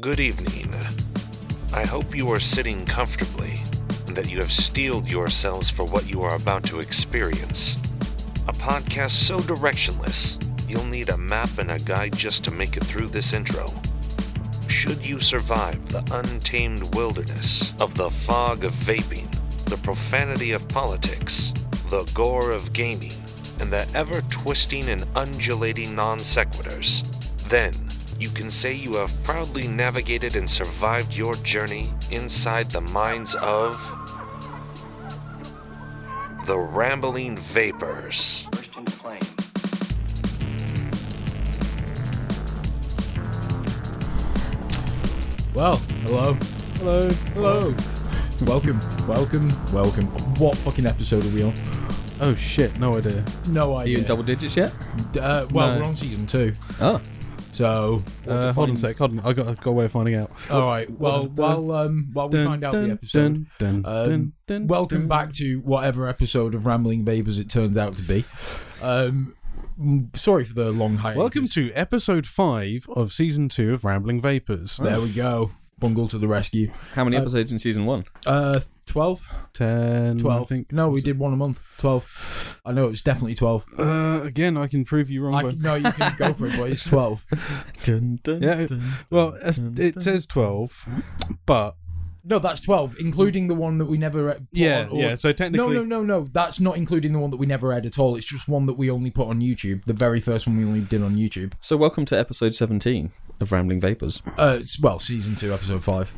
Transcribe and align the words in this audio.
Good 0.00 0.20
evening. 0.20 0.74
I 1.72 1.86
hope 1.86 2.14
you 2.14 2.30
are 2.30 2.38
sitting 2.38 2.84
comfortably 2.84 3.54
and 4.06 4.14
that 4.14 4.30
you 4.30 4.38
have 4.38 4.52
steeled 4.52 5.10
yourselves 5.10 5.70
for 5.70 5.84
what 5.84 6.08
you 6.08 6.20
are 6.20 6.36
about 6.36 6.64
to 6.64 6.80
experience. 6.80 7.76
A 8.46 8.52
podcast 8.52 9.12
so 9.12 9.38
directionless, 9.38 10.36
you'll 10.68 10.84
need 10.84 11.08
a 11.08 11.16
map 11.16 11.48
and 11.58 11.70
a 11.70 11.78
guide 11.78 12.14
just 12.14 12.44
to 12.44 12.50
make 12.50 12.76
it 12.76 12.84
through 12.84 13.08
this 13.08 13.32
intro. 13.32 13.72
Should 14.68 15.06
you 15.06 15.18
survive 15.18 15.88
the 15.88 16.04
untamed 16.12 16.94
wilderness 16.94 17.74
of 17.80 17.94
the 17.94 18.10
fog 18.10 18.64
of 18.64 18.72
vaping, 18.72 19.30
the 19.64 19.78
profanity 19.78 20.52
of 20.52 20.68
politics, 20.68 21.54
the 21.88 22.04
gore 22.14 22.50
of 22.50 22.74
gaming, 22.74 23.14
and 23.60 23.72
the 23.72 23.88
ever 23.94 24.20
twisting 24.28 24.90
and 24.90 25.06
undulating 25.16 25.94
non 25.94 26.18
sequiturs, 26.18 27.02
then 27.48 27.72
you 28.18 28.28
can 28.30 28.50
say 28.50 28.72
you 28.72 28.94
have 28.94 29.12
proudly 29.24 29.68
navigated 29.68 30.36
and 30.36 30.48
survived 30.48 31.12
your 31.16 31.34
journey 31.36 31.86
inside 32.10 32.70
the 32.70 32.80
minds 32.80 33.34
of 33.36 33.76
the 36.46 36.56
Rambling 36.56 37.36
Vapors. 37.36 38.46
Burst 38.52 38.76
into 38.76 38.92
flame. 38.92 39.20
Well, 45.54 45.76
hello. 46.04 46.34
Hello. 46.76 47.08
Hello. 47.34 47.74
welcome. 48.46 48.78
Welcome. 49.08 49.48
Welcome. 49.72 50.06
What 50.38 50.54
fucking 50.58 50.84
episode 50.86 51.24
are 51.24 51.28
we 51.34 51.42
on? 51.42 51.54
Oh 52.20 52.34
shit, 52.34 52.78
no 52.78 52.96
idea. 52.96 53.24
No 53.48 53.74
Are 53.74 53.86
you 53.86 53.94
idea. 53.94 53.98
in 53.98 54.04
double 54.04 54.22
digits 54.22 54.56
yet? 54.56 54.72
uh, 55.20 55.46
well, 55.50 55.72
No. 55.74 55.78
we're 55.78 55.84
on 55.84 55.96
season 55.96 56.26
two. 56.26 56.54
Oh, 56.80 57.00
So, 57.56 58.02
Uh, 58.28 58.52
hold 58.52 58.68
on 58.68 58.74
a 58.76 58.78
sec, 58.78 58.96
hold 58.98 59.12
on. 59.12 59.20
I 59.20 59.32
got, 59.32 59.46
I 59.46 59.54
got 59.54 59.66
a 59.66 59.72
way 59.72 59.86
of 59.86 59.92
finding 59.92 60.14
out. 60.14 60.30
all 60.50 60.66
right. 60.66 60.90
Well, 60.90 61.24
while 61.28 61.72
um, 61.72 62.10
while 62.12 62.28
we 62.28 62.44
find 62.44 62.62
out 62.62 62.72
the 62.72 62.90
episode, 62.90 63.46
dun, 63.58 63.82
um, 63.86 64.04
dun, 64.04 64.32
dun, 64.46 64.66
welcome 64.66 65.00
dun. 65.00 65.08
back 65.08 65.32
to 65.36 65.60
whatever 65.60 66.06
episode 66.06 66.54
of 66.54 66.66
Rambling 66.66 67.02
Vapors 67.06 67.38
it 67.38 67.48
turns 67.48 67.78
out 67.78 67.96
to 67.96 68.02
be. 68.02 68.26
Um, 68.82 69.34
sorry 70.14 70.44
for 70.44 70.52
the 70.52 70.70
long 70.70 70.98
hiatus. 70.98 71.18
Welcome 71.18 71.48
to 71.48 71.72
episode 71.72 72.26
five 72.26 72.86
of 72.90 73.10
season 73.10 73.48
two 73.48 73.72
of 73.72 73.84
Rambling 73.84 74.20
Vapors. 74.20 74.76
There 74.76 75.00
we 75.00 75.10
go. 75.12 75.52
Bungle 75.78 76.08
to 76.08 76.18
the 76.18 76.28
rescue. 76.28 76.70
how 76.94 77.04
many 77.04 77.16
Uh, 77.16 77.22
episodes 77.22 77.52
in 77.52 77.58
season 77.58 77.86
one? 77.86 78.04
Uh, 78.26 78.60
12? 78.86 79.22
Ten, 79.52 80.18
12. 80.18 80.40
I 80.42 80.44
think. 80.44 80.72
No, 80.72 80.88
we 80.88 81.00
did 81.00 81.18
one 81.18 81.32
a 81.32 81.36
month. 81.36 81.60
12. 81.78 82.60
I 82.64 82.72
know 82.72 82.86
it 82.86 82.90
was 82.90 83.02
definitely 83.02 83.34
12. 83.34 83.64
Uh, 83.78 84.20
again, 84.24 84.56
I 84.56 84.66
can 84.68 84.84
prove 84.84 85.10
you 85.10 85.22
wrong. 85.24 85.34
I, 85.34 85.42
but 85.42 85.58
no, 85.58 85.74
you 85.74 85.90
can 85.92 86.14
go 86.16 86.32
for 86.32 86.46
it, 86.46 86.56
but 86.56 86.70
it's 86.70 86.84
12. 86.88 87.24
Dun, 87.82 88.20
dun, 88.22 88.42
Yeah, 88.42 88.60
it- 88.60 88.72
well, 89.10 89.36
uh, 89.42 89.52
it 89.76 90.00
says 90.02 90.26
twelve, 90.26 90.84
but 91.46 91.76
No, 92.24 92.38
that's 92.38 92.60
12, 92.60 92.96
including 92.98 93.48
the 93.48 93.54
one 93.54 93.78
that 93.78 93.84
we 93.86 93.98
never. 93.98 94.30
uh, 94.30 94.34
Put 94.34 94.42
yeah, 94.52 94.80
on, 94.82 94.88
or- 94.90 95.00
yeah. 95.00 95.14
So 95.16 95.32
technically. 95.32 95.58
No, 95.58 95.64
technically, 95.74 95.88
no, 95.88 96.02
no, 96.02 96.20
no. 96.20 96.26
That's 96.32 96.60
not 96.60 96.76
including 96.76 97.12
the 97.12 97.18
one 97.18 97.30
that 97.30 97.36
we 97.38 97.46
never 97.46 97.72
aired 97.72 97.86
at 97.86 97.98
all. 97.98 98.16
It's 98.16 98.26
just 98.26 98.48
one 98.48 98.66
that 98.66 98.74
we 98.74 98.90
only 98.90 99.10
put 99.10 99.28
on 99.28 99.40
YouTube. 99.40 99.84
The 99.84 99.92
very 99.94 100.20
first 100.20 100.46
one 100.46 100.56
we 100.56 100.64
only 100.64 100.80
did 100.80 101.02
on 101.02 101.16
YouTube. 101.16 101.52
So, 101.60 101.76
welcome 101.76 102.04
to 102.06 102.18
episode 102.18 102.54
17 102.54 103.12
of 103.40 103.52
Rambling 103.52 103.80
Vapors. 103.80 104.22
Uh, 104.38 104.58
it's, 104.60 104.78
well, 104.80 104.98
season 104.98 105.34
two, 105.34 105.52
episode 105.52 105.82
five. 105.84 106.12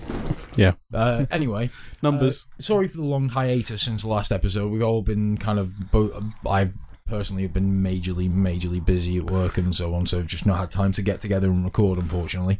yeah, 0.56 0.72
Uh, 0.92 1.26
anyway, 1.30 1.70
numbers. 2.02 2.46
uh, 2.58 2.62
sorry 2.62 2.88
for 2.88 2.96
the 2.98 3.04
long 3.04 3.28
hiatus 3.30 3.82
since 3.82 4.02
the 4.02 4.08
last 4.08 4.32
episode. 4.32 4.70
We've 4.70 4.82
all 4.82 5.02
been 5.02 5.36
kind 5.36 5.58
of. 5.58 5.90
Bo- 5.90 6.20
I 6.46 6.70
personally 7.06 7.42
have 7.42 7.52
been 7.54 7.82
majorly, 7.82 8.30
majorly 8.30 8.84
busy 8.84 9.16
at 9.18 9.30
work 9.30 9.56
and 9.58 9.74
so 9.74 9.94
on, 9.94 10.06
so 10.06 10.18
I've 10.18 10.26
just 10.26 10.44
not 10.46 10.58
had 10.58 10.70
time 10.70 10.92
to 10.92 11.02
get 11.02 11.20
together 11.20 11.48
and 11.48 11.64
record, 11.64 11.98
unfortunately. 11.98 12.58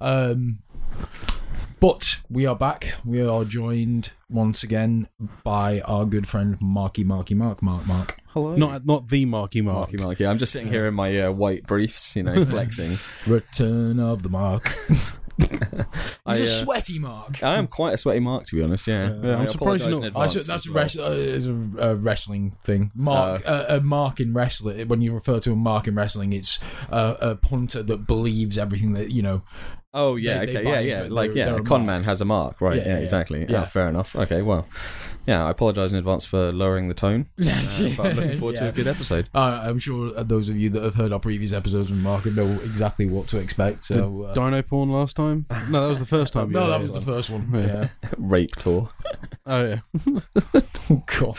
Um, 0.00 0.58
but 1.80 2.18
we 2.30 2.46
are 2.46 2.56
back. 2.56 2.94
We 3.04 3.26
are 3.26 3.44
joined 3.44 4.12
once 4.30 4.62
again 4.62 5.08
by 5.42 5.80
our 5.82 6.04
good 6.04 6.26
friend 6.26 6.56
Marky, 6.60 7.04
Marky, 7.04 7.34
Mark, 7.34 7.62
Mark, 7.62 7.86
Mark. 7.86 8.18
Hello. 8.28 8.56
not 8.56 8.84
not 8.86 9.08
the 9.08 9.24
Marky 9.26 9.60
Mark. 9.60 9.90
Marky 9.92 9.96
Marky. 9.96 10.26
I'm 10.26 10.38
just 10.38 10.52
sitting 10.52 10.70
here 10.70 10.86
in 10.86 10.94
my 10.94 11.20
uh, 11.20 11.30
white 11.32 11.64
briefs, 11.64 12.16
you 12.16 12.22
know, 12.22 12.44
flexing. 12.46 12.98
Return 13.26 14.00
of 14.00 14.22
the 14.22 14.28
Mark. 14.28 14.68
He's 15.36 15.50
I, 16.24 16.36
a 16.36 16.44
uh, 16.44 16.46
sweaty 16.46 16.98
Mark. 17.00 17.42
I 17.42 17.56
am 17.56 17.66
quite 17.66 17.94
a 17.94 17.98
sweaty 17.98 18.20
mark, 18.20 18.44
to 18.46 18.56
be 18.56 18.62
honest, 18.62 18.86
yeah. 18.86 19.12
Yeah, 19.20 19.36
I'm 19.36 19.42
I 19.42 19.46
surprised 19.46 19.82
you're 19.82 19.94
in 19.94 20.00
not- 20.00 20.04
I 20.04 20.06
advance 20.06 20.32
should, 20.32 20.42
that's 20.42 20.50
as 20.50 20.66
a, 20.66 20.72
well. 20.72 20.82
res- 20.84 20.98
uh, 20.98 21.10
is 21.10 21.46
a, 21.48 21.52
a 21.78 21.94
wrestling 21.96 22.56
thing. 22.62 22.92
Mark, 22.94 23.42
uh, 23.44 23.64
a 23.68 23.80
mark 23.80 24.20
in 24.20 24.32
wrestling. 24.32 24.86
When 24.86 25.00
you 25.00 25.12
refer 25.12 25.40
to 25.40 25.52
a 25.52 25.56
mark 25.56 25.88
in 25.88 25.96
wrestling, 25.96 26.32
it's 26.32 26.60
uh, 26.88 27.16
a 27.20 27.34
punter 27.34 27.82
that 27.82 28.06
believes 28.06 28.58
everything 28.58 28.92
that 28.92 29.10
you 29.10 29.22
know. 29.22 29.42
Oh, 29.94 30.16
yeah, 30.16 30.40
They- 30.40 30.46
they 30.46 30.52
okay, 30.58 30.64
buy 30.64 30.70
yeah, 30.72 30.80
yeah. 30.80 31.00
it. 31.04 31.12
Like, 31.12 31.30
They're- 31.30 31.38
yeah, 31.38 31.44
they're 31.46 31.54
a 31.56 31.62
a 31.62 31.64
con 31.64 31.80
mark. 31.80 31.86
man 31.86 32.04
has 32.04 32.20
a 32.20 32.24
mark, 32.24 32.60
right? 32.60 32.76
Yeah, 32.76 32.82
Yeah, 32.82 32.94
yeah, 32.96 32.98
exactly. 33.02 33.40
yeah. 33.40 33.46
Yeah. 33.48 33.64
fair 33.64 33.88
enough. 33.88 34.14
Okay, 34.16 34.42
well. 34.42 34.66
Yeah, 35.26 35.46
I 35.46 35.50
apologise 35.52 35.90
in 35.90 35.96
advance 35.96 36.26
for 36.26 36.52
lowering 36.52 36.88
the 36.88 36.94
tone. 36.94 37.28
That's 37.38 37.80
Uh, 37.80 37.94
but 37.96 38.06
I'm 38.08 38.16
looking 38.16 38.38
forward 38.38 38.56
to 38.56 38.68
a 38.68 38.72
good 38.72 38.86
episode. 38.86 39.30
Uh, 39.34 39.62
I'm 39.64 39.78
sure 39.78 40.10
those 40.22 40.50
of 40.50 40.56
you 40.58 40.68
that 40.68 40.82
have 40.82 40.96
heard 40.96 41.14
our 41.14 41.18
previous 41.18 41.54
episodes 41.54 41.88
with 41.88 41.98
Mark 41.98 42.26
know 42.26 42.44
exactly 42.62 43.06
what 43.06 43.26
to 43.28 43.38
expect. 43.38 43.84
So, 43.86 44.24
uh, 44.24 44.34
Dino 44.34 44.60
porn 44.60 44.90
last 44.92 45.16
time? 45.16 45.46
No, 45.70 45.80
that 45.80 45.88
was 45.88 45.98
the 45.98 46.04
first 46.04 46.34
time. 46.34 46.48
no, 46.50 46.68
that 46.68 46.76
was 46.76 46.92
the 46.92 47.00
first 47.00 47.30
one. 47.30 47.48
Yeah. 47.54 47.88
Rape 48.18 48.54
tour. 48.56 48.90
Oh 49.46 49.64
yeah. 49.64 49.80
oh 50.90 51.02
God. 51.06 51.38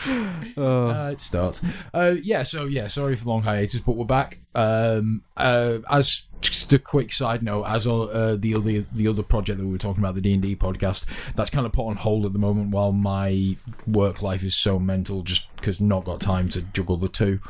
Uh, 0.56 0.86
Uh, 0.88 1.10
it 1.12 1.20
starts. 1.20 1.62
Uh, 1.94 2.14
yeah, 2.20 2.42
so 2.42 2.64
yeah, 2.66 2.88
sorry 2.88 3.14
for 3.14 3.22
the 3.24 3.30
long 3.30 3.42
hiatus, 3.42 3.80
but 3.80 3.94
we're 3.96 4.04
back. 4.04 4.40
Um, 4.56 5.22
uh, 5.36 5.78
as 5.88 6.22
just 6.40 6.72
a 6.72 6.78
quick 6.78 7.12
side 7.12 7.42
note, 7.42 7.64
as 7.64 7.86
uh, 7.86 8.36
the 8.38 8.54
other 8.54 8.80
the 8.92 9.08
other 9.08 9.22
project 9.22 9.58
that 9.58 9.64
we 9.64 9.72
were 9.72 9.78
talking 9.78 10.02
about, 10.02 10.14
the 10.14 10.20
D 10.20 10.34
and 10.34 10.42
D 10.42 10.56
podcast, 10.56 11.06
that's 11.34 11.50
kind 11.50 11.66
of 11.66 11.72
put 11.72 11.86
on 11.86 11.96
hold 11.96 12.26
at 12.26 12.32
the 12.32 12.38
moment 12.38 12.70
while 12.70 12.92
my 12.92 13.56
work 13.86 14.22
life 14.22 14.44
is 14.44 14.56
so 14.56 14.78
mental, 14.78 15.22
just 15.22 15.54
because 15.56 15.80
not 15.80 16.04
got 16.04 16.20
time 16.20 16.48
to 16.50 16.62
juggle 16.62 16.96
the 16.96 17.08
two. 17.08 17.40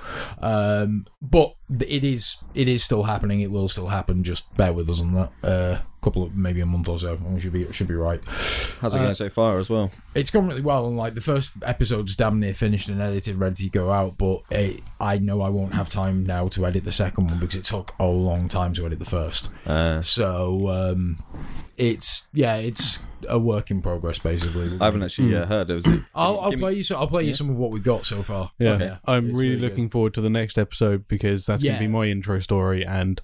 Um, 0.41 1.06
but 1.20 1.54
it 1.80 2.04
is 2.04 2.36
it 2.54 2.69
is 2.69 2.84
still 2.84 3.04
happening. 3.04 3.41
It 3.41 3.50
will 3.50 3.69
still 3.69 3.88
happen. 3.88 4.22
Just 4.22 4.54
bear 4.56 4.72
with 4.72 4.88
us 4.91 5.00
on 5.00 5.14
that. 5.14 5.32
Uh, 5.42 5.78
couple 6.06 6.22
of 6.22 6.37
maybe 6.37 6.61
a 6.61 6.67
month 6.67 6.89
or 6.89 6.99
so, 7.00 7.15
and 7.15 7.34
we 7.34 7.41
should 7.41 7.53
be 7.53 7.71
should 7.72 7.89
be 7.89 7.94
right. 7.94 8.21
How's 8.81 8.94
it 8.94 8.99
Uh, 8.99 9.03
going 9.03 9.15
so 9.15 9.28
far 9.28 9.59
as 9.59 9.69
well? 9.69 9.91
It's 10.15 10.31
gone 10.31 10.47
really 10.47 10.61
well, 10.61 10.87
and 10.87 10.97
like 10.97 11.15
the 11.15 11.21
first 11.21 11.50
episode's 11.62 12.15
damn 12.15 12.39
near 12.39 12.55
finished 12.55 12.89
and 12.89 13.03
edited, 13.03 13.37
ready 13.37 13.56
to 13.65 13.69
go 13.71 13.91
out. 13.91 14.16
But 14.16 14.43
it, 14.50 14.83
I 15.00 15.19
know 15.19 15.41
I 15.43 15.49
won't 15.49 15.75
have 15.75 15.89
time 15.89 16.25
now 16.25 16.47
to 16.49 16.65
edit 16.65 16.84
the 16.84 16.93
second 16.93 17.28
one 17.31 17.41
because 17.41 17.56
it 17.59 17.65
took 17.65 17.93
a 17.99 18.06
long 18.06 18.49
time 18.49 18.72
to 18.75 18.87
edit 18.87 19.00
the 19.00 19.05
first. 19.05 19.50
Uh, 19.66 20.00
So 20.03 20.69
um, 20.69 21.22
it's 21.77 22.28
yeah, 22.33 22.55
it's 22.56 23.00
a 23.28 23.39
work 23.41 23.72
in 23.72 23.83
progress 23.83 24.21
basically. 24.21 24.78
I 24.81 24.84
haven't 24.84 25.03
actually 25.03 25.34
uh, 25.34 25.47
heard. 25.47 25.69
It 25.71 25.75
was 25.75 25.87
it. 25.87 26.00
I'll, 26.15 26.39
I'll 26.39 26.50
give 26.50 26.61
me- 26.61 26.65
play 26.66 26.75
you. 26.75 26.84
So, 26.84 26.97
I'll 26.99 27.09
play 27.09 27.25
you 27.25 27.34
some 27.34 27.50
of 27.50 27.56
what 27.56 27.72
we 27.72 27.81
got 27.81 28.06
so 28.06 28.22
far. 28.22 28.53
yeah. 28.59 28.78
Yeah, 28.78 28.97
I'm 29.06 29.31
it's 29.31 29.39
really, 29.39 29.50
really 29.56 29.61
good. 29.61 29.71
looking 29.71 29.91
forward 29.91 30.15
to 30.15 30.21
the 30.21 30.31
next 30.31 30.56
episode 30.56 31.09
because 31.09 31.47
that's 31.47 31.65
going 31.65 31.75
to 31.75 31.81
be 31.81 31.89
my 31.89 32.05
intro 32.06 32.39
story, 32.39 32.84
and 32.87 33.21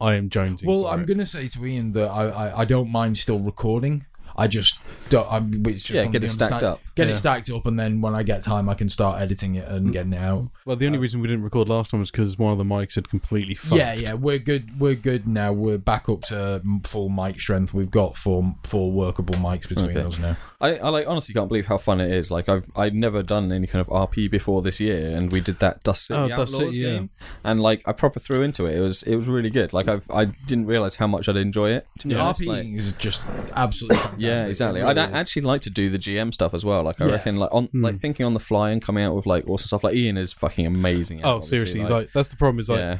I 0.00 0.14
am 0.14 0.30
jonesing. 0.30 0.64
Well, 0.64 0.82
for 0.84 0.90
I'm 0.90 1.02
it. 1.02 1.06
gonna 1.06 1.26
say 1.26 1.48
to 1.48 1.66
Ian 1.66 1.92
that 1.92 2.08
I, 2.10 2.28
I, 2.28 2.60
I 2.60 2.64
don't 2.64 2.90
mind 2.90 3.18
still 3.18 3.38
recording. 3.38 4.06
I 4.36 4.46
just 4.46 4.78
don't. 5.10 5.30
I'm, 5.30 5.66
it's 5.66 5.82
just 5.82 5.90
Yeah, 5.90 6.04
on 6.04 6.10
get 6.12 6.20
the 6.20 6.26
it 6.26 6.30
stacked 6.30 6.52
understand- 6.52 6.72
up. 6.74 6.80
Get 7.00 7.08
Yeah. 7.08 7.14
it 7.14 7.18
stacked 7.18 7.50
up, 7.50 7.66
and 7.66 7.78
then 7.78 8.00
when 8.00 8.14
I 8.14 8.22
get 8.22 8.42
time, 8.42 8.68
I 8.68 8.74
can 8.74 8.88
start 8.88 9.20
editing 9.22 9.54
it 9.54 9.66
and 9.66 9.92
getting 9.92 10.12
it 10.12 10.18
out. 10.18 10.48
Well, 10.66 10.76
the 10.76 10.86
only 10.86 10.98
uh, 10.98 11.02
reason 11.02 11.20
we 11.20 11.28
didn't 11.28 11.44
record 11.44 11.68
last 11.68 11.90
time 11.90 12.00
was 12.00 12.10
because 12.10 12.38
one 12.38 12.52
of 12.52 12.58
the 12.58 12.64
mics 12.64 12.94
had 12.94 13.08
completely 13.08 13.54
fucked. 13.54 13.78
Yeah, 13.78 13.94
yeah, 13.94 14.14
we're 14.14 14.38
good. 14.38 14.78
We're 14.78 14.94
good 14.94 15.26
now. 15.26 15.52
We're 15.52 15.78
back 15.78 16.08
up 16.08 16.22
to 16.24 16.60
full 16.84 17.08
mic 17.08 17.40
strength. 17.40 17.72
We've 17.72 17.90
got 17.90 18.16
four 18.16 18.54
four 18.64 18.92
workable 18.92 19.34
mics 19.36 19.68
between 19.68 19.90
Okay. 19.96 20.02
us 20.02 20.18
now. 20.18 20.36
I, 20.60 20.76
I 20.76 20.88
like 20.90 21.06
honestly 21.06 21.32
can't 21.34 21.48
believe 21.48 21.66
how 21.66 21.78
fun 21.78 22.00
it 22.02 22.10
is. 22.10 22.30
Like 22.30 22.48
I've 22.48 22.66
I'd 22.76 22.94
never 22.94 23.22
done 23.22 23.50
any 23.50 23.66
kind 23.66 23.80
of 23.80 23.86
RP 23.88 24.30
before 24.30 24.60
this 24.60 24.78
year, 24.78 25.16
and 25.16 25.32
we 25.32 25.40
did 25.40 25.58
that 25.60 25.82
Dust 25.84 26.06
City 26.06 26.20
Oh, 26.20 26.28
Dust 26.28 26.54
Outlaws 26.54 26.74
City, 26.74 26.80
yeah. 26.80 26.88
game, 26.98 27.10
and 27.44 27.60
like 27.62 27.82
I 27.88 27.92
proper 27.92 28.20
threw 28.20 28.42
into 28.42 28.66
it. 28.66 28.76
It 28.76 28.80
was 28.80 29.02
it 29.04 29.16
was 29.16 29.26
really 29.26 29.48
good. 29.50 29.72
Like 29.72 29.88
I've 29.88 30.10
I 30.10 30.26
didn't 30.26 30.66
realize 30.66 30.96
how 30.96 31.06
much 31.06 31.28
I'd 31.30 31.36
enjoy 31.38 31.70
it. 31.70 31.86
To 32.00 32.08
be 32.08 32.14
honest, 32.14 32.42
RPing 32.42 32.46
like, 32.48 32.66
is 32.66 32.92
just 32.94 33.22
absolutely 33.56 33.96
fantastic. 33.96 34.20
yeah, 34.22 34.46
exactly. 34.46 34.80
It 34.80 34.84
I'd 34.84 34.98
is. 34.98 35.14
actually 35.14 35.42
like 35.42 35.62
to 35.62 35.70
do 35.70 35.88
the 35.88 35.98
GM 35.98 36.34
stuff 36.34 36.52
as 36.52 36.64
well. 36.64 36.82
Like 36.90 37.00
I 37.00 37.06
Yeah. 37.06 37.12
reckon, 37.12 37.36
like 37.36 37.50
on 37.52 37.68
like 37.72 37.98
thinking 37.98 38.26
on 38.26 38.34
the 38.34 38.40
fly 38.40 38.70
and 38.70 38.82
coming 38.82 39.04
out 39.04 39.14
with 39.14 39.26
like 39.26 39.48
awesome 39.48 39.66
stuff. 39.68 39.84
Like 39.84 39.94
Ian 39.94 40.16
is 40.16 40.32
fucking 40.32 40.66
amazing. 40.66 41.20
at 41.20 41.24
it, 41.24 41.28
Oh, 41.28 41.34
obviously, 41.36 41.58
seriously, 41.58 41.84
like, 41.84 42.12
that's 42.12 42.28
the 42.28 42.36
problem. 42.36 42.58
Is 42.58 42.68
like 42.68 42.78
yeah, 42.80 42.98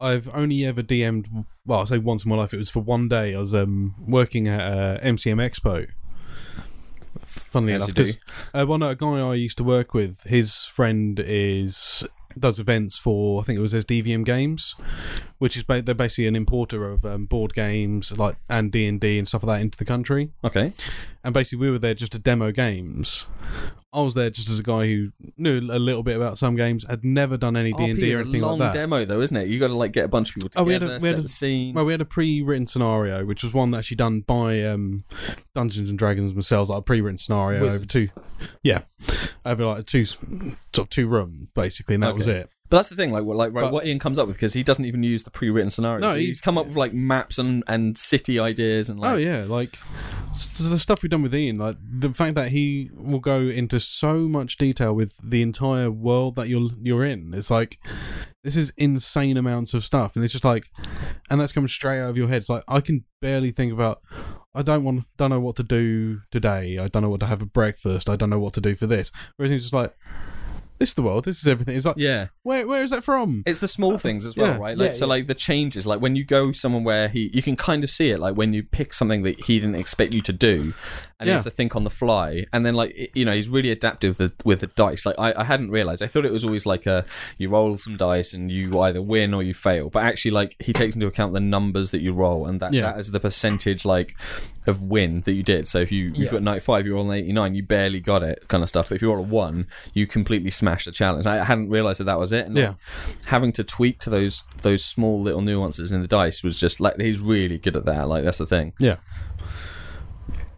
I've 0.00 0.28
only 0.32 0.64
ever 0.64 0.82
DM'd. 0.82 1.28
Well, 1.66 1.80
I 1.80 1.84
say 1.84 1.98
once 1.98 2.24
in 2.24 2.28
my 2.30 2.36
life. 2.36 2.54
It 2.54 2.58
was 2.58 2.70
for 2.70 2.80
one 2.80 3.08
day. 3.08 3.34
I 3.34 3.38
was 3.38 3.52
um, 3.54 3.94
working 4.06 4.46
at 4.48 4.60
uh, 4.60 4.98
MCM 5.00 5.36
Expo. 5.38 5.88
Funnily 7.26 7.74
As 7.74 7.82
enough, 7.82 7.88
you 7.88 7.94
do. 7.94 8.02
because 8.04 8.20
uh, 8.54 8.64
well, 8.68 8.78
no, 8.78 8.90
a 8.90 8.94
guy 8.96 9.06
I 9.20 9.34
used 9.34 9.58
to 9.58 9.64
work 9.64 9.92
with, 9.94 10.22
his 10.24 10.64
friend 10.64 11.20
is 11.24 12.06
does 12.38 12.58
events 12.58 12.96
for 12.96 13.40
I 13.40 13.44
think 13.44 13.58
it 13.58 13.62
was 13.62 13.72
Esdevium 13.72 14.24
Games, 14.24 14.74
which 15.38 15.56
is 15.56 15.62
ba- 15.62 15.82
they're 15.82 15.94
basically 15.94 16.26
an 16.26 16.36
importer 16.36 16.88
of 16.88 17.04
um, 17.04 17.26
board 17.26 17.54
games 17.54 18.16
like 18.16 18.36
and 18.48 18.70
D 18.70 18.86
and 18.86 19.00
D 19.00 19.18
and 19.18 19.28
stuff 19.28 19.42
like 19.42 19.58
that 19.58 19.62
into 19.62 19.78
the 19.78 19.84
country. 19.84 20.30
okay. 20.44 20.72
And 21.24 21.32
basically, 21.32 21.58
we 21.58 21.70
were 21.70 21.78
there 21.78 21.94
just 21.94 22.12
to 22.12 22.18
demo 22.18 22.50
games. 22.50 23.26
I 23.94 24.00
was 24.00 24.14
there 24.14 24.30
just 24.30 24.48
as 24.48 24.58
a 24.58 24.62
guy 24.62 24.86
who 24.86 25.12
knew 25.36 25.58
a 25.58 25.78
little 25.78 26.02
bit 26.02 26.16
about 26.16 26.38
some 26.38 26.56
games, 26.56 26.86
had 26.88 27.04
never 27.04 27.36
done 27.36 27.56
any 27.56 27.72
D 27.74 27.90
and 27.90 27.98
D 28.00 28.14
or 28.14 28.20
anything 28.22 28.40
like 28.40 28.58
that. 28.58 28.64
Long 28.64 28.72
demo 28.72 29.04
though, 29.04 29.20
isn't 29.20 29.36
it? 29.36 29.48
You 29.48 29.60
got 29.60 29.68
to 29.68 29.74
like 29.74 29.92
get 29.92 30.04
a 30.06 30.08
bunch 30.08 30.30
of 30.30 30.34
people 30.36 30.48
together, 30.48 30.62
Oh, 30.62 30.66
we 30.66 30.72
had 30.72 30.82
a- 30.82 30.98
we 31.02 31.08
had 31.08 31.18
a- 31.24 31.28
scene. 31.28 31.74
Well, 31.74 31.84
we 31.84 31.92
had 31.92 32.00
a 32.00 32.06
pre-written 32.06 32.66
scenario, 32.66 33.24
which 33.26 33.42
was 33.42 33.52
one 33.52 33.70
that 33.72 33.78
actually 33.78 33.98
done 33.98 34.20
by 34.20 34.64
um, 34.64 35.04
Dungeons 35.54 35.90
and 35.90 35.98
Dragons 35.98 36.32
themselves, 36.32 36.70
like 36.70 36.78
a 36.78 36.82
pre-written 36.82 37.18
scenario 37.18 37.64
over 37.66 37.84
two, 37.84 38.08
yeah, 38.62 38.82
over 39.44 39.64
like 39.66 39.84
two 39.84 40.06
sort 40.06 40.22
of 40.78 40.88
two 40.88 41.06
rooms 41.06 41.48
basically, 41.54 41.94
and 41.94 42.02
that 42.02 42.14
was 42.14 42.26
it. 42.28 42.48
But 42.72 42.78
that's 42.78 42.88
the 42.88 42.96
thing, 42.96 43.12
like, 43.12 43.24
what, 43.24 43.36
like 43.36 43.52
right, 43.52 43.64
But- 43.64 43.72
what 43.74 43.86
Ian 43.86 43.98
comes 43.98 44.18
up 44.18 44.26
with 44.26 44.36
because 44.36 44.54
he 44.54 44.62
doesn't 44.62 44.86
even 44.86 45.02
use 45.02 45.24
the 45.24 45.30
pre-written 45.30 45.68
scenarios. 45.68 46.00
No, 46.00 46.14
he's, 46.14 46.40
come 46.40 46.56
up 46.56 46.68
with 46.68 46.74
like 46.76 46.94
maps 46.94 47.36
and, 47.36 47.62
and 47.66 47.98
city 47.98 48.40
ideas 48.40 48.88
and 48.88 48.98
oh, 48.98 49.02
like 49.02 49.10
oh 49.10 49.16
yeah, 49.16 49.44
like 49.46 49.78
s- 50.30 50.56
the 50.58 50.78
stuff 50.78 51.02
we've 51.02 51.10
done 51.10 51.20
with 51.20 51.34
Ian, 51.34 51.58
like 51.58 51.76
the 51.86 52.14
fact 52.14 52.34
that 52.36 52.48
he 52.48 52.88
will 52.94 53.18
go 53.18 53.40
into 53.42 53.78
so 53.78 54.20
much 54.20 54.56
detail 54.56 54.94
with 54.94 55.12
the 55.22 55.42
entire 55.42 55.90
world 55.90 56.34
that 56.36 56.48
you're 56.48 56.70
you're 56.82 57.04
in. 57.04 57.34
It's 57.34 57.50
like 57.50 57.78
this 58.42 58.56
is 58.56 58.72
insane 58.78 59.36
amounts 59.36 59.74
of 59.74 59.84
stuff, 59.84 60.16
and 60.16 60.24
it's 60.24 60.32
just 60.32 60.42
like, 60.42 60.70
and 61.28 61.38
that's 61.38 61.52
coming 61.52 61.68
straight 61.68 62.00
out 62.00 62.08
of 62.08 62.16
your 62.16 62.28
head. 62.28 62.38
It's 62.38 62.48
like 62.48 62.64
I 62.66 62.80
can 62.80 63.04
barely 63.20 63.50
think 63.50 63.74
about. 63.74 64.00
I 64.54 64.62
don't 64.62 64.84
want, 64.84 65.04
don't 65.16 65.30
know 65.30 65.40
what 65.40 65.56
to 65.56 65.62
do 65.62 66.20
today. 66.30 66.78
I 66.78 66.88
don't 66.88 67.02
know 67.02 67.08
what 67.08 67.20
to 67.20 67.26
have 67.26 67.38
for 67.40 67.46
breakfast. 67.46 68.10
I 68.10 68.16
don't 68.16 68.28
know 68.30 68.38
what 68.38 68.52
to 68.54 68.60
do 68.60 68.74
for 68.76 68.86
this. 68.86 69.10
Whereas 69.36 69.50
he's 69.50 69.62
just 69.62 69.72
like, 69.72 69.94
this 70.82 70.90
is 70.90 70.94
the 70.94 71.02
world. 71.02 71.24
This 71.24 71.38
is 71.38 71.46
everything. 71.46 71.76
It's 71.76 71.86
like, 71.86 71.94
yeah. 71.96 72.26
where 72.42 72.66
where 72.66 72.82
is 72.82 72.90
that 72.90 73.04
from? 73.04 73.44
It's 73.46 73.60
the 73.60 73.68
small 73.68 73.94
uh, 73.94 73.98
things 73.98 74.26
as 74.26 74.36
well, 74.36 74.48
Yeah. 74.54 74.58
right? 74.58 74.76
Like 74.76 74.86
Yeah, 74.88 74.92
so, 74.92 75.04
yeah. 75.04 75.10
like 75.10 75.26
the 75.28 75.34
changes, 75.34 75.86
like 75.86 76.00
when 76.00 76.16
you 76.16 76.24
go 76.24 76.50
somewhere 76.50 76.82
where 76.82 77.08
he, 77.08 77.30
you 77.32 77.40
can 77.40 77.54
kind 77.54 77.84
of 77.84 77.90
see 77.90 78.10
it, 78.10 78.18
like 78.18 78.34
when 78.36 78.52
you 78.52 78.64
pick 78.64 78.92
something 78.92 79.22
that 79.22 79.44
he 79.44 79.60
didn't 79.60 79.76
expect 79.76 80.12
you 80.12 80.22
to 80.22 80.32
do, 80.32 80.74
and 81.20 81.28
he 81.28 81.32
has 81.32 81.44
to 81.44 81.50
think 81.50 81.76
on 81.76 81.84
the 81.84 81.90
fly, 81.90 82.46
and 82.52 82.66
then 82.66 82.74
like 82.74 83.10
you 83.14 83.24
know 83.24 83.30
he's 83.32 83.48
really 83.48 83.70
adaptive 83.70 84.18
with, 84.18 84.34
with 84.44 84.58
the 84.58 84.66
dice. 84.66 85.06
Like 85.06 85.14
I, 85.20 85.32
I 85.36 85.44
hadn't 85.44 85.70
realized, 85.70 86.02
I 86.02 86.08
thought 86.08 86.24
it 86.24 86.32
was 86.32 86.44
always 86.44 86.66
like 86.66 86.84
a 86.84 87.04
you 87.38 87.48
roll 87.48 87.78
some 87.78 87.96
dice 87.96 88.34
and 88.34 88.50
you 88.50 88.80
either 88.80 89.00
win 89.00 89.32
or 89.32 89.44
you 89.44 89.54
fail, 89.54 89.88
but 89.88 90.02
actually 90.02 90.32
like 90.32 90.56
he 90.58 90.72
takes 90.72 90.96
into 90.96 91.06
account 91.06 91.32
the 91.32 91.38
numbers 91.40 91.92
that 91.92 92.02
you 92.02 92.12
roll, 92.12 92.44
and 92.46 92.58
that 92.58 92.72
that 92.72 92.98
is 92.98 93.12
the 93.12 93.20
percentage 93.20 93.84
like 93.84 94.16
of 94.66 94.82
win 94.82 95.20
that 95.22 95.32
you 95.34 95.44
did. 95.44 95.68
So 95.68 95.78
if 95.78 95.92
you 95.92 96.10
you've 96.12 96.32
got 96.32 96.42
ninety 96.42 96.60
five, 96.60 96.86
you're 96.86 96.98
on 96.98 97.08
eighty 97.12 97.32
nine, 97.32 97.54
you 97.54 97.62
barely 97.62 98.00
got 98.00 98.24
it, 98.24 98.48
kind 98.48 98.64
of 98.64 98.68
stuff. 98.68 98.88
But 98.88 98.96
if 98.96 99.02
you're 99.02 99.12
on 99.12 99.20
a 99.20 99.22
one, 99.22 99.68
you 99.94 100.08
completely 100.08 100.50
smashed 100.72 100.86
the 100.86 100.92
challenge. 100.92 101.26
I 101.26 101.44
hadn't 101.44 101.68
realized 101.70 102.00
that 102.00 102.04
that 102.04 102.18
was 102.18 102.32
it. 102.32 102.46
And 102.46 102.56
like, 102.68 102.76
having 103.26 103.52
to 103.52 103.64
tweak 103.64 103.98
to 104.00 104.10
those 104.10 104.42
those 104.62 104.84
small 104.84 105.20
little 105.20 105.40
nuances 105.42 105.92
in 105.92 106.00
the 106.02 106.08
dice 106.08 106.42
was 106.42 106.58
just 106.58 106.80
like 106.80 106.98
he's 107.00 107.20
really 107.20 107.58
good 107.58 107.76
at 107.76 107.84
that. 107.84 108.08
Like 108.08 108.24
that's 108.24 108.38
the 108.38 108.46
thing. 108.46 108.72
Yeah, 108.78 108.96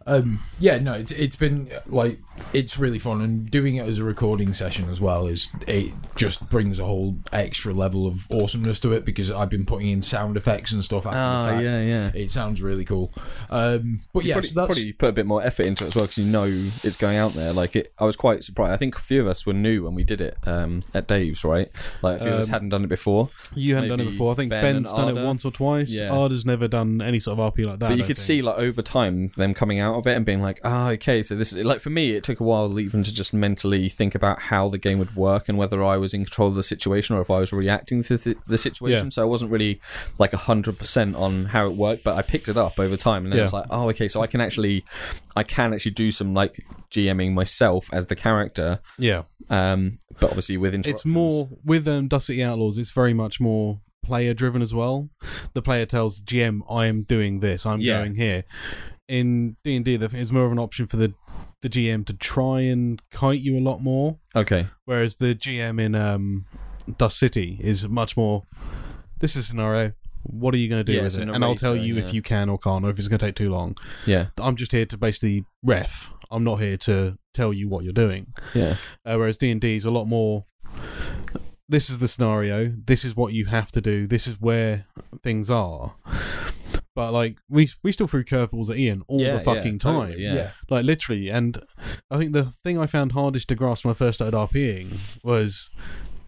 Um, 0.07 0.41
yeah, 0.59 0.79
no, 0.79 0.93
it's 0.95 1.13
it's 1.13 1.37
been 1.37 1.71
like 1.87 2.19
it's 2.53 2.79
really 2.79 2.99
fun, 2.99 3.21
and 3.21 3.51
doing 3.51 3.77
it 3.77 3.87
as 3.89 3.99
a 3.99 4.05
recording 4.05 4.53
session 4.53 4.89
as 4.91 5.01
well 5.01 5.27
is 5.27 5.49
it 5.67 5.93
just 6.17 6.49
brings 6.49 6.79
a 6.79 6.85
whole 6.85 7.17
extra 7.33 7.73
level 7.73 8.07
of 8.07 8.27
awesomeness 8.31 8.79
to 8.81 8.93
it 8.93 9.05
because 9.05 9.31
I've 9.31 9.49
been 9.51 9.67
putting 9.67 9.89
in 9.89 10.03
sound 10.03 10.37
effects 10.37 10.71
and 10.73 10.85
stuff 10.85 11.07
after 11.07 11.19
Ah, 11.19 11.47
the 11.47 11.51
fact. 11.53 11.63
yeah, 11.65 11.81
yeah. 11.83 12.11
It 12.15 12.31
sounds 12.31 12.63
really 12.63 12.85
cool. 12.85 13.13
Um, 13.51 14.01
but 14.13 14.25
yeah, 14.25 14.35
probably, 14.35 14.49
so 14.49 14.55
that's 14.61 14.75
probably 14.75 14.93
put 14.93 15.09
a 15.09 15.13
bit 15.13 15.27
more 15.27 15.43
effort 15.43 15.67
into 15.67 15.85
it 15.85 15.89
as 15.89 15.97
well 15.97 16.05
because 16.05 16.19
you 16.19 16.25
know 16.27 16.45
it's 16.83 16.97
going 16.97 17.17
out 17.17 17.33
there. 17.35 17.53
Like 17.53 17.75
it, 17.77 17.93
I 17.99 18.05
was 18.05 18.17
quite 18.17 18.45
surprised. 18.45 18.73
I 18.73 18.77
think 18.77 18.97
a 18.97 19.01
few 19.01 19.21
of 19.21 19.27
us 19.27 19.45
were 19.47 19.53
new 19.53 19.85
when 19.85 19.95
we 19.95 20.05
did 20.05 20.21
it 20.21 20.37
um, 20.47 20.85
at 20.95 21.07
Dave's, 21.09 21.45
right? 21.45 21.71
Like 22.03 22.21
a 22.21 22.25
few 22.25 22.33
of 22.33 22.39
us 22.41 22.47
Um, 22.47 22.53
hadn't 22.53 22.69
done 22.71 22.85
it 22.85 22.89
before. 22.89 23.31
you 23.55 23.75
hadn't 23.75 23.91
done 23.91 24.01
it 24.01 24.11
before. 24.11 24.33
I 24.33 24.37
think 24.37 24.51
Ben 24.51 24.83
Ben's 24.83 24.93
done 24.93 25.17
it 25.17 25.25
once 25.25 25.45
or 25.45 25.51
twice. 25.51 25.91
Yeah. 25.91 26.11
Arda's 26.11 26.47
never 26.47 26.69
done 26.69 27.01
any 27.03 27.21
sort 27.21 27.39
of 27.39 27.55
RP 27.55 27.67
like 27.67 27.79
that. 27.81 27.89
But 27.89 27.91
you 27.93 27.99
don't 27.99 28.07
could 28.09 28.17
think. 28.17 28.25
see 28.27 28.43
like 28.43 28.59
over 28.59 28.83
time 28.83 29.31
them 29.37 29.55
coming 29.55 29.81
out 29.81 29.97
of 29.97 30.07
it 30.07 30.15
and 30.17 30.25
being 30.25 30.41
like, 30.43 30.61
ah, 30.65 30.91
okay, 30.91 31.23
so 31.23 31.35
this 31.35 31.53
is 31.53 31.65
like 31.65 31.81
for 31.81 31.91
me, 31.91 32.15
it 32.17 32.24
took 32.25 32.41
a 32.41 32.45
while 32.45 32.81
even 32.81 33.05
to 33.05 33.15
just 33.15 33.33
mentally 33.33 33.89
think 33.89 34.15
about 34.17 34.41
how 34.41 34.69
the 34.69 34.79
game 34.79 34.99
would 34.99 35.15
work 35.15 35.49
and 35.49 35.57
whether 35.57 35.85
I 35.85 35.97
was 35.97 36.13
in 36.13 36.25
control 36.25 36.49
of 36.49 36.57
the 36.57 36.63
situation 36.65 37.15
or 37.15 37.21
if 37.21 37.31
I 37.31 37.39
was 37.39 37.53
reacting 37.53 38.03
to 38.03 38.19
th- 38.19 38.37
the 38.49 38.59
situation. 38.59 39.07
Yeah. 39.07 39.11
So 39.11 39.23
I 39.23 39.27
wasn't 39.27 39.53
really 39.53 39.81
like 40.19 40.33
hundred 40.33 40.79
percent 40.79 41.15
on 41.15 41.45
how 41.47 41.67
it 41.67 41.75
worked, 41.77 42.03
but 42.03 42.17
I 42.17 42.23
picked 42.23 42.49
it 42.49 42.57
up 42.57 42.79
over 42.81 42.97
time 42.97 43.25
and 43.25 43.33
then 43.33 43.39
Yeah. 43.39 43.45
it's 43.45 43.53
like, 43.53 43.67
oh, 43.71 43.89
okay, 43.91 44.09
so 44.09 44.21
I 44.23 44.27
can 44.27 44.41
actually, 44.41 44.85
I 45.37 45.45
can 45.45 45.73
actually 45.73 45.93
do 45.93 46.11
some 46.11 46.35
like 46.35 46.65
GMing 46.91 47.33
myself 47.35 47.89
as 47.93 48.07
the 48.07 48.17
character. 48.17 48.81
Yeah, 48.99 49.23
Um, 49.51 49.99
but 50.21 50.31
obviously 50.31 50.57
with 50.57 50.75
it's 50.75 51.05
more 51.05 51.49
with 51.65 51.87
um, 51.87 52.09
Dust 52.09 52.27
City 52.27 52.43
Outlaws. 52.43 52.79
It's 52.79 52.91
very 52.91 53.15
much 53.15 53.41
more 53.41 53.81
player 54.05 54.35
driven 54.35 54.63
as 54.63 54.75
well. 54.75 55.09
The 55.55 55.63
player 55.63 55.87
tells 55.87 56.19
the 56.19 56.25
GM, 56.25 56.63
"I 56.71 56.87
am 56.87 57.03
doing 57.05 57.41
this. 57.41 57.65
I'm 57.67 57.81
Yeah. 57.81 57.99
going 58.01 58.15
here." 58.17 58.45
In 59.07 59.57
D 59.63 59.77
and 59.77 59.85
D, 59.85 59.95
it's 59.97 60.31
more 60.31 60.47
of 60.47 60.53
an 60.53 60.59
option 60.59 60.87
for 60.87 60.97
the 60.97 61.13
the 61.65 61.71
GM 61.71 62.05
to 62.05 62.13
try 62.13 62.61
and 62.61 63.01
kite 63.11 63.41
you 63.41 63.59
a 63.59 63.65
lot 63.65 63.81
more, 63.81 64.19
okay. 64.37 64.67
whereas 64.85 65.17
the 65.17 65.35
GM 65.35 65.81
in 65.81 65.95
um, 65.95 66.45
Dust 66.99 67.19
City 67.19 67.59
is 67.59 67.89
much 67.89 68.19
more. 68.19 68.43
This 69.19 69.35
is 69.35 69.47
a 69.47 69.49
scenario. 69.49 69.93
What 70.25 70.53
are 70.55 70.59
you 70.59 70.69
going 70.69 70.85
to 70.85 70.85
do 70.85 70.93
Yeah, 70.93 71.05
with 71.05 71.19
it? 71.19 71.27
And 71.27 71.43
I'll 71.43 71.55
tell 71.55 71.75
you 71.75 71.95
yeah. 71.95 72.05
if 72.05 72.13
you 72.13 72.21
can 72.21 72.51
or 72.51 72.59
can't, 72.59 72.85
or 72.85 72.91
if 72.91 72.99
it's 72.99 73.09
going 73.09 73.19
to 73.19 73.25
take 73.25 73.35
too 73.35 73.51
long. 73.51 73.79
Yeah. 74.05 74.27
I'm 74.37 74.57
just 74.57 74.73
here 74.73 74.85
to 74.85 74.99
basically 74.99 75.47
ref. 75.63 76.13
I'm 76.31 76.45
not 76.45 76.57
here 76.57 76.77
to 76.79 77.17
tell 77.33 77.55
you 77.55 77.67
what 77.67 77.83
you're 77.83 77.95
doing. 77.95 78.35
Yeah. 78.53 78.77
Uh, 79.05 79.17
whereas 79.17 79.39
D 79.39 79.51
and 79.51 79.61
D 79.61 79.77
is 79.77 79.87
a 79.87 79.91
lot 79.91 80.05
more. 80.05 80.45
This 81.67 81.89
is 81.89 81.99
the 81.99 82.09
scenario. 82.09 82.75
This 82.77 83.07
is 83.07 83.17
what 83.17 83.33
you 83.33 83.47
have 83.47 83.73
to 83.73 83.81
do. 83.81 84.07
This 84.07 84.27
is 84.27 84.39
where 84.39 84.85
things 85.23 85.51
are. 85.51 85.95
But 86.95 87.13
like 87.13 87.39
we 87.49 87.69
we 87.83 87.91
still 87.93 88.07
threw 88.07 88.23
curveballs 88.25 88.71
at 88.71 88.77
Ian 88.79 89.03
all 89.09 89.21
Yeah, 89.21 89.39
the 89.39 89.41
fucking 89.43 89.73
yeah, 89.75 89.79
time, 89.79 90.07
totally, 90.09 90.23
yeah. 90.25 90.51
like 90.71 90.85
literally. 90.85 91.29
And 91.29 91.59
I 92.11 92.19
think 92.19 92.33
the 92.33 92.53
thing 92.63 92.79
I 92.79 92.87
found 92.87 93.13
hardest 93.13 93.49
to 93.49 93.55
grasp 93.57 93.85
when 93.85 93.91
I 93.91 93.95
first 93.95 94.19
started 94.19 94.37
RPing 94.37 95.23
was 95.25 95.71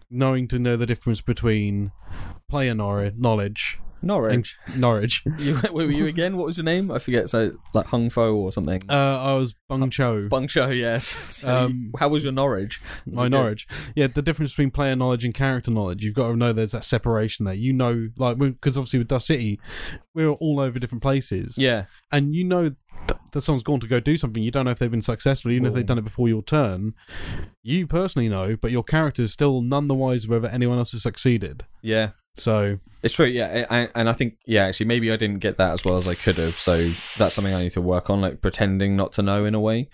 knowing 0.09 0.47
to 0.49 0.59
know 0.59 0.75
the 0.75 0.85
difference 0.85 1.21
between 1.21 1.91
player 2.49 2.73
knowledge, 3.17 3.79
knowledge, 4.01 4.57
Norwich. 4.75 5.21
Norwich. 5.23 5.23
You, 5.39 5.55
where 5.57 5.85
were 5.85 5.91
you 5.91 6.05
again? 6.07 6.37
What 6.37 6.45
was 6.47 6.57
your 6.57 6.63
name? 6.65 6.91
I 6.91 6.99
forget. 6.99 7.29
So 7.29 7.51
like 7.73 7.85
Hung 7.87 8.09
Fo 8.09 8.33
or 8.35 8.51
something. 8.51 8.81
Uh, 8.89 8.93
I 9.21 9.33
was 9.35 9.53
Bung 9.69 9.89
Cho. 9.89 10.27
Bung 10.29 10.47
Cho, 10.47 10.69
yes. 10.69 11.15
So 11.29 11.47
Um, 11.47 11.91
how 11.99 12.09
was 12.09 12.23
your 12.23 12.33
Norwich? 12.33 12.81
Was 13.05 13.13
my 13.15 13.21
it 13.21 13.25
good? 13.25 13.31
Norwich. 13.31 13.67
Yeah, 13.95 14.07
the 14.07 14.21
difference 14.21 14.51
between 14.51 14.71
player 14.71 14.95
knowledge 14.95 15.23
and 15.25 15.33
character 15.33 15.71
knowledge. 15.71 16.03
You've 16.03 16.15
got 16.15 16.29
to 16.29 16.35
know 16.35 16.53
there's 16.53 16.71
that 16.71 16.85
separation 16.85 17.45
there. 17.45 17.53
You 17.53 17.73
know, 17.73 18.09
like 18.17 18.37
because 18.37 18.77
obviously 18.77 18.99
with 18.99 19.07
Dust 19.09 19.27
City, 19.27 19.59
we're 20.13 20.29
all 20.31 20.59
over 20.59 20.79
different 20.79 21.01
places. 21.01 21.57
Yeah, 21.57 21.85
and 22.11 22.35
you 22.35 22.43
know 22.43 22.69
th- 22.69 23.19
that 23.33 23.41
someone's 23.41 23.63
gone 23.63 23.79
to 23.81 23.87
go 23.87 23.99
do 23.99 24.17
something. 24.17 24.41
You 24.41 24.51
don't 24.51 24.65
know 24.65 24.71
if 24.71 24.79
they've 24.79 24.89
been 24.89 25.01
successful, 25.01 25.51
even 25.51 25.65
if 25.67 25.73
they've 25.73 25.85
done 25.85 25.97
it 25.99 26.03
before 26.05 26.27
your 26.29 26.41
turn. 26.41 26.93
You 27.63 27.85
personally 27.87 28.29
know, 28.29 28.55
but 28.55 28.71
your 28.71 28.83
character 28.83 29.21
is 29.23 29.33
still 29.33 29.61
none 29.61 29.87
the 29.87 29.93
wiser 29.93 30.29
whether 30.29 30.47
anyone 30.47 30.77
else 30.77 30.93
has 30.93 31.03
succeeded. 31.03 31.65
yeah. 31.81 32.11
So 32.39 32.77
It's 33.03 33.13
true, 33.13 33.25
yeah, 33.27 33.65
I, 33.69 33.89
and 33.95 34.09
I 34.09 34.13
think, 34.13 34.37
yeah, 34.45 34.65
actually, 34.65 34.87
maybe 34.87 35.11
I 35.11 35.17
didn't 35.17 35.39
get 35.39 35.57
that 35.57 35.71
as 35.71 35.85
well 35.85 35.97
as 35.97 36.07
I 36.07 36.15
could 36.15 36.37
have. 36.37 36.55
So 36.55 36.89
that's 37.17 37.35
something 37.35 37.53
I 37.53 37.61
need 37.61 37.71
to 37.71 37.81
work 37.81 38.09
on, 38.09 38.21
like 38.21 38.41
pretending 38.41 38.95
not 38.95 39.11
to 39.13 39.21
know 39.21 39.45
in 39.45 39.53
a 39.53 39.59
way. 39.59 39.89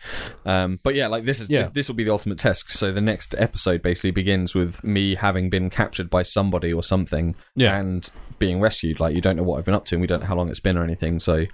Um, 0.46 0.80
but 0.84 0.96
yeah, 0.96 1.08
like 1.08 1.26
this 1.26 1.40
is 1.42 1.50
Yeah. 1.50 1.70
this 1.74 1.88
will 1.90 1.96
be 1.96 2.04
the 2.06 2.12
ultimate 2.12 2.38
test. 2.40 2.72
So 2.72 2.92
the 2.92 3.02
next 3.02 3.36
episode 3.38 3.82
basically 3.82 4.12
begins 4.12 4.56
with 4.56 4.84
me 4.84 5.16
having 5.16 5.50
been 5.50 5.70
captured 5.70 6.10
by 6.10 6.24
somebody 6.24 6.72
or 6.72 6.82
something, 6.84 7.36
Yeah. 7.56 7.78
and 7.78 8.10
being 8.40 8.60
rescued. 8.60 9.00
Like 9.00 9.16
you 9.16 9.22
don't 9.22 9.36
know 9.36 9.44
what 9.44 9.58
I've 9.60 9.66
been 9.66 9.74
up 9.74 9.86
to, 9.86 9.96
and 9.96 10.02
we 10.02 10.08
don't 10.08 10.22
know 10.22 10.28
how 10.28 10.36
long 10.36 10.50
it's 10.50 10.60
been 10.60 10.78
or 10.78 10.84
anything. 10.84 11.20
So 11.20 11.46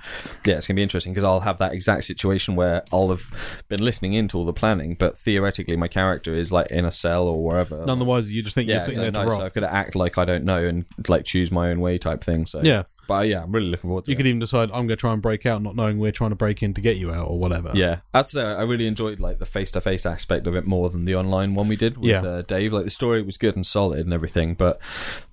yeah, 0.46 0.56
it's 0.58 0.68
gonna 0.68 0.76
be 0.76 0.84
interesting 0.84 1.14
because 1.14 1.24
I'll 1.24 1.42
have 1.42 1.58
that 1.58 1.74
exact 1.74 2.04
situation 2.04 2.56
where 2.56 2.84
I'll 2.92 3.10
have 3.10 3.64
been 3.70 3.82
listening 3.84 4.14
into 4.14 4.38
all 4.38 4.46
the 4.46 4.54
planning, 4.54 4.96
but 5.00 5.18
theoretically 5.18 5.76
my 5.78 5.88
character 5.88 6.34
is 6.34 6.52
like 6.52 6.68
in 6.72 6.86
a 6.86 6.92
cell 6.92 7.24
or 7.24 7.44
wherever. 7.44 7.86
none 7.86 7.98
the 8.00 8.06
wiser. 8.06 8.32
You 8.32 8.44
just 8.44 8.56
think 8.56 8.68
yeah, 8.68 8.76
you're 8.76 8.86
sitting 8.86 9.02
there 9.02 9.12
to 9.12 9.24
know, 9.24 9.30
so 9.30 9.40
I 9.40 9.44
rock. 9.46 9.54
could 9.54 9.64
act 9.64 9.96
like 9.96 10.18
I 10.18 10.26
don't 10.26 10.44
know 10.46 10.64
and 10.66 10.86
like 11.08 11.26
choose 11.26 11.39
my 11.52 11.70
own 11.70 11.80
way 11.80 11.98
type 11.98 12.24
thing. 12.24 12.46
So 12.46 12.62
Yeah. 12.64 12.84
but 13.08 13.28
yeah, 13.28 13.42
I'm 13.42 13.52
really 13.52 13.68
looking 13.70 13.88
forward 13.90 14.06
to 14.06 14.12
You 14.12 14.16
it. 14.16 14.18
could 14.18 14.28
even 14.28 14.40
decide 14.40 14.70
I'm 14.70 14.86
going 14.86 14.90
to 14.90 14.96
try 14.98 15.14
and 15.14 15.22
break 15.22 15.46
out, 15.46 15.64
not 15.64 15.76
knowing 15.76 15.98
we're 15.98 16.12
trying 16.12 16.30
to 16.30 16.36
break 16.36 16.62
in 16.62 16.74
to 16.76 16.82
get 16.82 16.98
you 16.98 17.12
out 17.12 17.28
or 17.28 17.40
whatever. 17.40 17.72
yeah, 17.74 18.02
I'd 18.14 18.30
say 18.30 18.44
I 18.44 18.62
really 18.62 18.86
enjoyed 18.86 19.20
like 19.20 19.40
the 19.40 19.46
face 19.48 19.72
to 19.72 19.82
face 19.82 20.06
aspect 20.06 20.46
of 20.46 20.56
it 20.56 20.68
more 20.68 20.90
than 20.92 21.06
the 21.06 21.16
online 21.16 21.56
one 21.56 21.68
we 21.68 21.76
did 21.76 21.98
with 21.98 22.10
Yeah. 22.12 22.22
uh, 22.22 22.42
Dave. 22.44 22.72
Like 22.74 22.84
the 22.84 22.90
story 22.92 23.22
was 23.24 23.38
good 23.38 23.56
and 23.56 23.66
solid 23.66 24.02
and 24.02 24.14
everything, 24.14 24.54
but 24.54 24.80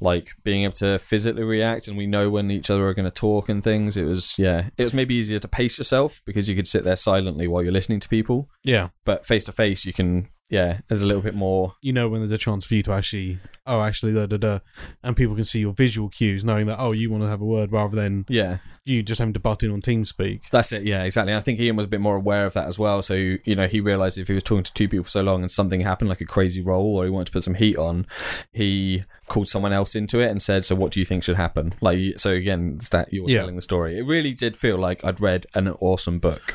like 0.00 0.30
being 0.44 0.64
able 0.64 0.72
to 0.74 0.98
physically 0.98 1.42
react 1.44 1.88
and 1.88 1.96
we 1.96 2.06
know 2.06 2.30
when 2.30 2.50
each 2.50 2.70
other 2.70 2.86
are 2.86 2.94
going 2.94 3.04
to 3.08 3.14
talk 3.14 3.48
and 3.48 3.62
things. 3.62 3.96
It 3.96 4.04
was 4.04 4.38
yeah, 4.38 4.70
it 4.78 4.84
was 4.84 4.94
maybe 4.94 5.14
easier 5.14 5.38
to 5.38 5.48
pace 5.48 5.78
yourself 5.78 6.22
because 6.24 6.48
you 6.48 6.56
could 6.56 6.68
sit 6.68 6.84
there 6.84 6.96
silently 6.96 7.46
while 7.48 7.62
you're 7.62 7.72
listening 7.72 8.00
to 8.00 8.08
people. 8.08 8.48
yeah. 8.64 8.88
But 9.04 9.24
face 9.26 9.44
to 9.44 9.52
face, 9.52 9.84
you 9.84 9.92
can 9.92 10.28
yeah, 10.48 10.80
there's 10.88 11.02
a 11.02 11.06
little 11.06 11.22
bit 11.22 11.34
more. 11.34 11.74
You 11.80 11.92
know 11.92 12.08
when 12.08 12.20
there's 12.20 12.32
a 12.32 12.38
chance 12.38 12.64
for 12.64 12.74
you 12.74 12.82
to 12.84 12.92
actually, 12.92 13.38
oh, 13.66 13.82
actually, 13.82 14.12
da 14.12 14.26
da 14.26 14.36
da, 14.36 14.58
and 15.02 15.16
people 15.16 15.34
can 15.34 15.44
see 15.44 15.60
your 15.60 15.72
visual 15.72 16.08
cues, 16.08 16.44
knowing 16.44 16.66
that 16.66 16.78
oh, 16.78 16.92
you 16.92 17.10
want 17.10 17.24
to 17.24 17.28
have 17.28 17.40
a 17.40 17.44
word 17.44 17.72
rather 17.72 17.96
than 17.96 18.24
Yeah, 18.28 18.58
you 18.84 19.02
just 19.02 19.18
having 19.18 19.34
to 19.34 19.40
butt 19.40 19.64
in 19.64 19.72
on 19.72 19.82
TeamSpeak. 19.82 20.48
That's 20.50 20.72
it, 20.72 20.84
yeah, 20.84 21.02
exactly. 21.02 21.32
And 21.32 21.38
I 21.38 21.42
think 21.42 21.58
Ian 21.58 21.76
was 21.76 21.86
a 21.86 21.88
bit 21.88 22.00
more 22.00 22.16
aware 22.16 22.46
of 22.46 22.52
that 22.54 22.68
as 22.68 22.78
well. 22.78 23.02
So, 23.02 23.14
you 23.14 23.56
know, 23.56 23.66
he 23.66 23.80
realized 23.80 24.18
if 24.18 24.28
he 24.28 24.34
was 24.34 24.44
talking 24.44 24.64
to 24.64 24.72
two 24.72 24.88
people 24.88 25.04
for 25.04 25.10
so 25.10 25.22
long 25.22 25.42
and 25.42 25.50
something 25.50 25.80
happened, 25.80 26.08
like 26.08 26.20
a 26.20 26.26
crazy 26.26 26.62
roll, 26.62 26.96
or 26.96 27.04
he 27.04 27.10
wanted 27.10 27.26
to 27.26 27.32
put 27.32 27.44
some 27.44 27.54
heat 27.54 27.76
on, 27.76 28.06
he 28.52 29.04
called 29.28 29.48
someone 29.48 29.72
else 29.72 29.94
into 29.94 30.20
it 30.20 30.30
and 30.30 30.40
said, 30.42 30.64
So, 30.64 30.74
what 30.74 30.92
do 30.92 31.00
you 31.00 31.06
think 31.06 31.22
should 31.24 31.36
happen? 31.36 31.74
Like, 31.80 32.18
so 32.18 32.30
again, 32.32 32.74
it's 32.76 32.88
that 32.90 33.12
you're 33.12 33.28
Yeah. 33.28 33.40
telling 33.40 33.56
the 33.56 33.62
story. 33.62 33.98
It 33.98 34.02
really 34.06 34.34
did 34.34 34.56
feel 34.56 34.76
like 34.78 35.04
I'd 35.04 35.20
read 35.20 35.46
an 35.54 35.68
awesome 35.80 36.18
book 36.18 36.54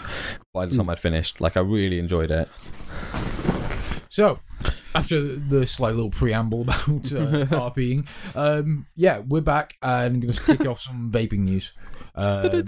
by 0.54 0.66
the 0.66 0.76
time 0.76 0.90
I'd 0.90 1.00
finished. 1.00 1.42
Like, 1.42 1.58
I 1.58 1.62
really 1.62 2.00
enjoyed 2.00 2.32
it. 2.32 2.48
So, 4.10 4.40
after 4.94 5.22
the 5.22 5.66
slight 5.66 5.96
little 5.96 6.10
preamble 6.10 6.62
about 6.68 6.80
uh, 7.14 7.46
RPing, 7.72 8.06
um, 8.36 8.86
yeah, 8.96 9.20
we're 9.20 9.42
back 9.42 9.76
and 9.82 10.22
going 10.22 10.34
to 10.34 10.44
kick 10.44 10.68
off 10.68 10.82
some 10.82 11.10
vaping 11.12 11.40
news. 11.40 11.72
Um, 12.14 12.66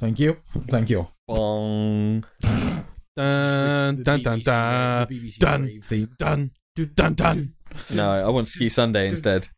thank 0.00 0.18
you, 0.18 0.36
thank 0.68 0.90
you. 0.90 1.06
Bong. 1.28 2.24
Dun 3.16 3.96
The 3.96 4.02
dun 4.22 4.40
dun 4.40 5.06
BBC 5.08 5.38
dun 5.38 5.64
the 5.64 5.78
BBC 5.80 6.18
dun. 6.18 6.28
dun 6.28 6.50
dun 6.84 7.14
dun. 7.14 7.54
No, 7.94 8.10
I 8.10 8.28
want 8.30 8.48
Ski 8.48 8.68
Sunday 8.68 9.06
instead. 9.08 9.48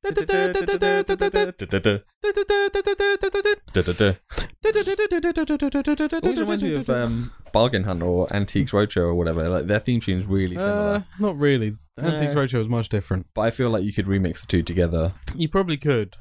Always 6.23 6.41
reminds 6.41 6.63
me 6.63 6.75
of 6.75 6.89
um, 6.91 7.33
Bargain 7.53 7.85
Hunt 7.85 8.03
or 8.03 8.33
Antiques 8.35 8.73
Roadshow 8.73 9.03
or 9.03 9.15
whatever. 9.15 9.49
Like 9.49 9.67
their 9.67 9.79
theme 9.81 10.01
tune's 10.01 10.25
really 10.27 10.57
Uh, 10.57 10.61
similar, 10.61 11.05
not 11.19 11.39
really. 11.39 11.77
Antiques 11.99 12.35
Nah. 12.35 12.41
Roadshow 12.43 12.61
is 12.61 12.69
much 12.69 12.89
different. 12.89 13.27
but 13.35 13.43
I 13.43 13.51
feel 13.51 13.71
like 13.71 13.85
you 13.85 13.93
could 13.93 14.07
remix 14.07 14.41
the 14.41 14.47
two 14.47 14.63
together. 14.63 15.15
You 15.35 15.49
probably 15.49 15.77
could. 15.77 16.17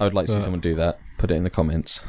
I 0.00 0.04
would 0.04 0.14
like 0.14 0.26
to 0.26 0.32
see 0.32 0.38
Uh. 0.38 0.42
someone 0.42 0.60
do 0.60 0.74
that. 0.76 1.00
Put 1.18 1.30
it 1.30 1.34
in 1.34 1.44
the 1.44 1.50
comments. 1.50 2.04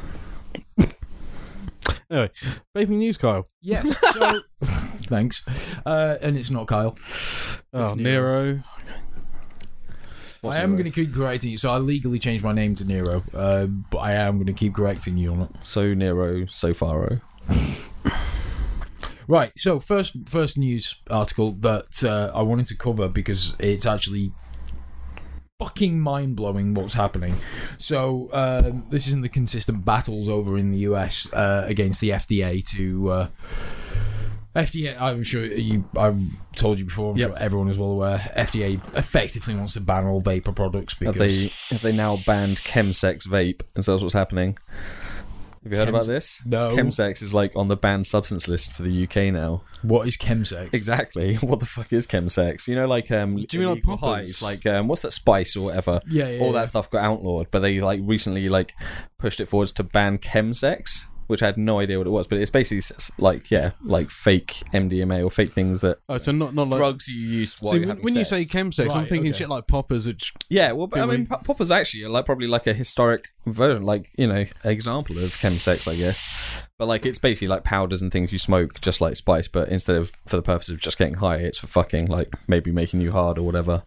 Anyway, 2.10 2.30
vaping 2.76 2.88
news, 2.98 3.18
Kyle. 3.18 3.48
Yes. 3.60 3.96
So, 4.12 4.40
thanks. 5.06 5.44
Uh, 5.86 6.16
and 6.20 6.36
it's 6.36 6.50
not 6.50 6.66
Kyle. 6.66 6.96
Oh, 7.72 7.92
It's 7.92 7.96
Nero. 7.96 8.62
What's 10.40 10.56
I 10.56 10.60
am 10.60 10.72
going 10.72 10.84
to 10.84 10.90
keep 10.90 11.12
correcting 11.14 11.50
you. 11.50 11.58
So 11.58 11.70
I 11.70 11.78
legally 11.78 12.18
changed 12.18 12.42
my 12.42 12.52
name 12.52 12.74
to 12.76 12.84
Nero, 12.84 13.22
uh, 13.34 13.66
but 13.66 13.98
I 13.98 14.12
am 14.12 14.36
going 14.36 14.46
to 14.46 14.52
keep 14.52 14.74
correcting 14.74 15.16
you 15.16 15.32
on 15.32 15.42
it. 15.42 15.50
So 15.62 15.92
Nero, 15.94 16.46
so 16.46 16.72
Faro. 16.74 17.20
Right. 19.28 19.52
So 19.56 19.78
first, 19.78 20.16
first 20.26 20.58
news 20.58 20.96
article 21.10 21.52
that 21.60 22.02
uh, 22.02 22.32
I 22.36 22.42
wanted 22.42 22.66
to 22.66 22.76
cover 22.76 23.08
because 23.08 23.54
it's 23.58 23.86
actually 23.86 24.32
fucking 25.60 26.00
mind 26.00 26.34
blowing 26.36 26.74
what's 26.74 26.94
happening. 26.94 27.34
So 27.78 28.28
um, 28.32 28.84
this 28.90 29.06
isn't 29.06 29.20
the 29.22 29.28
consistent 29.28 29.84
battles 29.84 30.26
over 30.28 30.56
in 30.58 30.70
the 30.70 30.78
US 30.78 31.32
uh, 31.32 31.64
against 31.66 32.00
the 32.00 32.10
FDA 32.10 32.64
to. 32.70 33.10
Uh, 33.10 33.26
FDA, 34.56 35.00
I'm 35.00 35.22
sure 35.22 35.44
you. 35.44 35.84
I've 35.96 36.20
told 36.56 36.78
you 36.80 36.84
before. 36.84 37.12
I'm 37.12 37.18
Yep. 37.18 37.28
sure 37.30 37.38
everyone 37.38 37.68
is 37.68 37.78
well 37.78 37.92
aware. 37.92 38.18
FDA 38.36 38.80
effectively 38.96 39.54
wants 39.54 39.74
to 39.74 39.80
ban 39.80 40.06
all 40.06 40.20
vapor 40.20 40.50
products 40.52 40.94
because 40.94 41.16
Have 41.16 41.28
they 41.28 41.46
have 41.70 41.82
they 41.82 41.92
now 41.92 42.16
banned 42.26 42.56
chemsex 42.58 43.28
vape? 43.28 43.62
And 43.76 43.84
so 43.84 43.92
that's 43.92 44.02
what's 44.02 44.14
happening. 44.14 44.58
Have 45.62 45.72
you 45.72 45.78
heard 45.78 45.88
about 45.90 46.06
this? 46.06 46.40
No. 46.46 46.70
Chemsex 46.70 47.20
is 47.22 47.34
like 47.34 47.54
on 47.54 47.68
the 47.68 47.76
banned 47.76 48.06
substance 48.06 48.48
list 48.48 48.72
for 48.72 48.82
the 48.82 49.04
UK 49.04 49.32
now. 49.32 49.62
what 49.82 50.08
is 50.08 50.16
chemsex? 50.16 50.72
Exactly. 50.72 51.34
What 51.42 51.60
the 51.60 51.66
fuck 51.66 51.92
is 51.92 52.06
chemsex? 52.06 52.66
You 52.66 52.76
know, 52.76 52.86
like 52.86 53.10
um, 53.10 53.36
Do 53.36 53.46
you 53.52 53.58
mean 53.60 53.68
like 53.68 53.76
illegal 53.84 53.98
poppers? 53.98 54.40
highs? 54.40 54.42
Like 54.42 54.64
um, 54.64 54.88
what's 54.88 55.02
that 55.02 55.12
spice 55.12 55.56
or 55.56 55.66
whatever? 55.66 56.00
Yeah, 56.08 56.28
yeah, 56.28 56.40
All 56.40 56.46
yeah. 56.54 56.60
that 56.60 56.68
stuff 56.70 56.88
got 56.88 57.04
outlawed, 57.04 57.50
but 57.50 57.58
they 57.60 57.80
like 57.82 58.00
recently 58.02 58.48
like 58.48 58.72
pushed 59.18 59.38
it 59.40 59.46
forwards 59.46 59.72
to 59.72 59.82
ban 59.82 60.16
chemsex, 60.16 61.04
which 61.30 61.42
I 61.42 61.46
had 61.46 61.56
no 61.56 61.78
idea 61.78 61.96
what 61.98 62.06
it 62.06 62.10
was. 62.10 62.26
But 62.26 62.38
it's 62.38 62.50
basically 62.50 62.78
s- 62.78 63.10
like 63.18 63.50
yeah, 63.50 63.70
like 63.82 64.10
fake 64.10 64.62
MDMA 64.74 65.24
or 65.24 65.30
fake 65.30 65.52
things 65.52 65.80
that 65.80 65.98
Oh, 66.08 66.18
so 66.18 66.32
not 66.32 66.54
not 66.54 66.68
like. 66.68 66.78
drugs 66.78 67.08
you 67.08 67.18
use 67.18 67.56
while 67.60 67.72
See, 67.72 67.78
you're 67.78 67.86
when, 67.86 67.88
having 67.96 68.04
when 68.04 68.14
you 68.16 68.24
sex. 68.24 68.50
say 68.50 68.58
chemsex, 68.58 68.90
I'm 68.90 68.98
Right, 69.00 69.08
thinking 69.08 69.30
okay. 69.30 69.38
shit 69.38 69.48
like 69.48 69.66
poppers. 69.66 70.06
Which 70.06 70.32
Yeah, 70.50 70.72
well, 70.72 70.86
but, 70.88 71.00
I 71.00 71.06
mean, 71.06 71.26
we- 71.30 71.36
Popper's 71.44 71.70
actually 71.70 72.04
like 72.04 72.26
probably 72.26 72.46
like 72.48 72.66
a 72.66 72.74
historic 72.74 73.28
version, 73.46 73.82
like 73.84 74.10
you 74.18 74.26
know, 74.26 74.44
example 74.64 75.16
of 75.18 75.30
chemsex, 75.36 75.90
I 75.90 75.96
guess. 75.96 76.28
But 76.78 76.86
like, 76.88 77.04
it's 77.06 77.18
basically 77.18 77.48
like 77.48 77.62
powders 77.64 78.00
and 78.02 78.10
things 78.10 78.32
you 78.32 78.38
smoke, 78.38 78.80
just 78.80 79.00
like 79.00 79.14
spice. 79.16 79.48
But 79.48 79.68
instead 79.68 79.96
of 79.96 80.12
for 80.26 80.36
the 80.36 80.42
purpose 80.42 80.68
of 80.70 80.78
just 80.78 80.98
getting 80.98 81.14
high, 81.14 81.36
it's 81.36 81.58
for 81.58 81.66
fucking 81.66 82.06
like 82.06 82.32
maybe 82.48 82.72
making 82.72 83.00
you 83.00 83.12
hard 83.12 83.38
or 83.38 83.42
whatever. 83.42 83.82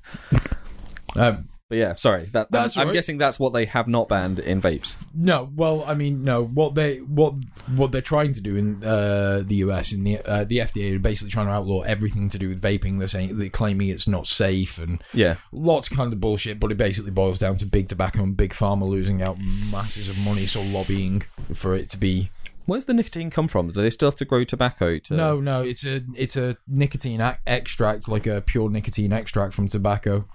Um, 1.15 1.47
But 1.73 1.79
yeah, 1.79 1.95
sorry. 1.95 2.29
That, 2.33 2.51
That's 2.51 2.77
I'm, 2.77 2.89
I'm 2.89 2.93
guessing 2.93 3.17
that's 3.17 3.39
what 3.39 3.51
they 3.53 3.65
have 3.65 3.87
not 3.87 4.07
banned 4.07 4.37
in 4.37 4.61
vapes. 4.61 4.95
No, 5.11 5.49
well, 5.55 5.83
I 5.87 5.95
mean, 5.95 6.23
no. 6.23 6.43
What 6.45 6.75
they 6.75 6.97
what 6.97 7.33
what 7.75 7.91
they're 7.91 7.99
trying 7.99 8.31
to 8.33 8.41
do 8.41 8.55
in 8.55 8.83
uh, 8.83 9.41
the 9.43 9.55
US 9.55 9.91
and 9.91 10.05
the 10.05 10.19
uh, 10.19 10.43
the 10.43 10.59
FDA 10.59 10.95
are 10.95 10.99
basically 10.99 11.31
trying 11.31 11.47
to 11.47 11.51
outlaw 11.51 11.81
everything 11.81 12.29
to 12.29 12.37
do 12.37 12.49
with 12.49 12.61
vaping. 12.61 12.99
They're 12.99 13.07
saying 13.07 13.39
they're 13.39 13.49
claiming 13.49 13.89
it's 13.89 14.07
not 14.07 14.27
safe 14.27 14.77
and 14.77 15.03
Yeah, 15.15 15.37
lots 15.51 15.89
of 15.89 15.97
kind 15.97 16.13
of 16.13 16.19
bullshit. 16.19 16.59
But 16.59 16.71
it 16.71 16.77
basically 16.77 17.09
boils 17.09 17.39
down 17.39 17.55
to 17.55 17.65
big 17.65 17.87
tobacco 17.87 18.21
and 18.21 18.37
big 18.37 18.53
pharma 18.53 18.87
losing 18.87 19.23
out 19.23 19.39
masses 19.39 20.09
of 20.09 20.19
money, 20.19 20.45
so 20.45 20.61
lobbying 20.61 21.23
for 21.55 21.73
it 21.73 21.89
to 21.89 21.97
be. 21.97 22.29
where's 22.67 22.85
the 22.85 22.93
nicotine 22.93 23.31
come 23.31 23.47
from? 23.47 23.71
Do 23.71 23.81
they 23.81 23.89
still 23.89 24.09
have 24.11 24.15
to 24.17 24.25
grow 24.25 24.43
tobacco? 24.43 24.99
To... 24.99 25.13
No, 25.15 25.39
no, 25.39 25.63
it's 25.63 25.87
a 25.87 26.03
it's 26.15 26.37
a 26.37 26.55
nicotine 26.67 27.19
ac- 27.19 27.39
extract, 27.47 28.07
like 28.07 28.27
a 28.27 28.41
pure 28.41 28.69
nicotine 28.69 29.11
extract 29.11 29.55
from 29.55 29.67
tobacco. 29.67 30.27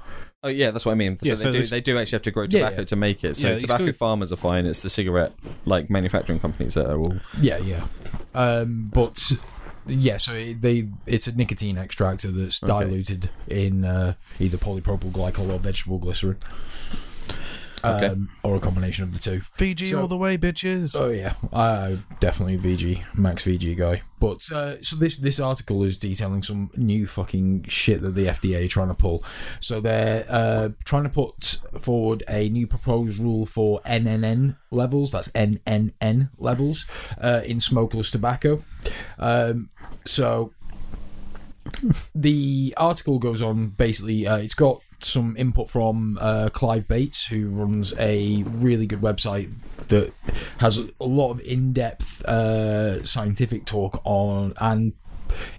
Oh 0.42 0.48
yeah, 0.48 0.70
that's 0.70 0.86
what 0.86 0.92
I 0.92 0.94
mean. 0.94 1.18
So, 1.18 1.26
Yeah, 1.30 1.34
they 1.34 1.42
so 1.42 1.52
do. 1.52 1.58
this- 1.58 1.70
They 1.70 1.80
do 1.80 1.98
actually 1.98 2.16
have 2.16 2.22
to 2.22 2.30
grow 2.30 2.44
Yeah, 2.44 2.48
tobacco 2.60 2.76
yeah. 2.78 2.84
to 2.84 2.96
make 2.96 3.24
it. 3.24 3.36
So 3.36 3.48
Yeah, 3.48 3.58
tobacco 3.58 3.84
still- 3.86 3.92
farmers 3.94 4.32
are 4.32 4.36
fine. 4.36 4.66
It's 4.66 4.82
the 4.82 4.90
cigarette 4.90 5.32
like 5.64 5.90
manufacturing 5.90 6.38
companies 6.38 6.74
that 6.74 6.86
are 6.88 6.98
all. 6.98 7.16
Yeah, 7.40 7.58
yeah. 7.58 7.86
Um, 8.34 8.88
but 8.94 9.32
yeah, 9.88 10.16
so 10.18 10.34
it, 10.34 10.62
they 10.62 10.88
it's 11.06 11.26
a 11.26 11.34
nicotine 11.34 11.76
extractor 11.76 12.30
that's 12.30 12.60
diluted 12.60 13.30
in 13.48 13.84
uh, 13.84 14.14
either 14.38 14.58
polypropyl 14.58 15.10
glycol 15.10 15.50
or 15.52 15.58
vegetable 15.58 15.98
glycerin. 15.98 16.36
Okay. 17.84 18.06
Um, 18.06 18.30
or 18.42 18.56
a 18.56 18.60
combination 18.60 19.04
of 19.04 19.12
the 19.12 19.18
two. 19.18 19.40
VG 19.58 19.90
So- 19.90 20.00
all 20.02 20.08
the 20.08 20.16
way, 20.16 20.36
bitches. 20.38 20.94
Oh 20.94 21.08
yeah, 21.10 21.34
I 21.52 21.98
definitely 22.20 22.58
VG 22.58 23.02
Max 23.14 23.44
VG 23.44 23.76
guy. 23.76 24.02
But 24.20 24.50
uh, 24.50 24.82
so 24.82 24.96
this 24.96 25.16
this 25.18 25.38
article 25.38 25.84
is 25.84 25.96
detailing 25.96 26.42
some 26.42 26.70
new 26.76 27.06
fucking 27.06 27.66
shit 27.68 28.02
that 28.02 28.14
the 28.16 28.26
FDA 28.26 28.64
are 28.64 28.68
trying 28.68 28.88
to 28.88 28.94
pull. 28.94 29.22
So 29.60 29.80
they're 29.80 30.26
uh, 30.28 30.70
trying 30.84 31.04
to 31.04 31.08
put 31.08 31.58
forward 31.80 32.24
a 32.28 32.48
new 32.48 32.66
proposed 32.66 33.18
rule 33.18 33.46
for 33.46 33.80
NNN 33.82 34.56
levels. 34.72 35.12
That's 35.12 35.28
NNN 35.28 36.30
levels 36.38 36.86
uh, 37.22 37.42
in 37.44 37.60
smokeless 37.60 38.10
tobacco. 38.10 38.64
Um, 39.18 39.70
so 40.04 40.52
the 42.14 42.74
article 42.76 43.18
goes 43.18 43.42
on 43.42 43.68
basically 43.68 44.26
uh, 44.26 44.36
it's 44.36 44.54
got 44.54 44.82
some 45.00 45.36
input 45.36 45.70
from 45.70 46.18
uh, 46.20 46.48
clive 46.52 46.88
bates 46.88 47.26
who 47.26 47.50
runs 47.50 47.94
a 47.98 48.42
really 48.44 48.86
good 48.86 49.00
website 49.00 49.54
that 49.88 50.12
has 50.58 50.78
a 50.78 51.04
lot 51.04 51.30
of 51.30 51.40
in-depth 51.40 52.24
uh, 52.24 53.04
scientific 53.04 53.64
talk 53.64 54.00
on 54.04 54.54
and 54.60 54.92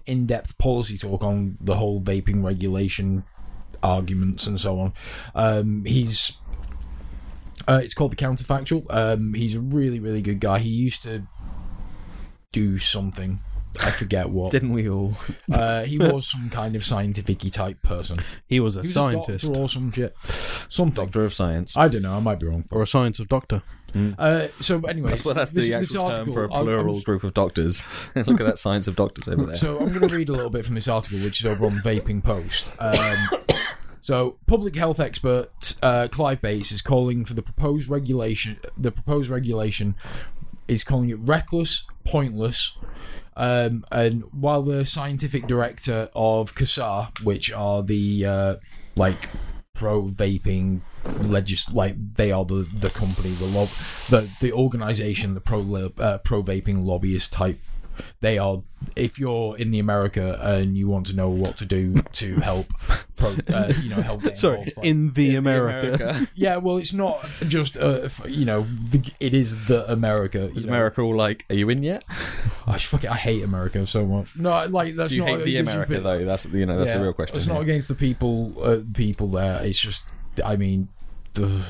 in-depth 0.06 0.58
policy 0.58 0.98
talk 0.98 1.24
on 1.24 1.58
the 1.62 1.76
whole 1.76 2.02
vaping 2.02 2.44
regulation 2.44 3.24
arguments 3.82 4.46
and 4.46 4.60
so 4.60 4.80
on. 4.80 4.94
Um, 5.36 5.86
he's 5.86 6.38
uh, 7.68 7.80
it's 7.84 7.94
called 7.94 8.12
the 8.12 8.16
counterfactual. 8.16 8.86
Um, 8.90 9.34
he's 9.34 9.56
a 9.56 9.62
really 9.62 10.00
really 10.00 10.22
good 10.22 10.40
guy. 10.40 10.60
He 10.60 10.70
used 10.70 11.04
to 11.04 11.24
do 12.52 12.80
something 12.80 13.40
I 13.82 13.92
forget 13.92 14.30
what. 14.30 14.52
Didn't 14.52 14.74
we 14.74 14.90
all? 14.90 15.14
Uh, 15.52 15.84
he 15.84 15.98
was 15.98 16.28
some 16.28 16.50
kind 16.50 16.76
of 16.76 16.84
scientific 16.86 17.40
type 17.52 17.82
person. 17.82 18.18
He 18.48 18.60
was 18.60 18.76
a 18.76 18.82
He 18.82 18.88
was 18.88 18.94
scientist 18.94 19.44
a 19.46 19.48
doctor 19.48 19.62
or 19.62 19.70
some 19.70 19.92
shit. 19.92 20.16
Something. 20.24 21.06
Doctor 21.06 21.26
of 21.26 21.34
Science. 21.34 21.76
I 21.76 21.88
don't 21.88 22.04
know. 22.04 22.14
I 22.16 22.20
might 22.20 22.40
be 22.40 22.46
wrong. 22.48 22.66
or 22.72 22.84
a 22.84 22.88
science 22.88 23.20
of 23.20 23.28
doctor. 23.28 23.64
Uh, 24.20 24.46
so, 24.48 24.80
anyway, 24.82 25.10
That's 25.10 25.26
what 25.26 25.36
that's 25.36 25.52
this, 25.52 25.66
the 25.70 25.80
this 25.80 25.96
actual 25.96 26.02
term 26.02 26.12
article, 26.12 26.34
for 26.34 26.46
a 26.46 26.54
I'll- 26.54 26.64
plural 26.64 26.94
I'm- 26.96 27.04
group 27.04 27.24
of 27.24 27.34
doctors. 27.34 27.88
Look 28.16 28.40
at 28.40 28.46
that 28.46 28.60
science 28.60 28.88
of 28.88 28.96
doctors 28.96 29.28
over 29.28 29.46
there. 29.48 29.56
So 29.56 29.80
I'm 29.80 29.90
going 29.90 30.08
to 30.08 30.16
read 30.16 30.30
a 30.30 30.34
little 30.34 30.52
bit 30.52 30.66
from 30.66 30.76
this 30.76 30.88
article, 30.88 31.18
which 31.20 31.40
is 31.40 31.46
over 31.48 31.66
on 31.66 31.80
Vaping 31.80 32.24
Post. 32.24 32.72
Um, 32.80 33.18
so, 34.02 34.38
public 34.46 34.76
health 34.76 35.00
expert 35.00 35.76
uh, 35.82 36.08
Clive 36.12 36.42
Bates 36.42 36.72
is 36.72 36.82
calling 36.84 37.26
for 37.26 37.34
the 37.34 37.42
proposed 37.42 37.90
regulation. 37.90 38.58
The 38.78 38.92
proposed 38.92 39.30
regulation 39.30 39.96
is 40.68 40.84
calling 40.84 41.10
it 41.10 41.18
reckless, 41.20 41.86
pointless. 42.06 42.78
Um, 43.40 43.86
and 43.90 44.24
while 44.32 44.62
the 44.62 44.86
scientific 44.86 45.48
director 45.48 46.10
of 46.14 46.56
CASAA, 46.56 47.24
which 47.24 47.54
are 47.54 47.82
the 47.82 48.26
uh, 48.26 48.56
like 48.98 49.30
pro 49.74 50.04
vaping 50.04 50.82
legis 51.22 51.74
like 51.74 51.96
they 52.16 52.34
are 52.34 52.44
the 52.44 52.68
the 52.74 52.90
company 52.90 53.30
the 53.30 53.46
lob 53.46 53.70
the 54.10 54.30
the 54.42 54.52
organization 54.52 55.36
the 55.36 55.40
pro 55.40 55.90
uh, 56.00 56.18
pro 56.18 56.44
vaping 56.44 56.84
lobbyist 56.84 57.32
type 57.32 57.62
they 58.22 58.38
are 58.38 58.62
if 58.96 59.20
you're 59.20 59.58
in 59.58 59.72
the 59.72 59.80
America 59.80 60.40
and 60.42 60.78
you 60.78 60.88
want 60.88 61.06
to 61.08 61.16
know 61.16 61.30
what 61.30 61.58
to 61.58 61.66
do 61.66 61.96
to 62.14 62.36
help 62.38 62.66
pro, 63.18 63.36
uh, 63.54 63.72
you 63.82 63.90
know 63.90 64.02
help 64.02 64.22
get 64.24 64.38
Sorry, 64.38 64.58
involved, 64.60 64.78
like- 64.78 64.86
in 64.86 65.12
the 65.14 65.36
America. 65.36 66.28
yeah 66.36 66.58
well 66.58 66.78
it's 66.78 66.94
not 66.94 67.18
just 67.48 67.78
uh, 67.78 68.08
you 68.28 68.46
know 68.46 68.66
the, 68.92 69.12
it 69.20 69.34
is 69.34 69.68
the 69.68 69.90
America 69.92 70.46
Is 70.56 70.66
know. 70.66 70.72
America 70.74 71.02
all 71.02 71.16
like, 71.16 71.46
are 71.50 71.56
you 71.56 71.70
in 71.70 71.84
yet? 71.84 72.04
I 72.66 72.78
fuck 72.78 73.04
it, 73.04 73.12
I 73.12 73.16
hate 73.16 73.44
America 73.44 73.86
so 73.86 74.06
much 74.06 74.36
no 74.36 74.66
like 74.68 74.96
that's 74.96 75.10
Do 75.12 75.18
you 75.18 75.22
not 75.24 75.30
hate 75.32 75.44
the 75.46 75.58
against 75.58 75.72
America 75.74 75.92
bit- 75.94 76.04
though? 76.04 76.26
That's 76.26 76.46
you 76.46 76.66
know 76.66 76.78
that's 76.80 76.94
the 76.94 77.02
real 77.02 77.14
question. 77.14 77.36
It's 77.38 77.48
not 77.48 77.56
here. 77.56 77.64
against 77.64 77.88
the 77.90 77.96
people, 77.96 78.54
uh, 78.64 78.80
people 78.94 79.28
there. 79.28 79.62
It's 79.64 79.80
just, 79.80 80.04
I 80.44 80.56
mean, 80.56 80.88
ugh. 81.42 81.62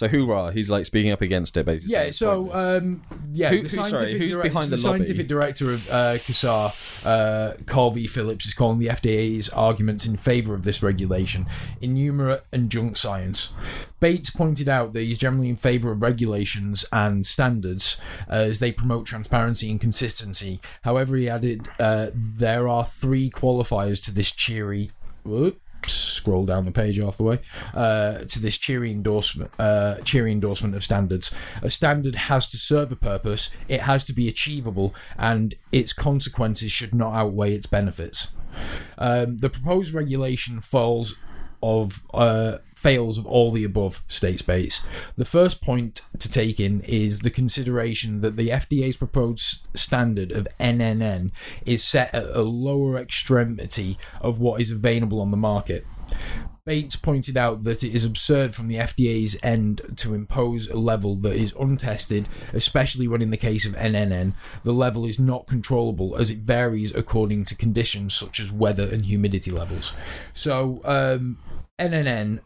So 0.00 0.08
hoorah, 0.08 0.50
he's 0.52 0.70
like 0.70 0.86
speaking 0.86 1.12
up 1.12 1.20
against 1.20 1.58
it, 1.58 1.66
basically. 1.66 1.92
Yeah, 1.92 2.10
so 2.10 2.50
um, 2.54 3.02
yeah, 3.34 3.50
Who- 3.50 3.56
the 3.56 3.62
who- 3.62 3.68
sorry, 3.68 3.90
scientific 3.90 4.18
who's 4.22 4.30
direct- 4.30 4.42
behind 4.54 4.70
the 4.70 4.76
lobby? 4.78 4.98
scientific 4.98 5.28
director 5.28 5.72
of 5.72 5.90
uh, 5.90 6.16
CASAA, 6.16 6.72
uh, 7.04 7.52
Carl 7.66 7.90
V. 7.90 8.06
Phillips, 8.06 8.46
is 8.46 8.54
calling 8.54 8.78
the 8.78 8.86
FDA's 8.86 9.50
arguments 9.50 10.06
in 10.06 10.16
favour 10.16 10.54
of 10.54 10.64
this 10.64 10.82
regulation 10.82 11.44
innumerate 11.82 12.44
and 12.50 12.70
junk 12.70 12.96
science. 12.96 13.52
Bates 14.00 14.30
pointed 14.30 14.70
out 14.70 14.94
that 14.94 15.02
he's 15.02 15.18
generally 15.18 15.50
in 15.50 15.56
favour 15.56 15.92
of 15.92 16.00
regulations 16.00 16.86
and 16.90 17.26
standards 17.26 17.98
uh, 18.30 18.32
as 18.36 18.58
they 18.58 18.72
promote 18.72 19.04
transparency 19.04 19.70
and 19.70 19.78
consistency. 19.82 20.60
However, 20.80 21.14
he 21.16 21.28
added 21.28 21.68
uh, 21.78 22.06
there 22.14 22.66
are 22.68 22.86
three 22.86 23.28
qualifiers 23.28 24.02
to 24.06 24.10
this 24.14 24.32
cheery. 24.32 24.88
Whoop, 25.24 25.60
scroll 25.86 26.44
down 26.44 26.64
the 26.64 26.72
page 26.72 26.98
half 26.98 27.16
the 27.16 27.22
way 27.22 27.38
uh, 27.74 28.18
to 28.18 28.40
this 28.40 28.58
cheery 28.58 28.90
endorsement 28.90 29.50
uh, 29.58 29.96
cheery 30.04 30.32
endorsement 30.32 30.74
of 30.74 30.84
standards. 30.84 31.34
A 31.62 31.70
standard 31.70 32.14
has 32.14 32.50
to 32.50 32.56
serve 32.56 32.92
a 32.92 32.96
purpose 32.96 33.50
it 33.68 33.82
has 33.82 34.04
to 34.04 34.12
be 34.12 34.28
achievable 34.28 34.94
and 35.18 35.54
its 35.72 35.92
consequences 35.92 36.72
should 36.72 36.94
not 36.94 37.14
outweigh 37.14 37.54
its 37.54 37.66
benefits. 37.66 38.32
Um, 38.98 39.38
the 39.38 39.48
proposed 39.48 39.94
regulation 39.94 40.60
falls 40.60 41.16
of 41.62 42.02
uh, 42.14 42.58
fails 42.80 43.18
of 43.18 43.26
all 43.26 43.52
the 43.52 43.62
above 43.62 44.02
states 44.08 44.40
Bates. 44.40 44.80
The 45.14 45.26
first 45.26 45.60
point 45.60 46.00
to 46.18 46.30
take 46.30 46.58
in 46.58 46.80
is 46.80 47.18
the 47.18 47.28
consideration 47.28 48.22
that 48.22 48.36
the 48.36 48.48
FDA's 48.48 48.96
proposed 48.96 49.68
standard 49.74 50.32
of 50.32 50.48
NNN 50.58 51.30
is 51.66 51.84
set 51.84 52.14
at 52.14 52.24
a 52.24 52.40
lower 52.40 52.96
extremity 52.96 53.98
of 54.22 54.40
what 54.40 54.62
is 54.62 54.70
available 54.70 55.20
on 55.20 55.30
the 55.30 55.36
market. 55.36 55.84
Bates 56.64 56.96
pointed 56.96 57.36
out 57.36 57.64
that 57.64 57.84
it 57.84 57.94
is 57.94 58.04
absurd 58.04 58.54
from 58.54 58.68
the 58.68 58.76
FDA's 58.76 59.36
end 59.42 59.82
to 59.96 60.14
impose 60.14 60.68
a 60.68 60.76
level 60.76 61.16
that 61.16 61.34
is 61.34 61.52
untested, 61.60 62.30
especially 62.54 63.06
when 63.06 63.20
in 63.20 63.30
the 63.30 63.36
case 63.36 63.66
of 63.66 63.74
NNN, 63.74 64.32
the 64.62 64.72
level 64.72 65.04
is 65.04 65.18
not 65.18 65.46
controllable 65.46 66.16
as 66.16 66.30
it 66.30 66.38
varies 66.38 66.94
according 66.94 67.44
to 67.44 67.54
conditions 67.54 68.14
such 68.14 68.40
as 68.40 68.50
weather 68.50 68.88
and 68.90 69.04
humidity 69.04 69.50
levels. 69.50 69.92
So, 70.32 70.80
um, 70.84 71.38
NNN, 71.80 72.40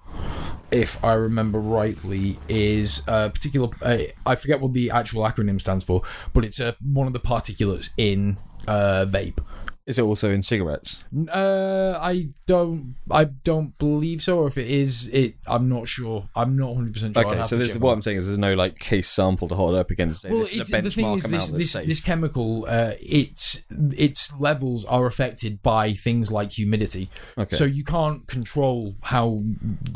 if 0.70 1.04
I 1.04 1.14
remember 1.14 1.58
rightly, 1.58 2.38
is 2.48 3.02
a 3.06 3.30
particular. 3.30 3.68
Uh, 3.82 3.98
I 4.24 4.36
forget 4.36 4.60
what 4.60 4.72
the 4.72 4.90
actual 4.90 5.24
acronym 5.24 5.60
stands 5.60 5.84
for, 5.84 6.02
but 6.32 6.44
it's 6.44 6.60
uh, 6.60 6.72
one 6.80 7.06
of 7.06 7.12
the 7.12 7.20
particulates 7.20 7.90
in 7.96 8.38
uh, 8.66 9.04
vape. 9.08 9.38
Is 9.86 9.98
it 9.98 10.02
also 10.02 10.30
in 10.30 10.42
cigarettes? 10.42 11.04
Uh, 11.28 11.98
I 12.00 12.28
don't. 12.46 12.94
I 13.10 13.24
don't 13.24 13.76
believe 13.76 14.22
so. 14.22 14.38
Or 14.38 14.46
if 14.46 14.56
it 14.56 14.66
is, 14.66 15.08
it. 15.08 15.36
I'm 15.46 15.68
not 15.68 15.88
sure. 15.88 16.26
I'm 16.34 16.56
not 16.56 16.68
100 16.68 16.94
percent 16.94 17.14
sure. 17.14 17.26
Okay, 17.26 17.42
so 17.42 17.56
this 17.56 17.72
is 17.72 17.78
what. 17.78 17.92
I'm 17.92 18.00
saying 18.00 18.16
is 18.16 18.26
there's 18.26 18.38
no 18.38 18.54
like 18.54 18.78
case 18.78 19.10
sample 19.10 19.46
to 19.48 19.54
hold 19.54 19.74
up 19.74 19.90
against. 19.90 20.24
Well, 20.24 20.40
this 20.40 20.54
is 20.54 20.60
it's, 20.60 20.70
the 20.70 20.90
thing 20.90 21.14
is, 21.14 21.24
this 21.24 21.50
this, 21.50 21.72
this 21.74 22.00
chemical, 22.00 22.64
uh, 22.66 22.92
its 22.98 23.66
its 23.70 24.32
levels 24.40 24.86
are 24.86 25.04
affected 25.04 25.62
by 25.62 25.92
things 25.92 26.32
like 26.32 26.52
humidity. 26.52 27.10
Okay. 27.36 27.54
So 27.54 27.64
you 27.64 27.84
can't 27.84 28.26
control 28.26 28.94
how 29.02 29.42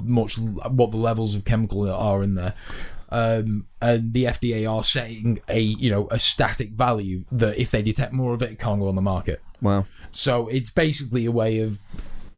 much 0.02 0.38
what 0.38 0.90
the 0.90 0.98
levels 0.98 1.34
of 1.34 1.46
chemical 1.46 1.90
are 1.90 2.22
in 2.22 2.34
there. 2.34 2.54
Um, 3.10 3.66
and 3.80 4.12
the 4.12 4.24
FDA 4.24 4.70
are 4.70 4.84
setting 4.84 5.40
a 5.48 5.60
you 5.60 5.90
know 5.90 6.08
a 6.10 6.18
static 6.18 6.72
value 6.72 7.24
that 7.32 7.58
if 7.58 7.70
they 7.70 7.82
detect 7.82 8.12
more 8.12 8.34
of 8.34 8.42
it, 8.42 8.52
it 8.52 8.58
can't 8.58 8.80
go 8.80 8.88
on 8.88 8.94
the 8.94 9.02
market. 9.02 9.40
Wow. 9.60 9.86
So 10.12 10.48
it's 10.48 10.70
basically 10.70 11.24
a 11.26 11.32
way 11.32 11.60
of 11.60 11.78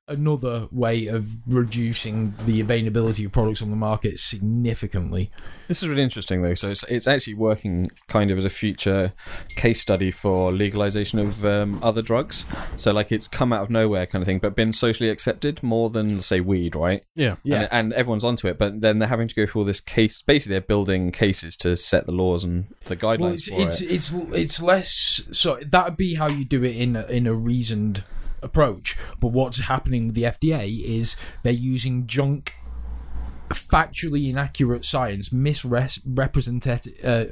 another 0.09 0.69
way 0.73 1.07
of 1.07 1.37
reducing 1.47 2.35
the 2.45 2.61
availability 2.61 3.25
of 3.25 3.33
products 3.33 3.63
on 3.63 3.71
the 3.71 3.77
market 3.77 4.19
significantly. 4.19 5.31
This 5.69 5.83
is 5.83 5.89
really 5.89 6.03
interesting, 6.03 6.43
though. 6.43 6.55
So 6.55 6.71
it's, 6.71 6.83
it's 6.85 7.07
actually 7.07 7.35
working 7.35 7.87
kind 8.09 8.33
of 8.33 8.39
as 8.39 8.45
a 8.45 8.51
future 8.51 9.13
case 9.55 9.81
study 9.81 10.11
for 10.11 10.53
legalization 10.53 11.21
of 11.21 11.45
um, 11.45 11.79
other 11.81 12.03
drugs. 12.03 12.45
So, 12.77 12.93
like, 12.93 13.13
it's 13.13 13.29
come 13.29 13.53
out 13.53 13.63
of 13.63 13.71
nowhere 13.71 14.07
kind 14.07 14.21
of 14.21 14.27
thing, 14.27 14.41
but 14.41 14.57
been 14.57 14.73
socially 14.73 15.11
accepted 15.11 15.63
more 15.63 15.91
than, 15.91 16.23
say, 16.23 16.41
weed, 16.41 16.75
right? 16.75 17.05
Yeah. 17.15 17.37
Yeah. 17.45 17.63
And, 17.63 17.69
and 17.73 17.93
everyone's 17.93 18.25
onto 18.25 18.49
it, 18.49 18.59
but 18.59 18.81
then 18.81 18.99
they're 18.99 19.09
having 19.09 19.29
to 19.29 19.35
go 19.35 19.47
through 19.47 19.63
all 19.63 19.67
this 19.67 19.81
case. 19.81 20.21
Basically, 20.23 20.55
they're 20.55 20.61
building 20.61 21.13
cases 21.13 21.57
to 21.59 21.77
set 21.77 22.07
the 22.07 22.13
laws 22.13 22.43
and 22.43 22.75
the 22.87 22.97
guidelines 22.97 23.21
Well, 23.21 23.33
it's 23.33 23.49
for 23.49 23.61
it's, 23.61 23.81
it. 23.81 23.91
it's 23.91 24.13
it's 24.13 24.63
less 24.63 25.23
so 25.31 25.59
that 25.65 25.85
would 25.85 25.97
be 25.97 26.15
how 26.15 26.29
you 26.29 26.45
do 26.45 26.65
it 26.65 26.77
in 26.77 26.97
a, 26.97 27.05
in 27.07 27.27
a 27.27 27.35
reasoned 27.35 28.05
approach. 28.43 28.97
But 29.19 29.29
what's 29.29 29.61
happening 29.61 30.07
with 30.07 30.15
the 30.15 30.25
FDA 30.25 30.83
is 30.83 31.17
they're 31.43 31.53
using 31.53 32.07
junk. 32.07 32.55
Factually 33.51 34.31
inaccurate 34.31 34.85
science, 34.85 35.33
misrepresentative 35.33 37.05
uh, 37.05 37.25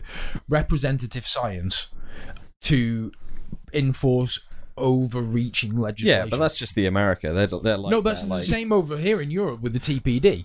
representative 0.48 1.28
science, 1.28 1.92
to 2.62 3.12
enforce 3.72 4.40
overreaching 4.76 5.76
legislation. 5.76 6.24
Yeah, 6.24 6.26
but 6.30 6.38
that's 6.38 6.58
just 6.58 6.74
the 6.74 6.86
America. 6.86 7.32
They're, 7.32 7.46
they're 7.46 7.76
like 7.78 7.90
no, 7.90 8.00
that's 8.00 8.22
that, 8.22 8.28
the 8.28 8.34
like- 8.34 8.44
same 8.44 8.72
over 8.72 8.96
here 8.96 9.20
in 9.20 9.30
Europe 9.30 9.60
with 9.60 9.74
the 9.74 9.78
TPD. 9.78 10.44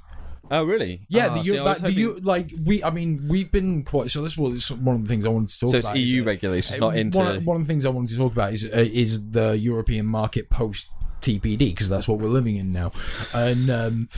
Oh, 0.51 0.63
really? 0.65 1.05
Yeah, 1.07 1.27
Ah, 1.31 1.33
the, 1.35 1.43
see, 1.43 1.51
that- 1.55 1.63
the 1.77 1.81
hoping- 1.83 1.97
Eu- 1.97 2.19
like 2.21 2.53
we. 2.65 2.83
I 2.83 2.89
mean, 2.89 3.25
we've 3.29 3.49
been 3.51 3.83
quite. 3.83 4.11
So 4.11 4.21
this 4.21 4.37
was 4.37 4.69
one 4.71 4.95
of 4.97 5.01
the 5.03 5.07
things 5.07 5.25
I 5.25 5.29
wanted 5.29 5.49
to 5.49 5.59
talk 5.59 5.69
So 5.71 5.77
it's 5.77 5.87
about. 5.87 5.97
EU 5.97 6.21
uh, 6.21 6.25
regulations, 6.25 6.77
uh, 6.77 6.79
not 6.81 6.97
into. 6.97 7.17
one, 7.17 7.35
of- 7.37 7.45
one 7.45 7.61
of 7.61 7.67
the 7.67 7.71
things 7.73 7.85
I 7.85 7.89
wanted 7.89 8.09
to 8.09 8.17
talk 8.17 8.33
about 8.33 8.51
is 8.53 8.65
uh, 8.65 8.77
is 8.77 9.31
the 9.31 9.57
European 9.57 10.05
market 10.05 10.49
post 10.49 10.89
TPD 11.21 11.57
because 11.69 11.87
that's 11.89 12.07
what 12.07 12.19
we're 12.19 12.27
living 12.27 12.57
in 12.57 12.71
now, 12.73 12.91
and 13.33 13.69
um, 13.69 14.09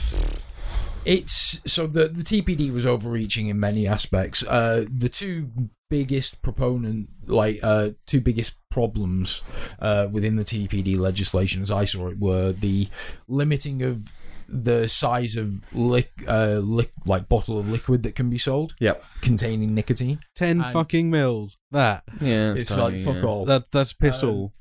it's 1.04 1.60
so 1.70 1.86
the 1.86 2.08
the 2.08 2.22
TPD 2.22 2.72
was 2.72 2.84
overreaching 2.84 3.46
in 3.48 3.60
many 3.60 3.86
aspects. 3.86 4.42
Uh, 4.42 4.84
the 4.92 5.08
two 5.08 5.50
biggest 5.88 6.42
proponent, 6.42 7.08
like 7.26 7.60
uh, 7.62 7.90
two 8.06 8.20
biggest 8.20 8.54
problems 8.70 9.42
uh, 9.78 10.08
within 10.10 10.34
the 10.36 10.42
TPD 10.44 10.98
legislation, 10.98 11.62
as 11.62 11.70
I 11.70 11.84
saw 11.84 12.08
it, 12.08 12.18
were 12.18 12.50
the 12.52 12.88
limiting 13.28 13.82
of 13.82 14.12
the 14.48 14.86
size 14.88 15.36
of 15.36 15.60
lick, 15.74 16.10
uh, 16.28 16.58
lick, 16.62 16.92
like 17.04 17.28
bottle 17.28 17.58
of 17.58 17.70
liquid 17.70 18.02
that 18.04 18.14
can 18.14 18.30
be 18.30 18.38
sold 18.38 18.74
Yep. 18.80 19.04
containing 19.20 19.74
nicotine. 19.74 20.20
Ten 20.34 20.60
And- 20.60 20.72
fucking 20.72 21.10
mils. 21.10 21.56
That. 21.72 22.04
Yeah, 22.20 22.52
It's, 22.52 22.74
tiny, 22.74 23.04
like 23.04 23.14
fuck 23.14 23.22
yeah. 23.22 23.28
all. 23.28 23.44
That 23.44 23.70
that's 23.70 23.92
piss 23.92 24.22
Um, 24.22 24.28
all. 24.28 24.52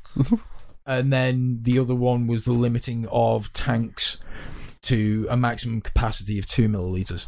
and 0.85 1.11
then 1.13 1.59
the 1.63 1.79
other 1.79 1.95
one 1.95 2.27
was 2.27 2.45
the 2.45 2.53
limiting 2.53 3.07
of 3.11 3.51
tanks 3.53 4.17
to 4.83 5.25
a 5.29 5.37
maximum 5.37 5.81
capacity 5.81 6.37
of 6.39 6.45
two 6.45 6.67
milliliters. 6.67 7.25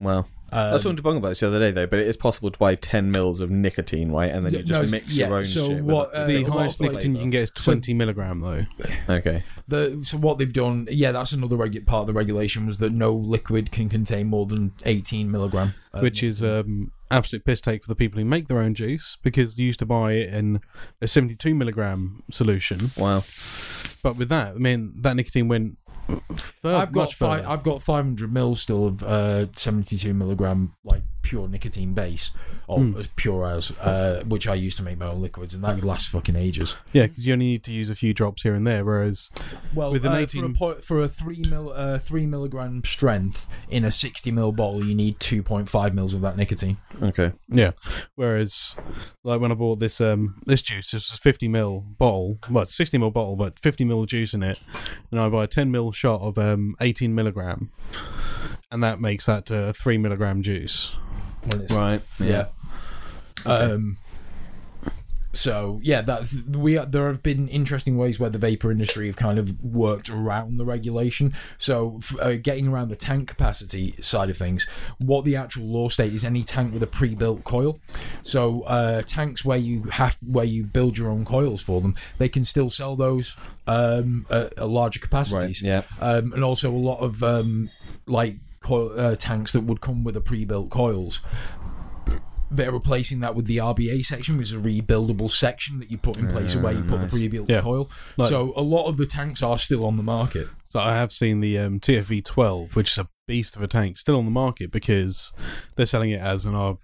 Wow. 0.00 0.26
I 0.52 0.66
Um, 0.66 0.72
was 0.72 0.82
talking 0.82 0.96
to 0.96 1.02
Bung 1.02 1.16
about 1.16 1.28
this 1.30 1.40
the 1.40 1.46
other 1.48 1.58
day, 1.58 1.70
though, 1.70 1.86
but 1.86 1.98
it 1.98 2.06
is 2.06 2.16
possible 2.16 2.50
to 2.50 2.58
buy 2.58 2.74
10 2.74 3.10
mils 3.10 3.40
of 3.40 3.50
nicotine, 3.50 4.10
right? 4.10 4.30
And 4.30 4.44
then 4.44 4.52
you 4.52 4.62
just 4.62 4.80
no, 4.82 4.86
mix 4.88 5.16
yeah, 5.16 5.28
your 5.28 5.36
own 5.38 5.44
so 5.44 5.68
shit. 5.68 5.82
what, 5.84 6.12
uh, 6.14 6.26
the 6.26 6.44
highest 6.44 6.80
of 6.80 6.86
nicotine 6.86 7.14
you 7.14 7.20
can 7.20 7.30
get 7.30 7.42
is 7.42 7.52
So- 7.56 7.64
twenty 7.72 7.94
milligram 7.94 8.40
though. 8.40 8.66
Okay. 9.08 9.44
the 9.68 10.00
so 10.04 10.16
what 10.18 10.38
they've 10.38 10.52
done, 10.52 10.86
yeah, 10.90 11.12
that's 11.12 11.32
another 11.32 11.56
regu- 11.56 11.86
part 11.86 12.02
of 12.02 12.06
the 12.08 12.12
regulation 12.12 12.66
was 12.66 12.78
that 12.78 12.92
no 12.92 13.12
liquid 13.14 13.70
can 13.70 13.88
contain 13.88 14.26
more 14.28 14.46
than 14.46 14.72
eighteen 14.84 15.30
milligram, 15.30 15.74
of 15.92 16.02
which 16.02 16.22
is 16.22 16.42
um, 16.42 16.90
absolute 17.10 17.44
piss 17.44 17.60
take 17.60 17.82
for 17.82 17.88
the 17.88 17.94
people 17.94 18.18
who 18.18 18.24
make 18.24 18.48
their 18.48 18.58
own 18.58 18.74
juice 18.74 19.16
because 19.22 19.58
you 19.58 19.66
used 19.66 19.78
to 19.80 19.86
buy 19.86 20.12
it 20.12 20.32
in 20.32 20.60
a 21.02 21.08
72 21.08 21.54
milligram 21.54 22.22
solution. 22.30 22.90
Wow. 22.96 23.22
But 24.02 24.16
with 24.16 24.28
that, 24.30 24.54
I 24.54 24.58
mean, 24.58 24.92
that 25.02 25.14
nicotine 25.16 25.48
went 25.48 25.76
fur- 25.79 25.79
I've 26.64 26.92
got 26.92 26.94
much 26.94 27.14
five. 27.14 27.46
I've 27.46 27.62
got 27.62 27.82
500 27.82 28.32
mils 28.32 28.60
still 28.60 28.86
of 28.86 29.02
uh, 29.02 29.46
72 29.52 30.12
milligram 30.14 30.74
like 30.84 31.02
pure 31.22 31.48
nicotine 31.48 31.92
base, 31.94 32.30
or 32.66 32.78
Hmm. 32.80 32.96
as 32.98 33.08
pure 33.16 33.46
as, 33.46 33.70
uh, 33.78 34.22
which 34.26 34.46
I 34.48 34.54
use 34.54 34.74
to 34.76 34.82
make 34.82 34.98
my 34.98 35.06
own 35.06 35.20
liquids, 35.22 35.54
and 35.54 35.62
that 35.64 35.82
lasts 35.84 36.08
fucking 36.08 36.36
ages. 36.36 36.76
Yeah, 36.92 37.06
because 37.06 37.26
you 37.26 37.32
only 37.32 37.46
need 37.46 37.64
to 37.64 37.72
use 37.72 37.90
a 37.90 37.94
few 37.94 38.12
drops 38.14 38.42
here 38.42 38.54
and 38.54 38.66
there, 38.66 38.84
whereas 38.84 39.30
Well, 39.74 39.92
With 39.92 40.04
an 40.04 40.12
uh, 40.12 40.16
18 40.16 40.54
for 40.54 40.72
a 40.72 40.82
for 40.82 41.02
a 41.02 41.08
three 41.08 41.42
mil 41.50 41.72
uh, 41.74 41.98
three 41.98 42.26
milligram 42.26 42.82
strength 42.84 43.46
in 43.68 43.84
a 43.84 43.90
60 43.92 44.30
mil 44.30 44.52
bottle, 44.52 44.84
you 44.84 44.94
need 44.94 45.18
2.5 45.20 45.94
mils 45.94 46.14
of 46.14 46.20
that 46.22 46.36
nicotine. 46.36 46.76
Okay. 47.02 47.32
yeah, 47.48 47.72
whereas 48.14 48.76
like 49.24 49.40
when 49.40 49.52
I 49.52 49.54
bought 49.54 49.78
this 49.80 50.00
um 50.00 50.36
this 50.46 50.62
juice, 50.62 50.90
this 50.90 51.06
is 51.10 51.14
a 51.14 51.18
50 51.18 51.48
mil 51.48 51.80
bottle, 51.98 52.38
well, 52.50 52.62
it's 52.62 52.74
60 52.76 52.98
mil 52.98 53.10
bottle, 53.10 53.36
but 53.36 53.58
50 53.60 53.84
mil 53.84 54.04
juice 54.04 54.34
in 54.34 54.42
it, 54.42 54.58
and 55.10 55.20
I 55.20 55.28
buy 55.28 55.44
a 55.44 55.46
10 55.46 55.70
mil 55.70 55.92
shot 55.92 56.20
of 56.20 56.38
um 56.38 56.74
18 56.80 57.14
milligram, 57.14 57.70
and 58.70 58.82
that 58.82 59.00
makes 59.00 59.26
that 59.26 59.50
uh, 59.50 59.72
three 59.72 59.98
milligram 59.98 60.42
juice. 60.42 60.94
Right. 61.70 62.00
Yeah. 62.18 62.46
Um. 63.46 63.96
So 65.32 65.78
yeah, 65.82 66.00
that's 66.00 66.44
we. 66.44 66.76
There 66.76 67.06
have 67.06 67.22
been 67.22 67.46
interesting 67.48 67.96
ways 67.96 68.18
where 68.18 68.30
the 68.30 68.38
vapor 68.38 68.72
industry 68.72 69.06
have 69.06 69.14
kind 69.14 69.38
of 69.38 69.62
worked 69.62 70.10
around 70.10 70.56
the 70.56 70.64
regulation. 70.64 71.34
So 71.56 72.00
uh, 72.20 72.32
getting 72.42 72.66
around 72.66 72.88
the 72.88 72.96
tank 72.96 73.28
capacity 73.28 73.94
side 74.00 74.28
of 74.28 74.36
things, 74.36 74.66
what 74.98 75.24
the 75.24 75.36
actual 75.36 75.66
law 75.66 75.88
state 75.88 76.12
is 76.12 76.24
any 76.24 76.42
tank 76.42 76.72
with 76.72 76.82
a 76.82 76.88
pre-built 76.88 77.44
coil. 77.44 77.78
So 78.24 78.62
uh, 78.62 79.02
tanks 79.02 79.44
where 79.44 79.56
you 79.58 79.84
have 79.84 80.18
where 80.20 80.44
you 80.44 80.64
build 80.64 80.98
your 80.98 81.08
own 81.10 81.24
coils 81.24 81.62
for 81.62 81.80
them, 81.80 81.94
they 82.18 82.28
can 82.28 82.42
still 82.42 82.68
sell 82.68 82.96
those 82.96 83.36
um, 83.68 84.26
at, 84.30 84.58
at 84.58 84.68
larger 84.68 84.98
capacities 84.98 85.62
Right. 85.62 85.68
Yeah. 85.68 85.82
um, 86.00 86.32
and 86.32 86.42
also 86.42 86.72
a 86.72 86.76
lot 86.76 86.98
of 86.98 87.22
um, 87.22 87.70
like 88.06 88.34
coil, 88.62 88.92
uh, 88.98 89.16
tanks 89.16 89.52
that 89.52 89.62
would 89.62 89.80
come 89.80 90.04
with 90.04 90.16
a 90.16 90.20
pre-built 90.20 90.70
coils. 90.70 91.20
They're 92.50 92.72
replacing 92.72 93.20
that 93.20 93.34
with 93.36 93.46
the 93.46 93.58
RBA 93.58 94.04
section, 94.04 94.36
which 94.36 94.48
is 94.48 94.54
a 94.54 94.58
rebuildable 94.58 95.30
section 95.30 95.78
that 95.78 95.90
you 95.90 95.96
put 95.98 96.18
in 96.18 96.28
place 96.28 96.54
of 96.56 96.62
where 96.62 96.72
you 96.72 96.82
put 96.82 97.00
the 97.00 97.06
pre-built 97.06 97.48
Yeah. 97.48 97.60
coil. 97.60 97.88
Like- 98.16 98.28
so 98.28 98.52
a 98.56 98.62
lot 98.62 98.86
of 98.86 98.96
the 98.96 99.06
tanks 99.06 99.42
are 99.42 99.56
still 99.58 99.84
on 99.86 99.96
the 99.96 100.02
market. 100.02 100.48
So 100.68 100.80
I 100.80 100.94
have 100.94 101.12
seen 101.12 101.40
the 101.40 101.58
um, 101.58 101.80
TFV 101.80 102.24
12, 102.24 102.74
which 102.76 102.92
is 102.92 102.98
a 102.98 103.08
beast 103.26 103.56
of 103.56 103.62
a 103.62 103.66
tank, 103.68 103.98
still 103.98 104.16
on 104.18 104.24
the 104.24 104.30
market 104.30 104.70
because 104.72 105.32
they're 105.76 105.86
selling 105.86 106.10
it 106.10 106.20
as 106.20 106.44
an 106.44 106.54
R- 106.54 106.78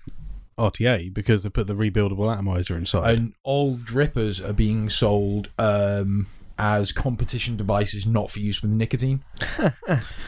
RTA 0.58 1.12
because 1.12 1.42
they 1.42 1.50
put 1.50 1.66
the 1.66 1.74
rebuildable 1.74 2.32
atomizer 2.32 2.76
inside. 2.76 3.16
and 3.18 3.34
all 3.42 3.76
drippers 3.76 4.40
are 4.40 4.52
being 4.52 4.88
sold 4.88 5.50
um, 5.58 6.28
as 6.58 6.92
competition 6.92 7.56
devices, 7.56 8.06
not 8.06 8.30
for 8.30 8.40
use 8.40 8.62
with 8.62 8.70
nicotine. 8.70 9.22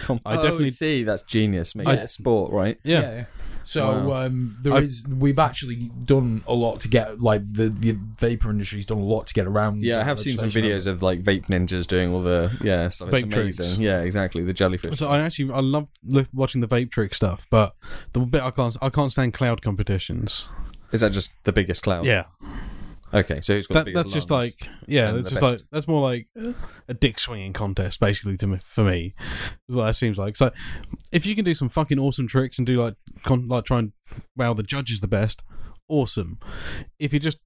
Com- 0.03 0.21
I 0.27 0.35
oh, 0.35 0.43
definitely- 0.43 0.69
see. 0.71 1.03
That's 1.05 1.23
genius. 1.23 1.75
Make 1.75 1.89
it 1.89 1.99
a 2.01 2.09
sport, 2.09 2.53
right? 2.53 2.79
yeah. 2.85 3.25
So 3.65 4.15
um, 4.15 4.57
there 4.63 4.83
is. 4.83 5.05
I- 5.07 5.13
We've 5.13 5.39
actually 5.39 5.91
done 6.03 6.43
a 6.47 6.55
lot 6.55 6.81
to 6.81 6.89
get 6.89 7.21
like 7.21 7.43
the 7.45 7.69
the 7.69 7.99
vapor 8.19 8.49
industry's 8.51 8.87
done 8.87 8.97
a 8.97 9.05
lot 9.05 9.27
to 9.27 9.35
get 9.35 9.47
around. 9.47 9.85
Yeah, 9.85 10.01
I 10.01 10.05
have 10.05 10.19
seen 10.19 10.39
some 10.39 10.49
videos 10.49 10.87
of 10.87 11.03
like 11.03 11.23
vape 11.23 11.49
ninjas 11.49 11.87
doing 11.87 12.15
all 12.15 12.23
the 12.23 12.51
yeah 12.65 12.89
stuff. 12.89 13.13
It's 13.13 13.27
Vape 13.27 13.31
tricks. 13.31 13.77
Yeah, 13.77 14.01
exactly. 14.01 14.43
The 14.43 14.55
jellyfish. 14.55 14.99
So 14.99 15.09
I 15.09 15.19
actually 15.19 15.53
I 15.53 15.61
love 15.61 15.89
li- 16.03 16.27
watching 16.33 16.63
the 16.63 16.67
vape 16.69 16.91
trick 16.91 17.13
stuff, 17.15 17.47
but 17.51 17.75
the 18.15 18.21
bit 18.21 18.43
I 18.43 18.53
can't 18.53 18.75
I 18.81 18.89
can't 18.89 19.13
stand 19.13 19.35
cloud 19.35 19.61
competitions. 19.61 20.49
Is 20.91 21.03
that 21.03 21.13
just 21.13 21.33
the 21.45 21.53
biggest 21.53 21.83
cloud? 21.83 22.07
Yeah, 22.07 22.25
Okay, 23.13 23.41
so 23.41 23.55
who's 23.55 23.67
got 23.67 23.87
that, 23.87 23.95
that's 23.95 24.13
just 24.13 24.31
like 24.31 24.69
yeah, 24.87 25.13
that's 25.13 25.31
just 25.31 25.41
best. 25.41 25.53
like 25.53 25.61
that's 25.73 25.89
more 25.89 26.03
like 26.03 26.29
a 26.89 26.95
dick 26.95 27.19
swinging 27.19 27.53
contest 27.53 28.01
basically 28.01 28.37
to 28.37 28.47
me 28.47 28.59
for 28.63 28.85
me. 28.85 29.15
Is 29.69 29.75
what 29.75 29.87
that 29.87 29.95
seems 29.95 30.19
like. 30.19 30.37
So 30.37 30.51
if 31.11 31.25
you 31.25 31.35
can 31.35 31.45
do 31.45 31.55
some 31.55 31.69
fucking 31.69 31.99
awesome 31.99 32.29
tricks 32.29 32.59
and 32.59 32.67
do 32.67 32.83
like 32.83 32.95
con- 33.25 33.49
like 33.49 33.65
try 33.65 33.79
and 33.79 33.93
wow 34.37 34.53
the 34.53 34.63
judges 34.63 35.01
the 35.01 35.09
best, 35.09 35.43
awesome. 35.89 36.39
If 36.99 37.13
you're 37.13 37.21
just 37.21 37.39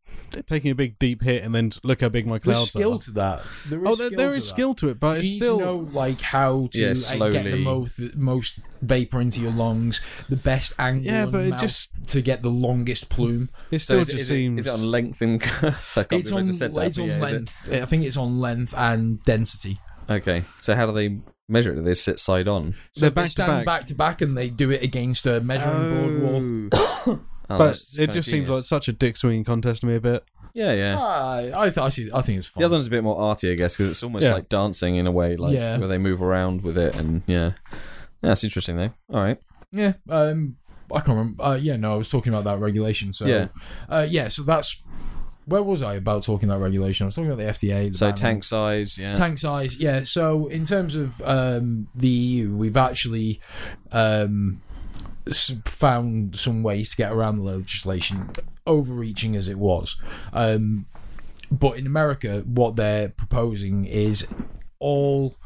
taking 0.47 0.71
a 0.71 0.75
big 0.75 0.99
deep 0.99 1.23
hit 1.23 1.43
and 1.43 1.55
then 1.55 1.71
look 1.83 2.01
how 2.01 2.09
big 2.09 2.27
my 2.27 2.39
There's 2.39 2.57
clouds 2.57 2.71
skill 2.71 2.95
are. 2.95 2.99
to 3.01 3.11
that. 3.13 3.43
There 3.69 3.81
is 3.81 3.89
Oh, 3.89 3.95
there, 3.95 4.07
skill 4.09 4.19
there 4.19 4.31
to 4.31 4.37
is 4.37 4.49
skill 4.49 4.75
to 4.77 4.89
it, 4.89 5.01
but 5.01 5.13
You 5.13 5.19
it's 5.19 5.27
need 5.29 5.37
still 5.37 5.59
to 5.59 5.65
know 5.65 5.77
like 5.93 6.21
how 6.21 6.69
to 6.73 6.79
Yeah, 6.79 6.87
uh, 6.89 6.91
get 7.31 7.45
the 7.45 7.51
slowly. 7.53 7.65
most 7.65 8.01
most 8.17 8.61
vapor 8.81 9.21
into 9.21 9.41
your 9.41 9.53
lungs, 9.53 10.01
the 10.29 10.37
best 10.37 10.73
angle. 10.79 11.05
Yeah, 11.07 11.23
and 11.25 11.33
but 11.33 11.45
it 11.45 11.51
mouth 11.51 11.61
just- 11.61 11.91
to 12.09 12.21
get 12.23 12.43
the 12.43 12.51
longest 12.51 13.09
plume. 13.09 13.49
it 13.71 13.79
So 13.81 13.85
still 13.85 14.01
is, 14.01 14.09
it- 14.09 14.13
just 14.13 14.23
is, 14.25 14.31
it, 14.31 14.35
seems 14.35 14.61
is 14.61 14.67
it 14.67 14.71
on 14.73 14.83
length 14.91 15.21
and 15.23 15.41
girth? 15.41 15.99
I 15.99 16.03
can't 16.05 16.21
It's 16.21 16.31
believe 16.31 16.35
I 16.35 16.41
on 16.41 16.47
just 16.47 16.59
said 16.59 16.75
that. 16.75 16.87
it's 16.87 16.97
but 16.97 17.03
on 17.05 17.09
yeah, 17.09 17.23
is 17.25 17.31
it? 17.31 17.35
length. 17.35 17.69
I 17.73 17.85
think 17.87 18.05
it's 18.05 18.17
on 18.17 18.41
length 18.41 18.75
and 18.77 19.23
density. 19.25 19.81
Okay, 20.11 20.43
so 20.61 20.75
how 20.75 20.87
do 20.87 20.93
they 20.93 21.19
measure 21.49 21.73
it? 21.73 21.77
Do 21.77 21.83
they 21.83 21.95
sit 21.95 22.19
side 22.19 22.49
on? 22.49 22.75
So 22.95 23.03
They're 23.03 23.11
they 23.11 23.15
back 23.15 23.25
to 23.27 23.31
stand 23.31 23.49
back. 23.51 23.65
back 23.67 23.87
to 23.87 23.95
back, 23.95 24.21
and 24.21 24.37
they 24.37 24.51
do 24.51 24.71
it 24.73 24.83
against 24.83 25.27
a 25.27 25.41
measuring 25.41 26.19
board 26.21 26.71
wall. 27.07 27.21
Oh, 27.55 27.59
but 27.59 27.81
it 27.99 28.11
just 28.13 28.29
seems 28.29 28.49
like 28.49 28.65
such 28.65 28.89
a 28.89 28.93
dick 28.93 29.17
swinging 29.17 29.45
contest 29.45 29.81
to 29.83 29.87
me 29.87 29.95
a 29.97 30.01
bit. 30.01 30.25
yeah, 30.55 30.73
yeah. 30.73 30.97
Ah, 30.99 31.37
I, 31.61 31.65
th- 31.71 31.79
I 31.79 31.89
see. 31.89 32.11
I 32.13 32.23
think 32.23 32.39
it's 32.39 32.47
fun. 32.49 32.61
The 32.61 32.67
other 32.67 32.75
one's 32.77 32.87
a 32.87 32.91
bit 32.91 33.03
more 33.03 33.19
arty, 33.19 33.51
I 33.51 33.55
guess, 33.55 33.77
because 33.77 33.91
it's 33.91 34.03
almost 34.03 34.25
Yeah. 34.27 34.35
like 34.35 34.49
dancing 34.49 34.97
in 34.97 35.07
a 35.07 35.13
way, 35.13 35.37
like 35.37 35.55
Yeah. 35.55 35.79
where 35.79 35.89
they 35.89 35.99
move 35.99 36.23
around 36.23 36.63
with 36.63 36.77
it, 36.79 36.95
and 36.95 37.23
yeah, 37.27 37.53
yeah 37.71 37.81
that's 38.21 38.45
interesting 38.45 38.77
though. 38.77 38.93
All 39.13 39.21
right, 39.23 39.39
Yeah, 39.73 39.95
um, 40.11 40.57
I 40.93 40.97
can't 41.01 41.17
remember. 41.17 41.43
Uh, 41.43 41.55
yeah, 41.55 41.77
no, 41.77 41.95
I 41.95 41.97
was 41.97 42.11
talking 42.11 42.33
about 42.35 42.45
that 42.45 42.59
regulation. 42.59 43.13
So, 43.15 43.27
Yeah. 43.27 43.49
uh, 43.89 44.07
yeah. 44.09 44.29
So 44.29 44.43
that's 44.43 44.83
where 45.47 45.63
was 45.63 45.83
I 45.83 45.95
about 45.95 46.23
talking 46.23 46.49
about 46.49 46.61
regulation? 46.61 47.05
I 47.05 47.07
was 47.07 47.15
talking 47.17 47.31
about 47.33 47.39
the 47.43 47.49
FDA. 47.49 47.89
The 47.91 47.95
so 47.99 48.07
ban 48.07 48.13
on- 48.13 48.17
tank 48.17 48.45
size, 48.45 48.99
yeah, 48.99 49.13
tank 49.15 49.39
size. 49.39 49.79
Yeah. 49.79 50.05
So 50.05 50.47
in 50.49 50.65
terms 50.65 50.95
of 50.95 51.21
um, 51.23 51.89
the 51.95 52.09
EU, 52.09 52.55
we've 52.55 52.77
actually 52.77 53.41
um, 53.91 54.61
s- 54.71 54.72
found 55.65 56.37
some 56.37 56.63
ways 56.63 56.91
to 56.91 56.97
get 56.97 57.13
around 57.13 57.37
the 57.37 57.43
legislation, 57.43 58.31
overreaching 58.67 59.37
as 59.37 59.49
it 59.49 59.59
was. 59.59 59.97
Um, 60.33 60.87
but 61.51 61.79
in 61.79 61.87
America, 61.87 62.43
what 62.47 62.77
they're 62.77 63.11
proposing 63.11 63.85
is 63.85 64.27
all 64.79 65.37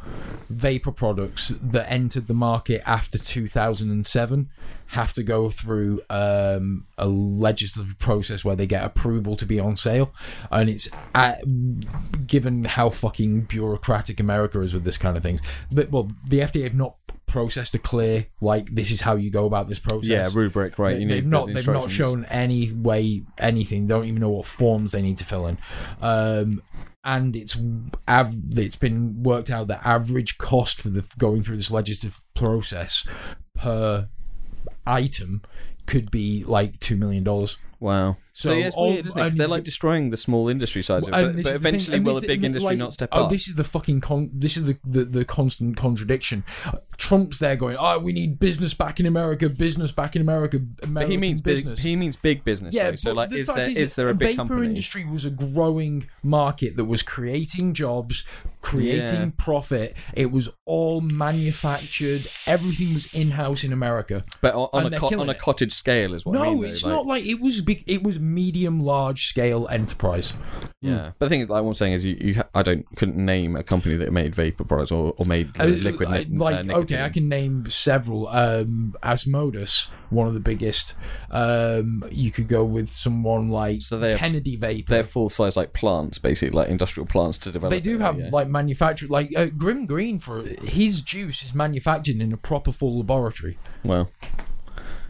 vapor 0.49 0.93
products 0.93 1.49
that 1.49 1.91
entered 1.91 2.27
the 2.27 2.35
market 2.35 2.81
after 2.87 3.19
2007 3.19 4.49
have 4.89 5.13
to 5.13 5.23
go 5.23 5.51
through 5.51 6.01
um, 6.09 6.87
a 6.97 7.07
legislative 7.07 7.99
process 7.99 8.45
where 8.45 8.57
they 8.57 8.67
get 8.67 8.85
approval 8.85 9.37
to 9.37 9.45
be 9.45 9.59
on 9.59 9.77
sale, 9.77 10.15
and 10.51 10.71
it's 10.71 10.89
at, 11.15 11.43
given 12.27 12.65
how 12.65 12.89
fucking 12.89 13.43
bureaucratic 13.43 14.21
America 14.21 14.61
is 14.61 14.73
with 14.73 14.85
this 14.85 14.97
kind 14.97 15.17
of 15.17 15.23
things. 15.23 15.43
But 15.71 15.91
well, 15.91 16.11
the 16.25 16.41
FDA 16.41 16.63
have 16.63 16.75
not 16.75 16.97
processed 17.37 17.73
to 17.73 17.79
clear 17.79 18.25
like 18.41 18.75
this 18.75 18.91
is 18.91 19.03
how 19.03 19.15
you 19.15 19.29
go 19.29 19.45
about 19.45 19.69
this 19.69 19.79
process. 19.79 20.09
yeah, 20.09 20.31
rubric, 20.33 20.79
right? 20.79 20.95
They, 20.95 21.03
you 21.03 21.09
they've 21.09 21.25
need 21.25 21.31
not 21.31 21.47
the 21.49 21.53
they've 21.53 21.69
not 21.69 21.91
shown 21.91 22.25
any 22.31 22.73
way 22.73 23.25
anything. 23.37 23.87
They 23.87 23.95
don't 23.95 24.07
even 24.07 24.23
know 24.23 24.31
what 24.31 24.47
forms 24.47 24.93
they 24.93 25.03
need 25.03 25.19
to 25.19 25.25
fill 25.25 25.47
in. 25.47 25.59
Um, 26.01 26.63
and 27.05 27.37
it's 27.37 27.55
av- 28.09 28.59
it's 28.59 28.77
been 28.77 29.23
worked 29.23 29.51
out 29.51 29.69
that 29.69 29.85
average 29.85 30.39
cost 30.39 30.81
for 30.81 30.89
the 30.89 31.05
going 31.19 31.43
through 31.43 31.57
this 31.57 31.71
legislative 31.71 32.23
process 32.33 33.07
per 33.55 34.09
item 34.87 35.43
could 35.85 36.11
be 36.11 36.43
like 36.43 36.81
two 36.81 36.97
million 36.97 37.23
dollars. 37.23 37.59
Wow. 37.79 38.17
So, 38.33 38.51
So 38.51 38.55
yeah, 38.55 38.67
it's 38.67 38.77
all- 38.77 38.91
weird, 38.91 39.07
isn't 39.07 39.19
it? 39.19 39.39
they're 39.39 39.49
like 39.49 39.65
destroying 39.65 40.11
the 40.11 40.17
small 40.19 40.49
industry 40.51 40.83
sides 40.83 41.07
of 41.07 41.15
it. 41.15 41.17
But, 41.17 41.23
but 41.23 41.29
is 41.31 41.37
the 41.37 41.43
thing- 41.51 41.57
eventually, 41.57 42.01
will 42.01 42.19
a 42.19 42.21
big 42.21 42.31
and, 42.41 42.45
industry 42.47 42.71
like, 42.73 42.79
not 42.79 42.93
step 42.93 43.09
oh, 43.13 43.25
up? 43.25 43.31
This 43.31 43.49
is 43.49 43.55
the 43.55 43.65
fucking 43.65 44.03
con- 44.03 44.31
this 44.33 44.59
is 44.59 44.65
the, 44.67 44.77
the 44.85 45.05
the 45.05 45.25
constant 45.25 45.77
contradiction. 45.79 46.45
Trump's 46.99 47.39
there 47.39 47.57
going, 47.57 47.77
"Oh, 47.79 47.99
we 47.99 48.13
need 48.13 48.39
business 48.39 48.75
back 48.75 49.01
in 49.01 49.07
America, 49.07 49.49
business 49.49 49.91
back 49.91 50.17
in 50.17 50.23
America." 50.23 50.59
but 50.59 51.09
he 51.09 51.17
means 51.17 51.41
business. 51.41 51.81
big. 51.81 51.89
He 51.89 51.97
means 51.97 52.17
big 52.17 52.45
business. 52.45 52.75
Yeah, 52.75 52.91
though. 52.91 52.97
So 52.97 53.13
like, 53.13 53.31
the 53.31 53.37
is 53.39 53.47
there 53.47 53.71
is 53.71 53.97
there 53.97 54.09
a 54.09 54.13
the 54.13 54.19
big 54.19 54.29
vapor 54.37 54.49
company? 54.49 54.67
industry 54.69 55.05
was 55.07 55.25
a 55.25 55.31
growing 55.31 56.07
market 56.23 56.77
that 56.77 56.85
was 56.85 57.03
creating 57.03 57.73
jobs, 57.73 58.25
creating 58.61 59.21
Yeah. 59.21 59.31
profit. 59.39 59.97
It 60.15 60.31
was 60.31 60.51
all 60.67 61.01
manufactured. 61.01 62.29
Everything 62.47 62.95
was 62.95 63.07
in 63.15 63.33
house 63.33 63.65
in 63.65 63.73
America. 63.73 64.25
But 64.41 64.55
on, 64.55 64.69
on 64.73 64.93
a 64.93 64.99
co- 64.99 65.09
on 65.19 65.29
a 65.29 65.33
it. 65.33 65.39
cottage 65.39 65.73
scale 65.73 66.15
is 66.15 66.25
what 66.27 66.33
no, 66.33 66.43
I 66.43 66.47
mean. 66.51 66.61
though, 66.61 66.69
it's 66.69 66.85
like- 66.85 66.93
not 66.93 67.07
like 67.07 67.25
it 67.25 67.41
was 67.41 67.61
big. 67.67 67.85
It 67.87 68.03
was 68.03 68.19
medium, 68.19 68.81
large 68.81 69.27
scale 69.27 69.69
enterprise. 69.71 70.33
Yeah, 70.81 71.13
but 71.19 71.27
the 71.27 71.29
thing, 71.31 71.41
like 71.41 71.63
what 71.63 71.69
I'm 71.69 71.75
saying 71.75 71.93
is, 71.95 72.05
you, 72.05 72.17
you 72.21 72.35
ha- 72.37 72.49
I 72.55 72.63
don't 72.63 72.87
couldn't 72.97 73.17
name 73.17 73.57
a 73.57 73.63
company 73.63 73.97
that 73.97 74.13
made 74.13 74.35
vapor 74.35 74.65
products 74.65 74.91
or, 74.93 75.15
or 75.19 75.27
made 75.27 75.51
Uh, 75.61 75.65
liquid. 75.67 76.09
I- 76.09 76.25
ni- 76.25 76.39
like 76.39 76.55
uh, 76.57 76.63
nicotine. 76.63 76.97
okay, 76.99 77.05
I 77.05 77.09
can 77.11 77.29
name 77.29 77.69
several. 77.69 78.29
Um, 78.29 78.95
Asmodus, 79.03 79.89
one 80.11 80.27
of 80.29 80.35
the 80.35 80.41
biggest. 80.41 80.95
Um, 81.31 82.05
you 82.11 82.31
could 82.31 82.49
go 82.49 82.65
with 82.65 82.89
someone 82.89 83.49
like 83.51 83.83
So 83.83 83.99
they 83.99 84.13
have- 84.13 84.21
Kennedy 84.21 84.57
Vapor. 84.57 84.89
They're 84.91 85.05
full 85.05 85.29
size 85.29 85.57
like 85.57 85.73
plants, 85.73 86.19
basically 86.19 86.57
like 86.57 86.69
industrial 86.69 87.07
plants 87.07 87.37
to 87.39 87.51
develop. 87.53 87.71
They 87.73 87.81
do 87.81 87.99
have 87.99 88.19
yeah. 88.19 88.31
like 88.33 88.49
manufactured 88.49 89.11
like 89.11 89.33
uh, 89.37 89.47
Grimm 89.47 89.87
Green 89.87 90.19
for 90.19 90.43
his 90.43 91.03
juice 91.03 91.43
is 91.43 91.55
manufactured 91.55 92.21
in 92.21 92.33
a 92.33 92.37
proper 92.37 92.71
full 92.73 92.99
laboratory. 92.99 93.59
well, 93.85 94.09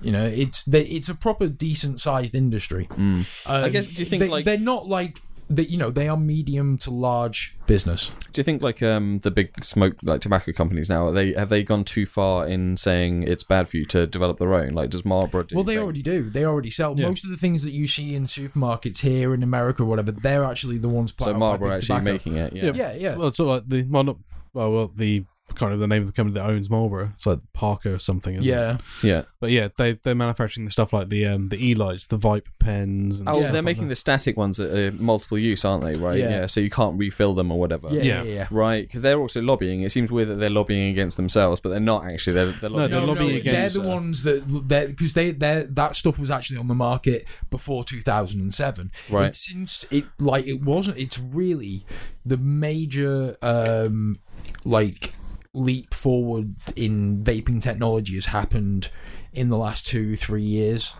You 0.02 0.12
know, 0.12 0.24
it's 0.26 0.64
they, 0.64 0.82
it's 0.82 1.08
a 1.08 1.14
proper 1.14 1.48
decent 1.48 2.00
sized 2.00 2.34
industry. 2.34 2.88
Um, 2.96 3.24
I 3.46 3.68
guess, 3.70 3.86
do 3.86 4.02
you 4.02 4.06
think, 4.06 4.20
they, 4.20 4.28
like- 4.28 4.44
they're 4.44 4.58
not 4.58 4.86
like 4.86 5.20
that? 5.48 5.70
You 5.70 5.78
know, 5.78 5.90
they 5.90 6.08
are 6.08 6.16
medium 6.16 6.76
to 6.78 6.90
large 6.90 7.56
business. 7.66 8.12
do 8.32 8.38
you 8.40 8.44
think 8.44 8.62
like 8.62 8.82
um 8.82 9.18
the 9.20 9.30
big 9.30 9.64
smoke 9.64 9.94
like 10.02 10.20
tobacco 10.20 10.52
companies 10.52 10.88
now 10.88 11.06
are 11.06 11.12
they 11.12 11.32
have 11.32 11.48
they 11.48 11.64
gone 11.64 11.82
too 11.84 12.06
far 12.06 12.46
in 12.46 12.76
saying 12.76 13.22
it's 13.24 13.42
bad 13.42 13.68
for 13.68 13.76
you 13.76 13.84
to 13.86 14.06
develop 14.06 14.38
their 14.38 14.52
own? 14.54 14.70
Like 14.70 14.90
does 14.90 15.04
Marlboro 15.04 15.44
do? 15.44 15.54
Well, 15.56 15.64
they 15.64 15.76
vape? 15.76 15.82
already 15.82 16.02
do. 16.02 16.28
They 16.30 16.44
already 16.44 16.70
sell 16.70 16.94
Yeah. 16.98 17.08
most 17.08 17.24
of 17.24 17.30
the 17.30 17.36
things 17.36 17.62
that 17.62 17.72
you 17.72 17.88
see 17.88 18.14
in 18.14 18.24
supermarkets 18.24 19.00
here 19.00 19.32
in 19.34 19.42
America, 19.42 19.82
or 19.82 19.86
whatever. 19.86 20.12
They're 20.12 20.44
actually 20.44 20.78
the 20.78 20.88
ones. 20.88 21.12
put 21.12 21.24
So 21.24 21.34
Marlboro 21.34 21.72
actually 21.72 21.86
Tobacco. 21.98 22.12
making 22.12 22.36
it. 22.36 22.52
Yeah. 22.52 22.64
Yeah. 22.66 22.72
Yeah, 22.74 22.92
yeah. 22.94 23.16
Well, 23.16 23.28
it's 23.28 23.36
sort 23.38 23.48
like 23.48 23.68
the 23.68 23.82
well, 23.88 24.04
not 24.04 24.18
well, 24.52 24.72
well, 24.72 24.92
the 24.94 25.24
kind 25.54 25.72
of 25.72 25.80
the 25.80 25.86
name 25.86 26.02
of 26.02 26.08
the 26.08 26.12
company 26.12 26.38
that 26.38 26.48
owns 26.50 26.68
Marlboro. 26.68 27.12
It's 27.14 27.24
like 27.24 27.38
Parker 27.54 27.94
or 27.94 27.98
something. 27.98 28.34
isn't 28.34 28.44
it? 28.46 28.50
yeah. 28.50 28.78
Yeah. 29.02 29.22
but 29.40 29.50
yeah, 29.50 29.68
they 29.76 29.92
they're 29.94 30.14
manufacturing 30.14 30.64
the 30.66 30.70
stuff 30.70 30.92
like 30.92 31.08
the 31.08 31.24
um 31.26 31.48
the 31.48 31.56
Elites, 31.74 32.08
the 32.08 32.18
Vype 32.18 32.46
pens. 32.58 33.20
And 33.20 33.28
Oh, 33.28 33.34
Yeah. 33.34 33.38
stuff 33.40 33.52
they're 33.52 33.62
like 33.62 33.64
making 33.64 33.84
that. 33.84 33.88
the 33.90 33.96
static 33.96 34.36
ones 34.36 34.56
that 34.58 34.70
are 34.76 34.92
multiple 34.92 35.38
use, 35.38 35.64
aren't 35.64 35.84
they? 35.84 35.96
Right. 35.96 36.18
Yeah. 36.18 36.30
Yeah. 36.30 36.46
So 36.46 36.60
you 36.60 36.68
can't 36.68 36.98
refill 36.98 37.32
them 37.34 37.50
or 37.50 37.58
whatever. 37.58 37.88
Yeah, 37.90 38.02
yeah, 38.02 38.22
Yeah. 38.22 38.32
yeah. 38.32 38.46
Right, 38.50 38.86
because 38.86 39.02
they're 39.02 39.18
also 39.18 39.40
lobbying. 39.40 39.80
It 39.82 39.92
seems 39.92 40.10
weird 40.10 40.28
that 40.28 40.34
they're 40.34 40.50
lobbying 40.50 40.90
against 40.90 41.16
themselves, 41.16 41.60
but 41.60 41.68
they're 41.70 41.80
not 41.80 42.04
actually. 42.12 42.34
They're, 42.34 42.46
they're 42.52 42.68
lobbying. 42.70 42.90
they're 42.90 43.00
No, 43.00 43.06
lobbying 43.06 43.30
no, 43.30 43.36
against 43.36 43.74
They're 43.76 43.84
the 43.84 43.90
uh, 43.90 43.94
ones 43.94 44.22
that 44.24 44.88
because 44.88 45.12
they 45.14 45.30
they 45.30 45.66
that 45.70 45.96
stuff 45.96 46.18
was 46.18 46.30
actually 46.30 46.58
on 46.58 46.68
the 46.68 46.74
market 46.74 47.26
before 47.50 47.84
2007. 47.84 48.90
Right. 49.08 49.26
It's 49.28 49.38
since 49.46 49.86
it 49.90 50.04
like 50.18 50.46
it 50.46 50.62
wasn't. 50.62 50.98
It's 50.98 51.18
really 51.18 51.86
the 52.24 52.36
major 52.36 53.36
um 53.42 54.18
like 54.64 55.14
leap 55.56 55.94
forward 55.94 56.54
in 56.76 57.24
vaping 57.24 57.60
technology 57.60 58.14
has 58.14 58.26
happened 58.26 58.90
in 59.32 59.48
the 59.48 59.56
last 59.56 59.86
two 59.86 60.16
three 60.16 60.42
years. 60.42 60.94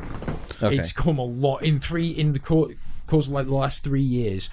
Okay. 0.62 0.76
It's 0.76 0.92
come 0.92 1.18
a 1.18 1.24
lot 1.24 1.58
in 1.62 1.78
three 1.78 2.10
in 2.10 2.32
the 2.32 2.38
cour- 2.38 2.74
course 3.06 3.26
of 3.26 3.32
like 3.32 3.46
the 3.46 3.54
last 3.54 3.84
three 3.84 4.02
years. 4.02 4.48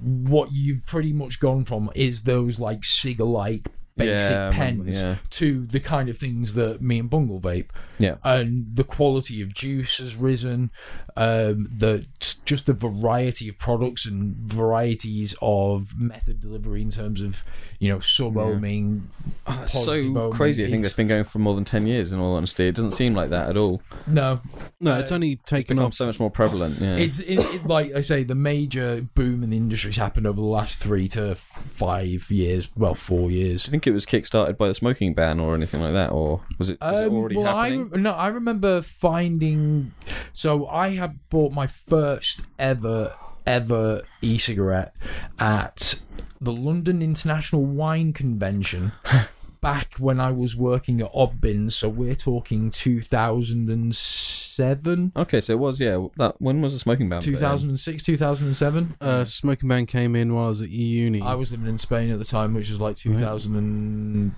What 0.00 0.52
you've 0.52 0.84
pretty 0.86 1.12
much 1.12 1.40
gone 1.40 1.64
from 1.64 1.90
is 1.94 2.22
those 2.22 2.58
like 2.58 2.84
cigar 2.84 3.26
like 3.26 3.68
basic 3.96 4.30
Yeah, 4.30 4.50
pens 4.52 5.00
yeah. 5.00 5.16
to 5.30 5.66
the 5.66 5.80
kind 5.80 6.08
of 6.08 6.18
things 6.18 6.54
that 6.54 6.80
me 6.82 6.98
and 6.98 7.08
Bungle 7.08 7.40
vape. 7.40 7.68
Yeah. 7.98 8.16
and 8.24 8.66
the 8.74 8.82
quality 8.84 9.40
of 9.40 9.54
juice 9.54 9.98
has 9.98 10.16
risen. 10.16 10.70
Um, 11.16 11.68
the 11.72 12.04
just 12.44 12.66
the 12.66 12.72
variety 12.72 13.48
of 13.48 13.56
products 13.56 14.04
and 14.04 14.34
varieties 14.34 15.36
of 15.40 15.96
method 15.96 16.40
delivery 16.40 16.82
in 16.82 16.90
terms 16.90 17.20
of 17.20 17.44
you 17.78 17.88
know 17.88 18.00
sub 18.00 18.34
ohming. 18.34 19.02
It's 19.46 19.74
positive 19.74 20.02
so 20.02 20.10
ohming. 20.10 20.32
crazy. 20.32 20.64
I 20.64 20.66
think 20.66 20.80
It's- 20.80 20.86
that's 20.90 20.96
been 20.96 21.06
going 21.06 21.22
for 21.22 21.38
more 21.38 21.54
than 21.54 21.62
ten 21.64 21.86
years. 21.86 22.12
In 22.12 22.18
all 22.18 22.34
honesty, 22.34 22.66
it 22.66 22.74
doesn't 22.74 22.90
seem 22.92 23.14
like 23.14 23.30
that 23.30 23.48
at 23.48 23.56
all. 23.56 23.80
No, 24.08 24.40
No, 24.80 24.98
it's 24.98 25.12
only 25.12 25.36
taken 25.36 25.76
Become 25.76 25.86
off. 25.86 25.94
so 25.94 26.06
much 26.06 26.18
more 26.18 26.30
prevalent. 26.30 26.80
Yeah. 26.80 26.96
it's 26.96 27.20
it, 27.20 27.38
it, 27.38 27.64
like 27.64 27.94
I 27.94 28.00
say, 28.00 28.24
the 28.24 28.34
major 28.34 29.06
boom 29.14 29.44
in 29.44 29.50
the 29.50 29.56
industry's 29.56 29.96
happened 29.96 30.26
over 30.26 30.40
the 30.40 30.46
last 30.46 30.80
three 30.80 31.06
to 31.08 31.36
five 31.36 32.28
years. 32.30 32.68
Well, 32.76 32.94
four 32.96 33.30
years. 33.30 33.68
Think 33.84 33.92
it 33.92 33.96
was 33.96 34.06
kick-started 34.06 34.56
by 34.56 34.68
the 34.68 34.74
smoking 34.74 35.12
ban 35.12 35.38
or 35.38 35.54
anything 35.54 35.82
like 35.82 35.92
that, 35.92 36.10
or 36.10 36.40
was 36.58 36.70
it, 36.70 36.80
was 36.80 37.00
it 37.00 37.06
Um, 37.08 37.14
already 37.16 37.36
well, 37.36 37.54
happening? 37.54 37.80
I 37.80 37.96
re- 37.96 38.00
no, 38.00 38.12
I 38.12 38.28
remember 38.28 38.80
finding. 38.80 39.92
So 40.32 40.66
I 40.68 40.94
had 40.94 41.18
bought 41.28 41.52
my 41.52 41.66
first 41.66 42.40
ever 42.58 43.14
ever 43.46 44.00
e-cigarette 44.22 44.96
at 45.38 46.00
the 46.40 46.50
London 46.50 47.02
International 47.02 47.62
Wine 47.66 48.14
Convention. 48.14 48.92
Back 49.64 49.94
when 49.98 50.20
I 50.20 50.30
was 50.30 50.54
working 50.54 51.00
at 51.00 51.10
Obbins, 51.14 51.74
so 51.74 51.88
we're 51.88 52.14
talking 52.14 52.70
2007, 52.70 55.12
Okay, 55.16 55.40
so 55.40 55.54
it 55.54 55.58
was 55.58 55.80
yeah. 55.80 56.06
That 56.16 56.40
when 56.40 56.60
was 56.60 56.74
the 56.74 56.78
smoking 56.78 57.08
ban? 57.08 57.20
put 57.20 57.28
in? 57.28 57.34
2006, 57.34 58.02
2007. 58.02 58.96
Uh, 59.00 59.24
smoking 59.24 59.68
ban 59.68 59.86
came 59.86 60.14
in 60.14 60.34
while 60.34 60.46
I 60.46 60.48
was 60.50 60.60
at 60.60 60.68
uni. 60.68 61.22
I 61.22 61.34
was 61.34 61.52
living 61.52 61.68
in 61.68 61.78
Spain 61.78 62.10
at 62.10 62.18
the 62.18 62.24
time, 62.26 62.52
which 62.54 62.70
was 62.70 62.80
like 62.80 62.96
2000 62.96 63.56
and 63.56 64.32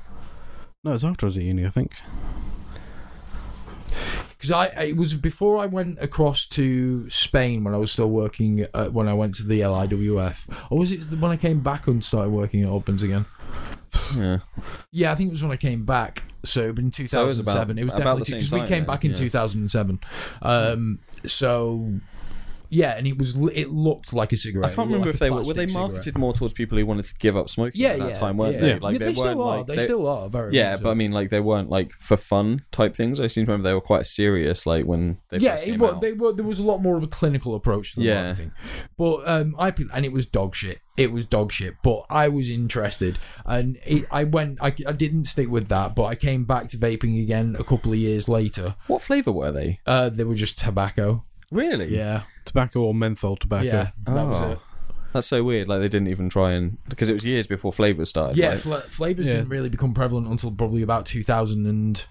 no, 0.85 0.91
it 0.91 0.95
was 0.95 1.05
after 1.05 1.27
I 1.27 1.29
was 1.29 1.37
at 1.37 1.43
uni, 1.43 1.67
I 1.67 1.71
think. 1.71 1.93
because 4.31 4.51
I 4.53 4.67
it 4.85 4.97
was 4.97 5.15
before 5.15 5.59
I 5.59 5.67
went 5.67 5.99
across 6.01 6.47
to 6.49 7.11
Spain 7.11 7.65
when 7.65 7.75
I 7.75 7.79
was 7.79 7.91
still 7.91 8.11
working 8.11 8.67
uh, 8.73 8.87
when 8.87 9.09
I 9.09 9.15
went 9.15 9.35
to 9.37 9.45
the 9.45 9.61
LIWF, 9.61 10.47
or 10.71 10.79
was 10.79 10.93
it 10.93 11.05
when 11.19 11.33
I 11.33 11.37
came 11.37 11.61
back 11.61 11.89
and 11.89 12.05
started 12.05 12.31
working 12.31 12.63
at 12.63 12.69
Obbins 12.71 13.03
again? 13.03 13.25
Yeah. 14.17 14.39
Yeah, 14.91 15.13
I 15.13 15.15
think 15.15 15.29
it 15.29 15.33
was 15.33 15.43
when 15.43 15.53
I 15.53 15.57
came 15.57 15.85
back. 15.85 16.23
So 16.45 16.69
in 16.69 16.91
2007. 16.91 17.09
So 17.09 17.23
it 17.23 17.27
was 17.27 17.39
about- 17.39 17.71
it 17.79 17.85
was 17.85 17.93
definitely 17.93 18.35
because 18.35 18.53
we 18.53 18.61
came 18.61 18.69
then, 18.69 18.85
back 18.85 19.05
in 19.05 19.11
yeah. 19.11 19.17
2007. 19.17 19.99
Um, 20.43 20.99
so 21.27 21.93
yeah, 22.69 22.97
and 22.97 23.07
it 23.07 23.19
was 23.19 23.37
it 23.55 23.71
looked 23.71 24.13
like 24.13 24.33
a 24.33 24.37
cigarette. 24.37 24.73
I 24.73 24.75
can't 24.75 24.89
remember 24.89 25.07
like 25.07 25.15
if 25.15 25.21
they 25.21 25.31
were, 25.31 25.39
were 25.39 25.55
they 25.55 25.67
cigarette. 25.67 25.91
marketed 25.91 26.19
more 26.19 26.33
towards 26.33 26.55
people 26.55 26.79
who 26.79 26.87
wanted 26.87 27.05
to 27.07 27.15
give 27.19 27.37
up 27.37 27.49
smoking 27.49 27.81
Yeah, 27.81 27.91
at 27.91 27.99
that 28.01 28.09
yeah, 28.09 28.19
time, 28.19 28.37
weren't 28.37 28.55
yeah. 28.55 28.61
they? 28.61 28.69
Yeah. 28.71 28.79
Like 28.81 28.99
they, 28.99 29.07
weren't 29.07 29.17
still 29.19 29.43
are. 29.43 29.57
like 29.59 29.67
they, 29.67 29.85
still 29.85 30.07
are 30.07 30.29
very. 30.29 30.55
yeah, 30.55 30.73
much 30.73 30.83
but 30.83 30.91
I 30.91 30.95
mean, 30.95 31.13
like 31.13 31.31
they 31.31 31.41
weren't 31.41 31.71
like 31.71 31.91
for 31.93 32.17
fun 32.17 32.65
type 32.73 32.95
things. 32.95 33.21
I 33.21 33.27
seem 33.27 33.47
to 33.47 33.53
remember 33.53 33.69
they 33.69 33.75
were 33.75 33.81
quite 33.81 34.07
serious, 34.07 34.67
like 34.67 34.85
when 34.85 35.19
they 35.31 35.39
yeah, 35.39 35.61
it 35.61 35.79
was, 35.79 36.01
they 36.01 36.13
were. 36.13 36.33
There 36.33 36.45
was 36.45 36.59
a 36.59 36.65
lot 36.65 36.79
more 36.83 36.97
of 36.97 37.03
a 37.03 37.09
clinical 37.09 37.55
approach 37.55 37.95
to 37.95 38.01
the 38.01 38.07
Yeah. 38.07 38.23
marketing, 38.27 38.53
but 38.97 39.29
um, 39.29 39.55
I 39.59 39.73
and 39.93 40.05
it 40.05 40.13
was 40.13 40.27
dog 40.27 40.55
shit. 40.55 40.81
It 40.97 41.13
was 41.13 41.27
dog 41.27 41.53
shit, 41.53 41.75
but 41.83 42.07
I 42.09 42.29
was 42.29 42.49
interested, 42.49 43.19
and 43.45 43.77
it, 43.85 44.07
I 44.11 44.25
went. 44.25 44.59
I, 44.63 44.69
I 44.87 44.93
didn't 44.93 45.25
stick 45.27 45.51
with 45.51 45.69
that, 45.69 45.95
but 45.95 46.05
I 46.05 46.15
came 46.15 46.45
back 46.45 46.69
to 46.69 46.79
vaping 46.79 47.23
again 47.23 47.55
a 47.59 47.65
couple 47.65 47.93
of 47.93 47.99
years 47.99 48.29
later. 48.31 48.77
What 48.87 49.03
flavor 49.03 49.31
were 49.31 49.53
they? 49.53 49.81
Uh, 49.87 50.09
they 50.09 50.25
were 50.25 50.35
just 50.35 50.59
tobacco. 50.59 51.23
Really? 51.51 51.95
Yeah, 51.95 52.23
Tobacco 52.47 52.81
or 52.81 52.95
menthol 52.95 53.37
tobacco. 53.37 53.65
yeah, 53.67 53.91
that 54.07 54.27
was 54.27 54.41
Oh. 54.41 54.51
it. 54.53 54.59
That's 55.13 55.27
so 55.27 55.43
weird. 55.45 55.69
Like 55.69 55.81
they 55.81 55.89
didn't 55.89 56.09
even 56.09 56.29
try 56.29 56.53
and 56.53 56.79
because 56.89 57.09
it 57.09 57.13
was 57.15 57.25
years 57.25 57.47
before 57.47 57.73
flavors 57.73 58.09
started. 58.09 58.37
Yeah, 58.37 58.51
right? 58.51 58.61
fla- 58.61 58.81
flavors 58.83 59.27
Yeah. 59.27 59.35
didn't 59.35 59.49
really 59.51 59.69
become 59.71 59.93
prevalent 59.95 60.27
until 60.29 60.51
probably 60.53 60.83
about 60.83 61.07
two 61.07 61.23
thousand 61.23 61.67
and 61.67 62.05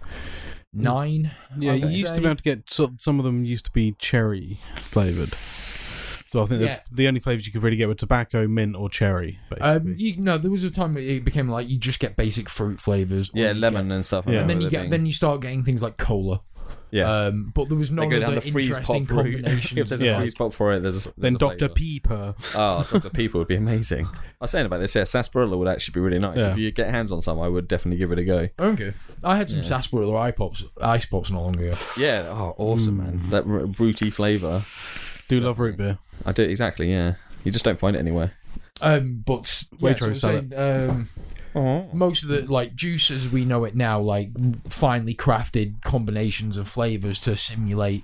nine. 0.73 1.31
Yeah, 1.57 1.71
I 1.71 1.75
you 1.75 1.85
would 1.85 1.93
used 1.95 2.09
say. 2.09 2.15
to 2.15 2.21
be 2.21 2.27
able 2.27 2.35
to 2.37 2.43
get 2.43 2.63
so, 2.71 2.91
some 2.97 3.19
of 3.19 3.25
them 3.25 3.45
used 3.45 3.65
to 3.65 3.71
be 3.71 3.95
cherry 3.99 4.59
flavored. 4.75 5.29
So 5.33 6.43
I 6.43 6.47
think 6.47 6.61
Yeah. 6.63 6.79
the, 6.89 6.95
the 6.95 7.07
only 7.07 7.19
flavors 7.21 7.45
you 7.45 7.53
could 7.53 7.63
really 7.63 7.77
get 7.77 7.87
were 7.87 7.93
tobacco, 7.95 8.47
mint, 8.47 8.75
or 8.75 8.89
cherry. 8.89 9.39
Basically. 9.49 9.69
Um, 9.69 9.95
you 9.97 10.17
no, 10.17 10.37
there 10.37 10.51
was 10.51 10.63
a 10.63 10.71
time 10.71 10.95
where 10.95 11.03
it 11.03 11.23
became 11.23 11.47
like 11.47 11.69
you 11.69 11.77
just 11.77 11.99
get 11.99 12.17
basic 12.17 12.49
fruit 12.49 12.79
flavors. 12.81 13.29
or 13.29 13.39
yeah, 13.39 13.51
you 13.51 13.59
lemon 13.59 13.87
get- 13.89 13.95
and 13.95 14.05
stuff. 14.05 14.27
I 14.27 14.31
Yeah. 14.33 14.39
and 14.41 14.49
then 14.49 14.57
you 14.57 14.63
there 14.63 14.71
get 14.71 14.79
being- 14.81 14.89
then 14.91 15.05
you 15.05 15.11
start 15.13 15.41
getting 15.41 15.63
things 15.63 15.81
like 15.83 15.97
cola. 15.97 16.41
Yeah. 16.95 17.25
Um, 17.25 17.51
but 17.53 17.67
there 17.69 17.77
was 17.77 17.91
no 17.91 18.03
they 18.09 18.19
go 18.19 18.25
other 18.25 18.35
the 18.39 18.51
freeze 18.51 18.69
interesting 18.69 19.05
pop 19.05 19.17
route. 19.25 19.35
if 19.35 19.43
combinations. 19.43 19.89
there's 19.89 20.01
Yeah. 20.01 20.15
a 20.15 20.19
freeze 20.19 20.35
pop 20.35 20.53
for 20.53 20.73
it, 20.73 20.79
there's, 20.81 21.03
there's 21.03 21.13
then 21.17 21.35
a 21.35 21.37
Dr. 21.37 21.69
flavour. 21.69 21.99
Pepper. 22.03 22.35
Oh, 22.55 22.87
Dr. 22.91 23.09
People 23.09 23.39
would 23.39 23.47
be 23.47 23.55
amazing. 23.55 24.05
I 24.05 24.11
was 24.41 24.51
saying 24.51 24.65
about 24.65 24.79
this, 24.79 24.95
yeah, 24.95 25.03
sarsaparilla 25.03 25.57
would 25.57 25.67
actually 25.67 25.93
be 25.93 25.99
really 25.99 26.19
nice. 26.19 26.39
Yeah. 26.39 26.51
If 26.51 26.57
you 26.57 26.71
get 26.71 26.89
hands 26.89 27.11
on 27.11 27.21
some, 27.21 27.39
I 27.39 27.47
would 27.47 27.67
definitely 27.67 27.97
give 27.97 28.11
it 28.11 28.19
a 28.19 28.23
go. 28.23 28.47
Okay, 28.59 28.93
I 29.23 29.35
had 29.35 29.49
some 29.49 29.59
Yeah. 29.59 29.65
sarsaparilla 29.65 30.15
ice 30.15 30.33
pops, 30.37 30.63
ice 30.81 31.05
pops 31.05 31.29
not 31.31 31.41
long 31.41 31.55
ago. 31.59 31.75
Yeah, 31.97 32.27
oh, 32.29 32.55
awesome, 32.57 32.97
man. 32.97 33.19
That 33.29 33.45
r- 33.47 33.67
fruity 33.73 34.09
flavour. 34.09 34.61
Do 35.27 35.39
love 35.39 35.59
root 35.59 35.77
beer. 35.77 35.97
I 36.25 36.31
do, 36.31 36.43
exactly, 36.43 36.91
yeah. 36.91 37.15
You 37.43 37.51
just 37.51 37.65
don't 37.65 37.79
find 37.79 37.95
it 37.95 37.99
anywhere. 37.99 38.33
Um, 38.81 39.23
but 39.25 39.65
yeah, 39.79 39.89
Waitrose 39.93 39.97
so 39.99 40.05
I'm 40.05 40.15
sell 40.15 40.31
saying, 40.31 40.89
um, 40.89 41.09
most 41.55 42.23
of 42.23 42.29
the 42.29 42.41
like 42.41 42.75
juice 42.75 43.09
as 43.11 43.29
we 43.29 43.45
know 43.45 43.63
it 43.63 43.75
now, 43.75 43.99
like 43.99 44.29
finely 44.69 45.13
crafted 45.13 45.81
combinations 45.83 46.57
of 46.57 46.67
flavors 46.67 47.19
to 47.21 47.35
simulate 47.35 48.03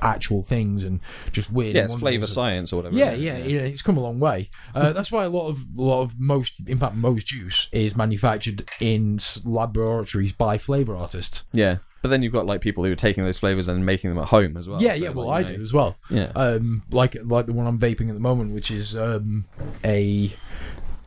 actual 0.00 0.42
things 0.42 0.82
and 0.84 1.00
just 1.30 1.52
weird. 1.52 1.74
Yeah, 1.74 1.84
it's 1.84 1.92
wonders. 2.00 2.32
science 2.32 2.72
or 2.72 2.76
whatever. 2.76 2.96
Yeah, 2.96 3.12
yeah, 3.12 3.38
yeah, 3.38 3.60
it's 3.60 3.82
come 3.82 3.96
a 3.96 4.00
long 4.00 4.18
way. 4.18 4.50
Uh, 4.74 4.92
that's 4.96 5.12
why 5.12 5.24
a 5.24 5.28
lot 5.28 5.48
of 5.48 5.64
a 5.78 5.82
lot 5.82 6.02
of 6.02 6.18
most, 6.18 6.54
in 6.66 6.78
fact, 6.78 6.94
most 6.96 7.26
juice 7.28 7.68
is 7.72 7.96
manufactured 7.96 8.68
in 8.80 9.18
laboratories 9.44 10.32
by 10.32 10.58
flavor 10.58 10.96
artists. 10.96 11.44
Yeah. 11.52 11.78
But 12.00 12.08
then 12.08 12.22
you've 12.22 12.32
got 12.32 12.46
like 12.46 12.60
people 12.60 12.84
who 12.84 12.90
are 12.90 12.96
taking 12.96 13.22
those 13.22 13.38
flavours 13.38 13.68
and 13.68 13.86
making 13.86 14.10
them 14.10 14.18
at 14.18 14.28
home 14.30 14.56
as 14.56 14.68
well. 14.68 14.82
yeah, 14.82 14.94
So, 14.94 15.04
yeah. 15.04 15.08
Well, 15.10 15.28
like, 15.28 15.46
I 15.46 15.50
you 15.50 15.56
do 15.58 15.62
as 15.62 15.72
well. 15.72 15.96
Yeah. 16.10 16.32
Um, 16.34 16.82
like 16.90 17.16
like 17.22 17.46
the 17.46 17.52
one 17.52 17.66
I'm 17.68 17.78
vaping 17.78 18.08
at 18.08 18.14
the 18.14 18.20
moment, 18.20 18.54
which 18.54 18.72
is 18.72 18.96
um, 18.96 19.44
a 19.84 20.32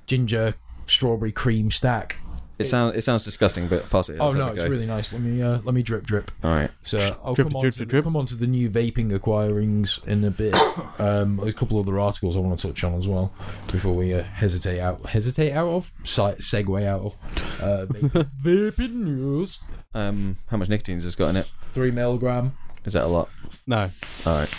ginger 0.08 0.56
strawberry 0.86 1.32
cream 1.32 1.72
stack. 1.72 2.18
It 2.58 2.68
sounds 2.68 2.96
it 2.96 3.02
sounds 3.02 3.26
disgusting, 3.26 3.68
but 3.68 3.90
pass 3.90 4.08
it. 4.08 4.16
Oh 4.18 4.32
no, 4.32 4.48
it's 4.48 4.64
go. 4.64 4.70
really 4.70 4.86
nice. 4.86 5.12
Let 5.12 5.22
me 5.22 5.42
uh, 5.42 5.60
let 5.66 5.74
me 5.76 5.84
drip 5.84 6.06
drip. 6.06 6.32
All 6.42 6.52
right. 6.56 6.72
So 6.84 7.00
I'll 7.22 7.34
Drip, 7.34 7.48
come 7.50 7.58
on 7.58 7.62
drip, 7.64 7.74
to 7.74 7.80
the, 7.80 7.86
drip. 7.86 8.04
come 8.06 8.16
on 8.16 8.26
to 8.28 8.36
the 8.36 8.48
new 8.48 8.70
vaping 8.70 9.14
acquirings 9.14 10.00
in 10.08 10.24
a 10.24 10.32
bit. 10.32 10.56
um, 11.00 11.38
a 11.42 11.52
couple 11.52 11.78
other 11.80 12.00
articles 12.00 12.38
I 12.38 12.40
want 12.40 12.58
to 12.58 12.68
touch 12.70 12.82
on 12.86 12.94
as 12.94 13.10
well 13.10 13.34
before 13.74 13.94
we 13.94 14.14
uh, 14.14 14.24
hesitate 14.24 14.80
out 14.80 15.06
hesitate 15.06 15.52
out 15.52 15.68
of 15.68 15.92
Si- 16.06 16.22
segue 16.22 16.86
out 16.86 17.02
of 17.02 17.18
uh, 17.62 17.86
vaping, 17.92 18.30
vaping 18.42 18.94
news. 19.04 19.60
Um, 19.94 20.38
how 20.48 20.56
much 20.56 20.70
nicotine 20.70 20.96
has 20.96 21.04
this 21.04 21.16
got 21.16 21.28
in 21.32 21.36
it? 21.36 21.48
Three 21.74 21.92
milligram. 21.92 22.56
Is 22.86 22.94
that 22.94 23.04
a 23.04 23.08
lot? 23.08 23.28
No. 23.68 23.90
All 24.26 24.34
right. 24.38 24.50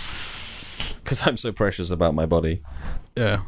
Because 1.02 1.26
I'm 1.26 1.38
so 1.38 1.50
precious 1.50 1.90
about 1.90 2.14
my 2.14 2.26
body. 2.26 2.60
Yeah. 3.16 3.40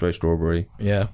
Very 0.00 0.12
strawberry. 0.14 0.66
Yeah. 0.78 1.08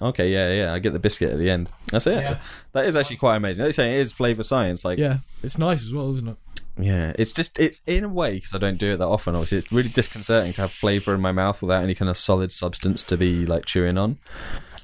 Okay, 0.00 0.28
yeah, 0.30 0.52
yeah. 0.52 0.72
I 0.74 0.78
get 0.78 0.92
the 0.92 0.98
biscuit 0.98 1.32
at 1.32 1.38
the 1.38 1.50
end. 1.50 1.70
That's 1.90 2.06
it. 2.06 2.18
Yeah. 2.18 2.38
That 2.72 2.84
is 2.84 2.96
actually 2.96 3.16
quite 3.16 3.36
amazing. 3.36 3.64
You 3.64 3.72
say, 3.72 3.94
it 3.96 4.00
is 4.00 4.12
flavour 4.12 4.42
science. 4.42 4.84
Like, 4.84 4.98
Yeah. 4.98 5.18
It's 5.42 5.58
nice 5.58 5.82
as 5.82 5.92
well, 5.92 6.10
isn't 6.10 6.28
it? 6.28 6.36
Yeah, 6.78 7.14
it's 7.18 7.32
just 7.32 7.58
it's 7.58 7.80
in 7.86 8.04
a 8.04 8.08
way 8.08 8.34
because 8.34 8.54
I 8.54 8.58
don't 8.58 8.76
do 8.76 8.92
it 8.92 8.96
that 8.98 9.06
often. 9.06 9.34
Obviously, 9.34 9.56
it's 9.56 9.72
really 9.72 9.88
disconcerting 9.88 10.52
to 10.54 10.60
have 10.62 10.72
flavour 10.72 11.14
in 11.14 11.22
my 11.22 11.32
mouth 11.32 11.62
without 11.62 11.82
any 11.82 11.94
kind 11.94 12.10
of 12.10 12.18
solid 12.18 12.52
substance 12.52 13.02
to 13.04 13.16
be 13.16 13.46
like 13.46 13.64
chewing 13.64 13.96
on. 13.96 14.18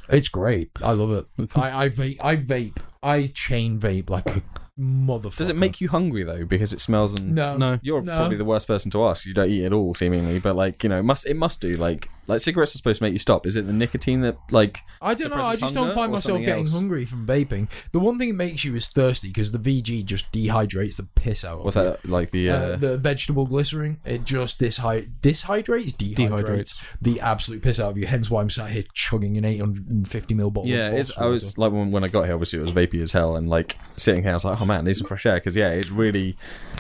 It's 0.09 0.29
great. 0.29 0.71
I 0.83 0.93
love 0.93 1.11
it. 1.13 1.51
I, 1.55 1.85
I 1.85 1.89
vape. 1.91 2.17
I 2.23 2.37
vape. 2.37 2.79
I 3.03 3.31
chain 3.35 3.79
vape 3.79 4.09
like 4.09 4.27
a 4.37 4.43
motherfucker. 4.79 5.37
Does 5.37 5.49
it 5.49 5.57
make 5.57 5.81
you 5.81 5.89
hungry 5.89 6.23
though? 6.25 6.45
Because 6.45 6.73
it 6.73 6.81
smells 6.81 7.15
and 7.15 7.35
No. 7.35 7.57
No. 7.57 7.79
You're 7.83 8.03
No. 8.03 8.17
probably 8.17 8.37
the 8.37 8.45
worst 8.45 8.67
person 8.67 8.91
to 8.93 9.05
ask. 9.05 9.27
You 9.27 9.35
don't 9.35 9.51
eat 9.51 9.65
at 9.65 9.73
all, 9.73 9.95
seemingly, 9.95 10.39
but 10.39 10.57
like 10.57 10.83
you 10.83 10.89
know, 10.89 10.99
it 10.99 11.03
must 11.05 11.27
it 11.27 11.37
must 11.37 11.61
do 11.61 11.77
like 11.77 12.09
like 12.29 12.41
cigarettes 12.41 12.75
are 12.75 12.79
supposed 12.79 12.99
to 12.99 13.05
make 13.05 13.13
you 13.13 13.19
stop. 13.19 13.47
Is 13.47 13.57
it 13.57 13.67
the 13.67 13.73
nicotine 13.73 14.21
that 14.23 14.37
like? 14.51 14.79
I 15.01 15.15
don't 15.15 15.31
know. 15.31 15.43
I 15.43 15.57
just 15.57 15.75
don't 15.75 15.95
find 15.95 16.13
myself 16.13 16.39
getting 16.41 16.65
else? 16.65 16.73
hungry 16.73 17.05
from 17.05 17.27
vaping. 17.27 17.69
The 17.93 17.99
one 17.99 18.19
thing 18.19 18.29
it 18.31 18.35
makes 18.35 18.65
you 18.65 18.75
is 18.77 18.89
thirsty 18.89 19.29
because 19.29 19.51
the 19.53 19.59
VG 19.59 20.05
just 20.05 20.33
dehydrates 20.33 20.97
the 20.97 21.03
piss 21.03 21.45
out 21.45 21.59
of 21.59 21.65
What's 21.65 21.77
you. 21.77 21.83
that 21.83 22.09
like 22.09 22.31
the? 22.31 22.51
Uh, 22.51 22.57
Uh, 22.63 22.77
the 22.77 22.97
vegetable 22.97 23.45
glycerin, 23.47 23.99
it 24.05 24.25
just 24.25 24.61
dishy- 24.61 25.09
dishydrates, 25.21 25.93
dehydrates, 25.97 26.15
Dehydrates. 26.31 26.79
the 27.01 27.21
absolute 27.21 27.61
piss 27.61 27.81
out 27.81 27.91
of 27.91 27.99
you. 27.99 28.07
Hence 28.07 28.31
why 28.31 28.41
I'm 28.41 28.51
sat 28.51 28.71
here 28.71 28.85
chugging 28.95 29.37
an 29.37 29.45
850 29.45 30.35
ml 30.35 30.53
bottle. 30.53 30.71
yeah, 30.71 30.89
of 30.89 30.95
it's, 30.95 31.19
I 31.19 31.27
was 31.27 31.59
like 31.59 31.73
when, 31.73 31.91
when 31.91 32.05
I 32.05 32.09
got 32.09 32.25
here. 32.25 32.35
Obviously, 32.35 32.61
it 32.61 32.63
was 32.63 32.71
vapey 32.73 33.03
as 33.03 33.13
hell, 33.13 33.35
and 33.37 33.51
like 33.51 33.77
sitting 33.97 34.23
here, 34.23 34.31
I 34.31 34.35
was 34.35 34.45
like, 34.45 34.59
oh 34.63 34.65
man, 34.67 34.85
need 34.85 34.97
some 34.97 35.07
fresh 35.07 35.27
air 35.27 35.35
because 35.35 35.57
yeah, 35.57 35.71
it's 35.71 35.91
really 35.91 36.37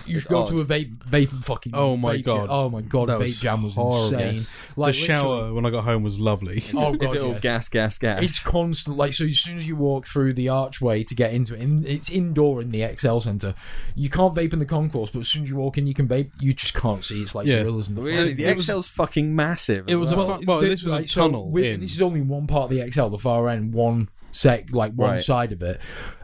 You 0.06 0.20
should 0.20 0.28
go 0.30 0.42
odd. 0.42 0.48
to 0.48 0.60
a 0.60 0.64
vape, 0.64 0.96
vape 0.98 1.28
fucking. 1.44 1.72
Oh 1.74 1.96
my 1.96 2.16
vape 2.16 2.24
God. 2.24 2.36
Jam. 2.42 2.46
Oh 2.50 2.68
my 2.70 2.80
god, 2.82 3.08
That 3.08 3.18
vape 3.18 3.22
was 3.22 3.40
jam 3.40 3.62
was 3.62 3.74
horrible. 3.74 4.18
insane. 4.18 4.46
Like 4.76 4.94
the 4.94 5.00
shower 5.00 5.52
when 5.52 5.66
I 5.66 5.70
got 5.70 5.84
home 5.84 6.02
was 6.02 6.18
lovely. 6.18 6.64
Oh 6.74 6.92
god, 6.94 7.02
is 7.02 7.12
it 7.14 7.20
all 7.22 7.32
yeah. 7.32 7.38
gas, 7.40 7.68
gas, 7.68 7.98
gas? 7.98 8.22
It's 8.22 8.40
constant. 8.42 8.96
Like 8.96 9.12
so, 9.12 9.24
as 9.24 9.38
soon 9.38 9.58
as 9.58 9.66
you 9.66 9.76
walk 9.76 10.06
through 10.06 10.32
the 10.34 10.48
archway 10.48 11.04
to 11.04 11.14
get 11.14 11.32
into 11.34 11.54
it, 11.54 11.60
and 11.60 11.86
it's 11.86 12.10
indoor 12.10 12.60
in 12.60 12.70
the 12.70 12.80
ExCeL 12.80 13.22
Centre. 13.22 13.54
You 13.94 14.08
can't 14.10 14.34
vape 14.34 14.52
in 14.52 14.58
the 14.58 14.66
concourse, 14.66 15.10
but 15.10 15.20
as 15.20 15.28
soon 15.28 15.42
as 15.44 15.50
you 15.50 15.56
walk 15.56 15.78
in, 15.78 15.86
you 15.86 15.94
can 15.94 16.08
vape. 16.08 16.30
You 16.40 16.52
just 16.54 16.74
can't 16.74 17.04
see. 17.04 17.22
It's 17.22 17.34
like 17.34 17.46
Yeah. 17.46 17.62
gorillas 17.62 17.88
in 17.88 17.94
the 17.96 18.02
really, 18.02 18.34
front. 18.34 18.36
the 18.36 18.44
It 18.44 18.74
was- 18.76 18.88
fucking 18.88 19.34
massive. 19.36 19.84
It 19.88 19.92
as 19.92 19.98
was 19.98 20.12
a 20.12 20.16
well. 20.16 20.38
fu- 20.38 20.44
well, 20.46 20.60
the- 20.60 20.68
this 20.68 20.82
was 20.82 20.92
a 20.92 20.96
like, 20.96 21.08
so 21.08 21.22
tunnel 21.22 21.50
with- 21.50 21.64
in. 21.64 21.80
This 21.80 21.94
is 21.94 22.02
only 22.02 22.20
one 22.22 22.46
part 22.46 22.64
of 22.64 22.70
the 22.70 22.78
ExCeL, 22.80 23.10
the 23.10 23.18
far 23.18 23.48
end, 23.48 23.72
one 23.74 24.08
sec, 24.32 24.72
like 24.72 24.92
one 24.94 25.10
Right. 25.12 25.20
side 25.20 25.52
of 25.52 25.62
it, 25.62 25.80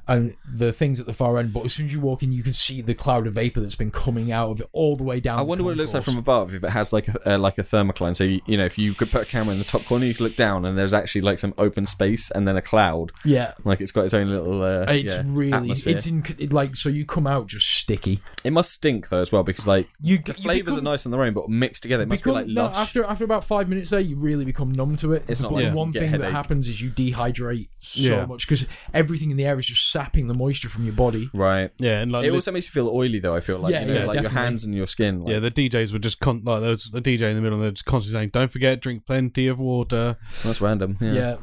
and 0.09 0.35
the 0.51 0.73
things 0.73 0.99
at 0.99 1.07
the 1.07 1.15
far 1.15 1.39
end. 1.39 1.53
But 1.53 1.65
as 1.67 1.75
soon 1.75 1.87
as 1.87 1.93
you 1.93 2.01
walk 2.01 2.23
in, 2.23 2.33
you 2.33 2.43
can 2.43 2.55
see 2.55 2.81
the 2.81 2.95
cloud 2.95 3.27
of 3.27 3.35
vapor 3.35 3.61
that's 3.61 3.75
been 3.77 3.91
coming 3.91 4.33
out 4.33 4.51
of 4.51 4.61
it 4.63 4.69
all 4.73 4.97
the 4.97 5.05
way 5.05 5.21
down. 5.21 5.39
I 5.39 5.43
wonder 5.43 5.63
what 5.65 5.73
it 5.73 5.77
looks 5.77 5.95
like 5.95 6.03
from 6.03 6.17
above. 6.17 6.55
If 6.55 6.65
it 6.65 6.71
has 6.71 6.93
like 6.93 7.09
a 7.09 7.35
uh, 7.35 7.39
like 7.39 7.59
a 7.59 7.63
thermocline, 7.63 8.17
so 8.17 8.25
you, 8.25 8.41
you 8.47 8.57
know, 8.57 8.65
if 8.65 8.79
you 8.79 8.95
could 8.95 9.11
put 9.11 9.23
a 9.23 9.27
camera 9.27 9.53
in 9.53 9.59
the 9.59 9.65
top 9.65 9.85
corner, 9.85 10.07
you 10.07 10.15
could 10.15 10.23
look 10.23 10.37
down, 10.37 10.65
and 10.65 10.77
there's 10.79 10.95
actually 10.95 11.21
like 11.21 11.39
some 11.39 11.55
open 11.59 11.87
space, 11.87 12.31
and 12.31 12.49
then 12.49 12.57
a 12.57 12.63
cloud. 12.63 13.13
Yeah. 13.25 13.53
Like 13.65 13.81
it's 13.81 13.93
got 13.93 14.07
its 14.07 14.15
own 14.15 14.29
little. 14.29 14.63
Uh, 14.63 14.87
It's 14.89 15.15
yeah, 15.15 15.23
really, 15.27 15.53
atmosphere. 15.53 15.97
it's 15.97 16.07
in 16.07 16.25
it, 16.39 16.53
like 16.53 16.75
so. 16.75 16.89
You 16.89 17.05
come 17.05 17.27
out 17.27 17.47
just 17.47 17.69
sticky. 17.69 18.21
It 18.45 18.53
must 18.53 18.73
stink 18.73 19.11
though 19.11 19.21
as 19.21 19.31
well 19.31 19.43
because 19.43 19.67
like 19.67 19.89
You 20.01 20.19
the 20.19 20.33
flavors 20.35 20.75
become- 20.77 20.87
are 20.89 20.91
nice 20.93 21.05
on 21.07 21.13
their 21.13 21.23
own, 21.23 21.35
but 21.35 21.49
mixed 21.51 21.83
together, 21.83 22.05
it 22.05 22.09
must 22.09 22.23
become- 22.25 22.45
be 22.45 22.53
like 22.55 22.73
no, 22.73 22.79
after 22.79 23.05
after 23.05 23.25
about 23.25 23.45
five 23.45 23.69
minutes 23.69 23.91
there, 23.91 24.01
you 24.01 24.17
really 24.17 24.45
become 24.47 24.73
numb 24.73 24.97
to 24.97 25.13
it. 25.13 25.25
It's 25.29 25.41
not 25.41 25.53
like 25.53 25.75
one 25.75 25.93
thing 25.93 26.13
that 26.13 26.33
happens 26.33 26.69
is 26.69 26.81
you 26.81 26.91
dehydrate 26.91 27.69
so 27.79 28.03
Yeah. 28.03 28.27
much 28.27 28.47
because 28.49 28.67
everything 28.95 29.31
in 29.31 29.37
the 29.37 29.45
air 29.45 29.59
is 29.59 29.67
just 29.67 29.91
sapping 29.99 30.27
the 30.29 30.35
moisture 30.35 30.69
from 30.69 30.85
your 30.85 30.93
body. 30.95 31.29
right. 31.35 31.71
yeah, 31.79 32.01
and 32.01 32.13
like 32.13 32.25
It 32.25 32.31
the- 32.31 32.35
also 32.37 32.53
makes 32.53 32.67
you 32.67 32.73
feel 32.73 32.89
oily 32.89 33.19
though. 33.19 33.35
I 33.35 33.41
feel 33.41 33.59
like 33.59 33.73
Yeah, 33.73 33.81
you 33.81 33.87
know, 33.89 33.93
yeah, 33.95 34.05
like 34.07 34.15
your 34.15 34.23
definitely. 34.25 34.43
hands 34.47 34.65
and 34.65 34.75
your 34.75 34.87
skin. 34.87 35.25
Like, 35.25 35.33
yeah, 35.33 35.39
the 35.41 35.51
DJs 35.51 35.93
were 35.93 35.99
just 35.99 36.21
con- 36.21 36.43
like 36.45 36.61
there 36.61 36.71
was 36.71 36.87
a 36.95 37.01
DJ 37.01 37.23
in 37.31 37.35
the 37.37 37.43
middle, 37.43 37.57
and 37.59 37.65
they're 37.65 37.73
just 37.73 37.85
constantly 37.85 38.19
saying, 38.21 38.31
"Don't 38.33 38.51
forget, 38.53 38.81
drink 38.81 39.07
plenty 39.07 39.49
of 39.49 39.59
water." 39.59 40.17
that's 40.45 40.61
random. 40.61 40.97
Yeah. 41.01 41.13
Yeah, 41.13 41.37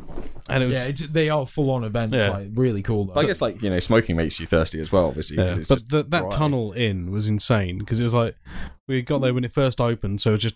And 0.50 0.64
it 0.64 0.68
was 0.70 0.82
yeah, 0.84 0.90
it's, 0.90 1.02
they 1.08 1.30
are 1.30 1.46
full 1.46 1.70
on 1.72 1.84
events. 1.84 2.16
Yeah. 2.16 2.30
Like 2.30 2.50
really 2.54 2.82
cool. 2.82 3.06
Though. 3.06 3.14
But 3.16 3.26
I 3.26 3.28
guess 3.28 3.42
like 3.42 3.62
you 3.62 3.70
know, 3.70 3.80
smoking 3.80 4.16
makes 4.16 4.40
you 4.40 4.46
thirsty 4.46 4.80
as 4.80 4.92
well. 4.92 5.08
Obviously, 5.08 5.38
'cause 5.38 5.46
Yeah, 5.56 5.60
it's 5.60 5.68
but 5.68 5.76
just 5.80 5.90
the, 5.90 6.04
that 6.04 6.22
dry. 6.22 6.30
tunnel 6.30 6.72
in 6.72 7.12
was 7.12 7.28
insane 7.28 7.80
because 7.80 8.00
it 8.00 8.04
was 8.04 8.14
like 8.14 8.36
we 8.88 9.02
got 9.02 9.20
there 9.20 9.34
when 9.34 9.44
it 9.44 9.52
first 9.52 9.82
opened, 9.82 10.22
so 10.22 10.30
it 10.32 10.34
was 10.34 10.44
just 10.44 10.56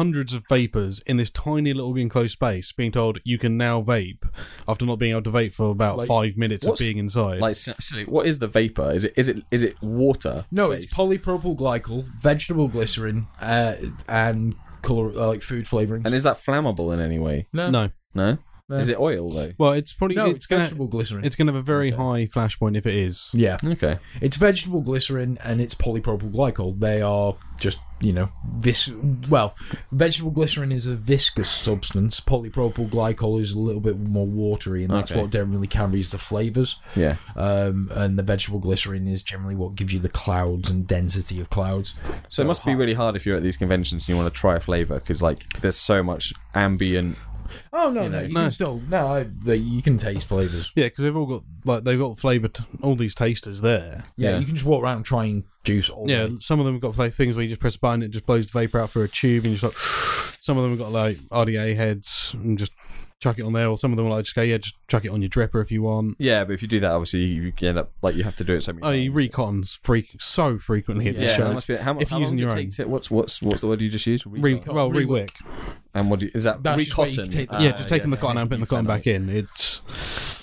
hundreds 0.00 0.32
of 0.32 0.42
vapors 0.48 1.00
in 1.00 1.18
this 1.18 1.28
tiny 1.28 1.74
little 1.74 1.94
enclosed 1.94 2.32
space, 2.32 2.72
being 2.72 2.90
told 2.90 3.18
you 3.22 3.36
can 3.36 3.58
now 3.58 3.82
vape 3.82 4.26
after 4.66 4.86
not 4.86 4.98
being 4.98 5.10
able 5.12 5.20
to 5.20 5.30
vape 5.30 5.52
for 5.52 5.70
about 5.70 5.98
Like, 5.98 6.08
five 6.08 6.38
minutes 6.38 6.66
of 6.66 6.78
being 6.78 6.96
inside. 6.96 7.38
Like, 7.38 7.54
so, 7.54 7.74
so 7.78 8.02
what 8.04 8.24
is 8.26 8.38
the 8.38 8.48
vapor? 8.48 8.92
Is 8.92 9.04
it 9.04 9.12
is 9.14 9.28
it 9.28 9.42
is 9.50 9.62
it 9.62 9.76
water? 9.82 10.46
no, 10.50 10.70
it's 10.70 10.86
based? 10.86 10.96
polypropyl 10.96 11.54
glycol, 11.54 12.04
vegetable 12.18 12.68
glycerin, 12.68 13.26
uh, 13.42 13.74
and 14.08 14.54
color 14.80 15.10
uh, 15.10 15.26
like 15.26 15.42
food 15.42 15.66
flavorings. 15.66 16.06
And 16.06 16.14
is 16.14 16.22
that 16.22 16.38
flammable 16.38 16.94
in 16.94 17.00
any 17.00 17.18
way? 17.18 17.46
no, 17.52 17.68
no, 17.68 17.90
No. 18.14 18.38
No. 18.70 18.76
Is 18.76 18.88
it 18.88 18.98
oil 18.98 19.28
though? 19.28 19.52
well, 19.58 19.72
it's 19.72 19.92
probably 19.92 20.14
no, 20.16 20.26
it's, 20.26 20.36
it's, 20.36 20.46
gonna 20.46 20.62
vegetable 20.62 20.86
glycerin. 20.86 21.24
it's 21.24 21.34
gonna 21.34 21.52
have 21.52 21.60
a 21.60 21.64
very 21.64 21.90
high 21.90 22.26
flash 22.26 22.56
point 22.58 22.76
if 22.76 22.86
it 22.86 22.94
is. 22.94 23.30
yeah, 23.34 23.56
Okay. 23.64 23.98
it's 24.20 24.36
vegetable 24.36 24.80
glycerin 24.80 25.38
and 25.42 25.60
it's 25.60 25.74
polypropyl 25.74 26.30
glycol. 26.32 26.78
They 26.78 27.02
are 27.02 27.34
just 27.58 27.80
you 28.00 28.12
know 28.12 28.30
vis. 28.56 28.90
Well, 29.28 29.54
vegetable 29.92 30.30
glycerin 30.30 30.70
is 30.72 30.86
a 30.86 30.94
viscous 30.94 31.50
substance. 31.50 32.20
Polypropyl 32.20 32.88
glycol 32.88 33.40
is 33.40 33.50
a 33.52 33.58
little 33.58 33.80
bit 33.80 33.98
more 33.98 34.26
watery, 34.26 34.84
and 34.84 34.92
that's 34.94 35.10
Okay. 35.10 35.20
what 35.20 35.30
generally 35.32 35.66
carries 35.66 36.10
the 36.10 36.18
flavors. 36.18 36.76
Yeah. 36.96 37.16
Um, 37.36 37.90
and 37.92 38.18
the 38.18 38.22
vegetable 38.22 38.60
glycerin 38.60 39.06
is 39.08 39.22
generally 39.22 39.56
what 39.56 39.74
gives 39.74 39.92
you 39.92 39.98
the 39.98 40.08
clouds 40.08 40.70
and 40.70 40.86
density 40.86 41.40
of 41.40 41.50
clouds. 41.50 41.94
So 42.28 42.42
it 42.42 42.46
must 42.46 42.64
be 42.64 42.74
really 42.76 42.94
hard 42.94 43.16
if 43.16 43.26
you're 43.26 43.36
at 43.36 43.42
these 43.42 43.56
conventions 43.56 44.04
and 44.04 44.08
you 44.10 44.16
want 44.16 44.32
to 44.32 44.40
try 44.40 44.56
a 44.56 44.60
flavor 44.60 44.94
because 45.00 45.20
like 45.20 45.60
there's 45.60 45.76
so 45.76 46.02
much 46.02 46.32
ambient. 46.54 47.16
Oh 47.72 47.90
no, 47.90 48.04
You 48.04 48.08
no, 48.08 48.18
know. 48.20 48.26
you 48.26 48.34
No. 48.34 48.40
can 48.42 48.50
still 48.50 48.80
no, 48.88 49.08
I, 49.14 49.26
the, 49.44 49.56
you 49.56 49.82
can 49.82 49.96
taste 49.98 50.26
flavors. 50.26 50.72
Yeah, 50.74 50.86
because 50.86 51.04
they've 51.04 51.16
all 51.16 51.26
got 51.26 51.42
like 51.64 51.84
they've 51.84 51.98
got 51.98 52.18
flavored 52.18 52.58
all 52.82 52.96
these 52.96 53.14
tasters 53.14 53.60
there. 53.60 54.04
Yeah, 54.16 54.30
Yeah. 54.32 54.38
you 54.38 54.46
can 54.46 54.54
just 54.56 54.66
walk 54.66 54.82
around 54.82 55.04
trying 55.04 55.44
juice 55.64 55.90
all 55.90 56.08
Yeah, 56.08 56.26
day. 56.28 56.36
some 56.40 56.58
of 56.60 56.66
them 56.66 56.74
have 56.76 56.82
got 56.82 56.96
like 56.98 57.14
things 57.14 57.36
where 57.36 57.42
you 57.42 57.48
just 57.50 57.60
press 57.60 57.76
a 57.76 57.78
button, 57.78 58.02
and 58.02 58.10
it 58.10 58.12
just 58.14 58.26
blows 58.26 58.50
the 58.50 58.58
vapor 58.58 58.78
out 58.80 58.90
through 58.90 59.04
a 59.04 59.08
tube, 59.08 59.44
and 59.44 59.52
you 59.54 59.58
just 59.58 59.64
like. 59.64 60.16
Some 60.42 60.56
of 60.56 60.62
them 60.62 60.70
have 60.72 60.78
got 60.78 60.90
like 60.92 61.16
RDA 61.28 61.76
heads 61.76 62.30
and 62.32 62.58
just 62.58 62.72
chuck 63.20 63.38
it 63.38 63.42
on 63.42 63.52
there, 63.52 63.68
or 63.68 63.76
some 63.78 63.92
of 63.92 63.96
them 63.96 64.06
will 64.06 64.14
like 64.16 64.24
just 64.24 64.34
go, 64.34 64.42
yeah, 64.42 64.58
just 64.58 64.74
chuck 64.88 65.04
it 65.04 65.10
on 65.10 65.20
your 65.22 65.28
dripper 65.28 65.62
if 65.62 65.70
you 65.70 65.82
want. 65.82 66.16
Yeah, 66.18 66.44
but 66.44 66.52
if 66.54 66.62
you 66.62 66.68
do 66.68 66.80
that, 66.80 66.90
obviously 66.90 67.20
you 67.20 67.52
end 67.62 67.78
up 67.78 67.90
like 68.02 68.14
you 68.16 68.24
have 68.24 68.34
to 68.36 68.44
do 68.44 68.54
it 68.54 68.62
so 68.62 68.72
many 68.72 68.86
Oh, 68.86 68.90
you 68.90 69.10
times. 69.10 69.16
re-cottons 69.16 69.80
freak 69.82 70.08
so 70.18 70.58
frequently 70.58 71.08
at 71.08 71.14
Yeah, 71.16 71.26
that 71.28 71.36
shows. 71.36 71.54
must 71.54 71.68
be 71.68 71.76
how, 71.76 71.98
If 71.98 72.08
how 72.10 72.16
you're 72.18 72.24
using 72.30 72.38
your 72.38 72.56
it 72.56 72.58
own. 72.64 72.70
to, 72.70 72.84
what's 72.88 73.10
what's 73.10 73.40
what's 73.42 73.60
the 73.60 73.66
word 73.68 73.80
you 73.80 73.88
just 73.88 74.06
used? 74.06 74.26
Re- 74.26 74.40
Recotton. 74.60 74.74
well, 74.74 74.90
Rewick. 74.90 75.06
rewick. 75.06 75.76
and 75.94 76.10
what 76.10 76.20
do 76.20 76.26
you, 76.26 76.32
is 76.34 76.44
that 76.44 76.62
That's 76.62 76.82
recotton? 76.88 77.28
take 77.30 77.48
Ah, 77.52 77.60
yeah, 77.60 77.72
just 77.72 77.88
taking 77.88 78.10
yes. 78.10 78.18
the 78.18 78.20
cotton 78.22 78.38
out 78.38 78.42
and 78.42 78.50
putting 78.50 78.60
the 78.62 78.66
cotton 78.68 78.86
back 78.86 79.06
in. 79.06 79.28
It's 79.28 79.82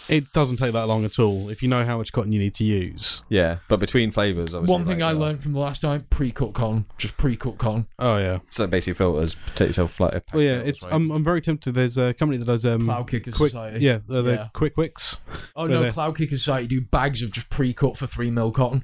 it 0.10 0.32
doesn't 0.34 0.58
take 0.58 0.74
that 0.74 0.88
long 0.88 1.04
at 1.06 1.20
all 1.20 1.50
if 1.50 1.62
you 1.62 1.68
know 1.68 1.84
how 1.86 1.98
much 1.98 2.12
cotton 2.14 2.32
you 2.32 2.40
need 2.40 2.54
to 2.56 2.64
use. 2.64 3.24
Yeah, 3.30 3.58
but 3.68 3.80
between 3.80 4.12
flavors, 4.12 4.54
obviously. 4.54 4.74
One 4.74 4.86
thing 4.86 5.00
like, 5.00 5.16
I 5.16 5.18
learned 5.18 5.42
from 5.42 5.54
the 5.54 5.60
last 5.60 5.82
time: 5.82 6.06
pre-cut 6.10 6.54
con, 6.54 6.86
just 6.98 7.18
pre-cut 7.18 7.58
con. 7.58 7.88
Oh 8.00 8.18
yeah. 8.18 8.40
So 8.50 8.68
basically, 8.68 8.94
filters 8.96 9.36
take 9.56 9.68
yourself 9.70 9.92
flat. 9.94 10.14
pack 10.14 10.24
Well, 10.34 10.44
yeah, 10.44 10.54
filters, 10.56 10.70
it's 10.70 10.84
right? 10.84 10.94
I'm 10.94 11.12
I'm 11.12 11.24
very 11.24 11.42
tempted. 11.42 11.74
There's 11.74 11.98
a 11.98 12.14
company 12.14 12.38
that 12.38 12.46
does 12.46 12.66
um 12.66 12.86
Cloud 12.86 13.10
Kicker 13.10 13.32
quick 13.32 13.52
Society. 13.52 13.84
yeah 13.86 14.00
uh, 14.10 14.22
the 14.22 14.32
Yeah. 14.34 14.48
quick 14.54 14.78
wicks. 14.78 15.20
Oh 15.56 15.64
Where 15.64 15.70
no, 15.72 15.82
they- 15.84 15.92
Cloud 15.92 16.18
Kicker 16.18 16.38
Society 16.38 16.68
do 16.68 16.82
bags 16.82 17.22
of 17.24 17.32
just 17.32 17.50
pre-cut 17.50 17.98
for 17.98 18.08
three 18.08 18.32
mil 18.32 18.52
cotton. 18.52 18.84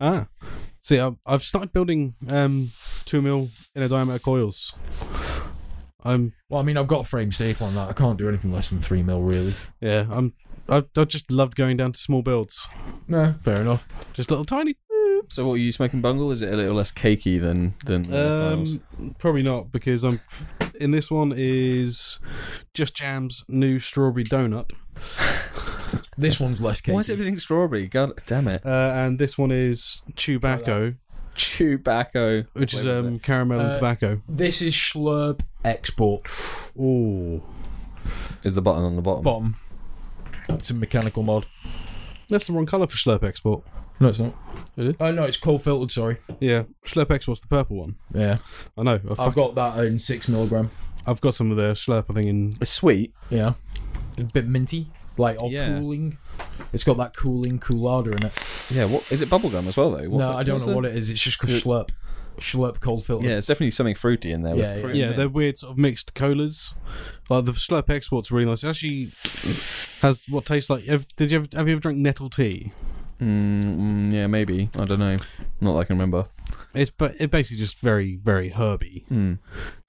Ah, 0.00 0.26
see, 0.80 0.98
I've, 0.98 1.16
I've 1.26 1.42
started 1.42 1.72
building 1.72 2.14
um 2.28 2.70
two 3.04 3.20
mil 3.22 3.48
inner 3.74 3.88
diameter 3.88 4.18
coils. 4.18 4.72
I'm 6.04 6.32
Well, 6.48 6.60
I 6.60 6.64
mean, 6.64 6.76
I've 6.76 6.88
got 6.88 7.00
a 7.02 7.04
frame 7.08 7.30
staple 7.30 7.66
on 7.66 7.74
that. 7.76 7.88
I 7.88 7.92
can't 7.92 8.18
do 8.18 8.28
anything 8.28 8.52
less 8.52 8.70
than 8.70 8.80
three 8.80 9.02
mil, 9.02 9.22
really. 9.22 9.54
yeah 9.80 10.06
I'm 10.10 10.32
I 10.68 10.84
I 10.96 11.04
just 11.04 11.30
loved 11.30 11.56
going 11.56 11.76
down 11.76 11.92
to 11.92 11.98
small 11.98 12.22
builds, 12.22 12.66
No, 13.08 13.34
fair 13.42 13.60
enough. 13.60 13.86
just 14.12 14.30
little 14.30 14.44
tiny. 14.44 14.76
So, 15.28 15.46
what 15.46 15.54
are 15.54 15.58
you 15.58 15.70
smoking 15.72 16.00
bungle? 16.00 16.30
Is 16.32 16.42
it 16.42 16.52
a 16.52 16.56
little 16.56 16.74
less 16.74 16.90
cakey 16.92 17.40
than 17.40 17.74
than 17.84 18.12
uh, 18.12 18.50
Files? 18.56 18.74
Um, 18.98 19.14
probably 19.18 19.42
not 19.42 19.70
because 19.72 20.02
I'm. 20.04 20.20
In 20.80 20.90
this 20.90 21.10
one 21.10 21.32
is 21.36 22.18
just 22.74 22.96
Jam's 22.96 23.44
new 23.48 23.78
strawberry 23.78 24.24
donut, 24.24 24.70
This 26.18 26.40
one's 26.40 26.60
less 26.60 26.80
cakey. 26.80 26.92
Why 26.94 27.00
is 27.00 27.10
everything 27.10 27.38
strawberry? 27.38 27.86
God 27.86 28.12
damn 28.26 28.48
it! 28.48 28.64
uh, 28.66 28.92
and 28.94 29.18
this 29.18 29.38
one 29.38 29.50
is 29.52 30.02
Chewbacco, 30.14 30.96
Tobacco, 31.36 32.44
which 32.54 32.74
is 32.74 32.84
Where 32.84 33.02
was 33.02 33.12
um 33.12 33.18
caramel 33.20 33.60
and 33.60 33.70
Uh, 33.70 33.74
tobacco. 33.74 34.22
This 34.28 34.60
is 34.60 34.74
Schlurp 34.74 35.40
Export. 35.64 36.26
Ooh, 36.78 37.42
is 38.42 38.54
the 38.56 38.62
button 38.62 38.82
on 38.84 38.96
the 38.96 39.02
bottom? 39.02 39.22
Bottom. 39.22 39.56
It's 40.48 40.70
a 40.70 40.74
mechanical 40.74 41.22
mod. 41.22 41.46
that's 42.28 42.46
the 42.46 42.52
wrong 42.52 42.66
color 42.66 42.86
for 42.86 42.96
Slurp 42.96 43.22
Export. 43.22 43.62
No, 44.00 44.08
it's 44.08 44.18
not. 44.18 44.34
It 44.76 44.86
is? 44.88 44.96
Oh 45.00 45.12
no, 45.12 45.24
it's 45.24 45.36
cold 45.36 45.62
filtered. 45.62 45.90
Sorry. 45.90 46.16
Yeah, 46.40 46.64
Slurp 46.84 47.10
Export's 47.10 47.40
the 47.40 47.46
purple 47.46 47.76
one. 47.78 47.96
Yeah, 48.14 48.38
I 48.76 48.82
know. 48.82 49.00
I've, 49.10 49.20
I've 49.20 49.34
got 49.34 49.54
that 49.54 49.78
in 49.84 49.98
six 49.98 50.28
milligram. 50.28 50.70
I've 51.06 51.20
got 51.20 51.34
some 51.34 51.50
of 51.50 51.56
the 51.56 51.72
Slurp. 51.72 52.06
I 52.10 52.14
think 52.14 52.28
in 52.28 52.54
It's 52.60 52.70
sweet. 52.70 53.12
Yeah, 53.30 53.54
a 54.18 54.24
bit 54.24 54.46
minty, 54.46 54.88
like 55.18 55.40
or 55.42 55.50
Yeah. 55.50 55.78
cooling. 55.78 56.16
It's 56.72 56.84
got 56.84 56.96
that 56.96 57.14
cooling 57.16 57.58
koolada 57.60 58.14
in 58.16 58.24
it. 58.26 58.32
Yeah. 58.70 58.86
What 58.86 59.04
is 59.12 59.20
it? 59.22 59.28
Bubblegum 59.28 59.66
as 59.66 59.76
well, 59.76 59.90
though. 59.92 60.08
What 60.08 60.18
no, 60.18 60.32
fl- 60.32 60.38
I 60.38 60.42
don't 60.42 60.58
know 60.58 60.64
the- 60.66 60.74
what 60.74 60.84
it 60.86 60.96
is. 60.96 61.10
It's 61.10 61.20
just 61.22 61.38
'cause 61.38 61.50
Is 61.50 61.62
it- 61.62 61.64
Schlurp. 61.64 61.90
Schlurp 62.38 62.80
cold 62.80 63.04
filter. 63.04 63.28
Yeah, 63.28 63.36
it's 63.38 63.46
definitely 63.46 63.70
something 63.72 63.94
fruity 63.94 64.32
in 64.32 64.42
there. 64.42 64.56
Yeah, 64.56 64.72
with 64.74 64.82
fruit 64.82 64.94
yeah, 64.96 65.10
in 65.10 65.16
they're 65.16 65.28
weird 65.28 65.58
sort 65.58 65.72
of 65.72 65.78
mixed 65.78 66.14
colas. 66.14 66.74
Like 67.30 67.44
the 67.44 67.52
Slurp 67.52 67.88
Export's 67.90 68.30
really 68.30 68.46
nice. 68.46 68.64
It 68.64 68.68
actually 68.68 69.12
has 70.00 70.22
what 70.28 70.46
tastes 70.46 70.68
like. 70.70 70.84
Have, 70.84 71.06
did 71.16 71.30
you 71.30 71.38
ever, 71.38 71.48
have 71.54 71.68
you 71.68 71.72
ever 71.74 71.80
drank 71.80 71.98
nettle 71.98 72.30
tea? 72.30 72.72
Mm, 73.20 73.62
mm, 73.62 74.12
yeah, 74.12 74.26
maybe. 74.26 74.68
I 74.78 74.84
don't 74.84 74.98
know. 74.98 75.16
Not 75.60 75.74
that 75.74 75.78
I 75.78 75.84
can 75.84 75.96
remember. 75.96 76.26
It's 76.74 76.90
but 76.90 77.14
it 77.20 77.30
basically 77.30 77.58
just 77.58 77.78
very 77.78 78.16
very 78.16 78.48
herby. 78.48 79.04
Mm. 79.10 79.38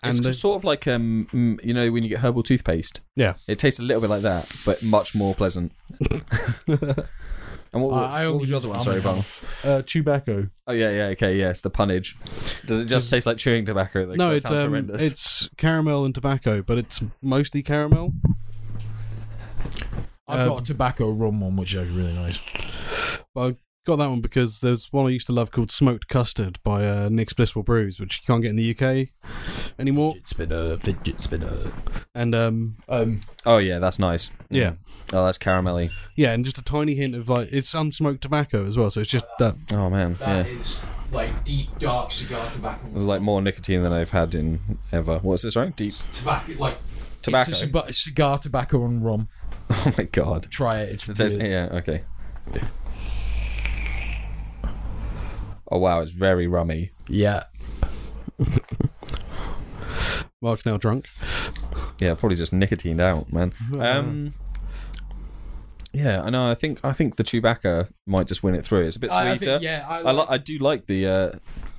It's 0.04 0.18
And 0.18 0.26
the- 0.26 0.34
sort 0.34 0.58
of 0.58 0.64
like 0.64 0.88
um, 0.88 1.28
mm, 1.32 1.64
you 1.64 1.74
know, 1.74 1.92
when 1.92 2.04
you 2.04 2.10
get 2.10 2.20
herbal 2.20 2.44
toothpaste. 2.44 3.02
Yeah. 3.16 3.36
It 3.48 3.58
tastes 3.58 3.80
a 3.80 3.84
little 3.84 4.02
bit 4.02 4.10
like 4.10 4.22
that, 4.22 4.52
but 4.66 4.84
much 4.84 5.16
more 5.16 5.34
pleasant. 5.34 5.72
and 7.74 7.82
what 7.84 7.92
was, 7.92 8.14
I- 8.16 8.24
I 8.24 8.28
what 8.30 8.40
was 8.42 8.50
your 8.50 8.58
other 8.58 8.70
one? 8.70 8.80
Sorry, 8.82 9.02
milk. 9.02 9.04
Bung. 9.04 9.18
Uh, 9.72 9.82
Chewbacco. 9.82 10.50
Oh 10.68 10.74
yeah, 10.74 10.92
yeah, 10.92 11.06
okay, 11.08 11.36
yes, 11.36 11.62
the 11.62 11.70
punnage. 11.70 12.16
Does 12.66 12.80
it 12.80 12.86
just 12.86 13.10
taste 13.10 13.26
like 13.26 13.38
chewing 13.38 13.66
tobacco? 13.66 14.04
Like, 14.04 14.18
no, 14.18 14.32
it's 14.32 14.46
um, 14.46 14.56
horrendous. 14.58 15.02
it's 15.06 15.50
caramel 15.58 16.06
and 16.06 16.14
tobacco, 16.16 16.62
but 16.62 16.78
it's 16.78 17.02
mostly 17.22 17.62
caramel. 17.64 18.14
I've 20.28 20.40
Um, 20.42 20.48
got 20.50 20.62
a 20.62 20.66
tobacco 20.66 21.12
rum 21.12 21.42
one, 21.42 21.56
which 21.58 21.74
is 21.74 21.90
really 21.90 22.14
nice. 22.14 22.40
But 23.36 23.42
I 23.42 23.56
got 23.86 23.98
that 23.98 24.10
one 24.10 24.22
because 24.22 24.62
there's 24.62 24.91
one 24.93 25.06
I 25.08 25.10
used 25.10 25.28
to 25.28 25.34
love 25.34 25.52
called 25.52 25.69
Smoked 25.72 26.08
Custard 26.08 26.58
by 26.63 26.88
uh, 26.88 27.10
Nick's 27.12 27.34
Blissful 27.34 27.63
Brews, 27.63 28.00
which 28.00 28.19
you 28.22 28.26
can't 28.26 28.41
get 28.41 28.50
in 28.50 28.56
the 28.56 28.72
UK. 28.72 29.10
anymore. 29.78 30.14
Fidget 30.14 30.28
spinner, 30.28 30.78
fidget 30.78 31.20
spinner. 31.22 31.72
And 32.16 32.34
um, 32.34 32.78
Um, 32.88 33.22
Oh 33.45 33.58
yeah, 33.58 33.80
that's 33.80 33.99
nice. 33.99 34.32
yeah, 34.49 34.74
Oh, 35.12 35.26
that's 35.26 35.38
caramelly. 35.38 35.91
yeah, 36.16 36.32
and 36.32 36.45
just 36.45 36.58
a 36.58 36.64
tiny 36.64 36.95
hint 36.95 37.16
of 37.16 37.28
like 37.30 37.49
it's 37.51 37.74
unsmoked 37.74 38.22
tobacco 38.22 38.66
as 38.66 38.78
well. 38.78 38.89
So 38.91 39.01
it's 39.01 39.10
just 39.10 39.26
that. 39.39 39.55
Oh 39.72 39.89
man, 39.89 40.14
that 40.16 40.45
yeah. 40.47 40.51
is 40.53 40.80
like 41.12 41.43
deep 41.43 41.78
dark 41.80 42.12
cigar 42.12 42.45
tobacco. 42.51 42.88
There's 42.91 43.05
like 43.05 43.22
more 43.22 43.41
nicotine 43.41 43.84
than 43.84 43.91
I've 43.93 44.12
had 44.12 44.34
in 44.34 44.80
ever. 44.91 45.20
What's 45.20 45.41
this? 45.43 45.55
Right? 45.55 45.76
Deep 45.76 45.93
tobacco, 46.12 46.53
like 46.58 46.78
tobacco. 47.22 47.49
It's 47.49 47.58
a 47.60 47.66
cigar, 47.66 47.91
cigar 47.91 48.38
tobacco 48.39 48.86
and 48.86 49.03
rum. 49.03 49.28
oh 49.70 49.93
my 49.97 50.05
god. 50.05 50.47
Try 50.49 50.80
it. 50.82 50.89
It's 50.89 51.10
It 51.10 51.18
says, 51.18 51.38
weird. 51.38 51.51
yeah. 51.51 51.78
Okay. 51.80 52.03
Oh 55.72 55.78
wow, 55.80 56.01
it's 56.01 56.11
very 56.11 56.47
rummy. 56.47 56.91
yeah. 57.07 57.43
Mark's 60.41 60.66
now 60.66 60.76
drunk. 60.78 61.07
Yeah, 61.99 62.16
probably 62.16 62.36
just 62.36 62.51
nicotined 62.53 62.99
out, 62.99 63.32
man. 63.32 63.53
Um, 63.80 64.34
yeah, 65.93 66.22
I 66.24 66.30
know. 66.32 66.49
I 66.49 66.55
think 66.55 66.80
I 66.84 66.91
think 66.91 67.16
the 67.18 67.24
Chewbacca 67.24 67.88
might 68.07 68.26
just 68.28 68.41
win 68.43 68.55
it 68.55 68.66
through. 68.66 68.82
It's 68.86 68.95
a 68.95 68.99
bit 68.99 69.11
I- 69.11 69.32
I 69.34 69.38
sweeter. 69.38 69.51
think- 69.53 69.64
yeah, 69.64 69.86
I 69.88 69.99
I, 69.99 70.11
li- 70.11 70.26
I 70.28 70.38
do 70.39 70.57
like 70.57 70.88
the 70.88 71.07
uh, 71.07 71.32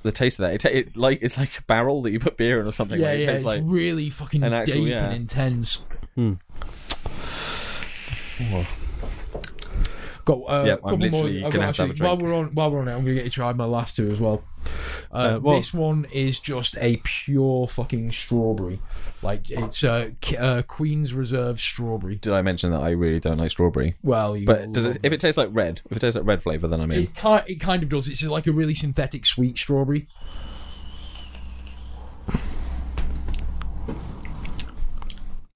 the 0.03 0.11
taste 0.13 0.39
of 0.39 0.43
that. 0.45 0.53
It, 0.53 0.59
ta- 0.61 0.69
it 0.69 0.95
like 0.97 1.19
it's 1.21 1.37
like 1.37 1.59
a 1.59 1.61
barrel 1.63 2.01
that 2.03 2.11
you 2.11 2.19
put 2.19 2.37
beer 2.37 2.61
in 2.61 2.65
or 2.67 2.71
something. 2.71 2.97
Yeah, 2.99 3.07
right? 3.07 3.19
It 3.19 3.23
yeah, 3.23 3.31
tastes 3.31 3.41
it's 3.41 3.45
like 3.45 3.63
really 3.65 4.09
fucking 4.09 4.41
an 4.43 4.53
actual- 4.53 4.75
deep 4.85 4.87
yeah. 4.89 5.03
and 5.05 5.13
intense. 5.13 5.83
Got 10.25 10.39
uh, 10.47 10.63
Yeah, 10.65 10.73
a 10.73 10.75
I'm 10.77 10.81
couple 10.81 11.09
more. 11.09 11.25
I've 11.27 11.41
gonna 11.41 11.49
got 11.51 11.61
have 11.61 11.75
to 11.75 11.83
actually, 11.83 12.05
while 12.05 12.17
we're 12.17 12.33
on, 12.33 12.45
while 12.55 12.71
we're 12.71 12.79
on 12.81 12.87
it, 12.87 12.93
I'm 12.93 13.01
gonna 13.01 13.13
get 13.13 13.23
you 13.25 13.29
to 13.29 13.35
try 13.35 13.53
my 13.53 13.65
last 13.65 13.95
two 13.95 14.11
as 14.11 14.19
well. 14.19 14.43
Uh, 15.13 15.15
Uh, 15.15 15.39
well- 15.39 15.55
this 15.57 15.71
one 15.71 16.07
is 16.11 16.39
just 16.39 16.75
a 16.81 16.99
pure 17.03 17.67
fucking 17.67 18.11
strawberry, 18.11 18.79
like 19.21 19.51
it's 19.51 19.83
a 19.83 20.13
uh, 20.33 20.35
uh, 20.37 20.61
Queen's 20.63 21.13
Reserve 21.13 21.59
strawberry. 21.61 22.15
Did 22.15 22.33
I 22.33 22.41
mention 22.41 22.71
that 22.71 22.81
I 22.81 22.89
really 22.89 23.19
don't 23.19 23.37
like 23.37 23.51
strawberry? 23.51 23.95
Well, 24.01 24.35
you 24.35 24.47
But 24.47 24.73
does 24.73 24.85
it? 24.85 24.97
If 25.03 25.13
it 25.13 25.19
tastes 25.19 25.37
like 25.37 25.49
red, 25.51 25.81
if 25.91 25.97
it 25.97 25.99
tastes 25.99 26.15
like 26.15 26.25
red 26.25 26.41
flavor, 26.41 26.67
then 26.67 26.81
I 26.81 26.87
mean. 26.87 27.01
It 27.01 27.15
kind, 27.15 27.43
it 27.47 27.59
kind 27.59 27.83
of 27.83 27.89
does. 27.89 28.09
It's 28.09 28.23
like 28.23 28.47
a 28.47 28.51
really 28.51 28.73
synthetic 28.73 29.27
sweet 29.27 29.59
strawberry. 29.59 30.07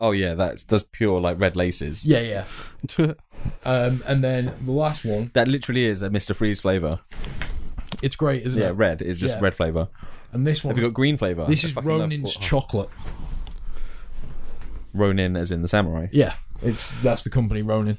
Oh 0.01 0.11
yeah, 0.11 0.33
that's 0.35 0.63
that's 0.63 0.83
pure 0.83 1.19
like 1.19 1.39
red 1.39 1.55
laces. 1.55 2.05
Yeah, 2.05 2.45
yeah. 2.97 3.13
Um, 3.65 4.03
and 4.07 4.23
then 4.23 4.53
the 4.65 4.71
last 4.71 5.05
one, 5.05 5.29
That 5.33 5.47
literally 5.47 5.85
is 5.85 6.01
a 6.01 6.09
Mr. 6.09 6.35
Freeze 6.35 6.61
flavor. 6.61 6.99
it's 8.01 8.15
great, 8.15 8.43
isn't 8.45 8.59
it? 8.61 8.65
Yeah, 8.65 8.69
it? 8.71 8.73
red 8.73 9.01
is 9.01 9.19
just 9.19 9.35
Yeah. 9.37 9.43
red 9.43 9.55
flavor. 9.55 9.89
And 10.31 10.45
this 10.47 10.63
one, 10.63 10.71
Have 10.73 10.81
you 10.81 10.87
got 10.89 10.93
green 10.93 11.17
flavor? 11.17 11.45
this 11.45 11.65
I 11.65 11.69
is 11.69 11.73
fucking 11.73 11.89
love- 11.89 11.99
Ronin's 12.01 12.35
chocolate. 12.35 12.89
Ronin, 14.93 15.35
as 15.35 15.51
in 15.51 15.61
the 15.61 15.67
samurai. 15.67 16.07
Yeah, 16.11 16.33
it's 16.63 16.89
that's 17.01 17.23
the 17.23 17.29
company 17.29 17.61
Ronin. 17.61 17.97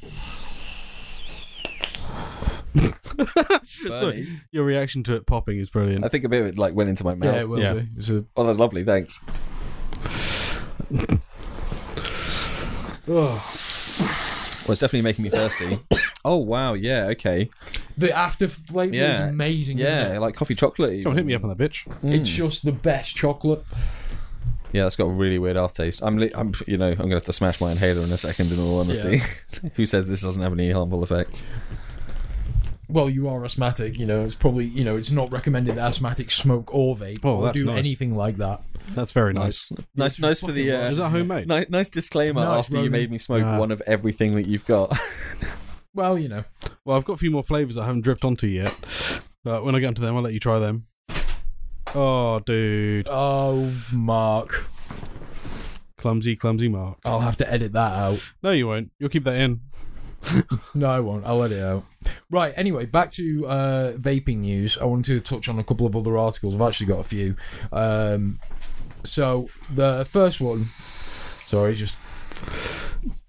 Bernie. 3.86 4.26
Your 4.53 4.64
reaction 4.64 5.03
to 5.05 5.14
it 5.14 5.26
popping 5.26 5.59
is 5.59 5.68
brilliant. 5.70 6.05
I 6.05 6.09
think 6.09 6.24
a 6.24 6.28
bit 6.28 6.41
of 6.41 6.47
it 6.49 6.59
like 6.59 6.74
went 6.74 6.88
into 6.88 7.05
my 7.05 7.14
mouth. 7.14 7.34
Yeah, 7.34 7.41
it 7.41 7.49
will 7.49 7.59
Yeah. 7.61 7.72
do. 7.74 7.86
It's 7.97 8.09
a, 8.11 8.24
Oh, 8.36 8.45
that's 8.45 8.59
lovely. 8.59 8.84
Thanks. 8.84 9.18
Well, 14.71 14.75
it's 14.75 14.83
definitely 14.83 15.03
making 15.03 15.25
me 15.25 15.31
thirsty. 15.31 15.81
oh 16.25 16.37
wow, 16.37 16.75
yeah, 16.75 17.07
okay, 17.07 17.51
the 17.99 18.16
after 18.16 18.47
flavour 18.47 18.95
is 18.95 19.18
amazing. 19.18 19.79
yeah, 19.79 20.03
isn't 20.03 20.16
it? 20.18 20.21
like 20.21 20.37
coffee 20.37 20.55
chocolate. 20.55 21.03
Come 21.03 21.11
on, 21.11 21.16
hit 21.16 21.27
me 21.27 21.35
up 21.35 21.43
on 21.43 21.49
that 21.49 21.59
bitch. 21.59 21.89
it's 22.05 22.31
mm. 22.31 22.35
just 22.35 22.64
the 22.64 22.71
best 22.71 23.16
chocolate. 23.16 23.64
Yeah, 24.71 24.85
that's 24.85 24.95
got 24.95 25.07
a 25.07 25.11
really 25.11 25.41
weird 25.41 25.57
aftertaste. 25.57 26.05
I'm, 26.05 26.18
li- 26.18 26.31
I'm, 26.37 26.55
you 26.68 26.77
know, 26.77 26.91
I'm 26.91 26.97
gonna 26.97 27.14
have 27.14 27.25
to 27.25 27.33
smash 27.33 27.61
my 27.61 27.73
inhaler 27.73 28.05
in 28.05 28.12
a 28.12 28.16
second. 28.16 28.53
In 28.53 28.61
all 28.61 28.79
honesty, 28.79 29.23
who 29.75 29.87
says 29.87 30.09
this 30.09 30.23
doesn't 30.23 30.41
have 30.41 30.53
any 30.53 30.71
harmful 30.71 31.03
effects? 31.03 31.45
Well, 32.93 33.09
you 33.11 33.28
are 33.28 33.45
asthmatic, 33.45 33.99
you 33.99 34.07
know. 34.07 34.24
It's 34.24 34.34
probably 34.34 34.66
you 34.66 34.84
know 34.84 34.97
it's 34.97 35.11
not 35.11 35.30
recommended 35.32 35.76
that 35.76 35.91
asthmatics 35.93 36.32
smoke 36.32 36.74
or 36.74 36.97
vape 36.97 37.20
Oh, 37.24 37.36
or 37.36 37.45
that's 37.47 37.59
do 37.59 37.66
nice. 37.66 37.78
anything 37.78 38.16
like 38.16 38.36
that. 38.36 38.61
That's 38.91 39.12
very 39.12 39.32
nice. 39.32 39.70
Nice, 39.95 40.18
nice 40.18 40.41
for 40.41 40.53
the. 40.53 40.68
Is 40.68 40.99
Uh, 40.99 41.03
that 41.05 41.11
homemade? 41.11 41.47
nice, 41.49 41.66
nice 41.68 41.88
disclaimer 41.88 42.41
No, 42.43 42.53
it's 42.55 42.61
after 42.66 42.72
you 42.74 42.78
Ronin. 42.80 42.93
made 42.93 43.11
me 43.11 43.18
smoke 43.18 43.45
Ah. 43.45 43.59
one 43.59 43.70
of 43.70 43.80
everything 43.86 44.34
that 44.34 44.47
you've 44.47 44.66
got. 44.66 44.99
Well, 45.93 46.16
you 46.16 46.28
know, 46.28 46.45
Well, 46.84 46.97
I've 46.97 47.05
got 47.05 47.14
a 47.14 47.16
few 47.16 47.32
more 47.32 47.43
flavors 47.43 47.76
I 47.76 47.84
haven't 47.84 48.03
dripped 48.03 48.24
onto 48.24 48.47
yet. 48.47 48.72
But 49.43 49.64
when 49.64 49.74
I 49.74 49.80
get 49.80 49.88
onto 49.88 50.01
them, 50.01 50.14
I'll 50.16 50.22
let 50.22 50.32
you 50.32 50.38
try 50.38 50.61
them. 50.61 50.86
Oh, 51.97 52.38
dude. 52.38 53.09
oh 53.11 53.72
Mark, 53.93 54.66
Clumsy, 55.99 56.36
clumsy 56.36 56.68
Mark. 56.68 56.99
I'll 57.05 57.20
have 57.20 57.36
to 57.38 57.53
edit 57.53 57.72
that 57.72 57.93
out. 57.93 58.30
No, 58.41 58.53
you 58.53 58.68
won't. 58.68 58.93
You'll 59.01 59.11
keep 59.11 59.24
that 59.24 59.34
in. 59.41 59.61
No, 60.75 60.89
I 60.91 61.01
won't. 61.01 61.27
I'll 61.27 61.39
let 61.39 61.51
it 61.53 61.62
out. 61.64 61.85
Right. 62.31 62.53
Anyway, 62.57 62.87
back 62.87 63.11
to 63.11 63.47
uh, 63.47 63.93
vaping 63.93 64.39
news. 64.39 64.79
I 64.79 64.85
wanted 64.85 65.07
to 65.07 65.21
touch 65.21 65.49
on 65.49 65.59
a 65.59 65.64
couple 65.64 65.87
of 65.87 65.97
other 65.97 66.16
articles. 66.16 66.55
I've 66.55 66.61
actually 66.62 66.87
got 66.87 67.01
a 67.01 67.05
few. 67.05 67.37
Um, 67.73 68.39
so 69.05 69.49
the 69.75 70.05
first 70.05 70.41
one. 70.41 70.59
Sorry, 70.59 71.75
just 71.75 71.99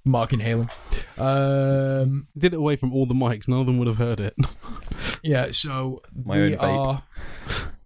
Mark 0.05 0.33
inhaling. 0.33 0.69
Um, 1.17 2.27
Did 2.37 2.53
it 2.53 2.57
away 2.57 2.75
from 2.75 2.93
all 2.93 3.05
the 3.05 3.13
mics. 3.13 3.47
None 3.47 3.59
of 3.59 3.65
them 3.65 3.77
would 3.79 3.87
have 3.87 3.97
heard 3.97 4.19
it. 4.19 4.35
yeah. 5.23 5.51
So 5.51 6.01
My 6.25 6.35
we 6.37 6.43
own 6.43 6.51
vape. 6.59 6.85
are. 6.85 7.03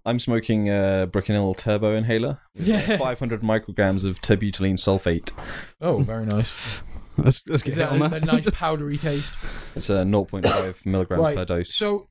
I'm 0.08 0.20
smoking 0.20 0.70
a 0.70 1.08
Bricanyl 1.12 1.58
Turbo 1.58 1.96
Inhaler. 1.96 2.40
Yeah. 2.54 2.98
500 2.98 3.42
micrograms 3.42 4.06
of 4.06 4.22
terbutaline 4.22 4.78
sulfate. 4.78 5.32
Oh, 5.82 5.98
very 6.00 6.26
nice. 6.26 6.82
let's 7.18 7.48
let's 7.48 7.64
get 7.64 7.70
Is 7.70 7.76
that 7.78 7.92
on 7.92 8.02
a, 8.02 8.16
a 8.16 8.20
nice 8.20 8.50
powdery 8.52 8.98
taste? 8.98 9.34
It's 9.76 9.90
a 9.90 10.04
0.5 10.04 10.86
milligrams 10.86 11.22
Right. 11.28 11.36
per 11.36 11.46
dose. 11.46 11.74
So 11.76 12.08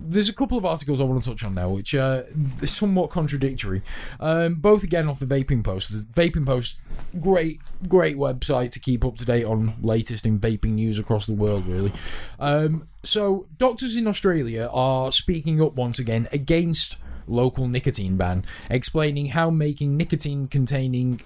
there's 0.00 0.28
a 0.28 0.32
couple 0.32 0.56
of 0.56 0.64
articles 0.64 1.00
I 1.00 1.04
want 1.04 1.22
to 1.22 1.30
touch 1.30 1.44
on 1.44 1.54
now, 1.54 1.70
which 1.70 1.94
uh, 1.94 2.22
are 2.62 2.66
somewhat 2.66 3.10
contradictory. 3.10 3.82
Um, 4.20 4.54
both 4.54 4.84
again 4.84 5.08
off 5.08 5.18
the 5.18 5.26
Vaping 5.26 5.64
Post. 5.64 5.90
The 5.90 6.20
Vaping 6.20 6.46
Post, 6.46 6.78
great, 7.20 7.60
great 7.88 8.16
website 8.16 8.70
to 8.72 8.80
keep 8.80 9.04
up 9.04 9.16
to 9.16 9.24
date 9.24 9.44
on 9.44 9.74
latest 9.82 10.24
in 10.24 10.38
vaping 10.38 10.74
news 10.74 10.98
across 11.00 11.26
the 11.26 11.32
world. 11.34 11.66
Really. 11.66 11.92
Um, 12.38 12.86
so 13.02 13.46
doctors 13.58 13.96
in 13.96 14.06
Australia 14.06 14.68
are 14.72 15.10
speaking 15.10 15.60
up 15.60 15.74
once 15.74 15.98
again 15.98 16.28
against 16.30 16.96
local 17.26 17.66
nicotine 17.66 18.16
ban, 18.16 18.44
explaining 18.70 19.26
how 19.26 19.50
making 19.50 19.96
nicotine 19.96 20.46
containing 20.46 21.20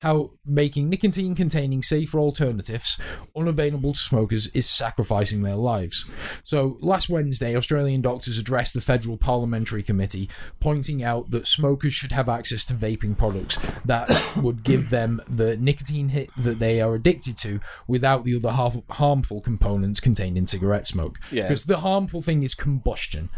how 0.00 0.30
making 0.46 0.88
nicotine 0.88 1.34
containing 1.34 1.82
safer 1.82 2.18
alternatives 2.18 2.98
unavailable 3.36 3.92
to 3.92 3.98
smokers 3.98 4.46
is 4.48 4.68
sacrificing 4.68 5.42
their 5.42 5.56
lives. 5.56 6.06
So, 6.42 6.78
last 6.80 7.10
Wednesday, 7.10 7.54
Australian 7.54 8.00
doctors 8.00 8.38
addressed 8.38 8.72
the 8.72 8.80
Federal 8.80 9.18
Parliamentary 9.18 9.82
Committee, 9.82 10.30
pointing 10.58 11.02
out 11.02 11.30
that 11.32 11.46
smokers 11.46 11.92
should 11.92 12.12
have 12.12 12.28
access 12.30 12.64
to 12.66 12.74
vaping 12.74 13.16
products 13.16 13.58
that 13.84 14.08
would 14.42 14.62
give 14.62 14.88
them 14.88 15.20
the 15.28 15.56
nicotine 15.58 16.08
hit 16.08 16.30
that 16.38 16.58
they 16.58 16.80
are 16.80 16.94
addicted 16.94 17.36
to 17.38 17.60
without 17.86 18.24
the 18.24 18.34
other 18.34 18.50
har- 18.52 18.82
harmful 18.90 19.40
components 19.42 20.00
contained 20.00 20.38
in 20.38 20.46
cigarette 20.46 20.86
smoke. 20.86 21.18
Yeah. 21.30 21.42
Because 21.42 21.64
the 21.64 21.78
harmful 21.78 22.22
thing 22.22 22.42
is 22.42 22.54
combustion. 22.54 23.28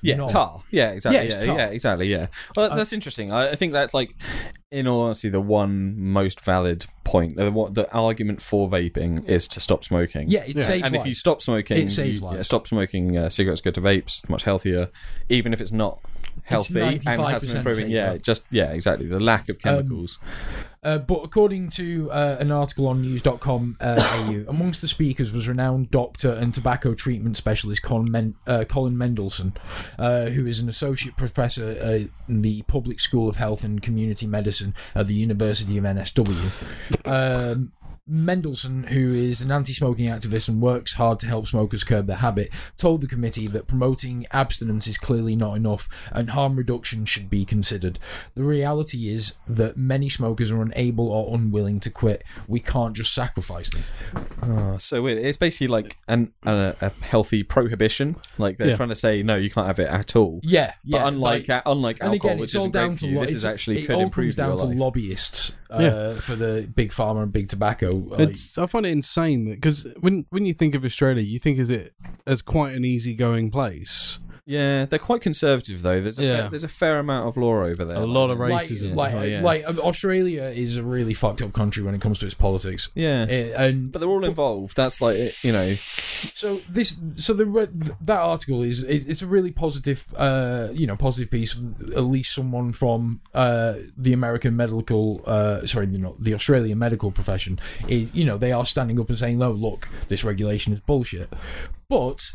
Yeah, 0.00 0.16
No. 0.16 0.28
tar. 0.28 0.62
Yeah, 0.70 0.92
exactly. 0.92 1.28
Yeah, 1.28 1.44
Yeah, 1.44 1.56
yeah, 1.56 1.66
exactly. 1.70 2.06
Yeah. 2.06 2.26
Well, 2.54 2.66
that's, 2.66 2.74
uh, 2.74 2.76
that's 2.76 2.92
interesting. 2.92 3.32
I, 3.32 3.50
I 3.50 3.54
think 3.56 3.72
that's 3.72 3.92
like, 3.92 4.14
in 4.74 4.86
all 4.88 5.02
honesty, 5.02 5.28
the 5.28 5.40
one 5.40 5.94
most 5.98 6.40
valid 6.40 6.86
point. 7.04 7.36
The, 7.36 7.50
what 7.52 7.74
the 7.74 7.90
argument 7.92 8.42
for 8.42 8.68
vaping 8.68 9.24
is 9.28 9.46
to 9.48 9.60
stop 9.60 9.84
smoking. 9.84 10.28
Yeah, 10.28 10.44
it 10.44 10.60
saves 10.60 10.84
and 10.84 10.94
if 10.96 11.06
you 11.06 11.14
stop 11.14 11.40
smoking, 11.42 11.76
It 11.86 11.90
saves 11.90 12.20
you- 12.20 12.26
lives. 12.26 12.36
yeah, 12.36 12.42
stop 12.42 12.66
smoking 12.66 13.16
uh, 13.16 13.28
cigarettes, 13.28 13.60
go 13.60 13.70
to 13.70 13.80
vapes, 13.80 14.28
much 14.28 14.44
healthier, 14.44 14.90
even 15.28 15.52
if 15.52 15.60
it's 15.60 15.72
not 15.72 16.00
healthy 16.44 16.80
and 16.80 17.02
has 17.20 17.44
95% 17.44 17.56
improving. 17.56 17.90
Yeah, 17.90 18.16
just 18.16 18.44
yeah, 18.50 18.72
exactly. 18.72 19.06
The 19.06 19.20
lack 19.20 19.48
of 19.48 19.58
chemicals. 19.58 20.18
Uh, 20.82 20.98
but 20.98 21.20
according 21.24 21.70
to 21.70 22.10
uh, 22.12 22.36
an 22.38 22.52
article 22.52 22.86
on 22.86 23.00
news.com 23.00 23.76
uh, 23.80 24.26
AU, 24.28 24.44
amongst 24.46 24.82
the 24.82 24.88
speakers 24.88 25.32
was 25.32 25.48
renowned 25.48 25.90
doctor 25.90 26.30
and 26.30 26.52
tobacco 26.52 26.94
treatment 26.94 27.38
specialist 27.38 27.82
Colin, 27.82 28.10
Men- 28.10 28.34
uh, 28.46 28.64
Colin 28.68 28.96
Mendelsohn, 28.96 29.54
uh, 29.98 30.26
who 30.26 30.46
is 30.46 30.60
an 30.60 30.68
associate 30.68 31.16
professor 31.16 31.78
uh, 31.80 32.08
in 32.28 32.42
the 32.42 32.62
Public 32.62 33.00
School 33.00 33.28
of 33.28 33.36
Health 33.36 33.64
and 33.64 33.80
Community 33.80 34.26
Medicine 34.26 34.74
at 34.94 35.06
the 35.06 35.14
University 35.14 35.78
of 35.78 35.84
NSW. 35.84 36.66
Um, 37.06 37.72
Mendelsohn, 38.06 38.84
who 38.84 39.12
is 39.14 39.40
an 39.40 39.50
anti 39.50 39.72
smoking 39.72 40.06
activist 40.08 40.48
and 40.48 40.60
works 40.60 40.94
hard 40.94 41.18
to 41.20 41.26
help 41.26 41.46
smokers 41.46 41.84
curb 41.84 42.06
their 42.06 42.16
habit, 42.18 42.50
told 42.76 43.00
the 43.00 43.06
committee 43.06 43.46
that 43.46 43.66
promoting 43.66 44.26
abstinence 44.30 44.86
is 44.86 44.98
clearly 44.98 45.34
not 45.34 45.54
enough 45.56 45.88
and 46.12 46.30
harm 46.30 46.56
reduction 46.56 47.06
should 47.06 47.30
be 47.30 47.44
considered. 47.46 47.98
The 48.34 48.44
reality 48.44 49.08
is 49.08 49.34
that 49.48 49.76
many 49.78 50.08
smokers 50.10 50.50
are 50.50 50.60
unable 50.60 51.08
or 51.08 51.34
unwilling 51.34 51.80
to 51.80 51.90
quit. 51.90 52.22
We 52.46 52.60
can't 52.60 52.94
just 52.94 53.14
sacrifice 53.14 53.70
them. 53.70 53.82
Oh, 54.42 54.76
so 54.78 55.00
weird. 55.02 55.18
It's 55.24 55.38
basically 55.38 55.68
like 55.68 55.96
an 56.06 56.32
a, 56.44 56.74
a 56.82 56.90
healthy 57.04 57.42
prohibition. 57.42 58.16
Like 58.36 58.58
they're 58.58 58.68
Yeah. 58.68 58.76
trying 58.76 58.90
to 58.90 58.96
say 58.96 59.22
no, 59.22 59.36
you 59.36 59.48
can't 59.50 59.66
have 59.66 59.78
it 59.78 59.88
at 59.88 60.14
all. 60.14 60.40
Yeah, 60.42 60.74
But 60.84 61.06
unlike 61.06 61.48
like- 61.48 61.62
unlike 61.64 61.98
and 62.00 62.12
alcohol, 62.12 62.30
again, 62.32 62.40
which 62.40 62.50
it's 62.50 62.54
all 62.56 62.60
isn't 62.62 62.72
great 62.72 62.80
down 62.82 62.92
for 62.92 62.98
to 62.98 63.08
you, 63.08 63.14
lo- 63.16 63.22
this 63.22 63.32
is 63.34 63.44
actually 63.46 63.78
it 63.82 63.86
could 63.86 63.96
all 63.96 64.02
improve 64.02 64.36
comes 64.36 64.36
down 64.36 64.58
to 64.58 64.78
lobbyists 64.78 65.56
uh, 65.74 65.82
Yeah. 65.82 66.14
for 66.14 66.36
the 66.36 66.68
big 66.74 66.90
pharma 66.90 67.22
and 67.22 67.32
big 67.32 67.48
tobacco. 67.48 68.14
It's 68.18 68.56
I 68.58 68.66
find 68.66 68.86
it 68.86 68.90
insane 68.92 69.44
because 69.54 69.86
when 70.00 70.26
when 70.30 70.44
you 70.46 70.54
think 70.54 70.74
of 70.74 70.84
Australia, 70.84 71.22
you 71.22 71.38
think 71.38 71.58
is 71.58 71.70
it 71.70 71.92
as 72.26 72.42
quite 72.42 72.74
an 72.74 72.84
easygoing 72.84 73.50
place. 73.50 74.18
Yeah, 74.46 74.84
they're 74.84 74.98
quite 74.98 75.22
conservative 75.22 75.80
though. 75.80 76.02
There's 76.02 76.18
a 76.18 76.22
Yeah. 76.22 76.36
fair, 76.42 76.50
there's 76.50 76.64
a 76.64 76.68
fair 76.68 76.98
amount 76.98 77.28
of 77.28 77.36
law 77.38 77.62
over 77.64 77.82
there. 77.84 77.96
A 77.96 78.04
lot 78.04 78.28
of 78.28 78.38
like, 78.38 78.66
racism. 78.66 78.94
like, 78.94 79.14
Oh, 79.14 79.22
yeah. 79.22 79.40
like 79.40 79.66
um, 79.66 79.78
Australia 79.78 80.42
is 80.44 80.76
a 80.76 80.82
really 80.82 81.14
fucked 81.14 81.40
up 81.40 81.54
country 81.54 81.82
when 81.82 81.94
it 81.94 82.02
comes 82.02 82.18
to 82.18 82.26
its 82.26 82.34
politics. 82.34 82.90
Yeah, 82.94 83.24
Eh, 83.28 83.52
and 83.56 83.90
but 83.90 84.00
they're 84.00 84.08
all 84.08 84.22
involved. 84.24 84.76
That's 84.76 85.00
like 85.00 85.16
it- 85.16 85.42
you 85.42 85.50
know. 85.52 85.74
so 85.76 86.60
this, 86.68 87.00
so 87.16 87.32
the 87.32 87.94
that 88.02 88.18
article 88.18 88.62
is 88.62 88.82
it, 88.82 89.08
it's 89.08 89.22
a 89.22 89.26
really 89.26 89.50
positive, 89.50 90.06
uh, 90.16 90.68
you 90.74 90.86
know, 90.86 90.96
positive 90.96 91.30
piece. 91.30 91.56
At 91.96 92.04
least 92.04 92.34
someone 92.34 92.72
from 92.72 93.22
uh, 93.32 93.74
the 93.96 94.12
American 94.12 94.56
medical, 94.56 95.22
uh, 95.26 95.64
sorry, 95.64 95.86
you 95.86 95.98
know, 95.98 96.16
the 96.18 96.34
Australian 96.34 96.78
medical 96.78 97.10
profession 97.10 97.58
is, 97.88 98.14
you 98.14 98.26
know, 98.26 98.36
they 98.36 98.52
are 98.52 98.66
standing 98.66 99.00
up 99.00 99.08
and 99.08 99.18
saying, 99.18 99.38
"No, 99.38 99.52
look, 99.52 99.88
this 100.08 100.22
regulation 100.22 100.74
is 100.74 100.80
bullshit." 100.80 101.32
But 101.88 102.32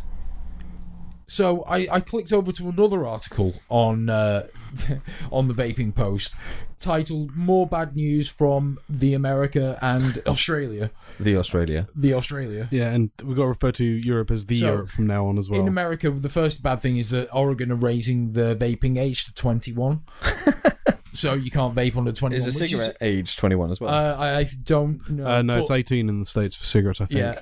so 1.29 1.63
I, 1.63 1.87
I 1.91 1.99
clicked 1.99 2.33
over 2.33 2.51
to 2.51 2.69
another 2.69 3.05
article 3.05 3.53
on 3.69 4.09
uh, 4.09 4.47
on 5.31 5.47
the 5.47 5.53
vaping 5.53 5.93
post 5.93 6.33
titled 6.79 7.35
"More 7.35 7.67
Bad 7.67 7.95
News 7.95 8.27
from 8.29 8.79
the 8.89 9.13
America 9.13 9.77
and 9.81 10.21
Australia." 10.27 10.91
The 11.19 11.37
Australia. 11.37 11.87
The 11.95 12.13
Australia. 12.13 12.67
Yeah, 12.71 12.91
and 12.91 13.11
we've 13.23 13.35
got 13.35 13.43
to 13.43 13.49
refer 13.49 13.71
to 13.73 13.83
Europe 13.83 14.31
as 14.31 14.45
the 14.45 14.59
So, 14.59 14.65
Europe 14.65 14.89
from 14.89 15.07
now 15.07 15.27
on 15.27 15.37
as 15.37 15.49
well. 15.49 15.59
In 15.61 15.67
America, 15.67 16.09
the 16.09 16.29
first 16.29 16.63
bad 16.63 16.81
thing 16.81 16.97
is 16.97 17.09
that 17.11 17.29
Oregon 17.33 17.71
are 17.71 17.75
raising 17.75 18.33
the 18.33 18.55
vaping 18.55 18.97
age 18.97 19.25
to 19.25 19.33
21. 19.33 20.01
so 21.13 21.33
you 21.33 21.51
can't 21.51 21.75
vape 21.75 21.97
under 21.97 22.11
21. 22.11 22.37
Is 22.37 22.45
a 22.45 22.59
which 22.59 22.69
cigarette 22.69 22.97
age 23.01 23.35
21 23.37 23.71
as 23.71 23.81
well? 23.81 23.93
uh, 23.93 24.15
I, 24.15 24.37
I 24.39 24.45
don't 24.63 25.07
know. 25.09 25.27
uh, 25.27 25.41
no, 25.41 25.59
it's 25.59 25.71
18 25.71 26.07
in 26.09 26.19
the 26.19 26.25
states 26.25 26.55
for 26.55 26.65
cigarettes. 26.65 27.01
I 27.01 27.05
think. 27.05 27.19
Yeah, 27.19 27.39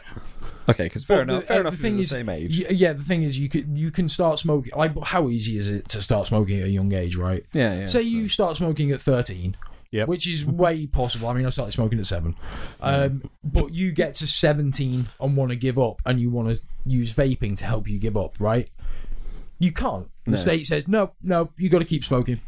okay, 0.69 0.83
because 0.85 1.03
fair 1.03 1.17
but 1.19 1.27
the- 1.27 1.33
enough. 1.35 1.47
Fair 1.47 1.57
uh, 1.57 1.59
enough. 1.61 1.73
the 1.73 1.77
thing 1.79 1.99
it's 1.99 2.09
the 2.09 2.17
is- 2.17 2.19
same 2.21 2.29
age. 2.29 2.59
Y- 2.59 2.67
yeah. 2.71 2.93
The 2.93 3.03
thing 3.03 3.23
is, 3.23 3.37
you 3.39 3.49
could 3.49 3.77
you 3.77 3.91
can 3.91 4.07
start 4.09 4.39
smoking. 4.39 4.71
Like, 4.75 4.97
how 5.03 5.29
easy 5.29 5.57
is 5.57 5.69
it 5.69 5.87
to 5.89 6.01
start 6.01 6.27
smoking 6.27 6.59
at 6.61 6.67
a 6.67 6.69
young 6.69 6.91
age, 6.93 7.15
right? 7.15 7.45
yeah, 7.53 7.79
yeah. 7.79 7.85
Say 7.85 8.01
you 8.03 8.29
start 8.29 8.57
smoking 8.57 8.91
at 8.91 9.01
13, 9.01 9.55
Yep. 9.91 10.07
which 10.07 10.27
is 10.27 10.45
way 10.45 10.85
possible. 10.99 11.27
I 11.29 11.33
mean, 11.33 11.45
I 11.45 11.49
started 11.49 11.71
smoking 11.71 11.99
at 11.99 12.05
seven, 12.05 12.35
um, 12.81 13.23
but 13.43 13.73
you 13.73 13.91
get 13.91 14.13
to 14.15 14.27
17 14.27 15.09
and 15.19 15.37
want 15.37 15.49
to 15.51 15.55
give 15.55 15.79
up, 15.79 16.01
and 16.05 16.19
you 16.19 16.29
want 16.29 16.55
to 16.55 16.61
use 16.85 17.13
vaping 17.13 17.55
to 17.57 17.65
help 17.65 17.87
you 17.87 17.99
give 17.99 18.17
up, 18.17 18.35
right? 18.39 18.69
You 19.59 19.71
can't. 19.71 20.07
The 20.25 20.31
No. 20.31 20.37
state 20.37 20.65
says 20.65 20.87
no, 20.87 21.13
no. 21.23 21.49
You 21.57 21.69
got 21.69 21.79
to 21.79 21.85
keep 21.85 22.03
smoking. 22.03 22.41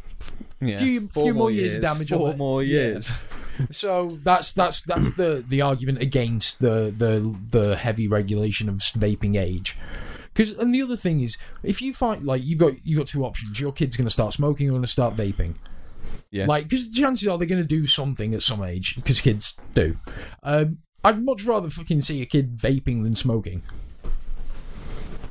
yeah. 0.60 0.78
few- 0.78 1.08
Four 1.08 1.24
few 1.24 1.34
more 1.34 1.40
more 1.44 1.50
years 1.50 1.76
of 1.76 1.82
damage 1.82 2.12
on 2.12 2.18
Four 2.18 2.30
it. 2.30 2.36
more 2.36 2.62
Yeah. 2.62 2.80
years. 2.80 3.10
So 3.70 4.18
that's 4.22 4.52
that's 4.52 4.82
that's 4.82 5.12
the 5.12 5.44
the 5.46 5.62
argument 5.62 6.00
against 6.00 6.60
the 6.60 6.94
the 6.96 7.36
the 7.50 7.76
heavy 7.76 8.08
regulation 8.08 8.68
of 8.68 8.76
vaping 8.76 9.38
age. 9.38 9.76
Because 10.32 10.52
and 10.52 10.74
the 10.74 10.82
other 10.82 10.96
thing 10.96 11.20
is, 11.20 11.36
if 11.62 11.82
you 11.82 11.92
find 11.92 12.24
like 12.24 12.42
you've 12.44 12.58
got 12.58 12.74
you 12.86 12.96
have 12.96 13.06
got 13.06 13.10
two 13.10 13.24
options, 13.24 13.60
your 13.60 13.72
kid's 13.72 13.96
going 13.96 14.06
to 14.06 14.12
start 14.12 14.32
smoking 14.32 14.68
or 14.68 14.72
going 14.72 14.82
to 14.82 14.88
start 14.88 15.16
vaping. 15.16 15.54
Yeah. 16.30 16.46
Like, 16.46 16.68
because 16.68 16.88
chances 16.90 17.26
are 17.26 17.36
they're 17.38 17.46
going 17.46 17.62
to 17.62 17.66
do 17.66 17.86
something 17.86 18.34
at 18.34 18.42
some 18.42 18.62
age, 18.62 18.94
because 18.94 19.20
kids 19.20 19.60
do. 19.74 19.96
Um, 20.42 20.78
I'd 21.02 21.22
much 21.24 21.44
rather 21.44 21.70
fucking 21.70 22.02
see 22.02 22.22
a 22.22 22.26
kid 22.26 22.56
vaping 22.56 23.02
than 23.02 23.14
smoking. 23.14 23.62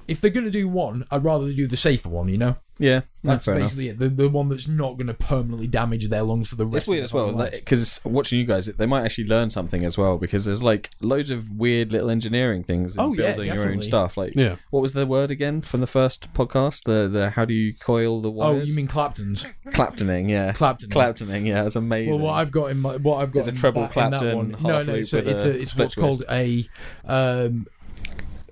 If 0.10 0.22
they're 0.22 0.30
going 0.32 0.46
to 0.46 0.52
do 0.52 0.68
one, 0.68 1.06
I'd 1.12 1.24
rather 1.24 1.52
do 1.52 1.68
the 1.68 1.78
safer 1.78 2.10
one. 2.10 2.30
You 2.30 2.38
know, 2.38 2.56
Yeah, 2.80 3.02
that's 3.24 3.46
fair 3.46 3.56
enough. 3.56 3.68
basically 3.70 3.90
it. 3.90 4.00
The, 4.00 4.10
the 4.10 4.30
one 4.30 4.50
that's 4.50 4.68
not 4.68 4.98
going 4.98 5.08
to 5.08 5.14
permanently 5.14 5.68
damage 5.68 6.10
their 6.10 6.24
lungs 6.24 6.50
for 6.50 6.56
the 6.56 6.66
rest. 6.66 6.84
It's 6.84 6.90
weird 6.90 7.00
of 7.00 7.04
as 7.06 7.12
their 7.12 7.18
well 7.22 7.26
fucking 7.28 7.40
lives. 7.40 7.60
because 7.60 8.02
watching 8.06 8.40
you 8.40 8.46
guys, 8.46 8.66
they 8.66 8.86
might 8.86 9.04
actually 9.06 9.26
learn 9.28 9.50
something 9.50 9.86
as 9.86 9.98
well 9.98 10.18
because 10.18 10.46
there's 10.46 10.64
like 10.64 10.90
loads 11.02 11.30
of 11.30 11.52
weird 11.52 11.92
little 11.92 12.10
engineering 12.10 12.64
things 12.64 12.96
and 12.98 13.06
Oh, 13.06 13.14
yeah, 13.14 13.34
building 13.36 13.54
your 13.54 13.70
own 13.70 13.82
stuff. 13.82 14.18
Like, 14.18 14.34
Yeah. 14.36 14.56
what 14.72 14.82
was 14.82 14.94
the 14.94 15.06
word 15.06 15.30
again 15.32 15.62
from 15.62 15.82
the 15.82 15.88
first 15.88 16.32
podcast? 16.34 16.84
The 16.84 17.08
the 17.08 17.30
how 17.32 17.46
do 17.46 17.54
you 17.54 17.74
coil 17.74 18.22
the 18.22 18.32
wires? 18.32 18.70
Oh, 18.70 18.72
you 18.72 18.76
mean 18.76 18.88
Clapton's? 18.88 19.46
Claptoning? 19.68 20.30
Yeah, 20.30 20.54
Clapton. 20.54 20.90
Claptoning. 20.90 21.46
Yeah, 21.46 21.64
that's 21.64 21.76
amazing. 21.76 22.14
Well, 22.14 22.22
what 22.32 22.34
I've 22.34 22.52
got 22.52 22.72
in 22.72 22.80
my 22.80 22.96
what 22.98 23.22
I've 23.22 23.32
got 23.32 23.40
It's 23.40 23.48
a 23.48 23.52
treble 23.52 23.82
that, 23.84 23.94
that 23.94 24.10
Clapton, 24.20 24.36
one. 24.38 24.56
No, 24.62 24.84
no, 24.84 24.94
it's 24.96 25.14
a, 25.14 25.18
with 25.18 25.28
it's 25.28 25.46
a 25.46 25.50
a, 25.50 25.54
it's 25.54 25.72
split 25.72 25.86
what's 25.86 25.96
called 25.96 26.24
a 26.30 26.68
um, 27.06 27.68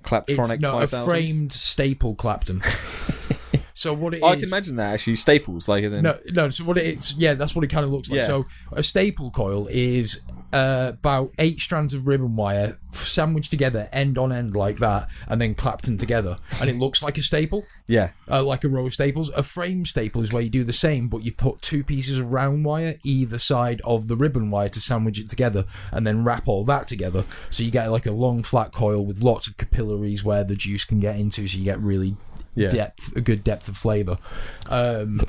Claptronic 0.03 0.53
it's 0.53 0.61
no, 0.61 0.77
a 0.77 0.87
5000. 0.87 1.05
framed 1.05 1.53
staple 1.53 2.15
Clapton. 2.15 2.61
so 3.73 3.93
what 3.93 4.13
it 4.13 4.17
is? 4.17 4.23
Oh, 4.23 4.27
I 4.27 4.35
can 4.35 4.45
imagine 4.45 4.75
that 4.77 4.93
actually 4.93 5.15
staples, 5.15 5.67
like 5.67 5.83
as 5.83 5.93
in 5.93 6.03
No, 6.03 6.19
no. 6.27 6.49
So 6.49 6.63
what 6.63 6.77
it 6.77 6.85
is? 6.85 7.13
Yeah, 7.13 7.33
that's 7.33 7.55
what 7.55 7.63
it 7.63 7.67
kind 7.67 7.85
of 7.85 7.91
looks 7.91 8.09
like. 8.09 8.21
Yeah. 8.21 8.27
So 8.27 8.45
a 8.71 8.83
staple 8.83 9.31
coil 9.31 9.67
is 9.67 10.21
uh, 10.53 10.91
about 10.93 11.33
eight 11.39 11.59
strands 11.59 11.93
of 11.93 12.07
ribbon 12.07 12.35
wire 12.35 12.77
sandwiched 12.91 13.51
together, 13.51 13.89
end 13.91 14.17
on 14.17 14.31
end 14.31 14.55
like 14.55 14.77
that, 14.77 15.09
and 15.27 15.41
then 15.41 15.53
Clapton 15.53 15.97
together, 15.97 16.35
and 16.59 16.69
it 16.69 16.77
looks 16.77 17.03
like 17.03 17.17
a 17.17 17.21
staple. 17.21 17.65
yeah, 17.87 18.11
uh, 18.29 18.43
like 18.43 18.63
a 18.63 18.69
row 18.69 18.85
of 18.85 18.93
staples. 18.93 19.29
A 19.35 19.43
frame 19.43 19.85
staple 19.85 20.21
is 20.21 20.31
where 20.31 20.41
you 20.41 20.49
do 20.49 20.63
the 20.63 20.73
same, 20.73 21.07
but 21.09 21.23
you 21.23 21.31
put 21.31 21.61
two 21.61 21.83
pieces 21.83 22.19
of 22.19 22.31
round 22.31 22.65
wire 22.65 22.97
either 23.03 23.37
side 23.37 23.81
of 23.83 24.07
the 24.07 24.15
ribbon 24.15 24.49
wire 24.49 24.69
to 24.69 24.79
sandwich 24.79 25.19
it 25.19 25.29
together, 25.29 25.65
and 25.91 26.07
then 26.07 26.23
wrap 26.23 26.47
all 26.47 26.63
that 26.65 26.87
together. 26.87 27.25
So 27.49 27.63
you 27.63 27.71
get 27.71 27.91
like 27.91 28.05
a 28.05 28.11
long 28.11 28.43
flat 28.43 28.71
coil 28.71 29.05
with 29.05 29.23
lots 29.23 29.47
of 29.47 29.57
capillaries 29.57 30.23
where 30.23 30.43
the 30.43 30.55
juice 30.55 30.85
can 30.85 30.99
get 30.99 31.17
into, 31.17 31.47
so 31.47 31.57
you 31.57 31.65
get 31.65 31.79
really 31.79 32.15
Yeah. 32.57 32.69
depth, 32.71 33.15
a 33.15 33.21
good 33.21 33.43
depth 33.43 33.67
of 33.67 33.77
flavour. 33.77 34.17
Um, 34.69 35.21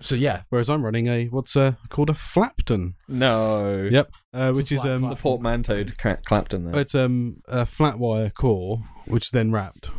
so 0.00 0.14
yeah, 0.14 0.42
Whereas 0.50 0.68
I'm 0.70 0.84
running 0.84 1.06
a 1.08 1.26
what's 1.26 1.56
uh, 1.56 1.72
called 1.88 2.10
a 2.10 2.14
Flapton. 2.14 2.94
no, 3.08 3.88
Yep. 3.90 4.10
Uh, 4.32 4.52
which 4.52 4.70
is 4.70 4.82
flat 4.82 4.94
um, 4.94 5.02
the 5.02 5.16
portmanteaued 5.16 5.96
Cla- 5.98 6.18
Clapton 6.24 6.64
there. 6.70 6.80
it's 6.80 6.94
um 6.94 7.42
a 7.48 7.64
flat 7.66 7.98
wire 7.98 8.30
core 8.30 8.82
which 9.06 9.26
is 9.26 9.30
then 9.30 9.50
wrapped. 9.52 9.90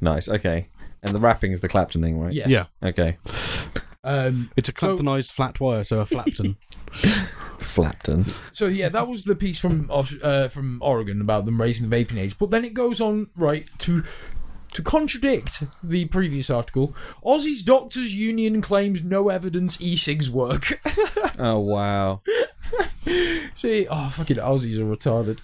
nice, 0.00 0.28
okay. 0.28 0.68
And 1.02 1.14
the 1.14 1.20
wrapping 1.20 1.52
is 1.52 1.60
the 1.60 1.68
Claptoning, 1.68 2.18
right? 2.20 2.32
yes. 2.32 2.48
Yeah. 2.50 2.64
Okay, 2.82 3.16
Um, 4.04 4.50
It's 4.56 4.68
a 4.68 4.72
Claptonized 4.72 5.30
flat 5.32 5.60
wire, 5.60 5.84
so 5.84 6.00
a 6.00 6.04
Flapton. 6.06 6.56
Flapton. 7.58 8.32
So 8.52 8.66
yeah, 8.66 8.88
that 8.88 9.08
was 9.08 9.24
the 9.24 9.34
piece 9.36 9.58
from 9.60 9.88
uh, 9.90 10.48
from 10.48 10.78
Oregon 10.82 11.20
about 11.20 11.44
them 11.44 11.60
raising 11.60 11.88
the 11.88 11.96
vaping 11.96 12.18
age. 12.18 12.36
But 12.38 12.50
then 12.50 12.64
it 12.64 12.74
goes 12.74 13.00
on 13.00 13.28
right 13.36 13.66
to 13.80 14.02
to 14.74 14.82
contradict 14.82 15.64
the 15.82 16.04
previous 16.06 16.50
article. 16.50 16.94
Aussie's 17.24 17.62
Doctors 17.62 18.14
Union 18.14 18.60
claims 18.60 19.02
no 19.02 19.28
evidence 19.28 19.80
e-cigs 19.80 20.30
work. 20.30 20.80
Oh 21.40 21.60
wow. 21.60 22.20
See, 23.54 23.86
oh 23.88 24.08
fucking 24.08 24.38
Aussies 24.38 24.78
are 24.78 24.84
retarded. 24.96 25.38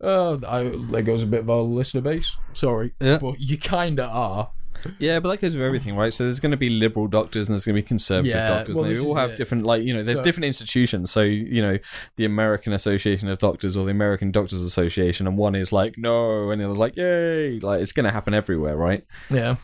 Oh, 0.00 0.38
I, 0.46 0.64
there 0.92 1.00
goes 1.02 1.22
a 1.22 1.26
bit 1.26 1.40
of 1.40 1.50
our 1.50 1.62
listener 1.62 2.02
base. 2.02 2.36
Sorry, 2.52 2.92
Yeah. 3.00 3.18
but 3.20 3.40
you 3.40 3.56
kinda 3.56 4.04
are. 4.04 4.50
Yeah, 4.98 5.20
but 5.20 5.30
that 5.30 5.40
goes 5.40 5.54
with 5.56 5.64
everything, 5.64 5.96
right? 5.96 6.12
So 6.12 6.24
there's 6.24 6.40
going 6.40 6.50
to 6.52 6.56
be 6.56 6.70
liberal 6.70 7.06
doctors 7.06 7.48
and 7.48 7.54
there's 7.54 7.64
going 7.64 7.76
to 7.76 7.82
be 7.82 7.86
conservative 7.86 8.34
Yeah, 8.34 8.48
doctors. 8.48 8.76
well, 8.76 8.84
and 8.86 8.96
they 8.96 9.00
all 9.00 9.14
have 9.14 9.30
it. 9.30 9.36
different, 9.36 9.64
like 9.64 9.82
you 9.82 9.94
know, 9.94 10.02
they're 10.02 10.16
So- 10.16 10.22
different 10.22 10.44
institutions. 10.46 11.10
So 11.10 11.22
you 11.22 11.62
know, 11.62 11.78
the 12.16 12.24
American 12.24 12.72
Association 12.72 13.28
of 13.28 13.38
Doctors 13.38 13.76
or 13.76 13.84
the 13.84 13.90
American 13.90 14.30
Doctors 14.30 14.60
Association, 14.62 15.26
and 15.26 15.36
one 15.38 15.54
is 15.54 15.72
like 15.72 15.94
no, 15.98 16.50
and 16.50 16.60
the 16.60 16.64
other's 16.66 16.78
like 16.78 16.96
yay. 16.96 17.58
Like 17.60 17.80
it's 17.82 17.92
going 17.92 18.04
to 18.06 18.12
happen 18.12 18.34
everywhere, 18.34 18.76
right? 18.76 19.04
Yeah. 19.30 19.56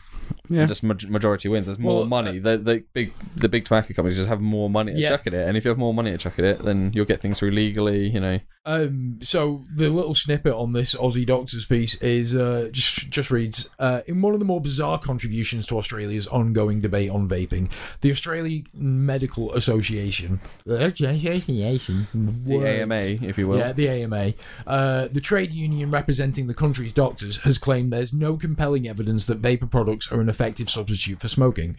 Yeah. 0.49 0.61
And 0.61 0.67
just 0.69 0.83
ma- 0.83 0.95
majority 1.07 1.47
wins. 1.49 1.67
There's 1.67 1.79
more 1.79 1.97
Well, 1.97 2.05
money. 2.05 2.39
The, 2.39 2.57
the 2.57 2.83
big 2.93 3.13
the 3.35 3.49
big 3.49 3.65
tobacco 3.65 3.93
companies 3.93 4.17
just 4.17 4.29
have 4.29 4.41
more 4.41 4.69
money 4.69 4.93
to 4.93 4.99
Yeah. 4.99 5.09
chuck 5.09 5.27
at 5.27 5.33
it, 5.33 5.47
and 5.47 5.57
if 5.57 5.65
you 5.65 5.69
have 5.69 5.77
more 5.77 5.93
money 5.93 6.11
to 6.11 6.17
chuck 6.17 6.37
at 6.39 6.45
it, 6.45 6.59
then 6.59 6.91
you'll 6.93 7.05
get 7.05 7.19
things 7.19 7.39
through 7.39 7.51
legally. 7.51 8.07
You 8.09 8.19
know, 8.19 8.39
Um, 8.65 9.19
so 9.23 9.63
the 9.75 9.89
little 9.89 10.15
snippet 10.15 10.53
on 10.53 10.73
this 10.73 10.93
Aussie 10.95 11.25
Doctors 11.25 11.65
piece 11.65 11.95
is 11.95 12.35
uh, 12.35 12.69
just 12.71 13.09
just 13.09 13.31
reads 13.31 13.69
uh, 13.79 14.01
in 14.07 14.21
one 14.21 14.33
of 14.33 14.39
the 14.39 14.45
more 14.45 14.59
bizarre 14.61 14.99
contributions 14.99 15.65
to 15.67 15.77
Australia's 15.77 16.27
ongoing 16.27 16.81
debate 16.81 17.09
on 17.09 17.27
vaping, 17.29 17.69
the 18.01 18.11
Australian 18.11 18.65
Medical 18.73 19.53
Association, 19.53 20.39
Association, 20.65 22.07
the 22.13 22.57
AMA, 22.65 22.95
if 22.95 23.37
you 23.37 23.47
will. 23.47 23.57
yeah, 23.57 23.71
the 23.73 23.87
AMA, 23.87 24.33
uh, 24.65 25.07
the 25.11 25.21
trade 25.21 25.53
union 25.53 25.91
representing 25.91 26.47
the 26.47 26.53
country's 26.53 26.93
doctors, 26.93 27.37
has 27.37 27.57
claimed 27.57 27.91
there's 27.91 28.13
no 28.13 28.37
compelling 28.37 28.87
evidence 28.87 29.25
that 29.25 29.37
vapor 29.39 29.65
products 29.67 30.11
are 30.11 30.21
an 30.21 30.29
effective 30.37 30.69
substitute 30.69 31.19
for 31.19 31.27
smoking. 31.27 31.75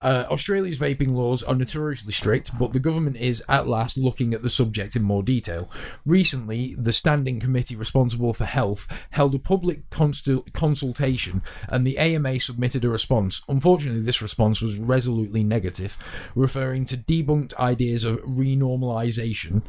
Uh, 0.00 0.24
Australia's 0.30 0.78
vaping 0.78 1.10
laws 1.10 1.42
are 1.42 1.56
notoriously 1.56 2.12
strict, 2.12 2.56
but 2.56 2.72
the 2.72 2.78
government 2.78 3.16
is 3.16 3.42
at 3.48 3.66
last 3.66 3.98
looking 3.98 4.32
at 4.32 4.42
the 4.42 4.48
subject 4.48 4.94
in 4.94 5.02
more 5.02 5.24
detail. 5.24 5.68
Recently, 6.06 6.74
the 6.78 6.92
Standing 6.92 7.40
Committee 7.40 7.74
responsible 7.74 8.32
for 8.32 8.44
health 8.44 8.86
held 9.10 9.34
a 9.34 9.40
public 9.40 9.90
consul- 9.90 10.46
consultation, 10.54 11.42
and 11.68 11.84
the 11.84 11.98
AMA 11.98 12.38
submitted 12.38 12.84
a 12.84 12.88
response. 12.88 13.42
Unfortunately, 13.48 14.02
this 14.02 14.22
response 14.22 14.62
was 14.62 14.78
resolutely 14.78 15.42
negative, 15.42 15.98
referring 16.36 16.84
to 16.86 16.96
debunked 16.96 17.54
ideas 17.58 18.04
of 18.04 18.20
renormalization, 18.20 19.62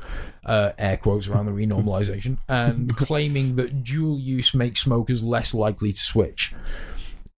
uh, 0.46 0.72
air 0.78 0.98
quotes 0.98 1.28
around 1.28 1.48
the 1.48 1.52
renormalization, 1.52 2.38
and 2.48 2.96
claiming 3.08 3.56
that 3.56 3.84
dual 3.84 4.20
use 4.20 4.54
makes 4.54 4.82
smokers 4.82 5.24
less 5.24 5.56
likely 5.56 5.92
to 5.92 6.00
switch. 6.00 6.54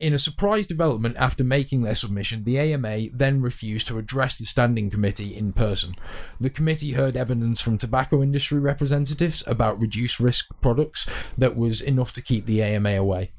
In 0.04 0.14
a 0.14 0.20
surprise 0.20 0.68
development 0.68 1.16
after 1.18 1.46
making 1.46 1.84
their 1.84 1.96
submission, 1.96 2.44
the 2.44 2.60
AMA 2.60 3.12
then 3.14 3.42
refused 3.42 3.88
to 3.88 3.98
address 3.98 4.36
the 4.36 4.44
standing 4.44 4.90
committee 4.90 5.34
in 5.34 5.54
person. 5.54 5.96
The 6.42 6.50
committee 6.50 6.92
heard 6.92 7.16
evidence 7.16 7.62
from 7.62 7.78
tobacco 7.78 8.22
industry 8.22 8.60
representatives 8.60 9.46
about 9.48 9.80
reduced 9.80 10.20
risk 10.20 10.50
products 10.60 11.08
that 11.38 11.56
was 11.56 11.80
enough 11.80 12.12
to 12.16 12.22
keep 12.22 12.46
the 12.46 12.62
AMA 12.62 12.90
away. 12.90 13.32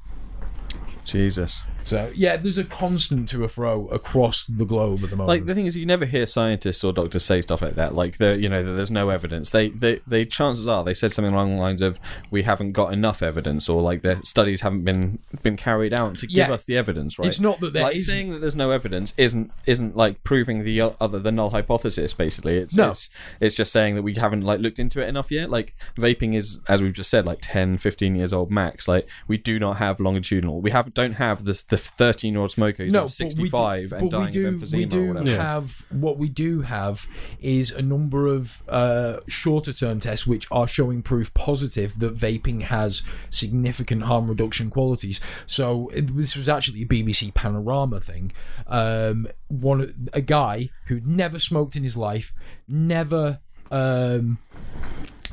Jesus. 1.03 1.61
So, 1.85 2.11
yeah, 2.15 2.35
there's 2.37 2.57
a 2.57 2.63
constant 2.63 3.29
to 3.29 3.43
a 3.43 3.47
fro 3.47 3.87
across 3.87 4.45
the 4.47 4.65
globe 4.65 5.03
at 5.03 5.11
the 5.11 5.15
moment. 5.15 5.27
Like 5.29 5.45
the 5.45 5.53
thing 5.53 5.67
is, 5.67 5.77
you 5.77 5.85
never 5.85 6.05
hear 6.05 6.25
scientists 6.25 6.83
or 6.83 6.91
doctors 6.91 7.23
say 7.23 7.41
stuff 7.41 7.61
like 7.61 7.75
that. 7.75 7.93
Like 7.93 8.17
the 8.17 8.35
you 8.37 8.49
know, 8.49 8.63
that 8.63 8.71
there's 8.73 8.89
no 8.91 9.09
evidence. 9.09 9.51
They, 9.51 9.69
they, 9.69 10.01
they 10.07 10.25
chances 10.25 10.67
are 10.67 10.83
they 10.83 10.95
said 10.95 11.11
something 11.13 11.33
along 11.33 11.55
the 11.55 11.61
lines 11.61 11.81
of 11.83 11.99
we 12.31 12.41
haven't 12.43 12.71
got 12.71 12.91
enough 12.91 13.21
evidence, 13.21 13.69
or 13.69 13.81
like 13.83 14.01
the 14.01 14.19
studies 14.23 14.61
haven't 14.61 14.83
been 14.83 15.19
been 15.43 15.55
carried 15.57 15.93
out 15.93 16.17
to 16.17 16.27
give 16.27 16.47
Yeah. 16.47 16.51
us 16.53 16.65
the 16.65 16.75
evidence. 16.75 17.19
Right? 17.19 17.27
It's 17.27 17.39
not 17.39 17.59
that 17.59 17.73
there 17.73 17.83
like 17.83 17.95
isn't- 17.97 18.11
saying 18.13 18.31
that 18.31 18.39
there's 18.41 18.55
no 18.55 18.71
evidence 18.71 19.13
isn't 19.17 19.51
isn't 19.67 19.95
like 19.95 20.23
proving 20.23 20.63
the 20.63 20.81
other 20.99 21.19
the 21.19 21.31
null 21.31 21.51
hypothesis. 21.51 22.13
Basically, 22.15 22.57
it's 22.57 22.75
No. 22.75 22.89
it's 22.89 23.11
it's 23.39 23.55
just 23.55 23.71
saying 23.71 23.93
that 23.95 24.01
we 24.01 24.15
haven't 24.15 24.41
like 24.41 24.59
looked 24.59 24.79
into 24.79 25.01
it 25.03 25.07
enough 25.07 25.29
yet. 25.29 25.51
Like 25.51 25.75
vaping 25.97 26.33
is, 26.33 26.61
as 26.67 26.81
we've 26.81 26.93
just 26.93 27.11
said, 27.11 27.27
like 27.27 27.39
10, 27.41 27.77
15 27.77 28.15
years 28.15 28.33
old 28.33 28.49
max. 28.49 28.87
Like 28.87 29.07
we 29.27 29.37
do 29.37 29.59
not 29.59 29.77
have 29.77 29.99
longitudinal. 29.99 30.61
We 30.61 30.71
have 30.71 30.91
don't 30.95 31.13
have 31.13 31.43
this 31.43 31.61
the 31.61 31.74
thirteen 31.77 32.33
year 32.33 32.41
old 32.41 32.51
smoker 32.51 32.83
who's 32.83 32.91
now 32.93 33.01
but 33.01 33.05
we 33.05 33.09
sixty 33.09 33.43
do- 33.43 33.49
and 33.93 34.11
dying 34.11 34.31
do, 34.31 34.47
of 34.47 34.53
we 34.55 34.59
emphysema 34.85 34.89
do 34.89 35.03
or 35.03 35.07
whatever. 35.09 35.29
Yeah. 35.29 35.35
have 35.41 35.85
what 35.89 36.17
we 36.17 36.29
do 36.29 36.61
have 36.61 37.07
is 37.41 37.71
a 37.71 37.81
number 37.81 38.27
of 38.27 38.61
uh, 38.69 39.19
shorter 39.27 39.73
term 39.73 39.99
tests 39.99 40.25
which 40.27 40.47
are 40.51 40.67
showing 40.67 41.01
proof 41.01 41.33
positive 41.33 41.99
that 41.99 42.15
vaping 42.17 42.63
has 42.63 43.03
significant 43.29 44.03
harm 44.03 44.27
reduction 44.29 44.69
qualities. 44.69 45.19
So 45.45 45.87
it- 45.89 46.15
this 46.15 46.35
was 46.35 46.47
actually 46.49 46.81
a 46.83 46.85
BBC 46.85 47.33
Panorama 47.33 47.99
thing. 47.99 48.31
Um, 48.67 49.27
one 49.47 50.09
a 50.13 50.21
guy 50.21 50.69
who'd 50.85 51.05
never 51.07 51.39
smoked 51.39 51.75
in 51.75 51.83
his 51.83 51.95
life, 51.97 52.33
never 52.67 53.39
um, 53.71 54.37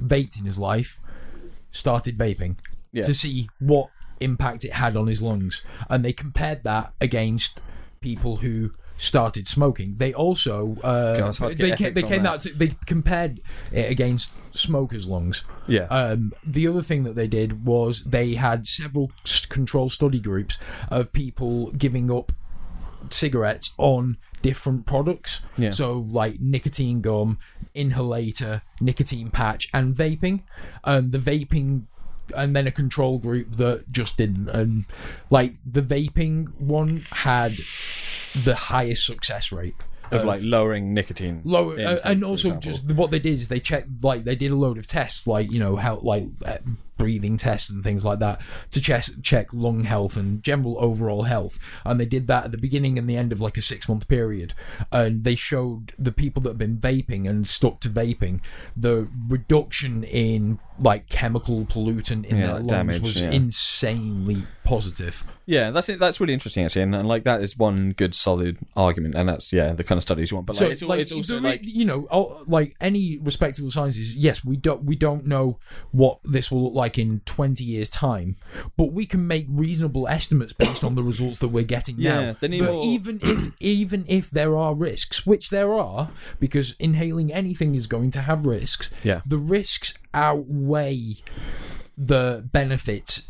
vaped 0.00 0.38
in 0.38 0.44
his 0.44 0.58
life, 0.58 0.98
started 1.70 2.16
vaping 2.18 2.56
Yeah. 2.92 3.04
to 3.04 3.14
see 3.14 3.48
what 3.58 3.88
impact 4.22 4.64
it 4.64 4.72
had 4.72 4.96
on 4.96 5.06
his 5.06 5.22
lungs, 5.22 5.62
and 5.88 6.04
they 6.04 6.12
compared 6.12 6.64
that 6.64 6.92
against 7.00 7.62
people 8.00 8.36
who 8.36 8.72
started 8.96 9.48
smoking. 9.48 9.96
They 9.96 10.14
also 10.14 10.76
uh, 10.82 11.16
God, 11.18 11.28
it's 11.28 11.38
hard 11.38 11.52
to 11.52 11.58
get 11.58 11.78
they, 11.78 11.84
ca- 11.84 11.94
they 11.94 12.02
came 12.02 12.22
that. 12.22 12.32
out 12.32 12.42
to, 12.42 12.52
they 12.54 12.76
compared 12.86 13.40
it 13.72 13.90
against 13.90 14.32
smokers' 14.54 15.08
lungs. 15.08 15.44
Yeah. 15.66 15.84
Um, 15.84 16.32
the 16.46 16.68
other 16.68 16.82
thing 16.82 17.02
that 17.04 17.16
they 17.16 17.26
did 17.26 17.64
was 17.64 18.04
they 18.04 18.34
had 18.34 18.66
several 18.66 19.10
control 19.48 19.90
study 19.90 20.20
groups 20.20 20.58
of 20.88 21.12
people 21.12 21.72
giving 21.72 22.10
up 22.10 22.32
cigarettes 23.10 23.72
on 23.78 24.18
different 24.42 24.86
products. 24.86 25.40
Yeah. 25.56 25.70
So 25.70 25.98
like 25.98 26.40
nicotine 26.40 27.00
gum, 27.00 27.38
inhalator, 27.74 28.62
nicotine 28.80 29.30
patch, 29.30 29.68
and 29.72 29.94
vaping. 29.94 30.42
And 30.84 31.12
the 31.12 31.18
vaping 31.18 31.86
and 32.34 32.54
then 32.54 32.66
a 32.66 32.70
control 32.70 33.18
group 33.18 33.56
that 33.56 33.90
just 33.90 34.16
didn't 34.16 34.48
and 34.48 34.84
like 35.30 35.54
the 35.64 35.82
vaping 35.82 36.54
one 36.58 37.04
had 37.10 37.52
the 38.44 38.54
highest 38.54 39.06
success 39.06 39.52
rate 39.52 39.74
of 40.10 40.24
like 40.24 40.42
lowering 40.42 40.92
nicotine. 40.92 41.40
lower 41.44 41.74
uh, 41.74 41.78
intake, 41.78 42.00
and 42.04 42.24
also 42.24 42.52
just 42.56 42.90
what 42.92 43.10
they 43.10 43.18
did 43.18 43.38
is 43.38 43.48
they 43.48 43.60
checked 43.60 43.88
like 44.02 44.24
they 44.24 44.34
did 44.34 44.50
a 44.50 44.54
load 44.54 44.78
of 44.78 44.86
tests 44.86 45.26
like 45.26 45.50
you 45.50 45.58
know 45.58 45.76
how 45.76 45.96
like 45.96 46.24
uh, 46.44 46.58
breathing 47.02 47.36
tests 47.36 47.68
and 47.70 47.82
things 47.82 48.04
like 48.04 48.18
that 48.20 48.40
to 48.70 48.80
check 48.80 49.04
check 49.22 49.46
lung 49.52 49.84
health 49.84 50.16
and 50.16 50.42
general 50.42 50.76
overall 50.78 51.24
health 51.24 51.58
and 51.84 51.98
they 51.98 52.04
did 52.06 52.26
that 52.28 52.44
at 52.44 52.52
the 52.52 52.58
beginning 52.58 52.98
and 52.98 53.08
the 53.10 53.16
end 53.16 53.32
of 53.32 53.40
like 53.40 53.56
a 53.56 53.62
six 53.62 53.88
month 53.88 54.06
period 54.08 54.54
and 54.92 55.24
they 55.24 55.34
showed 55.34 55.92
the 55.98 56.12
people 56.12 56.40
that 56.42 56.50
have 56.50 56.58
been 56.58 56.76
vaping 56.76 57.28
and 57.28 57.46
stuck 57.48 57.80
to 57.80 57.88
vaping 57.88 58.40
the 58.76 59.08
reduction 59.28 60.04
in 60.04 60.58
like 60.78 61.08
chemical 61.08 61.64
pollutant 61.64 62.24
in 62.26 62.36
Yeah, 62.36 62.46
their 62.46 62.54
lungs 62.54 62.66
damage, 62.66 63.02
was 63.02 63.20
yeah. 63.20 63.30
insanely 63.30 64.44
positive 64.64 65.24
yeah, 65.44 65.70
that's 65.70 65.88
it. 65.88 65.98
That's 65.98 66.20
really 66.20 66.34
interesting 66.34 66.64
actually, 66.64 66.82
and, 66.82 66.94
and 66.94 67.08
like 67.08 67.24
that 67.24 67.42
is 67.42 67.58
one 67.58 67.90
good 67.92 68.14
solid 68.14 68.58
argument, 68.76 69.16
and 69.16 69.28
that's 69.28 69.52
yeah 69.52 69.72
the 69.72 69.82
kind 69.82 69.98
of 69.98 70.02
studies 70.02 70.30
you 70.30 70.36
want. 70.36 70.46
But 70.46 70.60
like, 70.60 70.70
it's, 70.70 70.82
al- 70.84 70.92
it's 70.92 71.10
also 71.10 71.40
like 71.40 71.62
you 71.64 71.84
know, 71.84 72.06
all- 72.12 72.44
like 72.46 72.76
any 72.80 73.18
respectable 73.20 73.72
sciences. 73.72 74.14
Yes, 74.14 74.44
we 74.44 74.56
don't 74.56 74.84
we 74.84 74.94
don't 74.94 75.26
know 75.26 75.58
what 75.90 76.20
this 76.24 76.52
will 76.52 76.62
look 76.62 76.74
like 76.74 76.91
in 76.98 77.20
twenty 77.24 77.64
years' 77.64 77.90
time, 77.90 78.36
but 78.76 78.92
we 78.92 79.06
can 79.06 79.26
make 79.26 79.46
reasonable 79.48 80.06
estimates 80.08 80.52
based 80.52 80.82
on 80.84 80.94
the 80.94 81.02
results 81.02 81.38
that 81.38 81.48
we're 81.48 81.64
getting 81.64 81.96
Yeah, 81.98 82.20
now. 82.32 82.36
But 82.40 82.50
more- 82.52 82.84
even 82.84 83.18
if 83.22 83.52
even 83.60 84.04
if 84.08 84.30
there 84.30 84.56
are 84.56 84.74
risks, 84.74 85.26
which 85.26 85.50
there 85.50 85.72
are, 85.74 86.10
because 86.40 86.74
inhaling 86.78 87.32
anything 87.32 87.74
is 87.74 87.86
going 87.86 88.10
to 88.12 88.20
have 88.22 88.46
risks. 88.46 88.90
Yeah. 89.02 89.20
the 89.26 89.38
risks 89.38 89.94
outweigh 90.14 91.16
the 91.96 92.48
benefits 92.52 93.28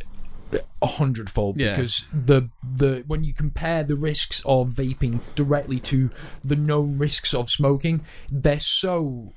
a 0.82 0.86
hundredfold 0.86 1.58
Yeah. 1.58 1.70
because 1.74 2.04
the 2.12 2.50
the 2.62 3.04
when 3.06 3.24
you 3.24 3.32
compare 3.32 3.82
the 3.84 3.96
risks 3.96 4.42
of 4.44 4.70
vaping 4.70 5.20
directly 5.34 5.80
to 5.80 6.10
the 6.44 6.56
known 6.56 6.98
risks 6.98 7.32
of 7.32 7.48
smoking, 7.50 8.04
they're 8.30 8.60
so 8.60 9.32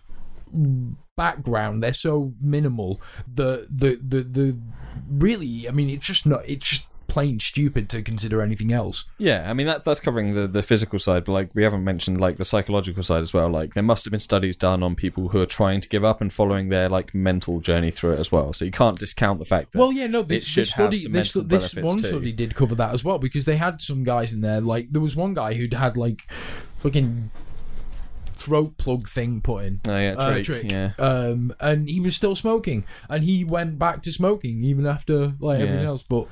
background, 1.16 1.82
they're 1.82 1.94
so 1.94 2.34
minimal. 2.42 3.02
The 3.34 3.68
the 3.70 4.00
the 4.06 4.24
the 4.24 4.58
really, 5.10 5.68
I 5.68 5.72
mean, 5.72 5.90
it's 5.90 6.06
just 6.08 6.26
not. 6.26 6.42
It's 6.48 6.70
just 6.70 6.88
plain 7.08 7.40
stupid 7.40 7.88
to 7.88 8.02
consider 8.02 8.42
anything 8.42 8.74
else. 8.74 9.06
yeah. 9.20 9.46
I 9.50 9.54
mean 9.54 9.68
that's 9.68 9.86
that's 9.86 10.00
covering 10.02 10.34
the 10.34 10.48
the 10.48 10.64
physical 10.64 11.00
side, 11.00 11.24
but 11.24 11.32
like 11.32 11.56
we 11.56 11.64
haven't 11.64 11.84
mentioned 11.84 12.20
like 12.20 12.38
the 12.38 12.44
psychological 12.44 13.04
side 13.04 13.22
as 13.22 13.32
well. 13.32 13.48
Like 13.48 13.74
there 13.74 13.84
must 13.84 14.04
have 14.06 14.12
been 14.12 14.20
studies 14.20 14.56
done 14.58 14.84
on 14.84 14.96
people 14.96 15.30
who 15.30 15.40
are 15.40 15.46
trying 15.46 15.80
to 15.82 15.88
give 15.88 16.04
up 16.04 16.20
and 16.20 16.34
following 16.34 16.70
their 16.70 16.90
like 16.90 17.14
mental 17.14 17.62
journey 17.62 17.92
through 17.92 18.14
it 18.14 18.20
as 18.20 18.32
well. 18.32 18.52
So 18.54 18.66
you 18.66 18.72
can't 18.72 18.98
discount 18.98 19.40
the 19.40 19.46
fact 19.46 19.72
that 19.72 19.80
Well, 19.80 19.94
yeah, 19.94 20.08
no, 20.08 20.24
this, 20.24 20.54
this 20.54 20.72
study, 20.72 21.08
this, 21.08 21.32
this 21.34 21.76
one 21.76 22.00
too. 22.00 22.08
study 22.08 22.32
did 22.34 22.56
cover 22.56 22.76
that 22.76 22.94
as 22.94 23.04
well 23.04 23.20
because 23.20 23.46
they 23.46 23.56
had 23.56 23.82
some 23.82 24.04
guys 24.04 24.34
in 24.34 24.42
there. 24.42 24.60
Like 24.60 24.90
there 24.90 25.02
was 25.02 25.16
one 25.16 25.36
guy 25.36 25.54
who'd 25.54 25.74
had 25.74 25.96
like 25.96 26.30
fucking 26.80 27.30
throat 28.36 28.78
plug 28.78 29.08
thing 29.08 29.42
put 29.42 29.66
in. 29.66 29.82
Oh 29.88 29.98
yeah, 29.98 30.16
uh, 30.18 30.34
trick, 30.34 30.44
trick. 30.46 30.72
yeah. 30.72 30.92
Um, 31.00 31.54
and 31.60 31.90
he 31.90 32.00
was 32.00 32.16
still 32.16 32.36
smoking, 32.36 32.86
and 33.10 33.24
he 33.24 33.44
went 33.44 33.80
back 33.80 34.02
to 34.04 34.12
smoking 34.12 34.64
even 34.64 34.86
after 34.86 35.34
like 35.40 35.60
everything 35.60 35.86
else. 35.86 36.04
But 36.04 36.28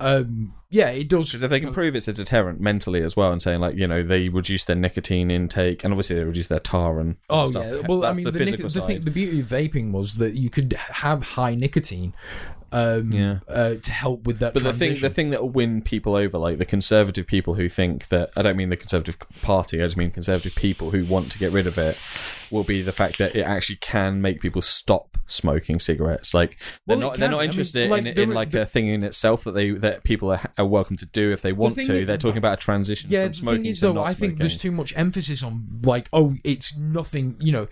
um, 0.00 0.54
yeah, 0.68 0.88
it 0.88 1.08
does. 1.08 1.28
Because 1.28 1.42
if 1.42 1.50
they 1.50 1.60
can 1.60 1.72
prove 1.72 1.94
it's 1.94 2.08
a 2.08 2.12
deterrent 2.12 2.60
mentally 2.60 3.02
as 3.02 3.16
well, 3.16 3.32
and 3.32 3.40
saying 3.40 3.60
like 3.60 3.76
you 3.76 3.86
know 3.86 4.02
they 4.02 4.28
reduce 4.28 4.64
their 4.64 4.76
nicotine 4.76 5.30
intake, 5.30 5.84
and 5.84 5.92
obviously 5.92 6.16
they 6.16 6.24
reduce 6.24 6.48
their 6.48 6.60
tar 6.60 6.98
and 7.00 7.16
Oh 7.30 7.46
stuff. 7.46 7.64
yeah, 7.66 7.86
well, 7.88 8.00
that's 8.00 8.14
I 8.14 8.16
mean, 8.16 8.24
the, 8.24 8.30
the, 8.32 8.44
nic- 8.44 8.60
the, 8.60 8.82
thing, 8.82 9.00
the 9.02 9.10
beauty 9.10 9.40
of 9.40 9.46
vaping 9.46 9.92
was 9.92 10.16
that 10.16 10.34
you 10.34 10.50
could 10.50 10.72
have 10.74 11.22
high 11.22 11.54
nicotine, 11.54 12.14
um, 12.72 13.12
Yeah. 13.12 13.38
uh, 13.48 13.74
to 13.74 13.90
help 13.92 14.24
with 14.26 14.38
that. 14.40 14.54
But 14.54 14.62
the 14.64 14.72
thing, 14.72 14.98
the 15.00 15.10
thing 15.10 15.30
that 15.30 15.40
will 15.42 15.50
win 15.50 15.82
people 15.82 16.14
over, 16.16 16.38
like 16.38 16.58
the 16.58 16.64
conservative 16.64 17.26
people 17.26 17.54
who 17.54 17.68
think 17.68 18.08
that 18.08 18.30
I 18.36 18.42
don't 18.42 18.56
mean 18.56 18.68
the 18.70 18.76
conservative 18.76 19.16
party, 19.42 19.82
I 19.82 19.86
just 19.86 19.96
mean 19.96 20.10
conservative 20.10 20.54
people 20.54 20.90
who 20.90 21.04
want 21.04 21.30
to 21.32 21.38
get 21.38 21.52
rid 21.52 21.66
of 21.66 21.78
it, 21.78 21.98
will 22.50 22.64
be 22.64 22.80
the 22.82 22.92
fact 22.92 23.18
that 23.18 23.34
it 23.34 23.42
actually 23.42 23.76
can 23.76 24.20
make 24.22 24.40
people 24.40 24.62
stop 24.62 25.18
smoking 25.26 25.78
cigarettes. 25.80 26.32
Like 26.32 26.58
they're 26.86 26.96
Well, 26.96 27.10
not, 27.10 27.18
they're 27.18 27.28
not 27.28 27.38
I 27.38 27.42
mean, 27.42 27.50
interested 27.50 27.90
like, 27.90 28.06
in, 28.06 28.18
in 28.18 28.30
like 28.34 28.50
the- 28.52 28.62
a 28.62 28.66
thing 28.66 28.86
in 28.88 29.02
itself 29.02 29.42
that 29.44 29.52
they 29.52 29.70
that 29.70 30.04
people 30.04 30.30
are, 30.30 30.40
are 30.56 30.66
welcome 30.66 30.96
to 30.98 31.06
do 31.06 31.32
if 31.32 31.42
they 31.42 31.52
want 31.52 31.74
to. 31.74 31.80
is- 31.80 32.06
they're 32.06 32.16
talking 32.18 32.38
about 32.38 32.54
a 32.54 32.56
transition 32.62 33.10
Yeah, 33.10 33.22
from 33.24 33.28
the 33.30 33.34
smoking 33.34 33.62
thing 33.62 33.70
is 33.72 33.80
to 33.80 33.86
though, 33.86 33.92
not 33.94 34.06
I 34.06 34.14
think 34.14 34.38
there's 34.38 34.58
too 34.58 34.70
much 34.70 34.92
emphasis 34.96 35.42
on 35.42 35.80
like, 35.82 36.08
oh, 36.12 36.36
it's 36.44 36.76
nothing. 36.76 37.36
You 37.40 37.52
know, 37.52 37.68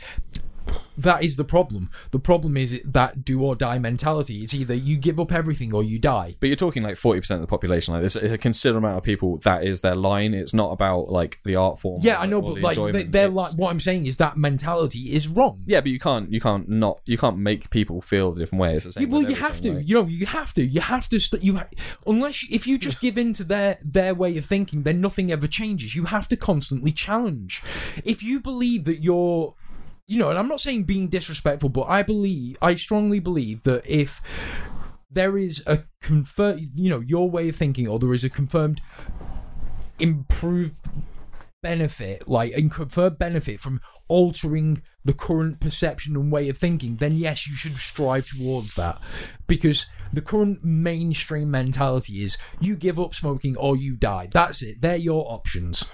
that 0.98 1.24
is 1.24 1.36
the 1.36 1.44
problem. 1.44 1.90
The 2.10 2.18
problem 2.18 2.56
is 2.56 2.80
that 2.84 3.24
do 3.24 3.42
or 3.42 3.56
die 3.56 3.78
mentality. 3.78 4.42
It's 4.42 4.54
either 4.54 4.74
you 4.74 4.96
give 4.96 5.18
up 5.18 5.32
everything 5.32 5.74
or 5.74 5.82
you 5.82 5.98
die. 5.98 6.36
But 6.40 6.48
you're 6.48 6.56
talking 6.56 6.82
like 6.82 6.96
forty 6.96 7.20
percent 7.20 7.40
of 7.40 7.46
the 7.46 7.50
population. 7.50 7.94
Like 7.94 8.02
there's 8.02 8.16
a 8.16 8.38
considerable 8.38 8.86
amount 8.86 8.98
of 8.98 9.04
people 9.04 9.38
that 9.38 9.64
is 9.64 9.80
their 9.80 9.94
line. 9.96 10.34
It's 10.34 10.54
not 10.54 10.72
about 10.72 11.08
like 11.10 11.40
the 11.44 11.56
art 11.56 11.78
form. 11.80 12.00
Yeah, 12.02 12.16
or- 12.16 12.18
I 12.20 12.26
know, 12.26 12.40
but 12.42 12.54
the 12.56 12.60
like 12.60 12.76
they, 12.92 13.02
they're 13.04 13.26
It's- 13.28 13.34
like 13.50 13.52
what 13.58 13.70
I'm 13.70 13.80
saying 13.80 14.06
is 14.06 14.16
that 14.18 14.36
mentality 14.36 15.12
is 15.14 15.28
wrong. 15.28 15.60
Yeah, 15.66 15.80
but 15.80 15.90
you 15.90 15.98
can't 15.98 16.32
you 16.32 16.40
can't 16.40 16.68
not 16.68 17.00
you 17.04 17.18
can't 17.18 17.38
make 17.38 17.70
people 17.70 18.00
feel 18.00 18.32
different 18.32 18.60
ways. 18.60 18.86
Yeah, 18.98 19.06
well, 19.06 19.22
you 19.22 19.34
have 19.36 19.60
to. 19.62 19.74
like- 19.74 19.88
You 19.88 19.94
know, 19.96 20.06
you 20.06 20.26
have 20.26 20.52
to. 20.54 20.62
You 20.64 20.80
have 20.80 21.08
to. 21.08 21.18
St- 21.18 21.42
you 21.42 21.56
ha- 21.56 21.66
unless 22.06 22.42
you, 22.42 22.48
if 22.54 22.66
you 22.66 22.78
just 22.78 23.00
give 23.00 23.18
in 23.18 23.32
to 23.34 23.44
their 23.44 23.78
their 23.82 24.14
way 24.14 24.36
of 24.38 24.44
thinking, 24.44 24.82
then 24.84 25.00
nothing 25.00 25.30
ever 25.32 25.46
changes. 25.46 25.94
You 25.94 26.04
have 26.06 26.28
to 26.28 26.36
constantly 26.36 26.92
challenge. 26.92 27.62
If 28.04 28.22
you 28.22 28.40
believe 28.40 28.84
that 28.84 29.02
you're, 29.02 29.54
you 30.06 30.18
know, 30.18 30.30
and 30.30 30.38
I'm 30.38 30.48
not 30.48 30.60
saying 30.60 30.84
being 30.84 31.08
disrespectful, 31.08 31.70
but 31.70 31.88
I 31.88 32.02
believe, 32.02 32.56
I 32.60 32.74
strongly 32.74 33.20
believe 33.20 33.62
that 33.64 33.82
if 33.86 34.20
there 35.10 35.38
is 35.38 35.62
a 35.66 35.84
confirmed, 36.00 36.70
you 36.74 36.90
know, 36.90 37.00
your 37.00 37.30
way 37.30 37.48
of 37.48 37.56
thinking, 37.56 37.88
or 37.88 37.98
there 37.98 38.12
is 38.12 38.24
a 38.24 38.30
confirmed 38.30 38.80
improved 39.98 40.84
benefit, 41.62 42.28
like 42.28 42.52
and 42.52 42.70
conferred 42.70 43.18
benefit 43.18 43.60
from 43.60 43.80
altering 44.08 44.82
the 45.04 45.12
current 45.12 45.60
perception 45.60 46.16
and 46.16 46.32
way 46.32 46.48
of 46.48 46.58
thinking, 46.58 46.96
then 46.96 47.12
yes, 47.12 47.46
you 47.46 47.54
should 47.54 47.76
strive 47.76 48.26
towards 48.26 48.74
that. 48.74 48.98
Because 49.46 49.86
the 50.14 50.22
current 50.22 50.64
mainstream 50.64 51.50
mentality 51.50 52.22
is 52.22 52.38
you 52.60 52.76
give 52.76 52.98
up 52.98 53.14
smoking 53.14 53.56
or 53.56 53.76
you 53.76 53.94
die. 53.96 54.28
That's 54.32 54.62
it. 54.62 54.80
They're 54.80 54.96
your 54.96 55.30
options. 55.30 55.84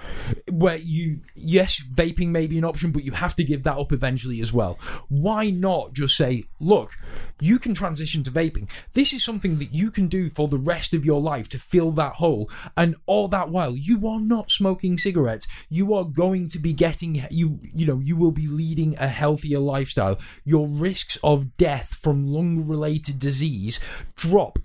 Where 0.48 0.76
you, 0.76 1.20
yes, 1.34 1.82
vaping 1.92 2.28
may 2.28 2.46
be 2.46 2.58
an 2.58 2.64
option, 2.64 2.92
but 2.92 3.02
you 3.02 3.12
have 3.12 3.34
to 3.36 3.44
give 3.44 3.64
that 3.64 3.78
up 3.78 3.92
eventually 3.92 4.40
as 4.40 4.52
well. 4.52 4.78
Why 5.08 5.50
not 5.50 5.94
just 5.94 6.16
say, 6.16 6.44
look, 6.60 6.92
you 7.40 7.58
can 7.58 7.74
transition 7.74 8.22
to 8.24 8.30
vaping. 8.30 8.68
This 8.92 9.12
is 9.12 9.24
something 9.24 9.58
that 9.58 9.74
you 9.74 9.90
can 9.90 10.06
do 10.06 10.30
for 10.30 10.46
the 10.46 10.58
rest 10.58 10.94
of 10.94 11.04
your 11.04 11.20
life 11.20 11.48
to 11.48 11.58
fill 11.58 11.90
that 11.92 12.14
hole. 12.14 12.48
And 12.76 12.94
all 13.06 13.26
that 13.28 13.48
while, 13.48 13.74
you 13.74 14.06
are 14.06 14.20
not 14.20 14.52
smoking 14.52 14.98
cigarettes. 14.98 15.48
You 15.68 15.94
are 15.94 16.04
going 16.04 16.48
to 16.48 16.58
be 16.58 16.72
getting, 16.72 17.26
you, 17.30 17.58
you 17.74 17.86
know, 17.86 17.98
you 17.98 18.16
will 18.16 18.32
be 18.32 18.46
leading 18.46 18.96
a 19.00 19.08
healthier 19.08 19.58
lifestyle. 19.58 20.18
Your 20.44 20.68
risks 20.68 21.16
of 21.24 21.56
death 21.56 21.98
from 22.00 22.26
lung 22.26 22.66
related 22.68 23.18
disease 23.18 23.80
drop 24.16 24.58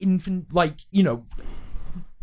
infant, 0.00 0.52
like, 0.52 0.74
you 0.90 1.02
know, 1.02 1.26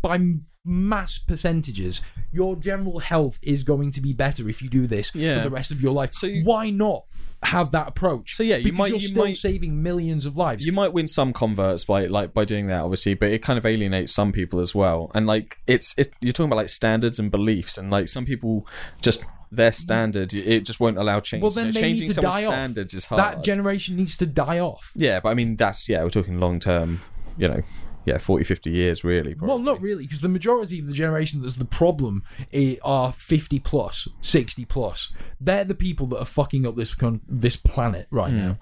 by 0.02 0.20
mass 0.66 1.18
percentages. 1.18 2.00
Your 2.32 2.56
general 2.56 2.98
health 2.98 3.38
is 3.42 3.62
going 3.64 3.90
to 3.92 4.00
be 4.00 4.12
better 4.12 4.48
if 4.48 4.62
you 4.62 4.68
do 4.70 4.86
this 4.86 5.14
Yeah. 5.14 5.36
for 5.38 5.44
the 5.44 5.50
rest 5.54 5.70
of 5.70 5.80
your 5.80 5.92
life. 5.92 6.14
So 6.14 6.26
you- 6.26 6.42
why 6.44 6.70
not 6.70 7.04
have 7.42 7.70
that 7.72 7.86
approach? 7.88 8.34
So, 8.34 8.42
yeah, 8.42 8.56
you 8.56 8.64
because 8.64 8.78
might- 8.78 8.88
you're 8.90 8.98
you 9.00 9.08
still 9.08 9.24
might- 9.26 9.36
saving 9.36 9.82
millions 9.82 10.24
of 10.24 10.36
lives. 10.38 10.64
you 10.64 10.72
might 10.72 10.92
win 10.94 11.06
some 11.06 11.32
converts 11.34 11.84
by 11.84 12.06
like 12.06 12.32
by 12.32 12.46
doing 12.46 12.66
that 12.68 12.80
obviously 12.82 13.12
but 13.12 13.30
it 13.30 13.42
kind 13.42 13.58
of 13.58 13.66
alienates 13.66 14.14
some 14.14 14.32
people 14.32 14.58
as 14.60 14.74
well 14.74 15.10
and 15.14 15.26
like 15.26 15.58
it's 15.66 15.94
it 15.98 16.12
you're 16.22 16.32
talking 16.32 16.46
about 16.48 16.56
like 16.56 16.70
standards 16.70 17.18
and 17.18 17.30
beliefs 17.30 17.76
and 17.76 17.90
like 17.90 18.08
some 18.08 18.24
people 18.24 18.66
just 19.02 19.22
their 19.52 19.72
standard 19.72 20.32
it 20.34 20.64
just 20.66 20.80
won't 20.80 20.98
allow 20.98 21.20
change 21.20 21.42
well, 21.42 21.50
then 21.50 21.70
they 21.70 21.80
changing 21.80 22.02
need 22.02 22.06
to 22.08 22.14
someone's 22.14 22.34
die 22.42 22.46
off. 22.46 22.52
standards 22.52 22.94
is 22.94 23.04
hard 23.06 23.18
That 23.20 23.44
generation 23.44 23.96
needs 23.96 24.16
to 24.18 24.26
die 24.26 24.58
off. 24.58 24.90
yeah 24.96 25.20
but 25.20 25.28
i 25.30 25.34
mean 25.34 25.56
that's 25.56 25.88
yeah 25.88 26.02
we're 26.02 26.10
talking 26.10 26.40
long 26.40 26.58
term 26.60 27.00
you 27.36 27.48
know 27.48 27.60
yeah 28.06 28.18
40 28.18 28.44
50 28.44 28.70
years 28.70 29.02
really 29.04 29.34
Well, 29.40 29.58
not 29.58 29.80
really, 29.80 30.04
because 30.04 30.20
the 30.20 30.28
majority 30.28 30.78
of 30.78 30.86
the 30.88 30.92
generation 30.92 31.40
that's 31.40 31.56
the 31.56 31.64
problem 31.64 32.22
i- 32.52 32.78
are 32.84 33.12
50 33.12 33.58
plus, 33.60 34.08
60 34.20 34.66
plus. 34.66 35.10
They're 35.40 35.64
the 35.64 35.74
people 35.74 36.06
that 36.08 36.18
are 36.18 36.26
fucking 36.26 36.66
up 36.66 36.76
this 36.76 36.94
con- 36.94 37.22
this 37.26 37.56
planet 37.56 38.06
right 38.10 38.30
Hmm. 38.30 38.36
now. 38.36 38.58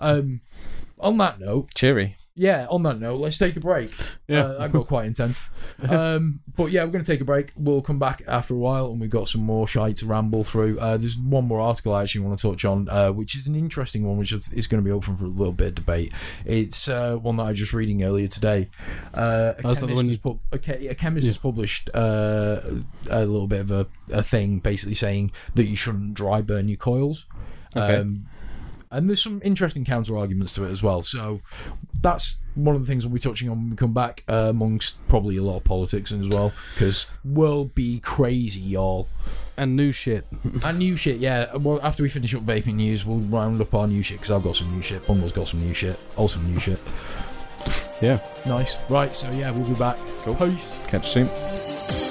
Um, 0.00 0.40
on 0.98 1.18
that 1.18 1.38
note, 1.38 1.74
cheery 1.74 2.16
yeah, 2.34 2.66
on 2.70 2.82
that 2.84 2.98
note, 2.98 3.20
let's 3.20 3.36
take 3.36 3.56
a 3.56 3.60
break. 3.60 3.92
Yeah. 4.26 4.44
Uh, 4.44 4.58
that 4.60 4.72
got 4.72 4.86
quite 4.86 5.06
intense. 5.06 5.40
Um, 5.88 6.40
but 6.56 6.66
yeah, 6.66 6.84
we're 6.84 6.90
going 6.90 7.04
to 7.04 7.10
take 7.10 7.20
a 7.20 7.24
break. 7.24 7.52
We'll 7.56 7.82
come 7.82 7.98
back 7.98 8.22
after 8.28 8.54
a 8.54 8.56
while 8.56 8.88
and 8.88 9.00
we've 9.00 9.10
got 9.10 9.28
some 9.28 9.42
more 9.42 9.66
shite 9.66 9.96
to 9.96 10.06
ramble 10.06 10.44
through. 10.44 10.78
Uh, 10.78 10.96
there's 10.96 11.16
one 11.16 11.44
more 11.46 11.60
article 11.60 11.94
I 11.94 12.02
actually 12.02 12.22
want 12.22 12.38
to 12.38 12.50
touch 12.50 12.64
on, 12.64 12.88
uh, 12.88 13.10
which 13.10 13.36
is 13.36 13.46
an 13.46 13.54
interesting 13.54 14.04
one, 14.06 14.16
which 14.16 14.32
is, 14.32 14.52
is 14.52 14.66
going 14.66 14.82
to 14.82 14.84
be 14.84 14.92
open 14.92 15.16
for 15.16 15.24
a 15.24 15.28
little 15.28 15.52
bit 15.52 15.68
of 15.68 15.74
debate. 15.76 16.12
It's 16.44 16.88
uh, 16.88 17.16
one 17.16 17.36
that 17.36 17.44
I 17.44 17.50
was 17.50 17.58
just 17.58 17.72
reading 17.72 18.02
earlier 18.04 18.28
today. 18.28 18.70
Uh, 19.14 19.54
a 19.58 19.66
Oh, 19.66 19.74
the 19.74 19.86
chemist, 19.86 19.94
one 19.96 20.06
has 20.08 20.18
pu- 20.18 20.40
a, 20.52 20.88
a 20.88 20.94
chemist 20.94 21.26
has 21.26 21.38
published 21.38 21.90
uh, 21.94 22.60
a 23.10 23.24
little 23.24 23.46
bit 23.48 23.60
of 23.60 23.70
a, 23.70 23.86
a 24.10 24.22
thing 24.22 24.58
basically 24.58 24.94
saying 24.94 25.32
that 25.54 25.66
you 25.66 25.76
shouldn't 25.76 26.14
dry 26.14 26.42
burn 26.42 26.68
your 26.68 26.76
coils. 26.76 27.26
Okay. 27.76 27.96
Um, 27.96 28.26
and 28.92 29.08
there's 29.08 29.22
some 29.22 29.40
interesting 29.44 29.84
counter 29.84 30.16
arguments 30.16 30.52
to 30.54 30.64
it 30.64 30.70
as 30.70 30.82
well. 30.82 31.02
So 31.02 31.40
that's 32.00 32.38
one 32.54 32.76
of 32.76 32.82
the 32.82 32.86
things 32.86 33.06
we'll 33.06 33.14
be 33.14 33.20
touching 33.20 33.48
on 33.48 33.56
when 33.56 33.70
we 33.70 33.76
come 33.76 33.94
back, 33.94 34.22
uh, 34.28 34.48
amongst 34.50 35.04
probably 35.08 35.36
a 35.38 35.42
lot 35.42 35.56
of 35.56 35.64
politics 35.64 36.12
as 36.12 36.28
well, 36.28 36.52
because 36.74 37.06
we'll 37.24 37.64
be 37.64 37.98
crazy, 38.00 38.60
y'all. 38.60 39.08
and 39.56 39.74
new 39.76 39.92
shit. 39.92 40.26
And 40.64 40.78
new 40.78 40.96
shit, 40.96 41.18
yeah. 41.18 41.54
Well, 41.56 41.80
after 41.82 42.02
we 42.02 42.08
finish 42.08 42.34
up 42.34 42.44
vaping 42.46 42.74
news, 42.74 43.04
we'll 43.04 43.18
round 43.18 43.60
up 43.60 43.74
our 43.74 43.86
new 43.86 44.02
shit 44.02 44.18
because 44.18 44.30
I've 44.30 44.44
got 44.44 44.56
some 44.56 44.72
new 44.74 44.82
shit. 44.82 45.06
Bungle's 45.06 45.32
got 45.32 45.48
some 45.48 45.60
new 45.60 45.74
shit. 45.74 45.98
Also 46.16 46.38
new 46.40 46.60
shit. 46.60 46.78
Yeah. 48.00 48.18
Nice. 48.46 48.76
Right. 48.88 49.14
So 49.14 49.30
yeah, 49.30 49.50
we'll 49.50 49.68
be 49.68 49.74
back. 49.74 49.96
Cool. 50.22 50.34
Peace. 50.34 50.76
catch 50.88 51.16
you 51.16 51.26
soon 51.26 52.01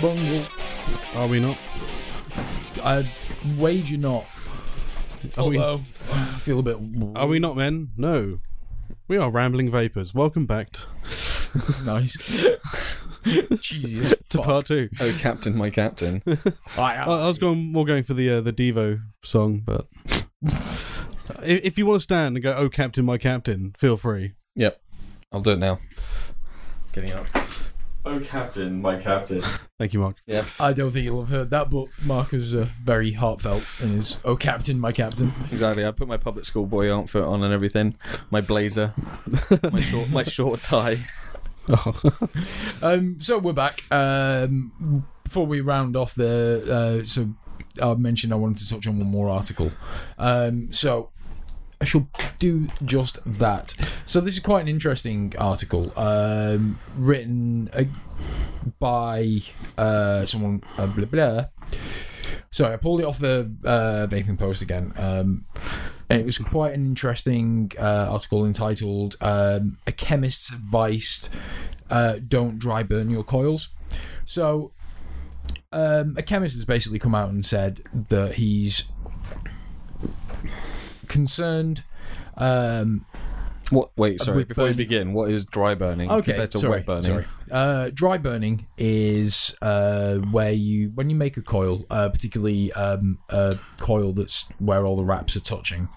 Bungle. 0.00 0.44
Are 1.16 1.26
we 1.26 1.40
not? 1.40 1.58
I 2.84 3.06
wager 3.58 3.96
not. 3.96 4.26
Are 5.38 5.48
we, 5.48 5.58
I 5.58 5.78
feel 6.40 6.58
a 6.60 6.62
bit. 6.62 6.76
are 7.16 7.26
we 7.26 7.38
not 7.38 7.56
men? 7.56 7.88
No. 7.96 8.40
We 9.08 9.16
are 9.16 9.30
Rambling 9.30 9.70
Vapors. 9.70 10.12
Welcome 10.14 10.44
back 10.46 10.72
t- 10.72 10.82
nice? 11.84 12.14
Cheesy 13.60 14.00
as 14.00 14.14
to 14.30 14.38
part 14.42 14.66
two. 14.66 14.88
Oh, 15.00 15.16
Captain, 15.18 15.56
my 15.56 15.70
Captain. 15.70 16.22
I, 16.26 16.36
I, 16.78 17.04
I 17.04 17.26
was 17.28 17.38
going 17.38 17.72
more 17.72 17.84
going 17.86 18.04
for 18.04 18.14
the 18.14 18.28
uh, 18.30 18.40
the 18.42 18.52
Devo 18.52 19.00
song, 19.24 19.62
but 19.64 19.86
if, 21.42 21.64
if 21.64 21.78
you 21.78 21.86
want 21.86 22.00
to 22.00 22.04
stand 22.04 22.36
and 22.36 22.42
go, 22.42 22.54
"Oh, 22.54 22.68
Captain, 22.68 23.04
my 23.04 23.18
Captain," 23.18 23.74
feel 23.78 23.96
free. 23.96 24.34
yep. 24.54 24.80
I'll 25.32 25.40
do 25.40 25.50
it 25.52 25.58
now. 25.58 25.78
Getting 26.92 27.12
up. 27.12 27.26
Oh, 28.08 28.20
Captain, 28.20 28.80
my 28.80 28.96
Captain. 28.96 29.42
Thank 29.80 29.92
you, 29.92 29.98
Mark. 29.98 30.16
Yeah. 30.26 30.44
I 30.60 30.72
don't 30.72 30.92
think 30.92 31.04
you'll 31.04 31.22
have 31.24 31.28
heard 31.28 31.50
that, 31.50 31.70
but 31.70 31.88
Mark 32.04 32.32
is 32.32 32.54
uh, 32.54 32.68
very 32.84 33.10
heartfelt 33.10 33.64
in 33.82 33.88
his 33.90 34.16
"Oh, 34.24 34.36
Captain, 34.36 34.78
my 34.78 34.92
Captain." 34.92 35.32
Exactly. 35.50 35.84
I 35.84 35.90
put 35.90 36.06
my 36.06 36.16
public 36.16 36.44
school 36.44 36.66
boy 36.66 36.94
outfit 36.94 37.24
on 37.24 37.42
and 37.42 37.52
everything. 37.52 37.96
My 38.30 38.40
blazer. 38.40 38.94
my 39.72 39.80
short 39.80 40.08
my 40.10 40.22
short 40.22 40.62
tie. 40.62 40.98
Um, 42.80 43.20
so 43.20 43.38
we're 43.38 43.52
back. 43.52 43.82
Um, 43.90 45.04
before 45.24 45.46
we 45.46 45.60
round 45.60 45.96
off 45.96 46.14
the, 46.14 47.00
uh, 47.02 47.04
so 47.04 47.28
I 47.82 47.92
mentioned 47.94 48.32
I 48.32 48.36
wanted 48.36 48.58
to 48.58 48.68
touch 48.68 48.86
on 48.86 48.98
one 48.98 49.08
more 49.08 49.28
article. 49.28 49.72
Um, 50.16 50.70
so 50.70 51.10
I 51.80 51.84
shall 51.84 52.08
do 52.38 52.68
just 52.84 53.18
that. 53.26 53.74
So 54.06 54.20
this 54.20 54.34
is 54.34 54.40
quite 54.40 54.62
an 54.62 54.68
interesting 54.68 55.34
article, 55.38 55.92
um, 55.96 56.78
written 56.96 57.68
uh, 57.72 57.84
by 58.78 59.42
uh, 59.76 60.24
someone. 60.24 60.62
Uh, 60.78 60.86
blah, 60.86 61.04
blah. 61.04 61.44
Sorry, 62.50 62.72
I 62.72 62.76
pulled 62.76 63.00
it 63.00 63.04
off 63.04 63.18
the 63.18 63.52
uh, 63.64 64.06
vaping 64.06 64.38
post 64.38 64.62
again. 64.62 64.92
Um, 64.96 65.44
and 66.08 66.20
it 66.20 66.24
was 66.24 66.38
quite 66.38 66.72
an 66.72 66.86
interesting 66.86 67.72
uh, 67.78 68.08
article 68.10 68.46
entitled 68.46 69.16
um, 69.20 69.78
"A 69.86 69.92
Chemist's 69.92 70.52
Advice: 70.52 71.28
uh, 71.90 72.16
Don't 72.26 72.58
Dry 72.58 72.82
Burn 72.82 73.10
Your 73.10 73.24
Coils." 73.24 73.68
So, 74.24 74.72
um, 75.72 76.14
a 76.16 76.22
chemist 76.22 76.54
has 76.56 76.64
basically 76.64 76.98
come 76.98 77.14
out 77.14 77.30
and 77.30 77.44
said 77.44 77.82
that 78.08 78.34
he's 78.34 78.84
concerned. 81.06 81.82
Um, 82.36 83.06
What? 83.70 83.90
Wait, 83.96 84.20
sorry. 84.20 84.38
with 84.38 84.48
Before 84.48 84.66
we 84.66 84.74
begin, 84.74 85.12
what 85.12 85.28
is 85.30 85.44
dry 85.44 85.74
burning 85.74 86.08
okay, 86.10 86.32
compared 86.32 86.50
to 86.52 86.58
sorry, 86.60 86.70
wet 86.70 86.86
burning? 86.86 87.02
sorry. 87.02 87.26
Uh, 87.50 87.90
dry 87.92 88.16
burning 88.16 88.66
is 88.78 89.56
uh, 89.60 90.16
where 90.18 90.52
you 90.52 90.90
when 90.94 91.10
you 91.10 91.16
make 91.16 91.36
a 91.36 91.42
coil, 91.42 91.84
uh, 91.90 92.08
particularly 92.08 92.72
um, 92.74 93.18
a 93.28 93.58
coil 93.78 94.12
that's 94.12 94.48
where 94.60 94.84
all 94.86 94.96
the 94.96 95.04
wraps 95.04 95.34
are 95.36 95.40
touching. 95.40 95.88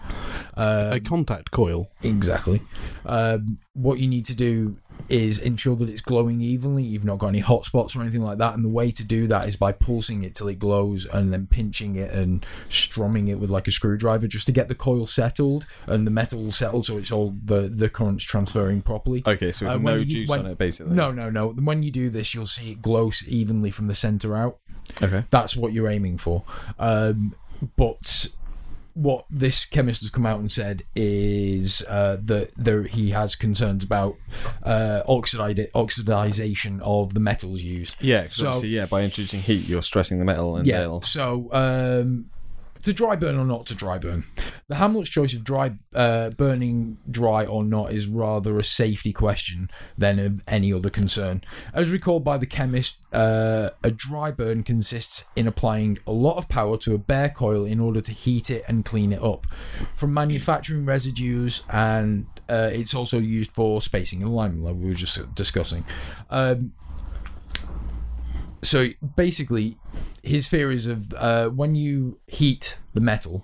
Uh, 0.58 0.90
A 0.94 1.00
contact 1.00 1.52
coil. 1.52 1.92
Exactly. 2.02 2.62
Um, 3.06 3.60
what 3.74 4.00
you 4.00 4.08
need 4.08 4.26
to 4.26 4.36
do 4.36 4.78
is 5.08 5.40
ensure 5.40 5.76
that 5.76 5.88
it's 5.90 6.02
glowing 6.02 6.42
evenly. 6.42 6.84
You've 6.84 7.06
not 7.06 7.20
got 7.20 7.28
any 7.28 7.40
hot 7.40 7.66
spots 7.66 7.96
or 7.96 8.02
anything 8.02 8.22
like 8.22 8.38
that. 8.40 8.54
And 8.56 8.66
the 8.66 8.70
way 8.70 8.92
to 8.92 9.04
do 9.04 9.28
that 9.28 9.48
is 9.48 9.56
by 9.56 9.72
pulsing 9.72 10.24
it 10.24 10.36
till 10.36 10.48
it 10.48 10.60
glows 10.60 11.06
and 11.06 11.32
then 11.32 11.48
pinching 11.48 11.96
it 11.96 12.12
and 12.12 12.46
strumming 12.70 13.28
it 13.28 13.40
with 13.40 13.50
like 13.50 13.68
a 13.68 13.72
screwdriver 13.72 14.28
just 14.28 14.46
to 14.48 14.52
get 14.52 14.68
the 14.68 14.76
coil 14.76 15.06
settled 15.06 15.66
and 15.88 16.06
the 16.06 16.12
metal 16.12 16.52
settled 16.52 16.86
so 16.86 16.98
it's 16.98 17.12
all 17.12 17.34
the, 17.46 17.62
the 17.62 17.90
currents 17.90 18.24
transferring 18.24 18.82
properly. 18.82 19.24
Okay, 19.26 19.52
so 19.52 19.70
Uh, 19.70 19.78
no 19.78 19.96
you- 19.96 20.06
juice 20.06 20.30
when- 20.30 20.42
on 20.42 20.46
it, 20.48 20.58
basically. 20.58 20.94
No, 20.96 21.12
no, 21.12 21.30
no. 21.30 21.50
When 21.50 21.82
you 21.84 21.92
do 21.92 22.10
this, 22.10 22.34
you'll 22.36 22.46
see 22.48 22.72
it 22.72 22.82
glow 22.82 23.12
evenly 23.28 23.72
from 23.72 23.88
the 23.88 23.96
center 23.96 24.36
out. 24.36 24.58
Okay. 25.02 25.24
That's 25.30 25.56
what 25.56 25.72
you're 25.74 25.90
aiming 25.90 26.18
for. 26.18 26.44
Um, 26.78 27.36
but 27.78 28.28
what 29.02 29.24
this 29.30 29.64
chemist 29.66 30.02
has 30.02 30.10
come 30.10 30.26
out 30.26 30.40
and 30.42 30.52
said 30.52 30.84
is 30.94 31.86
uh, 31.88 32.18
that 32.22 32.52
there, 32.58 32.84
he 32.84 33.12
has 33.12 33.34
concerns 33.36 33.84
about 33.84 34.16
uh, 34.64 35.02
oxidization 35.08 36.82
of 36.82 37.14
the 37.14 37.20
metals 37.20 37.62
used. 37.62 37.96
Yeah, 38.02 38.28
So- 38.30 38.62
yeah, 38.64 38.86
by 38.86 39.04
introducing 39.04 39.42
heat, 39.42 39.68
you're 39.68 39.82
stressing 39.82 40.20
the 40.20 40.26
metal 40.26 40.58
and 40.58 40.68
Yeah. 40.68 40.80
they'll. 40.82 41.02
So 41.04 41.50
um, 41.54 42.30
to 42.84 42.94
dry 42.94 43.16
burn 43.16 43.38
or 43.38 43.46
not 43.46 43.66
to 43.68 43.76
dry 43.76 43.98
burn, 43.98 44.24
the 44.68 44.76
Hamlet's 44.76 45.10
choice 45.10 45.34
of 45.34 45.44
dry 45.44 45.74
uh, 45.94 46.30
burning 46.32 46.98
dry 47.10 47.46
or 47.46 47.64
not 47.64 47.92
is 47.92 48.08
rather 48.08 48.58
a 48.58 48.64
safety 48.64 49.12
question 49.12 49.70
than 49.98 50.42
any 50.48 50.72
other 50.72 50.90
concern. 50.90 51.44
As 51.74 51.90
recalled 51.90 52.24
by 52.24 52.38
the 52.38 52.46
chemist, 52.46 53.00
uh, 53.12 53.72
a 53.84 53.92
dry 53.92 54.32
burn 54.32 54.64
consists 54.64 55.26
in 55.36 55.48
applying 55.48 56.00
a 56.08 56.12
lot 56.12 56.38
of 56.38 56.48
power 56.48 56.78
to 56.78 56.94
a 56.94 56.98
bare 56.98 57.30
coil 57.30 57.66
in 57.66 57.80
order 57.80 58.02
to 58.02 58.14
heat 58.14 58.50
it 58.50 58.64
and 58.68 58.86
clean 58.86 59.12
it 59.12 59.22
up 59.22 59.48
from 59.96 60.14
manufacturing 60.14 60.86
residues, 60.86 61.64
and 61.70 62.28
uh, 62.48 62.70
it's 62.72 62.94
also 62.94 63.20
used 63.20 63.52
for 63.52 63.82
spacing 63.82 64.22
and 64.22 64.32
alignment, 64.32 64.64
like 64.64 64.76
we 64.76 64.88
were 64.88 64.94
just 64.94 65.36
discussing. 65.36 65.84
Um, 66.30 66.74
so 68.62 68.90
basically 69.16 69.78
his 70.24 70.48
fear 70.48 70.72
is 70.72 70.86
of 70.86 71.14
uh, 71.16 71.50
when 71.50 71.76
you 71.76 72.20
heat 72.28 72.78
the 72.94 73.02
metal 73.02 73.44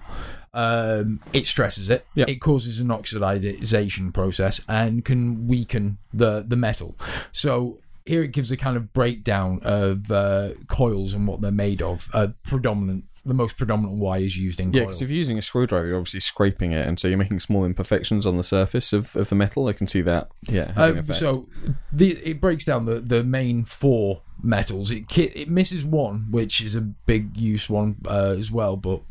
um, 0.54 1.20
it 1.34 1.46
stresses 1.46 1.90
it 1.90 2.06
Yeah. 2.16 2.26
it 2.28 2.40
causes 2.42 2.80
an 2.80 2.88
oxidization 2.88 4.14
process 4.14 4.62
and 4.68 5.04
can 5.04 5.48
weaken 5.48 5.98
the 6.14 6.44
the 6.48 6.56
metal 6.56 6.96
so 7.32 7.80
here 8.06 8.22
it 8.24 8.32
gives 8.32 8.52
a 8.52 8.58
kind 8.58 8.78
of 8.78 8.94
breakdown 8.94 9.60
of 9.64 10.12
uh, 10.12 10.50
coils 10.68 11.14
and 11.14 11.28
what 11.28 11.42
they're 11.42 11.52
made 11.52 11.82
of 11.82 12.10
uh, 12.14 12.28
predominant 12.44 13.06
the 13.28 13.34
most 13.34 13.58
predominant 13.58 13.96
wires 13.98 14.38
used 14.38 14.60
in 14.60 14.72
Yeah, 14.72 14.82
because 14.82 15.02
if 15.02 15.10
you're 15.10 15.18
using 15.18 15.40
a 15.40 15.42
screwdriver, 15.42 15.88
you're 15.88 15.98
obviously 15.98 16.20
scraping 16.20 16.74
it, 16.74 16.86
and 16.88 17.00
so 17.00 17.08
you're 17.08 17.18
making 17.18 17.40
small 17.40 17.66
imperfections 17.66 18.24
on 18.24 18.38
the 18.38 18.44
surface 18.44 18.94
of, 18.94 19.16
of 19.16 19.30
the 19.30 19.36
metal. 19.36 19.68
I 19.68 19.74
can 19.74 19.88
see 19.88 20.02
that. 20.04 20.30
Yeah, 20.48 20.72
Uh, 20.78 21.02
so 21.12 21.48
the, 21.92 22.12
it 22.24 22.40
breaks 22.40 22.66
down 22.66 22.86
the, 22.86 23.00
the 23.00 23.24
main 23.24 23.64
four 23.66 24.22
metals. 24.46 24.92
It 24.92 25.18
it 25.18 25.50
misses 25.50 25.84
one, 25.84 26.28
which 26.30 26.62
is 26.62 26.76
a 26.76 26.82
big 26.82 27.36
use 27.36 27.70
one 27.70 27.98
uh, 28.08 28.36
as 28.38 28.52
well. 28.52 28.78
But 28.78 29.02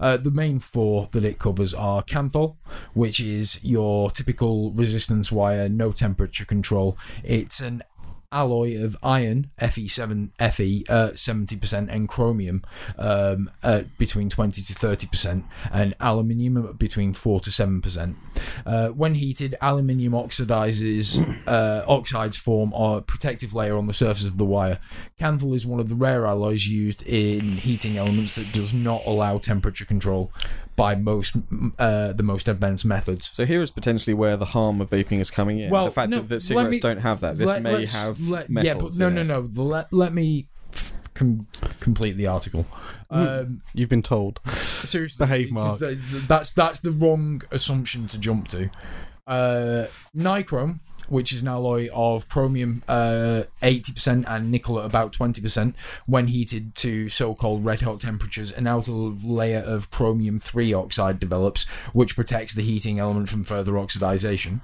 uh, 0.00 0.16
the 0.16 0.30
main 0.30 0.58
four 0.58 1.08
that 1.12 1.24
it 1.24 1.38
covers 1.38 1.74
are 1.74 2.02
Kanthal, 2.02 2.56
which 2.94 3.20
is 3.20 3.62
your 3.62 4.10
typical 4.10 4.72
resistance 4.72 5.30
wire, 5.30 5.68
no 5.68 5.92
temperature 5.92 6.44
control. 6.44 6.96
It's 7.22 7.60
an 7.60 7.82
alloy 8.30 8.82
of 8.82 8.96
iron 9.02 9.50
Fe7 9.58 10.30
Fe 10.52 10.84
uh, 10.88 11.10
70% 11.10 11.88
and 11.90 12.08
chromium 12.08 12.62
um, 12.98 13.50
uh, 13.62 13.82
between 13.96 14.28
20 14.28 14.62
to 14.62 14.74
30% 14.74 15.44
and 15.72 15.94
aluminium 15.98 16.74
between 16.78 17.14
4 17.14 17.40
to 17.40 17.50
7%. 17.50 18.14
Uh, 18.66 18.88
when 18.88 19.14
heated, 19.14 19.56
aluminium 19.62 20.12
oxidizes 20.12 21.18
uh, 21.46 21.84
oxides 21.88 22.36
form 22.36 22.72
a 22.74 23.00
protective 23.00 23.54
layer 23.54 23.76
on 23.76 23.86
the 23.86 23.94
surface 23.94 24.26
of 24.26 24.36
the 24.36 24.44
wire. 24.44 24.78
Kanthal 25.18 25.54
is 25.54 25.64
one 25.64 25.80
of 25.80 25.88
the 25.88 25.94
rare 25.94 26.26
alloys 26.26 26.66
used 26.66 27.02
in 27.06 27.40
heating 27.40 27.96
elements 27.96 28.34
that 28.36 28.52
does 28.52 28.74
not 28.74 29.02
allow 29.06 29.38
temperature 29.38 29.86
control 29.86 30.30
by 30.78 30.94
most 30.94 31.36
uh, 31.78 32.12
the 32.14 32.22
most 32.22 32.48
advanced 32.48 32.86
methods. 32.86 33.28
So 33.32 33.44
here 33.44 33.60
is 33.60 33.70
potentially 33.70 34.14
where 34.14 34.36
the 34.38 34.46
harm 34.46 34.80
of 34.80 34.88
vaping 34.88 35.20
is 35.20 35.30
coming 35.30 35.58
in. 35.58 35.68
Well, 35.70 35.84
the 35.84 35.90
fact 35.90 36.08
no, 36.08 36.18
that, 36.20 36.28
that 36.30 36.40
cigarettes 36.40 36.76
me- 36.76 36.80
don't 36.80 36.98
have 37.00 37.20
that. 37.20 37.36
This 37.36 37.50
Let- 37.50 37.62
may 37.62 37.84
have 37.84 38.20
let- 38.20 38.48
metals. 38.48 38.98
yeah, 38.98 39.04
but 39.04 39.12
no, 39.14 39.20
in 39.20 39.28
no, 39.28 39.40
it. 39.40 39.52
no. 39.54 39.62
Let, 39.62 39.92
let 39.92 40.14
me 40.14 40.46
com- 41.12 41.46
complete 41.80 42.12
the 42.12 42.28
article. 42.28 42.64
Um, 43.10 43.60
You've 43.74 43.88
been 43.88 44.02
told. 44.02 44.40
seriously, 44.46 45.26
Behave, 45.26 45.50
Mark. 45.50 45.80
That's 45.80 46.52
that's 46.52 46.78
the 46.80 46.92
wrong 46.92 47.42
assumption 47.50 48.06
to 48.08 48.18
jump 48.18 48.48
to. 48.48 48.70
Uh, 49.26 49.86
nichrome, 50.16 50.80
which 51.08 51.32
is 51.32 51.42
an 51.42 51.48
alloy 51.48 51.88
of 51.92 52.28
chromium 52.28 52.82
uh, 52.88 53.44
80% 53.62 54.24
and 54.28 54.50
nickel 54.50 54.78
at 54.78 54.86
about 54.86 55.12
20%, 55.12 55.74
when 56.06 56.28
heated 56.28 56.74
to 56.76 57.08
so-called 57.08 57.64
red 57.64 57.80
hot 57.80 58.00
temperatures, 58.00 58.52
an 58.52 58.66
outer 58.66 58.92
layer 58.92 59.60
of 59.60 59.90
chromium 59.90 60.38
3 60.38 60.72
oxide 60.72 61.18
develops, 61.18 61.64
which 61.92 62.14
protects 62.14 62.54
the 62.54 62.62
heating 62.62 62.98
element 62.98 63.28
from 63.28 63.44
further 63.44 63.72
oxidization. 63.72 64.60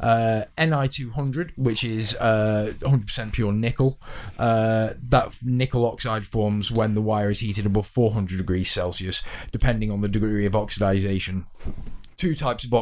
Uh, 0.00 0.44
Ni200, 0.58 1.52
which 1.56 1.84
is 1.84 2.16
uh, 2.16 2.72
100% 2.80 3.32
pure 3.32 3.52
nickel, 3.52 3.98
uh, 4.38 4.90
that 5.08 5.34
nickel 5.42 5.86
oxide 5.86 6.26
forms 6.26 6.70
when 6.70 6.94
the 6.94 7.02
wire 7.02 7.30
is 7.30 7.40
heated 7.40 7.66
above 7.66 7.86
400 7.86 8.38
degrees 8.38 8.70
Celsius, 8.70 9.22
depending 9.52 9.90
on 9.90 10.00
the 10.00 10.08
degree 10.08 10.46
of 10.46 10.52
oxidization 10.52 11.44
two 12.16 12.34
types 12.34 12.64
of 12.64 12.74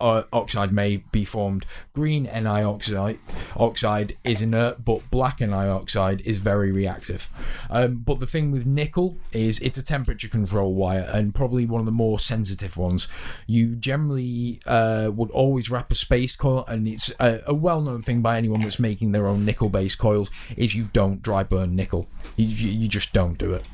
uh, 0.00 0.22
oxide 0.32 0.72
may 0.72 0.98
be 1.12 1.24
formed. 1.24 1.66
Green 1.92 2.24
Ni 2.24 2.62
oxide 2.62 3.18
oxide 3.56 4.16
is 4.24 4.42
inert, 4.42 4.84
but 4.84 5.10
black 5.10 5.40
Ni 5.40 5.52
oxide 5.52 6.20
is 6.22 6.38
very 6.38 6.72
reactive. 6.72 7.28
Um, 7.70 7.96
but 7.98 8.20
the 8.20 8.26
thing 8.26 8.50
with 8.50 8.66
nickel 8.66 9.18
is 9.32 9.60
it's 9.60 9.78
a 9.78 9.84
temperature 9.84 10.28
control 10.28 10.74
wire 10.74 11.08
and 11.12 11.34
probably 11.34 11.66
one 11.66 11.80
of 11.80 11.86
the 11.86 11.92
more 11.92 12.18
sensitive 12.18 12.76
ones. 12.76 13.08
You 13.46 13.76
generally 13.76 14.60
uh, 14.66 15.10
would 15.14 15.30
always 15.30 15.70
wrap 15.70 15.90
a 15.90 15.94
space 15.94 16.36
coil, 16.36 16.64
and 16.66 16.88
it's 16.88 17.12
a, 17.20 17.40
a 17.46 17.54
well-known 17.54 18.02
thing 18.02 18.22
by 18.22 18.36
anyone 18.36 18.60
that's 18.60 18.78
making 18.78 19.12
their 19.12 19.26
own 19.26 19.44
nickel-based 19.44 19.98
coils 19.98 20.30
is 20.56 20.74
you 20.74 20.88
don't 20.92 21.22
dry 21.22 21.42
burn 21.42 21.76
nickel. 21.76 22.08
You, 22.36 22.46
you 22.46 22.88
just 22.88 23.12
don't 23.12 23.38
do 23.38 23.52
it. 23.54 23.66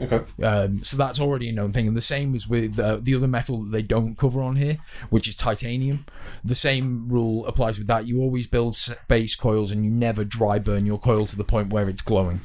Okay. 0.00 0.20
Um, 0.44 0.84
so 0.84 0.96
that's 0.96 1.20
already 1.20 1.48
a 1.48 1.52
known 1.52 1.72
thing. 1.72 1.88
And 1.88 1.96
the 1.96 2.00
same 2.00 2.34
is 2.34 2.48
with 2.48 2.78
uh, 2.78 2.98
the 3.00 3.14
other 3.14 3.26
metal 3.28 3.62
that 3.64 3.70
they 3.72 3.82
don't 3.82 4.16
cover 4.16 4.40
on 4.40 4.56
here, 4.56 4.78
which 5.10 5.26
is 5.28 5.34
titanium. 5.34 6.06
The 6.44 6.54
same 6.54 7.08
rule 7.08 7.46
applies 7.46 7.78
with 7.78 7.88
that. 7.88 8.06
You 8.06 8.20
always 8.20 8.46
build 8.46 8.76
base 9.08 9.34
coils 9.34 9.72
and 9.72 9.84
you 9.84 9.90
never 9.90 10.24
dry 10.24 10.58
burn 10.60 10.86
your 10.86 10.98
coil 11.00 11.26
to 11.26 11.36
the 11.36 11.44
point 11.44 11.72
where 11.72 11.88
it's 11.88 12.02
glowing. 12.02 12.40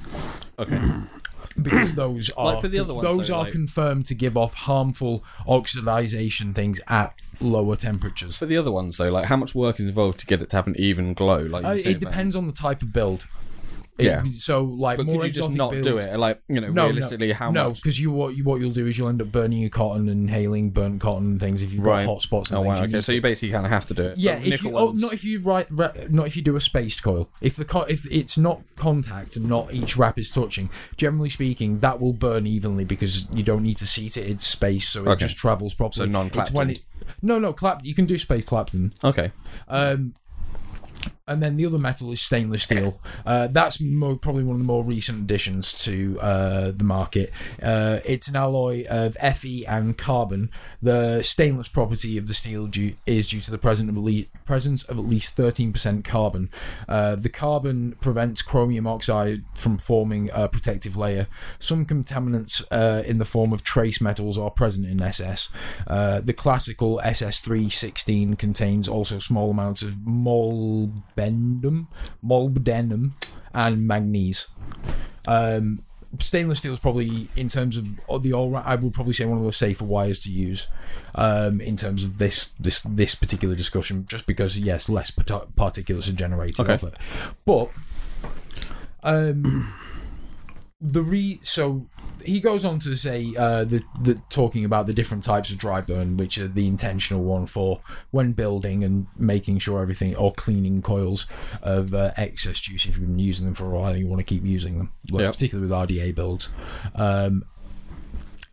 Okay. 0.58 0.80
Because 1.62 1.93
those 1.93 2.32
are 2.32 2.54
Like 2.54 2.62
for 2.62 2.68
the 2.68 2.80
other 2.80 2.95
ones, 2.95 3.06
those 3.08 3.28
though, 3.28 3.36
are 3.36 3.43
like- 3.43 3.51
confirmed 3.51 4.08
to 4.08 4.16
give 4.16 4.36
off 4.36 4.56
harmful 4.56 5.24
oxidization 5.47 6.56
things 6.56 6.82
at 6.88 7.14
lower 7.39 7.76
temperatures. 7.76 8.36
For 8.38 8.47
the 8.47 8.58
other 8.58 8.72
ones 8.72 8.97
though, 8.97 9.12
like 9.12 9.26
how 9.26 9.38
much 9.38 9.54
work 9.56 9.80
is 9.80 9.86
involved 9.88 10.20
to 10.22 10.26
get 10.26 10.41
it 10.41 10.49
to 10.49 10.56
have 10.56 10.66
an 10.68 10.76
even 10.80 11.14
glow? 11.14 11.39
Like 11.43 11.64
Uh, 11.64 11.70
were 11.70 11.78
saying 11.78 11.95
it 11.97 12.01
about- 12.01 12.10
depends 12.12 12.36
on 12.36 12.47
the 12.47 12.54
type 12.54 12.82
of 12.82 12.91
build. 12.91 13.28
It- 13.98 14.06
Yeah. 14.06 14.24
So 14.24 14.64
like 14.64 14.98
But 14.98 15.06
more 15.06 15.20
could 15.20 15.28
you 15.36 15.44
just 15.44 15.56
not 15.56 15.72
do 15.84 15.98
it? 16.00 16.18
Like 16.18 16.41
you 16.50 16.60
know, 16.62 16.72
No, 16.72 16.86
realistically, 16.88 17.28
no, 17.28 17.34
how 17.36 17.52
no, 17.52 17.70
much? 17.70 17.82
because 17.82 18.00
you 18.00 18.12
what 18.12 18.36
you 18.36 18.44
what 18.44 18.60
you'll 18.60 18.72
do 18.72 18.88
is 18.88 18.98
you'll 18.98 19.10
end 19.10 19.22
up 19.22 19.32
burning 19.32 19.60
your 19.60 19.70
cotton 19.70 20.10
and 20.10 20.22
inhaling 20.28 20.72
burnt 20.72 21.00
cotton 21.00 21.26
and 21.34 21.39
things 21.39 21.62
if 21.62 21.72
you've 21.72 21.84
Right. 21.86 22.06
got 22.06 22.14
hot 22.14 22.22
spots 22.24 22.50
and 22.50 22.58
Oh 22.58 22.62
wow. 22.62 22.84
Okay, 22.84 23.02
so 23.02 23.12
you 23.12 23.22
basically 23.22 23.52
kind 23.52 23.66
of 23.66 23.72
have 23.72 23.86
to 23.88 23.94
do 23.94 24.04
it. 24.04 24.18
yeah, 24.18 24.39
if 24.44 24.64
you 24.64 24.76
oh, 24.76 24.91
not 24.94 25.14
if 25.14 25.24
you 25.24 25.41
write 25.41 25.68
re- 25.70 26.08
not 26.10 26.26
if 26.28 26.36
you 26.36 26.41
do 26.41 26.56
a 26.56 26.60
spaced 26.60 27.04
coil. 27.04 27.30
If 27.41 27.56
the 27.56 27.66
co- 27.66 27.82
if 27.84 28.06
it's 28.12 28.38
not 28.38 28.62
contact 28.76 29.36
and 29.36 29.48
not 29.48 29.72
each 29.74 29.96
wrap 29.96 30.18
is 30.18 30.30
touching, 30.32 30.70
generally 30.98 31.30
speaking, 31.30 31.80
that 31.80 32.02
will 32.02 32.14
burn 32.14 32.48
evenly 32.48 32.86
because 32.86 33.28
you 33.32 33.44
don't 33.44 33.62
need 33.64 33.78
to 33.78 33.86
seat 33.86 34.18
it. 34.18 34.28
It's 34.28 34.46
space, 34.48 34.89
so 34.89 35.04
it 35.04 35.08
Okay. 35.10 35.20
just 35.26 35.38
travels 35.38 35.74
properly. 35.76 36.08
So 36.08 36.12
non-Clapton. 36.12 36.41
It's 36.41 36.52
when 36.52 36.70
it 36.72 36.80
no 37.22 37.38
no 37.38 37.54
clap. 37.54 37.86
You 37.86 37.94
can 37.94 38.06
do 38.06 38.18
space 38.18 38.46
Clapton. 38.46 38.94
Okay. 39.04 39.32
Um, 39.68 40.16
and 41.26 41.41
then 41.41 41.55
the 41.55 41.65
other 41.65 41.78
metal 41.78 42.11
is 42.11 42.19
stainless 42.19 42.63
steel. 42.63 42.99
Uh, 43.26 43.47
that's 43.47 43.80
mo- 43.80 44.17
probably 44.17 44.43
one 44.43 44.55
of 44.55 44.59
the 44.59 44.65
more 44.65 44.84
recent 44.84 45.21
additions 45.21 45.71
to 45.71 46.19
uh, 46.19 46.71
the 46.71 46.84
market. 46.84 47.32
Uh, 47.61 47.99
it's 48.03 48.28
an 48.28 48.36
alloy 48.36 48.86
of 48.89 49.15
Fe 49.15 49.63
and 49.65 49.97
carbon. 49.97 50.51
The 50.82 51.24
stainless 51.24 51.69
property 51.69 52.17
of 52.17 52.28
the 52.28 52.34
steel 52.34 52.67
due- 52.67 52.95
is 53.05 53.30
due 53.30 53.39
to 53.39 53.51
the 53.51 53.57
present 53.57 53.89
of 53.89 53.97
le- 53.97 54.26
presence 54.43 54.84
of 54.84 54.99
at 54.99 55.05
least 55.05 55.38
13% 55.38 56.03
carbon. 56.03 56.49
Uh, 56.89 57.15
the 57.15 57.30
carbon 57.30 57.95
prevents 58.01 58.41
chromium 58.41 58.86
oxide 58.86 59.43
from 59.53 59.78
forming 59.78 60.30
a 60.34 60.49
protective 60.49 60.97
layer. 60.97 61.28
Some 61.57 61.86
contaminants 61.86 62.65
uh, 62.69 63.01
in 63.03 63.17
the 63.17 63.26
form 63.26 63.53
of 63.53 63.63
trace 63.63 64.01
metals 64.01 64.38
are 64.38 64.51
present 64.51 64.88
in 64.88 65.01
SS. 65.01 65.49
Uh, 65.88 66.19
the 66.19 66.34
classical 66.34 66.99
SS316 67.01 68.38
contains 68.38 68.89
also 68.89 69.19
small 69.19 69.51
amounts 69.51 69.82
of 69.82 70.05
molybdenum, 71.18 71.88
molybdenum, 72.24 73.11
and 73.53 73.88
manganese. 73.88 74.47
Um, 75.28 75.84
stainless 76.20 76.59
steel 76.59 76.74
is 76.74 76.80
probably, 76.80 77.28
in 77.36 77.47
terms 77.47 77.78
of 77.78 78.24
the 78.24 78.34
all, 78.34 78.55
I 78.55 78.76
would 78.76 78.93
probably 78.93 79.14
say 79.14 79.26
one 79.26 79.39
of 79.39 79.43
the 79.45 79.51
safer 79.51 79.86
wires 79.86 80.20
to 80.22 80.32
use. 80.32 80.68
Um, 81.16 81.61
in 81.61 81.78
terms 81.78 82.03
of 82.03 82.18
this 82.18 82.53
this 82.59 82.82
this 82.82 83.14
particular 83.16 83.55
discussion, 83.55 84.05
just 84.07 84.26
because 84.26 84.57
yes, 84.57 84.89
less 84.89 85.11
part- 85.11 85.55
particulates 85.55 86.09
are 86.09 86.14
generated 86.14 86.59
Okay. 86.59 86.74
off 86.74 86.84
it, 86.84 86.95
but 87.45 87.70
um, 89.03 89.74
the 90.82 91.03
re 91.03 91.39
so 91.43 91.88
he 92.26 92.39
goes 92.39 92.63
on 92.65 92.80
to 92.80 92.95
say 92.95 93.34
uh, 93.38 93.63
the 93.63 93.84
the 94.01 94.21
talking 94.30 94.65
about 94.65 94.86
the 94.88 94.93
different 94.93 95.24
types 95.24 95.49
of 95.51 95.57
dry 95.57 95.82
burn, 95.82 96.17
which 96.17 96.38
are 96.38 96.47
the 96.47 96.67
intentional 96.67 97.24
one 97.24 97.45
for 97.45 97.82
when 98.11 98.32
building 98.34 98.84
and 98.84 99.07
making 99.17 99.59
sure 99.59 99.82
everything 99.82 100.15
or 100.15 100.34
cleaning 100.34 100.82
coils 100.82 101.26
of 101.61 101.93
uh, 101.93 102.11
excess 102.17 102.59
juice 102.59 102.86
if 102.86 102.97
you've 102.97 103.07
been 103.07 103.19
using 103.19 103.45
them 103.45 103.53
for 103.55 103.65
a 103.65 103.69
while, 103.69 103.91
and 103.91 103.99
you 103.99 104.07
want 104.07 104.19
to 104.19 104.24
keep 104.26 104.43
using 104.45 104.78
them, 104.78 104.91
Yep. 105.05 105.34
particularly 105.34 105.69
with 105.69 105.89
RDA 105.89 106.15
builds. 106.15 106.49
Um, 106.95 107.45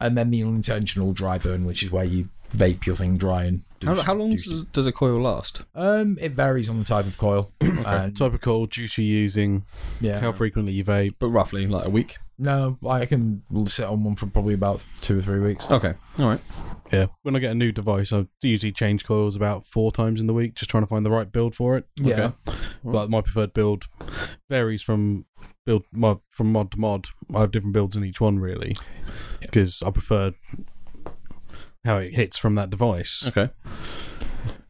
and 0.01 0.17
then 0.17 0.31
the 0.31 0.43
unintentional 0.43 1.13
dry 1.13 1.39
burn, 1.39 1.67
which 1.67 1.83
is 1.83 1.91
where 1.91 2.05
you 2.05 2.29
vape 2.57 2.85
your 2.87 2.97
thing 2.97 3.17
dry 3.17 3.45
and 3.45 3.63
do 3.79 3.87
How, 3.89 3.95
how 4.03 4.15
long 4.15 4.31
do- 4.31 4.37
does, 4.37 4.63
does 4.65 4.87
a 4.87 4.93
coil 4.93 5.21
last? 5.23 5.63
um 5.75 6.19
it 6.21 6.33
varies 6.33 6.69
on 6.69 6.79
the 6.79 6.85
type 6.85 7.07
of 7.07 7.17
coil. 7.17 7.53
and, 7.61 8.17
Type 8.17 8.35
of 8.35 8.41
coil, 8.41 8.67
juice 8.67 8.99
you're 8.99 9.05
using, 9.07 9.65
yeah. 10.01 10.21
how 10.21 10.33
frequently 10.33 10.73
you 10.73 10.85
vape. 10.85 11.15
But 11.19 11.29
roughly 11.29 11.67
like 11.67 11.87
a 11.87 11.91
week. 11.91 12.17
No, 12.43 12.79
I 12.89 13.05
can 13.05 13.43
sit 13.67 13.85
on 13.85 14.03
one 14.03 14.17
for 14.17 14.25
probably 14.27 14.55
about 14.55 14.83
two 15.03 15.19
or 15.19 15.23
three 15.23 15.41
weeks. 15.41 15.71
Okay. 15.71 15.93
All 16.19 16.27
right. 16.27 16.41
Yeah. 16.91 17.07
When 17.23 17.37
I 17.37 17.39
get 17.39 17.51
a 17.53 17.55
new 17.55 17.71
device, 17.71 18.15
I 18.15 18.27
usually 18.41 18.73
change 18.73 19.05
coils 19.05 19.37
about 19.37 19.67
four 19.67 19.93
times 19.93 20.21
in 20.23 20.27
the 20.27 20.33
week, 20.33 20.55
just 20.55 20.71
trying 20.71 20.83
to 20.83 20.87
find 20.87 21.05
the 21.05 21.11
right 21.11 21.31
build 21.31 21.55
for 21.55 21.77
it. 21.77 21.85
Yeah. 21.97 22.33
But 22.83 23.11
my 23.11 23.21
preferred 23.21 23.53
build 23.53 23.85
varies 24.49 24.81
from 24.81 25.27
build 25.67 25.85
mod 25.93 26.21
from 26.31 26.51
mod 26.51 26.71
to 26.73 26.79
mod. 26.81 27.09
I 27.35 27.41
have 27.41 27.51
different 27.51 27.75
builds 27.75 27.95
in 27.95 28.05
each 28.07 28.23
one 28.23 28.39
really, 28.39 28.75
Yeah. 29.41 29.47
because 29.47 29.83
I 29.83 29.91
prefer 29.91 30.33
how 31.85 31.99
it 31.99 32.15
hits 32.15 32.39
from 32.39 32.55
that 32.55 32.71
device. 32.71 33.23
Okay. 33.27 33.51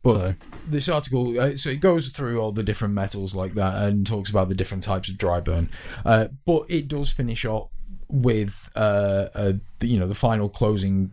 But 0.03 0.17
So, 0.17 0.35
this 0.67 0.89
article, 0.89 1.39
uh, 1.39 1.57
so 1.57 1.71
it 1.71 1.81
goes 1.81 2.09
through 2.09 2.41
all 2.41 2.53
the 2.53 2.63
different 2.63 2.95
metals 2.95 3.35
like 3.35 3.55
that 3.55 3.83
and 3.83 4.07
talks 4.07 4.31
about 4.31 4.49
the 4.49 4.55
different 4.55 4.83
types 4.83 5.09
of 5.09 5.19
dry 5.19 5.41
burn. 5.41 5.69
Uh, 6.05 6.29
but 6.47 6.65
it 6.69 6.89
does 6.89 7.11
finish 7.11 7.45
off 7.45 7.69
with, 8.09 8.71
uh, 8.75 9.29
uh, 9.35 9.53
you 9.81 9.99
know, 9.99 10.09
the 10.09 10.15
final 10.15 10.49
closing 10.49 11.11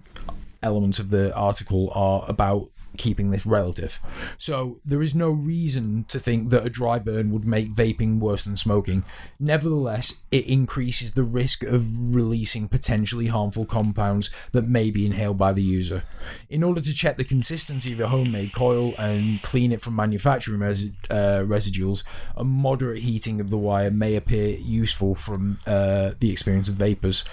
elements 0.64 1.00
of 1.00 1.10
the 1.10 1.36
article 1.36 1.92
are 1.94 2.24
about 2.28 2.70
keeping 2.98 3.30
this 3.30 3.46
relative. 3.46 4.00
So 4.38 4.80
there 4.86 5.02
is 5.02 5.16
no 5.16 5.30
reason 5.30 6.06
to 6.10 6.20
think 6.20 6.50
that 6.50 6.66
a 6.66 6.70
dry 6.70 7.00
burn 7.00 7.32
would 7.32 7.46
make 7.46 7.74
vaping 7.74 8.20
worse 8.20 8.46
than 8.46 8.58
smoking. 8.58 9.04
Nevertheless, 9.40 10.16
it 10.32 10.46
increases 10.48 11.14
the 11.14 11.24
risk 11.24 11.64
of 11.64 11.88
releasing 12.16 12.68
potentially 12.68 13.28
harmful 13.28 13.66
compounds 13.66 14.30
that 14.52 14.68
may 14.68 14.92
be 14.92 15.06
inhaled 15.06 15.38
by 15.38 15.54
the 15.54 15.64
user. 15.64 16.04
In 16.50 16.64
order 16.64 16.82
to 16.82 16.94
check 16.94 17.18
the 17.18 17.24
consistency 17.24 17.92
of 17.92 18.00
your 18.00 18.08
homemade 18.08 18.54
coil 18.54 18.94
and 18.98 19.42
clean 19.42 19.72
it 19.72 19.82
from 19.82 19.96
manufacturing 19.96 20.60
resi- 20.60 20.94
uh, 21.10 21.44
residuals, 21.46 22.04
a 22.36 22.44
moderate 22.44 23.00
heating 23.00 23.40
of 23.40 23.50
the 23.50 23.58
wire 23.58 23.92
may 23.92 24.16
appear 24.16 24.58
useful 24.58 25.16
from 25.16 25.60
uh, 25.66 26.12
the 26.20 26.32
experience 26.32 26.68
of 26.68 26.76
vapors. 26.76 27.24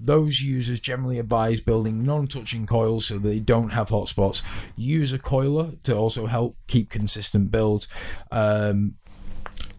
Those 0.00 0.40
users 0.40 0.80
generally 0.80 1.18
advise 1.18 1.60
building 1.60 2.02
non-touching 2.04 2.66
coils 2.66 3.06
so 3.06 3.18
they 3.18 3.38
don't 3.38 3.70
have 3.70 3.90
hotspots. 3.90 4.42
Use 4.76 5.12
a 5.12 5.18
coiler 5.18 5.72
to 5.82 5.96
also 5.96 6.26
help 6.26 6.56
keep 6.66 6.90
consistent 6.90 7.50
builds. 7.50 7.86
Um, 8.30 8.94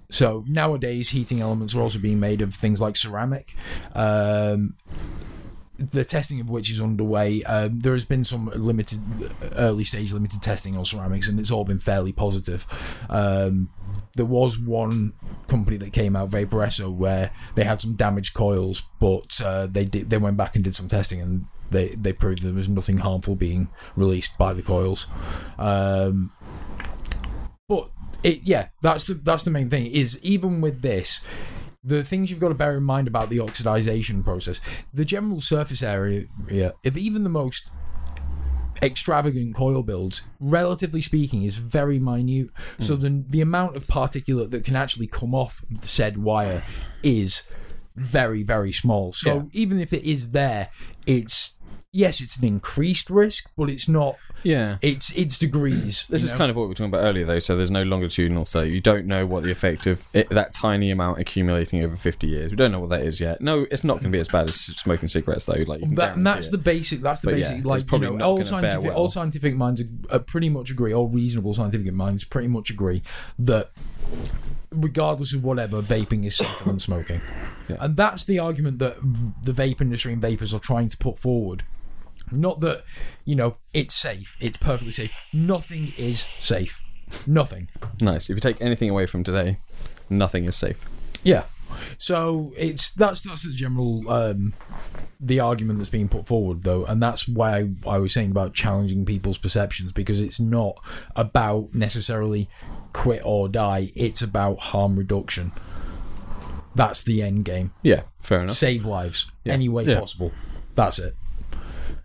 so 0.10 0.44
nowadays, 0.48 1.10
heating 1.10 1.40
elements 1.40 1.74
are 1.74 1.82
also 1.82 1.98
being 1.98 2.20
made 2.20 2.42
of 2.42 2.54
things 2.54 2.82
like 2.82 2.96
ceramic. 2.98 3.56
Um, 3.96 4.76
the 5.78 6.04
testing 6.04 6.40
of 6.40 6.50
which 6.50 6.70
is 6.70 6.82
underway. 6.82 7.44
Um, 7.44 7.80
there 7.80 7.94
has 7.94 8.06
been 8.06 8.24
some 8.24 8.52
limited, 8.54 9.02
early 9.56 9.84
stage 9.84 10.14
limited 10.14 10.42
testing 10.42 10.78
on 10.78 10.86
ceramics, 10.86 11.28
and 11.28 11.40
it's 11.40 11.50
all 11.50 11.64
been 11.64 11.80
fairly 11.80 12.12
positive. 12.12 12.68
Um, 13.10 13.70
there 14.16 14.26
was 14.26 14.58
one 14.58 15.14
company 15.48 15.78
that 15.78 15.94
came 15.94 16.16
out, 16.16 16.32
Vaporesso, 16.32 16.94
where 16.94 17.32
they 17.56 17.64
had 17.64 17.82
some 17.82 17.94
damaged 17.94 18.34
coils, 18.34 18.84
but 19.00 19.40
uh, 19.42 19.68
they 19.68 19.86
did 19.86 20.10
they 20.10 20.18
went 20.18 20.38
back 20.38 20.56
and 20.56 20.64
did 20.64 20.76
some 20.76 20.88
testing, 20.88 21.22
and 21.22 21.46
they 21.70 21.90
they 21.90 22.14
proved 22.14 22.42
there 22.42 22.54
was 22.54 22.70
nothing 22.70 22.98
harmful 22.98 23.36
being 23.36 23.70
released 23.96 24.38
by 24.38 24.54
the 24.54 24.62
coils. 24.62 25.08
Um, 25.58 26.32
but 27.68 27.90
it, 28.24 28.42
yeah, 28.44 28.68
that's 28.82 29.06
the 29.06 29.14
that's 29.16 29.44
the 29.44 29.52
main 29.52 29.70
thing. 29.70 29.88
Is 29.88 30.20
even 30.22 30.62
with 30.62 30.82
this, 30.82 31.22
the 31.84 32.04
things 32.04 32.30
you've 32.30 32.40
got 32.40 32.50
to 32.50 32.56
bear 32.56 32.78
in 32.78 32.84
mind 32.84 33.08
about 33.08 33.30
the 33.30 33.38
oxidization 33.38 34.24
process, 34.24 34.60
the 34.94 35.06
general 35.06 35.42
surface 35.42 35.82
area 35.82 36.26
of 36.86 36.98
even 36.98 37.24
the 37.24 37.30
most 37.30 37.72
extravagant 38.82 39.56
coil 39.56 39.84
builds, 39.84 40.24
relatively 40.40 41.02
speaking, 41.02 41.44
is 41.44 41.58
very 41.58 42.00
minute. 42.00 42.50
Hmm. 42.78 42.84
So 42.84 42.96
the 42.96 43.24
the 43.28 43.42
amount 43.42 43.76
of 43.76 43.88
particulate 43.88 44.52
that 44.52 44.64
can 44.64 44.76
actually 44.76 45.08
come 45.08 45.34
off 45.36 45.64
the 45.70 45.88
said 45.88 46.18
wire 46.18 46.64
is 47.04 47.44
very 47.96 48.44
very 48.44 48.72
small. 48.72 49.14
So 49.14 49.36
Yeah. 49.36 49.42
even 49.52 49.80
if 49.80 49.94
it 49.94 50.04
is 50.04 50.32
there, 50.32 50.70
it's 51.06 51.58
yes, 51.92 52.22
it's 52.22 52.38
an 52.38 52.46
increased 52.46 53.10
risk, 53.10 53.50
but 53.58 53.70
it's 53.70 53.88
not 53.90 54.16
Yeah. 54.44 54.78
It's 54.82 55.16
it's 55.16 55.38
degrees. 55.38 56.06
This 56.10 56.24
is 56.24 56.32
know? 56.32 56.38
kind 56.38 56.50
of 56.50 56.56
what 56.58 56.64
we 56.64 56.68
were 56.70 56.74
talking 56.76 56.94
about 56.94 57.04
earlier, 57.04 57.26
though. 57.26 57.40
So 57.40 57.56
there's 57.56 57.72
no 57.72 57.84
longitudinal 57.84 58.46
study. 58.46 58.72
You 58.72 58.82
don't 58.82 59.06
know 59.06 59.26
what 59.26 59.44
the 59.44 59.52
effect 59.52 59.88
of 59.88 60.08
it, 60.14 60.30
that 60.30 60.54
tiny 60.54 60.92
amount 60.92 61.20
accumulating 61.20 61.84
over 61.84 61.96
50 61.96 62.28
years. 62.28 62.50
We 62.52 62.56
don't 62.58 62.72
know 62.72 62.80
what 62.80 62.90
that 62.90 63.02
is 63.02 63.20
yet. 63.20 63.42
No, 63.42 63.66
it's 63.72 63.84
not 63.84 63.96
going 63.96 64.12
to 64.12 64.16
be 64.16 64.20
as 64.20 64.28
bad 64.30 64.50
as 64.50 64.56
smoking 64.56 65.08
cigarettes, 65.08 65.46
though. 65.46 65.64
Like 65.68 65.82
you 65.82 65.88
That, 65.96 66.16
that's 66.24 66.24
guarantee 66.24 66.50
the 66.50 66.58
basic. 66.58 67.02
That's 67.02 67.22
the 67.22 67.28
But 67.28 67.36
basic. 67.36 67.58
it's 67.58 67.66
like 67.66 67.92
you 67.92 68.00
know, 68.00 68.20
all 68.22 68.44
scientific, 68.44 68.84
well. 68.84 68.94
all 68.96 69.10
scientific 69.10 69.56
minds 69.56 69.82
are 69.82 69.88
uh, 70.10 70.20
pretty 70.20 70.50
much 70.50 70.72
agree. 70.72 70.94
All 70.94 71.08
reasonable 71.08 71.54
scientific 71.54 71.94
minds 71.94 72.24
pretty 72.24 72.48
much 72.48 72.70
agree 72.70 73.04
that, 73.40 73.72
regardless 74.72 75.34
of 75.34 75.44
whatever, 75.44 75.82
vaping 75.82 76.26
is 76.26 76.36
safer 76.38 76.64
than 76.66 76.80
smoking, 76.80 77.22
Yeah. 77.70 77.78
and 77.80 77.96
that's 77.98 78.24
the 78.24 78.40
argument 78.40 78.80
that 78.80 78.98
the 79.44 79.52
vape 79.52 79.82
industry 79.82 80.14
and 80.14 80.22
vapors 80.22 80.54
are 80.54 80.60
trying 80.60 80.90
to 80.90 80.98
put 80.98 81.20
forward. 81.20 81.64
Not 82.32 82.60
that 82.62 82.84
you 83.26 83.36
know 83.36 83.58
it's 83.74 83.94
safe. 83.94 84.36
It's 84.40 84.58
perfectly 84.58 84.92
safe. 84.92 85.28
Nothing 85.34 85.92
is 85.98 86.22
safe. 86.40 86.80
Nothing. 87.28 87.70
Nice. 88.00 88.30
If 88.30 88.36
you 88.36 88.42
take 88.42 88.62
anything 88.62 88.90
away 88.90 89.06
from 89.06 89.24
today, 89.24 89.58
nothing 90.10 90.46
is 90.46 90.56
safe. 90.56 90.84
Yeah. 91.24 91.44
So 91.98 92.54
it's 92.58 92.92
that's 92.92 93.22
that's 93.22 93.48
the 93.48 93.54
general 93.54 94.10
um, 94.10 94.54
the 95.20 95.40
argument 95.40 95.80
that's 95.80 95.90
being 95.90 96.10
put 96.10 96.28
forward 96.28 96.64
though, 96.64 96.84
and 96.86 97.02
that's 97.02 97.28
why 97.28 97.70
I 97.88 97.98
was 97.98 98.14
saying 98.14 98.32
about 98.32 98.54
challenging 98.54 99.06
people's 99.06 99.38
perceptions 99.38 99.94
because 99.94 100.20
it's 100.20 100.40
not 100.40 100.78
about 101.16 101.74
necessarily 101.74 102.50
quit 102.94 103.22
or 103.24 103.48
die. 103.48 103.92
It's 103.96 104.22
about 104.22 104.60
harm 104.60 104.98
reduction. 104.98 105.52
That's 106.76 107.04
the 107.04 107.22
end 107.22 107.46
game. 107.46 107.72
Yeah, 107.84 108.04
fair 108.20 108.40
enough. 108.44 108.56
Save 108.56 108.86
lives 108.86 109.30
Yeah. 109.44 109.54
any 109.54 109.68
way 109.70 109.84
Yeah. 109.86 110.00
possible. 110.00 110.32
That's 110.76 111.00
it. 111.00 111.16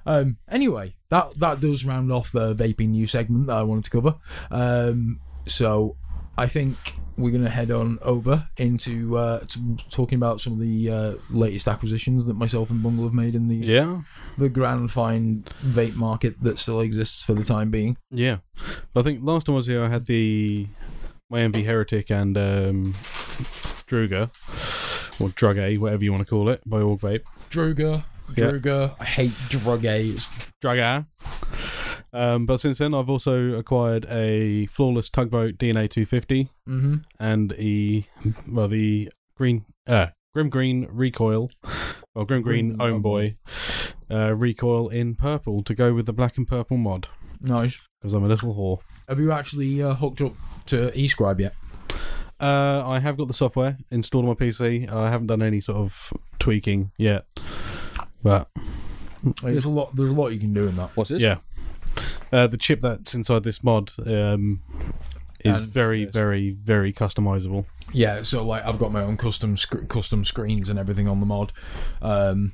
Um, 0.07 0.37
anyway, 0.51 0.95
that 1.11 1.39
that 1.41 1.61
does 1.61 1.85
round 1.85 2.13
off 2.13 2.33
the 2.33 2.55
vaping 2.55 2.91
news 2.91 3.11
segment 3.11 3.47
that 3.49 3.57
I 3.57 3.63
wanted 3.63 3.85
to 3.85 3.91
cover. 3.91 4.15
Um, 4.51 5.21
so 5.47 5.97
I 6.39 6.47
think 6.47 6.77
we're 7.19 7.31
going 7.31 7.45
to 7.45 7.49
head 7.51 7.71
on 7.71 7.99
over 8.03 8.47
into 8.59 9.17
uh, 9.17 9.41
to 9.41 9.77
talking 9.91 10.17
about 10.17 10.39
some 10.41 10.53
of 10.53 10.61
the 10.61 10.91
uh, 10.91 11.15
latest 11.31 11.67
acquisitions 11.67 12.27
that 12.27 12.35
myself 12.35 12.69
and 12.71 12.83
Bungle 12.83 13.05
have 13.05 13.15
made 13.15 13.35
in 13.35 13.49
the 13.49 13.57
Yeah, 13.57 14.03
the 14.37 14.49
grand 14.51 14.91
fine 14.91 15.45
vape 15.65 15.97
market 15.97 16.35
that 16.43 16.59
still 16.59 16.81
exists 16.81 17.23
for 17.23 17.33
the 17.35 17.43
time 17.45 17.71
being. 17.71 17.97
yeah. 18.11 18.39
I 18.95 19.03
think 19.03 19.21
last 19.23 19.47
time 19.47 19.55
I 19.55 19.57
was 19.57 19.67
here, 19.67 19.83
I 19.83 19.89
had 19.89 20.07
the 20.07 20.67
my 21.31 21.41
MV 21.41 21.65
Heretic 21.65 22.11
and 22.11 22.37
um, 22.37 22.95
Druga 23.87 24.31
or 25.19 25.29
Drug 25.31 25.57
A, 25.59 25.79
whatever 25.79 26.05
you 26.05 26.13
want 26.13 26.23
to 26.23 26.29
call 26.29 26.49
it, 26.51 26.61
by 26.69 26.81
Augvape. 26.81 27.23
Druga. 27.51 28.05
Druga. 28.35 28.95
I 29.01 29.05
hate 29.05 29.33
drug 29.49 29.85
A's. 29.85 30.29
Drug 30.61 30.79
A. 30.79 31.07
Um, 32.13 32.47
but 32.47 32.61
since 32.61 32.79
then, 32.79 32.95
I've 32.95 33.11
also 33.11 33.55
acquired 33.55 34.07
a 34.09 34.67
flawless 34.67 35.11
tugboat 35.11 35.59
DNA 35.59 35.89
250 35.91 36.51
Mm-hmm. 36.69 36.95
and 37.21 37.53
a 37.53 38.07
well 38.51 38.67
the 38.69 39.11
green 39.37 39.65
uh 39.87 40.09
Grimm 40.35 40.49
Green 40.51 40.87
recoil 40.91 41.49
or 42.15 42.27
Grimm 42.27 42.43
Green 42.43 42.69
Grim 42.75 42.81
Own 42.81 42.95
Own 42.95 43.03
Boy 43.03 43.37
uh, 44.11 44.35
recoil 44.35 44.89
in 44.89 45.15
purple 45.15 45.63
to 45.63 45.75
go 45.75 45.95
with 45.95 46.07
the 46.07 46.13
black 46.13 46.37
and 46.37 46.47
purple 46.49 46.77
mod 46.77 47.09
Nice. 47.41 47.79
because 48.01 48.15
I'm 48.15 48.25
a 48.25 48.29
little 48.29 48.55
whore. 48.55 48.81
Have 49.09 49.19
you 49.21 49.31
actually 49.33 49.83
uh, 49.83 49.95
hooked 49.95 50.21
up 50.23 50.33
to 50.67 50.91
eScribe 50.93 51.39
yet? 51.41 51.55
Uh, 52.41 52.87
I 52.87 52.99
have 53.01 53.17
got 53.17 53.29
the 53.29 53.35
software 53.35 53.79
installed 53.91 54.25
on 54.27 54.29
my 54.31 54.35
PC. 54.35 54.91
I 54.93 55.09
haven't 55.11 55.29
done 55.29 55.41
any 55.43 55.61
sort 55.61 55.79
of 55.79 56.13
tweaking 56.39 56.93
yet, 56.99 57.25
but 58.27 58.49
There's 59.43 59.65
a 59.65 59.71
lot. 59.71 59.95
There's 59.95 60.11
a 60.11 60.13
lot 60.13 60.29
you 60.29 60.41
can 60.41 60.53
do 60.53 60.67
in 60.67 60.75
that. 60.77 60.91
What's 60.97 61.11
this? 61.11 61.23
yeah, 61.23 61.37
uh, 62.33 62.47
the 62.49 62.57
chip 62.57 62.81
that's 62.81 63.15
inside 63.15 63.43
this 63.45 63.63
mod 63.63 63.93
um, 64.05 64.61
is 65.45 65.59
And 65.61 65.69
very, 65.69 66.05
this. 66.05 66.13
very, 66.15 66.51
very 66.51 66.93
customizable. 66.93 67.65
Yeah, 67.93 68.23
so 68.23 68.45
like 68.45 68.65
I've 68.67 68.79
got 68.79 68.91
my 68.93 69.03
own 69.03 69.17
custom 69.17 69.57
sc- 69.57 69.89
custom 69.89 70.25
screens 70.25 70.69
and 70.69 70.79
everything 70.79 71.09
on 71.09 71.21
the 71.21 71.27
mod, 71.27 71.53
um, 72.03 72.53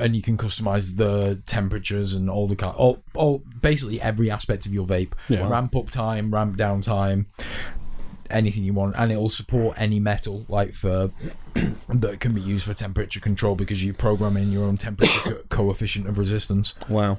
and 0.00 0.16
you 0.16 0.22
can 0.22 0.36
customize 0.36 0.96
the 0.96 1.40
temperatures 1.46 2.12
and 2.14 2.28
all 2.28 2.48
the 2.48 2.56
kind, 2.56 2.74
all, 2.76 3.02
all 3.14 3.42
basically 3.60 4.00
every 4.00 4.30
aspect 4.30 4.66
of 4.66 4.74
your 4.74 4.84
vape. 4.86 5.12
Yeah. 5.28 5.48
Ramp 5.48 5.76
up 5.76 5.90
time, 5.90 6.34
ramp 6.34 6.56
down 6.56 6.80
time, 6.80 7.26
anything 8.30 8.64
you 8.64 8.72
want, 8.72 8.94
and 8.96 9.10
it'll 9.12 9.28
support 9.28 9.76
any 9.80 10.00
metal 10.00 10.44
like 10.48 10.72
for 10.74 11.10
that 11.88 12.20
can 12.20 12.32
be 12.34 12.40
used 12.40 12.64
for 12.66 12.74
temperature 12.74 13.20
control 13.20 13.54
because 13.54 13.82
you 13.84 13.92
program 13.92 14.36
in 14.36 14.52
your 14.52 14.64
own 14.64 14.76
temperature 14.76 15.20
co- 15.24 15.42
coefficient 15.48 16.06
of 16.08 16.18
resistance. 16.18 16.74
Wow. 16.88 17.18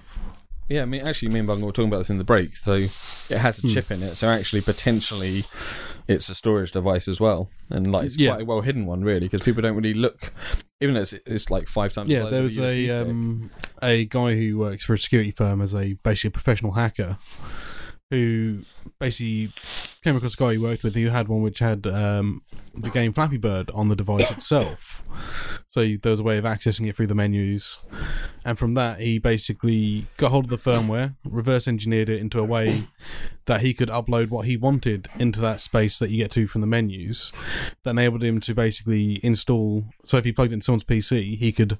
Yeah, 0.68 0.84
I 0.84 0.86
mean, 0.86 1.02
actually, 1.08 1.30
me 1.30 1.40
and 1.40 1.48
Bungle 1.48 1.66
were 1.66 1.72
talking 1.72 1.90
about 1.90 1.98
this 1.98 2.12
in 2.12 2.20
the 2.20 2.24
break. 2.24 2.56
So 2.56 2.74
it 2.74 2.92
has 3.32 3.58
a 3.64 3.68
chip 3.68 3.90
in 3.90 4.04
it. 4.04 4.14
So 4.18 4.30
actually, 4.30 4.62
potentially, 4.62 5.46
it's 6.08 6.30
a 6.30 6.36
storage 6.36 6.72
device 6.74 7.08
as 7.08 7.20
well, 7.20 7.50
and 7.72 7.92
like 7.92 8.06
it's 8.06 8.16
Yeah. 8.18 8.34
quite 8.34 8.42
a 8.44 8.46
well 8.46 8.62
hidden 8.62 8.86
one, 8.86 9.04
really, 9.04 9.22
because 9.22 9.42
people 9.42 9.64
don't 9.64 9.76
really 9.76 9.96
look. 9.96 10.32
Even 10.80 10.94
though 10.94 11.02
it's, 11.02 11.14
it's 11.14 11.50
like 11.50 11.68
five 11.68 11.92
times. 11.94 12.10
the 12.10 12.14
Yeah, 12.14 12.22
size 12.22 12.32
there 12.32 12.44
was 12.44 12.58
USB 12.60 12.86
a 12.86 12.90
stick. 12.90 13.02
um, 13.08 13.50
a 13.82 14.06
guy 14.06 14.36
who 14.36 14.60
works 14.60 14.84
for 14.86 14.94
a 14.94 15.00
security 15.00 15.32
firm 15.32 15.60
as 15.60 15.74
a 15.74 15.94
basically 16.04 16.28
a 16.28 16.32
professional 16.32 16.74
hacker, 16.74 17.18
who 18.12 18.60
basically 19.00 19.52
came 20.04 20.16
across 20.16 20.34
a 20.34 20.38
guy 20.38 20.52
he 20.54 20.58
worked 20.58 20.84
with 20.84 20.96
who 20.96 21.10
had 21.10 21.28
one 21.28 21.42
which 21.42 21.60
had 21.60 21.86
um, 21.88 22.42
the 22.74 22.90
game 22.90 23.14
Flappy 23.14 23.38
Bird 23.38 23.70
on 23.72 23.88
the 23.88 23.96
device 23.96 24.32
itself. 24.32 25.04
So 25.72 25.82
there 26.02 26.12
was 26.12 26.20
a 26.20 26.24
way 26.24 26.38
of 26.38 26.46
accessing 26.46 26.88
it 26.88 26.96
through 26.96 27.08
the 27.08 27.16
menus, 27.16 27.80
and 28.44 28.58
from 28.58 28.74
that 28.74 29.00
he 29.02 29.20
basically 29.20 30.08
got 30.18 30.32
hold 30.32 30.46
of 30.46 30.50
the 30.50 30.72
firmware, 30.72 31.16
reverse 31.24 31.68
engineered 31.68 32.10
it 32.10 32.20
into 32.20 32.40
a 32.40 32.44
way 32.44 32.88
that 33.46 33.62
he 33.62 33.74
could 33.74 33.90
upload 33.90 34.30
what 34.30 34.46
he 34.46 34.56
wanted 34.56 35.08
into 35.18 35.40
that 35.42 35.60
space 35.60 35.98
that 35.98 36.12
you 36.12 36.18
get 36.18 36.30
to 36.30 36.48
from 36.48 36.62
the 36.62 36.68
menus. 36.68 37.32
That 37.84 37.92
enabled 37.92 38.24
him 38.24 38.40
to 38.42 38.54
basically 38.54 39.20
install. 39.24 39.86
So 40.06 40.18
if 40.18 40.26
he 40.26 40.32
plugged 40.32 40.52
it 40.52 40.56
into 40.56 40.66
someone's 40.66 40.84
PC, 40.84 41.38
he 41.38 41.52
could 41.52 41.78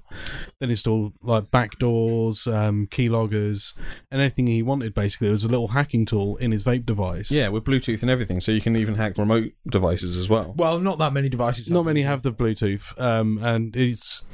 then 0.58 0.70
install 0.70 1.12
like 1.22 1.50
backdoors, 1.50 2.52
um, 2.52 2.88
keyloggers, 2.88 3.74
and 4.10 4.20
anything 4.20 4.48
he 4.48 4.62
wanted. 4.62 4.94
Basically, 4.94 5.28
it 5.28 5.32
was 5.32 5.44
a 5.44 5.48
little 5.48 5.68
hacking 5.68 6.06
tool 6.06 6.36
in 6.36 6.50
his 6.50 6.64
vape 6.64 6.84
device. 6.84 7.30
Yeah, 7.30 7.48
with 7.48 7.64
Bluetooth 7.64 8.02
and 8.10 8.12
everything, 8.12 8.40
so 8.40 8.50
you 8.50 8.60
can 8.60 8.74
even 8.74 8.96
hack 8.96 9.16
remote 9.16 9.52
devices 9.68 10.18
as 10.18 10.28
well. 10.28 10.52
Well, 10.56 10.80
not 10.80 10.98
that 10.98 11.12
many 11.12 11.28
devices. 11.28 11.70
Not 11.70 11.84
many 11.84 12.02
have 12.02 12.22
the 12.22 12.32
Bluetooth, 12.32 13.00
um, 13.00 13.38
and 13.40 13.76
it's 13.76 14.24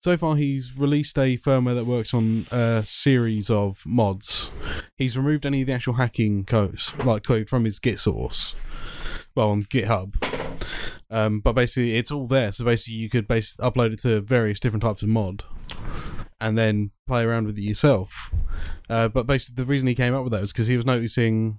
so 0.00 0.16
far 0.16 0.36
he's 0.36 0.78
released 0.78 1.18
a 1.18 1.36
firmware 1.36 1.74
that 1.74 1.84
works 1.84 2.14
on 2.14 2.46
a 2.52 2.84
series 2.86 3.50
of 3.50 3.82
mods. 3.84 4.52
He's 4.96 5.16
removed 5.16 5.44
any 5.44 5.62
of 5.62 5.66
the 5.66 5.72
actual 5.72 5.94
hacking 5.94 6.44
codes, 6.44 6.96
like 7.04 7.24
code 7.24 7.48
from 7.48 7.64
his 7.64 7.80
Git 7.80 7.98
source, 7.98 8.54
well 9.34 9.50
on 9.50 9.62
GitHub. 9.62 10.14
Um, 11.10 11.40
but 11.40 11.54
basically, 11.54 11.96
it's 11.96 12.12
all 12.12 12.28
there. 12.28 12.52
So 12.52 12.64
basically, 12.64 12.94
you 12.94 13.10
could 13.10 13.26
basically 13.26 13.68
upload 13.68 13.94
it 13.94 14.02
to 14.02 14.20
various 14.20 14.60
different 14.60 14.84
types 14.84 15.02
of 15.02 15.08
mod, 15.08 15.42
and 16.40 16.56
then 16.56 16.90
play 17.06 17.24
around 17.24 17.46
with 17.46 17.58
it 17.58 17.62
yourself. 17.62 18.32
Uh, 18.88 19.08
but 19.08 19.26
basically, 19.26 19.62
the 19.62 19.68
reason 19.68 19.88
he 19.88 19.94
came 19.94 20.14
up 20.14 20.22
with 20.24 20.32
that 20.32 20.40
was 20.40 20.52
because 20.52 20.66
he 20.66 20.76
was 20.76 20.86
noticing 20.86 21.58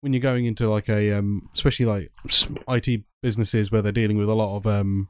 when 0.00 0.12
you're 0.12 0.20
going 0.20 0.44
into 0.46 0.68
like 0.68 0.88
a, 0.88 1.12
um, 1.12 1.48
especially 1.54 1.86
like 1.86 2.12
IT 2.68 3.02
businesses 3.22 3.70
where 3.70 3.82
they're 3.82 3.92
dealing 3.92 4.18
with 4.18 4.28
a 4.28 4.34
lot 4.34 4.56
of, 4.56 4.66
um, 4.66 5.08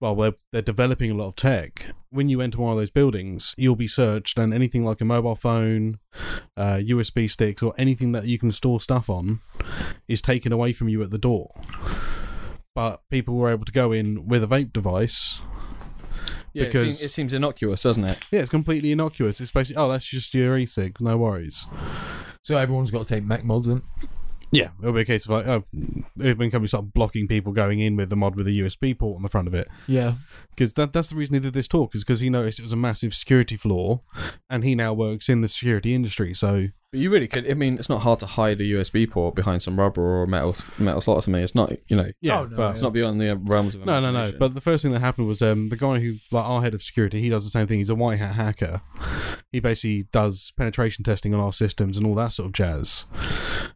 well, 0.00 0.14
they're, 0.14 0.34
they're 0.52 0.62
developing 0.62 1.10
a 1.10 1.14
lot 1.14 1.28
of 1.28 1.36
tech. 1.36 1.86
When 2.10 2.28
you 2.28 2.40
enter 2.40 2.58
one 2.58 2.72
of 2.72 2.78
those 2.78 2.90
buildings, 2.90 3.54
you'll 3.56 3.76
be 3.76 3.88
searched, 3.88 4.38
and 4.38 4.52
anything 4.52 4.84
like 4.84 5.00
a 5.00 5.04
mobile 5.04 5.36
phone, 5.36 5.98
uh, 6.56 6.76
USB 6.76 7.30
sticks, 7.30 7.62
or 7.62 7.72
anything 7.78 8.12
that 8.12 8.26
you 8.26 8.38
can 8.38 8.52
store 8.52 8.80
stuff 8.80 9.08
on 9.08 9.40
is 10.08 10.20
taken 10.20 10.52
away 10.52 10.72
from 10.72 10.88
you 10.88 11.02
at 11.02 11.10
the 11.10 11.18
door. 11.18 11.50
But 12.74 13.02
people 13.10 13.36
were 13.36 13.50
able 13.50 13.64
to 13.64 13.72
go 13.72 13.92
in 13.92 14.26
with 14.26 14.42
a 14.42 14.46
vape 14.46 14.72
device. 14.72 15.40
Yeah, 16.54 16.64
Because- 16.64 16.82
it, 16.82 16.84
seems, 16.84 17.02
it 17.02 17.08
seems 17.10 17.34
innocuous, 17.34 17.82
doesn't 17.82 18.04
it? 18.04 18.18
Yeah, 18.30 18.40
it's 18.40 18.50
completely 18.50 18.92
innocuous. 18.92 19.40
It's 19.40 19.50
basically, 19.50 19.80
oh, 19.82 19.88
that's 19.90 20.04
just 20.06 20.34
your 20.34 20.56
e-cig, 20.58 21.00
no 21.00 21.16
worries. 21.16 21.66
So 22.42 22.56
everyone's 22.56 22.90
got 22.90 23.06
to 23.06 23.14
take 23.14 23.24
Mac 23.24 23.44
mods 23.44 23.68
in. 23.68 23.82
Yeah, 24.50 24.68
it'll 24.80 24.92
be 24.92 25.00
a 25.00 25.04
case 25.06 25.24
of 25.24 25.30
like, 25.30 25.46
oh, 25.46 25.64
when 26.14 26.50
companies 26.50 26.70
start 26.72 26.92
blocking 26.92 27.26
people 27.26 27.52
going 27.54 27.80
in 27.80 27.96
with 27.96 28.10
the 28.10 28.16
mod 28.16 28.36
with 28.36 28.46
a 28.46 28.50
USB 28.50 28.98
port 28.98 29.16
on 29.16 29.22
the 29.22 29.30
front 29.30 29.48
of 29.48 29.54
it, 29.54 29.66
Yeah. 29.86 30.14
because 30.50 30.74
that, 30.74 30.92
that's 30.92 31.08
the 31.08 31.16
reason 31.16 31.32
he 31.34 31.40
did 31.40 31.54
this 31.54 31.68
talk, 31.68 31.94
is 31.94 32.04
because 32.04 32.20
he 32.20 32.28
noticed 32.28 32.58
it 32.58 32.62
was 32.64 32.72
a 32.72 32.76
massive 32.76 33.14
security 33.14 33.56
flaw, 33.56 34.00
and 34.50 34.62
he 34.62 34.74
now 34.74 34.92
works 34.92 35.30
in 35.30 35.40
the 35.40 35.48
security 35.48 35.94
industry, 35.94 36.34
so 36.34 36.66
But 36.92 37.00
you 37.00 37.08
really 37.10 37.26
could. 37.26 37.50
I 37.50 37.54
mean, 37.54 37.78
it's 37.78 37.88
not 37.88 38.02
hard 38.02 38.20
to 38.20 38.26
hide 38.26 38.60
a 38.60 38.64
USB 38.64 39.10
port 39.10 39.34
behind 39.34 39.62
some 39.62 39.80
rubber 39.80 40.02
or 40.02 40.24
a 40.24 40.28
metal 40.28 40.54
metal 40.78 41.00
slot 41.00 41.22
To 41.24 41.30
me, 41.30 41.42
It's 41.42 41.54
not, 41.54 41.72
you 41.88 41.96
know, 41.96 42.10
Yeah, 42.20 42.40
Oh, 42.40 42.44
no, 42.44 42.54
but 42.56 42.70
it's 42.72 42.82
not 42.82 42.92
beyond 42.92 43.18
the 43.18 43.34
realms 43.34 43.74
of 43.74 43.86
no, 43.86 43.98
no, 43.98 44.12
no. 44.12 44.32
But 44.38 44.52
the 44.52 44.60
first 44.60 44.82
thing 44.82 44.92
that 44.92 45.00
happened 45.00 45.26
was 45.26 45.40
um, 45.40 45.70
the 45.70 45.76
guy 45.78 46.00
who, 46.00 46.16
like 46.30 46.44
our 46.44 46.60
head 46.60 46.74
of 46.74 46.82
security, 46.82 47.20
he 47.20 47.30
does 47.30 47.44
the 47.44 47.50
same 47.50 47.66
thing. 47.66 47.78
He's 47.78 47.88
a 47.88 47.94
white 47.94 48.18
hat 48.18 48.34
hacker. 48.34 48.82
He 49.50 49.60
basically 49.60 50.06
does 50.12 50.52
penetration 50.58 51.02
testing 51.02 51.32
on 51.32 51.40
our 51.40 51.52
systems 51.52 51.96
and 51.96 52.06
all 52.06 52.14
that 52.16 52.32
sort 52.32 52.48
of 52.48 52.52
jazz. 52.52 53.06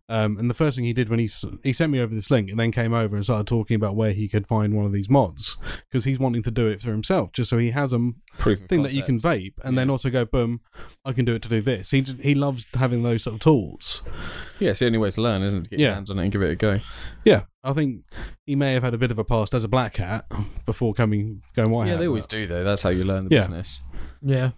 Um, 0.08 0.36
and 0.38 0.48
the 0.48 0.54
first 0.54 0.76
thing 0.76 0.84
he 0.84 0.92
did 0.92 1.08
when 1.08 1.18
he 1.18 1.28
he 1.64 1.72
sent 1.72 1.90
me 1.90 2.00
over 2.00 2.14
this 2.14 2.30
link 2.30 2.48
and 2.48 2.60
then 2.60 2.70
came 2.70 2.92
over 2.94 3.16
and 3.16 3.24
started 3.24 3.46
talking 3.46 3.74
about 3.74 3.96
where 3.96 4.12
he 4.12 4.28
could 4.28 4.46
find 4.46 4.74
one 4.74 4.86
of 4.86 4.92
these 4.92 5.10
mods 5.10 5.56
because 5.90 6.04
he's 6.04 6.18
wanting 6.18 6.42
to 6.44 6.50
do 6.50 6.68
it 6.68 6.80
for 6.80 6.90
himself, 6.90 7.32
just 7.32 7.50
so 7.50 7.58
he 7.58 7.70
has 7.72 7.92
a 7.92 7.96
m- 7.96 8.16
proof 8.38 8.60
of 8.62 8.68
thing 8.68 8.82
that 8.84 8.92
you 8.94 9.02
can 9.02 9.20
vape 9.20 9.54
and 9.64 9.76
then 9.76 9.90
also 9.90 10.08
go 10.10 10.24
boom, 10.24 10.60
I 11.04 11.12
can 11.12 11.24
do 11.24 11.34
it 11.34 11.42
to 11.42 11.48
do 11.48 11.60
this. 11.60 11.90
He 11.90 12.02
he 12.02 12.34
loves 12.34 12.66
having 12.74 13.02
those 13.06 13.22
sort 13.22 13.34
of 13.34 13.40
tools. 13.40 14.02
Yeah, 14.58 14.70
it's 14.70 14.80
the 14.80 14.86
only 14.86 14.98
way 14.98 15.10
to 15.10 15.20
learn, 15.22 15.42
isn't 15.42 15.58
it? 15.60 15.64
To 15.64 15.70
get 15.70 15.78
Yeah. 15.78 15.86
your 15.86 15.94
hands 15.94 16.10
on 16.10 16.18
it 16.18 16.22
and 16.24 16.32
give 16.32 16.42
it 16.42 16.50
a 16.50 16.56
go. 16.56 16.80
Yeah, 17.24 17.42
I 17.64 17.72
think 17.72 18.04
he 18.46 18.54
may 18.56 18.72
have 18.74 18.82
had 18.82 18.94
a 18.94 18.98
bit 18.98 19.10
of 19.10 19.18
a 19.18 19.24
past 19.24 19.54
as 19.54 19.64
a 19.64 19.68
black 19.68 19.96
hat 19.96 20.24
before 20.66 20.94
coming 20.94 21.42
going 21.54 21.70
white 21.70 21.86
yeah, 21.86 21.92
hat. 21.92 22.00
they 22.00 22.06
always 22.08 22.24
but- 22.24 22.30
do 22.30 22.46
though. 22.46 22.64
That's 22.64 22.82
how 22.82 22.90
you 22.90 23.04
learn 23.04 23.28
the 23.28 23.34
Yeah. 23.34 23.40
business. 23.40 23.82
Yeah. 24.22 24.50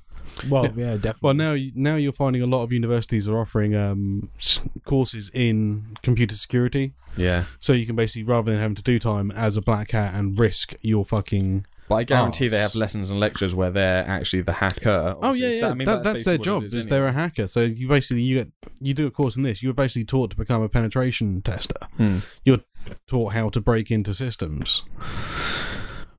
Well, 0.48 0.66
yeah, 0.76 0.92
definitely. 0.94 1.18
Well, 1.22 1.34
now 1.34 1.52
you- 1.54 1.72
now 1.74 1.96
you're 1.96 2.12
finding 2.12 2.42
a 2.42 2.46
lot 2.46 2.62
of 2.62 2.72
universities 2.72 3.28
are 3.28 3.38
offering 3.38 3.74
um, 3.74 4.28
s- 4.38 4.60
courses 4.84 5.30
in 5.34 5.96
computer 6.02 6.36
security, 6.36 6.92
Yeah, 7.16 7.44
so 7.58 7.72
you 7.72 7.86
can 7.86 7.96
basically 7.96 8.22
rather 8.24 8.52
than 8.52 8.60
having 8.60 8.76
to 8.76 8.82
do 8.82 8.98
time 9.00 9.30
as 9.32 9.56
a 9.56 9.62
black 9.62 9.90
hat 9.92 10.14
and 10.14 10.38
risk 10.38 10.74
your 10.82 11.04
fucking. 11.04 11.66
But 11.89 11.97
I 11.97 12.05
guarantee 12.05 12.48
they 12.48 12.59
have 12.59 12.74
lessons 12.74 13.10
and 13.10 13.19
lectures 13.19 13.55
where 13.55 13.70
they're 13.70 14.06
actually 14.06 14.43
the 14.43 14.55
hacker. 14.55 15.16
Oh 15.20 15.20
yeah, 15.20 15.28
obviously. 15.28 15.56
So, 15.56 15.66
yeah. 15.66 15.73
I 15.73 15.74
mean, 15.74 15.86
that, 15.86 16.02
that's 16.05 16.24
their 16.24 16.39
basically 16.39 16.44
job. 16.44 16.62
what 16.62 16.66
Is, 16.66 16.74
it 16.74 16.78
is 16.78 16.86
they're 16.89 17.06
a 17.06 17.12
hacker. 17.12 17.47
So 17.47 17.62
you 17.62 17.89
basically 17.89 18.23
you 18.23 18.39
get 18.39 18.52
you 18.81 18.94
do 18.94 19.06
a 19.06 19.10
course 19.10 19.36
in 19.36 19.43
this. 19.43 19.62
You're 19.62 19.74
basically 19.74 20.05
taught 20.05 20.31
to 20.31 20.36
become 20.36 20.62
a 20.62 20.69
penetration 20.69 21.43
tester. 21.43 21.86
Hmm. 21.97 22.19
You're 22.44 22.60
taught 23.06 23.32
how 23.32 23.48
to 23.51 23.60
break 23.60 23.90
into 23.90 24.15
systems, 24.15 24.82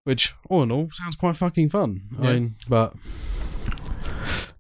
which 0.04 0.34
all 0.50 0.64
in 0.64 0.72
all 0.72 0.90
sounds 0.94 1.16
quite 1.16 1.36
fucking 1.38 1.70
fun. 1.70 2.02
I 2.20 2.22
mean, 2.22 2.56
but. 2.68 2.94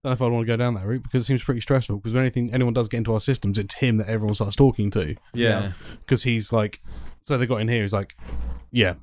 I 0.01 0.07
don't 0.07 0.11
know 0.11 0.13
if 0.13 0.21
I'd 0.21 0.31
want 0.31 0.47
to 0.47 0.53
go 0.53 0.55
down 0.55 0.75
that 0.75 0.85
route 0.85 1.03
because 1.03 1.23
it 1.23 1.25
seems 1.25 1.43
pretty 1.43 1.59
stressful. 1.59 1.97
Because 1.97 2.13
when 2.13 2.21
anything 2.21 2.53
anyone 2.53 2.73
does 2.73 2.87
get 2.87 2.99
into 2.99 3.13
our 3.13 3.19
systems, 3.19 3.59
it's 3.59 3.75
him 3.75 3.97
that 3.97 4.07
everyone 4.07 4.33
starts 4.33 4.55
talking 4.55 4.89
to. 4.91 5.17
Yeah. 5.33 5.73
because 6.05 6.23
he's 6.23 6.53
like, 6.53 6.81
so 7.23 7.37
they 7.37 7.45
got 7.45 7.57
in 7.57 7.67
here. 7.67 7.81
He's 7.81 7.91
like, 7.91 8.15
yeah, 8.71 8.95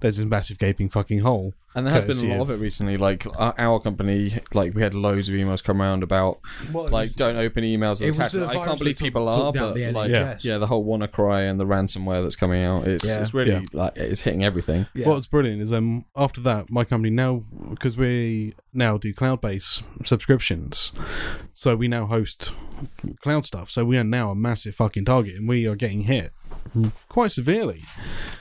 there's 0.00 0.16
this 0.18 0.26
massive 0.26 0.58
gaping 0.58 0.88
fucking 0.88 1.20
hole. 1.20 1.54
And 1.76 1.84
there 1.84 1.92
has 1.92 2.04
been 2.04 2.18
a 2.18 2.28
lot 2.36 2.42
of 2.42 2.50
of- 2.50 2.60
it 2.60 2.62
recently. 2.62 2.96
Like 2.96 3.26
our, 3.36 3.52
our 3.58 3.80
company, 3.80 4.38
like 4.52 4.74
we 4.76 4.82
had 4.82 4.94
loads 4.94 5.28
of 5.28 5.34
emails 5.34 5.62
come 5.64 5.82
around 5.82 6.04
about 6.04 6.38
Well, 6.72 6.86
it 6.86 6.92
like 6.92 7.06
was- 7.06 7.14
don't 7.16 7.34
open 7.36 7.64
emails 7.64 8.00
it 8.00 8.06
with 8.10 8.18
was 8.18 8.30
the 8.32 8.44
attachment. 8.44 8.44
I 8.50 8.52
virus 8.54 8.66
can't 8.68 8.78
believe 8.78 8.94
that 8.94 8.98
took- 8.98 9.06
people 9.06 9.26
took 9.26 9.36
are, 9.46 9.52
down 9.52 9.68
but 9.70 9.74
the 9.74 9.90
like 9.90 10.10
NHS. 10.12 10.44
yeah, 10.44 10.58
the 10.58 10.68
whole 10.68 10.84
WannaCry 10.86 11.50
and 11.50 11.58
the 11.58 11.66
ransomware 11.66 12.22
that's 12.22 12.36
coming 12.36 12.62
out. 12.62 12.86
It's 12.86 13.04
Yeah. 13.04 13.22
it's 13.22 13.34
really 13.34 13.50
Yeah. 13.52 13.60
like 13.72 13.96
it's 13.96 14.20
hitting 14.20 14.44
everything. 14.44 14.86
yeah. 14.94 15.08
What's 15.08 15.26
brilliant 15.26 15.62
is 15.62 15.72
um 15.72 16.04
after 16.14 16.40
that, 16.42 16.70
my 16.70 16.84
company 16.84 17.10
now 17.10 17.42
because 17.70 17.96
we 17.96 18.54
now 18.72 18.96
do 18.96 19.12
cloud 19.12 19.40
based 19.40 19.82
subscriptions, 20.04 20.92
so 21.54 21.74
we 21.74 21.88
now 21.88 22.06
host 22.06 22.52
cloud 23.20 23.46
stuff. 23.46 23.68
So 23.70 23.84
we 23.84 23.98
are 23.98 24.04
now 24.04 24.30
a 24.30 24.34
massive 24.36 24.76
fucking 24.76 25.06
target, 25.06 25.34
and 25.34 25.48
we 25.48 25.66
are 25.66 25.74
getting 25.76 26.02
hit 26.02 26.30
quite 27.08 27.32
severely. 27.32 27.80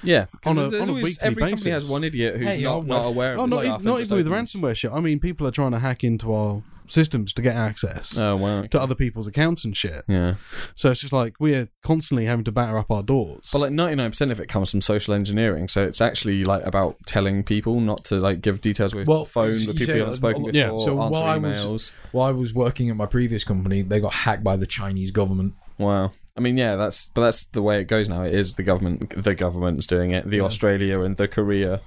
Yeah, 0.03 0.25
On 0.45 0.57
a- 0.57 0.69
there's 0.69 0.81
on 0.83 0.89
a 0.89 0.91
always, 0.91 1.03
weekly 1.03 1.17
every 1.27 1.43
company 1.49 1.71
has 1.71 1.87
one 1.89 2.03
idiot 2.03 2.37
who's 2.37 2.47
Hey, 2.47 2.63
not, 2.63 2.85
not 2.85 3.05
aware 3.05 3.33
of 3.33 3.39
Oh, 3.39 3.43
the 3.43 3.47
not, 3.47 3.63
stuff 3.63 3.65
even, 3.75 3.85
not 3.85 3.91
and 3.95 3.99
just 4.01 4.11
even 4.11 4.17
with 4.25 4.33
opens. 4.33 4.53
ransomware 4.53 4.75
shit. 4.75 4.91
I 4.91 4.99
mean, 4.99 5.19
people 5.19 5.47
are 5.47 5.51
trying 5.51 5.71
to 5.71 5.79
hack 5.79 6.03
into 6.03 6.33
our 6.33 6.61
systems 6.85 7.31
to 7.33 7.41
get 7.41 7.55
access 7.55 8.17
Oh 8.17 8.35
wow. 8.35 8.63
to 8.63 8.79
other 8.79 8.93
people's 8.93 9.25
accounts 9.25 9.63
and 9.63 9.75
shit. 9.75 10.03
Yeah, 10.09 10.35
So 10.75 10.91
it's 10.91 10.99
just 10.99 11.13
like 11.13 11.35
we're 11.39 11.69
constantly 11.81 12.25
having 12.25 12.43
to 12.43 12.51
batter 12.51 12.77
up 12.77 12.91
our 12.91 13.01
doors. 13.01 13.49
but 13.53 13.59
like 13.59 13.71
ninety 13.71 13.95
nine 13.95 14.11
percent 14.11 14.31
of 14.31 14.39
it 14.41 14.47
comes 14.49 14.69
from 14.71 14.81
social 14.81 15.13
engineering. 15.13 15.69
So 15.69 15.85
it's 15.85 16.01
actually 16.01 16.43
like 16.43 16.65
about 16.65 16.97
telling 17.05 17.43
people 17.43 17.79
not 17.79 18.03
to 18.05 18.15
like 18.19 18.41
give 18.41 18.59
details 18.59 18.93
with 18.93 19.07
Well, 19.07 19.23
phone 19.23 19.57
you 19.57 19.67
with 19.67 19.77
people 19.77 19.95
you 19.95 20.01
haven't 20.01 20.11
that- 20.11 20.15
spoken 20.17 20.43
before. 20.43 20.59
yeah, 20.59 20.67
so 20.71 20.75
answer 20.75 20.93
while 20.93 21.15
I 21.15 21.37
was- 21.37 21.65
emails. 21.65 21.91
While 22.11 22.27
I 22.27 22.31
was 22.31 22.53
working 22.53 22.89
at 22.89 22.97
my 22.97 23.05
previous 23.05 23.45
company, 23.45 23.81
they 23.81 24.01
got 24.01 24.13
hacked 24.13 24.43
by 24.43 24.57
the 24.57 24.67
Chinese 24.67 25.11
government. 25.11 25.53
Wow. 25.77 26.11
I 26.35 26.39
mean, 26.39 26.57
yeah, 26.57 26.75
that's 26.75 27.09
but 27.13 27.21
that's 27.21 27.45
the 27.45 27.61
way 27.61 27.79
it 27.79 27.83
goes 27.85 28.09
now. 28.09 28.23
It 28.23 28.33
is 28.33 28.55
the 28.55 28.63
government. 28.63 29.13
The 29.23 29.35
government's 29.35 29.85
doing 29.85 30.11
it. 30.11 30.27
The 30.27 30.37
Yeah. 30.37 30.43
Australia 30.43 31.01
and 31.01 31.15
the 31.15 31.27
Korea, 31.27 31.79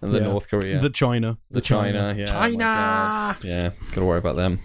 and 0.00 0.12
the 0.12 0.18
Yeah. 0.20 0.24
North 0.24 0.48
Korea, 0.48 0.78
the 0.80 0.90
China. 0.90 1.36
the 1.50 1.60
China. 1.60 2.14
Yeah, 2.16 2.24
oh 2.24 2.26
China! 2.28 2.58
God. 2.58 3.36
yeah, 3.44 3.70
gotta 3.90 4.04
worry 4.06 4.18
about 4.18 4.36
them. 4.36 4.60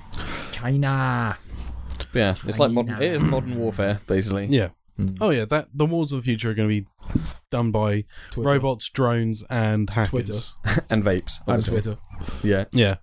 China. 0.51 1.37
But 1.97 2.19
yeah, 2.19 2.35
it's 2.45 2.59
like 2.59 2.71
modern. 2.71 3.01
It 3.01 3.11
is 3.13 3.23
modern 3.23 3.57
warfare, 3.57 4.01
basically. 4.05 4.45
Yeah. 4.47 4.69
Mm. 5.03 5.17
Oh 5.21 5.29
yeah, 5.29 5.45
that 5.45 5.67
the 5.73 5.85
wars 5.85 6.11
of 6.11 6.19
the 6.19 6.23
future 6.23 6.51
are 6.51 6.53
going 6.53 6.69
to 6.69 6.81
be 6.81 6.87
done 7.51 7.71
by 7.71 8.05
Twitter. 8.31 8.49
robots, 8.49 8.89
drones, 8.89 9.43
and 9.49 9.89
hackers. 9.89 10.53
Twitter. 10.63 10.85
and 10.89 11.03
vapes. 11.03 11.39
And 11.47 11.63
obviously. 11.63 11.81
Twitter. 11.81 11.97
Yeah, 12.43 12.65
Yeah, 12.71 12.95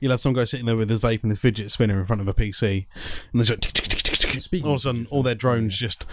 you'll 0.00 0.10
have 0.10 0.20
some 0.20 0.34
guy 0.34 0.44
sitting 0.44 0.66
there 0.66 0.76
with 0.76 0.90
his 0.90 1.00
vape 1.00 1.22
and 1.22 1.30
his 1.30 1.38
fidget 1.38 1.70
spinner 1.70 1.98
in 1.98 2.06
front 2.06 2.20
of 2.20 2.28
a 2.28 2.34
PC, 2.34 2.86
and 3.32 3.40
tick. 3.62 4.42
Speaking 4.42 4.66
all 4.66 4.74
of 4.74 4.80
of 4.80 4.80
a 4.80 4.82
sudden, 4.82 5.06
all 5.10 5.22
their 5.22 5.32
spinner, 5.32 5.38
drones 5.38 5.76
just 5.76 6.06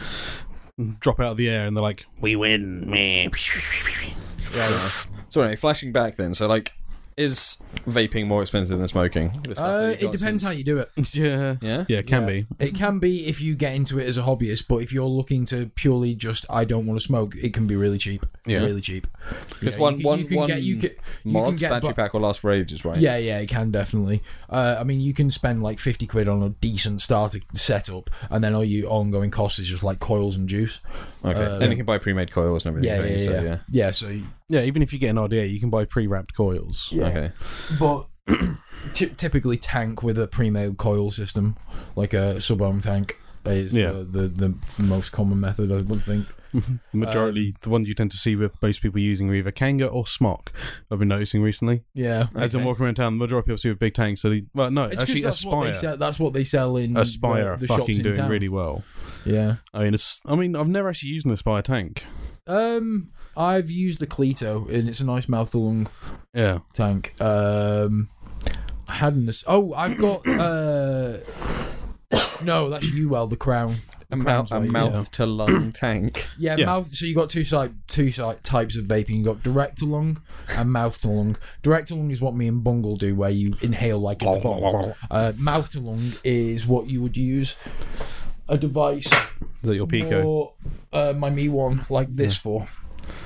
drop 0.99 1.20
out 1.20 1.32
of 1.32 1.38
the 1.38 1.49
air, 1.49 1.65
and 1.68 1.76
they're 1.76 1.82
like, 1.82 2.06
"We 2.20 2.36
win, 2.36 2.90
man!" 2.90 3.32
yeah. 4.53 4.70
So 5.30 5.41
anyway, 5.41 5.56
flashing 5.56 5.91
back 5.91 6.15
then. 6.15 6.34
So 6.34 6.48
like, 6.48 6.74
is 7.18 7.57
vaping 7.88 8.27
more 8.27 8.41
expensive 8.41 8.77
than 8.80 8.88
smoking? 8.88 9.31
The 9.48 9.56
stuff 9.56 9.57
that 9.57 9.64
Uh, 9.65 9.88
you've 9.88 9.95
it 9.98 10.02
got 10.02 10.11
depends 10.14 10.22
since- 10.22 10.44
how 10.44 10.52
you 10.52 10.64
do 10.64 10.77
it. 10.80 10.90
yeah, 11.14 11.56
Yeah. 11.61 11.85
yeah, 11.88 11.98
it 11.99 12.07
can 12.07 12.23
Yeah. 12.23 12.27
be. 12.27 12.45
It 12.60 12.76
can 12.76 12.99
be 12.99 13.26
if 13.27 13.41
you 13.41 13.56
get 13.56 13.76
into 13.76 13.99
it 13.99 14.07
as 14.07 14.18
a 14.18 14.22
hobbyist, 14.23 14.65
but 14.68 14.77
if 14.77 14.91
you're 14.94 15.06
looking 15.06 15.45
to 15.45 15.68
purely 15.76 16.15
just 16.15 16.45
I 16.49 16.65
don't 16.65 16.85
want 16.85 16.99
to 16.99 17.06
smoke, 17.06 17.35
it 17.35 17.53
can 17.53 17.68
be 17.68 17.76
really 17.76 17.98
cheap. 17.98 18.26
Yeah. 18.45 18.57
really 18.60 18.81
cheap. 18.81 19.07
Because 19.60 19.76
Yeah, 19.76 19.80
one 19.81 19.94
you 19.94 19.99
can- 19.99 20.06
one 20.07 20.19
you 20.19 20.26
can 20.26 20.38
one 20.38 20.48
get- 20.48 20.61
you 20.64 20.76
can- 20.76 20.90
you 21.23 21.31
mod 21.31 21.45
can 21.45 21.56
get 21.56 21.69
battery 21.72 21.90
bu- 21.91 21.95
pack 21.95 22.14
will 22.14 22.22
last 22.22 22.41
for 22.41 22.52
ages, 22.52 22.84
right? 22.84 22.99
Yeah, 22.99 23.15
yeah, 23.18 23.40
it 23.40 23.48
can 23.48 23.72
definitely. 23.72 24.22
Uh, 24.49 24.76
I 24.77 24.84
mean, 24.84 24.99
you 24.99 25.14
can 25.14 25.31
spend 25.31 25.64
like 25.64 25.80
fifty 25.80 26.06
quid 26.06 26.27
on 26.27 26.44
a 26.44 26.49
decent 26.49 27.02
starter 27.02 27.40
setup, 27.53 28.10
and 28.30 28.44
then 28.44 28.53
all 28.53 28.65
your 28.65 28.90
ongoing 28.91 29.31
costs 29.31 29.60
is 29.60 29.69
just 29.69 29.81
like 29.84 29.99
coils 29.99 30.35
and 30.35 30.49
juice. 30.49 30.81
Okay. 31.23 31.40
Uh, 31.41 31.60
and 31.60 31.72
you 31.72 31.77
can 31.77 31.85
buy 31.85 31.98
pre-made 31.98 32.31
coils 32.31 32.65
and 32.65 32.76
everything. 32.76 32.90
Yeah, 32.90 32.98
don't 32.98 33.11
yeah, 33.11 33.18
you? 33.18 33.19
yeah, 33.19 33.26
So, 33.26 33.44
yeah. 33.45 33.57
Yeah, 33.72 33.91
so 33.91 34.07
you- 34.10 34.27
Yeah, 34.49 34.61
even 34.61 34.82
if 34.82 34.94
you 34.94 34.99
get 34.99 35.10
an 35.10 35.15
RDA, 35.18 35.52
you 35.52 35.60
can 35.60 35.70
buy 35.70 35.86
pre-wrapped 35.86 36.36
coils. 36.36 36.91
Okay. 36.95 37.32
but 37.80 38.07
ty- 38.94 39.11
typically 39.18 39.57
tank 39.57 40.03
with 40.03 40.18
a 40.20 40.28
pre-made 40.28 40.78
coil 40.78 41.10
system, 41.11 41.56
like 41.95 42.14
a 42.14 42.40
sub-ohm 42.41 42.80
tank, 42.82 43.18
is 43.45 43.74
Yeah. 43.76 43.91
the, 43.91 44.03
the 44.03 44.28
the 44.78 44.84
most 44.84 45.11
common 45.11 45.40
method 45.40 45.72
I 45.72 45.82
would 45.82 46.03
think. 46.03 46.28
The 46.53 46.80
majority, 46.94 47.48
Um, 47.48 47.56
the 47.61 47.70
ones 47.70 47.88
you 47.88 47.95
tend 47.95 48.11
to 48.11 48.18
see 48.18 48.36
with 48.36 48.52
most 48.61 48.82
people 48.82 48.99
using 48.99 49.30
are 49.30 49.34
either 49.34 49.52
Kanger 49.52 49.91
or 49.91 50.03
Smok. 50.03 50.49
I've 50.91 50.99
been 50.99 51.07
noticing 51.07 51.41
recently. 51.41 51.84
Yeah, 51.95 52.28
As 52.36 52.53
I'm 52.53 52.64
walking 52.64 52.86
around 52.86 52.95
town, 52.95 53.18
the 53.18 53.26
majority 53.26 53.40
of 53.40 53.45
people 53.48 53.57
see 53.57 53.70
with 53.70 53.80
big 53.80 53.95
tanks. 53.95 54.22
So, 54.22 54.30
they, 54.30 54.45
well, 54.53 54.70
no, 54.70 54.84
it's 54.86 55.02
actually, 55.02 55.15
because 55.15 55.41
that's 55.41 55.45
what 55.45 55.64
they 55.64 55.70
Aspire. 55.72 55.82
sell. 55.82 55.98
That's 55.98 56.20
what 56.20 56.34
they 56.34 56.44
sell 56.44 56.78
in 56.78 56.95
Aspire 56.95 57.44
the, 57.44 57.49
are 57.49 57.57
the 57.57 57.68
shops 57.68 57.80
fucking 57.80 57.95
in 57.98 58.03
doing 58.03 58.15
town. 58.15 58.30
really 58.30 58.49
well. 58.49 58.84
Yeah. 59.26 59.56
I 59.74 59.84
mean, 59.86 59.94
it's. 59.95 60.22
I 60.28 60.36
mean, 60.36 60.56
I've 60.56 60.68
never 60.68 60.90
actually 60.90 61.10
used 61.10 61.26
an 61.26 61.32
Aspire 61.32 61.64
tank. 61.64 62.06
Um, 62.45 63.10
I've 63.35 63.69
used 63.69 63.99
the 63.99 64.07
Cleito, 64.07 64.69
and 64.69 64.88
it's 64.88 64.99
a 64.99 65.05
nice 65.05 65.27
mouth 65.27 65.51
to 65.51 65.57
lung 65.57 65.88
Yeah. 66.34 66.60
tank. 66.73 67.19
Um, 67.22 68.10
I 68.88 68.93
had 68.95 69.14
an. 69.14 69.30
Oh, 69.47 69.73
I've 69.73 69.97
got. 69.97 70.27
uh 70.27 71.18
No, 72.43 72.69
that's 72.69 72.91
you. 72.91 73.10
Uwell, 73.10 73.30
the 73.30 73.38
Crown. 73.38 73.76
A, 74.11 74.15
The 74.15 74.18
mouth, 74.18 74.26
Crown's 74.49 74.51
a 74.51 74.60
like- 74.60 74.69
mouth 74.69 75.11
to 75.14 75.26
lung 75.26 75.72
tank. 75.73 76.27
Yeah, 76.38 76.55
Yeah. 76.57 76.65
mouth. 76.68 76.93
So 76.93 77.05
you 77.05 77.15
got 77.15 77.30
two 77.30 77.43
side, 77.43 77.73
two 77.88 78.11
side 78.11 78.43
types 78.43 78.76
of 78.77 78.85
vaping. 78.85 79.18
You 79.18 79.23
got 79.23 79.41
direct 79.41 79.80
to 79.80 79.85
lung 79.85 80.22
and 80.49 80.72
mouth 80.72 81.01
to 81.01 81.07
lung. 81.10 81.38
Direct 81.64 81.88
to 81.88 81.95
lung 81.95 82.11
is 82.11 82.22
what 82.22 82.35
me 82.35 82.47
and 82.47 82.64
Bungle 82.64 82.97
do, 82.97 83.15
where 83.15 83.31
you 83.31 83.55
inhale 83.61 83.97
like 83.99 84.22
it's 84.22 84.35
a 84.38 84.39
bomb. 84.39 84.93
Uh, 85.10 85.31
mouth 85.39 85.72
to 85.72 85.80
lung 85.80 86.11
is 86.23 86.68
what 86.68 86.89
you 86.89 87.01
would 87.01 87.18
use 87.18 87.55
a 88.47 88.57
device 88.57 89.07
Is 89.07 89.14
that 89.64 89.76
your 89.76 89.88
Pico? 89.88 90.22
more, 90.22 90.53
uh, 90.91 91.14
my 91.18 91.30
Me 91.31 91.49
one 91.49 91.85
like 91.89 92.14
this 92.14 92.35
for. 92.38 92.68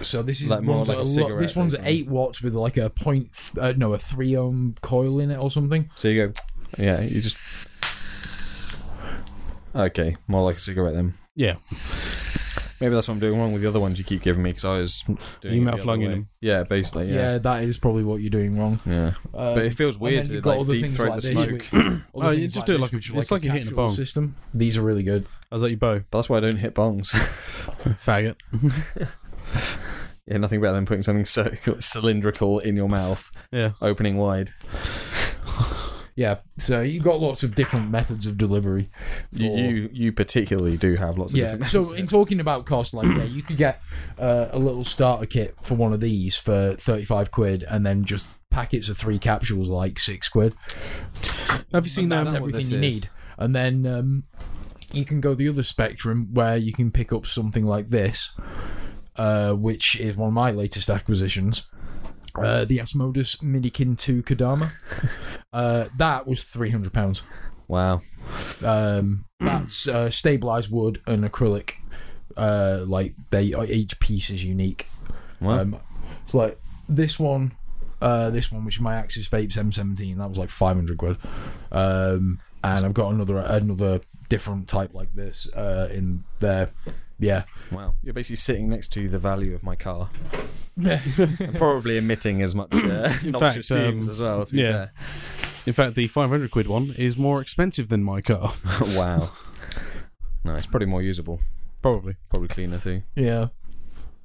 So 0.01 0.21
this 0.23 0.41
is 0.41 0.49
Like 0.49 0.61
more 0.63 0.79
like 0.79 0.89
at 0.89 0.95
a 0.95 0.97
lo- 0.99 1.03
cigarette, 1.03 1.41
This 1.41 1.55
one's 1.55 1.75
eight 1.83 2.07
watts 2.07 2.41
with 2.41 2.53
like 2.53 2.77
a 2.77 2.89
point, 2.89 3.33
th- 3.33 3.57
uh, 3.57 3.73
no, 3.77 3.93
a 3.93 3.97
three 3.97 4.35
ohm 4.35 4.75
coil 4.81 5.19
in 5.19 5.31
it 5.31 5.37
or 5.37 5.49
something. 5.51 5.89
So 5.95 6.07
you 6.07 6.27
go. 6.27 6.33
Yeah, 6.77 7.01
you 7.01 7.21
just. 7.21 7.37
Okay, 9.75 10.15
more 10.27 10.41
like 10.43 10.55
a 10.55 10.59
cigarette 10.59 10.95
then. 10.95 11.13
Yeah. 11.35 11.55
Maybe 12.79 12.93
that's 12.93 13.07
what 13.07 13.15
I'm 13.15 13.19
doing 13.19 13.39
wrong 13.39 13.53
with 13.53 13.63
the 13.63 13.67
other 13.67 13.79
ones 13.79 13.97
you 13.97 14.05
keep 14.05 14.21
giving 14.21 14.43
me 14.43 14.51
because 14.51 14.65
I 14.65 14.77
was 14.77 15.03
doing 15.41 15.55
You 15.55 15.61
it 15.61 15.65
mouth 15.65 15.75
the 15.75 15.81
other 15.81 15.85
lunging 15.87 16.09
them. 16.11 16.27
Yeah, 16.41 16.61
basically. 16.63 17.07
Yeah. 17.09 17.15
Yeah. 17.33 17.37
that 17.39 17.63
is 17.63 17.77
probably 17.79 18.03
what 18.03 18.21
you're 18.21 18.29
doing 18.29 18.57
wrong. 18.59 18.79
Yeah. 18.85 19.13
Um, 19.33 19.53
But 19.55 19.65
it 19.65 19.73
feels 19.73 19.97
weird 19.97 20.25
to 20.25 20.33
you've 20.35 20.43
got 20.43 20.51
like 20.51 20.59
other 20.61 20.71
deep 20.71 20.81
things 20.83 20.95
throat 20.95 21.09
like 21.09 21.21
the 21.21 21.27
this, 21.33 21.43
smoke. 21.43 21.51
which- 21.51 22.01
Oh, 22.13 22.29
you 22.31 22.39
things 22.41 22.53
just 22.53 22.65
do 22.67 22.75
it 22.75 22.79
like 22.79 22.91
a- 22.93 22.95
this, 22.95 23.09
which 23.09 23.15
are 23.17 23.21
it's 23.21 23.31
like 23.31 23.41
a 23.41 23.45
you're 23.45 23.53
hitting 23.55 23.73
a 23.73 23.75
bong. 23.75 23.95
system. 23.95 24.35
These 24.53 24.77
are 24.77 24.83
really 24.83 25.01
good. 25.03 25.25
I 25.51 25.55
was 25.55 25.61
like 25.63 25.71
you 25.71 25.77
bow. 25.77 26.01
But 26.11 26.17
that's 26.19 26.29
why 26.29 26.37
I 26.37 26.41
don't 26.41 26.57
hit 26.57 26.75
bongs. 26.75 27.07
Faggot. 28.05 28.35
yeah, 30.27 30.37
nothing 30.37 30.61
better 30.61 30.73
than 30.73 30.85
putting 30.85 31.03
something 31.03 31.25
circular, 31.25 31.81
cylindrical 31.81 32.59
in 32.59 32.75
your 32.75 32.89
mouth, 32.89 33.29
Yeah. 33.51 33.71
opening 33.81 34.17
wide. 34.17 34.53
yeah. 36.15 36.37
So 36.57 36.81
you've 36.81 37.03
got 37.03 37.19
lots 37.19 37.43
of 37.43 37.55
different 37.55 37.89
methods 37.91 38.25
of 38.25 38.37
delivery. 38.37 38.89
You, 39.31 39.47
for- 39.49 39.57
you 39.57 39.89
you 39.93 40.11
particularly 40.11 40.77
do 40.77 40.95
have 40.95 41.17
lots 41.17 41.33
of 41.33 41.39
yeah. 41.39 41.55
different 41.55 41.87
So 41.87 41.93
in 41.93 42.05
talking 42.07 42.39
about 42.39 42.65
cost, 42.65 42.93
like 42.93 43.07
yeah, 43.07 43.23
you 43.23 43.41
could 43.41 43.57
get 43.57 43.81
uh, 44.19 44.47
a 44.51 44.59
little 44.59 44.83
starter 44.83 45.25
kit 45.25 45.55
for 45.61 45.75
one 45.75 45.93
of 45.93 45.99
these 45.99 46.35
for 46.37 46.73
thirty 46.73 47.05
five 47.05 47.31
quid, 47.31 47.63
and 47.63 47.85
then 47.85 48.03
just 48.03 48.29
packets 48.49 48.89
of 48.89 48.97
three 48.97 49.19
capsules 49.19 49.67
like 49.67 49.99
six 49.99 50.29
quid. 50.29 50.53
Have 51.73 51.85
you 51.85 51.91
seen 51.91 52.09
That's 52.09 52.31
that? 52.31 52.41
what 52.41 52.49
everything 52.49 52.59
this 52.61 52.71
you 52.71 52.77
is. 52.77 52.95
need. 53.01 53.09
And 53.37 53.55
then 53.55 53.85
um, 53.85 54.23
you 54.93 55.05
can 55.05 55.21
go 55.21 55.35
the 55.35 55.47
other 55.47 55.61
spectrum 55.63 56.29
where 56.33 56.57
you 56.57 56.73
can 56.73 56.89
pick 56.91 57.13
up 57.13 57.27
something 57.27 57.65
like 57.65 57.89
this, 57.89 58.33
uh, 59.17 59.53
which 59.53 59.99
is 59.99 60.15
one 60.15 60.27
of 60.27 60.33
my 60.33 60.51
latest 60.51 60.89
acquisitions. 60.89 61.67
Uh, 62.35 62.65
the 62.65 62.77
Asmodus 62.77 63.41
Minikin 63.41 63.97
2 63.97 64.23
Kodama. 64.23 64.71
Uh, 65.53 65.87
that 65.97 66.27
was 66.27 66.43
£300. 66.43 67.23
wow 67.67 68.01
Um, 68.63 69.25
that's 69.39 69.87
uh, 69.87 70.09
stabilized 70.11 70.69
wood 70.69 71.01
and 71.07 71.23
acrylic. 71.23 71.71
Uh, 72.35 72.83
like 72.85 73.15
they 73.31 73.55
each 73.67 73.99
piece 73.99 74.29
is 74.29 74.43
unique. 74.43 74.87
wow 75.39 75.61
Um, 75.61 75.79
it's 76.21 76.35
like 76.35 76.59
this 76.87 77.17
one, 77.17 77.53
uh, 78.01 78.29
this 78.29 78.51
one, 78.51 78.65
which 78.65 78.75
is 78.75 78.81
my 78.81 78.95
Axis 78.95 79.27
Vapes 79.29 79.57
M17. 79.57 80.17
That 80.17 80.29
was 80.29 80.37
like 80.37 80.49
500 80.49 80.97
quid. 80.97 81.17
Um, 81.71 82.39
and 82.63 82.85
I've 82.85 82.93
got 82.93 83.13
another 83.13 83.37
another 83.37 84.01
different 84.29 84.67
type 84.67 84.93
like 84.93 85.13
this 85.15 85.47
uh, 85.55 85.87
in 85.91 86.23
there. 86.39 86.69
Yeah, 87.19 87.43
wow 87.71 87.95
you're 88.03 88.13
basically 88.13 88.35
sitting 88.35 88.69
next 88.69 88.89
to 88.93 89.09
the 89.09 89.17
value 89.17 89.55
of 89.55 89.63
my 89.63 89.75
car 89.75 90.09
and 90.77 91.55
probably 91.55 91.97
emitting 91.97 92.41
as 92.41 92.53
much 92.53 92.71
uh, 92.73 93.13
noxious 93.25 93.67
fact, 93.67 93.71
um, 93.71 93.91
fumes 93.91 94.07
as 94.07 94.21
well 94.21 94.45
to 94.45 94.53
be 94.53 94.61
yeah. 94.61 94.87
In 95.65 95.73
fact, 95.73 95.95
the 95.95 96.07
500 96.07 96.49
quid 96.51 96.67
one 96.67 96.93
is 96.97 97.17
more 97.17 97.41
expensive 97.41 97.89
than 97.89 98.01
my 98.03 98.21
car. 98.21 98.53
wow 98.95 99.29
no 100.43 100.55
it's 100.55 100.67
probably 100.67 100.87
more 100.87 101.01
usable 101.01 101.39
Probably. 101.81 102.15
probably 102.29 102.47
cleaner 102.49 102.79
too 102.79 103.03
yeah. 103.15 103.47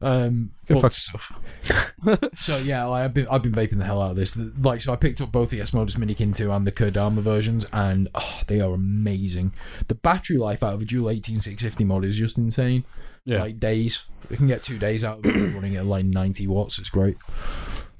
Um, 0.02 0.50
Go 0.66 0.80
but- 0.80 0.92
fuck 0.92 1.14
yourself. 1.14 2.34
so 2.34 2.58
yeah, 2.58 2.84
like, 2.84 3.04
I've 3.04 3.14
been 3.14 3.28
I've 3.28 3.42
been 3.42 3.52
vaping 3.52 3.78
the 3.78 3.84
hell 3.84 4.02
out 4.02 4.10
of 4.10 4.16
this. 4.16 4.36
Like, 4.36 4.80
so 4.80 4.92
I 4.92 4.96
picked 4.96 5.20
up 5.20 5.30
both 5.32 5.50
the 5.50 5.60
Asmodus 5.60 5.96
Minikin 5.96 6.36
2 6.36 6.50
and 6.50 6.66
the 6.66 6.72
Kodama 6.72 7.20
versions, 7.20 7.64
and 7.72 8.08
oh, 8.14 8.40
they 8.48 8.60
are 8.60 8.74
amazing. 8.74 9.52
The 9.88 9.94
battery 9.94 10.36
life 10.38 10.62
out 10.62 10.74
of 10.74 10.82
a 10.82 10.84
Dual 10.84 11.08
18650 11.10 11.84
mod 11.84 12.04
is 12.04 12.16
just 12.16 12.36
insane. 12.36 12.84
Yeah. 13.24 13.42
like 13.42 13.60
days. 13.60 14.04
We 14.28 14.36
can 14.36 14.48
get 14.48 14.64
two 14.64 14.78
days 14.78 15.04
out 15.04 15.18
of 15.20 15.26
it 15.26 15.36
running 15.54 15.76
at 15.76 15.86
like 15.86 16.04
90 16.04 16.48
watts. 16.48 16.80
It's 16.80 16.90
great. 16.90 17.16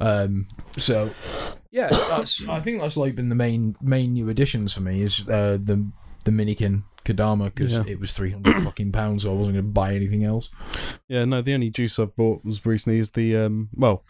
Um, 0.01 0.49
so 0.77 1.11
yeah, 1.71 1.89
that's 1.91 2.47
I 2.49 2.59
think 2.59 2.81
that's 2.81 2.97
like 2.97 3.15
been 3.15 3.29
the 3.29 3.37
main 3.37 3.77
main 3.81 4.15
new 4.15 4.29
additions 4.29 4.73
for 4.73 4.81
me 4.81 5.01
is 5.03 5.21
uh, 5.29 5.59
the 5.61 5.87
the 6.23 6.31
Minikin 6.31 6.85
Kodama 7.05 7.47
because 7.47 7.73
Yeah. 7.73 7.85
it 7.87 7.99
was 7.99 8.13
300 8.13 8.63
fucking 8.65 8.93
pounds, 8.93 9.23
so 9.25 9.33
I 9.33 9.35
wasn't 9.35 9.57
going 9.57 9.67
to 9.67 9.73
buy 9.73 9.95
anything 9.95 10.23
else. 10.25 10.51
Yeah, 11.09 11.25
no, 11.25 11.43
the 11.43 11.55
only 11.55 11.71
juice 11.71 11.99
I've 11.99 12.15
bought 12.17 12.45
was 12.45 12.65
recently 12.65 12.99
is 13.01 13.11
the 13.13 13.37
um 13.37 13.69
well, 13.75 14.05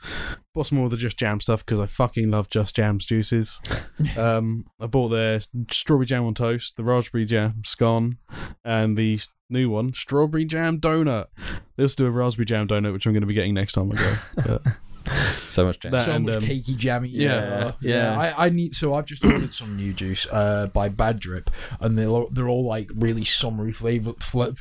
bought 0.55 0.67
some 0.67 0.77
more 0.79 0.85
of 0.87 0.91
the 0.91 0.97
Just 0.99 1.17
Jam 1.17 1.41
stuff 1.41 1.65
because 1.65 1.81
I 1.81 1.87
fucking 1.87 2.31
love 2.31 2.51
Just 2.51 2.77
Jam's 2.77 3.05
juices. 3.07 3.61
um, 4.17 4.67
I 4.81 4.87
bought 4.87 5.09
their 5.09 5.41
strawberry 5.71 6.07
jam 6.07 6.25
on 6.25 6.35
toast, 6.35 6.77
the 6.77 6.85
raspberry 6.85 7.25
jam 7.25 7.63
scone, 7.65 8.19
and 8.65 8.97
the 8.97 9.21
new 9.49 9.71
one, 9.71 9.93
strawberry 9.95 10.45
jam 10.45 10.79
donut. 10.79 11.27
They 11.77 11.83
also 11.85 11.97
do 11.97 12.07
a 12.07 12.11
raspberry 12.11 12.47
jam 12.47 12.69
donut, 12.69 12.93
which 12.93 13.07
I'm 13.07 13.13
going 13.13 13.23
to 13.23 13.27
be 13.27 13.35
getting 13.35 13.55
next 13.55 13.73
time 13.73 13.93
I 13.93 13.97
go. 13.97 14.15
But, 14.37 14.63
so 15.49 15.65
much 15.67 15.81
jam. 15.81 15.91
That- 15.93 16.07
so 16.07 16.13
and, 16.13 16.27
much 16.27 16.35
um, 16.37 16.43
cakey 16.43 16.77
jammy. 16.77 17.09
yeah, 17.09 17.35
uh, 17.37 17.73
yeah. 17.81 18.19
I, 18.19 18.47
I 18.47 18.49
need 18.49 18.75
so 18.75 18.95
I've 18.95 19.07
just 19.07 19.25
ordered 19.25 19.55
some 19.55 19.77
new 19.77 19.93
juice 19.93 20.27
uh, 20.31 20.67
by 20.69 20.89
Bad 20.89 21.21
Drip, 21.21 21.51
and 21.81 21.97
they're 21.99 22.09
all- 22.09 22.29
they're 22.31 22.49
all 22.49 22.65
like 22.67 22.91
really 22.95 23.25
summery 23.25 23.73
flavor. 23.73 24.15
Fla- 24.21 24.53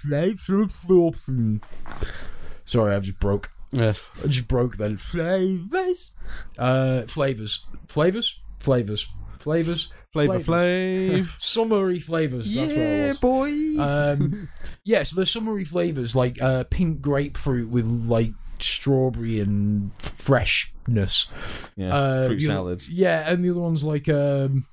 Sorry, 2.65 2.95
I've 2.95 3.03
just 3.03 3.19
broke. 3.19 3.51
yeah, 3.71 3.93
I 4.23 4.27
just 4.27 4.47
broke 4.47 4.77
then. 4.77 4.97
Flavors, 4.97 6.11
uh, 6.57 7.03
flavors, 7.03 7.65
flavors, 7.87 8.39
flavors, 8.59 9.07
flavors, 9.39 9.91
Flavor 10.13 10.39
Flavors. 10.39 11.29
Flav. 11.29 11.41
summery 11.41 11.99
flavors. 12.01 12.53
That's 12.53 12.71
what 12.73 12.81
it 12.81 13.07
was. 13.09 13.19
boy. 13.19 13.81
Um, 13.81 14.49
yeah, 14.83 15.03
so 15.03 15.15
there's 15.15 15.31
summery 15.31 15.63
flavors 15.63 16.15
like 16.17 16.41
uh, 16.41 16.65
pink 16.65 16.99
grapefruit 17.01 17.69
with 17.69 17.85
like 17.85 18.31
strawberry 18.63 19.39
and 19.39 19.91
freshness. 19.99 21.27
yeah, 21.75 21.95
Uh, 21.95 22.27
fruit 22.27 22.39
the 22.39 22.45
other- 22.45 22.53
salads. 22.53 22.89
Yeah, 22.89 23.29
and 23.31 23.43
the 23.43 23.49
other 23.51 23.59
one's 23.61 23.83
like 23.83 24.07
um, 24.09 24.65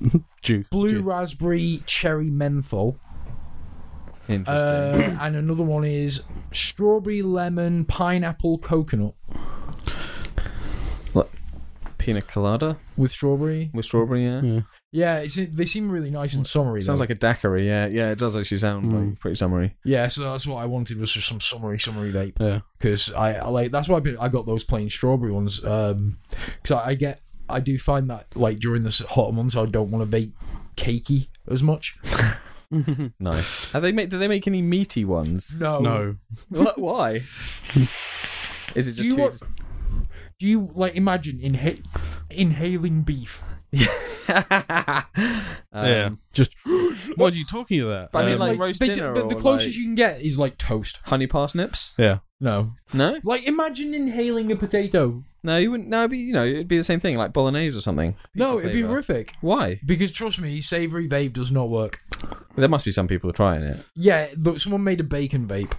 Juice. 0.42 0.66
blue 0.70 0.90
Juice. 0.98 1.02
raspberry 1.04 1.82
cherry 1.86 2.30
menthol. 2.30 2.96
Interesting. 4.28 4.46
Uh, 4.56 5.18
and 5.20 5.36
another 5.36 5.62
one 5.62 5.84
is 5.84 6.22
strawberry 6.52 7.22
lemon 7.22 7.84
pineapple 7.84 8.58
coconut 8.58 9.14
Pina 11.98 12.22
colada 12.22 12.76
with 12.96 13.10
strawberry. 13.10 13.70
with 13.74 13.84
strawberry. 13.84 14.24
Yeah, 14.24 14.40
Yeah. 14.42 14.60
Yeah, 14.96 15.18
it's, 15.18 15.34
they 15.36 15.66
seem 15.66 15.90
really 15.90 16.10
nice 16.10 16.32
and 16.34 16.46
summery. 16.46 16.80
sounds 16.80 16.98
though. 16.98 17.02
like 17.02 17.10
a 17.10 17.14
daiquiri. 17.14 17.66
Yeah, 17.66 17.86
yeah, 17.86 18.10
it 18.12 18.18
does 18.18 18.34
actually 18.34 18.58
sound 18.58 18.90
Mm. 18.90 19.10
like 19.10 19.20
pretty 19.20 19.34
summery. 19.34 19.76
yeah. 19.84 20.08
So 20.08 20.22
that's 20.22 20.46
what 20.46 20.56
I 20.56 20.64
wanted 20.64 20.98
was 20.98 21.12
just 21.12 21.28
some 21.28 21.40
summery, 21.40 21.78
summery 21.78 22.12
vape. 22.12 22.40
Yeah. 22.40 22.60
because 22.78 23.12
I, 23.12 23.34
I 23.34 23.48
like 23.48 23.70
that's 23.70 23.88
why 23.88 23.98
I, 23.98 24.00
been, 24.00 24.16
I 24.18 24.28
got 24.28 24.46
those 24.46 24.64
plain 24.64 24.88
strawberry 24.88 25.32
ones. 25.32 25.62
Um, 25.64 26.18
because 26.62 26.72
I, 26.72 26.88
I 26.90 26.94
get 26.94 27.20
I 27.48 27.60
do 27.60 27.76
find 27.78 28.08
that 28.10 28.26
like 28.34 28.58
during 28.58 28.82
the 28.84 28.88
s- 28.88 29.02
hotter 29.10 29.32
months 29.32 29.54
I 29.56 29.66
don't 29.66 29.90
want 29.90 30.10
to 30.10 30.16
vape 30.16 30.32
cakey 30.76 31.28
as 31.50 31.62
much. 31.62 31.96
Nice. 33.20 33.70
Have 33.70 33.82
they 33.82 33.92
made? 33.92 34.08
Do 34.08 34.18
they 34.18 34.26
make 34.26 34.46
any 34.48 34.60
meaty 34.60 35.04
ones? 35.04 35.54
No, 35.56 35.78
No. 35.78 36.16
What? 36.48 36.76
Why? 36.78 37.20
Is 38.74 38.88
it 38.88 38.96
Do 38.96 39.02
just 39.02 39.04
you 39.04 39.14
too? 39.16 39.22
want, 39.22 39.40
do 40.40 40.46
you 40.46 40.70
like 40.74 40.96
imagine 40.96 41.38
inha- 41.38 41.80
inhaling 42.28 43.02
beef? 43.02 43.40
Um, 45.72 45.84
Yeah. 45.86 46.10
Just 46.32 46.52
What 47.16 47.32
are 47.34 47.36
you 47.36 47.44
talking 47.46 47.80
about? 47.82 48.12
But 48.12 48.24
I 48.24 48.26
mean, 48.26 48.34
Um, 48.34 48.40
like, 48.40 48.58
roast 48.58 48.80
they 48.80 48.86
dinner 48.94 49.14
do- 49.14 49.22
the, 49.22 49.28
the 49.28 49.34
or, 49.36 49.40
closest 49.40 49.68
like- 49.68 49.76
you 49.76 49.84
can 49.84 49.94
get 49.94 50.20
is 50.20 50.38
like 50.38 50.58
toast. 50.58 51.00
honey 51.04 51.26
parsnips? 51.26 51.94
yeah. 51.98 52.18
No, 52.38 52.72
No, 52.92 53.18
like 53.24 53.44
imagine 53.44 53.94
inhaling 53.94 54.52
a 54.52 54.56
potato. 54.56 55.24
no, 55.42 55.56
you 55.56 55.70
wouldn't. 55.70 55.88
No, 55.88 56.00
it'd 56.00 56.10
be 56.10 56.18
you 56.18 56.34
know, 56.34 56.44
it'd 56.44 56.68
be 56.68 56.76
the 56.76 56.84
same 56.84 57.00
thing, 57.00 57.16
like 57.16 57.32
bolognese 57.32 57.74
or 57.78 57.80
something. 57.80 58.14
no, 58.34 58.58
it'd 58.58 58.72
be 58.72 58.80
flavour. 58.80 58.88
horrific. 58.88 59.32
Why? 59.40 59.80
Because 59.86 60.12
trust 60.12 60.38
me, 60.38 60.60
savory 60.60 61.08
vape 61.08 61.32
does 61.32 61.50
not 61.50 61.70
work. 61.70 62.00
There 62.54 62.68
must 62.68 62.84
be 62.84 62.90
some 62.92 63.08
people 63.08 63.32
trying 63.32 63.62
it. 63.62 63.78
Yeah, 63.94 64.26
look, 64.36 64.60
someone 64.60 64.84
made 64.84 65.00
a 65.00 65.04
bacon 65.04 65.46
vape. 65.48 65.72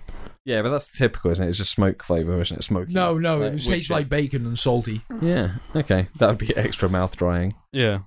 Yeah, 0.47 0.61
but 0.61 0.69
that's 0.69 0.89
typical, 0.97 1.29
isn't 1.31 1.45
it? 1.45 1.49
It's 1.49 1.57
just 1.57 1.71
smoke 1.73 2.01
flavor, 2.03 2.39
isn't 2.41 2.57
it? 2.57 2.63
Smoky. 2.63 2.93
No, 2.93 3.17
no, 3.17 3.39
Like 3.39 3.53
it 3.53 3.61
tastes 3.63 3.91
like 3.91 4.07
bacon 4.07 4.45
and 4.45 4.57
salty. 4.57 5.01
Yeah. 5.21 5.55
Okay, 5.75 6.07
that 6.19 6.27
would 6.29 6.37
be 6.37 6.55
extra 6.55 6.87
mouth 6.87 7.17
drying. 7.17 7.53
Yeah. 7.73 7.99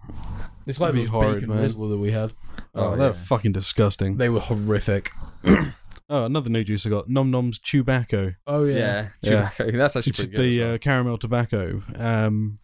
It's 0.66 0.80
like 0.80 0.92
That'd 0.92 1.06
be 1.06 1.10
horrid, 1.10 1.42
bacon 1.42 1.54
man. 1.54 1.68
Rizzler 1.68 1.90
that 1.90 1.98
we 1.98 2.12
had. 2.12 2.32
Oh, 2.74 2.92
Oh, 2.92 2.96
they're 2.96 3.08
yeah. 3.10 3.14
fucking 3.14 3.52
disgusting. 3.52 4.16
They 4.16 4.28
were 4.30 4.40
horrific. 4.40 5.10
Oh, 6.12 6.24
another 6.24 6.50
new 6.50 6.64
juice 6.64 6.84
I 6.84 6.88
got. 6.88 7.08
Nom 7.08 7.30
Nom's 7.30 7.56
Tobacco. 7.60 8.34
Oh 8.44 8.64
Yeah, 8.64 8.74
yeah. 8.74 9.08
Yeah. 9.22 9.30
tobacco. 9.50 9.70
That's 9.78 9.94
actually 9.94 10.10
Which 10.10 10.16
pretty 10.16 10.30
good. 10.32 10.40
the 10.40 10.60
well. 10.64 10.74
uh, 10.74 10.78
caramel 10.78 11.18
tobacco. 11.18 11.82
Um, 11.94 12.58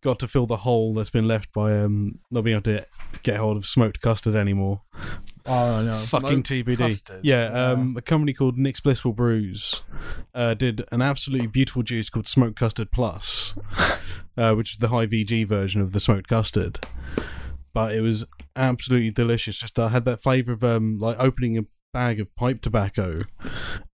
got 0.00 0.18
to 0.18 0.26
fill 0.26 0.46
the 0.46 0.56
hole 0.56 0.92
that's 0.92 1.08
been 1.10 1.28
left 1.28 1.52
by 1.52 1.78
um, 1.78 2.18
not 2.32 2.42
being 2.42 2.56
able 2.56 2.64
to 2.64 2.84
get 3.22 3.36
hold 3.36 3.56
of 3.56 3.66
smoked 3.66 4.00
custard 4.00 4.34
anymore. 4.34 4.82
Oh 5.46 5.82
no. 5.82 5.92
Fucking 5.92 6.44
Smoked 6.44 6.48
TPD. 6.48 6.78
custard. 6.78 7.20
Yeah, 7.22 7.46
um, 7.46 7.96
a 7.96 8.02
company 8.02 8.32
called 8.32 8.58
Nick's 8.58 8.80
Blissful 8.80 9.12
Brews 9.12 9.82
uh, 10.34 10.54
did 10.54 10.84
an 10.92 11.02
absolutely 11.02 11.46
beautiful 11.46 11.82
juice 11.82 12.10
called 12.10 12.28
Smoked 12.28 12.58
Custard 12.58 12.90
Plus, 12.90 13.54
uh, 14.36 14.54
which 14.54 14.72
is 14.72 14.78
the 14.78 14.88
high 14.88 15.06
VG 15.06 15.46
version 15.46 15.80
of 15.80 15.92
the 15.92 16.00
smoked 16.00 16.28
custard. 16.28 16.86
But 17.74 17.94
it 17.94 18.02
was 18.02 18.24
absolutely 18.54 19.10
delicious. 19.10 19.58
Just 19.58 19.78
I 19.78 19.88
had 19.88 20.04
that 20.04 20.22
flavour 20.22 20.52
of 20.52 20.62
um, 20.62 20.98
like 20.98 21.16
opening 21.18 21.58
a 21.58 21.64
bag 21.92 22.20
of 22.20 22.34
pipe 22.36 22.62
tobacco, 22.62 23.20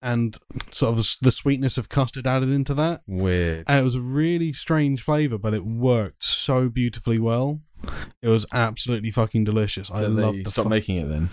and 0.03 0.37
sort 0.71 0.99
of 0.99 1.07
the 1.23 1.33
sweetness 1.33 1.79
of 1.79 1.89
custard 1.89 2.27
added 2.27 2.51
into 2.51 2.75
that. 2.75 3.03
Weird. 3.07 3.65
And 3.67 3.81
it 3.81 3.85
was 3.85 3.95
a 3.95 4.01
really 4.01 4.53
strange 4.53 5.03
flavour, 5.03 5.39
but 5.39 5.55
it 5.55 5.65
worked 5.65 6.25
so 6.25 6.69
beautifully 6.69 7.19
well. 7.19 7.61
It 8.23 8.29
was 8.29 8.47
absolutely 8.53 9.11
fucking 9.11 9.45
delicious. 9.45 9.91
I 9.91 10.01
love 10.07 10.35
the 10.43 10.51
stop 10.51 10.65
fu- 10.65 10.69
making 10.71 10.97
it 10.97 11.09
then. 11.09 11.29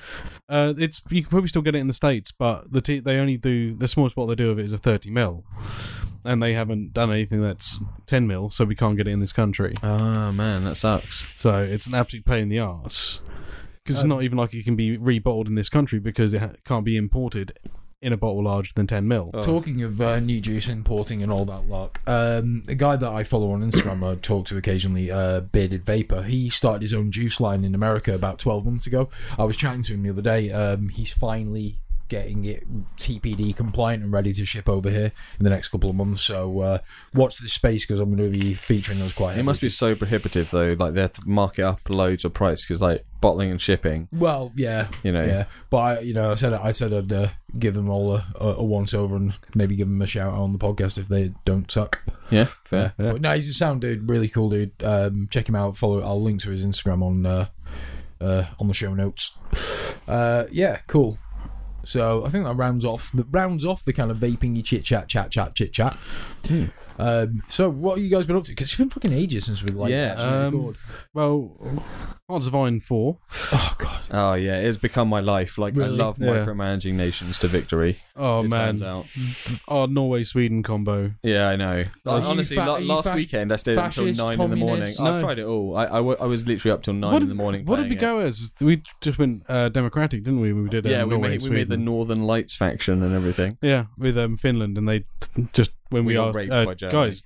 uh, 0.49 0.74
it's 0.78 1.02
you 1.10 1.22
can 1.24 1.30
probably 1.30 1.48
still 1.48 1.61
get 1.61 1.76
it 1.76 1.80
in 1.80 1.88
the 1.88 1.94
states, 1.94 2.32
but 2.32 2.72
the 2.72 2.82
t- 2.82 2.99
they 2.99 3.18
only 3.18 3.38
do 3.38 3.76
the 3.76 3.88
smallest 3.88 4.15
bottle 4.15 4.28
they 4.28 4.36
do 4.36 4.52
of 4.52 4.60
it 4.60 4.65
is 4.65 4.74
a 4.74 4.78
thirty 4.78 5.10
mil, 5.10 5.44
and 6.26 6.44
they 6.44 6.53
haven't 6.53 6.94
done 6.94 7.11
anything 7.11 7.41
that's 7.41 7.80
ten 8.06 8.28
mil, 8.28 8.49
so 8.49 8.65
we 8.65 8.76
can't 8.76 8.98
get 8.98 9.07
it 9.07 9.11
in 9.11 9.20
this 9.20 9.34
country. 9.34 9.74
Oh 9.82 10.32
man, 10.32 10.64
that 10.65 10.76
sucks. 10.76 11.40
So 11.40 11.57
it's 11.64 11.88
an 11.88 11.95
absolute 11.95 12.26
pain 12.26 12.44
in 12.44 12.49
the 12.49 12.60
arse 12.60 13.20
because 13.84 13.95
it's 13.98 14.03
Um, 14.03 14.10
not 14.10 14.24
even 14.24 14.38
like 14.38 14.53
it 14.53 14.64
can 14.64 14.76
be 14.76 14.98
rebottled 14.98 15.48
in 15.48 15.56
this 15.56 15.70
country 15.70 15.99
because 15.99 16.34
it 16.34 16.40
ha- 16.41 16.53
can't 16.65 16.86
be 16.86 16.98
imported 16.98 17.57
in 18.04 18.12
a 18.12 18.18
bottle 18.18 18.44
larger 18.44 18.72
than 18.76 18.86
10 18.86 19.08
mil. 19.08 19.32
Oh. 19.34 19.42
Talking 19.42 19.82
of 19.82 20.00
uh, 20.02 20.20
new 20.20 20.42
juice 20.42 20.68
importing 20.68 21.24
and 21.24 21.32
all 21.32 21.46
that 21.46 21.68
luck, 21.68 22.02
um, 22.06 22.64
a 22.68 22.76
guy 22.76 22.98
that 22.98 23.10
I 23.10 23.24
follow 23.24 23.52
on 23.52 23.62
Instagram, 23.62 24.06
I 24.06 24.16
talk 24.16 24.46
to 24.48 24.58
occasionally, 24.58 25.10
uh, 25.10 25.40
Bearded 25.40 25.86
Vapor, 25.86 26.24
he 26.24 26.50
started 26.50 26.82
his 26.82 26.94
own 26.94 27.12
juice 27.12 27.40
line 27.40 27.64
in 27.64 27.74
America 27.74 28.14
about 28.14 28.40
12 28.40 28.66
months 28.66 28.88
ago. 28.88 29.10
I 29.40 29.46
was 29.46 29.56
chatting 29.56 29.84
to 29.84 29.94
him 29.94 30.04
the 30.04 30.10
other 30.10 30.22
day. 30.22 30.52
Um, 30.52 30.90
he's 30.90 31.14
finally 31.14 31.80
getting 32.14 32.45
it 32.45 32.64
TPD 32.98 33.56
compliant 33.56 34.03
and 34.03 34.11
ready 34.14 34.31
to 34.34 34.45
ship 34.45 34.69
over 34.69 34.90
here 34.91 35.11
in 35.40 35.44
the 35.44 35.49
next 35.49 35.69
couple 35.69 35.90
of 35.90 35.95
months. 35.95 36.22
So 36.22 36.60
uh, 36.60 36.77
watch 37.15 37.40
this 37.40 37.53
space 37.53 37.85
because 37.88 37.99
I'm 37.99 38.15
going 38.15 38.31
to 38.31 38.40
be 38.40 38.53
featuring 38.53 38.99
those 38.99 39.14
quite 39.14 39.30
It 39.31 39.35
heavily. 39.38 39.45
must 39.48 39.61
be 39.61 39.69
so 39.69 39.95
prohibitive 39.95 40.52
though. 40.52 40.76
Like 40.77 40.94
they 40.94 41.02
have 41.02 41.14
to 41.14 41.22
mark 41.27 41.57
it 41.57 41.64
up 41.64 41.90
loads 41.90 42.23
of 42.23 42.34
price 42.35 42.64
because 42.65 42.81
like 42.81 43.03
bottling 43.19 43.49
and 43.49 43.60
shipping. 43.60 44.10
Well, 44.11 44.52
yeah, 44.56 44.90
You 45.02 45.11
know. 45.11 45.23
yeah. 45.26 45.45
But 45.72 45.77
I, 45.77 45.99
you 46.02 46.14
know, 46.14 46.31
I 46.31 46.35
said 46.35 46.53
I 46.53 46.72
said 46.72 46.94
I'd 46.94 47.11
uh, 47.11 47.30
give 47.57 47.73
them 47.73 47.90
all 47.90 48.15
a, 48.15 48.26
a, 48.40 48.64
once 48.64 48.94
over 48.94 49.15
and 49.15 49.34
maybe 49.56 49.76
give 49.76 49.88
them 49.88 50.02
a 50.02 50.06
shout 50.06 50.34
out 50.34 50.40
on 50.40 50.52
the 50.52 50.60
podcast 50.60 50.99
if 50.99 51.07
they 51.07 51.34
don't 51.45 51.72
suck. 51.72 52.03
Yeah, 52.30 52.45
fair. 52.65 52.94
But 52.98 53.22
no, 53.22 53.34
he's 53.34 53.49
a 53.49 53.53
sound 53.53 53.81
dude, 53.81 54.07
really 54.10 54.27
cool 54.27 54.49
dude. 54.49 54.72
Um, 54.84 55.27
check 55.31 55.49
him 55.49 55.56
out. 55.56 55.77
Follow. 55.77 56.02
I'll 56.02 56.22
link 56.22 56.41
to 56.41 56.52
his 56.52 56.64
Instagram 56.64 57.02
on 57.03 57.26
uh, 57.26 57.48
uh, 58.22 58.45
on 58.60 58.68
the 58.68 58.73
show 58.73 58.94
notes. 58.94 59.38
Uh, 60.07 60.45
yeah, 60.52 60.77
cool. 60.88 61.18
So 61.86 62.26
I 62.26 62.30
think 62.30 62.46
that 62.46 62.54
rounds 62.54 62.86
off 62.86 63.12
the 63.12 63.26
rounds 63.30 63.66
off 63.66 63.84
the 63.84 63.94
kind 63.94 64.12
of 64.12 64.18
vaping 64.18 64.64
chit 64.64 64.84
chat, 64.84 65.08
chat 65.08 65.32
chat, 65.32 65.56
chit 65.56 65.70
hmm. 65.70 65.74
chat. 65.74 65.98
Um, 66.99 67.41
so 67.49 67.70
what 67.70 67.98
have 67.98 68.03
you 68.03 68.10
guys 68.10 68.26
been 68.28 68.36
up 68.36 68.44
to? 68.44 68.52
Because 68.52 68.68
it's 68.70 68.76
been 68.78 68.90
fucking 68.90 69.14
ages 69.14 69.45
since 69.45 69.64
we 69.64 69.72
like 69.72 69.90
Yeah, 69.91 70.11
actually 70.11 70.26
um, 70.28 70.56
record. 70.56 70.78
Well, 71.14 71.84
Hearts 72.30 72.48
of 72.48 72.56
Iron 72.56 72.80
4. 72.80 73.18
Oh 73.52 73.76
god, 73.78 73.99
Oh 74.11 74.34
yeah, 74.34 74.57
it's 74.60 74.78
become 74.78 75.07
my 75.10 75.20
life. 75.20 75.57
Like 75.57 75.76
Really? 75.76 75.99
I 75.99 76.03
love 76.03 76.20
Yeah. 76.20 76.28
micromanaging 76.45 76.94
nations 76.94 77.38
to 77.40 77.48
victory. 77.48 77.98
Oh, 78.15 78.41
it 78.44 78.49
man. 78.49 78.80
turns 78.80 78.84
out. 78.84 79.64
Our 79.68 79.88
Norway 79.88 80.24
Sweden 80.24 80.64
combo. 80.64 81.14
Yeah, 81.24 81.49
I 81.49 81.56
know. 81.56 81.84
Are 82.06 82.20
Like, 82.20 82.24
honestly, 82.24 82.56
fa- 82.57 82.65
la- 82.65 82.74
are 82.76 82.80
you 82.82 82.88
last 82.88 83.10
fa- 83.10 83.15
weekend 83.15 83.52
I 83.52 83.56
stayed 83.57 83.78
until 83.78 84.06
fascist, 84.06 84.20
nine 84.20 84.40
in 84.41 84.49
the 84.52 84.56
morning. 84.56 84.95
communist? 84.95 84.99
I've 85.02 85.22
tried 85.22 85.40
it 85.40 85.45
all. 85.45 85.76
I, 85.76 85.84
I, 85.86 85.88
w- 85.98 86.18
I 86.20 86.26
was 86.26 86.45
literally 86.48 86.72
up 86.74 86.84
till 86.84 86.94
nine 86.94 87.11
what 87.11 87.22
in 87.22 87.28
did, 87.28 87.32
the 87.32 87.36
morning. 87.36 87.65
what 87.65 87.78
did 87.78 87.90
we 87.90 87.95
playing 87.95 88.18
go 88.18 88.20
as? 88.22 88.52
We 88.61 88.84
just 89.02 89.18
went 89.20 89.44
uh, 89.49 89.70
democratic, 89.70 90.24
didn't 90.24 90.40
we? 90.41 90.53
We 90.53 90.70
did 90.70 90.86
uh, 90.86 90.90
Yeah, 90.90 91.03
we 91.03 91.11
Norway 91.11 91.30
made, 91.30 91.41
and 91.41 91.49
we 91.49 91.56
made 91.57 91.70
the 91.70 91.78
Northern 91.78 92.24
Lights 92.24 92.53
faction 92.56 93.02
and 93.03 93.14
everything. 93.14 93.57
Yeah, 93.61 93.86
with 93.98 94.18
um, 94.18 94.38
Finland, 94.38 94.78
and 94.78 94.88
they 94.88 94.99
t- 94.99 95.48
just 95.53 95.72
when 95.94 96.03
We 96.06 96.14
we, 96.14 96.15
got 96.15 96.28
asked, 96.30 96.36
raped 96.38 96.52
uh, 96.52 96.65
by 96.65 96.74
Germany. 96.74 96.99
guys, 97.10 97.24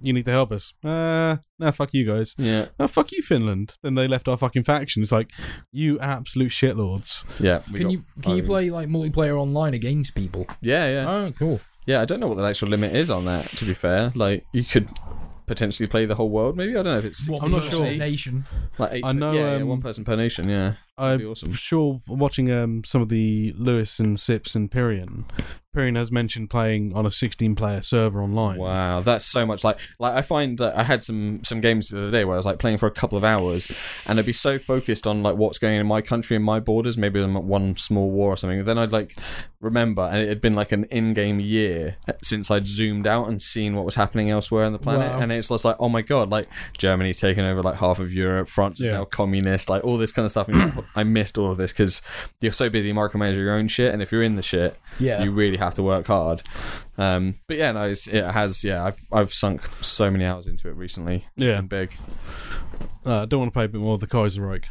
you 0.00 0.12
need 0.12 0.24
to 0.26 0.30
help 0.30 0.52
us. 0.52 0.72
Uh, 0.84 1.36
nah, 1.58 1.70
fuck 1.72 1.92
you 1.92 2.04
guys. 2.06 2.34
Yeah, 2.38 2.66
Oh, 2.78 2.86
fuck 2.86 3.10
you, 3.12 3.22
Finland. 3.22 3.74
Then 3.82 3.94
they 3.96 4.06
left 4.06 4.28
our 4.28 4.36
fucking 4.36 4.64
faction. 4.64 5.02
It's 5.02 5.10
like, 5.12 5.32
you 5.72 5.98
absolute 5.98 6.52
shitlords. 6.52 7.24
yeah. 7.40 7.58
can 7.74 7.82
got 7.82 7.92
you 7.92 8.04
can 8.22 8.36
you 8.36 8.42
play 8.44 8.70
like 8.70 8.88
multiplayer 8.88 9.36
online 9.40 9.74
against 9.74 10.14
people? 10.14 10.46
Yeah, 10.60 10.86
yeah, 10.88 11.10
Oh, 11.10 11.32
cool. 11.32 11.60
yeah. 11.86 12.00
I 12.02 12.04
don't 12.04 12.20
know 12.20 12.28
what 12.28 12.36
the 12.36 12.44
actual 12.44 12.68
limit 12.68 12.94
is 12.94 13.10
on 13.10 13.24
that. 13.24 13.46
To 13.58 13.64
be 13.64 13.74
fair, 13.74 14.12
like 14.14 14.44
you 14.52 14.62
could 14.64 14.88
potentially 15.46 15.88
play 15.88 16.06
the 16.06 16.14
whole 16.14 16.30
world. 16.30 16.56
Maybe 16.56 16.70
I 16.70 16.74
don't 16.74 16.84
know 16.84 16.96
if 16.96 17.04
it's 17.04 17.28
What 17.28 17.42
I'm 17.42 17.50
not 17.50 17.64
per 17.64 17.70
sure. 17.70 17.90
Nation. 17.96 18.46
like 18.78 18.92
eight. 18.92 19.04
I 19.04 19.10
know, 19.10 19.32
Yeah, 19.32 19.56
yeah, 19.56 19.62
um, 19.62 19.68
one 19.68 19.80
person 19.82 20.04
per 20.04 20.14
nation. 20.14 20.48
Yeah, 20.48 20.74
I'm 20.96 21.18
be 21.18 21.24
awesome. 21.24 21.52
sure 21.54 22.00
watching 22.06 22.52
um, 22.52 22.84
some 22.84 23.02
of 23.02 23.08
the 23.08 23.52
Lewis 23.58 23.98
and 23.98 24.20
Sips 24.20 24.54
and 24.54 24.70
Pyrion, 24.70 25.24
Pyrion 25.74 25.94
has 25.94 26.10
mentioned 26.10 26.50
playing 26.50 26.92
on 26.96 27.06
a 27.06 27.10
16 27.12 27.54
player 27.54 27.80
server 27.80 28.20
online. 28.20 28.58
Wow, 28.58 29.00
that's 29.00 29.24
so 29.24 29.46
much 29.46 29.62
like 29.62 29.78
like 30.00 30.14
I 30.14 30.22
find 30.22 30.58
that 30.58 30.76
I 30.76 30.82
had 30.82 31.04
some 31.04 31.44
some 31.44 31.60
games 31.60 31.90
the 31.90 31.98
other 31.98 32.10
day 32.10 32.24
where 32.24 32.34
I 32.34 32.38
was 32.38 32.46
like 32.46 32.58
playing 32.58 32.78
for 32.78 32.86
a 32.88 32.90
couple 32.90 33.16
of 33.16 33.22
hours 33.22 33.70
and 34.08 34.18
I'd 34.18 34.26
be 34.26 34.32
so 34.32 34.58
focused 34.58 35.06
on 35.06 35.22
like 35.22 35.36
what's 35.36 35.58
going 35.58 35.74
on 35.76 35.80
in 35.82 35.86
my 35.86 36.02
country 36.02 36.34
and 36.34 36.44
my 36.44 36.58
borders, 36.58 36.98
maybe 36.98 37.22
I'm 37.22 37.36
at 37.36 37.44
one 37.44 37.76
small 37.76 38.10
war 38.10 38.32
or 38.32 38.36
something. 38.36 38.64
Then 38.64 38.78
I'd 38.78 38.90
like 38.90 39.16
remember 39.60 40.02
and 40.02 40.20
it 40.22 40.28
had 40.28 40.40
been 40.40 40.54
like 40.54 40.72
an 40.72 40.84
in-game 40.84 41.38
year 41.38 41.96
since 42.22 42.50
I'd 42.50 42.66
zoomed 42.66 43.06
out 43.06 43.28
and 43.28 43.40
seen 43.40 43.76
what 43.76 43.84
was 43.84 43.94
happening 43.94 44.28
elsewhere 44.30 44.64
on 44.64 44.72
the 44.72 44.78
planet 44.78 45.12
Wow. 45.12 45.20
and 45.20 45.30
it's 45.30 45.50
just 45.50 45.64
like 45.64 45.76
oh 45.78 45.88
my 45.88 46.02
god, 46.02 46.30
like 46.30 46.48
Germany's 46.78 47.20
taken 47.20 47.44
over 47.44 47.62
like 47.62 47.76
half 47.76 48.00
of 48.00 48.12
Europe, 48.12 48.48
France 48.48 48.80
is 48.80 48.88
Yeah. 48.88 48.94
now 48.94 49.04
communist, 49.04 49.68
like 49.70 49.84
all 49.84 49.98
this 49.98 50.10
kind 50.10 50.24
of 50.24 50.32
stuff 50.32 50.48
and 50.48 50.56
you're 50.56 50.66
like, 50.74 50.84
I 50.96 51.04
missed 51.04 51.38
all 51.38 51.52
of 51.52 51.58
this 51.58 51.72
cuz 51.72 52.02
you're 52.40 52.50
so 52.50 52.68
busy 52.68 52.92
micromanaging 52.92 53.36
your 53.36 53.54
own 53.54 53.68
shit 53.68 53.92
and 53.92 54.02
if 54.02 54.10
you're 54.10 54.24
in 54.24 54.34
the 54.34 54.42
shit, 54.42 54.76
Yeah. 54.98 55.22
you 55.22 55.30
really 55.30 55.59
have 55.60 55.74
to 55.76 55.82
work 55.82 56.06
hard. 56.06 56.42
Um, 56.98 57.36
but 57.46 57.56
yeah, 57.56 57.72
no, 57.72 57.84
it's, 57.84 58.06
it 58.08 58.24
has. 58.24 58.62
Yeah, 58.64 58.84
I've, 58.84 58.98
I've 59.12 59.32
sunk 59.34 59.62
so 59.82 60.10
many 60.10 60.24
hours 60.24 60.46
into 60.46 60.68
it 60.68 60.74
recently. 60.76 61.26
It's 61.36 61.46
Yeah. 61.48 61.60
big. 61.62 61.92
Uh, 63.06 63.22
I 63.22 63.24
don't 63.26 63.40
want 63.40 63.50
to 63.50 63.54
play 63.54 63.64
a 63.64 63.68
bit 63.68 63.80
more 63.80 63.94
of 63.94 64.00
the 64.00 64.06
Kaiserreich. 64.06 64.64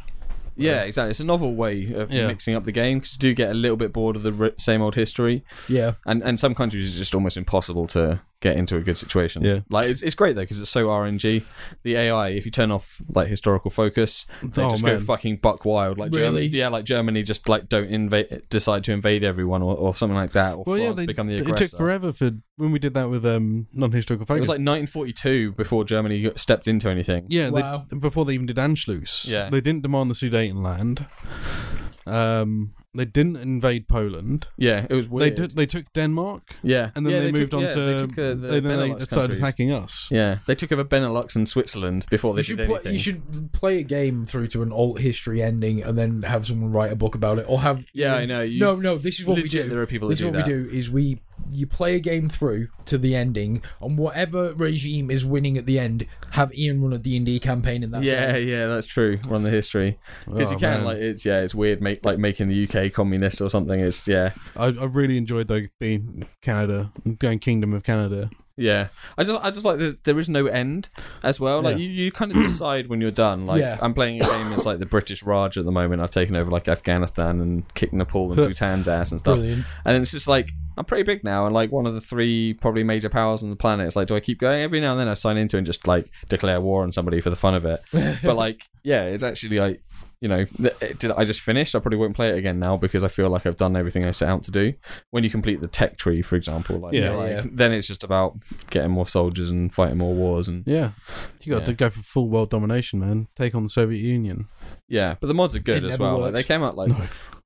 Yeah, 0.56 0.82
exactly. 0.82 1.10
It's 1.12 1.20
a 1.20 1.24
novel 1.24 1.54
way 1.54 1.92
of 1.94 2.12
Yeah. 2.12 2.26
mixing 2.26 2.54
up 2.54 2.64
the 2.64 2.72
game 2.72 2.98
because 2.98 3.14
you 3.14 3.18
do 3.18 3.34
get 3.34 3.50
a 3.50 3.54
little 3.54 3.76
bit 3.78 3.92
bored 3.92 4.14
of 4.16 4.22
the 4.22 4.32
ri- 4.32 4.52
same 4.58 4.82
old 4.82 4.94
history, 4.94 5.42
yeah. 5.68 5.92
and 6.06 6.22
and 6.22 6.38
some 6.38 6.54
countries 6.54 6.86
it's 6.90 6.98
just 6.98 7.14
almost 7.14 7.36
impossible 7.38 7.86
to 7.88 8.20
get 8.40 8.56
into 8.56 8.76
a 8.76 8.80
good 8.80 8.96
situation. 8.96 9.42
Yeah. 9.42 9.60
like 9.68 9.88
it's 9.90 10.02
it's 10.02 10.14
great 10.14 10.34
though 10.34 10.40
because 10.42 10.60
it's 10.60 10.70
so 10.70 10.86
RNG. 10.86 11.42
The 11.82 11.94
AI, 11.96 12.28
if 12.30 12.44
you 12.46 12.50
turn 12.50 12.70
off 12.70 13.00
like 13.14 13.28
historical 13.28 13.70
focus, 13.70 14.26
they 14.42 14.62
Oh, 14.62 14.70
just 14.70 14.82
man. 14.82 14.98
go 14.98 15.04
fucking 15.04 15.36
buck 15.38 15.64
wild. 15.64 15.98
Like 15.98 16.12
Really? 16.14 16.26
Germany, 16.44 16.46
yeah, 16.58 16.68
like 16.68 16.84
Germany 16.84 17.22
just 17.22 17.48
like 17.48 17.68
don't 17.68 17.88
invade, 17.88 18.42
decide 18.48 18.82
to 18.84 18.92
invade 18.92 19.24
everyone 19.24 19.62
or, 19.62 19.74
or 19.76 19.94
something 19.94 20.16
like 20.16 20.32
that. 20.32 20.54
Or 20.54 20.64
Well, 20.66 20.76
France 20.76 20.84
yeah, 20.84 20.92
they, 20.94 21.06
become 21.06 21.26
the 21.26 21.36
aggressor. 21.36 21.64
it 21.64 21.68
took 21.70 21.78
forever 21.78 22.12
for 22.12 22.30
when 22.56 22.72
we 22.72 22.78
did 22.78 22.94
that 22.94 23.10
with 23.10 23.24
um, 23.26 23.66
non-historical 23.72 24.24
focus. 24.26 24.38
It 24.38 24.40
was 24.40 24.48
like 24.48 24.54
1942 24.60 25.52
before 25.52 25.84
Germany 25.84 26.30
stepped 26.36 26.66
into 26.68 26.88
anything. 26.88 27.26
yeah, 27.28 27.50
Wow. 27.50 27.86
they, 27.90 27.96
before 27.98 28.24
they 28.24 28.34
even 28.34 28.46
did 28.46 28.56
Anschluss. 28.56 29.26
Yeah. 29.28 29.50
they 29.50 29.60
didn't 29.60 29.82
demand 29.82 30.10
the 30.10 30.14
Sudetenland. 30.14 31.06
Um, 32.06 32.72
they 32.92 33.04
didn't 33.04 33.36
invade 33.36 33.86
Poland. 33.86 34.48
Yeah, 34.56 34.86
it 34.90 34.94
was 34.94 35.06
They 35.06 35.12
weird. 35.14 35.36
took 35.36 35.50
they 35.52 35.66
took 35.66 35.92
Denmark, 35.92 36.42
yeah, 36.62 36.90
and 36.94 37.06
then 37.06 37.12
Yeah, 37.12 37.20
they, 37.20 37.32
moved 37.32 37.50
took, 37.52 37.58
on 37.58 37.62
yeah, 37.62 37.70
to 37.70 37.80
they 37.80 37.96
took, 37.98 38.12
uh, 38.18 38.22
the 38.34 38.60
then 38.60 38.62
they 38.64 38.88
started 38.88 39.08
countries. 39.08 39.38
attacking 39.38 39.72
us. 39.72 40.08
Yeah, 40.10 40.38
they 40.46 40.54
took 40.56 40.72
over 40.72 40.84
Benelux 40.84 41.36
and 41.36 41.48
Switzerland 41.48 42.04
before 42.10 42.34
they 42.34 42.40
You 42.40 42.44
should, 42.44 42.56
did 42.58 42.66
play, 42.66 42.74
anything. 42.76 42.92
you 42.94 42.98
should 42.98 43.52
play 43.52 43.78
a 43.78 43.82
game 43.84 44.26
through 44.26 44.48
to 44.48 44.62
an 44.62 44.72
alt 44.72 45.00
history 45.00 45.40
ending 45.42 45.82
and 45.82 45.96
then 45.96 46.22
have 46.22 46.46
someone 46.46 46.72
write 46.72 46.90
a 46.92 46.96
book 46.96 47.14
about 47.14 47.38
it, 47.38 47.44
or 47.48 47.60
have 47.60 47.84
Yeah, 47.92 48.14
I 48.16 48.26
know, 48.26 48.42
you- 48.42 48.60
no, 48.60 48.76
no. 48.76 48.98
This 48.98 49.20
is 49.20 49.26
what 49.26 49.36
Legit, 49.38 49.52
we 49.62 49.68
do. 49.68 49.68
there 49.74 49.80
are 49.82 49.86
people 49.86 50.08
this 50.08 50.18
that 50.18 50.26
is 50.26 50.32
do 50.32 50.38
what 50.38 50.46
that. 50.46 50.52
we 50.52 50.64
do: 50.64 50.76
is 50.78 50.90
we 50.90 51.20
you 51.50 51.66
play 51.66 51.94
a 51.96 52.00
game 52.00 52.28
through 52.28 52.68
to 52.86 52.98
the 52.98 53.14
ending, 53.16 53.62
and 53.80 53.96
whatever 53.98 54.52
regime 54.54 55.10
is 55.10 55.24
winning 55.24 55.56
at 55.58 55.66
the 55.66 55.78
end, 55.78 56.06
have 56.32 56.52
Ian 56.54 56.82
run 56.82 56.92
a 56.92 56.98
D 56.98 57.16
and 57.16 57.26
D 57.26 57.38
campaign, 57.38 57.82
in 57.82 57.90
that. 57.92 58.02
yeah, 58.02 58.34
it. 58.36 58.44
yeah, 58.46 58.66
that's 58.66 58.86
true. 58.86 59.18
Run 59.26 59.42
the 59.42 59.50
history 59.50 59.98
because 60.26 60.48
Oh, 60.48 60.52
you 60.52 60.58
can 60.58 60.78
man. 60.78 60.84
like 60.84 60.98
it's 60.98 61.24
yeah, 61.24 61.40
it's 61.40 61.54
weird. 61.54 61.80
Make 61.80 62.04
like 62.04 62.18
making 62.18 62.48
the 62.48 62.68
UK 62.68 62.92
communist 62.92 63.40
or 63.40 63.50
something. 63.50 63.80
Is 63.80 64.06
yeah, 64.06 64.32
I, 64.56 64.66
I 64.66 64.84
really 64.84 65.16
enjoyed 65.16 65.48
though 65.48 65.62
being 65.78 66.26
Canada, 66.42 66.92
going 67.18 67.38
Kingdom 67.38 67.74
of 67.74 67.82
Canada. 67.82 68.30
Yeah. 68.60 68.88
I 69.18 69.24
just 69.24 69.44
I 69.44 69.50
just 69.50 69.64
like 69.64 69.78
that 69.78 70.04
there 70.04 70.18
is 70.18 70.28
no 70.28 70.46
end 70.46 70.88
as 71.22 71.40
well. 71.40 71.62
Like 71.62 71.76
Yeah. 71.78 71.82
you, 71.84 71.88
you 71.88 72.12
kind 72.12 72.30
of 72.30 72.36
decide 72.42 72.88
when 72.88 73.00
you're 73.00 73.10
done. 73.10 73.46
Like 73.46 73.60
Yeah. 73.60 73.78
I'm 73.80 73.94
playing 73.94 74.16
a 74.20 74.24
game 74.24 74.52
as 74.52 74.66
like 74.66 74.78
the 74.78 74.86
British 74.86 75.22
Raj 75.22 75.56
at 75.56 75.64
the 75.64 75.72
moment. 75.72 76.02
I've 76.02 76.10
taken 76.10 76.36
over 76.36 76.50
like 76.50 76.68
Afghanistan 76.68 77.40
and 77.40 77.74
kicked 77.74 77.92
Nepal 77.92 78.26
and 78.32 78.36
Bhutan's 78.48 78.86
ass 78.86 79.12
and 79.12 79.20
stuff. 79.20 79.36
Brilliant. 79.38 79.64
And 79.84 79.94
then 79.94 80.02
it's 80.02 80.12
just 80.12 80.28
like 80.28 80.52
I'm 80.78 80.84
pretty 80.84 81.02
big 81.02 81.24
now, 81.24 81.44
and 81.46 81.54
like 81.54 81.70
one 81.72 81.84
of 81.86 81.92
the 81.94 82.00
three 82.00 82.54
probably 82.54 82.84
major 82.84 83.10
powers 83.10 83.42
on 83.42 83.50
the 83.50 83.56
planet. 83.56 83.86
It's 83.86 83.96
like, 83.96 84.06
do 84.06 84.14
I 84.16 84.20
keep 84.20 84.38
going? 84.38 84.62
Every 84.62 84.80
now 84.80 84.92
and 84.92 85.00
then 85.00 85.08
I 85.08 85.14
sign 85.14 85.36
into 85.36 85.58
and 85.58 85.66
just 85.66 85.86
like 85.86 86.08
declare 86.28 86.60
war 86.60 86.84
on 86.84 86.92
somebody 86.92 87.20
for 87.20 87.28
the 87.28 87.36
fun 87.36 87.54
of 87.54 87.64
it. 87.66 87.82
but 88.22 88.36
like, 88.36 88.62
yeah, 88.82 89.02
it's 89.04 89.22
actually 89.24 89.58
like, 89.58 89.82
you 90.20 90.28
know, 90.28 90.44
eh, 90.64 90.92
did 90.98 91.10
I 91.12 91.24
just 91.24 91.40
finished? 91.40 91.74
I 91.74 91.78
probably 91.78 91.98
won't 91.98 92.14
play 92.14 92.28
it 92.28 92.36
again 92.36 92.58
now 92.58 92.76
because 92.76 93.02
I 93.02 93.08
feel 93.08 93.30
like 93.30 93.46
I've 93.46 93.56
done 93.56 93.74
everything 93.76 94.04
I 94.04 94.10
set 94.10 94.28
out 94.28 94.42
to 94.44 94.50
do. 94.50 94.74
When 95.10 95.24
you 95.24 95.30
complete 95.30 95.60
the 95.60 95.66
tech 95.66 95.96
tree, 95.96 96.20
for 96.20 96.36
example, 96.36 96.78
like, 96.78 96.92
Yeah. 96.92 97.10
like, 97.12 97.30
Yeah. 97.30 97.42
then 97.50 97.72
it's 97.72 97.86
just 97.86 98.04
about 98.04 98.36
getting 98.68 98.90
more 98.90 99.06
soldiers 99.06 99.50
and 99.50 99.72
fighting 99.72 99.96
more 99.98 100.14
wars 100.14 100.46
and 100.48 100.62
Yeah, 100.66 100.90
you 101.42 101.52
got 101.52 101.60
Yeah. 101.60 101.64
to 101.66 101.72
go 101.74 101.90
for 101.90 102.02
full 102.02 102.28
world 102.28 102.50
domination, 102.50 103.00
man. 103.00 103.28
Take 103.34 103.54
on 103.54 103.62
the 103.62 103.70
Soviet 103.70 104.00
Union. 104.02 104.46
Yeah, 104.88 105.14
but 105.20 105.26
the 105.28 105.34
mods 105.34 105.56
are 105.56 105.60
good 105.60 105.84
It 105.84 105.88
as 105.88 105.98
never 105.98 106.04
well. 106.12 106.20
Like, 106.20 106.34
they 106.34 106.42
came 106.42 106.62
out 106.62 106.76
like, 106.76 106.92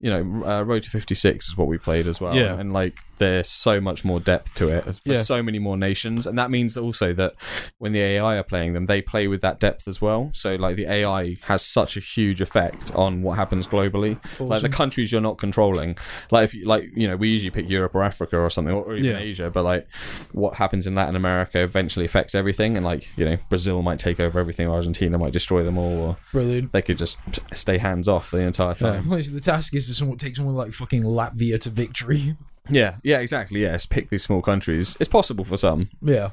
you 0.05 0.11
know, 0.11 0.47
uh, 0.47 0.63
Road 0.63 0.83
to 0.83 0.91
56 0.91 1.49
is 1.49 1.57
what 1.57 1.67
we 1.67 1.79
played 1.79 2.07
as 2.07 2.21
well. 2.21 2.37
Yeah. 2.37 2.61
And 2.61 2.75
like, 2.75 2.99
there's 3.17 3.49
so 3.49 3.81
much 3.81 4.05
more 4.05 4.21
depth 4.21 4.55
to 4.57 4.69
it 4.69 4.83
for 4.85 4.93
Yeah. 5.05 5.23
so 5.23 5.43
many 5.43 5.59
more 5.59 5.79
nations. 5.79 6.27
And 6.27 6.37
that 6.39 6.51
means 6.51 6.77
also 6.77 7.15
that 7.15 7.33
when 7.79 7.93
the 7.93 8.01
AI 8.03 8.37
are 8.37 8.43
playing 8.43 8.75
them, 8.75 8.85
they 8.85 9.01
play 9.01 9.29
with 9.29 9.41
that 9.41 9.59
depth 9.61 9.89
as 9.89 10.03
well. 10.03 10.31
So 10.35 10.57
like, 10.57 10.77
the 10.77 10.85
AI 10.87 11.37
has 11.45 11.65
such 11.65 11.97
a 11.97 12.01
huge 12.01 12.43
effect 12.43 12.95
on 12.95 13.23
what 13.23 13.39
happens 13.39 13.67
globally. 13.67 14.19
Like 14.39 14.61
the 14.61 14.69
countries 14.69 15.11
you're 15.11 15.23
not 15.23 15.39
controlling. 15.39 15.97
Like 16.31 16.45
if 16.45 16.55
you, 16.55 16.67
like, 16.67 16.91
you 16.95 17.09
know, 17.09 17.17
we 17.17 17.29
usually 17.29 17.51
pick 17.51 17.71
Europe 17.71 17.95
or 17.95 18.03
Africa 18.03 18.37
or 18.39 18.51
something, 18.51 18.75
or 18.75 18.95
even 18.97 19.11
Yeah. 19.13 19.19
Asia, 19.19 19.49
but 19.51 19.63
like 19.65 19.89
what 20.33 20.55
happens 20.57 20.87
in 20.87 20.95
Latin 20.95 21.17
America 21.17 21.61
eventually 21.63 22.05
affects 22.05 22.35
everything. 22.35 22.77
And 22.77 22.85
like, 22.85 23.09
you 23.17 23.25
know, 23.25 23.39
Brazil 23.49 23.81
might 23.81 24.01
take 24.01 24.21
over 24.21 24.39
everything, 24.39 24.69
Argentina 24.69 25.17
might 25.17 25.33
destroy 25.33 25.65
them 25.65 25.79
all, 25.79 25.97
or 25.99 26.17
Brilliant. 26.31 26.73
they 26.73 26.83
could 26.83 26.99
just 26.99 27.17
stay 27.57 27.79
hands 27.79 28.07
off 28.07 28.31
the 28.33 28.39
entire 28.41 28.75
time. 28.75 29.09
the 29.09 29.41
task 29.43 29.75
is 29.75 29.94
to 29.95 29.99
someone, 29.99 30.19
take 30.19 30.37
someone 30.37 30.55
like 30.55 30.73
fucking 30.73 31.03
Latvia 31.03 31.61
to 31.61 31.71
victory. 31.71 32.37
Yeah, 32.71 32.97
yeah, 33.03 33.19
exactly. 33.21 33.61
Yes, 33.61 33.85
pick 33.87 34.09
these 34.11 34.23
small 34.23 34.41
countries. 34.43 34.97
It's 34.99 35.09
possible 35.09 35.45
for 35.45 35.57
some. 35.59 35.89
Yeah. 36.01 36.31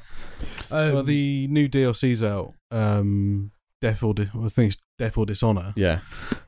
Um, 0.70 0.94
well, 0.94 1.02
the 1.02 1.46
new 1.48 1.68
DLC's 1.68 2.22
out. 2.22 2.54
Um, 2.70 3.50
Death 3.82 4.02
or 4.02 4.14
Di- 4.14 4.30
I 4.34 4.48
think 4.48 4.72
it's 4.72 4.82
Death 4.98 5.18
or 5.18 5.26
Dishonor. 5.26 5.72
Yeah. 5.76 6.00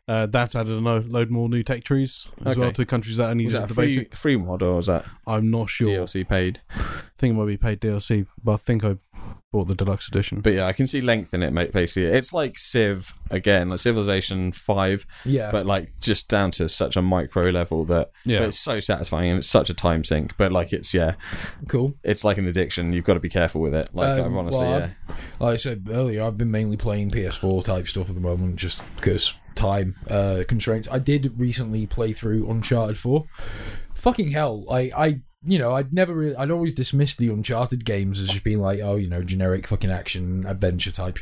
Uh, 0.09 0.27
that's 0.27 0.55
added 0.55 0.73
a 0.73 0.81
lo- 0.81 1.05
load 1.07 1.31
more 1.31 1.49
new 1.49 1.63
tech 1.63 1.83
trees 1.85 2.27
as 2.43 2.53
Okay. 2.53 2.61
well 2.61 2.73
to 2.73 2.87
countries 2.87 3.17
that 3.17 3.31
only 3.31 3.45
Was 3.45 3.55
use 3.55 3.61
that 3.61 3.65
a 3.65 3.69
the 3.69 3.75
free, 3.75 3.87
basic. 3.97 4.15
free 4.15 4.37
mod 4.37 4.63
or 4.63 4.77
was 4.77 4.87
that 4.87 5.05
I'm 5.27 5.51
not 5.51 5.69
sure. 5.69 5.89
DLC 5.89 6.27
paid? 6.27 6.61
I 6.71 6.83
think 7.19 7.35
it 7.35 7.37
might 7.39 7.47
be 7.47 7.57
paid 7.57 7.81
DLC, 7.81 8.27
but 8.43 8.53
I 8.53 8.57
think 8.59 8.85
I 8.85 8.97
bought 9.55 9.69
the 9.69 9.75
deluxe 9.77 10.09
edition. 10.09 10.41
But 10.41 10.55
yeah, 10.55 10.67
I 10.67 10.73
can 10.73 10.89
see 10.89 11.01
length 11.01 11.33
in 11.33 11.43
it, 11.45 11.53
mate. 11.53 11.71
Basically, 11.71 12.09
it's 12.11 12.33
like 12.33 12.59
Civ 12.59 13.13
again, 13.31 13.69
like 13.69 13.79
Civilization 13.79 14.51
Five, 14.51 15.07
Yeah. 15.25 15.53
but 15.53 15.65
like 15.65 15.91
just 16.01 16.29
down 16.29 16.51
to 16.53 16.69
such 16.69 16.97
a 16.97 17.03
micro 17.03 17.51
level 17.51 17.85
that 17.85 18.11
Yeah. 18.25 18.41
but 18.41 18.49
it's 18.49 18.59
so 18.59 18.81
satisfying 18.81 19.31
and 19.31 19.39
it's 19.39 19.49
such 19.49 19.71
a 19.71 19.75
time 19.75 20.03
sink. 20.03 20.37
But 20.37 20.51
like 20.51 20.73
it's 20.73 20.93
yeah, 20.93 21.15
cool. 21.69 21.95
it's 22.03 22.25
like 22.25 22.37
an 22.37 22.49
addiction. 22.49 22.93
You've 22.93 23.05
got 23.05 23.15
to 23.15 23.21
be 23.21 23.29
careful 23.29 23.61
with 23.61 23.75
it. 23.75 23.91
Like 23.95 24.19
Um, 24.21 24.37
honestly, 24.37 24.61
well, 24.61 24.81
yeah, 24.81 24.91
Like 25.39 25.53
I 25.53 25.57
said 25.57 25.89
earlier, 25.89 26.25
I've 26.25 26.37
been 26.37 26.51
mainly 26.51 26.77
playing 26.77 27.11
PS4 27.13 27.65
type 27.65 27.87
stuff 27.87 28.09
at 28.09 28.17
the 28.17 28.21
moment 28.21 28.57
just 28.57 28.83
because 28.97 29.35
time 29.55 29.95
uh, 30.11 30.43
constraints. 30.49 30.89
I 30.91 30.99
did 30.99 31.39
recently 31.39 31.87
play 31.87 32.13
through 32.13 32.51
Uncharted 32.51 32.99
4. 32.99 33.25
Fucking 33.95 34.33
hell. 34.33 34.65
I, 34.69 34.91
I 34.97 35.21
you 35.45 35.59
know, 35.59 35.75
I'd 35.75 35.93
never 35.93 36.15
really, 36.15 36.37
I'd 36.37 36.51
always 36.51 36.75
dismissed 36.75 37.19
the 37.19 37.29
Uncharted 37.29 37.85
games 37.85 38.21
as 38.21 38.31
just 38.31 38.45
being 38.45 38.61
like, 38.61 38.81
oh, 38.81 38.97
you 38.97 39.09
know, 39.09 39.23
generic 39.23 39.67
fucking 39.67 39.91
action 39.91 40.47
adventure 40.47 40.93
type. 40.93 41.19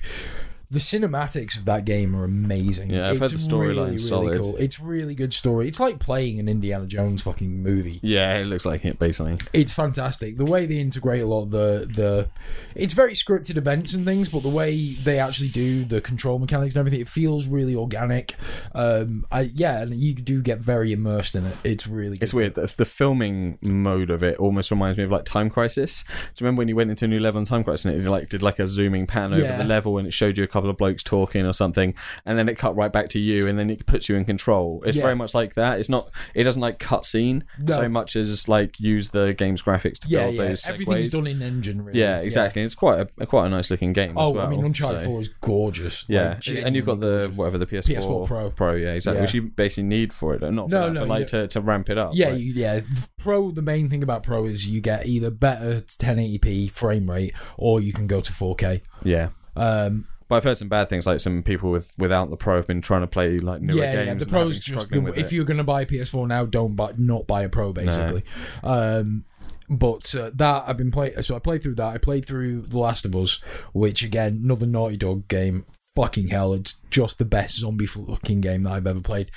The 0.72 0.78
cinematics 0.78 1.56
of 1.58 1.64
that 1.66 1.84
game 1.84 2.16
are 2.16 2.24
amazing. 2.24 2.90
Yeah, 2.90 3.10
I've 3.10 3.18
heard 3.20 3.32
it's 3.32 3.46
the 3.46 3.50
storyline's 3.50 3.76
really, 3.76 3.84
really 3.84 3.98
solid. 3.98 4.38
cool. 4.40 4.56
It's 4.56 4.80
really 4.80 5.14
good 5.14 5.32
story. 5.32 5.68
It's 5.68 5.78
like 5.78 5.98
playing 5.98 6.40
an 6.40 6.48
Indiana 6.48 6.86
Jones 6.86 7.22
fucking 7.22 7.62
movie 7.62 8.00
yeah, 8.02 8.38
it 8.38 8.46
looks 8.46 8.64
like 8.66 8.84
it 8.84 8.98
basically. 8.98 9.38
it's 9.52 9.72
fantastic 9.72 10.36
the 10.36 10.44
way 10.44 10.66
they 10.66 10.78
integrate 10.78 11.22
a 11.22 11.26
lot 11.26 11.42
of 11.42 11.50
the 11.50 11.88
the 11.94 12.28
it's 12.74 12.94
very 12.94 13.12
scripted 13.12 13.56
events 13.56 13.92
and 13.94 14.04
things 14.04 14.28
but 14.28 14.42
the 14.42 14.48
way 14.48 14.92
they 14.94 15.18
actually 15.18 15.48
do 15.48 15.84
the 15.84 16.00
control 16.00 16.38
mechanics 16.38 16.74
and 16.74 16.80
everything 16.80 17.00
it 17.00 17.08
feels 17.08 17.46
really 17.46 17.74
organic 17.76 18.34
um 18.74 19.24
i 19.30 19.42
yeah 19.54 19.82
and 19.82 19.94
you 19.94 20.14
do 20.14 20.40
get 20.40 20.58
very 20.58 20.92
immersed 20.92 21.34
in 21.34 21.44
it 21.46 21.56
it's 21.64 21.86
really 21.86 22.16
good. 22.16 22.22
It's 22.22 22.34
weird. 22.34 22.54
The, 22.54 22.72
the 22.76 22.84
filming 22.84 23.58
mode 23.62 24.10
of 24.10 24.22
it 24.22 24.38
almost 24.38 24.70
reminds 24.70 24.96
me 24.98 25.04
of 25.04 25.10
like 25.10 25.24
Time 25.24 25.50
Crisis. 25.50 26.04
Do 26.04 26.10
you 26.10 26.46
remember 26.46 26.60
when 26.60 26.68
you 26.68 26.76
went 26.76 26.90
into 26.90 27.04
a 27.04 27.08
new 27.08 27.20
level 27.20 27.38
in 27.40 27.46
Time 27.46 27.62
Crisis 27.64 27.84
and 27.84 27.94
it 27.94 28.08
like 28.08 28.28
did 28.28 28.42
like 28.42 28.58
a 28.58 28.66
zooming 28.66 29.06
pan 29.06 29.32
over 29.32 29.42
Yeah. 29.42 29.58
the 29.58 29.64
level 29.64 29.98
and 29.98 30.06
it 30.06 30.12
showed 30.12 30.38
you 30.38 30.44
a 30.44 30.46
couple 30.46 30.61
of 30.70 30.76
blokes 30.76 31.02
talking 31.02 31.46
or 31.46 31.52
something, 31.52 31.94
and 32.26 32.38
then 32.38 32.48
it 32.48 32.56
cut 32.58 32.74
right 32.76 32.92
back 32.92 33.08
to 33.10 33.18
you 33.18 33.46
and 33.48 33.58
then 33.58 33.70
it 33.70 33.86
puts 33.86 34.08
you 34.08 34.16
in 34.16 34.24
control. 34.24 34.82
It's 34.86 34.96
Yeah. 34.96 35.02
very 35.04 35.16
much 35.16 35.34
like 35.34 35.54
that. 35.54 35.78
It's 35.80 35.88
not. 35.88 36.10
It 36.34 36.44
doesn't 36.44 36.60
like 36.62 36.78
cutscene 36.78 37.42
No. 37.58 37.74
so 37.76 37.88
much 37.88 38.16
as 38.16 38.48
like 38.48 38.78
use 38.80 39.10
the 39.10 39.34
game's 39.34 39.62
graphics 39.62 39.98
to 40.00 40.08
yeah 40.08 40.22
build 40.24 40.34
yeah 40.34 40.42
those 40.48 40.68
everything's 40.68 41.08
segues. 41.08 41.12
done 41.12 41.26
in 41.26 41.42
engine 41.42 41.82
really 41.82 41.98
Yeah, 42.00 42.18
exactly. 42.20 42.62
It's 42.62 42.74
quite 42.74 43.08
a 43.18 43.26
quite 43.26 43.46
a 43.46 43.48
nice 43.48 43.70
looking 43.70 43.92
game. 43.92 44.14
oh 44.16 44.28
as 44.30 44.34
well, 44.34 44.46
i 44.46 44.50
mean 44.50 44.64
uncharted 44.64 45.00
so- 45.00 45.06
4 45.06 45.20
is 45.20 45.28
gorgeous 45.40 46.04
Yeah, 46.08 46.38
Like, 46.46 46.58
and 46.64 46.74
you've 46.76 46.86
got 46.86 47.00
the 47.00 47.30
whatever 47.34 47.58
the 47.58 47.66
PS4, 47.66 47.96
PS4 47.96 48.26
Pro. 48.26 48.50
Pro, 48.50 48.74
yeah, 48.74 48.92
exactly. 48.92 49.20
Which 49.22 49.34
you 49.34 49.42
basically 49.42 49.84
need 49.88 50.12
for 50.12 50.34
it, 50.34 50.40
not 50.42 50.66
for 50.68 50.70
No, 50.70 50.86
that, 50.86 50.92
no, 50.92 51.00
but 51.00 51.08
like 51.08 51.26
to, 51.28 51.46
to 51.48 51.60
ramp 51.60 51.90
it 51.90 51.98
up. 51.98 52.12
Yeah, 52.14 52.30
you, 52.30 52.52
yeah. 52.54 52.80
Pro. 53.18 53.50
The 53.50 53.62
main 53.62 53.88
thing 53.88 54.02
about 54.02 54.22
Pro 54.22 54.44
is 54.46 54.66
you 54.68 54.80
get 54.80 55.06
either 55.06 55.30
better 55.30 55.80
1080p 55.80 56.70
frame 56.70 57.08
rate, 57.10 57.34
or 57.58 57.80
you 57.80 57.92
can 57.92 58.06
go 58.06 58.20
to 58.20 58.32
4K. 58.32 58.82
yeah. 59.04 59.28
Um, 59.56 60.06
But 60.32 60.36
I've 60.36 60.44
heard 60.44 60.56
some 60.56 60.68
bad 60.68 60.88
things, 60.88 61.06
like 61.06 61.20
some 61.20 61.42
people 61.42 61.70
with 61.70 61.92
without 61.98 62.30
the 62.30 62.38
Pro 62.38 62.56
have 62.56 62.66
been 62.66 62.80
trying 62.80 63.02
to 63.02 63.06
play 63.06 63.38
like 63.38 63.60
newer 63.60 63.80
yeah, 63.80 63.92
games. 63.92 64.06
yeah. 64.06 64.14
The 64.14 64.24
Pro's 64.24 64.58
just 64.58 64.88
the, 64.88 65.04
if 65.08 65.26
it. 65.26 65.32
you're 65.32 65.44
going 65.44 65.58
to 65.58 65.62
buy 65.62 65.82
a 65.82 65.86
PS4 65.86 66.26
now, 66.26 66.46
don't 66.46 66.74
buy 66.74 66.94
not 66.96 67.26
buy 67.26 67.42
a 67.42 67.50
Pro 67.50 67.74
basically. 67.74 68.24
Um, 68.64 69.26
but 69.68 70.14
uh, 70.14 70.30
that 70.32 70.64
I've 70.66 70.78
been 70.78 70.90
playing. 70.90 71.20
So 71.20 71.36
I 71.36 71.38
played 71.38 71.62
through 71.62 71.74
that. 71.74 71.86
I 71.86 71.98
played 71.98 72.24
through 72.24 72.62
The 72.62 72.78
Last 72.78 73.04
of 73.04 73.14
Us, 73.14 73.42
which 73.74 74.02
again, 74.02 74.40
another 74.42 74.64
Naughty 74.64 74.96
Dog 74.96 75.28
game. 75.28 75.66
Fucking 75.96 76.28
hell, 76.28 76.54
it's 76.54 76.80
just 76.88 77.18
the 77.18 77.26
best 77.26 77.58
zombie 77.58 77.84
fucking 77.84 78.40
game 78.40 78.62
that 78.62 78.72
I've 78.72 78.86
ever 78.86 79.02
played. 79.02 79.30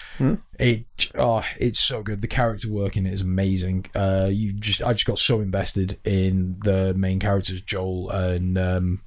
It, 0.58 0.86
oh, 1.16 1.44
it's 1.60 1.82
so 1.82 2.04
good. 2.04 2.22
The 2.22 2.30
character 2.30 2.72
work 2.72 2.96
in 2.96 3.06
it 3.06 3.12
is 3.12 3.20
amazing. 3.20 3.88
Uh, 3.94 4.30
you 4.32 4.54
just, 4.54 4.82
I 4.82 4.94
just 4.94 5.06
got 5.06 5.20
so 5.20 5.42
invested 5.42 6.00
in 6.06 6.56
the 6.64 6.94
main 6.94 7.20
characters, 7.20 7.60
Joel 7.60 8.10
and 8.12 8.58
um, 8.58 9.02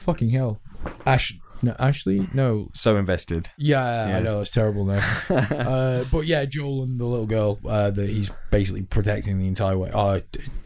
fucking 0.00 0.30
hell, 0.30 0.60
Ash. 1.06 1.38
No, 1.62 1.76
Ashley. 1.78 2.26
No, 2.32 2.70
so 2.72 2.96
invested. 2.96 3.50
yeah, 3.58 4.08
Yeah. 4.08 4.16
I 4.16 4.20
know 4.20 4.40
it's 4.40 4.50
terrible 4.50 4.86
now. 4.86 5.06
uh, 5.28 6.04
but 6.10 6.24
yeah, 6.26 6.46
Joel 6.46 6.82
and 6.84 6.98
the 6.98 7.04
little 7.04 7.26
girl 7.26 7.58
uh, 7.68 7.90
that 7.90 8.08
he's 8.08 8.30
basically 8.50 8.80
protecting 8.82 9.38
the 9.38 9.46
entire 9.46 9.76
way. 9.76 9.90
Oh, 9.92 10.22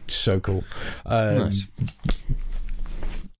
so 0.07 0.39
cool. 0.39 0.63
Um, 1.05 1.37
Nice. 1.39 1.67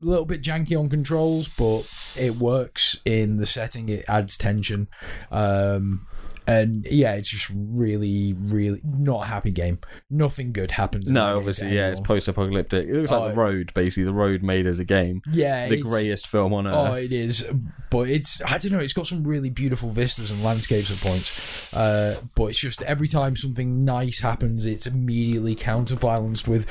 A 0.01 0.05
little 0.05 0.25
bit 0.25 0.41
janky 0.41 0.77
on 0.77 0.89
controls, 0.89 1.47
but 1.47 1.83
it 2.19 2.35
works 2.35 2.99
in 3.05 3.37
the 3.37 3.45
setting. 3.45 3.87
It 3.87 4.03
adds 4.09 4.37
tension. 4.37 4.89
Um, 5.31 6.07
and 6.47 6.85
yeah, 6.89 7.13
it's 7.13 7.29
just 7.29 7.51
really, 7.55 8.33
really 8.33 8.81
not 8.83 9.23
a 9.23 9.25
happy 9.27 9.51
game. 9.51 9.79
Nothing 10.09 10.51
good 10.53 10.71
happens. 10.71 11.09
No, 11.09 11.37
obviously, 11.37 11.75
yeah, 11.75 11.89
it's 11.89 11.99
post-apocalyptic. 11.99 12.87
It 12.87 12.93
looks 12.93 13.11
Oh, 13.11 13.19
like 13.21 13.31
the 13.31 13.37
road, 13.41 13.71
basically. 13.73 14.03
The 14.05 14.13
road 14.13 14.43
made 14.43 14.67
as 14.67 14.79
a 14.79 14.85
game. 14.85 15.21
yeah, 15.31 15.67
The 15.67 15.81
greyest 15.81 16.27
film 16.27 16.53
on 16.53 16.67
earth. 16.67 16.73
Oh, 16.75 16.93
earth. 16.95 17.03
it 17.03 17.13
is, 17.13 17.47
but 17.89 18.09
it's 18.09 18.41
I 18.43 18.57
don't 18.57 18.71
know. 18.71 18.79
It's 18.79 18.93
got 18.93 19.07
some 19.07 19.23
really 19.23 19.49
beautiful 19.49 19.89
vistas 19.89 20.31
and 20.31 20.43
landscapes 20.43 20.91
at 20.91 20.97
points, 20.99 21.73
uh, 21.73 22.21
but 22.35 22.45
it's 22.45 22.59
just 22.59 22.81
every 22.83 23.07
time 23.07 23.35
something 23.35 23.83
nice 23.85 24.19
happens, 24.19 24.65
it's 24.65 24.85
immediately 24.87 25.55
counterbalanced 25.55 26.47
with 26.47 26.67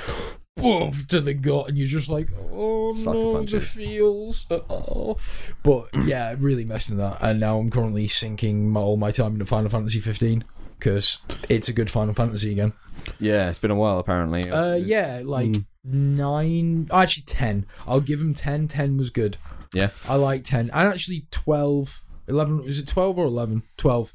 to 0.56 1.20
the 1.20 1.34
gut, 1.34 1.68
and 1.68 1.78
you're 1.78 1.86
just 1.86 2.08
like, 2.08 2.28
oh 2.52 2.92
Sucker 2.92 3.18
no, 3.18 3.42
the 3.44 3.60
feels. 3.60 4.46
Oh. 4.50 5.16
But 5.62 5.88
yeah, 6.04 6.34
really 6.38 6.64
messing 6.64 6.96
that, 6.98 7.18
and 7.20 7.40
now 7.40 7.58
I'm 7.58 7.70
currently 7.70 8.08
sinking 8.08 8.70
my, 8.70 8.80
all 8.80 8.96
my 8.96 9.10
time 9.10 9.32
into 9.34 9.46
Final 9.46 9.70
Fantasy 9.70 10.00
15 10.00 10.44
because 10.78 11.18
it's 11.48 11.68
a 11.68 11.72
good 11.72 11.90
Final 11.90 12.14
Fantasy 12.14 12.52
again. 12.52 12.72
yeah, 13.18 13.48
it's 13.50 13.58
been 13.58 13.70
a 13.70 13.76
while 13.76 13.98
apparently. 13.98 14.48
Uh, 14.48 14.74
yeah, 14.74 15.22
like 15.24 15.54
nine, 15.82 16.88
actually 16.92 17.24
ten. 17.24 17.66
I'll 17.86 18.00
give 18.00 18.20
him 18.20 18.34
ten. 18.34 18.68
Ten 18.68 18.96
was 18.96 19.10
good. 19.10 19.36
Yeah. 19.72 19.90
I 20.08 20.14
like 20.14 20.44
10. 20.44 20.70
And 20.70 20.88
actually 20.88 21.26
12. 21.30 22.00
11 22.26 22.64
is 22.64 22.78
it 22.78 22.86
12 22.86 23.18
or 23.18 23.26
11 23.26 23.64
12 23.76 24.14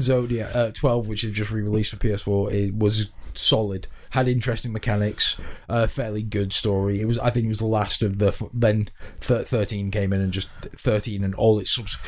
zodiac 0.00 0.52
uh, 0.56 0.72
12 0.72 1.06
which 1.06 1.22
is 1.22 1.36
just 1.36 1.52
re-released 1.52 1.92
for 1.92 1.98
ps4 1.98 2.52
it 2.52 2.74
was 2.74 3.12
solid 3.32 3.86
had 4.14 4.28
interesting 4.28 4.72
mechanics 4.72 5.36
uh, 5.68 5.86
fairly 5.86 6.22
good 6.22 6.52
story. 6.52 7.00
It 7.00 7.06
was 7.06 7.18
i 7.18 7.30
think 7.30 7.46
it 7.46 7.48
was 7.48 7.58
the 7.58 7.66
last 7.66 8.02
of 8.02 8.18
the 8.18 8.28
f- 8.28 8.42
then 8.52 8.88
thir- 9.20 9.44
13 9.44 9.90
came 9.90 10.12
in 10.12 10.20
and 10.20 10.32
just 10.32 10.48
13 10.76 11.24
and 11.24 11.34
all 11.34 11.58
its 11.58 11.74
subs 11.74 11.98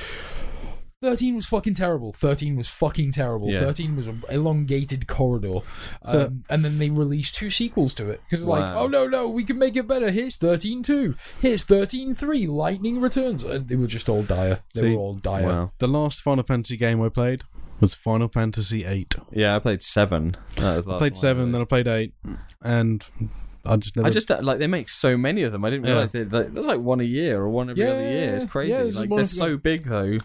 13 1.02 1.36
was 1.36 1.46
fucking 1.46 1.74
terrible. 1.74 2.12
13 2.14 2.56
was 2.56 2.68
fucking 2.68 3.12
terrible. 3.12 3.52
Yeah. 3.52 3.60
13 3.60 3.96
was 3.96 4.06
an 4.06 4.24
elongated 4.30 5.06
corridor. 5.06 5.58
Um, 6.02 6.44
and 6.48 6.64
then 6.64 6.78
they 6.78 6.88
released 6.88 7.34
two 7.34 7.50
sequels 7.50 7.92
to 7.94 8.08
it. 8.08 8.20
Because 8.24 8.40
it's 8.44 8.48
like 8.48 8.74
oh 8.76 8.86
no 8.86 9.06
no 9.08 9.28
we 9.28 9.42
can 9.42 9.58
make 9.58 9.76
it 9.76 9.88
better. 9.88 10.10
Here's 10.10 10.36
13 10.36 10.82
2 10.82 11.14
here's 11.40 11.64
13 11.64 12.14
3 12.14 12.46
lightning 12.46 13.00
returns. 13.00 13.42
And 13.42 13.66
they 13.68 13.74
were 13.74 13.88
just 13.88 14.08
all 14.08 14.22
dire. 14.22 14.60
They 14.74 14.80
See, 14.82 14.94
were 14.94 15.00
all 15.00 15.14
dire. 15.14 15.46
Wow. 15.46 15.72
The 15.78 15.88
last 15.88 16.22
Final 16.22 16.44
Fantasy 16.44 16.76
game 16.76 17.02
I 17.02 17.08
played 17.08 17.42
was 17.80 17.94
Final 17.94 18.28
Fantasy 18.28 18.82
VIII. 18.84 19.06
Yeah, 19.32 19.56
I 19.56 19.58
played 19.58 19.82
seven. 19.82 20.36
That 20.56 20.76
was 20.76 20.84
the 20.86 20.94
I 20.94 20.98
played 20.98 21.12
one 21.12 21.20
seven, 21.20 21.52
then 21.52 21.62
I 21.62 21.64
played 21.64 21.86
eight, 21.86 22.14
and 22.62 23.04
I 23.64 23.76
just 23.76 23.96
never. 23.96 24.08
I 24.08 24.10
just 24.10 24.30
uh, 24.30 24.38
like 24.42 24.58
they 24.58 24.66
make 24.66 24.88
so 24.88 25.16
many 25.16 25.42
of 25.42 25.52
them. 25.52 25.64
I 25.64 25.70
didn't 25.70 25.84
Yeah. 25.86 25.92
realize 25.92 26.12
they 26.12 26.24
like, 26.24 26.52
there's 26.54 26.66
like 26.66 26.80
one 26.80 27.00
a 27.00 27.04
year 27.04 27.40
or 27.40 27.48
one 27.48 27.68
every 27.70 27.82
Yeah, 27.82 27.90
other 27.90 28.00
year. 28.02 28.34
It's 28.36 28.44
crazy. 28.44 28.72
yeah, 28.72 28.78
there's 28.78 28.96
like 28.96 29.08
they're 29.08 29.18
every- 29.20 29.26
so 29.26 29.56
big 29.56 29.84
though. 29.84 30.18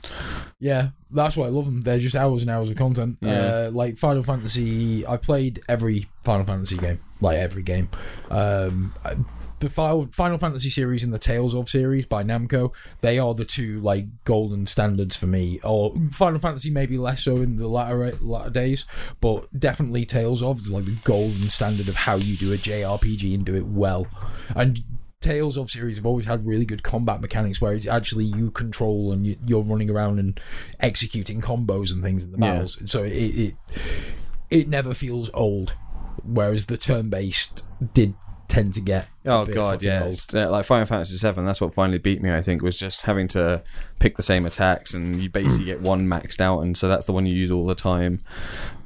Yeah, 0.60 0.90
that's 1.10 1.36
why 1.36 1.48
I 1.48 1.50
love 1.50 1.66
them. 1.66 1.82
They're 1.82 1.98
just 2.00 2.16
hours 2.16 2.44
and 2.44 2.52
hours 2.52 2.70
of 2.70 2.76
content. 2.78 3.18
Yeah. 3.22 3.32
Uh, 3.68 3.72
like 3.74 3.98
Final 3.98 4.22
Fantasy, 4.24 5.06
I 5.08 5.18
played 5.18 5.62
every 5.68 6.08
Final 6.24 6.46
Fantasy 6.46 6.78
game, 6.78 7.00
like 7.20 7.38
every 7.38 7.64
game. 7.64 7.90
Um, 8.30 8.94
I- 9.04 9.16
the 9.62 9.70
Final 9.70 10.10
Final 10.12 10.38
Fantasy 10.38 10.70
series 10.70 11.04
and 11.04 11.14
the 11.14 11.20
Tales 11.20 11.56
of 11.56 11.70
series 11.70 12.06
by 12.06 12.24
Namco, 12.24 12.74
they 13.00 13.18
are 13.18 13.34
the 13.34 13.46
two 13.46 13.80
like 13.80 14.06
golden 14.26 14.68
standards 14.68 15.16
for 15.16 15.28
me. 15.28 15.60
Or 15.64 15.94
Final 16.12 16.40
Fantasy 16.40 16.70
maybe 16.70 16.98
less 16.98 17.24
so 17.24 17.38
in 17.38 17.56
the 17.56 17.68
latter 17.68 18.12
latter 18.22 18.50
days, 18.50 18.86
but 19.22 19.48
definitely 19.58 20.06
Tales 20.06 20.42
of 20.44 20.62
is 20.62 20.72
like 20.72 20.86
the 20.86 20.98
golden 21.04 21.50
standard 21.50 21.88
of 21.88 21.96
how 21.96 22.16
you 22.16 22.36
do 22.36 22.52
a 22.52 22.58
JRPG 22.58 23.34
and 23.34 23.46
do 23.46 23.56
it 23.56 23.66
well. 23.68 24.08
And 24.56 24.82
Tales 25.22 25.56
of 25.56 25.70
series 25.70 25.98
have 25.98 26.06
always 26.08 26.26
had 26.26 26.46
really 26.48 26.66
good 26.66 26.82
combat 26.82 27.22
mechanics 27.22 27.62
where 27.62 27.74
it's 27.74 27.86
actually 27.88 28.26
you 28.26 28.50
control 28.50 29.12
and 29.12 29.28
you, 29.28 29.38
you're 29.46 29.62
running 29.62 29.92
around 29.92 30.18
and 30.18 30.40
executing 30.80 31.42
combos 31.42 31.92
and 31.92 32.02
things 32.02 32.26
in 32.26 32.32
the 32.32 32.40
Yeah. 32.40 32.54
battles. 32.54 32.80
So 32.92 33.04
it, 33.04 33.12
it 33.14 33.56
it 34.50 34.68
never 34.68 34.96
feels 34.96 35.30
old. 35.34 35.76
Whereas 36.24 36.66
the 36.66 36.78
turn 36.78 37.10
based 37.10 37.64
did 37.94 38.16
tend 38.52 38.74
to 38.74 38.82
get. 38.82 39.08
Oh 39.26 39.46
god, 39.46 39.82
yeah. 39.82 40.04
old. 40.04 40.20
Uh, 40.34 40.50
like 40.52 40.66
Final 40.66 40.86
Fantasy 40.86 41.16
Seven. 41.18 41.46
That's 41.46 41.62
what 41.62 41.74
finally 41.74 41.98
beat 42.00 42.22
me. 42.22 42.32
I 42.34 42.42
think 42.42 42.62
was 42.62 42.76
just 42.76 43.02
having 43.04 43.28
to 43.30 43.64
pick 44.00 44.18
the 44.18 44.24
same 44.24 44.46
attacks, 44.46 44.94
and 44.94 45.22
you 45.22 45.30
basically 45.30 45.66
get 45.66 45.82
one 45.82 46.08
maxed 46.08 46.42
out, 46.42 46.60
and 46.62 46.76
so 46.78 46.88
that's 46.88 47.06
the 47.06 47.14
one 47.14 47.26
you 47.26 47.34
use 47.34 47.50
all 47.52 47.66
the 47.66 47.76
time. 47.76 48.22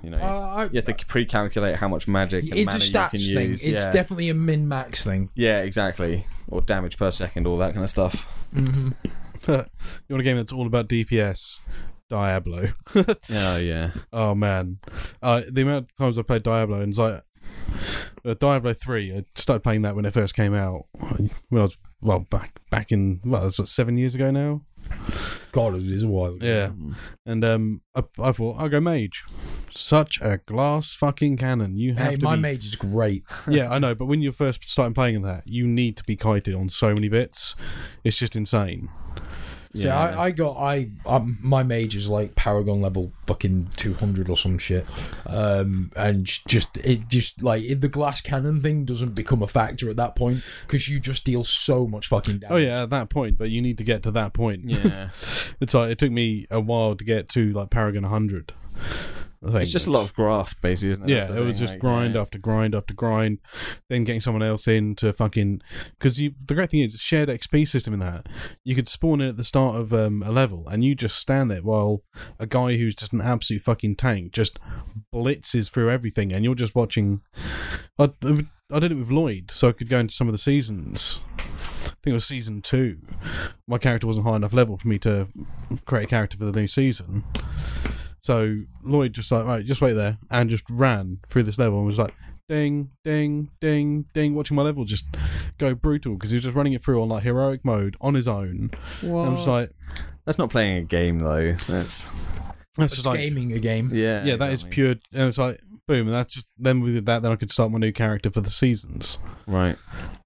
You 0.03 0.11
know, 0.11 0.17
Uh, 0.17 0.21
I- 0.55 0.63
you 0.65 0.75
have 0.81 0.85
to 0.85 1.05
pre-calculate 1.05 1.77
how 1.77 1.87
much 1.87 2.07
magic 2.07 2.43
and 2.43 2.53
it's 2.59 2.73
a 2.73 2.77
mana 2.77 2.85
you 2.85 2.91
can 2.91 3.01
stats 3.19 3.33
thing. 3.33 3.49
use. 3.51 3.65
It's 3.65 3.83
yeah. 3.85 3.91
definitely 3.91 4.29
a 4.29 4.33
min 4.35 4.67
max 4.67 5.03
thing. 5.03 5.29
yeah, 5.35 5.61
exactly. 5.61 6.25
Or 6.47 6.61
damage 6.61 6.97
per 6.97 7.09
second, 7.11 7.47
all 7.47 7.57
that 7.57 7.73
kind 7.73 7.83
of 7.83 7.89
stuff. 7.89 8.47
hmm 8.53 8.89
you 9.47 9.63
want 10.09 10.21
a 10.21 10.23
game 10.23 10.37
that's 10.37 10.51
all 10.51 10.67
about 10.67 10.87
DPS? 10.89 11.59
Diablo. 12.09 12.69
Oh 13.33 13.57
yeah. 13.57 13.91
Oh 14.13 14.35
man, 14.35 14.77
uh, 15.23 15.41
the 15.51 15.63
amount 15.63 15.85
of 15.85 15.95
times 15.95 16.17
I 16.19 16.21
played 16.21 16.43
Diablo 16.43 16.81
and 16.81 16.89
it's 16.89 16.99
like 16.99 17.21
uh, 18.25 18.33
Diablo 18.33 18.73
three. 18.73 19.15
I 19.15 19.25
started 19.35 19.61
playing 19.61 19.81
that 19.83 19.95
when 19.95 20.05
it 20.05 20.13
first 20.13 20.35
came 20.35 20.53
out. 20.53 20.85
When 20.93 21.29
I 21.61 21.63
was 21.63 21.77
well 22.01 22.19
back 22.19 22.59
back 22.69 22.91
in 22.91 23.21
well, 23.25 23.41
that's 23.43 23.59
what 23.59 23.67
seven 23.67 23.97
years 23.97 24.15
ago 24.15 24.31
now. 24.31 24.61
God, 25.51 25.75
it 25.75 25.83
is 25.83 26.03
a 26.03 26.07
while. 26.07 26.33
ago. 26.35 26.45
Yeah, 26.45 26.71
and 27.25 27.43
um, 27.45 27.81
I, 27.95 28.03
I 28.19 28.31
thought 28.33 28.57
I'll 28.59 28.69
go 28.69 28.79
mage. 28.79 29.23
Such 29.73 30.19
a 30.21 30.37
glass 30.45 30.93
fucking 30.93 31.37
cannon. 31.37 31.77
You 31.77 31.95
have 31.95 32.11
Hey, 32.11 32.15
to 32.17 32.23
my 32.23 32.35
be. 32.35 32.41
mage 32.43 32.65
is 32.65 32.75
great. 32.75 33.23
yeah, 33.49 33.69
I 33.71 33.79
know, 33.79 33.95
but 33.95 34.05
when 34.05 34.21
you're 34.21 34.31
first 34.31 34.69
starting 34.69 34.93
playing 34.93 35.21
that, 35.23 35.43
you 35.47 35.65
need 35.65 35.97
to 35.97 36.03
be 36.03 36.15
kited 36.15 36.53
on 36.55 36.69
so 36.69 36.93
many 36.93 37.09
bits. 37.09 37.55
It's 38.03 38.17
just 38.17 38.35
insane. 38.35 38.89
So 39.75 39.89
I, 39.89 40.25
I 40.25 40.31
got 40.31 40.57
I 40.57 40.89
um, 41.05 41.37
my 41.41 41.63
mage 41.63 41.95
is 41.95 42.09
like 42.09 42.35
Paragon 42.35 42.81
level 42.81 43.11
fucking 43.27 43.69
two 43.75 43.93
hundred 43.93 44.29
or 44.29 44.37
some 44.37 44.57
shit, 44.57 44.85
um, 45.25 45.91
and 45.95 46.25
just 46.25 46.77
it 46.77 47.09
just 47.09 47.43
like 47.43 47.63
it, 47.63 47.81
the 47.81 47.89
glass 47.89 48.21
cannon 48.21 48.61
thing 48.61 48.85
doesn't 48.85 49.15
become 49.15 49.43
a 49.43 49.47
factor 49.47 49.89
at 49.89 49.97
that 49.97 50.15
point 50.15 50.43
because 50.61 50.87
you 50.87 50.99
just 50.99 51.25
deal 51.25 51.43
so 51.43 51.85
much 51.87 52.07
fucking 52.07 52.39
damage. 52.39 52.53
Oh 52.53 52.57
yeah, 52.57 52.83
at 52.83 52.89
that 52.91 53.09
point, 53.09 53.37
but 53.37 53.49
you 53.49 53.61
need 53.61 53.77
to 53.77 53.83
get 53.83 54.01
to 54.03 54.11
that 54.11 54.33
point. 54.33 54.61
Yeah. 54.63 55.09
it's 55.59 55.73
like 55.73 55.91
it 55.91 55.99
took 55.99 56.11
me 56.11 56.47
a 56.49 56.59
while 56.59 56.95
to 56.95 57.03
get 57.03 57.27
to 57.29 57.51
like 57.51 57.69
Paragon 57.69 58.03
100. 58.03 58.53
I 59.43 59.61
it's 59.61 59.71
just 59.71 59.87
a 59.87 59.91
lot 59.91 60.03
of 60.03 60.13
graft, 60.13 60.61
basically, 60.61 60.91
isn't 60.91 61.03
it? 61.03 61.09
Yeah, 61.09 61.15
That's 61.21 61.29
the 61.29 61.41
it 61.41 61.45
was 61.45 61.57
thing, 61.57 61.67
just 61.67 61.73
like, 61.73 61.81
grind 61.81 62.15
yeah. 62.15 62.21
after 62.21 62.37
grind 62.37 62.75
after 62.75 62.93
grind, 62.93 63.39
then 63.89 64.03
getting 64.03 64.21
someone 64.21 64.43
else 64.43 64.67
in 64.67 64.95
to 64.95 65.13
fucking 65.13 65.61
because 65.97 66.19
you. 66.19 66.33
The 66.45 66.55
great 66.55 66.69
thing 66.69 66.81
is 66.81 66.95
shared 66.95 67.29
XP 67.29 67.67
system 67.67 67.93
in 67.93 67.99
that 67.99 68.27
you 68.63 68.75
could 68.75 68.87
spawn 68.87 69.21
in 69.21 69.29
at 69.29 69.37
the 69.37 69.43
start 69.43 69.75
of 69.75 69.93
um, 69.93 70.23
a 70.23 70.31
level 70.31 70.67
and 70.67 70.83
you 70.83 70.95
just 70.95 71.17
stand 71.17 71.49
there 71.49 71.61
while 71.61 72.03
a 72.39 72.45
guy 72.45 72.75
who's 72.77 72.95
just 72.95 73.13
an 73.13 73.21
absolute 73.21 73.61
fucking 73.61 73.95
tank 73.95 74.31
just 74.31 74.59
blitzes 75.13 75.69
through 75.69 75.89
everything, 75.89 76.31
and 76.33 76.43
you're 76.43 76.55
just 76.55 76.75
watching. 76.75 77.21
I, 77.97 78.11
I 78.71 78.79
did 78.79 78.91
it 78.91 78.95
with 78.95 79.11
Lloyd, 79.11 79.51
so 79.51 79.69
I 79.69 79.71
could 79.73 79.89
go 79.89 79.99
into 79.99 80.13
some 80.13 80.27
of 80.27 80.33
the 80.33 80.39
seasons. 80.39 81.21
I 81.37 81.97
think 82.03 82.07
it 82.07 82.13
was 82.13 82.25
season 82.25 82.61
two. 82.61 82.97
My 83.67 83.77
character 83.77 84.07
wasn't 84.07 84.25
high 84.25 84.35
enough 84.35 84.53
level 84.53 84.77
for 84.77 84.87
me 84.87 84.97
to 84.99 85.27
create 85.85 86.05
a 86.05 86.07
character 86.07 86.37
for 86.37 86.45
the 86.45 86.59
new 86.59 86.67
season. 86.67 87.23
So 88.25 88.61
Lloyd 88.83 89.13
just 89.13 89.31
like, 89.31 89.45
right, 89.45 89.63
just 89.63 89.81
wait 89.81 89.93
there, 89.93 90.17
and 90.31 90.49
just 90.49 90.63
ran 90.67 91.19
through 91.29 91.43
this 91.43 91.59
level 91.59 91.77
and 91.77 91.85
was 91.85 91.99
like, 91.99 92.11
ding, 92.49 92.89
ding, 93.03 93.51
ding, 93.61 94.05
ding, 94.15 94.33
watching 94.33 94.55
my 94.55 94.63
level 94.63 94.83
just 94.83 95.05
go 95.59 95.75
brutal 95.75 96.15
because 96.15 96.31
he 96.31 96.37
was 96.37 96.43
just 96.43 96.55
running 96.55 96.73
it 96.73 96.83
through 96.83 96.99
on 97.03 97.09
like 97.09 97.21
heroic 97.21 97.63
mode 97.63 97.95
on 98.01 98.15
his 98.15 98.27
own. 98.27 98.71
And 99.03 99.15
I'm 99.15 99.35
just 99.35 99.47
like, 99.47 99.69
That's 100.25 100.39
not 100.39 100.49
playing 100.49 100.77
a 100.77 100.81
game 100.81 101.19
though. 101.19 101.51
That's 101.67 102.09
that's 102.75 102.95
just 102.95 103.05
like, 103.05 103.19
gaming 103.19 103.53
a 103.53 103.59
game. 103.59 103.91
yeah. 103.93 104.25
yeah, 104.25 104.37
that 104.37 104.51
is 104.53 104.63
exactly. 104.63 104.69
pure. 104.71 104.95
And 105.13 105.27
it's 105.27 105.37
like, 105.37 105.61
boom, 105.87 106.07
and 106.07 106.15
that's 106.15 106.33
just, 106.33 106.47
then 106.57 106.81
with 106.81 107.05
that, 107.05 107.21
then 107.21 107.31
I 107.31 107.35
could 107.35 107.51
start 107.51 107.69
my 107.69 107.77
new 107.77 107.91
character 107.91 108.31
for 108.31 108.41
the 108.41 108.49
seasons. 108.49 109.19
Right. 109.45 109.77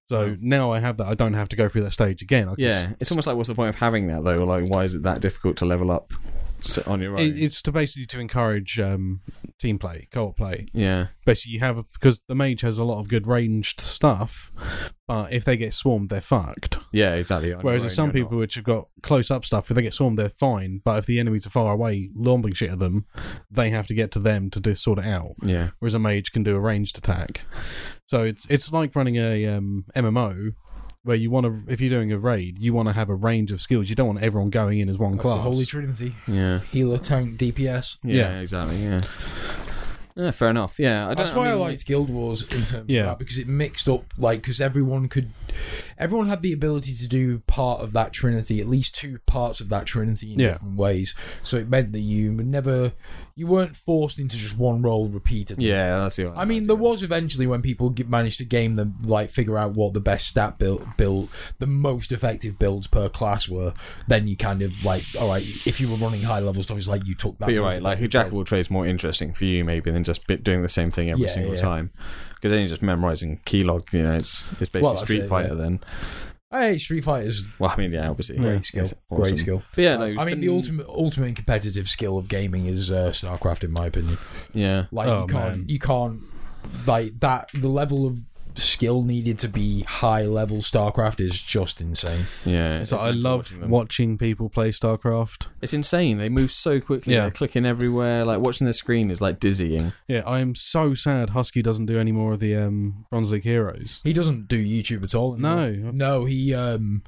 So 0.08 0.38
now 0.40 0.72
I 0.72 0.80
have 0.80 0.96
that, 0.96 1.06
I 1.06 1.12
don't 1.12 1.34
have 1.34 1.50
to 1.50 1.56
go 1.56 1.68
through 1.68 1.82
that 1.82 1.92
stage 1.92 2.22
again. 2.22 2.48
I 2.48 2.54
can 2.54 2.64
Yeah, 2.64 2.92
it's 2.98 3.10
almost 3.10 3.26
like 3.26 3.36
what's 3.36 3.50
the 3.50 3.54
point 3.54 3.68
of 3.68 3.76
having 3.76 4.06
that 4.06 4.24
though? 4.24 4.42
Like, 4.46 4.70
why 4.70 4.84
is 4.84 4.94
it 4.94 5.02
that 5.02 5.20
difficult 5.20 5.58
to 5.58 5.66
level 5.66 5.90
up 5.90 6.14
s- 6.60 6.78
on 6.86 7.00
your 7.00 7.12
own? 7.12 7.18
It, 7.20 7.38
it's 7.40 7.62
to 7.62 7.72
basically 7.72 8.06
to 8.06 8.20
encourage 8.20 8.78
um, 8.78 9.20
team 9.58 9.78
play, 9.78 10.08
co-op 10.12 10.36
play. 10.36 10.66
yeah, 10.72 11.06
Basically, 11.24 11.54
you 11.54 11.60
have 11.60 11.82
because 11.92 12.22
the 12.28 12.34
mage 12.34 12.60
has 12.62 12.78
a 12.78 12.84
lot 12.84 13.00
of 13.00 13.08
good 13.08 13.26
ranged 13.26 13.80
stuff, 13.80 14.50
but 15.06 15.32
if 15.32 15.44
they 15.44 15.56
get 15.56 15.74
swarmed, 15.74 16.08
they're 16.10 16.20
fucked. 16.20 16.78
yeah, 16.92 17.14
exactly. 17.14 17.52
on 17.52 17.60
Whereas 17.62 17.82
there's 17.82 17.92
own, 17.98 18.06
some 18.06 18.12
people 18.12 18.38
which 18.38 18.54
have 18.56 18.64
got 18.64 18.88
close 19.02 19.30
up 19.30 19.44
stuff, 19.44 19.70
if 19.70 19.74
they 19.74 19.82
get 19.82 19.94
swarmed, 19.94 20.18
they're 20.18 20.28
fine. 20.30 20.80
But 20.84 20.98
if 20.98 21.06
the 21.06 21.18
enemies 21.20 21.46
are 21.46 21.50
far 21.50 21.72
away, 21.72 22.10
lombing 22.14 22.52
shit 22.54 22.70
at 22.70 22.78
them, 22.78 23.06
they 23.50 23.70
have 23.70 23.86
to 23.88 23.94
get 23.94 24.10
to 24.12 24.18
them 24.18 24.50
to 24.50 24.60
do, 24.60 24.74
sort 24.74 24.98
it 24.98 25.04
out. 25.06 25.34
Yeah, 25.42 25.70
Whereas 25.78 25.94
a 25.94 25.98
mage 25.98 26.32
can 26.32 26.42
do 26.42 26.56
a 26.56 26.60
ranged 26.60 26.98
attack. 26.98 27.42
So 28.06 28.22
it's 28.24 28.46
it's 28.50 28.72
like 28.72 28.96
running 28.96 29.16
a 29.16 29.46
um, 29.46 29.84
MMO. 29.94 30.54
Where 31.02 31.16
you 31.16 31.30
want 31.30 31.46
to, 31.46 31.72
if 31.72 31.80
you're 31.80 31.88
doing 31.88 32.12
a 32.12 32.18
raid, 32.18 32.58
you 32.58 32.74
want 32.74 32.88
to 32.88 32.92
have 32.92 33.08
a 33.08 33.14
range 33.14 33.52
of 33.52 33.62
skills. 33.62 33.88
You 33.88 33.96
don't 33.96 34.06
want 34.06 34.22
everyone 34.22 34.50
going 34.50 34.80
in 34.80 34.88
as 34.90 34.98
one 34.98 35.12
That's 35.12 35.22
class. 35.22 35.36
the 35.36 35.40
holy 35.42 35.64
trinity: 35.64 36.14
yeah, 36.28 36.58
healer, 36.70 36.98
tank, 36.98 37.38
DPS. 37.38 37.96
yeah, 38.02 38.14
Yeah. 38.14 38.40
exactly. 38.40 38.76
Yeah. 38.84 39.00
Yeah, 40.16 40.30
fair 40.32 40.50
enough. 40.50 40.78
Yeah, 40.78 41.04
I 41.04 41.08
don't. 41.08 41.16
That's 41.16 41.32
why 41.32 41.46
I, 41.48 41.50
mean, 41.52 41.60
liked 41.60 41.86
Guild 41.86 42.10
Wars 42.10 42.42
in 42.52 42.64
terms 42.66 42.84
Yeah. 42.88 43.00
of 43.02 43.06
that 43.06 43.18
because 43.18 43.38
it 43.38 43.48
mixed 43.48 43.88
up 43.88 44.12
like 44.18 44.42
because 44.42 44.60
everyone 44.60 45.08
could, 45.08 45.30
everyone 46.00 46.28
had 46.28 46.42
the 46.42 46.52
ability 46.52 46.94
to 46.94 47.06
do 47.06 47.38
part 47.40 47.80
of 47.80 47.92
that 47.92 48.12
trinity, 48.12 48.60
at 48.60 48.66
least 48.68 48.94
two 48.96 49.18
parts 49.26 49.60
of 49.60 49.68
that 49.68 49.86
trinity 49.86 50.32
in 50.32 50.40
Yeah. 50.40 50.52
different 50.54 50.76
ways. 50.76 51.14
So 51.42 51.56
it 51.58 51.68
meant 51.68 51.92
that 51.92 52.00
you 52.00 52.32
never, 52.32 52.92
you 53.36 53.46
weren't 53.46 53.76
forced 53.76 54.18
into 54.18 54.36
just 54.36 54.58
one 54.58 54.80
role 54.82 55.08
repeatedly. 55.08 55.66
Yeah, 55.68 55.98
that's 56.00 56.16
the. 56.16 56.32
I 56.34 56.44
mean, 56.46 56.64
there 56.64 56.74
was 56.76 57.02
eventually 57.02 57.46
when 57.46 57.60
people 57.62 57.90
get, 57.90 58.08
managed 58.08 58.38
to 58.38 58.44
game 58.44 58.74
them, 58.76 58.96
like 59.04 59.30
figure 59.30 59.58
out 59.58 59.74
what 59.74 59.92
the 59.94 60.00
best 60.00 60.26
stat 60.26 60.58
build, 60.58 60.86
build, 60.96 61.28
the 61.58 61.66
most 61.66 62.12
effective 62.12 62.58
builds 62.58 62.86
per 62.86 63.08
class 63.08 63.48
were. 63.48 63.74
Then 64.08 64.26
you 64.26 64.36
kind 64.36 64.62
of 64.62 64.84
like, 64.84 65.04
all 65.20 65.28
right, 65.28 65.42
if 65.66 65.80
you 65.80 65.88
were 65.88 65.96
running 65.96 66.22
high 66.22 66.40
level 66.40 66.62
stuff, 66.62 66.78
it's 66.78 66.88
like 66.88 67.04
you 67.06 67.14
took 67.14 67.38
that. 67.38 67.44
But 67.46 67.54
you're 67.54 67.62
right. 67.62 67.82
Like, 67.82 67.98
effective 67.98 68.10
jack 68.10 68.26
of 68.28 68.34
all 68.34 68.44
trades 68.44 68.70
more 68.70 68.86
interesting 68.86 69.34
for 69.34 69.44
you 69.44 69.64
maybe 69.64 69.90
than 69.90 70.02
just 70.04 70.26
doing 70.42 70.62
the 70.62 70.68
same 70.68 70.90
thing 70.90 71.10
every 71.10 71.24
Yeah, 71.24 71.30
single 71.30 71.54
yeah. 71.54 71.60
time. 71.60 71.90
Because 72.40 72.50
then 72.52 72.60
you're 72.60 72.68
just 72.68 72.82
memorizing 72.82 73.40
keylog. 73.44 73.92
You 73.92 74.02
know, 74.04 74.14
it's 74.14 74.42
it's 74.52 74.70
basically 74.70 74.80
Well, 74.82 74.92
that's 74.94 75.02
Street 75.04 75.24
it, 75.24 75.28
Fighter. 75.28 75.48
yeah. 75.48 75.54
Then, 75.54 75.80
Hey, 76.52 76.78
Street 76.78 77.04
Fighter's 77.04 77.44
well, 77.60 77.70
I 77.70 77.76
mean, 77.76 77.92
yeah, 77.92 78.08
obviously, 78.10 78.36
great 78.36 78.54
yeah, 78.54 78.60
skill, 78.62 78.84
it's 78.84 78.94
great 79.12 79.38
skill. 79.38 79.62
But 79.76 79.84
yeah, 79.84 79.96
no, 79.98 80.04
I 80.06 80.08
it's 80.08 80.24
mean, 80.24 80.40
the 80.40 80.46
been- 80.48 80.56
ultimate 80.56 80.86
ultimate 80.88 81.26
and 81.26 81.36
competitive 81.36 81.86
skill 81.86 82.18
of 82.18 82.26
gaming 82.28 82.66
is 82.66 82.90
uh, 82.90 83.10
StarCraft, 83.10 83.62
in 83.62 83.72
my 83.72 83.86
opinion. 83.86 84.18
Yeah, 84.52 84.86
Like 84.90 85.06
Oh, 85.06 85.20
you 85.20 85.26
can't, 85.28 85.56
man. 85.58 85.64
you 85.68 85.78
can't, 85.78 86.20
like 86.88 87.20
that. 87.20 87.50
The 87.54 87.68
level 87.68 88.04
of 88.06 88.18
skill 88.56 89.02
needed 89.02 89.38
to 89.40 89.48
be 89.48 89.82
high 89.82 90.22
level 90.22 90.58
StarCraft 90.58 91.20
is 91.20 91.40
just 91.40 91.80
insane. 91.80 92.26
yeah. 92.44 92.84
So 92.84 92.96
I 92.96 93.10
love 93.10 93.52
watching 93.52 93.70
watching 93.70 94.18
people 94.18 94.48
play 94.48 94.70
StarCraft. 94.70 95.46
It's 95.60 95.74
insane. 95.74 96.18
They 96.18 96.28
move 96.28 96.52
so 96.52 96.80
quickly. 96.80 97.14
Yeah. 97.14 97.22
They're 97.22 97.30
clicking 97.30 97.66
everywhere. 97.66 98.24
Like 98.24 98.40
watching 98.40 98.66
the 98.66 98.72
screen 98.72 99.10
is 99.10 99.20
like 99.20 99.40
dizzying. 99.40 99.92
Yeah, 100.06 100.22
I 100.26 100.40
am 100.40 100.54
so 100.54 100.94
sad 100.94 101.30
Husky 101.30 101.62
doesn't 101.62 101.86
do 101.86 101.98
any 101.98 102.12
more 102.12 102.32
of 102.32 102.40
the 102.40 102.56
um, 102.56 103.06
Bronze 103.10 103.30
League 103.30 103.44
Heroes. 103.44 104.00
He 104.04 104.12
doesn't 104.12 104.48
do 104.48 104.58
YouTube 104.62 105.02
at 105.02 105.14
all. 105.14 105.34
anymore. 105.34 105.54
No. 105.56 105.90
no, 105.92 106.24
he 106.24 106.54
um, 106.54 107.02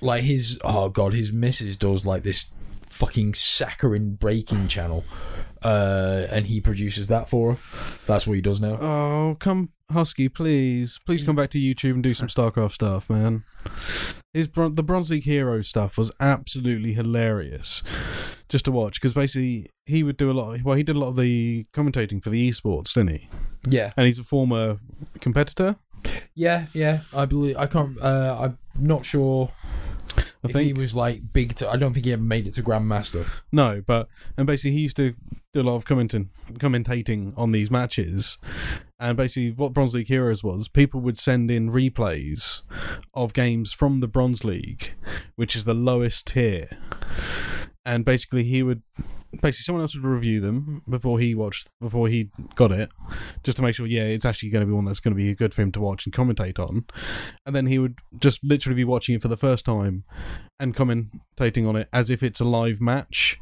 like 0.00 0.22
his 0.24 0.58
oh 0.64 0.88
god, 0.88 1.12
his 1.12 1.32
missus 1.32 1.76
does 1.76 2.04
like 2.06 2.22
this 2.22 2.50
fucking 2.86 3.34
saccharine 3.34 4.14
breaking 4.14 4.68
channel, 4.68 5.04
uh, 5.66 6.26
and 6.30 6.46
he 6.46 6.60
produces 6.60 7.08
that 7.08 7.28
for 7.28 7.54
her. 7.54 7.58
That's 8.06 8.26
what 8.26 8.34
he 8.34 8.40
does 8.40 8.60
now. 8.60 8.78
Oh, 8.80 9.36
come 9.40 9.70
Husky, 9.90 10.28
please, 10.28 10.98
please 11.04 11.24
come 11.24 11.36
back 11.36 11.50
to 11.50 11.58
YouTube 11.58 11.94
and 11.94 12.02
do 12.02 12.14
some 12.14 12.28
StarCraft 12.28 12.72
stuff, 12.72 13.10
man. 13.10 13.44
His 14.32 14.48
bron- 14.48 14.74
the 14.74 14.82
Bronze 14.82 15.10
League 15.10 15.24
Hero 15.24 15.62
stuff 15.62 15.96
was 15.96 16.12
absolutely 16.20 16.92
hilarious, 16.92 17.82
just 18.48 18.64
to 18.66 18.70
watch 18.72 19.00
because 19.00 19.14
basically 19.14 19.68
he 19.86 20.02
would 20.02 20.16
do 20.16 20.30
a 20.30 20.32
lot. 20.34 20.62
well, 20.62 20.76
he 20.76 20.82
did 20.82 20.94
a 20.96 20.98
lot 20.98 21.08
of 21.08 21.16
the 21.16 21.66
commentating 21.72 22.22
for 22.22 22.30
the 22.30 22.48
esports, 22.50 22.92
didn't 22.94 23.10
he? 23.18 23.28
Yeah, 23.68 23.92
And 23.96 24.06
he's 24.06 24.18
a 24.18 24.24
former 24.24 24.78
competitor. 25.20 25.76
yeah, 26.34 26.66
yeah. 26.74 27.00
I 27.14 27.24
believe 27.24 27.56
I 27.56 27.66
can't. 27.66 28.00
Uh, 28.00 28.36
I'm 28.40 28.58
not 28.78 29.04
sure 29.04 29.50
I 30.54 30.60
if 30.60 30.66
he 30.66 30.72
was 30.72 30.94
like 30.94 31.32
big. 31.32 31.54
To, 31.56 31.68
I 31.68 31.76
don't 31.76 31.92
think 31.92 32.06
he 32.06 32.12
ever 32.12 32.22
made 32.22 32.46
it 32.46 32.54
to 32.54 32.62
Grandmaster. 32.62 33.26
no, 33.52 33.82
but 33.86 34.08
and 34.36 34.46
basically 34.46 34.72
he 34.72 34.80
used 34.80 34.96
to 34.96 35.14
do 35.52 35.60
a 35.60 35.62
lot 35.62 35.76
of 35.76 35.84
commenting, 35.84 36.30
commentating 36.54 37.32
on 37.36 37.52
these 37.52 37.70
matches. 37.70 38.38
And 38.98 39.16
basically, 39.16 39.50
what 39.50 39.74
Bronze 39.74 39.94
League 39.94 40.08
Heroes 40.08 40.42
was, 40.42 40.68
people 40.68 41.00
would 41.00 41.18
send 41.18 41.50
in 41.50 41.70
replays 41.70 42.62
of 43.12 43.34
games 43.34 43.72
from 43.72 44.00
the 44.00 44.08
Bronze 44.08 44.42
League, 44.42 44.94
which 45.34 45.54
is 45.54 45.64
the 45.64 45.74
lowest 45.74 46.28
tier. 46.28 46.68
And 47.86 48.04
basically, 48.04 48.42
he 48.44 48.62
would 48.62 48.82
basically 49.32 49.62
someone 49.62 49.82
else 49.82 49.94
would 49.94 50.04
review 50.04 50.40
them 50.40 50.82
before 50.88 51.18
he 51.18 51.34
watched, 51.34 51.68
before 51.80 52.08
he 52.08 52.30
got 52.54 52.72
it, 52.72 52.90
just 53.44 53.56
to 53.56 53.62
make 53.62 53.74
sure, 53.74 53.86
yeah, 53.86 54.02
it's 54.02 54.24
actually 54.24 54.50
going 54.50 54.62
to 54.62 54.66
be 54.66 54.72
one 54.72 54.84
that's 54.84 55.00
going 55.00 55.14
to 55.14 55.16
be 55.16 55.34
good 55.34 55.54
for 55.54 55.62
him 55.62 55.72
to 55.72 55.80
watch 55.80 56.04
and 56.04 56.14
commentate 56.14 56.58
on. 56.58 56.84
And 57.44 57.54
then 57.54 57.66
he 57.66 57.78
would 57.78 57.98
just 58.18 58.42
literally 58.42 58.76
be 58.76 58.84
watching 58.84 59.14
it 59.14 59.22
for 59.22 59.28
the 59.28 59.36
first 59.36 59.64
time 59.64 60.04
and 60.58 60.74
commentating 60.74 61.68
on 61.68 61.76
it 61.76 61.88
as 61.92 62.10
if 62.10 62.22
it's 62.22 62.40
a 62.40 62.44
live 62.44 62.80
match. 62.80 63.38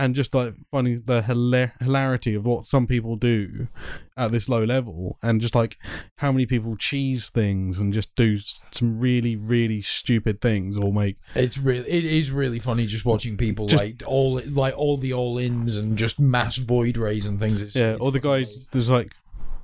And 0.00 0.14
just 0.14 0.34
like 0.34 0.54
finding 0.70 1.02
the 1.04 1.20
hila- 1.22 1.72
hilarity 1.80 2.34
of 2.34 2.46
what 2.46 2.64
some 2.64 2.86
people 2.86 3.16
do 3.16 3.68
at 4.16 4.32
this 4.32 4.48
low 4.48 4.64
level, 4.64 5.18
and 5.22 5.40
just 5.40 5.54
like 5.54 5.76
how 6.16 6.32
many 6.32 6.46
people 6.46 6.74
cheese 6.76 7.28
things 7.28 7.78
and 7.78 7.92
just 7.92 8.14
do 8.16 8.38
some 8.72 8.98
really 8.98 9.36
really 9.36 9.80
stupid 9.82 10.40
things 10.40 10.76
or 10.76 10.92
make 10.92 11.16
It's 11.34 11.58
really, 11.58 11.88
it 11.88 12.04
is 12.04 12.30
really 12.30 12.58
funny 12.58 12.86
just 12.86 13.04
watching 13.04 13.36
people 13.36 13.66
Just- 13.66 13.82
like 13.82 14.02
all, 14.06 14.40
like 14.50 14.76
all 14.76 14.96
the 14.96 15.12
all 15.12 15.38
ins 15.38 15.76
and 15.76 15.98
just 15.98 16.18
mass 16.18 16.56
void 16.56 16.96
rays 16.96 17.26
and 17.26 17.38
things. 17.38 17.60
It's, 17.60 17.76
yeah, 17.76 17.92
it's 17.92 18.00
or 18.00 18.10
the 18.10 18.20
funny. 18.20 18.44
guys 18.44 18.60
there's 18.72 18.90
like, 18.90 19.12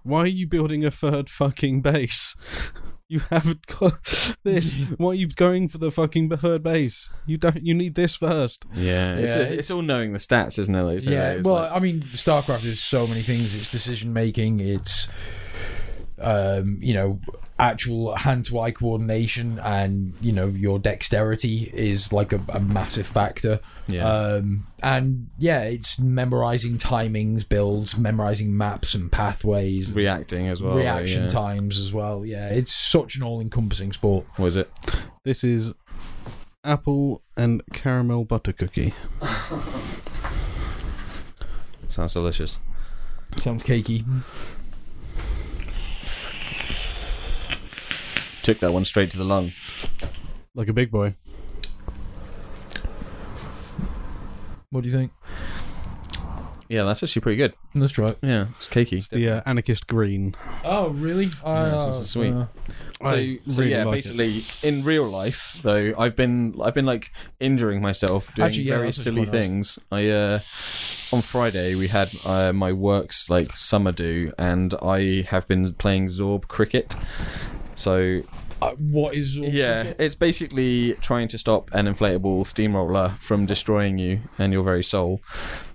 why 0.02 0.20
are 0.20 0.26
you 0.26 0.46
building 0.46 0.84
a 0.84 0.90
third 0.90 1.28
fucking 1.28 1.80
base? 1.82 2.36
You 3.08 3.20
haven't 3.30 3.66
got 3.80 4.02
this. 4.42 4.74
Why 4.96 5.10
are 5.10 5.14
you 5.14 5.28
going 5.28 5.68
for 5.68 5.78
the 5.78 5.90
fucking 5.92 6.28
third 6.36 6.62
base? 6.62 7.08
You 7.24 7.36
don't. 7.36 7.62
You 7.62 7.72
need 7.74 7.94
this 7.94 8.16
first. 8.16 8.64
Yeah, 8.74 9.14
it's, 9.14 9.36
Yeah, 9.36 9.42
it's 9.42 9.70
all 9.70 9.82
knowing 9.82 10.12
the 10.12 10.18
stats, 10.18 10.58
isn't 10.58 10.74
it? 10.74 10.82
Like, 10.82 11.02
so 11.02 11.10
yeah, 11.10 11.30
it's 11.32 11.46
well, 11.46 11.62
like- 11.62 11.72
I 11.72 11.78
mean, 11.78 12.00
StarCraft 12.00 12.64
is 12.64 12.82
so 12.82 13.06
many 13.06 13.22
things. 13.22 13.54
It's 13.54 13.70
decision 13.70 14.12
making. 14.12 14.60
It's 14.60 15.08
um, 16.20 16.78
you 16.80 16.94
know, 16.94 17.20
actual 17.58 18.14
hand-to-eye 18.16 18.70
coordination, 18.72 19.58
and 19.60 20.12
you 20.20 20.32
know, 20.32 20.46
your 20.46 20.78
dexterity 20.78 21.70
is 21.72 22.12
like 22.12 22.32
a, 22.32 22.40
a 22.50 22.60
massive 22.60 23.06
factor. 23.06 23.60
Yeah. 23.88 24.06
Um, 24.06 24.66
and 24.82 25.30
yeah, 25.38 25.62
it's 25.62 25.98
memorizing 25.98 26.76
timings, 26.76 27.48
builds, 27.48 27.96
memorizing 27.96 28.56
maps 28.56 28.94
and 28.94 29.10
pathways, 29.10 29.90
reacting 29.90 30.48
as 30.48 30.60
well. 30.60 30.76
reaction 30.76 31.22
yeah. 31.22 31.28
times 31.28 31.80
as 31.80 31.92
well. 31.92 32.24
Yeah, 32.24 32.48
it's 32.48 32.72
such 32.72 33.16
an 33.16 33.22
all-encompassing 33.22 33.92
sport. 33.92 34.26
Was 34.38 34.56
it? 34.56 34.70
This 35.24 35.42
is 35.42 35.72
apple 36.62 37.22
and 37.36 37.62
caramel 37.72 38.24
butter 38.24 38.52
cookie. 38.52 38.92
Sounds 41.88 42.12
delicious. 42.12 42.58
Sounds 43.36 43.62
cakey. 43.62 44.04
Took 48.46 48.60
that 48.60 48.70
one 48.70 48.84
straight 48.84 49.10
to 49.10 49.18
the 49.18 49.24
lung. 49.24 49.50
Like 50.54 50.68
a 50.68 50.72
big 50.72 50.92
boy. 50.92 51.16
What 54.70 54.84
do 54.84 54.88
you 54.88 54.96
think? 54.96 55.10
Yeah, 56.68 56.84
that's 56.84 57.02
actually 57.02 57.22
pretty 57.22 57.38
good. 57.38 57.54
Let's 57.74 57.90
try 57.92 58.06
it. 58.06 58.18
Yeah, 58.22 58.46
it's 58.54 58.68
cakey. 58.68 59.08
The 59.08 59.28
uh, 59.30 59.42
anarchist 59.46 59.88
green. 59.88 60.36
Oh, 60.64 60.90
really? 60.90 61.24
Yeah, 61.44 61.86
this 61.88 61.96
is 62.02 62.10
sweet. 62.10 62.34
uh, 62.34 62.46
So, 63.02 63.08
I 63.08 63.40
so 63.48 63.62
really 63.62 63.70
yeah, 63.72 63.82
like 63.82 63.94
it. 64.06 64.16
basically, 64.16 64.44
in 64.62 64.84
real 64.84 65.08
life, 65.08 65.58
though, 65.62 65.92
I've 65.98 66.14
been 66.14 66.54
I've 66.62 66.74
been 66.74 66.86
like 66.86 67.12
injuring 67.40 67.82
myself 67.82 68.32
doing 68.36 68.46
Actually, 68.46 68.64
yeah, 68.66 68.74
very 68.76 68.86
that's 68.88 69.02
silly 69.02 69.24
quite 69.24 69.32
nice. 69.32 69.42
things. 69.42 69.78
I 69.90 70.08
uh, 70.08 70.38
on 71.12 71.22
Friday 71.22 71.74
we 71.74 71.88
had 71.88 72.10
uh, 72.24 72.52
my 72.52 72.72
works 72.72 73.28
like 73.28 73.56
summer 73.56 73.90
do, 73.90 74.32
and 74.38 74.72
I 74.80 75.26
have 75.30 75.48
been 75.48 75.74
playing 75.74 76.06
Zorb 76.06 76.46
cricket. 76.46 76.94
So 77.76 78.22
uh, 78.60 78.72
what 78.72 79.14
is? 79.14 79.38
all 79.38 79.44
yeah, 79.44 79.82
cricket? 79.82 80.00
it's 80.00 80.14
basically 80.14 80.94
trying 80.94 81.28
to 81.28 81.38
stop 81.38 81.70
an 81.72 81.86
inflatable 81.86 82.46
steamroller 82.46 83.16
from 83.20 83.46
destroying 83.46 83.98
you 83.98 84.20
and 84.38 84.52
your 84.52 84.62
very 84.62 84.82
soul. 84.82 85.20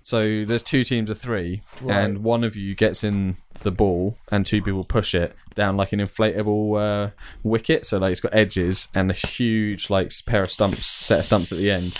So 0.04 0.44
there's 0.46 0.64
two 0.64 0.84
teams 0.84 1.10
of 1.10 1.18
three, 1.20 1.62
Right. 1.82 2.00
and 2.00 2.24
one 2.24 2.44
of 2.44 2.56
you 2.56 2.76
gets 2.76 3.04
in 3.04 3.38
the 3.64 3.72
ball, 3.72 4.18
and 4.32 4.46
two 4.46 4.62
people 4.62 4.84
push 4.84 5.14
it 5.14 5.36
down 5.54 5.76
like 5.76 5.92
an 5.94 6.00
inflatable 6.00 6.80
uh, 6.80 7.12
wicket. 7.44 7.86
So 7.86 7.98
like 8.00 8.12
it's 8.14 8.22
got 8.22 8.34
edges 8.34 8.88
and 8.96 9.12
a 9.12 9.14
huge 9.14 9.90
like 9.90 10.12
pair 10.26 10.44
of 10.44 10.52
stumps, 10.52 10.86
set 10.86 11.20
of 11.20 11.26
stumps 11.26 11.52
at 11.52 11.58
the 11.58 11.70
end, 11.70 11.98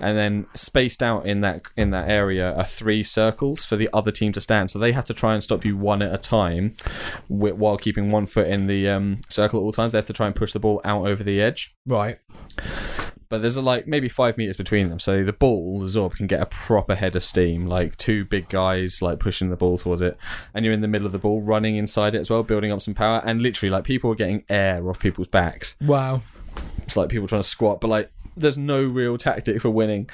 and 0.00 0.16
then 0.16 0.46
spaced 0.54 1.02
out 1.02 1.26
in 1.26 1.40
that 1.40 1.62
in 1.76 1.90
that 1.90 2.08
area 2.08 2.52
are 2.54 2.64
three 2.64 3.02
circles 3.02 3.64
for 3.64 3.76
the 3.76 3.88
other 3.92 4.10
team 4.10 4.32
to 4.32 4.40
stand. 4.40 4.70
So 4.70 4.78
they 4.78 4.92
have 4.92 5.06
to 5.06 5.14
try 5.14 5.34
and 5.34 5.42
stop 5.42 5.64
you 5.64 5.76
one 5.76 6.02
at 6.02 6.14
a 6.14 6.18
time, 6.18 6.74
while 7.28 7.76
keeping 7.76 8.10
one 8.10 8.26
foot 8.26 8.46
in 8.48 8.66
the 8.66 8.88
um, 8.88 9.20
circle 9.28 9.60
at 9.60 9.62
all 9.62 9.72
times. 9.72 9.92
They 9.92 9.98
have 9.98 10.04
to 10.06 10.12
try 10.12 10.26
and 10.26 10.34
push 10.36 10.52
the 10.52 10.60
ball 10.60 10.80
out 10.84 11.06
over 11.06 11.22
the 11.24 11.40
edge 11.40 11.74
Right. 11.86 12.18
But 13.32 13.40
there's 13.40 13.56
a, 13.56 13.62
like 13.62 13.86
maybe 13.86 14.10
five 14.10 14.36
meters 14.36 14.58
between 14.58 14.90
them. 14.90 15.00
So 15.00 15.24
the 15.24 15.32
ball, 15.32 15.78
the 15.78 15.86
Zorb, 15.86 16.16
can 16.16 16.26
get 16.26 16.42
a 16.42 16.44
proper 16.44 16.94
head 16.94 17.16
of 17.16 17.24
steam, 17.24 17.66
like 17.66 17.96
two 17.96 18.26
big 18.26 18.50
guys 18.50 19.00
like 19.00 19.20
pushing 19.20 19.48
the 19.48 19.56
ball 19.56 19.78
towards 19.78 20.02
it, 20.02 20.18
and 20.52 20.66
you're 20.66 20.74
in 20.74 20.82
the 20.82 20.86
middle 20.86 21.06
of 21.06 21.12
the 21.12 21.18
ball, 21.18 21.40
running 21.40 21.76
inside 21.76 22.14
it 22.14 22.18
as 22.18 22.28
well, 22.28 22.42
building 22.42 22.70
up 22.70 22.82
some 22.82 22.92
power, 22.92 23.22
and 23.24 23.40
literally 23.40 23.70
like 23.70 23.84
people 23.84 24.12
are 24.12 24.14
getting 24.14 24.44
air 24.50 24.86
off 24.86 24.98
people's 24.98 25.28
backs. 25.28 25.76
Wow. 25.80 26.20
It's 26.82 26.94
like 26.94 27.08
people 27.08 27.26
trying 27.26 27.40
to 27.40 27.48
squat, 27.48 27.80
but 27.80 27.88
like 27.88 28.12
there's 28.36 28.56
no 28.58 28.82
real 28.84 29.18
tactic 29.18 29.60
for 29.60 29.70
winning. 29.70 30.08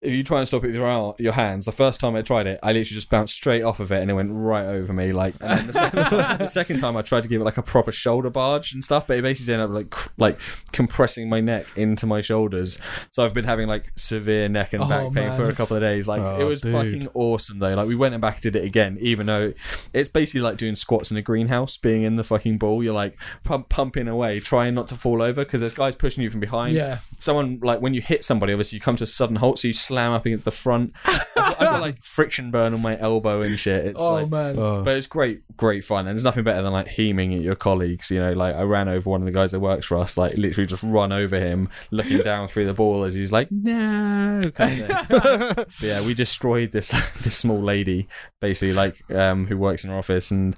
If 0.00 0.12
you 0.12 0.22
try 0.22 0.38
and 0.38 0.46
stop 0.48 0.62
it 0.64 0.68
with 0.68 0.76
your, 0.76 1.14
your 1.18 1.32
hands, 1.32 1.64
the 1.64 1.72
first 1.72 1.98
time 2.00 2.14
I 2.14 2.22
tried 2.22 2.46
it, 2.46 2.60
I 2.62 2.68
literally 2.68 2.84
just 2.84 3.08
bounced 3.10 3.34
straight 3.34 3.62
off 3.62 3.80
of 3.80 3.90
it 3.90 4.00
and 4.02 4.10
it 4.10 4.14
went 4.14 4.30
right 4.32 4.66
over 4.66 4.92
me. 4.92 5.12
Like, 5.12 5.34
and 5.40 5.50
then 5.60 5.66
the 5.68 5.72
second, 5.72 6.04
time, 6.10 6.38
the 6.38 6.46
second 6.46 6.78
time 6.80 6.96
I 6.96 7.02
tried 7.02 7.22
to 7.22 7.28
give 7.28 7.40
it 7.40 7.44
like 7.44 7.56
a 7.56 7.62
proper 7.62 7.90
shoulder 7.92 8.30
barge 8.30 8.72
and 8.74 8.84
stuff, 8.84 9.06
but 9.06 9.16
it 9.18 9.22
basically 9.22 9.54
ended 9.54 9.70
up 9.70 9.74
like 9.74 9.90
cr- 9.90 10.08
like 10.18 10.38
compressing 10.72 11.28
my 11.28 11.40
neck 11.40 11.66
into 11.76 12.06
my 12.06 12.20
shoulders. 12.20 12.78
So 13.10 13.24
I've 13.24 13.32
been 13.34 13.44
having 13.44 13.66
like 13.68 13.92
severe 13.96 14.48
neck 14.48 14.72
and 14.72 14.82
Oh, 14.82 14.88
back 14.88 15.02
pain 15.12 15.28
man. 15.28 15.36
for 15.36 15.46
a 15.46 15.54
couple 15.54 15.76
of 15.76 15.82
days. 15.82 16.06
Like, 16.06 16.20
Oh, 16.20 16.40
it 16.40 16.44
was 16.44 16.60
dude. 16.60 16.72
fucking 16.74 17.08
awesome 17.14 17.58
though. 17.58 17.74
Like, 17.74 17.88
we 17.88 17.94
went 17.94 18.14
and 18.14 18.20
back 18.20 18.40
did 18.40 18.56
it 18.56 18.64
again, 18.64 18.98
even 19.00 19.26
though 19.26 19.52
it's 19.92 20.08
basically 20.10 20.42
like 20.42 20.56
doing 20.58 20.76
squats 20.76 21.10
in 21.10 21.16
a 21.16 21.22
greenhouse, 21.22 21.76
being 21.76 22.02
in 22.02 22.16
the 22.16 22.24
fucking 22.24 22.58
ball. 22.58 22.82
You're 22.82 22.94
like 22.94 23.18
pump, 23.42 23.68
pumping 23.68 24.08
away, 24.08 24.40
trying 24.40 24.74
not 24.74 24.88
to 24.88 24.94
fall 24.96 25.22
over 25.22 25.44
because 25.44 25.60
there's 25.60 25.74
guys 25.74 25.94
pushing 25.94 26.22
you 26.22 26.30
from 26.30 26.40
behind 26.40 26.74
Yeah. 26.76 26.98
someone 27.18 27.58
like 27.64 27.80
when 27.80 27.94
you 27.94 28.00
hit 28.00 28.24
somebody, 28.24 28.52
obviously 28.52 28.76
you 28.76 28.80
come 28.80 28.96
to 28.96 29.04
a 29.04 29.06
sudden 29.06 29.36
halt, 29.36 29.58
so 29.58 29.68
you 29.68 29.74
slam 29.74 30.12
up 30.12 30.26
against 30.26 30.44
the 30.44 30.50
front. 30.50 30.92
I've 31.04 31.34
got, 31.34 31.60
I've 31.60 31.68
got 31.68 31.80
like 31.80 32.02
friction 32.02 32.50
burn 32.50 32.74
on 32.74 32.82
my 32.82 32.98
elbow 32.98 33.42
and 33.42 33.58
shit. 33.58 33.86
It's 33.86 34.00
Oh 34.00 34.14
like, 34.14 34.30
man. 34.30 34.58
Uh, 34.58 34.82
but 34.82 34.96
it's 34.96 35.06
great, 35.06 35.42
great 35.56 35.84
fun, 35.84 36.06
and 36.06 36.16
there's 36.16 36.24
nothing 36.24 36.44
better 36.44 36.62
than 36.62 36.72
like 36.72 36.88
heaming 36.88 37.34
at 37.34 37.40
your 37.40 37.54
colleagues. 37.54 38.10
You 38.10 38.20
know, 38.20 38.32
like 38.32 38.54
I 38.54 38.62
ran 38.62 38.88
over 38.88 39.08
one 39.10 39.20
of 39.20 39.26
the 39.26 39.32
guys 39.32 39.52
that 39.52 39.60
works 39.60 39.86
for 39.86 39.96
us, 39.98 40.16
like 40.16 40.36
literally 40.36 40.66
just 40.66 40.82
run 40.82 41.12
over 41.12 41.38
him, 41.38 41.68
looking 41.90 42.18
down 42.18 42.48
through 42.48 42.66
the 42.66 42.74
ball 42.74 43.04
as 43.04 43.14
he's 43.14 43.32
like, 43.32 43.50
no. 43.50 44.40
Kind 44.54 44.82
of 44.82 45.08
thing. 45.08 45.54
But 45.54 45.82
yeah, 45.82 46.04
we 46.04 46.14
destroyed 46.14 46.72
this 46.72 46.88
this 47.22 47.36
small 47.36 47.60
lady, 47.60 48.08
basically 48.40 48.72
like 48.72 48.96
um, 49.10 49.46
who 49.46 49.56
works 49.56 49.84
in 49.84 49.90
our 49.90 49.98
office, 49.98 50.30
and 50.30 50.56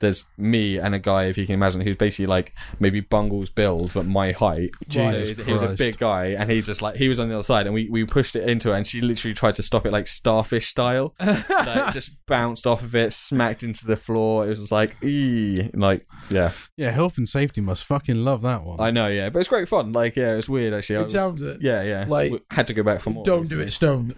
there's 0.00 0.30
me 0.36 0.78
and 0.78 0.94
a 0.94 0.98
guy, 0.98 1.24
if 1.24 1.38
you 1.38 1.46
can 1.46 1.54
imagine, 1.54 1.80
who's 1.80 1.96
basically 1.96 2.26
like 2.26 2.52
maybe 2.80 3.00
Bungle's 3.00 3.50
build 3.50 3.92
but 3.94 4.06
my 4.06 4.32
height. 4.32 4.70
Jesus 4.88 5.38
So 5.38 5.44
he 5.44 5.52
was 5.52 5.62
a 5.62 5.68
big 5.68 5.98
guy, 5.98 6.27
and 6.36 6.50
he 6.50 6.60
just 6.62 6.82
like 6.82 6.96
he 6.96 7.08
was 7.08 7.18
on 7.18 7.28
the 7.28 7.34
other 7.34 7.42
side, 7.42 7.66
and 7.66 7.74
we, 7.74 7.88
we 7.90 8.04
pushed 8.04 8.36
it 8.36 8.48
into 8.48 8.68
her, 8.70 8.74
and 8.74 8.86
she 8.86 9.00
literally 9.00 9.34
tried 9.34 9.54
to 9.56 9.62
stop 9.62 9.86
it 9.86 9.92
like 9.92 10.06
starfish 10.06 10.68
style. 10.68 11.14
like, 11.20 11.92
just 11.92 12.24
bounced 12.26 12.66
off 12.66 12.82
of 12.82 12.94
it, 12.94 13.12
smacked 13.12 13.62
into 13.62 13.86
the 13.86 13.96
floor. 13.96 14.44
It 14.46 14.48
was 14.50 14.60
just 14.60 14.72
like, 14.72 14.96
ee, 15.02 15.70
like 15.74 16.06
yeah, 16.30 16.52
yeah, 16.76 16.90
health 16.90 17.18
and 17.18 17.28
safety 17.28 17.60
must 17.60 17.84
fucking 17.84 18.16
love 18.24 18.42
that 18.42 18.64
one. 18.64 18.80
I 18.80 18.90
know, 18.90 19.08
yeah, 19.08 19.28
but 19.30 19.38
it's 19.40 19.48
great 19.48 19.68
fun. 19.68 19.92
Like 19.92 20.16
yeah, 20.16 20.34
it's 20.34 20.48
weird 20.48 20.74
actually. 20.74 20.96
I 20.96 21.00
It 21.00 21.02
was- 21.04 21.12
sounds 21.12 21.42
it. 21.42 21.58
yeah, 21.60 21.82
yeah. 21.82 22.04
Like, 22.08 22.32
We 22.32 22.40
had 22.50 22.66
to 22.68 22.74
go 22.74 22.82
back 22.82 23.00
for 23.00 23.10
more. 23.10 23.24
Don't 23.24 23.48
do 23.48 23.56
basically. 23.58 23.66
it, 23.66 23.70
Stone. 23.72 24.14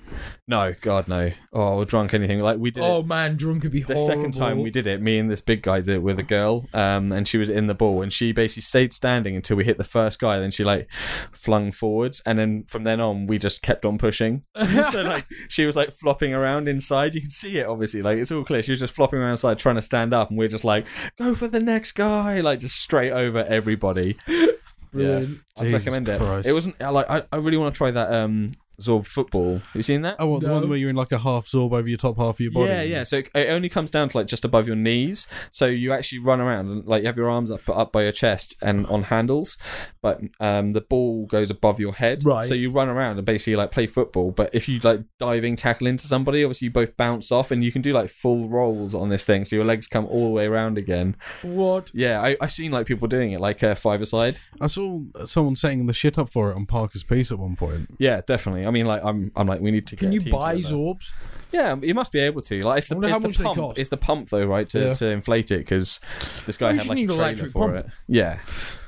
No, 0.49 0.75
God 0.81 1.07
no. 1.09 1.31
Oh, 1.53 1.79
or 1.79 1.85
drunk 1.85 2.15
anything 2.15 2.41
like 2.41 2.59
we 2.59 2.71
did. 2.71 2.83
Oh 2.83 3.01
it. 3.01 3.07
man, 3.07 3.37
drunk 3.37 3.63
could 3.63 3.71
be 3.73 3.83
The 3.83 3.95
horrible. 3.95 4.07
second 4.07 4.33
time 4.33 4.61
we 4.63 4.71
did 4.71 4.87
it, 4.87 5.01
me 5.01 5.19
and 5.19 5.31
this 5.31 5.41
big 5.41 5.63
guy 5.63 5.81
did 5.81 5.89
it 5.97 6.03
with 6.03 6.19
a 6.19 6.23
girl, 6.25 6.69
um, 6.75 7.13
and 7.13 7.27
she 7.27 7.39
was 7.39 7.49
in 7.49 7.67
the 7.67 7.75
ball, 7.75 8.03
and 8.03 8.13
she 8.13 8.33
basically 8.33 8.63
stayed 8.63 8.93
standing 8.93 9.37
until 9.37 9.57
we 9.57 9.65
hit 9.65 9.79
the 9.79 9.85
first 9.85 10.19
guy. 10.21 10.39
Then 10.39 10.51
she 10.51 10.65
like 10.65 10.89
flung 11.33 11.73
forwards, 12.01 12.23
and 12.27 12.39
then 12.39 12.65
from 12.67 12.85
then 12.85 13.01
on, 13.01 13.27
we 13.27 13.39
just 13.39 13.63
kept 13.63 13.85
on 13.85 13.99
pushing. 13.99 14.43
so 14.91 15.03
like 15.03 15.27
she 15.49 15.67
was 15.67 15.77
like 15.77 15.93
flopping 15.93 16.35
around 16.35 16.69
inside. 16.69 17.15
You 17.15 17.21
can 17.21 17.31
see 17.31 17.59
it 17.59 17.67
obviously, 17.67 18.03
like 18.03 18.19
it's 18.19 18.33
all 18.33 18.45
clear. 18.45 18.63
She 18.63 18.73
was 18.73 18.81
just 18.81 18.95
flopping 18.95 19.19
around 19.19 19.33
inside 19.33 19.59
trying 19.59 19.77
to 19.77 19.83
stand 19.83 20.15
up, 20.15 20.31
and 20.31 20.39
we're 20.39 20.49
just 20.49 20.65
like, 20.65 20.87
go 21.19 21.35
for 21.35 21.49
the 21.49 21.61
next 21.61 21.93
guy, 21.93 22.41
like 22.41 22.61
just 22.61 22.77
straight 22.77 23.13
over 23.13 23.45
everybody. 23.45 24.17
Brilliant. 24.93 25.39
I'd 25.57 25.65
Jesus 25.65 25.85
recommend 25.85 26.09
it. 26.09 26.21
Christ. 26.21 26.49
It 26.49 26.53
wasn't 26.53 26.77
I 26.81 26.89
like 26.89 27.09
I, 27.09 27.23
I 27.31 27.37
really 27.37 27.57
want 27.57 27.75
to 27.75 27.79
try 27.79 27.91
that 27.93 28.13
um 28.13 28.53
Zorb 28.81 29.07
football. 29.07 29.55
Have 29.59 29.77
you 29.77 29.83
seen 29.83 30.03
that? 30.03 30.17
oh, 30.19 30.27
what, 30.27 30.41
the 30.41 30.49
No. 30.49 30.55
one 30.55 30.69
where 30.69 30.79
you're 30.79 30.91
in 30.91 30.97
like 30.97 31.13
a 31.13 31.19
half 31.19 31.47
zorb 31.47 31.73
over 31.73 31.87
your 31.89 31.99
top 31.99 32.17
half 32.17 32.35
of 32.37 32.41
your 32.41 32.53
body. 32.53 32.71
Yeah, 32.71 32.83
yeah. 32.83 33.03
So 33.05 33.19
it, 33.19 33.31
it 33.35 33.51
only 33.51 33.69
comes 33.69 33.91
down 33.91 34.09
to 34.11 34.17
like 34.17 34.27
just 34.27 34.45
above 34.45 34.67
your 34.67 34.77
knees. 34.77 35.29
So 35.51 35.67
you 35.67 35.93
actually 35.93 36.19
run 36.21 36.41
around 36.41 36.69
and 36.69 36.87
like 36.87 37.03
you 37.03 37.07
have 37.07 37.17
your 37.17 37.31
arms 37.31 37.51
up 37.51 37.69
up 37.69 37.93
by 37.93 38.03
your 38.03 38.13
chest 38.13 38.55
and 38.63 38.87
on 38.87 39.05
handles, 39.05 39.59
but 40.03 40.21
um, 40.41 40.73
the 40.73 40.81
ball 40.81 41.27
goes 41.27 41.51
above 41.51 41.79
your 41.81 41.93
head. 41.95 42.25
Right. 42.25 42.47
So 42.47 42.55
you 42.55 42.71
run 42.71 42.89
around 42.89 43.19
and 43.19 43.27
basically 43.27 43.57
like 43.57 43.71
play 43.71 43.87
football. 43.87 44.31
But 44.33 44.51
if 44.55 44.69
you 44.69 44.81
like 44.81 45.01
diving 45.19 45.57
tackle 45.57 45.87
into 45.87 46.07
somebody, 46.07 46.43
obviously 46.45 46.67
you 46.67 46.73
both 46.73 46.97
bounce 46.97 47.31
off 47.31 47.51
and 47.51 47.63
you 47.63 47.71
can 47.73 47.83
do 47.83 47.93
like 47.93 48.11
full 48.11 48.49
rolls 48.49 48.95
on 48.95 49.09
this 49.09 49.25
thing. 49.25 49.45
So 49.45 49.57
your 49.57 49.65
legs 49.65 49.87
come 49.87 50.07
all 50.07 50.25
the 50.25 50.31
way 50.31 50.47
around 50.47 50.79
again. 50.79 51.17
What? 51.43 51.91
Yeah, 51.95 52.21
I, 52.21 52.37
I've 52.41 52.53
seen 52.53 52.71
like 52.73 52.87
people 52.87 53.09
doing 53.09 53.33
it 53.33 53.41
like 53.41 53.63
uh, 53.63 53.75
five 53.75 54.01
a 54.01 54.07
side. 54.07 54.39
I 54.61 54.67
saw 54.67 55.01
someone 55.27 55.57
setting 55.57 55.87
the 55.87 55.93
shit 55.93 56.19
up 56.19 56.31
for 56.31 56.51
it 56.51 56.57
on 56.57 56.67
Parker's 56.67 57.03
Piece 57.03 57.31
at 57.33 57.39
one 57.39 57.57
point. 57.57 57.95
Yeah, 57.99 58.21
definitely. 58.27 58.67
I 58.67 58.70
mean, 58.71 58.87
like 58.87 59.05
I'm, 59.05 59.33
I'm 59.37 59.47
like, 59.47 59.61
we 59.61 59.71
need 59.71 59.87
to. 59.89 59.97
Can 59.97 60.11
get 60.11 60.25
you 60.25 60.33
buy. 60.33 60.57
Zorbs? 60.57 61.11
Yeah, 61.53 61.73
um, 61.73 61.83
you 61.83 61.95
must 61.95 62.13
be 62.13 62.21
able 62.21 62.43
to. 62.43 62.63
Like, 62.63 62.79
it's 62.79 62.89
the, 62.89 62.95
wonder 62.95 63.09
it's 63.09 63.13
how 63.15 63.19
the 63.19 63.29
much 63.29 63.39
they 63.39 63.45
pump. 63.45 63.59
cost. 63.59 63.79
It's 63.79 63.91
the 63.91 63.97
pump, 63.97 64.29
though, 64.31 64.45
right? 64.47 64.69
To, 64.69 64.79
Yeah. 64.87 64.93
to 64.95 65.11
inflate 65.11 65.51
it 65.51 65.59
because 65.59 65.99
this 66.47 66.57
guy 66.57 66.73
had 66.73 66.83
should 66.83 66.89
like 66.91 66.97
a 66.97 67.01
need 67.01 67.03
an 67.11 67.17
trailer 67.17 67.23
electric 67.25 67.51
for 67.53 67.73
pump. 67.73 67.87
it. 67.87 67.93
Yeah. 68.07 68.39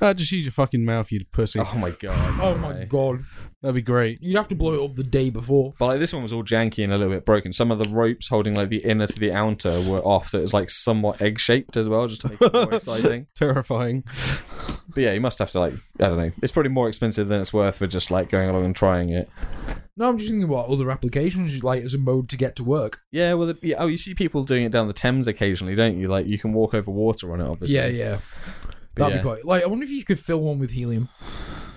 Uh, 0.02 0.12
just 0.12 0.32
use 0.32 0.44
your 0.44 0.50
fucking 0.50 0.84
mouth, 0.84 1.12
you 1.12 1.24
pussy. 1.30 1.60
Oh 1.60 1.74
my 1.76 1.90
god. 1.90 2.12
Oh 2.42 2.56
my 2.56 2.84
god! 2.84 3.20
That'd 3.60 3.76
be 3.76 3.82
great. 3.82 4.20
You'd 4.20 4.36
have 4.36 4.48
to 4.48 4.56
blow 4.56 4.74
it 4.74 4.84
up 4.84 4.96
the 4.96 5.04
day 5.04 5.30
before. 5.30 5.74
But 5.78 5.86
like 5.86 6.00
this 6.00 6.12
one 6.12 6.24
was 6.24 6.32
all 6.32 6.42
janky 6.42 6.82
and 6.82 6.92
a 6.92 6.98
little 6.98 7.14
bit 7.14 7.24
broken. 7.24 7.52
Some 7.52 7.70
of 7.70 7.78
the 7.78 7.88
ropes 7.88 8.26
holding 8.26 8.54
like 8.54 8.68
the 8.68 8.78
inner 8.78 9.06
to 9.06 9.20
the 9.20 9.30
outer 9.32 9.80
were 9.82 10.00
off, 10.00 10.28
so 10.28 10.38
it 10.38 10.42
was 10.42 10.52
like 10.52 10.70
somewhat 10.70 11.22
egg 11.22 11.38
shaped 11.38 11.76
as 11.76 11.88
well, 11.88 12.08
just 12.08 12.22
to 12.22 12.30
make 12.30 12.42
it 12.42 12.52
more 12.52 12.74
exciting. 12.74 13.28
Terrifying. 13.36 14.02
But 14.88 15.02
yeah, 15.04 15.12
you 15.12 15.20
must 15.20 15.38
have 15.38 15.52
to 15.52 15.60
like 15.60 15.74
I 16.00 16.08
don't 16.08 16.18
know. 16.18 16.32
It's 16.42 16.50
probably 16.50 16.72
more 16.72 16.88
expensive 16.88 17.28
than 17.28 17.40
it's 17.40 17.52
worth 17.52 17.76
for 17.76 17.86
just 17.86 18.10
like 18.10 18.28
going 18.28 18.50
along 18.50 18.64
and 18.64 18.74
trying 18.74 19.10
it. 19.10 19.30
No, 19.96 20.08
I'm 20.08 20.16
just 20.16 20.30
thinking 20.30 20.48
about 20.48 20.68
other 20.68 20.90
applications, 20.90 21.54
you'd 21.54 21.64
like 21.64 21.84
as 21.84 21.92
a 21.92 21.98
mode 21.98 22.30
to 22.30 22.36
get 22.36 22.56
to 22.56 22.64
work. 22.64 23.02
Yeah, 23.10 23.34
well, 23.34 23.48
the, 23.48 23.58
yeah, 23.60 23.76
oh, 23.78 23.86
you 23.88 23.98
see 23.98 24.14
people 24.14 24.42
doing 24.42 24.64
it 24.64 24.72
down 24.72 24.86
the 24.86 24.94
Thames 24.94 25.26
occasionally, 25.26 25.74
don't 25.74 25.98
you? 25.98 26.08
Like 26.08 26.28
you 26.28 26.38
can 26.38 26.54
walk 26.54 26.72
over 26.72 26.90
water 26.90 27.30
on 27.32 27.40
it, 27.40 27.46
obviously. 27.46 27.76
Yeah, 27.76 27.86
yeah. 27.86 28.18
That'd 28.94 29.14
yeah. 29.14 29.20
be 29.20 29.22
quite. 29.22 29.44
Like, 29.44 29.62
I 29.62 29.66
wonder 29.66 29.84
if 29.84 29.90
you 29.90 30.04
could 30.04 30.18
fill 30.18 30.40
one 30.40 30.58
with 30.58 30.72
helium. 30.72 31.08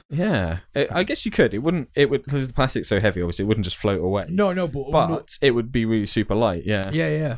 Yeah, 0.10 0.60
I 0.76 0.88
I 0.92 1.04
guess 1.04 1.26
you 1.26 1.32
could. 1.32 1.54
It 1.54 1.60
wouldn't. 1.60 1.90
It 1.96 2.10
would 2.10 2.24
because 2.24 2.48
the 2.48 2.54
plastic's 2.54 2.88
so 2.88 3.00
heavy. 3.00 3.22
Obviously, 3.22 3.44
it 3.44 3.48
wouldn't 3.48 3.64
just 3.64 3.78
float 3.78 4.02
away. 4.02 4.24
No, 4.30 4.54
no, 4.54 4.68
but, 4.68 4.92
but 4.92 5.38
it 5.42 5.52
would 5.52 5.72
be 5.72 5.86
really 5.86 6.06
super 6.06 6.36
light. 6.36 6.64
Yeah. 6.66 6.90
yeah, 6.92 7.10
yeah. 7.10 7.38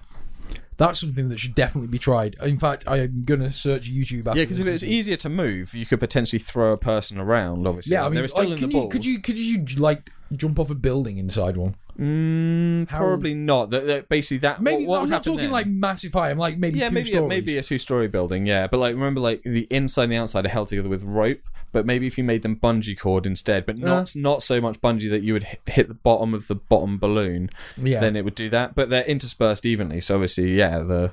That's 0.78 1.00
something 1.00 1.30
that 1.30 1.40
should 1.40 1.56
definitely 1.56 1.90
be 1.90 1.98
tried. 1.98 2.36
In 2.44 2.60
fact, 2.60 2.84
I'm 2.88 3.24
gonna 3.24 3.52
search 3.52 3.92
YouTube. 3.92 4.28
After 4.28 4.40
Yeah, 4.40 4.44
because 4.44 4.60
if 4.60 4.68
it's 4.68 4.84
easier 4.84 5.18
to 5.18 5.30
move, 5.30 5.74
you 5.74 5.86
could 5.86 6.00
potentially 6.00 6.40
throw 6.40 6.72
a 6.72 6.78
person 6.78 7.20
around. 7.20 7.66
Obviously, 7.66 7.94
yeah, 7.94 8.06
I 8.06 8.10
mean, 8.10 8.22
like, 8.22 8.50
in 8.50 8.58
can 8.58 8.70
the 8.70 8.78
you, 8.78 8.90
could 8.90 9.06
you 9.06 9.20
could 9.20 9.38
you 9.38 9.66
like 9.78 10.12
jump 10.36 10.60
off 10.60 10.70
a 10.70 10.76
building 10.76 11.18
inside 11.18 11.58
one? 11.58 11.76
Mm, 12.00 12.88
How- 12.90 13.00
probably 13.00 13.34
not. 13.34 13.70
That, 13.72 13.88
that 13.88 14.10
basically 14.10 14.38
that 14.40 14.62
Maybe 14.62 14.86
what, 14.86 15.00
what 15.00 15.04
I'm 15.04 15.10
not 15.10 15.24
talking 15.24 15.42
then? 15.42 15.52
like 15.52 15.68
massive 15.68 16.14
high. 16.14 16.30
I'm 16.30 16.38
like 16.38 16.58
maybe 16.58 16.80
yeah, 16.80 16.90
two 16.90 16.94
maybe 16.96 17.08
stories. 17.10 17.30
maybe 17.30 17.58
a 17.58 17.64
two-story 17.64 18.08
building. 18.08 18.46
Yeah, 18.46 18.68
but 18.68 18.78
like 18.80 18.94
remember, 18.94 19.20
like 19.20 19.44
the 19.44 19.68
inside 19.72 20.04
and 20.04 20.12
the 20.12 20.18
outside 20.18 20.46
are 20.46 20.50
held 20.50 20.68
together 20.68 20.90
with 20.90 21.04
rope. 21.04 21.40
But 21.74 21.86
maybe 21.86 22.08
if 22.08 22.18
you 22.18 22.24
made 22.24 22.44
them 22.44 22.56
bungee 22.56 22.98
cord 22.98 23.26
instead, 23.26 23.66
but 23.66 23.78
not 23.78 24.16
not 24.16 24.42
so 24.42 24.62
much 24.62 24.80
bungee 24.80 25.10
that 25.10 25.22
you 25.22 25.34
would 25.34 25.44
hit, 25.44 25.60
hit 25.66 25.88
the 25.90 25.94
bottom 25.96 26.34
of 26.34 26.48
the 26.48 26.56
bottom 26.56 26.98
balloon, 26.98 27.50
yeah. 27.76 28.00
then 28.00 28.16
it 28.16 28.24
would 28.24 28.36
do 28.36 28.50
that. 28.50 28.74
But 28.74 28.90
they're 28.90 29.04
interspersed 29.04 29.66
evenly, 29.66 30.00
so 30.00 30.16
obviously, 30.16 30.54
yeah, 30.56 30.80
the 30.80 31.12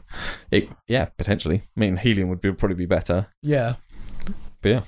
it 0.53 0.69
yeah 0.87 1.07
potentially. 1.07 1.63
I 1.77 1.81
mean, 1.81 1.97
helium 1.97 2.29
would 2.29 2.41
be, 2.41 2.53
probably 2.53 2.77
be 2.77 2.87
better. 2.87 3.27
yeah. 3.43 3.75
But 4.63 4.69
yeah, 4.69 4.81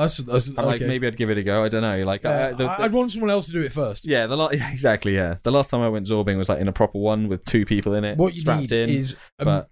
That's 0.00 0.16
that's 0.18 0.48
I'm 0.58 0.64
like 0.66 0.80
maybe 0.80 1.06
I'd 1.06 1.16
give 1.16 1.30
it 1.30 1.38
a 1.38 1.42
go. 1.42 1.62
I 1.64 1.68
don't 1.68 1.82
know. 1.82 2.02
Like 2.04 2.24
Uh, 2.24 2.30
I, 2.30 2.48
the, 2.50 2.56
the- 2.64 2.80
I'd 2.82 2.92
want 2.92 3.10
someone 3.10 3.30
else 3.30 3.46
to 3.46 3.52
do 3.52 3.60
it 3.62 3.72
first. 3.72 4.06
yeah, 4.06 4.26
the 4.26 4.36
la- 4.36 4.50
yeah, 4.52 4.70
exactly. 4.72 5.14
Yeah, 5.14 5.36
the 5.42 5.52
last 5.52 5.70
time 5.70 5.80
I 5.80 5.88
went 5.88 6.06
zorbing 6.06 6.36
was 6.38 6.48
like 6.48 6.60
in 6.60 6.68
a 6.68 6.72
proper 6.72 6.98
one 6.98 7.28
with 7.28 7.44
two 7.44 7.64
people 7.66 7.94
in 7.94 8.04
it, 8.04 8.16
What 8.18 8.34
you 8.34 8.40
strapped 8.40 8.62
need 8.62 8.72
in. 8.72 8.88
is 8.90 9.16
but 9.38 9.68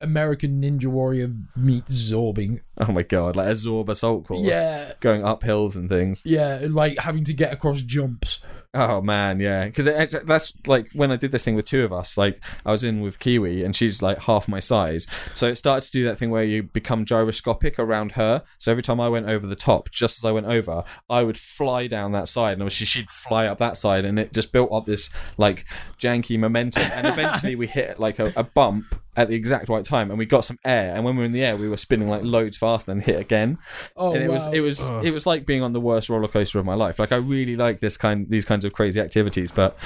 American 0.00 0.60
Ninja 0.62 0.86
Warrior 0.86 1.32
meets 1.56 2.10
zorbing. 2.10 2.60
oh 2.78 2.92
my 2.92 3.02
god, 3.02 3.36
like 3.36 3.48
a 3.48 3.52
zorb 3.52 3.88
assault 3.88 4.26
course. 4.26 4.46
Yeah, 4.46 4.92
going 5.00 5.24
up 5.24 5.42
hills 5.42 5.76
and 5.76 5.88
things. 5.88 6.22
yeah, 6.24 6.60
like 6.68 6.98
having 6.98 7.24
to 7.24 7.32
get 7.34 7.52
across 7.52 7.82
jumps. 7.82 8.40
Oh 8.74 9.02
man, 9.02 9.38
yeah, 9.38 9.66
because 9.66 9.84
that's 10.24 10.54
like 10.66 10.90
when 10.94 11.12
I 11.12 11.16
did 11.16 11.30
this 11.30 11.44
thing 11.44 11.56
with 11.56 11.66
two 11.66 11.84
of 11.84 11.92
us. 11.92 12.16
Like 12.16 12.42
I 12.64 12.70
was 12.70 12.84
in 12.84 13.02
with 13.02 13.18
Kiwi, 13.18 13.62
and 13.62 13.76
she's 13.76 14.00
like 14.00 14.20
half 14.20 14.48
my 14.48 14.60
size, 14.60 15.06
so 15.34 15.46
it 15.46 15.56
started 15.56 15.84
to 15.84 15.92
do 15.92 16.04
that 16.04 16.16
thing 16.16 16.30
where 16.30 16.42
you 16.42 16.62
become 16.62 17.04
gyroscopic 17.04 17.78
around 17.78 18.12
her. 18.12 18.42
So 18.58 18.70
every 18.70 18.82
time 18.82 18.98
I 18.98 19.10
went 19.10 19.28
over 19.28 19.46
the 19.46 19.54
top, 19.54 19.90
just 19.90 20.18
as 20.18 20.24
I 20.24 20.32
went 20.32 20.46
over, 20.46 20.84
I 21.10 21.22
would 21.22 21.36
fly 21.36 21.86
down 21.86 22.12
that 22.12 22.28
side, 22.28 22.54
and 22.54 22.62
obviously 22.62 22.86
she'd 22.86 23.10
fly 23.10 23.46
up 23.46 23.58
that 23.58 23.76
side, 23.76 24.06
and 24.06 24.18
it 24.18 24.32
just 24.32 24.52
built 24.52 24.72
up 24.72 24.86
this 24.86 25.12
like 25.36 25.66
janky 25.98 26.38
momentum. 26.38 26.84
And 26.94 27.06
eventually 27.06 27.54
we 27.54 27.66
hit 27.66 28.00
like 28.00 28.18
a, 28.18 28.32
a 28.36 28.42
bump 28.42 28.94
at 29.14 29.28
the 29.28 29.34
exact 29.34 29.68
right 29.68 29.84
time, 29.84 30.10
and 30.10 30.18
we 30.18 30.24
got 30.24 30.44
some 30.44 30.58
air. 30.64 30.94
And 30.94 31.04
when 31.04 31.16
we 31.16 31.20
were 31.20 31.26
in 31.26 31.32
the 31.32 31.44
air, 31.44 31.56
we 31.56 31.68
were 31.68 31.76
spinning 31.76 32.08
like 32.08 32.22
loads 32.22 32.56
faster, 32.56 32.90
and 32.90 33.02
hit 33.02 33.20
again. 33.20 33.58
Oh, 33.96 34.14
and 34.14 34.22
it 34.22 34.30
was 34.30 34.46
it 34.48 34.60
was 34.60 34.88
it 35.02 35.12
was 35.12 35.26
like 35.26 35.44
being 35.44 35.62
on 35.62 35.72
the 35.72 35.80
worst 35.80 36.08
roller 36.08 36.28
coaster 36.28 36.58
of 36.58 36.64
my 36.64 36.74
life. 36.74 36.98
Like 36.98 37.12
I 37.12 37.16
really 37.16 37.56
like 37.56 37.80
this 37.80 37.96
kind 37.96 38.26
these 38.30 38.44
kinds 38.44 38.64
of 38.64 38.72
crazy 38.72 39.00
activities, 39.00 39.52
but 39.52 39.78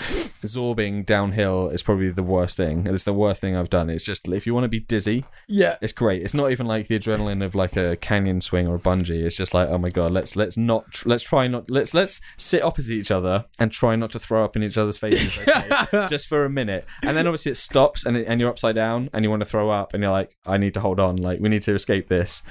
zorbing 0.43 1.05
downhill 1.05 1.69
is 1.69 1.83
probably 1.83 2.11
the 2.11 2.23
worst 2.23 2.57
thing. 2.57 2.87
It's 2.87 3.05
the 3.05 3.13
worst 3.13 3.41
thing 3.41 3.57
I've 3.57 3.71
done. 3.71 3.91
It's 3.91 4.05
just 4.05 4.29
if 4.29 4.47
you 4.47 4.55
want 4.55 4.65
to 4.65 4.69
be 4.69 4.81
dizzy, 4.81 5.25
yeah. 5.49 5.77
it's 5.81 5.93
great. 5.93 6.23
It's 6.23 6.35
not 6.35 6.53
even 6.53 6.67
like 6.67 6.87
the 6.87 6.99
adrenaline 6.99 7.45
of 7.45 7.55
like 7.55 7.77
a 7.77 7.97
canyon 7.97 8.41
swing 8.41 8.69
or 8.69 8.77
a 8.77 8.79
bungee. 8.79 9.25
It's 9.25 9.37
just 9.37 9.55
like 9.55 9.69
oh 9.69 9.79
my 9.79 9.89
god, 9.89 10.13
let's 10.13 10.37
let's 10.37 10.57
not 10.57 10.93
tr- 10.93 11.09
let's 11.09 11.25
try 11.25 11.49
not 11.49 11.69
let's 11.69 11.95
let's 11.95 12.21
sit 12.37 12.63
opposite 12.63 12.93
each 12.93 13.11
other 13.11 13.47
and 13.59 13.73
try 13.73 13.97
not 13.97 14.13
to 14.13 14.21
throw 14.21 14.45
up 14.45 14.55
in 14.55 14.63
each 14.63 14.79
other's 14.79 14.99
faces, 14.99 15.37
okay? 15.39 16.07
just 16.09 16.29
for 16.29 16.45
a 16.45 16.51
minute, 16.51 16.87
and 17.03 17.17
then 17.17 17.27
obviously 17.27 17.51
it 17.51 17.57
stops 17.57 18.07
and 18.07 18.17
it, 18.17 18.27
and 18.29 18.41
you're 18.41 18.51
upside 18.51 18.77
down 18.77 19.11
and 19.17 19.25
you 19.25 19.31
want 19.31 19.41
to 19.41 19.49
throw 19.49 19.71
up 19.71 19.95
and 19.95 20.03
you're 20.03 20.13
like 20.13 20.37
I 20.45 20.59
need 20.59 20.75
to 20.75 20.81
hold 20.81 21.01
on, 21.01 21.17
like 21.17 21.41
we 21.41 21.49
need 21.49 21.63
to 21.63 21.75
escape 21.75 22.07
this, 22.07 22.43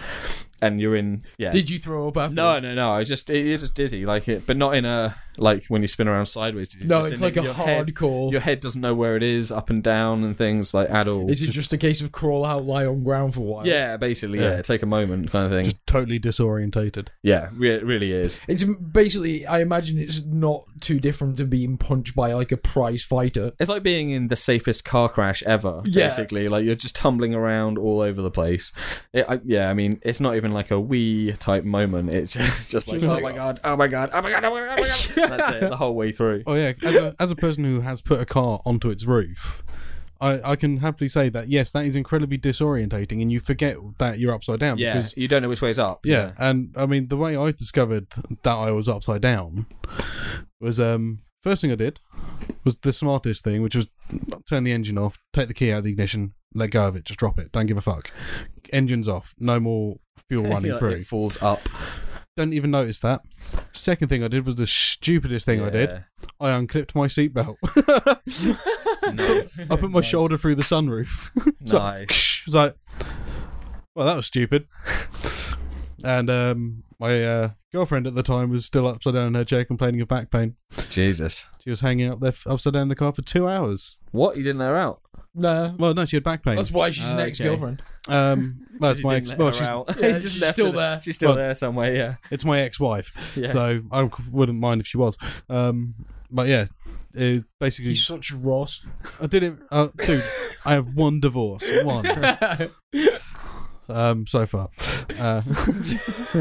and 0.61 0.79
you're 0.79 0.95
in 0.95 1.23
yeah. 1.37 1.51
Did 1.51 1.69
you 1.69 1.79
throw 1.79 2.07
up 2.07 2.17
after? 2.17 2.35
No, 2.35 2.59
no, 2.59 2.73
no. 2.73 2.91
I 2.91 2.99
was 2.99 3.09
just 3.09 3.29
it, 3.29 3.45
you're 3.45 3.57
just 3.57 3.73
dizzy, 3.73 4.05
like 4.05 4.27
it, 4.27 4.45
but 4.47 4.57
not 4.57 4.75
in 4.75 4.85
a 4.85 5.15
like 5.37 5.65
when 5.67 5.81
you 5.81 5.87
spin 5.89 6.07
around 6.07 6.27
sideways. 6.27 6.69
dizzy, 6.69 6.85
No, 6.85 6.99
just 7.01 7.11
it's 7.11 7.21
in 7.21 7.25
like 7.25 7.35
a 7.37 7.43
your 7.43 7.53
head- 7.53 7.87
hardcore. 7.87 8.31
your 8.31 8.39
head 8.39 8.61
doesn't 8.61 8.81
know 8.81 8.95
where 8.95 9.17
it 9.17 9.23
is, 9.23 9.51
up 9.51 9.69
and 9.69 9.83
down, 9.83 10.23
and 10.23 10.37
things 10.37 10.73
like 10.73 10.89
at 10.89 11.07
all. 11.09 11.29
Is 11.29 11.43
it 11.43 11.51
just 11.51 11.73
a 11.73 11.77
case 11.77 11.99
of 12.01 12.11
crawl 12.13 12.45
out, 12.45 12.63
lie 12.65 12.85
on 12.85 13.03
ground 13.03 13.33
for 13.33 13.41
a 13.41 13.43
while? 13.43 13.67
yeah, 13.67 13.97
basically, 13.97 14.39
yeah. 14.39 14.55
Yeah. 14.55 14.61
Take 14.61 14.81
a 14.81 14.85
moment, 14.85 15.31
kind 15.31 15.45
of 15.45 15.51
thing. 15.51 15.65
Just 15.65 15.85
totally 15.87 16.19
disorientated. 16.19 17.07
Yeah, 17.21 17.49
re- 17.53 17.75
it 17.75 17.83
really 17.83 18.11
is. 18.13 18.41
It's 18.47 18.63
basically, 18.63 19.45
I 19.45 19.59
imagine 19.59 19.97
it's 19.97 20.21
not 20.23 20.63
too 20.79 20.99
different 20.99 21.37
to 21.37 21.45
being 21.45 21.77
punched 21.77 22.15
by 22.15 22.31
like 22.33 22.51
a 22.53 22.57
prize 22.57 23.03
fighter. 23.03 23.51
It's 23.59 23.69
like 23.69 23.83
being 23.83 24.11
in 24.11 24.29
the 24.29 24.35
safest 24.35 24.85
car 24.85 25.09
crash 25.09 25.43
ever. 25.43 25.81
Yeah. 25.85 26.05
Basically, 26.05 26.47
like 26.47 26.63
you're 26.65 26.75
just 26.75 26.95
tumbling 26.95 27.35
around 27.35 27.77
all 27.77 27.99
over 28.01 28.21
the 28.21 28.31
place. 28.31 28.71
It, 29.13 29.25
I, 29.27 29.39
yeah, 29.43 29.69
I 29.69 29.73
mean, 29.73 29.99
it's 30.01 30.21
not 30.21 30.35
even 30.35 30.51
like 30.55 30.71
a 30.71 30.79
wee 30.79 31.33
type 31.33 31.63
moment. 31.63 32.09
It's 32.15 32.33
just, 32.33 32.71
just 32.71 32.87
like, 32.87 33.03
oh 33.03 33.07
like- 33.07 33.23
my 33.23 33.31
god, 33.33 33.59
oh 33.63 33.75
my 33.75 33.87
god, 33.87 34.09
oh 34.13 34.21
my 34.21 34.31
god, 34.31 34.43
oh 34.43 34.51
my 34.51 34.59
god, 34.61 34.79
oh 34.79 34.81
my 34.81 34.87
god. 34.87 35.09
That's 35.29 35.49
it, 35.49 35.69
the 35.69 35.77
whole 35.77 35.95
way 35.95 36.11
through. 36.11 36.43
Oh 36.47 36.55
yeah, 36.55 36.73
as 36.83 36.95
a, 36.95 37.15
as 37.19 37.31
a 37.31 37.35
person 37.35 37.63
who 37.63 37.81
has 37.81 38.01
put 38.01 38.19
a 38.19 38.25
car 38.25 38.61
onto 38.65 38.89
its 38.89 39.05
roof, 39.05 39.63
I, 40.21 40.51
I 40.51 40.55
can 40.55 40.77
happily 40.77 41.09
say 41.09 41.29
that 41.29 41.49
yes, 41.49 41.71
that 41.73 41.85
is 41.85 41.95
incredibly 41.95 42.37
disorientating, 42.37 43.21
and 43.21 43.31
you 43.31 43.39
forget 43.39 43.77
that 43.99 44.17
you're 44.17 44.33
upside 44.33 44.59
down. 44.59 44.77
Yeah, 44.77 44.95
because, 44.95 45.15
you 45.17 45.27
don't 45.27 45.41
know 45.41 45.49
which 45.49 45.61
way's 45.61 45.77
up. 45.79 46.05
yeah, 46.05 46.33
and 46.37 46.73
I 46.77 46.85
mean 46.85 47.09
the 47.09 47.17
way 47.17 47.35
I 47.35 47.51
discovered 47.51 48.07
that 48.43 48.55
I 48.55 48.71
was 48.71 48.89
upside 48.89 49.21
down 49.21 49.67
was 50.59 50.79
um 50.79 51.19
first 51.43 51.61
thing 51.61 51.71
I 51.71 51.75
did 51.75 51.99
was 52.63 52.77
the 52.79 52.93
smartest 52.93 53.43
thing, 53.43 53.61
which 53.61 53.75
was 53.75 53.87
turn 54.49 54.63
the 54.63 54.71
engine 54.71 54.97
off, 54.97 55.21
take 55.33 55.47
the 55.47 55.53
key 55.53 55.71
out 55.71 55.79
of 55.79 55.83
the 55.83 55.91
ignition, 55.91 56.33
let 56.55 56.71
go 56.71 56.87
of 56.87 56.95
it, 56.95 57.05
just 57.05 57.19
drop 57.19 57.37
it, 57.37 57.51
don't 57.51 57.65
give 57.67 57.77
a 57.77 57.81
fuck. 57.81 58.09
Engine's 58.73 59.07
off, 59.07 59.33
no 59.37 59.59
more 59.59 59.97
fuel 60.27 60.43
running 60.49 60.71
Like, 60.71 60.79
through. 60.79 60.91
It 60.91 61.05
falls 61.07 61.41
up. 61.43 61.59
Don't 62.37 62.53
even 62.53 62.71
notice 62.71 62.99
that. 63.01 63.21
Second 63.71 64.09
thing 64.09 64.21
I 64.23 64.27
did 64.27 64.45
was 64.45 64.55
the 64.57 64.67
stupidest 64.67 65.45
thing 65.45 65.61
I 65.61 65.69
did. 65.69 66.03
I 66.39 66.49
unclipped 66.51 66.95
my 66.95 67.07
seatbelt. 67.07 67.55
Nice. 69.13 69.59
I 69.69 69.75
put 69.75 69.91
my 69.91 70.01
shoulder 70.01 70.35
through 70.35 70.55
the 70.55 70.63
sunroof. 70.63 71.29
nice. 71.61 72.41
It's 72.47 72.55
like, 72.55 72.75
well, 73.93 74.07
that 74.07 74.15
was 74.15 74.25
stupid. 74.25 74.67
and 76.03 76.27
um, 76.29 76.83
my 76.99 77.23
uh, 77.23 77.49
girlfriend 77.71 78.07
at 78.07 78.15
the 78.15 78.23
time 78.23 78.49
was 78.49 78.65
still 78.65 78.87
upside 78.87 79.13
down 79.13 79.27
in 79.27 79.35
her 79.35 79.45
chair 79.45 79.63
complaining 79.63 80.01
of 80.01 80.07
back 80.07 80.31
pain. 80.31 80.55
Jesus. 80.89 81.47
She 81.63 81.69
was 81.69 81.81
hanging 81.81 82.09
up 82.11 82.19
there 82.19 82.33
upside 82.47 82.73
down 82.73 82.83
in 82.83 82.87
the 82.87 82.95
car 82.95 83.11
for 83.11 83.21
two 83.21 83.47
hours. 83.47 83.95
What? 84.15 84.37
You 84.37 84.43
didn't 84.43 84.59
let 84.59 84.67
her 84.69 84.77
out? 84.77 85.01
Nah. 85.37 85.73
Well, 85.77 85.93
no, 85.93 86.05
she 86.05 86.15
had 86.15 86.23
back 86.23 86.43
pain. 86.43 86.55
That's 86.55 86.71
why 86.71 86.91
she's 86.91 87.03
an 87.09 87.19
Okay. 87.19 87.27
ex 87.27 87.39
girlfriend. 87.41 87.83
Um, 88.07 88.65
well, 88.79 88.91
it's 88.91 89.03
my 89.03 89.15
ex. 89.15 89.29
let 89.29 89.37
Well, 89.37 89.51
she's. 89.51 89.61
Yeah, 89.67 89.83
You 90.15 90.21
she's 90.21 90.39
left 90.41 90.53
still 90.53 90.67
her- 90.71 90.77
there. 90.77 91.01
She's 91.01 91.15
still 91.15 91.29
Well- 91.29 91.37
there 91.37 91.55
somewhere, 91.55 91.93
yeah. 91.93 92.15
it's 92.31 92.45
my 92.45 92.61
ex-wife, 92.61 93.11
Yeah. 93.35 93.51
so 93.51 93.81
I 93.91 94.09
wouldn't 94.31 94.59
mind 94.59 94.79
if 94.81 94.87
she 94.87 94.97
was. 94.97 95.17
Um, 95.49 95.95
but 96.31 96.47
yeah, 96.47 96.67
it 97.13 97.43
basically, 97.59 97.89
He's 97.89 98.05
such 98.05 98.31
a 98.31 98.37
Ross. 98.37 98.81
I 99.21 99.27
did 99.27 99.43
it, 99.43 99.53
uh, 99.71 99.87
dude. 100.05 100.23
I 100.65 100.71
have 100.73 100.95
one 100.95 101.19
divorce, 101.19 101.65
one. 101.83 102.05
um, 103.89 104.25
so 104.27 104.45
far. 104.45 104.69
Uh, 105.17 105.41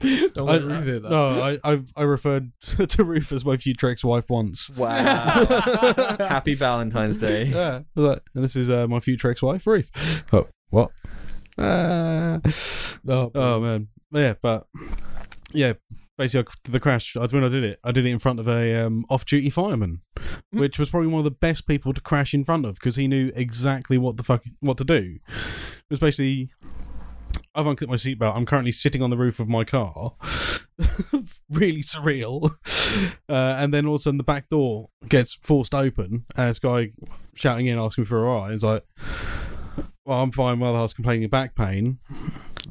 Don't 0.00 0.38
I, 0.38 0.40
let 0.42 0.62
Ruth 0.62 0.84
hear 0.84 1.00
that. 1.00 1.10
no, 1.10 1.40
I, 1.42 1.58
I 1.64 1.82
I 1.96 2.02
referred 2.02 2.52
to 2.88 3.04
Ruth 3.04 3.32
as 3.32 3.44
my 3.44 3.56
future 3.56 3.88
ex-wife 3.88 4.28
once. 4.30 4.70
Wow. 4.70 5.46
Happy 6.18 6.54
Valentine's 6.54 7.16
Day. 7.16 7.44
Yeah, 7.46 7.76
I 7.78 7.84
was 8.00 8.04
like, 8.10 8.22
and 8.34 8.44
this 8.44 8.56
is 8.56 8.68
uh, 8.70 8.86
my 8.86 9.00
future 9.00 9.30
ex-wife, 9.30 9.66
Ruth. 9.66 10.24
Oh, 10.32 10.48
what? 10.70 10.90
Uh, 11.58 12.38
Oh, 13.08 13.30
oh 13.34 13.60
man, 13.60 13.88
yeah, 14.12 14.34
but 14.42 14.66
yeah, 15.52 15.74
basically 16.18 16.46
I- 16.66 16.70
the 16.70 16.80
crash. 16.80 17.16
I- 17.16 17.26
When 17.26 17.44
I 17.44 17.48
did 17.48 17.64
it, 17.64 17.78
I 17.84 17.92
did 17.92 18.04
it 18.06 18.10
in 18.10 18.18
front 18.18 18.40
of 18.40 18.48
a 18.48 18.74
um, 18.84 19.04
off-duty 19.08 19.50
fireman, 19.50 20.02
which 20.50 20.78
was 20.78 20.90
probably 20.90 21.08
one 21.08 21.20
of 21.20 21.24
the 21.24 21.30
best 21.30 21.66
people 21.66 21.92
to 21.94 22.00
crash 22.00 22.34
in 22.34 22.44
front 22.44 22.66
of 22.66 22.74
because 22.74 22.96
he 22.96 23.06
knew 23.08 23.30
exactly 23.34 23.96
what 23.98 24.16
the 24.16 24.22
fuck 24.24 24.44
what 24.60 24.76
to 24.78 24.84
do. 24.84 25.18
It 25.28 25.90
was 25.90 26.00
basically 26.00 26.50
I've 27.54 27.66
unclipped 27.66 27.90
my 27.90 27.96
seatbelt. 27.96 28.36
I'm 28.36 28.46
currently 28.46 28.72
sitting 28.72 29.02
on 29.02 29.10
the 29.10 29.16
roof 29.16 29.40
of 29.40 29.48
my 29.48 29.64
car. 29.64 30.12
really 31.50 31.82
surreal. 31.82 32.56
Uh, 33.28 33.56
and 33.58 33.74
then 33.74 33.84
all 33.84 33.96
of 33.96 34.00
a 34.00 34.02
sudden 34.04 34.16
the 34.16 34.24
back 34.24 34.48
door 34.48 34.86
gets 35.08 35.34
forced 35.34 35.74
open 35.74 36.24
and 36.36 36.48
this 36.48 36.58
guy 36.58 36.92
shouting 37.34 37.66
in 37.66 37.76
asking 37.76 38.04
for 38.04 38.18
a 38.18 38.22
ride. 38.22 38.52
He's 38.52 38.62
like, 38.62 38.86
Well, 40.06 40.22
I'm 40.22 40.30
fine 40.30 40.60
while 40.60 40.74
I 40.76 40.82
was 40.82 40.94
complaining 40.94 41.24
of 41.24 41.30
back 41.30 41.54
pain. 41.54 41.98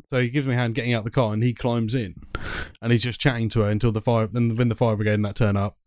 So 0.09 0.21
he 0.21 0.29
gives 0.29 0.47
me 0.47 0.53
a 0.53 0.57
hand 0.57 0.73
getting 0.73 0.93
out 0.93 1.03
the 1.03 1.11
car 1.11 1.33
and 1.33 1.43
he 1.43 1.53
climbs 1.53 1.93
in 1.93 2.15
and 2.81 2.91
he's 2.91 3.03
just 3.03 3.19
chatting 3.19 3.49
to 3.49 3.61
her 3.61 3.69
until 3.69 3.91
the 3.91 4.01
fire 4.01 4.27
and 4.33 4.57
when 4.57 4.69
the 4.69 4.75
fire 4.75 4.95
brigade 4.95 5.15
and 5.15 5.25
that 5.25 5.35
turn 5.35 5.57
up, 5.57 5.77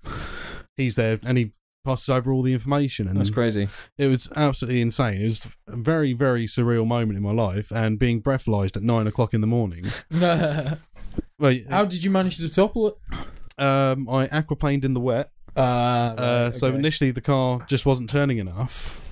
he's 0.77 0.95
there 0.95 1.19
and 1.25 1.39
he 1.39 1.53
passes 1.85 2.09
over 2.09 2.33
all 2.33 2.43
the 2.43 2.53
information 2.53 3.09
and 3.09 3.17
That's 3.17 3.31
crazy. 3.31 3.69
it 3.97 4.07
was 4.07 4.29
absolutely 4.37 4.81
insane. 4.81 5.21
It 5.23 5.25
was 5.25 5.47
a 5.67 5.77
very, 5.77 6.13
very 6.13 6.47
surreal 6.47 6.87
moment 6.87 7.17
in 7.17 7.23
my 7.23 7.33
life, 7.33 7.71
and 7.71 7.99
being 7.99 8.21
breathalyzed 8.23 8.77
at 8.77 8.83
nine 8.83 9.07
o'clock 9.07 9.33
in 9.35 9.41
the 9.41 9.47
morning. 9.47 9.87
Well, 11.41 11.55
How 11.71 11.85
did 11.85 12.03
you 12.03 12.11
manage 12.11 12.37
to 12.39 12.49
topple 12.49 12.89
it? 12.89 12.95
um, 13.63 14.09
I 14.09 14.27
aquaplaned 14.29 14.85
in 14.85 14.95
the 14.95 15.01
wet. 15.01 15.31
Uh, 15.57 15.61
Uh, 15.61 16.51
so 16.51 16.69
initially, 16.75 17.11
the 17.13 17.21
car 17.21 17.65
just 17.69 17.87
wasn't 17.87 18.11
turning 18.11 18.39
enough. 18.39 19.05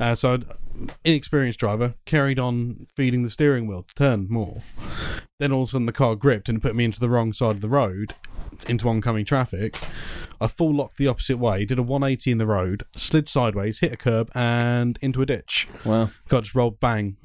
Uh, 0.00 0.14
so, 0.14 0.34
I'd, 0.34 0.44
inexperienced 1.04 1.58
driver 1.60 1.94
carried 2.06 2.38
on 2.38 2.86
feeding 2.96 3.22
the 3.24 3.30
steering 3.30 3.66
wheel 3.66 3.82
to 3.82 3.94
turn 3.94 4.26
more. 4.30 4.62
Then 5.38 5.52
all 5.52 5.62
of 5.62 5.68
a 5.68 5.70
sudden, 5.72 5.86
the 5.86 5.92
car 5.92 6.16
gripped 6.16 6.48
and 6.48 6.60
put 6.62 6.74
me 6.74 6.84
into 6.84 7.00
the 7.00 7.08
wrong 7.10 7.32
side 7.34 7.56
of 7.56 7.60
the 7.60 7.68
road, 7.68 8.14
into 8.64 8.88
oncoming 8.88 9.24
traffic. 9.24 9.76
I 10.38 10.48
full 10.48 10.74
locked 10.74 10.98
the 10.98 11.08
opposite 11.08 11.38
way, 11.38 11.64
did 11.64 11.78
a 11.78 11.82
180 11.82 12.30
in 12.30 12.36
the 12.38 12.46
road, 12.46 12.84
slid 12.94 13.26
sideways, 13.26 13.78
hit 13.80 13.92
a 13.92 13.96
curb, 13.96 14.30
and 14.34 14.98
into 15.00 15.22
a 15.22 15.26
ditch. 15.26 15.66
Wow. 15.84 16.10
Car 16.28 16.42
just 16.42 16.54
rolled 16.54 16.78
bang, 16.78 17.16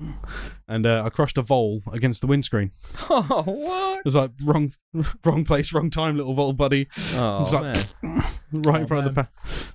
and 0.67 0.85
uh, 0.85 1.03
I 1.05 1.09
crushed 1.09 1.37
a 1.37 1.41
vole 1.41 1.81
against 1.91 2.21
the 2.21 2.27
windscreen. 2.27 2.71
Oh, 3.09 3.43
what? 3.43 3.99
It 3.99 4.05
was 4.05 4.15
like 4.15 4.31
wrong, 4.43 4.71
wrong 5.25 5.43
place, 5.43 5.73
wrong 5.73 5.89
time, 5.89 6.15
little 6.17 6.33
vole 6.33 6.53
buddy, 6.53 6.87
Oh, 7.15 7.49
like- 7.51 7.61
man. 8.03 8.23
right 8.53 8.77
in 8.77 8.83
Oh, 8.83 8.87
front 8.87 9.07
of 9.07 9.13
the 9.15 9.23
pa- 9.23 9.29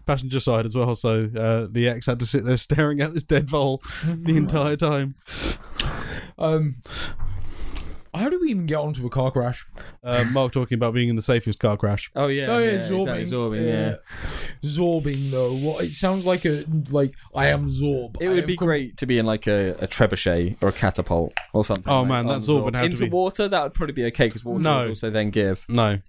passenger 0.07 0.41
side 0.41 0.65
as 0.67 0.75
well. 0.75 0.97
So 0.97 1.31
uh, 1.37 1.69
the 1.71 1.89
ex 1.89 2.07
had 2.07 2.19
to 2.21 2.27
sit 2.27 2.45
there 2.45 2.57
staring 2.57 3.01
at 3.03 3.13
this 3.15 3.23
dead 3.23 3.49
vole 3.49 3.83
the 4.07 4.37
entire 4.37 4.77
time. 4.77 5.15
um, 6.39 6.77
how 8.17 8.29
do 8.29 8.39
we 8.41 8.51
even 8.51 8.67
get 8.67 8.77
onto 8.79 9.07
a 9.07 9.11
car 9.11 9.31
crash? 9.31 9.67
Uh, 10.03 10.25
Mark 10.33 10.53
talking 10.53 10.75
about 10.77 10.95
being 10.95 11.09
in 11.09 11.17
the 11.17 11.23
safest 11.23 11.59
car 11.59 11.77
crash. 11.77 12.11
Oh, 12.17 12.29
yeah. 12.29 12.47
oh 12.49 12.59
yeah, 12.59 12.71
yeah, 12.73 12.89
zorbing. 12.89 13.17
exactly, 13.19 13.23
zorbing, 13.59 13.67
yeah. 13.67 13.95
zorbing 14.63 15.31
though. 15.31 15.55
What 15.55 15.85
it 15.85 15.95
sounds 15.95 16.25
like 16.25 16.45
a 16.45 16.65
like 16.91 17.15
I 17.35 17.49
am 17.49 17.67
zorb. 17.67 18.17
It 18.21 18.27
I 18.27 18.29
would 18.31 18.39
have 18.39 18.47
be 18.47 18.57
come- 18.57 18.67
great 18.69 18.97
to 18.99 19.07
be 19.07 19.19
in 19.19 19.27
like 19.27 19.47
a, 19.47 19.71
a 19.83 19.87
trebuchet 19.89 20.57
or 20.63 20.69
a 20.69 20.73
catapult 20.73 21.33
or 21.53 21.65
something. 21.65 21.93
Oh, 21.93 22.01
like, 22.01 22.09
man, 22.09 22.27
that 22.27 22.35
on 22.35 22.41
Zorb 22.41 22.65
would 22.65 22.75
have 22.75 22.85
to 22.85 22.91
into 22.91 23.03
be- 23.05 23.11
water. 23.11 23.49
That 23.49 23.63
would 23.63 23.75
probably 23.75 23.93
be 23.95 24.05
okay 24.07 24.27
because 24.27 24.45
water 24.45 24.61
No. 24.63 24.81
would 24.81 24.89
also 24.91 25.11
then 25.11 25.31
give. 25.31 25.65
No, 25.69 26.01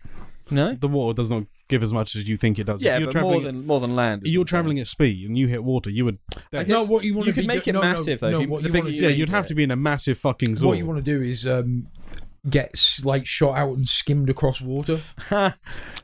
No, 0.52 0.74
the 0.74 0.88
water 0.88 1.16
does 1.16 1.30
not 1.30 1.44
give 1.70 1.84
as 1.84 1.92
much 1.92 2.16
as 2.16 2.28
you 2.30 2.38
think 2.38 2.58
it 2.60 2.64
does. 2.64 2.82
yeah, 2.82 2.96
if 2.96 3.02
you're 3.02 3.12
but 3.12 3.22
more 3.22 3.32
traveling, 3.34 3.44
than 3.58 3.68
more 3.68 3.80
than 3.82 3.94
land. 3.96 4.26
is 4.26 4.32
you're 4.32 4.42
what 4.42 4.48
traveling 4.48 4.80
at 4.80 4.88
speed 4.88 5.28
and 5.28 5.38
you 5.38 5.48
hit 5.48 5.64
water, 5.64 5.90
you 5.90 6.06
would. 6.06 6.18
I 6.54 6.64
No, 6.64 6.86
what 6.86 7.04
you 7.04 7.14
want 7.14 7.28
you 7.28 7.34
to 7.34 7.36
could 7.36 7.42
be 7.42 7.48
make 7.48 7.68
it 7.68 7.74
no, 7.74 7.82
no, 7.82 7.88
massive, 7.92 8.22
though. 8.22 8.30
No, 8.32 8.38
If 8.38 8.42
you- 8.44 8.50
what 8.50 8.62
the 8.62 8.70
you 8.70 8.74
bigger 8.74 8.84
want 8.86 8.96
to 8.96 8.96
you- 8.96 9.02
do, 9.02 9.10
yeah, 9.10 9.14
you'd 9.16 9.30
have 9.30 9.48
to 9.48 9.56
be 9.56 9.64
in 9.64 9.72
a 9.72 9.76
massive 9.76 10.18
fucking 10.18 10.56
Zorb. 10.56 10.64
what 10.68 10.78
you 10.78 10.86
want 10.86 11.04
to 11.04 11.18
do 11.18 11.22
is 11.22 11.46
um, 11.46 11.88
get 12.50 12.70
s- 12.74 13.04
like 13.04 13.26
shot 13.26 13.58
out 13.58 13.76
and 13.76 13.88
skimmed 13.88 14.30
across 14.30 14.62
water. 14.62 15.00
No, 15.32 15.54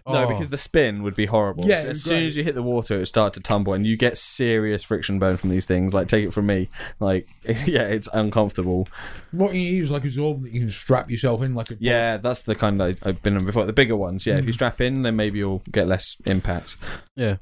Oh. 0.06 0.28
because 0.28 0.50
the 0.50 0.58
spin 0.58 1.02
would 1.04 1.16
be 1.16 1.28
horrible. 1.28 1.66
Yeah, 1.66 1.82
So 1.82 1.90
as 1.90 1.98
it's 1.98 2.02
soon 2.06 2.26
as 2.26 2.36
you 2.36 2.44
hit 2.44 2.56
the 2.56 2.62
water, 2.64 2.96
it 2.96 2.98
would 3.00 3.08
start 3.08 3.34
to 3.36 3.40
tumble, 3.40 3.74
and 3.74 3.88
you 3.88 3.96
get 3.96 4.18
serious 4.18 4.84
friction 4.84 5.18
burn 5.18 5.38
from 5.38 5.50
these 5.50 5.66
things. 5.66 5.94
Like, 5.94 6.10
take 6.10 6.26
it 6.26 6.34
from 6.34 6.46
me. 6.48 6.68
Like, 7.00 7.28
yeah, 7.46 7.88
it's 7.88 8.10
uncomfortable. 8.14 8.88
What 9.32 9.54
you 9.54 9.72
need 9.72 9.84
is 9.84 9.92
like 9.92 10.04
a 10.04 10.08
zorb 10.08 10.44
that 10.44 10.52
you 10.52 10.60
can 10.60 10.70
strap 10.70 11.10
yourself 11.10 11.42
in 11.42 11.56
like 11.56 11.72
a 11.72 11.78
Yeah, 11.80 12.18
that's 12.18 12.42
the 12.42 12.54
kind 12.56 12.84
I, 12.84 12.96
I've 13.04 13.24
been 13.24 13.38
on 13.38 13.46
before. 13.46 13.66
The 13.66 13.72
bigger 13.74 13.96
ones, 13.96 14.26
yeah. 14.26 14.36
If 14.38 14.46
you 14.46 14.52
mm. 14.52 14.56
strap 14.56 14.82
in, 14.82 15.04
then 15.04 15.16
maybe 15.16 15.40
you'll 15.40 15.64
get 15.72 15.88
less 15.88 16.22
impact. 16.26 16.76
Yeah. 17.16 17.38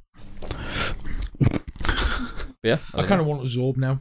Yeah, 2.63 2.77
I 2.93 3.03
kind 3.07 3.19
of 3.19 3.25
want 3.25 3.41
a 3.41 3.45
zorb 3.45 3.77
now. 3.77 3.99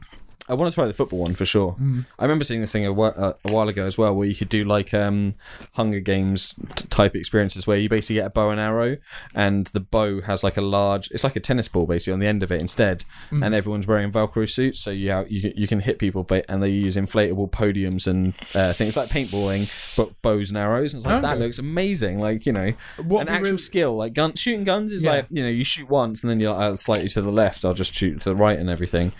I 0.49 0.53
want 0.55 0.71
to 0.71 0.75
try 0.75 0.85
the 0.87 0.93
football 0.93 1.19
one 1.19 1.35
for 1.35 1.45
sure. 1.45 1.75
I 2.19 2.23
remember 2.23 2.43
seeing 2.43 2.61
this 2.61 2.71
thing 2.71 2.85
a, 2.85 2.91
uh, 2.99 3.33
a 3.45 3.51
while 3.51 3.69
ago 3.69 3.85
as 3.85 3.97
well, 3.97 4.13
where 4.15 4.27
you 4.27 4.35
could 4.35 4.49
do 4.49 4.65
like 4.65 4.93
um, 4.93 5.35
Hunger 5.73 5.99
Games 5.99 6.55
t- 6.75 6.87
type 6.87 7.15
experiences, 7.15 7.65
where 7.67 7.77
you 7.77 7.87
basically 7.87 8.15
get 8.15 8.25
a 8.25 8.29
bow 8.31 8.49
and 8.49 8.59
arrow, 8.59 8.97
and 9.35 9.67
the 9.67 9.79
bow 9.79 10.21
has 10.21 10.43
like 10.43 10.57
a 10.57 10.61
large, 10.61 11.09
it's 11.11 11.23
like 11.23 11.35
a 11.35 11.39
tennis 11.39 11.67
ball 11.67 11.85
basically 11.85 12.13
on 12.13 12.19
the 12.19 12.27
end 12.27 12.43
of 12.43 12.51
it 12.51 12.59
instead, 12.59 13.05
and 13.29 13.53
everyone's 13.53 13.87
wearing 13.87 14.11
Velcro 14.11 14.49
suits, 14.49 14.79
so 14.79 14.91
you 14.91 15.11
ha- 15.11 15.25
you 15.29 15.41
can- 15.41 15.53
you 15.55 15.67
can 15.67 15.79
hit 15.81 15.99
people, 15.99 16.23
ba- 16.23 16.49
and 16.51 16.61
they 16.61 16.69
use 16.69 16.95
inflatable 16.95 17.49
podiums 17.51 18.07
and 18.07 18.33
uh, 18.55 18.73
things 18.73 18.97
like 18.97 19.09
paintballing, 19.09 19.69
but 19.95 20.21
bows 20.21 20.49
and 20.49 20.57
arrows. 20.57 20.93
And 20.93 21.01
it's 21.01 21.07
like 21.11 21.21
that 21.21 21.39
looks 21.39 21.59
amazing, 21.59 22.19
like 22.19 22.45
you 22.45 22.51
know, 22.53 22.73
What 22.97 23.21
an 23.21 23.29
actual 23.29 23.45
really- 23.45 23.57
skill. 23.57 23.95
Like 23.95 24.13
gun 24.13 24.33
shooting 24.35 24.63
guns 24.63 24.91
is 24.91 25.03
Yeah. 25.03 25.11
like 25.11 25.27
you 25.29 25.43
know 25.43 25.49
you 25.49 25.63
shoot 25.63 25.87
once 25.89 26.21
and 26.23 26.29
then 26.29 26.39
you're 26.39 26.51
like, 26.53 26.61
uh, 26.73 26.75
slightly 26.75 27.07
to 27.09 27.21
the 27.21 27.31
left. 27.31 27.63
I'll 27.63 27.73
just 27.73 27.93
shoot 27.93 28.19
to 28.21 28.29
the 28.29 28.35
right 28.35 28.57
and 28.59 28.69
everything. 28.69 29.11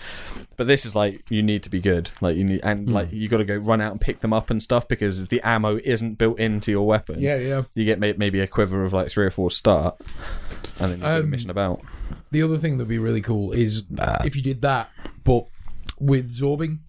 But 0.62 0.68
this 0.68 0.86
is 0.86 0.96
like 0.96 1.24
you 1.28 1.42
need 1.42 1.64
to 1.64 1.72
be 1.72 1.80
good. 1.80 2.12
Like 2.22 2.36
you 2.38 2.44
need 2.44 2.60
and 2.62 2.88
Hmm. 2.88 2.94
like 2.94 3.12
you 3.12 3.28
got 3.28 3.38
to 3.38 3.46
go 3.46 3.56
run 3.58 3.82
out 3.82 3.94
and 3.94 4.00
pick 4.00 4.20
them 4.20 4.32
up 4.32 4.52
and 4.52 4.62
stuff 4.62 4.88
because 4.88 5.26
the 5.30 5.42
ammo 5.44 5.80
isn't 5.84 6.20
built 6.20 6.40
into 6.40 6.70
your 6.70 6.86
weapon. 6.86 7.20
Yeah, 7.20 7.38
yeah. 7.38 7.64
You 7.74 7.84
get 7.84 8.00
may- 8.00 8.14
maybe 8.14 8.40
a 8.42 8.46
quiver 8.46 8.86
of 8.86 8.94
like 8.94 9.10
three 9.10 9.26
or 9.26 9.32
four 9.32 9.50
start, 9.50 10.00
and 10.80 10.92
then 10.92 11.00
you 11.00 11.06
Um, 11.24 11.32
mission 11.32 11.50
about. 11.50 11.82
The 12.30 12.44
other 12.44 12.60
thing 12.60 12.78
that'd 12.78 12.88
be 12.88 13.00
really 13.00 13.22
cool 13.22 13.52
is 13.54 13.86
if 14.24 14.36
you 14.36 14.44
did 14.44 14.62
that, 14.62 14.92
but 15.24 15.46
with 16.00 16.30
zorbing, 16.30 16.82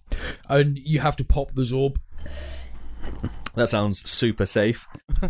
and 0.47 0.77
you 0.77 0.99
have 0.99 1.15
to 1.15 1.23
pop 1.23 1.53
the 1.55 1.63
zorb. 1.63 1.95
That 3.55 3.69
sounds 3.69 4.07
super 4.07 4.45
safe. 4.45 4.87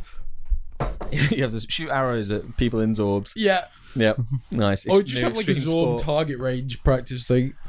you 1.31 1.43
have 1.43 1.51
to 1.53 1.61
shoot 1.61 1.89
arrows 1.89 2.29
at 2.29 2.57
people 2.57 2.81
in 2.81 2.93
zorbs. 2.93 3.31
Yeah, 3.37 3.67
Yep, 3.95 4.19
nice. 4.51 4.87
or 4.87 5.01
Ex- 5.01 5.09
just 5.11 5.21
have 5.21 5.35
like 5.37 5.47
a 5.47 5.55
zorb 5.55 5.99
target 6.01 6.39
range 6.39 6.83
practice 6.83 7.25
thing. 7.25 7.53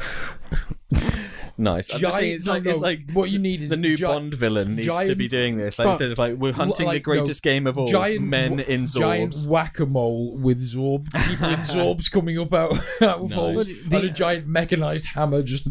Nice. 1.56 1.94
I'm 1.94 2.00
just 2.00 2.16
saying 2.18 2.34
it's 2.34 2.46
no, 2.46 2.52
like 2.54 2.66
it's 2.66 2.80
like 2.80 3.10
what 3.12 3.30
you 3.30 3.38
need 3.38 3.62
is 3.62 3.70
the 3.70 3.76
new 3.76 3.96
gi- 3.96 4.02
Bond 4.04 4.34
villain 4.34 4.74
needs 4.74 4.88
to 5.06 5.14
be 5.14 5.28
doing 5.28 5.56
this. 5.56 5.78
Like 5.78 5.86
But- 5.86 5.90
instead 5.92 6.10
of 6.10 6.18
like 6.18 6.34
we're 6.34 6.52
hunting 6.52 6.86
like, 6.86 6.94
the 6.96 7.00
greatest 7.00 7.44
game 7.44 7.68
of 7.68 7.78
all, 7.78 7.86
giant 7.86 8.22
men 8.24 8.56
wa- 8.56 8.64
in 8.64 8.86
giant 8.86 9.34
zorbs. 9.34 9.46
whack 9.46 9.78
a 9.78 9.86
mole 9.86 10.36
with 10.36 10.60
zorb 10.60 11.04
people 11.12 11.48
in 11.50 11.54
zorbs 11.60 12.10
coming 12.10 12.40
up 12.40 12.52
out, 12.52 12.72
out 13.00 13.20
of 13.20 13.30
Nice. 13.30 13.32
holes, 13.34 13.66
The- 13.68 13.96
and 13.96 14.04
a 14.06 14.10
giant 14.10 14.48
mechanized 14.48 15.06
hammer 15.06 15.42
just 15.42 15.68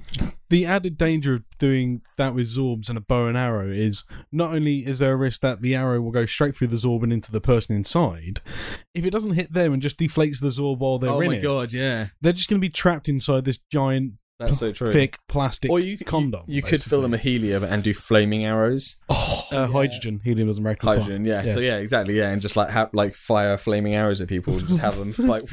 The 0.53 0.67
added 0.67 0.99
danger 0.99 1.33
of 1.33 1.43
doing 1.57 2.03
that 2.17 2.35
with 2.35 2.47
Zorbs 2.47 2.87
and 2.87 2.95
a 2.95 3.01
bow 3.01 3.25
and 3.25 3.35
arrow 3.35 3.71
is 3.71 4.03
not 4.31 4.53
only 4.53 4.85
is 4.85 4.99
there 4.99 5.13
a 5.13 5.15
risk 5.15 5.41
that 5.41 5.63
the 5.63 5.73
arrow 5.73 5.99
will 5.99 6.11
go 6.11 6.27
straight 6.27 6.55
through 6.55 6.67
the 6.67 6.75
Zorb 6.75 7.01
and 7.01 7.11
into 7.11 7.31
the 7.31 7.41
person 7.41 7.75
inside, 7.75 8.39
if 8.93 9.03
it 9.03 9.09
doesn't 9.09 9.33
hit 9.33 9.51
them 9.51 9.73
and 9.73 9.81
just 9.81 9.97
deflates 9.97 10.41
the 10.41 10.49
Zorb 10.49 10.77
while 10.77 10.99
they're 10.99 11.09
oh 11.09 11.21
in 11.21 11.31
my 11.31 11.37
it, 11.37 11.41
god, 11.41 11.73
yeah, 11.73 12.09
they're 12.21 12.33
just 12.33 12.51
going 12.51 12.59
to 12.59 12.63
be 12.63 12.69
trapped 12.69 13.09
inside 13.09 13.45
this 13.45 13.57
giant, 13.71 14.13
that's 14.45 14.57
so 14.59 14.71
true. 14.71 14.91
thick 14.91 15.17
plastic 15.27 15.69
Or 15.71 15.79
you 15.79 15.97
condom. 15.97 16.43
You, 16.47 16.55
you 16.57 16.61
could 16.61 16.81
fill 16.81 17.01
them 17.01 17.11
with 17.11 17.21
helium 17.21 17.63
and 17.63 17.83
do 17.83 17.93
flaming 17.93 18.45
arrows. 18.45 18.95
uh, 19.09 19.67
hydrogen. 19.67 20.21
Helium 20.23 20.47
doesn't 20.47 20.63
react 20.63 20.83
with. 20.83 20.97
Hydrogen, 20.99 21.25
yeah. 21.25 21.43
Yeah. 21.43 21.53
So 21.53 21.59
yeah, 21.59 21.77
exactly, 21.77 22.17
yeah, 22.17 22.29
and 22.31 22.41
just 22.41 22.55
like 22.55 22.69
have 22.71 22.93
like 22.93 23.15
fire 23.15 23.57
flaming 23.57 23.95
arrows 23.95 24.21
at 24.21 24.27
people, 24.27 24.53
and 24.57 24.67
just 24.67 24.79
have 24.79 24.97
them 24.97 25.13
like, 25.27 25.43
and 25.43 25.51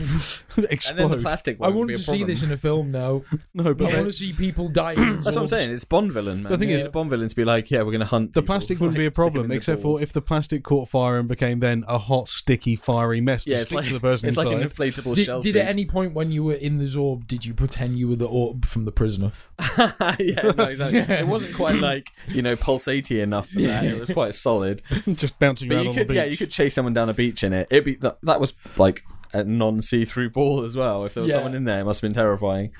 then 0.56 0.64
the 0.64 0.72
Explode. 0.72 1.22
plastic. 1.22 1.58
I 1.60 1.68
want 1.68 1.88
be 1.88 1.94
to 1.94 2.00
a 2.00 2.02
see 2.02 2.24
this 2.24 2.42
in 2.42 2.52
a 2.52 2.56
film 2.56 2.90
now. 2.90 3.22
no, 3.54 3.74
but 3.74 3.92
I 3.92 3.96
want 3.96 4.06
to 4.06 4.12
see 4.12 4.32
people 4.32 4.68
dying. 4.68 4.98
in 4.98 5.20
That's 5.20 5.36
what 5.36 5.42
I'm 5.42 5.48
saying. 5.48 5.70
It's 5.70 5.84
Bond 5.84 6.12
villain, 6.12 6.42
man. 6.42 6.52
The 6.52 6.58
thing 6.58 6.70
Yeah. 6.70 6.76
is- 6.76 6.84
it's 6.84 6.92
Bond 6.92 7.10
villain 7.10 7.28
to 7.28 7.36
be 7.36 7.44
like, 7.44 7.70
yeah, 7.70 7.78
we're 7.82 7.90
going 7.92 8.00
to 8.00 8.06
hunt. 8.06 8.32
the 8.34 8.40
people. 8.42 8.54
plastic 8.54 8.80
wouldn't 8.80 8.96
Like, 8.96 8.98
be 9.02 9.06
a 9.06 9.10
stick 9.12 9.18
'em 9.20 9.26
in 9.26 9.32
problem, 9.32 9.52
except 9.52 9.82
for 9.82 10.02
if 10.02 10.12
the 10.12 10.22
plastic 10.22 10.64
caught 10.64 10.88
fire 10.88 11.18
and 11.18 11.28
became 11.28 11.60
then 11.60 11.84
a 11.88 11.98
hot, 11.98 12.28
sticky, 12.28 12.76
fiery 12.76 13.20
mess 13.20 13.44
to 13.44 13.50
yeah, 13.50 13.56
it's 13.58 13.66
stick 13.66 13.76
like 13.76 13.86
to 13.88 13.94
the 13.94 14.00
person 14.00 14.28
it's 14.28 14.36
inside. 14.38 14.50
like 14.50 14.62
an 14.62 14.68
inflatable 14.68 15.14
Did, 15.14 15.24
shell 15.26 15.40
did 15.40 15.56
at 15.56 15.68
any 15.68 15.84
point 15.84 16.14
when 16.14 16.30
you 16.32 16.44
were 16.44 16.54
in 16.54 16.78
the 16.78 16.84
zorb, 16.86 17.26
did 17.26 17.44
you 17.44 17.54
pretend 17.54 17.98
you 17.98 18.08
were 18.08 18.16
the 18.16 18.26
orb 18.28 18.64
from 18.64 18.79
the 18.84 18.92
prisoner? 18.92 19.32
yeah, 20.18 20.52
no, 20.56 20.64
exactly. 20.68 20.98
It 21.00 21.26
wasn't 21.26 21.54
quite 21.54 21.76
like 21.76 22.08
you 22.28 22.42
know 22.42 22.56
pulsatey 22.56 23.22
enough 23.22 23.48
for 23.48 23.60
that. 23.62 23.84
It 23.84 23.98
was 23.98 24.10
quite 24.12 24.34
solid. 24.34 24.82
just 25.14 25.38
bouncing 25.38 25.68
But 25.68 25.74
around 25.76 25.84
you 25.84 25.90
on 25.90 25.96
could, 25.96 26.04
the 26.08 26.12
beach. 26.12 26.16
yeah, 26.16 26.24
you 26.24 26.36
could 26.36 26.50
chase 26.50 26.74
someone 26.74 26.94
down 26.94 27.08
a 27.08 27.14
beach 27.14 27.42
in 27.44 27.52
it. 27.52 27.68
It'd 27.70 27.84
be 27.84 27.94
that, 27.96 28.18
that 28.22 28.40
was 28.40 28.54
like 28.78 29.02
a 29.32 29.44
non-see-through 29.44 30.30
ball 30.30 30.64
as 30.64 30.76
well. 30.76 31.04
If 31.04 31.14
there 31.14 31.22
was 31.22 31.30
Yeah. 31.30 31.36
someone 31.38 31.54
in 31.54 31.64
there, 31.64 31.80
it 31.80 31.84
must 31.84 32.00
have 32.00 32.08
been 32.08 32.14
terrifying. 32.14 32.72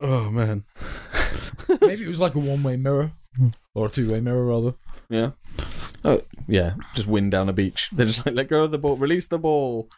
Oh 0.00 0.30
man, 0.30 0.64
Maybe 1.82 2.04
it 2.04 2.08
was 2.08 2.20
like 2.20 2.34
a 2.34 2.38
one-way 2.38 2.76
mirror 2.76 3.12
or 3.74 3.86
a 3.86 3.90
two-way 3.90 4.20
mirror 4.20 4.44
rather. 4.46 4.74
Yeah. 5.10 5.32
Oh, 6.02 6.22
yeah. 6.48 6.74
Just 6.94 7.06
wind 7.08 7.30
down 7.32 7.50
a 7.50 7.52
beach. 7.52 7.90
They're 7.92 8.06
just 8.06 8.24
like, 8.24 8.34
let 8.34 8.48
go 8.48 8.64
of 8.64 8.70
the 8.70 8.78
ball, 8.78 8.96
release 8.96 9.26
the 9.26 9.38
ball. 9.38 9.90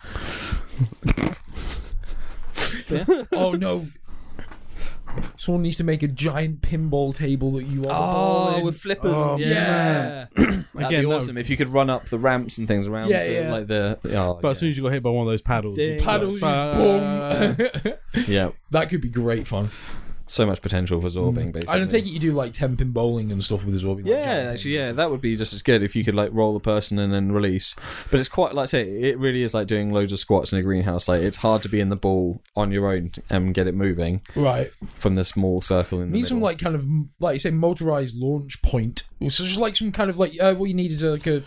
yeah. 2.90 3.04
Oh 3.32 3.52
no! 3.52 3.86
Someone 5.36 5.62
needs 5.62 5.76
to 5.78 5.84
make 5.84 6.02
a 6.02 6.08
giant 6.08 6.62
pinball 6.62 7.14
table 7.14 7.52
that 7.52 7.64
you 7.64 7.80
are 7.80 7.82
the 7.82 7.88
ball 7.88 8.50
Oh, 8.54 8.58
in. 8.58 8.64
with 8.64 8.78
flippers. 8.78 9.12
Oh, 9.14 9.36
yeah. 9.38 10.26
man. 10.36 10.66
That'd 10.74 10.88
Again, 10.88 11.02
be 11.04 11.08
that 11.10 11.16
awesome 11.16 11.36
if 11.36 11.50
you 11.50 11.56
could 11.56 11.68
run 11.68 11.90
up 11.90 12.06
the 12.06 12.18
ramps 12.18 12.58
and 12.58 12.66
things 12.66 12.86
around. 12.86 13.10
Yeah, 13.10 13.24
the, 13.26 13.32
yeah. 13.34 13.52
Like 13.52 13.66
the. 13.66 13.98
Oh, 14.16 14.38
But 14.40 14.52
as 14.52 14.58
soon 14.58 14.70
as 14.70 14.76
you 14.76 14.82
got 14.82 14.92
hit 14.92 15.02
by 15.02 15.10
one 15.10 15.26
of 15.26 15.30
those 15.30 15.42
paddles, 15.42 15.76
Ding. 15.76 15.94
you'd 15.94 16.02
paddles 16.02 16.40
like, 16.42 16.54
just 16.54 17.58
boom. 17.58 17.68
yeah. 18.14 18.24
yeah. 18.28 18.50
that 18.70 18.88
could 18.88 19.00
be 19.00 19.08
great 19.08 19.46
fun. 19.46 19.68
So 20.32 20.46
much 20.46 20.62
potential 20.62 20.98
for 20.98 21.08
Zorbing, 21.08 21.52
basically. 21.52 21.68
I 21.74 21.76
don't 21.76 21.90
take 21.90 22.06
it 22.06 22.08
you 22.10 22.18
do 22.18 22.32
like 22.32 22.54
ten 22.54 22.74
pin 22.74 22.90
bowling 22.90 23.30
and 23.30 23.44
stuff 23.44 23.66
with 23.66 23.82
like 23.82 24.06
Yeah, 24.06 24.22
Jack 24.22 24.52
actually, 24.54 24.74
yeah, 24.76 24.92
that 24.92 25.10
would 25.10 25.20
be 25.20 25.36
just 25.36 25.52
as 25.52 25.60
good 25.60 25.82
if 25.82 25.94
you 25.94 26.04
could 26.04 26.14
like 26.14 26.30
roll 26.32 26.54
the 26.54 26.58
person 26.60 26.98
and 26.98 27.12
then 27.12 27.32
release. 27.32 27.76
But 28.10 28.18
it's 28.18 28.30
quite 28.30 28.54
like 28.54 28.62
I 28.62 28.66
say, 28.66 28.88
it 28.88 29.18
really 29.18 29.42
is 29.42 29.52
like 29.52 29.66
doing 29.66 29.92
loads 29.92 30.10
of 30.10 30.18
squats 30.18 30.50
in 30.50 30.58
a 30.58 30.62
greenhouse. 30.62 31.06
Like 31.06 31.20
it's 31.20 31.36
hard 31.36 31.60
to 31.64 31.68
be 31.68 31.80
in 31.80 31.90
the 31.90 31.96
ball 31.96 32.40
on 32.56 32.72
your 32.72 32.86
own 32.90 33.10
and 33.28 33.52
get 33.52 33.66
it 33.66 33.74
moving 33.74 34.22
Right. 34.34 34.70
from 34.94 35.16
the 35.16 35.24
small 35.26 35.60
circle 35.60 36.00
in 36.00 36.10
the 36.10 36.16
Need 36.16 36.26
some 36.26 36.40
like 36.40 36.58
kind 36.58 36.76
of 36.76 36.86
like 37.20 37.34
you 37.34 37.38
say 37.38 37.50
motorized 37.50 38.16
launch 38.16 38.62
point. 38.62 39.02
So 39.28 39.44
just 39.44 39.58
like 39.58 39.76
some 39.76 39.92
kind 39.92 40.08
of 40.08 40.18
like 40.18 40.40
uh, 40.40 40.54
what 40.54 40.64
you 40.70 40.74
need 40.74 40.92
is 40.92 41.02
a, 41.02 41.10
like 41.10 41.26
a 41.26 41.42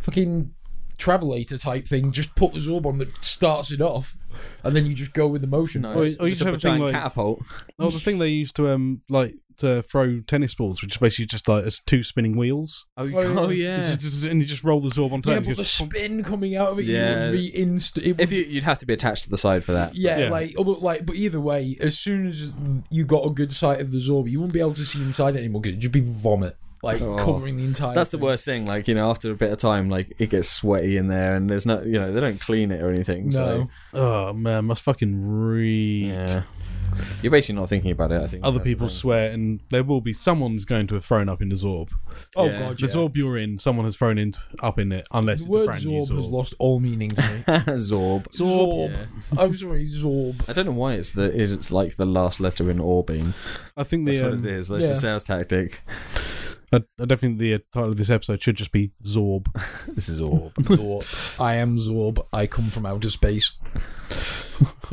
fucking 0.00 0.52
travelator 1.00 1.60
type 1.60 1.88
thing. 1.88 2.12
Just 2.12 2.34
put 2.34 2.52
the 2.52 2.60
Zorb 2.60 2.86
on 2.86 2.98
that 2.98 3.24
starts 3.24 3.72
it 3.72 3.80
off, 3.80 4.14
and 4.62 4.76
then 4.76 4.86
you 4.86 4.94
just 4.94 5.12
go 5.12 5.26
with 5.26 5.40
the 5.40 5.48
motion. 5.48 5.82
Nice. 5.82 6.16
Or- 6.16 6.24
or 6.24 6.28
you 6.28 6.30
Just 6.30 6.42
a 6.42 6.44
have 6.46 6.54
a 6.54 6.58
thing 6.58 6.78
giant 6.78 6.82
like- 6.84 6.92
catapult. 6.94 7.42
Oh, 7.78 7.90
the 7.90 7.98
thing 8.00 8.18
they 8.18 8.28
used 8.28 8.56
to 8.56 8.68
um 8.70 9.02
like 9.08 9.34
to 9.58 9.82
throw 9.82 10.20
tennis 10.22 10.54
balls, 10.54 10.80
which 10.80 10.94
is 10.94 10.96
basically 10.96 11.26
just 11.26 11.46
like 11.46 11.64
as 11.66 11.80
two 11.80 12.02
spinning 12.02 12.34
wheels, 12.34 12.86
Oh, 12.96 13.04
Oh, 13.14 13.50
yeah. 13.50 13.80
It's 13.80 13.94
just- 13.96 14.24
and 14.24 14.40
you 14.40 14.46
just 14.46 14.64
roll 14.64 14.80
the 14.80 14.88
zorb 14.88 15.12
onto 15.12 15.28
Yeah, 15.28 15.34
that. 15.34 15.38
and 15.40 15.46
but 15.48 15.56
the 15.58 15.62
just- 15.64 15.76
spin 15.76 16.22
coming 16.24 16.56
out 16.56 16.70
of 16.70 16.78
it, 16.78 16.86
Yeah. 16.86 17.26
you 17.26 17.30
would 17.32 17.36
be 17.38 17.58
inst. 17.58 17.98
It 17.98 18.12
would 18.12 18.20
If 18.22 18.32
you, 18.32 18.42
you'd 18.42 18.64
have 18.64 18.78
to 18.78 18.86
be 18.86 18.94
attached 18.94 19.24
to 19.24 19.30
the 19.30 19.36
side 19.36 19.62
for 19.62 19.72
that. 19.72 19.94
Yeah, 19.94 20.16
Yeah. 20.18 20.30
like, 20.30 20.54
although, 20.56 20.78
like, 20.80 21.04
but 21.04 21.14
either 21.16 21.38
way, 21.42 21.76
as 21.78 21.98
soon 21.98 22.26
as 22.26 22.54
you 22.88 23.04
got 23.04 23.26
a 23.26 23.30
good 23.30 23.52
sight 23.52 23.82
of 23.82 23.92
the 23.92 23.98
Zorb, 23.98 24.30
you 24.30 24.38
wouldn't 24.40 24.54
be 24.54 24.60
able 24.60 24.72
to 24.72 24.86
see 24.86 25.02
inside 25.02 25.36
it 25.36 25.40
anymore 25.40 25.60
because 25.60 25.72
it'd 25.72 25.82
just 25.82 25.92
be 25.92 26.00
vomit, 26.00 26.56
like 26.82 27.00
Oh. 27.02 27.16
covering 27.16 27.56
the 27.56 27.64
entire. 27.64 27.94
That's 27.94 28.10
the 28.10 28.18
worst 28.18 28.44
thing. 28.44 28.66
Like 28.66 28.88
you 28.88 28.94
know, 28.94 29.10
after 29.10 29.30
a 29.30 29.34
bit 29.34 29.52
of 29.52 29.58
time, 29.58 29.90
like 29.90 30.12
it 30.18 30.30
gets 30.30 30.48
sweaty 30.48 30.96
in 30.96 31.08
there, 31.08 31.34
and 31.34 31.48
there's 31.50 31.66
no, 31.66 31.82
you 31.82 31.98
know, 31.98 32.12
they 32.12 32.20
don't 32.20 32.40
clean 32.40 32.70
it 32.70 32.82
or 32.82 32.90
anything. 32.90 33.26
No, 33.26 33.30
So 33.30 33.68
oh 33.94 34.32
man, 34.32 34.64
must 34.66 34.82
fucking 34.82 35.26
read. 35.26 36.08
yeah, 36.08 36.42
you're 37.22 37.30
basically 37.30 37.60
not 37.60 37.68
thinking 37.68 37.90
about 37.92 38.12
it. 38.12 38.20
I 38.22 38.26
think 38.26 38.44
Other 38.44 38.60
people 38.60 38.88
thing. 38.88 38.96
swear, 38.96 39.30
and 39.30 39.60
there 39.70 39.84
will 39.84 40.00
be 40.00 40.12
someone's 40.12 40.64
going 40.64 40.86
to 40.88 40.94
have 40.96 41.04
thrown 41.04 41.28
up 41.28 41.40
in 41.42 41.48
the 41.50 41.54
zorb. 41.54 41.90
oh 42.34 42.46
Yeah. 42.46 42.58
god, 42.60 42.78
The 42.78 42.86
yeah. 42.86 42.92
zorb 42.94 43.16
you're 43.16 43.36
in, 43.38 43.58
someone 43.58 43.84
has 43.84 43.96
thrown 43.96 44.18
in 44.18 44.32
up 44.62 44.78
in 44.78 44.90
it, 44.92 45.06
unless 45.12 45.40
The 45.40 45.44
it's 45.46 45.54
a 45.54 45.58
word 45.58 45.66
brand 45.66 45.86
new 45.86 46.02
Zorb 46.02 46.16
has 46.16 46.26
lost 46.28 46.54
all 46.58 46.80
meaning 46.80 47.10
to 47.10 47.22
me. 47.22 47.42
Zorb. 47.78 48.26
Zorb. 48.32 48.96
Yeah. 48.96 49.38
I'm 49.42 49.54
sorry, 49.54 49.86
Zorb. 49.86 50.48
I 50.48 50.52
don't 50.54 50.66
know 50.66 50.72
why 50.72 50.94
it's 50.94 51.10
the 51.10 51.30
is 51.32 51.52
it's 51.52 51.70
like 51.70 51.96
the 51.96 52.06
last 52.06 52.40
letter 52.40 52.70
in 52.70 52.78
Orbing. 52.78 53.34
I 53.76 53.84
think 53.84 54.06
That's 54.06 54.18
the 54.18 54.24
what 54.24 54.32
um, 54.32 54.44
it 54.46 54.50
is. 54.50 54.68
That's 54.68 54.86
yeah. 54.86 54.92
a 54.92 54.96
sales 54.96 55.24
tactic. 55.26 55.82
I, 56.72 56.82
I 57.00 57.04
don't 57.04 57.18
think 57.20 57.38
the 57.38 57.54
uh, 57.54 57.58
title 57.72 57.90
of 57.90 57.96
this 57.96 58.10
episode 58.10 58.42
should 58.42 58.56
just 58.56 58.70
be 58.72 58.92
Zorb. 59.04 59.46
This 59.88 60.08
is 60.08 60.20
Orb. 60.20 60.54
Zorb. 60.54 61.40
I 61.40 61.54
am 61.54 61.76
Zorb. 61.78 62.24
I 62.32 62.46
come 62.46 62.66
from 62.66 62.86
outer 62.86 63.10
space. 63.10 63.52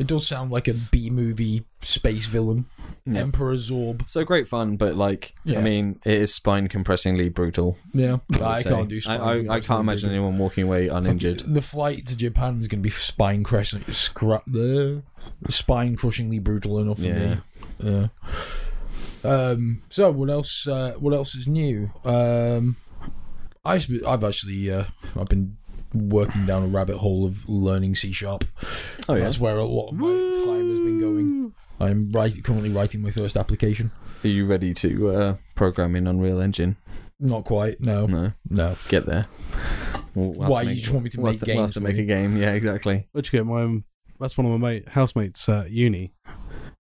it 0.00 0.06
does 0.06 0.26
sound 0.26 0.50
like 0.50 0.66
a 0.68 0.74
B 0.74 1.08
movie 1.10 1.64
space 1.80 2.26
villain. 2.26 2.66
Yeah. 3.06 3.20
Emperor 3.20 3.54
Zorb. 3.56 4.08
so 4.08 4.24
great 4.24 4.48
fun, 4.48 4.76
but 4.76 4.96
like 4.96 5.34
Yeah. 5.44 5.60
I 5.60 5.62
mean, 5.62 6.00
it 6.04 6.14
is 6.14 6.34
spine 6.34 6.68
compressingly 6.68 7.28
brutal. 7.28 7.78
Yeah, 7.94 8.18
I, 8.40 8.44
I 8.44 8.62
can't 8.62 8.88
do. 8.88 8.96
I, 8.96 8.98
spine 9.00 9.20
I, 9.20 9.30
I 9.30 9.34
compressing 9.36 9.62
can't 9.68 9.80
imagine 9.80 10.08
vision. 10.08 10.10
anyone 10.10 10.38
walking 10.38 10.64
away 10.64 10.88
uninjured. 10.88 11.40
The 11.46 11.62
flight 11.62 12.06
to 12.06 12.16
Japan 12.16 12.56
is 12.56 12.66
going 12.66 12.80
to 12.80 12.82
be 12.82 12.90
spine 12.90 13.44
crushing, 13.44 13.80
scrap 13.82 14.42
the 14.46 15.02
spine 15.48 15.94
crushingly 15.96 16.38
brutal 16.40 16.80
enough 16.80 16.98
for 16.98 17.04
Yeah. 17.04 17.28
me. 17.34 17.38
Yeah. 17.82 18.06
Um. 19.24 19.82
So 19.90 20.10
what 20.10 20.30
else? 20.30 20.66
Uh, 20.66 20.94
what 20.98 21.12
else 21.14 21.34
is 21.34 21.46
new? 21.48 21.90
Um. 22.04 22.76
I've 23.64 23.86
I've 24.06 24.24
actually 24.24 24.70
uh, 24.70 24.84
I've 25.18 25.28
been 25.28 25.56
working 25.94 26.46
down 26.46 26.62
a 26.64 26.66
rabbit 26.68 26.98
hole 26.98 27.26
of 27.26 27.48
learning 27.48 27.94
C 27.94 28.12
sharp. 28.12 28.44
Oh 29.08 29.14
yeah. 29.14 29.24
That's 29.24 29.38
where 29.40 29.56
a 29.56 29.64
lot 29.64 29.88
of 29.90 29.94
my 29.94 30.08
time 30.08 30.70
has 30.70 30.80
been 30.80 31.00
going. 31.00 31.52
I'm 31.80 32.10
right, 32.10 32.32
currently 32.42 32.70
writing 32.70 33.02
my 33.02 33.10
first 33.10 33.36
application. 33.36 33.92
Are 34.24 34.28
you 34.28 34.46
ready 34.46 34.74
to 34.74 35.10
uh, 35.10 35.34
program 35.54 35.94
in 35.94 36.06
Unreal 36.08 36.40
Engine? 36.40 36.76
Not 37.20 37.44
quite. 37.44 37.80
No. 37.80 38.06
No, 38.06 38.32
No. 38.48 38.76
get 38.88 39.06
there. 39.06 39.26
We'll 40.14 40.32
Why, 40.32 40.64
to 40.64 40.70
you 40.70 40.76
just 40.76 40.90
want 40.90 41.04
me 41.04 41.10
to 41.10 41.20
we'll 41.20 41.32
make 41.32 41.40
have 41.40 41.48
we'll 41.48 41.62
have 41.64 41.72
to 41.74 41.80
make 41.80 41.98
a 41.98 42.04
game. 42.04 42.36
Yeah, 42.36 42.52
exactly. 42.54 43.08
Where'd 43.12 43.26
you 43.26 43.38
get 43.38 43.46
my? 43.46 43.62
Um, 43.62 43.84
that's 44.18 44.36
one 44.36 44.46
of 44.46 44.60
my 44.60 44.68
mate, 44.70 44.88
housemates 44.88 45.48
at 45.48 45.70
uni. 45.70 46.12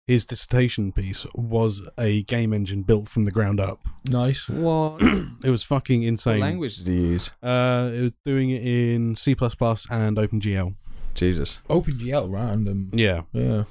His 0.07 0.23
dissertation 0.25 0.91
piece 0.91 1.25
was 1.33 1.81
a 1.97 2.21
game 2.23 2.53
engine 2.53 2.83
built 2.83 3.07
from 3.07 3.25
the 3.25 3.31
ground 3.31 3.59
up. 3.59 3.79
Nice. 4.07 4.47
What, 4.47 5.01
It 5.43 5.49
was 5.49 5.63
fucking 5.63 6.01
what 6.01 6.07
insane. 6.07 6.39
language 6.41 6.77
did 6.77 6.87
he 6.87 6.93
use? 6.93 7.31
Uh, 7.41 7.89
it 7.91 8.01
was 8.01 8.15
doing 8.23 8.51
it 8.51 8.61
in 8.61 9.15
C++ 9.15 9.31
and 9.31 10.17
OpenGL. 10.17 10.75
Jesus. 11.15 11.59
OpenGL 11.69 12.31
random. 12.31 12.91
Yeah, 12.93 13.21
Yeah. 13.33 13.63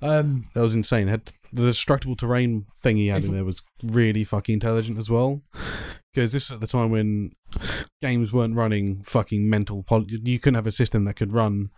Um. 0.00 0.48
that 0.54 0.60
was 0.62 0.74
insane. 0.74 1.08
Had 1.08 1.32
the 1.52 1.62
destructible 1.62 2.16
terrain 2.16 2.64
thing 2.80 2.96
he 2.96 3.08
had 3.08 3.18
If- 3.24 3.28
in 3.28 3.34
there 3.34 3.44
was 3.44 3.60
really 3.82 4.24
fucking 4.24 4.54
intelligent 4.54 4.96
as 4.98 5.10
well. 5.10 5.42
Because 6.14 6.32
this 6.32 6.48
was 6.50 6.56
at 6.56 6.60
the 6.60 6.66
time 6.66 6.90
when 6.90 7.32
games 8.00 8.32
weren't 8.32 8.56
running 8.56 9.02
fucking 9.02 9.48
mental. 9.48 9.82
Poly- 9.82 10.20
you 10.24 10.38
couldn't 10.38 10.54
have 10.56 10.66
a 10.66 10.72
system 10.72 11.04
that 11.04 11.14
could 11.14 11.32
run 11.32 11.70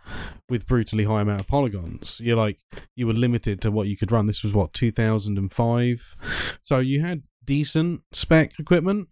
with 0.49 0.65
brutally 0.67 1.03
high 1.03 1.21
amount 1.21 1.41
of 1.41 1.47
polygons. 1.47 2.19
You're 2.23 2.37
like 2.37 2.57
you 2.95 3.07
were 3.07 3.13
limited 3.13 3.61
to 3.61 3.71
what 3.71 3.87
you 3.87 3.97
could 3.97 4.11
run. 4.11 4.25
This 4.27 4.43
was 4.43 4.53
what 4.53 4.73
2005, 4.73 6.15
so 6.63 6.79
you 6.79 7.01
had 7.01 7.23
decent 7.43 8.01
spec 8.13 8.57
equipment, 8.59 9.09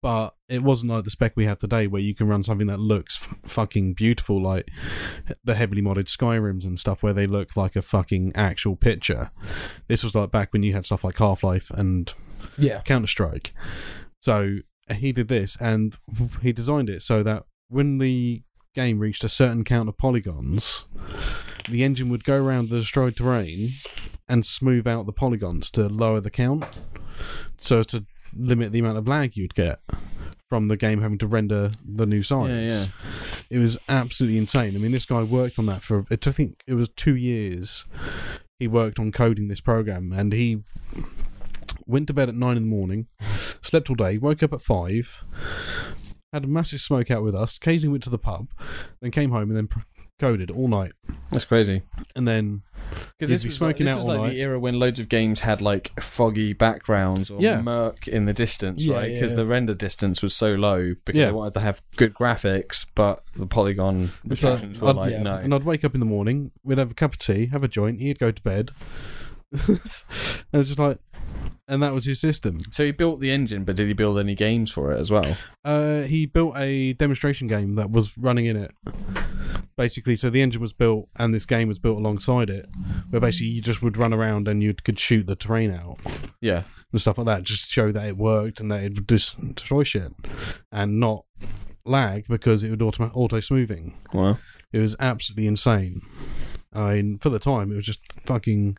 but 0.00 0.34
it 0.48 0.62
wasn't 0.62 0.90
like 0.92 1.04
the 1.04 1.10
spec 1.10 1.32
we 1.36 1.44
have 1.44 1.58
today, 1.58 1.86
where 1.86 2.00
you 2.00 2.14
can 2.14 2.28
run 2.28 2.42
something 2.42 2.68
that 2.68 2.78
looks 2.80 3.18
f- 3.20 3.34
fucking 3.44 3.92
beautiful, 3.94 4.40
like 4.40 4.70
the 5.44 5.54
heavily 5.56 5.82
modded 5.82 6.04
Skyrims 6.06 6.64
and 6.64 6.78
stuff, 6.78 7.02
where 7.02 7.12
they 7.12 7.26
look 7.26 7.56
like 7.56 7.76
a 7.76 7.82
fucking 7.82 8.32
actual 8.34 8.76
picture. 8.76 9.30
This 9.88 10.02
was 10.04 10.14
like 10.14 10.30
back 10.30 10.52
when 10.52 10.62
you 10.62 10.72
had 10.72 10.86
stuff 10.86 11.04
like 11.04 11.18
Half 11.18 11.42
Life 11.42 11.70
and 11.70 12.12
Yeah. 12.56 12.80
Counter 12.82 13.08
Strike. 13.08 13.52
So 14.26 14.56
he 14.92 15.12
did 15.12 15.28
this, 15.28 15.56
and 15.60 15.96
he 16.42 16.52
designed 16.52 16.90
it 16.90 17.02
so 17.02 17.22
that 17.22 17.44
when 17.68 17.98
the 17.98 18.42
game 18.74 18.98
reached 18.98 19.22
a 19.22 19.28
certain 19.28 19.62
count 19.62 19.88
of 19.88 19.96
polygons, 19.96 20.88
the 21.68 21.84
engine 21.84 22.08
would 22.08 22.24
go 22.24 22.36
around 22.36 22.68
the 22.68 22.80
destroyed 22.80 23.14
terrain 23.14 23.68
and 24.28 24.44
smooth 24.44 24.84
out 24.84 25.06
the 25.06 25.12
polygons 25.12 25.70
to 25.70 25.86
lower 25.86 26.20
the 26.20 26.32
count, 26.32 26.64
so 27.56 27.84
to 27.84 28.04
limit 28.34 28.72
the 28.72 28.80
amount 28.80 28.98
of 28.98 29.06
lag 29.06 29.36
you'd 29.36 29.54
get 29.54 29.78
from 30.48 30.66
the 30.66 30.76
game 30.76 31.02
having 31.02 31.18
to 31.18 31.28
render 31.28 31.70
the 31.84 32.04
new 32.04 32.24
size. 32.24 32.50
Yeah, 32.50 32.80
yeah. 32.80 32.86
It 33.48 33.58
was 33.60 33.78
absolutely 33.88 34.38
insane. 34.38 34.74
I 34.74 34.78
mean, 34.78 34.90
this 34.90 35.06
guy 35.06 35.22
worked 35.22 35.56
on 35.56 35.66
that 35.66 35.82
for 35.82 36.04
I 36.10 36.16
think 36.16 36.64
it 36.66 36.74
was 36.74 36.88
two 36.88 37.14
years. 37.14 37.84
He 38.58 38.66
worked 38.66 38.98
on 38.98 39.12
coding 39.12 39.46
this 39.46 39.60
program, 39.60 40.12
and 40.12 40.32
he 40.32 40.64
went 41.86 42.06
to 42.08 42.14
bed 42.14 42.28
at 42.28 42.34
nine 42.34 42.56
in 42.56 42.64
the 42.64 42.68
morning, 42.68 43.06
slept 43.62 43.88
all 43.90 43.96
day, 43.96 44.18
woke 44.18 44.42
up 44.42 44.52
at 44.52 44.60
five, 44.62 45.24
had 46.32 46.44
a 46.44 46.48
massive 46.48 46.80
smoke 46.80 47.10
out 47.10 47.22
with 47.22 47.34
us. 47.34 47.56
Occasionally 47.56 47.92
went 47.92 48.04
to 48.04 48.10
the 48.10 48.18
pub, 48.18 48.48
then 49.00 49.10
came 49.10 49.30
home 49.30 49.48
and 49.50 49.56
then 49.56 49.68
pr- 49.68 49.80
coded 50.18 50.50
all 50.50 50.66
night, 50.66 50.92
That's 51.30 51.44
crazy. 51.44 51.82
and 52.14 52.26
then 52.26 52.62
Because 53.18 53.28
this 53.28 53.44
was 53.44 53.60
like, 53.60 53.76
smoking 53.76 53.84
this 53.84 53.92
out 53.92 53.98
was 53.98 54.08
all 54.08 54.14
like 54.14 54.22
night. 54.22 54.30
the 54.30 54.40
era 54.40 54.58
when 54.58 54.78
loads 54.78 54.98
of 54.98 55.10
games 55.10 55.40
had 55.40 55.60
like 55.60 55.92
foggy 56.00 56.54
backgrounds 56.54 57.30
or 57.30 57.38
Yeah. 57.38 57.60
murk 57.60 58.08
in 58.08 58.24
the 58.24 58.32
distance, 58.32 58.82
Yeah, 58.82 58.94
right? 58.96 59.10
yeah, 59.10 59.16
Because 59.16 59.32
yeah. 59.32 59.36
the 59.36 59.46
render 59.46 59.74
distance 59.74 60.22
was 60.22 60.34
so 60.34 60.54
low 60.54 60.94
because 61.04 61.18
Yeah. 61.18 61.26
they 61.26 61.32
wanted 61.32 61.52
to 61.54 61.60
have 61.60 61.82
good 61.96 62.14
graphics, 62.14 62.86
but 62.94 63.24
the 63.36 63.46
polygon 63.46 64.04
like- 64.04 64.10
restrictions 64.24 64.80
were 64.80 64.88
I'd- 64.88 64.98
like 64.98 65.12
yeah. 65.12 65.22
no. 65.22 65.36
and 65.36 65.52
I'd 65.52 65.64
wake 65.64 65.84
up 65.84 65.92
in 65.92 66.00
the 66.00 66.06
morning, 66.06 66.50
we'd 66.64 66.78
have 66.78 66.92
a 66.92 66.94
cup 66.94 67.12
of 67.12 67.18
tea, 67.18 67.46
have 67.52 67.62
a 67.62 67.68
joint, 67.68 68.00
he'd 68.00 68.18
go 68.18 68.30
to 68.30 68.42
bed. 68.42 68.70
and 69.52 69.68
it 69.68 70.56
was 70.56 70.68
just 70.68 70.78
like, 70.78 70.98
and 71.68 71.82
that 71.82 71.92
was 71.94 72.04
his 72.04 72.20
system. 72.20 72.58
So 72.70 72.84
he 72.84 72.92
built 72.92 73.20
the 73.20 73.30
engine, 73.30 73.64
but 73.64 73.76
did 73.76 73.86
he 73.88 73.92
build 73.92 74.18
any 74.18 74.34
games 74.34 74.70
for 74.70 74.92
it 74.92 75.00
as 75.00 75.10
well? 75.10 75.36
Uh, 75.64 76.02
he 76.02 76.26
built 76.26 76.56
a 76.56 76.92
demonstration 76.94 77.46
game 77.48 77.74
that 77.76 77.90
was 77.90 78.16
running 78.16 78.46
in 78.46 78.56
it. 78.56 78.72
Basically, 79.76 80.16
so 80.16 80.30
the 80.30 80.40
engine 80.40 80.62
was 80.62 80.72
built 80.72 81.08
and 81.18 81.34
this 81.34 81.44
game 81.44 81.68
was 81.68 81.78
built 81.78 81.98
alongside 81.98 82.48
it, 82.48 82.66
where 83.10 83.20
basically 83.20 83.48
you 83.48 83.60
just 83.60 83.82
would 83.82 83.96
run 83.98 84.14
around 84.14 84.48
and 84.48 84.62
you 84.62 84.72
could 84.72 84.98
shoot 84.98 85.26
the 85.26 85.36
terrain 85.36 85.70
out 85.70 85.98
Yeah. 86.40 86.62
and 86.92 87.00
stuff 87.00 87.18
like 87.18 87.26
that, 87.26 87.42
just 87.42 87.64
to 87.66 87.70
show 87.70 87.92
that 87.92 88.06
it 88.06 88.16
worked 88.16 88.58
and 88.60 88.70
that 88.72 88.82
it 88.82 88.94
would 88.94 89.08
just 89.08 89.54
destroy 89.54 89.82
shit 89.82 90.12
and 90.72 90.98
not 90.98 91.24
lag 91.84 92.26
because 92.26 92.64
it 92.64 92.70
would 92.70 92.80
auto 92.82 93.10
auto 93.14 93.38
smoothing. 93.40 93.94
Well, 94.14 94.38
It 94.72 94.78
was 94.78 94.96
absolutely 94.98 95.46
insane. 95.46 96.00
I 96.76 96.94
mean, 96.94 97.18
for 97.18 97.30
the 97.30 97.38
time, 97.38 97.72
it 97.72 97.76
was 97.76 97.86
just 97.86 98.00
fucking 98.22 98.78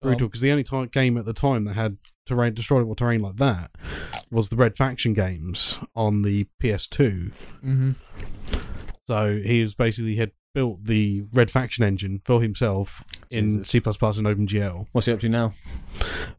brutal 0.00 0.28
because 0.28 0.40
the 0.40 0.50
only 0.50 0.64
time, 0.64 0.88
game 0.88 1.16
at 1.16 1.24
the 1.24 1.32
time 1.32 1.64
that 1.64 1.74
had 1.74 1.96
terrain 2.26 2.54
destroyable 2.54 2.94
terrain 2.94 3.20
like 3.20 3.36
that 3.36 3.70
was 4.30 4.48
the 4.48 4.56
Red 4.56 4.76
Faction 4.76 5.14
games 5.14 5.78
on 5.94 6.22
the 6.22 6.46
PS2. 6.62 7.32
Mm-hmm. 7.64 7.90
So 9.06 9.40
he 9.44 9.62
was 9.62 9.74
basically 9.74 10.16
had 10.16 10.32
built 10.54 10.84
the 10.84 11.24
Red 11.32 11.50
Faction 11.50 11.84
engine 11.84 12.20
for 12.24 12.42
himself 12.42 13.04
in 13.30 13.64
C++ 13.64 13.78
and 13.78 13.84
OpenGL. 13.86 14.86
what's 14.92 15.06
he 15.06 15.12
up 15.12 15.20
to 15.20 15.28
now? 15.28 15.52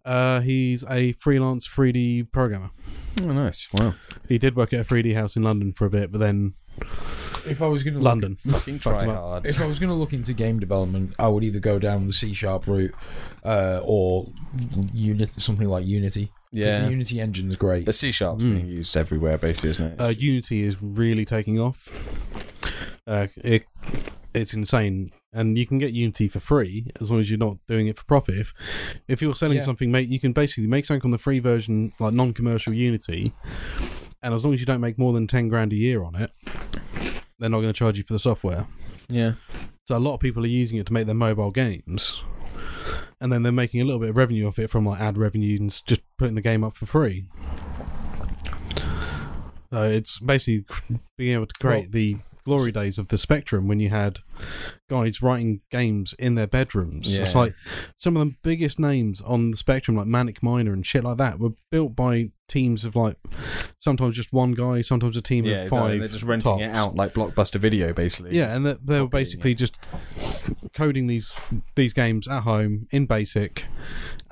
Uh, 0.05 0.41
he's 0.41 0.83
a 0.89 1.13
freelance 1.13 1.67
3D 1.67 2.31
programmer. 2.31 2.71
Oh, 3.21 3.31
nice. 3.31 3.67
Wow. 3.73 3.95
He 4.27 4.37
did 4.37 4.55
work 4.55 4.73
at 4.73 4.81
a 4.81 4.83
3D 4.83 5.15
house 5.15 5.35
in 5.35 5.43
London 5.43 5.73
for 5.73 5.85
a 5.85 5.89
bit, 5.89 6.11
but 6.11 6.19
then 6.19 6.53
If 7.47 7.61
I 7.61 7.67
was 7.67 7.83
going 7.83 7.95
to 7.95 7.99
London. 7.99 8.37
Fucking 8.37 8.79
try 8.79 9.05
hard. 9.05 9.45
If 9.45 9.59
I 9.59 9.65
was 9.67 9.79
going 9.79 9.89
to 9.89 9.95
look 9.95 10.13
into 10.13 10.33
game 10.33 10.59
development, 10.59 11.13
I 11.19 11.27
would 11.27 11.43
either 11.43 11.59
go 11.59 11.79
down 11.79 12.07
the 12.07 12.13
C 12.13 12.33
sharp 12.33 12.67
route 12.67 12.93
uh, 13.43 13.81
or 13.83 14.29
Unity, 14.93 15.39
something 15.39 15.67
like 15.67 15.85
Unity. 15.85 16.31
Yeah. 16.51 16.81
the 16.85 16.91
Unity 16.91 17.19
engine's 17.19 17.55
great. 17.55 17.85
But 17.85 17.95
C 17.95 18.11
sharp's 18.11 18.43
Mm. 18.43 18.53
being 18.55 18.67
used 18.67 18.95
everywhere, 18.95 19.37
basically, 19.37 19.71
isn't 19.71 19.93
it? 19.93 20.01
Uh, 20.01 20.07
Unity 20.09 20.63
is 20.63 20.77
really 20.81 21.25
taking 21.25 21.59
off. 21.59 21.87
Uh, 23.07 23.27
it 23.37 23.65
it's 24.33 24.53
insane, 24.53 25.11
and 25.31 25.57
you 25.57 25.65
can 25.67 25.77
get 25.77 25.91
Unity 25.93 26.27
for 26.27 26.39
free 26.39 26.87
as 26.99 27.11
long 27.11 27.19
as 27.19 27.29
you're 27.29 27.37
not 27.37 27.57
doing 27.67 27.87
it 27.87 27.97
for 27.97 28.03
profit. 28.05 28.35
If, 28.39 28.53
if 29.07 29.21
you're 29.21 29.35
selling 29.35 29.57
Yeah. 29.57 29.63
something, 29.63 29.91
mate, 29.91 30.07
you 30.09 30.19
can 30.19 30.31
basically 30.33 30.67
make 30.67 30.85
something 30.85 31.05
on 31.07 31.11
the 31.11 31.17
free 31.19 31.39
version, 31.39 31.93
like 31.99 32.13
non-commercial 32.13 32.73
Unity, 32.73 33.33
and 34.23 34.33
as 34.33 34.43
long 34.45 34.53
as 34.53 34.59
you 34.59 34.65
don't 34.65 34.81
make 34.81 34.97
more 34.97 35.13
than 35.13 35.27
ten 35.27 35.49
grand 35.49 35.71
a 35.73 35.75
year 35.75 36.03
on 36.03 36.15
it, 36.15 36.31
they're 37.39 37.49
not 37.49 37.61
going 37.61 37.73
to 37.73 37.77
charge 37.77 37.97
you 37.97 38.03
for 38.03 38.13
the 38.13 38.19
software. 38.19 38.65
yeah. 39.09 39.33
So 39.85 39.97
a 39.97 39.99
lot 39.99 40.13
of 40.13 40.19
people 40.21 40.43
are 40.43 40.47
using 40.47 40.77
it 40.77 40.85
to 40.87 40.93
make 40.93 41.05
their 41.07 41.15
mobile 41.15 41.51
games, 41.51 42.21
and 43.19 43.31
then 43.33 43.43
they're 43.43 43.51
making 43.51 43.81
a 43.81 43.85
little 43.85 43.99
bit 43.99 44.09
of 44.11 44.15
revenue 44.17 44.47
off 44.47 44.57
it 44.59 44.69
from 44.69 44.85
like 44.85 45.01
ad 45.01 45.17
revenue 45.17 45.57
and 45.59 45.69
just 45.85 45.99
putting 46.17 46.35
the 46.35 46.41
game 46.41 46.63
up 46.63 46.73
for 46.75 46.85
free. 46.85 47.25
So 49.71 49.83
it's 49.89 50.19
basically 50.19 50.65
being 51.17 51.33
able 51.33 51.47
to 51.47 51.53
create 51.59 51.81
Well- 51.85 51.91
the 51.91 52.17
glory 52.43 52.71
days 52.71 52.97
of 52.97 53.07
the 53.09 53.17
Spectrum 53.17 53.67
when 53.67 53.79
you 53.79 53.89
had 53.89 54.19
guys 54.89 55.21
writing 55.21 55.61
games 55.71 56.13
in 56.19 56.35
their 56.35 56.47
bedrooms. 56.47 57.15
It's 57.17 57.35
like 57.35 57.55
some 57.97 58.17
of 58.17 58.27
the 58.27 58.35
biggest 58.43 58.79
names 58.79 59.21
on 59.21 59.51
the 59.51 59.57
Spectrum, 59.57 59.97
like 59.97 60.07
Manic 60.07 60.43
Miner 60.43 60.73
and 60.73 60.85
shit 60.85 61.03
like 61.03 61.17
that, 61.17 61.39
were 61.39 61.51
built 61.71 61.95
by 61.95 62.31
teams 62.49 62.83
of 62.85 62.95
like 62.95 63.17
sometimes 63.79 64.15
just 64.15 64.31
one 64.33 64.51
guy, 64.51 64.81
sometimes 64.81 65.17
a 65.17 65.21
team 65.21 65.45
Yeah, 65.45 65.55
of 65.55 65.61
exactly. 65.63 65.89
five. 65.91 65.99
they're 66.01 66.09
just 66.09 66.23
renting 66.23 66.59
it 66.59 66.69
out 66.71 66.95
like 66.95 67.13
Blockbuster 67.13 67.59
Video, 67.59 67.93
basically. 67.93 68.35
Yeah, 68.37 68.55
and 68.55 68.65
they, 68.65 68.75
they 68.83 69.01
were 69.01 69.07
basically 69.07 69.53
it. 69.53 69.55
just 69.55 69.77
coding 70.73 71.07
these 71.07 71.31
these 71.75 71.93
games 71.93 72.27
at 72.27 72.41
home 72.41 72.87
in 72.91 73.05
BASIC, 73.07 73.65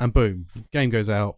and 0.01 0.13
boom, 0.13 0.47
game 0.71 0.89
goes 0.89 1.07
out. 1.07 1.37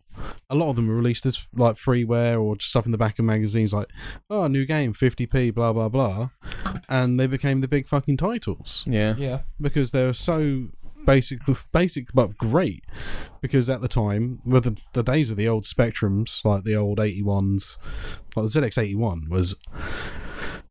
A 0.49 0.55
lot 0.55 0.69
of 0.69 0.75
them 0.75 0.89
are 0.89 0.95
released 0.95 1.25
as 1.25 1.47
like 1.53 1.75
freeware 1.75 2.41
or 2.41 2.55
just 2.55 2.69
stuff 2.69 2.85
in 2.85 2.91
the 2.91 2.97
back 2.97 3.19
of 3.19 3.25
magazines, 3.25 3.73
like 3.73 3.89
oh, 4.29 4.47
new 4.47 4.65
game, 4.65 4.93
50p, 4.93 5.53
blah 5.53 5.73
blah 5.73 5.89
blah, 5.89 6.29
and 6.87 7.19
they 7.19 7.27
became 7.27 7.61
the 7.61 7.67
big 7.67 7.87
fucking 7.87 8.17
titles 8.17 8.83
yeah. 8.87 9.15
yeah. 9.17 9.39
because 9.59 9.91
they 9.91 10.05
were 10.05 10.13
so 10.13 10.69
basic, 11.05 11.39
basic 11.71 12.13
but 12.13 12.37
great. 12.37 12.85
Because 13.41 13.69
at 13.69 13.81
the 13.81 13.89
time, 13.89 14.39
with 14.45 14.63
the, 14.63 14.77
the 14.93 15.03
days 15.03 15.29
of 15.29 15.35
the 15.35 15.49
old 15.49 15.65
Spectrums, 15.65 16.45
like 16.45 16.63
the 16.63 16.75
old 16.75 16.99
81s, 16.99 17.75
like 18.35 18.49
the 18.49 18.61
ZX81 18.61 19.29
was 19.29 19.57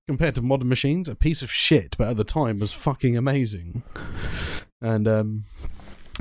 compared 0.09 0.35
to 0.37 0.43
modern 0.43 0.69
machines, 0.69 1.09
a 1.09 1.15
piece 1.15 1.43
of 1.43 1.53
shit, 1.53 1.95
but 1.99 2.09
at 2.09 2.17
the 2.17 2.25
time 2.25 2.59
was 2.59 2.73
fucking 2.73 3.17
amazing 3.17 3.83
and 4.83 5.07
um, 5.07 5.45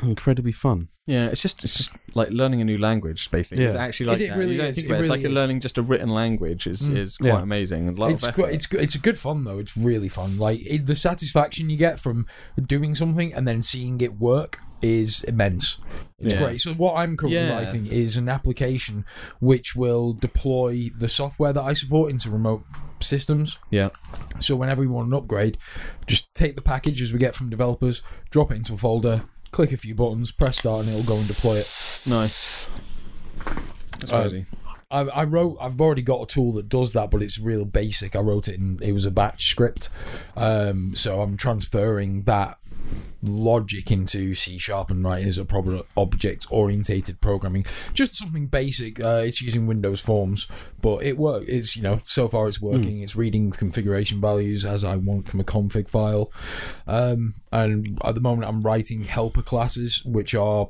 incredibly 0.04 0.52
fun. 0.52 0.88
Yeah, 1.06 1.28
it's 1.28 1.42
just 1.42 1.64
it's 1.64 1.78
just 1.78 1.92
like 2.14 2.30
learning 2.30 2.62
a 2.62 2.66
new 2.66 2.78
language. 2.78 3.30
Basically, 3.32 3.64
it's 3.66 3.76
Yeah. 3.76 3.82
actually 3.82 4.06
like 4.08 4.20
It- 4.20 4.24
it 4.24 4.30
that. 4.30 4.38
really 4.38 4.52
you 4.54 4.58
don't 4.58 4.68
is. 4.70 4.76
think 4.76 4.86
It 4.86 4.90
about 4.90 4.96
it. 4.98 5.00
It's 5.02 5.10
really 5.10 5.24
like 5.24 5.30
is. 5.32 5.36
learning 5.36 5.60
just 5.60 5.78
a 5.78 5.82
written 5.82 6.10
language 6.10 6.68
is 6.68 6.90
Mm. 6.90 6.98
is 6.98 7.18
quite 7.18 7.28
Yeah. 7.30 7.42
amazing. 7.42 7.88
and 7.88 7.98
A 7.98 8.02
lot 8.02 8.12
It's 8.12 8.24
of 8.24 8.36
good. 8.36 8.50
It's 8.54 8.66
good. 8.68 8.82
It's 8.82 8.96
a 8.96 9.00
good 9.00 9.18
fun 9.18 9.44
though. 9.44 9.60
It's 9.60 9.76
really 9.76 10.10
fun. 10.10 10.38
Like 10.38 10.60
it, 10.66 10.86
the 10.86 10.96
satisfaction 10.96 11.70
you 11.70 11.78
get 11.78 12.00
from 12.00 12.26
doing 12.68 12.96
something 12.96 13.34
and 13.34 13.48
then 13.48 13.62
seeing 13.62 14.00
it 14.02 14.20
work 14.20 14.60
is 14.82 15.24
immense. 15.26 15.78
It's 16.20 16.34
Yeah. 16.34 16.40
great. 16.40 16.62
So 16.62 16.74
what 16.74 16.96
I'm 16.96 17.16
currently 17.18 17.40
Yeah. 17.40 17.54
writing 17.54 17.86
is 17.86 18.18
an 18.18 18.30
application 18.30 19.06
which 19.40 19.76
will 19.76 20.14
deploy 20.14 20.90
the 20.98 21.08
software 21.10 21.54
that 21.54 21.62
I 21.64 21.74
support 21.74 22.10
into 22.12 22.30
remote 22.32 22.64
systems. 23.00 23.58
yeah, 23.72 23.90
So 24.40 24.56
whenever 24.56 24.82
we 24.82 24.88
want 24.88 25.08
an 25.08 25.14
upgrade, 25.16 25.58
just 26.08 26.34
take 26.36 26.56
the 26.56 26.62
packages 26.62 27.12
we 27.12 27.18
get 27.20 27.34
from 27.36 27.50
developers, 27.50 28.02
drop 28.30 28.52
it 28.52 28.56
into 28.56 28.74
a 28.76 28.78
folder, 28.78 29.24
click 29.52 29.72
a 29.72 29.78
few 29.78 29.96
buttons, 29.96 30.32
press 30.32 30.60
start, 30.60 30.82
and 30.86 30.90
it'll 30.90 31.04
go 31.04 31.18
and 31.18 31.28
deploy 31.28 31.58
it. 31.58 31.70
nice. 32.06 32.66
That's 34.00 34.12
Uh, 34.12 34.22
crazy. 34.22 34.46
I, 34.90 35.00
I 35.02 35.24
wrote. 35.24 35.58
I've 35.62 35.80
already 35.80 36.02
got 36.02 36.22
a 36.22 36.26
tool 36.26 36.52
that 36.54 36.68
does 36.68 36.92
that, 36.94 37.12
but 37.12 37.22
it's 37.24 37.40
real 37.40 37.64
basic. 37.64 38.16
I 38.16 38.20
wrote 38.20 38.48
it 38.50 38.56
in. 38.56 38.78
It 38.82 38.92
was 38.92 39.06
a 39.06 39.12
batch 39.12 39.48
script, 39.48 39.90
um, 40.36 40.96
so 40.96 41.22
I'm 41.22 41.38
transferring 41.38 42.24
that 42.24 42.58
logic 43.24 43.92
into 43.92 44.36
C 44.36 44.58
sharp 44.58 44.90
and 44.90 45.04
writing 45.04 45.28
as 45.28 45.38
a 45.38 45.46
proper 45.46 45.82
object 45.96 46.46
orientated 46.50 47.22
programming. 47.22 47.66
Just 47.94 48.16
something 48.16 48.48
basic. 48.48 49.00
Uh, 49.00 49.22
it's 49.26 49.42
using 49.42 49.68
Windows 49.68 50.00
Forms, 50.00 50.48
but 50.82 51.04
it 51.04 51.18
works. 51.18 51.48
It's 51.48 51.76
you 51.76 51.84
know 51.84 52.00
so 52.04 52.28
far 52.28 52.48
it's 52.48 52.62
working. 52.62 53.02
It's 53.02 53.16
reading 53.16 53.52
configuration 53.52 54.20
values 54.22 54.66
as 54.66 54.84
I 54.84 54.96
want 54.96 55.28
from 55.28 55.40
a 55.40 55.44
config 55.44 55.90
file, 55.90 56.32
um, 56.88 57.36
and 57.52 58.00
at 58.04 58.16
the 58.16 58.22
moment 58.22 58.48
I'm 58.48 58.62
writing 58.62 59.04
helper 59.04 59.42
classes, 59.42 60.04
which 60.06 60.34
are 60.34 60.70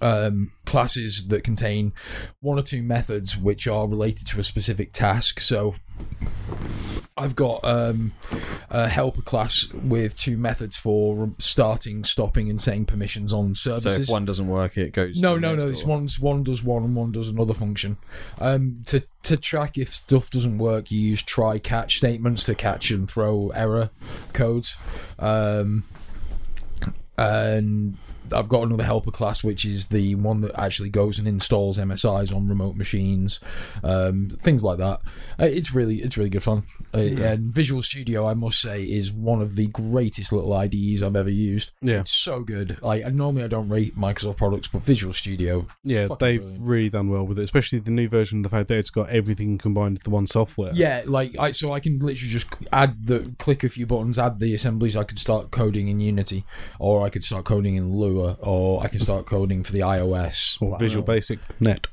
um, 0.00 0.52
classes 0.64 1.28
that 1.28 1.44
contain 1.44 1.92
one 2.40 2.58
or 2.58 2.62
two 2.62 2.82
methods 2.82 3.36
which 3.36 3.66
are 3.66 3.88
related 3.88 4.26
to 4.28 4.40
a 4.40 4.42
specific 4.42 4.92
task. 4.92 5.40
So 5.40 5.74
I've 7.18 7.34
got 7.34 7.64
um, 7.64 8.12
a 8.68 8.88
helper 8.88 9.22
class 9.22 9.66
with 9.72 10.14
two 10.16 10.36
methods 10.36 10.76
for 10.76 11.30
starting, 11.38 12.04
stopping, 12.04 12.50
and 12.50 12.60
setting 12.60 12.84
permissions 12.84 13.32
on 13.32 13.54
services. 13.54 13.94
So 13.94 14.02
if 14.02 14.08
one 14.10 14.26
doesn't 14.26 14.48
work, 14.48 14.76
it 14.76 14.92
goes. 14.92 15.18
no, 15.18 15.38
no, 15.38 15.54
no. 15.54 15.68
It's 15.68 15.80
door. 15.80 15.96
one's 15.96 16.20
one 16.20 16.42
does 16.42 16.62
one 16.62 16.84
and 16.84 16.94
one 16.94 17.12
does 17.12 17.30
another 17.30 17.54
function. 17.54 17.96
Um, 18.38 18.82
to 18.88 19.02
to 19.22 19.38
track 19.38 19.78
if 19.78 19.94
stuff 19.94 20.28
doesn't 20.28 20.58
work, 20.58 20.90
you 20.90 21.00
use 21.00 21.22
try 21.22 21.58
catch 21.58 21.96
statements 21.96 22.44
to 22.44 22.54
catch 22.54 22.90
and 22.90 23.10
throw 23.10 23.48
error 23.48 23.88
codes. 24.34 24.76
Um, 25.18 25.84
and 27.16 27.96
I've 28.32 28.48
got 28.48 28.62
another 28.64 28.84
helper 28.84 29.10
class, 29.10 29.42
which 29.44 29.64
is 29.64 29.88
the 29.88 30.14
one 30.14 30.40
that 30.42 30.58
actually 30.58 30.88
goes 30.90 31.18
and 31.18 31.26
installs 31.28 31.78
MSIs 31.78 32.34
on 32.34 32.48
remote 32.48 32.76
machines, 32.76 33.40
um, 33.82 34.28
things 34.40 34.62
like 34.62 34.78
that. 34.78 35.00
Uh, 35.40 35.46
it's 35.46 35.74
really, 35.74 35.96
it's 36.02 36.16
really 36.16 36.30
good 36.30 36.42
fun. 36.42 36.64
Uh, 36.94 36.98
And 36.98 37.52
Visual 37.52 37.82
Studio, 37.82 38.26
I 38.26 38.34
must 38.34 38.60
say, 38.60 38.82
is 38.84 39.12
one 39.12 39.40
of 39.42 39.56
the 39.56 39.66
greatest 39.68 40.32
little 40.32 40.52
IDEs 40.52 41.02
I've 41.02 41.16
ever 41.16 41.30
used. 41.30 41.72
Yeah. 41.80 42.00
It's 42.00 42.12
so 42.12 42.40
good. 42.40 42.78
Like, 42.82 43.06
normally 43.12 43.44
I 43.44 43.48
don't 43.48 43.68
rate 43.68 43.96
Microsoft 43.96 44.36
products, 44.38 44.68
but 44.68 44.82
Visual 44.82 45.12
Studio, 45.12 45.66
Yeah, 45.84 46.08
they've 46.18 46.40
brilliant. 46.40 46.60
really 46.62 46.88
done 46.90 47.08
well 47.10 47.24
with 47.26 47.38
it, 47.38 47.42
especially 47.44 47.78
the 47.80 47.90
new 47.90 48.08
version. 48.08 48.42
The 48.42 48.48
fact 48.48 48.68
that 48.68 48.78
it's 48.78 48.90
got 48.90 49.10
everything 49.10 49.58
combined 49.58 49.98
into 49.98 50.10
one 50.10 50.26
software. 50.26 50.72
Yeah, 50.74 51.02
like 51.06 51.36
I 51.38 51.50
so 51.50 51.72
I 51.72 51.80
can 51.80 51.98
literally 51.98 52.30
just 52.30 52.46
add 52.72 53.06
the 53.06 53.34
click 53.38 53.64
a 53.64 53.68
few 53.68 53.86
buttons, 53.86 54.18
add 54.18 54.38
the 54.38 54.54
assemblies. 54.54 54.96
I 54.96 55.04
could 55.04 55.18
start 55.18 55.50
coding 55.50 55.88
in 55.88 56.00
Unity, 56.00 56.44
or 56.78 57.04
I 57.04 57.10
could 57.10 57.24
start 57.24 57.44
coding 57.44 57.76
in 57.76 57.92
Lua, 57.92 58.15
or 58.16 58.82
I 58.82 58.88
can 58.88 58.98
start 58.98 59.26
coding 59.26 59.62
for 59.62 59.72
the 59.72 59.80
iOS. 59.80 60.60
Or 60.60 60.78
Visual. 60.78 61.04
Basic 61.04 61.38
Net. 61.60 61.86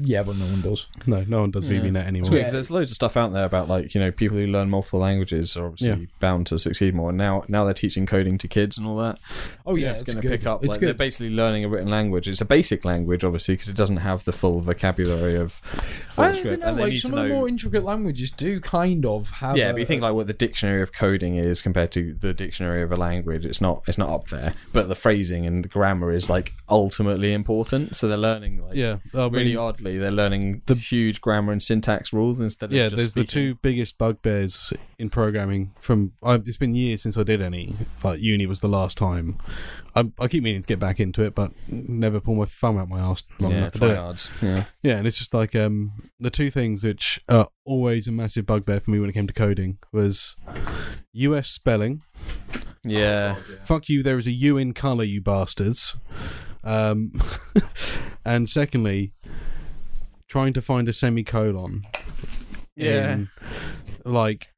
Yeah, 0.00 0.22
but 0.22 0.36
no 0.38 0.46
one 0.46 0.62
does. 0.62 0.86
No, 1.06 1.22
no 1.28 1.40
one 1.42 1.50
does 1.50 1.68
Yeah. 1.68 1.80
VBNet 1.80 2.06
anymore. 2.06 2.28
It's 2.28 2.30
weird 2.30 2.50
there's 2.50 2.70
loads 2.70 2.90
of 2.90 2.94
stuff 2.94 3.14
out 3.14 3.34
there 3.34 3.44
about 3.44 3.68
like 3.68 3.94
you 3.94 4.00
know 4.00 4.10
people 4.10 4.38
who 4.38 4.46
learn 4.46 4.70
multiple 4.70 5.00
languages 5.00 5.54
are 5.54 5.66
obviously 5.66 5.88
Yeah. 6.00 6.06
bound 6.18 6.46
to 6.46 6.58
succeed 6.58 6.94
more. 6.94 7.10
And 7.10 7.18
now 7.18 7.44
now 7.48 7.64
they're 7.66 7.74
teaching 7.74 8.06
coding 8.06 8.38
to 8.38 8.48
kids 8.48 8.78
and 8.78 8.86
all 8.86 8.96
that. 8.98 9.18
Oh 9.66 9.74
yeah, 9.76 9.88
it's 9.90 10.00
it's 10.00 10.02
going 10.04 10.16
to 10.16 10.22
good. 10.22 10.30
pick 10.40 10.46
up. 10.46 10.64
It's 10.64 10.70
like, 10.72 10.80
They're 10.80 10.90
good. 10.90 10.96
basically 10.98 11.30
learning 11.30 11.64
a 11.66 11.68
written 11.68 11.90
language. 11.90 12.26
It's 12.26 12.40
a 12.40 12.46
basic 12.46 12.86
language, 12.86 13.22
obviously, 13.22 13.54
because 13.54 13.68
it 13.68 13.76
doesn't 13.76 13.98
have 13.98 14.24
the 14.24 14.32
full 14.32 14.60
vocabulary 14.60 15.36
of. 15.36 15.52
full 15.52 16.24
I 16.24 16.32
don't 16.32 16.44
know. 16.60 16.68
and 16.68 16.78
they 16.78 16.82
Like 16.84 16.90
need 16.92 16.96
some 16.96 17.10
to 17.12 17.16
of 17.18 17.22
the 17.24 17.28
know- 17.28 17.34
more 17.34 17.48
intricate 17.48 17.84
languages 17.84 18.30
do 18.30 18.60
kind 18.60 19.04
of 19.04 19.28
have. 19.30 19.58
yeah, 19.58 19.68
a, 19.68 19.72
but 19.72 19.80
you 19.80 19.86
think 19.86 20.00
like 20.00 20.14
what 20.14 20.26
the 20.26 20.32
dictionary 20.32 20.80
of 20.80 20.94
coding 20.94 21.36
is 21.36 21.60
compared 21.60 21.92
to 21.92 22.14
the 22.14 22.32
dictionary 22.32 22.80
of 22.80 22.92
a 22.92 22.96
language. 22.96 23.44
It's 23.44 23.60
not. 23.60 23.82
It's 23.86 23.98
not 23.98 24.08
up 24.08 24.28
there. 24.28 24.54
But 24.72 24.88
the 24.88 24.94
phrasing 24.94 25.44
and 25.44 25.62
the 25.64 25.68
grammar 25.68 26.12
is 26.12 26.30
like 26.30 26.54
ultimately 26.70 27.34
important. 27.34 27.94
So 27.94 28.08
they're 28.08 28.16
learning 28.16 28.62
like 28.66 28.74
Yeah, 28.76 28.95
I 29.14 29.18
mean, 29.24 29.32
really 29.32 29.56
oddly. 29.56 29.98
They're 29.98 30.10
learning 30.10 30.62
the 30.66 30.74
huge 30.74 31.20
grammar 31.20 31.52
and 31.52 31.62
syntax 31.62 32.12
rules 32.12 32.40
instead 32.40 32.70
of 32.70 32.72
yeah. 32.72 32.88
just 32.88 32.96
There's 32.96 33.14
the 33.14 33.24
two 33.24 33.56
biggest 33.56 33.98
bugbears 33.98 34.72
in 34.98 35.10
programming. 35.10 35.72
From 35.80 36.12
I, 36.22 36.34
it's 36.34 36.56
been 36.56 36.74
years 36.74 37.02
since 37.02 37.16
I 37.16 37.22
did 37.22 37.40
any. 37.40 37.74
Like 38.02 38.20
uni 38.20 38.46
was 38.46 38.60
the 38.60 38.68
last 38.68 38.98
time. 38.98 39.38
I, 39.94 40.10
I 40.18 40.28
keep 40.28 40.42
meaning 40.42 40.62
to 40.62 40.68
get 40.68 40.78
back 40.78 41.00
into 41.00 41.22
it, 41.22 41.34
but 41.34 41.52
never 41.68 42.20
pull 42.20 42.34
my 42.34 42.44
thumb 42.44 42.78
out 42.78 42.88
my 42.88 43.00
ass 43.00 43.22
long 43.40 43.52
yeah, 43.52 43.58
enough 43.58 43.72
to 43.72 43.78
do 43.78 43.86
it. 43.86 44.30
Yeah. 44.42 44.64
Yeah, 44.82 44.96
and 44.98 45.06
it's 45.06 45.18
just 45.18 45.34
like 45.34 45.54
um 45.54 45.92
the 46.20 46.30
two 46.30 46.50
things 46.50 46.84
which 46.84 47.20
are 47.28 47.48
always 47.64 48.06
a 48.06 48.12
massive 48.12 48.46
bugbear 48.46 48.80
for 48.80 48.90
me 48.90 48.98
when 48.98 49.10
it 49.10 49.14
came 49.14 49.26
to 49.26 49.32
coding 49.32 49.78
was 49.92 50.36
US 51.12 51.48
spelling. 51.48 52.02
Yeah. 52.84 53.36
Fuck 53.64 53.88
you, 53.88 54.02
there 54.02 54.18
is 54.18 54.26
a 54.26 54.32
U 54.32 54.56
in 54.56 54.72
colour, 54.72 55.04
you 55.04 55.20
bastards. 55.20 55.96
Um, 56.66 57.12
and 58.24 58.48
secondly, 58.48 59.12
trying 60.28 60.52
to 60.54 60.60
find 60.60 60.88
a 60.88 60.92
semicolon 60.92 61.84
Yeah. 62.74 63.12
in 63.12 63.28
like 64.04 64.48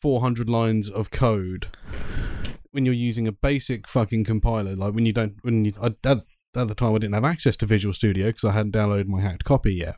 400 0.00 0.48
lines 0.48 0.88
of 0.88 1.10
code 1.10 1.68
when 2.72 2.84
you're 2.84 2.94
using 2.94 3.28
a 3.28 3.32
basic 3.32 3.86
fucking 3.86 4.24
compiler. 4.24 4.74
Like 4.74 4.94
when 4.94 5.04
you 5.06 5.12
don't, 5.12 5.34
when 5.42 5.64
you, 5.66 5.72
I, 5.80 5.88
at, 6.04 6.18
at 6.56 6.68
the 6.68 6.74
time 6.74 6.94
I 6.94 6.98
didn't 6.98 7.14
have 7.14 7.24
access 7.24 7.56
to 7.58 7.66
Visual 7.66 7.92
Studio 7.94 8.28
because 8.28 8.44
I 8.44 8.52
hadn't 8.52 8.72
downloaded 8.72 9.06
my 9.06 9.20
hacked 9.20 9.44
copy 9.44 9.74
yet. 9.74 9.96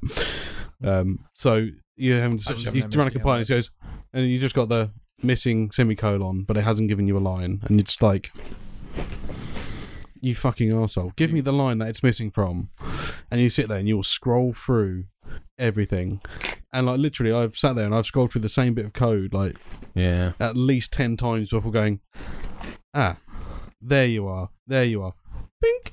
Um, 0.85 1.21
so 1.35 1.69
you 1.97 2.15
having 2.15 2.39
to, 2.39 2.55
you 2.73 2.83
run 2.95 3.07
a 3.07 3.11
compiler, 3.11 3.43
it 3.43 3.49
goes, 3.49 3.71
and 4.13 4.27
you 4.27 4.39
just 4.41 4.55
got 4.55 4.69
the 4.69 4.91
missing 5.23 5.71
semicolon, 5.71 6.43
but 6.43 6.57
it 6.57 6.63
hasn't 6.65 6.89
given 6.89 7.07
you 7.07 7.17
a 7.17 7.21
line, 7.21 7.61
and 7.65 7.77
you're 7.79 7.85
just 7.85 8.03
like, 8.03 8.33
you 10.23 10.35
fucking 10.35 10.73
asshole. 10.73 11.13
Give 11.17 11.33
me 11.33 11.41
the 11.43 11.53
line 11.53 11.79
that 11.79 11.89
it's 11.89 12.03
missing 12.03 12.31
from. 12.31 12.71
And 13.31 13.41
you 13.41 13.51
sit 13.51 13.69
there 13.69 13.79
and 13.79 13.89
you'll 13.89 14.03
scroll 14.05 14.55
through 14.55 15.05
everything. 15.59 16.21
And 16.73 16.87
like 16.87 16.99
literally 17.01 17.33
I've 17.33 17.57
sat 17.59 17.77
there 17.77 17.85
and 17.85 17.95
I've 17.95 18.07
scrolled 18.07 18.33
through 18.33 18.41
the 18.43 18.49
same 18.49 18.73
bit 18.73 18.85
of 18.87 18.93
code 18.95 19.35
like 19.35 19.57
Yeah. 19.95 20.33
at 20.41 20.57
least 20.57 20.93
ten 20.93 21.17
times 21.17 21.51
before 21.51 21.71
going, 21.73 22.01
Ah, 22.95 23.19
there 23.81 24.07
you 24.07 24.27
are. 24.27 24.49
There 24.67 24.85
you 24.85 25.03
are. 25.03 25.13
Bink 25.61 25.93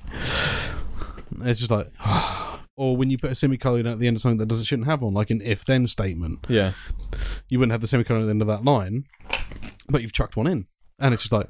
It's 1.42 1.60
just 1.60 1.70
like 1.70 1.88
or 2.76 2.96
when 2.96 3.10
you 3.10 3.18
put 3.18 3.30
a 3.32 3.34
semicolon 3.34 3.86
at 3.86 3.98
the 3.98 4.06
end 4.06 4.16
of 4.16 4.22
something 4.22 4.38
that 4.38 4.46
doesn't 4.46 4.64
shouldn't 4.64 4.86
have 4.88 5.02
one, 5.02 5.12
like 5.12 5.30
an 5.30 5.42
if 5.44 5.64
then 5.64 5.86
statement 5.86 6.46
Yeah. 6.48 6.72
you 7.48 7.58
wouldn't 7.58 7.72
have 7.72 7.80
the 7.82 7.86
semicolon 7.88 8.22
at 8.22 8.26
the 8.26 8.30
end 8.30 8.42
of 8.42 8.48
that 8.48 8.64
line, 8.64 9.04
but 9.88 10.02
you've 10.02 10.12
chucked 10.12 10.36
one 10.36 10.46
in, 10.46 10.66
and 10.98 11.12
it's 11.14 11.24
just 11.24 11.32
like. 11.32 11.48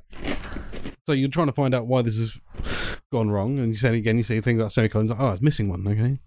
So 1.11 1.15
you're 1.15 1.28
trying 1.28 1.49
to 1.49 1.53
find 1.53 1.74
out 1.74 1.89
why 1.89 2.03
this 2.03 2.16
has 2.19 2.39
gone 3.11 3.32
wrong, 3.32 3.59
and 3.59 3.66
you 3.66 3.74
say 3.74 3.89
it 3.89 3.97
again, 3.97 4.16
you 4.16 4.23
see 4.23 4.37
a 4.39 4.43
thing 4.43 4.61
about 4.61 4.73
semicolons. 4.73 5.11
Like, 5.11 5.19
oh, 5.19 5.31
it's 5.32 5.43
missing 5.43 5.69
one. 5.69 5.85
Okay. 5.89 6.20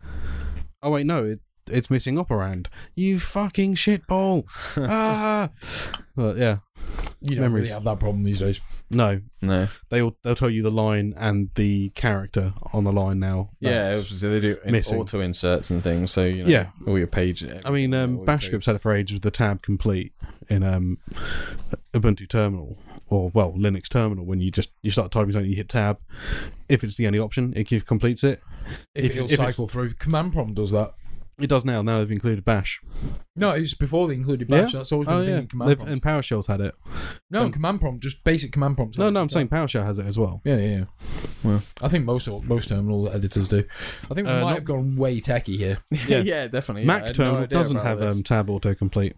Oh 0.81 0.89
wait, 0.91 1.05
no, 1.05 1.23
it, 1.23 1.39
it's 1.71 1.89
missing 1.89 2.15
operand. 2.15 2.67
You 2.93 3.17
fucking 3.17 3.75
shitball. 3.75 4.43
ah. 4.89 5.47
But 6.17 6.35
yeah, 6.35 6.57
You 7.21 7.35
don't 7.35 7.43
Memories. 7.43 7.61
really 7.61 7.73
have 7.73 7.85
that 7.85 7.99
problem 7.99 8.25
these 8.25 8.39
days. 8.39 8.59
no, 8.89 9.21
No. 9.41 9.69
they'll 9.89 10.17
they'll 10.21 10.35
tell 10.35 10.49
you 10.49 10.61
the 10.63 10.69
line 10.69 11.13
and 11.15 11.49
the 11.55 11.87
character 11.91 12.53
on 12.73 12.83
the 12.83 12.91
line 12.91 13.19
now. 13.19 13.51
Yeah, 13.61 13.85
That's- 13.93 14.09
was, 14.09 14.19
they 14.19 14.37
do 14.41 14.57
in- 14.65 14.73
missing. 14.73 14.99
auto 14.99 15.21
inserts 15.21 15.71
and 15.71 15.81
things. 15.81 16.11
So 16.11 16.25
you 16.25 16.43
know, 16.43 16.49
Yeah. 16.49 16.71
all 16.85 16.97
your 16.97 17.07
page. 17.07 17.41
I 17.63 17.71
mean, 17.71 17.93
all 17.93 18.01
um, 18.03 18.25
Bash 18.25 18.41
codes. 18.41 18.45
scripts 18.47 18.65
had 18.67 18.75
it 18.75 18.81
for 18.81 18.93
ages 18.93 19.13
with 19.13 19.23
the 19.23 19.31
tab 19.31 19.61
complete 19.61 20.11
in 20.49 20.61
um, 20.65 20.97
Ubuntu 21.93 22.27
terminal 22.27 22.77
or 23.13 23.31
well 23.33 23.53
Linux 23.53 23.87
terminal. 23.89 24.25
When 24.25 24.39
you 24.41 24.51
just 24.51 24.69
you 24.81 24.91
start 24.91 25.11
typing 25.11 25.33
something, 25.33 25.49
you 25.49 25.55
hit 25.57 25.69
tab. 25.69 25.99
If 26.69 26.83
it's 26.83 26.95
the 26.97 27.07
only 27.07 27.19
option, 27.19 27.53
it 27.55 27.85
completes 27.85 28.23
it. 28.23 28.41
If, 28.95 29.05
If- 29.05 29.11
it'll 29.11 29.25
if 29.25 29.31
it- 29.33 29.37
cycle 29.37 29.67
through, 29.67 29.93
command 29.95 30.33
prompt 30.33 30.55
does 30.55 30.71
that. 30.71 30.93
It 31.39 31.47
does 31.47 31.65
now. 31.65 31.81
Now 31.81 31.97
they've 31.97 32.11
included 32.11 32.45
Bash. 32.45 32.79
No, 33.35 33.49
it 33.51 33.61
was 33.61 33.73
before 33.73 34.07
they 34.07 34.13
included 34.13 34.47
Bash. 34.47 34.71
Yeah? 34.71 34.79
That's 34.81 34.91
always 34.91 35.07
been 35.07 35.15
Oh 35.17 35.21
yeah, 35.23 35.39
in 35.39 35.47
command 35.47 35.69
They've, 35.71 35.77
prompt. 35.79 35.91
and 35.93 36.01
PowerShell's 36.01 36.45
had 36.45 36.61
it. 36.61 36.75
no, 37.31 37.41
um, 37.45 37.51
command 37.51 37.81
prompt, 37.81 38.03
just 38.03 38.23
basic 38.23 38.51
command 38.51 38.75
prompts. 38.77 38.99
No, 38.99 39.09
no, 39.09 39.19
I'm 39.19 39.29
saying 39.29 39.47
PowerShell 39.47 39.83
has 39.83 39.97
it 39.97 40.05
as 40.05 40.19
well. 40.19 40.41
Yeah, 40.45 40.57
yeah, 40.57 40.67
yeah. 40.77 40.83
Well. 41.43 41.63
I 41.81 41.87
think 41.87 42.05
most 42.05 42.29
most 42.43 42.69
terminal 42.69 43.09
editors 43.09 43.47
do. 43.49 43.63
I 44.11 44.13
think 44.13 44.27
we 44.27 44.31
Uh, 44.33 44.41
might 44.41 44.49
not- 44.49 44.53
have 44.59 44.63
gone 44.63 44.95
way 44.95 45.19
techie 45.19 45.57
here. 45.57 45.79
yeah, 46.07 46.19
Yeah. 46.19 46.47
definitely. 46.47 46.83
yeah, 46.83 46.87
Mac 46.87 47.03
had 47.03 47.17
no 47.17 47.23
terminal 47.25 47.47
doesn't 47.47 47.77
have 47.77 48.01
um, 48.03 48.21
tab 48.21 48.47
autocomplete. 48.49 49.13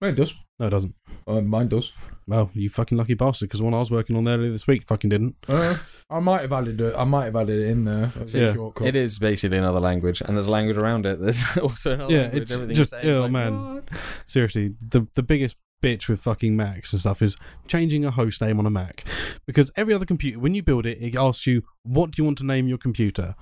Well, 0.00 0.10
it 0.12 0.14
does. 0.14 0.34
No, 0.60 0.68
it 0.68 0.70
doesn't. 0.70 0.94
Uh, 1.28 1.40
mine 1.42 1.68
does. 1.68 1.92
Well, 2.26 2.50
you 2.54 2.68
fucking 2.70 2.96
lucky 2.98 3.14
bastard, 3.14 3.48
because 3.48 3.60
the 3.60 3.64
one 3.64 3.74
I 3.74 3.78
was 3.78 3.90
working 3.90 4.16
on 4.16 4.26
earlier 4.26 4.50
this 4.50 4.66
week 4.66 4.84
fucking 4.86 5.10
didn't. 5.10 5.36
Uh, 5.48 5.76
I 6.10 6.20
might 6.20 6.40
have 6.42 6.52
added 6.52 6.80
it. 6.80 6.94
I 6.96 7.04
might 7.04 7.26
have 7.26 7.36
added 7.36 7.58
it 7.60 7.68
in 7.70 7.84
there. 7.84 8.10
as 8.20 8.34
a 8.34 8.38
Yeah. 8.38 8.54
shortcut. 8.54 8.86
It 8.88 8.96
is 8.96 9.18
basically 9.18 9.58
another 9.58 9.80
language, 9.80 10.20
and 10.22 10.36
there's 10.36 10.46
a 10.46 10.50
language 10.50 10.76
around 10.78 11.04
it. 11.06 11.20
There's 11.22 11.44
also 11.58 11.92
another 11.94 12.12
Yeah, 12.14 12.20
language. 12.22 12.42
it's 12.42 12.52
Everything 12.54 12.76
just- 12.76 12.92
you 12.92 13.02
say 13.02 13.10
oh, 13.16 13.22
like, 13.22 13.32
man. 13.32 13.74
what? 13.74 13.84
seriously, 14.26 14.74
the 14.80 15.06
the 15.14 15.22
biggest 15.22 15.56
bitch 15.82 16.08
with 16.08 16.20
fucking 16.20 16.56
Macs 16.56 16.92
and 16.92 16.98
stuff 17.00 17.22
is 17.22 17.36
changing 17.68 18.04
a 18.04 18.10
host 18.10 18.40
name 18.40 18.58
on 18.58 18.66
a 18.66 18.70
Mac. 18.70 19.04
Because 19.46 19.70
every 19.76 19.94
other 19.94 20.04
computer, 20.06 20.38
when 20.40 20.52
you 20.54 20.62
build 20.62 20.86
it, 20.86 20.98
it 21.00 21.14
asks 21.14 21.46
you 21.46 21.62
what 21.84 22.10
do 22.10 22.20
you 22.20 22.24
want 22.24 22.36
to 22.38 22.44
name 22.44 22.66
your 22.68 22.78
computer, 22.78 23.34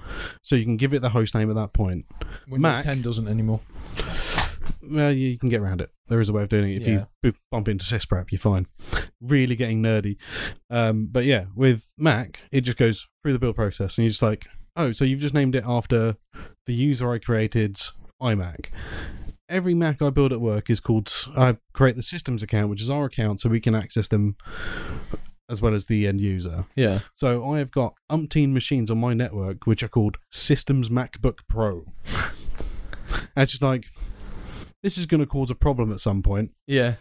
so 0.42 0.54
you 0.54 0.64
can 0.64 0.76
give 0.76 0.92
it 0.92 1.00
the 1.02 1.08
host 1.10 1.34
name 1.34 1.48
at 1.50 1.56
that 1.56 1.72
point. 1.72 2.04
Windows 2.46 2.60
Mac- 2.60 2.84
10 2.84 3.00
doesn't 3.02 3.26
anymore. 3.28 3.60
Well, 4.90 5.12
you, 5.12 5.38
can 5.38 5.48
get 5.48 5.60
around 5.60 5.80
it. 5.80 5.90
There 6.08 6.20
is 6.20 6.28
a 6.28 6.32
way 6.32 6.42
of 6.42 6.48
doing 6.48 6.72
it. 6.72 6.82
If 6.82 6.86
Yeah. 6.88 7.04
you 7.22 7.34
bump 7.50 7.68
into 7.68 7.84
sysprep, 7.84 8.30
you're 8.30 8.38
fine. 8.38 8.66
Really 9.20 9.56
getting 9.56 9.82
nerdy. 9.82 10.16
Um, 10.70 11.08
but 11.10 11.24
yeah, 11.24 11.46
with 11.54 11.92
Mac, 11.98 12.42
it 12.52 12.62
just 12.62 12.78
goes 12.78 13.06
through 13.22 13.32
the 13.32 13.38
build 13.38 13.56
process, 13.56 13.96
and 13.98 14.04
you're 14.04 14.10
just 14.10 14.22
like, 14.22 14.46
oh, 14.76 14.92
so 14.92 15.04
you've 15.04 15.20
just 15.20 15.34
named 15.34 15.54
it 15.54 15.64
after 15.66 16.16
the 16.66 16.74
user 16.74 17.10
I 17.12 17.18
created's 17.18 17.92
iMac. 18.22 18.66
Every 19.48 19.74
Mac 19.74 20.02
I 20.02 20.10
build 20.10 20.32
at 20.32 20.40
work 20.40 20.70
is 20.70 20.80
called. 20.80 21.12
I 21.36 21.56
create 21.72 21.96
the 21.96 22.02
systems 22.02 22.42
account, 22.42 22.68
which 22.70 22.82
is 22.82 22.90
our 22.90 23.04
account, 23.04 23.40
so 23.40 23.48
we 23.48 23.60
can 23.60 23.74
access 23.74 24.08
them 24.08 24.36
as 25.48 25.62
well 25.62 25.74
as 25.74 25.86
the 25.86 26.08
end 26.08 26.20
user. 26.20 26.64
Yeah. 26.74 27.00
So 27.14 27.48
I 27.48 27.58
have 27.60 27.70
got 27.70 27.94
umpteen 28.10 28.52
machines 28.52 28.90
on 28.90 28.98
my 28.98 29.14
network 29.14 29.64
which 29.66 29.82
are 29.84 29.88
called 29.88 30.16
Systems 30.32 30.88
MacBook 30.88 31.38
Pro. 31.48 31.84
and 33.12 33.42
it's 33.44 33.52
just 33.52 33.62
like 33.62 33.86
this 34.82 34.98
is 34.98 35.06
going 35.06 35.20
to 35.20 35.26
cause 35.26 35.50
a 35.50 35.54
problem 35.54 35.92
at 35.92 36.00
some 36.00 36.22
point. 36.22 36.52
Yeah. 36.66 36.94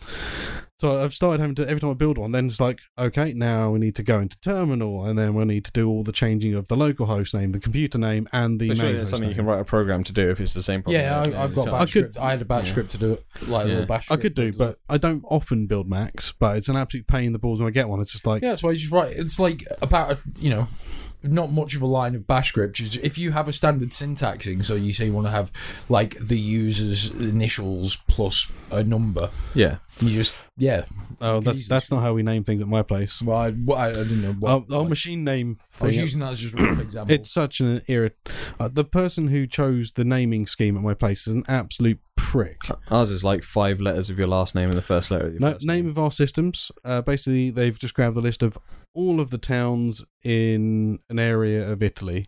So 0.77 1.01
I've 1.01 1.13
started 1.13 1.39
having 1.39 1.55
to 1.55 1.63
every 1.67 1.79
time 1.79 1.91
I 1.91 1.93
build 1.93 2.17
one, 2.17 2.33
then 2.33 2.47
it's 2.47 2.59
like 2.59 2.81
okay, 2.99 3.31
now 3.31 3.71
we 3.71 3.79
need 3.79 3.95
to 3.95 4.03
go 4.03 4.19
into 4.19 4.37
terminal, 4.41 5.05
and 5.05 5.17
then 5.17 5.33
we 5.33 5.45
need 5.45 5.63
to 5.65 5.71
do 5.71 5.87
all 5.89 6.03
the 6.03 6.11
changing 6.11 6.53
of 6.53 6.67
the 6.67 6.75
local 6.75 7.05
host 7.05 7.33
name, 7.33 7.53
the 7.53 7.61
computer 7.61 7.97
name, 7.97 8.27
and 8.33 8.59
the 8.59 8.67
But 8.67 8.77
main 8.77 8.81
surely 8.81 8.93
host 8.97 8.99
that's 8.99 9.11
something 9.11 9.29
you 9.29 9.35
can 9.35 9.45
write 9.45 9.61
a 9.61 9.65
program 9.65 10.03
to 10.03 10.11
do 10.11 10.29
if 10.29 10.41
it's 10.41 10.53
the 10.53 10.61
same 10.61 10.83
problem. 10.83 11.01
Yeah, 11.01 11.17
I, 11.39 11.43
I've 11.45 11.55
got 11.55 11.65
time. 11.65 11.73
bash 11.75 11.81
I 11.81 11.85
could- 11.85 11.89
script. 11.89 12.17
I 12.17 12.31
had 12.31 12.41
a 12.41 12.45
batch 12.45 12.65
yeah. 12.65 12.71
script 12.71 12.91
to 12.91 12.97
do 12.97 13.13
it, 13.13 13.25
like 13.47 13.65
a 13.65 13.67
Yeah. 13.69 13.73
little 13.75 13.87
bash. 13.87 14.11
I 14.11 14.17
could 14.17 14.35
do, 14.35 14.51
that 14.51 14.57
does 14.57 14.75
but 14.87 14.93
I 14.93 14.97
don't 14.97 15.23
often 15.29 15.65
build 15.67 15.89
Macs. 15.89 16.33
But 16.37 16.57
it's 16.57 16.67
an 16.67 16.75
absolute 16.75 17.07
pain 17.07 17.27
in 17.27 17.33
the 17.33 17.39
balls 17.39 17.59
when 17.59 17.67
I 17.69 17.71
get 17.71 17.87
one. 17.87 18.01
It's 18.01 18.11
just 18.11 18.27
like 18.27 18.43
Yeah, 18.43 18.49
that's 18.49 18.61
why 18.61 18.71
you 18.71 18.77
just 18.77 18.91
write. 18.91 19.13
It's 19.13 19.39
like 19.39 19.63
about 19.81 20.11
a, 20.11 20.17
you 20.39 20.49
know, 20.49 20.67
not 21.31 21.51
much 21.51 21.75
of 21.75 21.81
a 21.81 21.85
line 21.85 22.15
of 22.15 22.25
bash 22.27 22.49
script. 22.49 22.75
Just- 22.77 22.97
If 22.97 23.17
you 23.17 23.31
have 23.31 23.47
a 23.47 23.53
standard 23.53 23.89
syntaxing, 23.91 24.63
so 24.63 24.75
you 24.75 24.93
say 24.93 25.05
you 25.05 25.13
want 25.13 25.27
to 25.27 25.31
have 25.31 25.51
like 25.89 26.17
the 26.19 26.39
user's 26.39 27.07
initials 27.11 27.97
plus 28.07 28.51
a 28.71 28.83
number, 28.83 29.29
Yeah. 29.53 29.77
you 30.01 30.09
just 30.11 30.35
yeah. 30.57 30.85
oh, 31.21 31.39
could 31.39 31.45
that's 31.45 31.59
easily 31.59 31.75
that's 31.75 31.91
not 31.91 32.01
how 32.01 32.13
we 32.13 32.23
name 32.23 32.43
things 32.43 32.61
at 32.61 32.67
my 32.67 32.81
place. 32.83 33.21
Well, 33.21 33.37
I, 33.37 33.51
what, 33.51 33.77
I, 33.77 33.87
I 33.87 33.91
didn't 33.93 34.21
know. 34.21 34.33
What, 34.33 34.49
Our, 34.49 34.55
our 34.71 34.79
like- 34.81 34.89
machine 34.89 35.23
name. 35.23 35.57
I 35.81 35.87
was 35.87 35.97
using 35.97 36.19
that 36.21 36.31
as 36.33 36.39
just 36.39 36.53
a 36.53 36.57
rough 36.63 36.79
example. 36.81 37.13
It's 37.13 37.29
such 37.31 37.59
an 37.59 37.81
irrit. 37.81 38.11
Uh, 38.59 38.69
the 38.69 38.85
person 38.85 39.27
who 39.27 39.45
chose 39.47 39.91
the 39.93 40.05
naming 40.05 40.45
scheme 40.47 40.77
at 40.77 40.83
my 40.83 40.93
place 40.93 41.27
is 41.27 41.33
an 41.33 41.43
absolute 41.47 41.99
prick. 42.15 42.61
Ours 42.89 43.11
is 43.11 43.23
like 43.23 43.43
five 43.43 43.81
letters 43.81 44.09
of 44.09 44.17
your 44.17 44.27
last 44.27 44.55
name 44.55 44.69
and 44.69 44.77
the 44.77 44.81
first 44.81 45.11
letter 45.11 45.27
of 45.27 45.33
your 45.33 45.41
No, 45.41 45.51
first 45.51 45.65
name 45.65 45.87
of 45.89 45.97
our 45.99 46.11
systems. 46.11 46.71
Uh, 46.83 47.01
basically, 47.01 47.49
they've 47.49 47.77
just 47.77 47.93
grabbed 47.93 48.15
the 48.15 48.21
list 48.21 48.41
of 48.41 48.57
all 48.95 49.19
of 49.19 49.29
the 49.29 49.37
towns 49.37 50.03
in 50.23 50.99
an 51.09 51.19
area 51.19 51.69
of 51.69 51.83
Italy. 51.83 52.27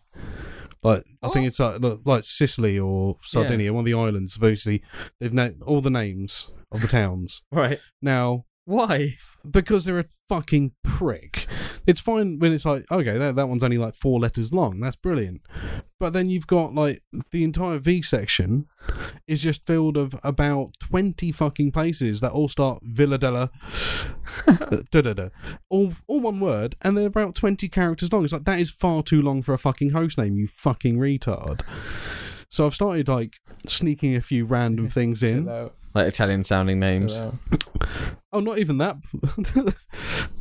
Like 0.82 1.04
I 1.22 1.30
think 1.30 1.44
oh. 1.44 1.48
it's 1.48 1.58
like, 1.58 2.00
like 2.04 2.24
Sicily 2.24 2.78
or 2.78 3.16
Sardinia, 3.22 3.72
one 3.72 3.80
of 3.80 3.86
the 3.86 3.94
islands. 3.94 4.38
Basically, 4.38 4.82
they've 5.18 5.32
named 5.32 5.62
all 5.66 5.80
the 5.80 5.90
names 5.90 6.48
of 6.70 6.82
the 6.82 6.88
towns. 6.88 7.42
Right. 7.50 7.80
Now, 8.00 8.44
Why? 8.64 9.14
because 9.48 9.84
they're 9.84 9.98
a 9.98 10.04
fucking 10.28 10.72
prick. 10.84 11.46
It's 11.86 12.00
fine 12.00 12.38
when 12.38 12.52
it's 12.52 12.64
like, 12.64 12.84
okay, 12.92 13.16
that, 13.18 13.36
that 13.36 13.48
one's 13.48 13.62
only 13.62 13.78
like 13.78 13.94
four 13.94 14.20
letters 14.20 14.52
long. 14.52 14.80
That's 14.80 14.96
brilliant. 14.96 15.42
But 16.00 16.12
then 16.12 16.30
you've 16.30 16.46
got 16.46 16.74
like 16.74 17.02
the 17.32 17.42
entire 17.42 17.78
V 17.78 18.02
section 18.02 18.66
is 19.26 19.42
just 19.42 19.66
filled 19.66 19.96
of 19.96 20.14
about 20.22 20.74
20 20.78 21.32
fucking 21.32 21.72
places 21.72 22.20
that 22.20 22.30
all 22.30 22.48
start 22.48 22.80
Villa 22.84 23.18
della 23.18 23.50
uh, 24.46 24.82
da 24.92 25.00
da 25.00 25.12
da. 25.12 25.28
All, 25.68 25.94
all 26.06 26.20
one 26.20 26.38
word, 26.38 26.76
and 26.82 26.96
they're 26.96 27.06
about 27.06 27.34
20 27.34 27.68
characters 27.68 28.12
long. 28.12 28.22
It's 28.22 28.32
like, 28.32 28.44
that 28.44 28.60
is 28.60 28.70
far 28.70 29.02
too 29.02 29.20
long 29.20 29.42
for 29.42 29.54
a 29.54 29.58
fucking 29.58 29.90
host 29.90 30.18
name, 30.18 30.36
you 30.36 30.46
fucking 30.46 30.98
retard. 30.98 31.62
So 32.48 32.64
I've 32.64 32.74
started 32.74 33.08
like 33.08 33.34
sneaking 33.66 34.14
a 34.14 34.22
few 34.22 34.44
random 34.44 34.88
things 34.88 35.22
in. 35.22 35.46
Like 35.94 36.06
Italian 36.06 36.44
sounding 36.44 36.78
names. 36.78 37.20
Oh, 38.32 38.40
not 38.40 38.58
even 38.58 38.78
that. 38.78 38.96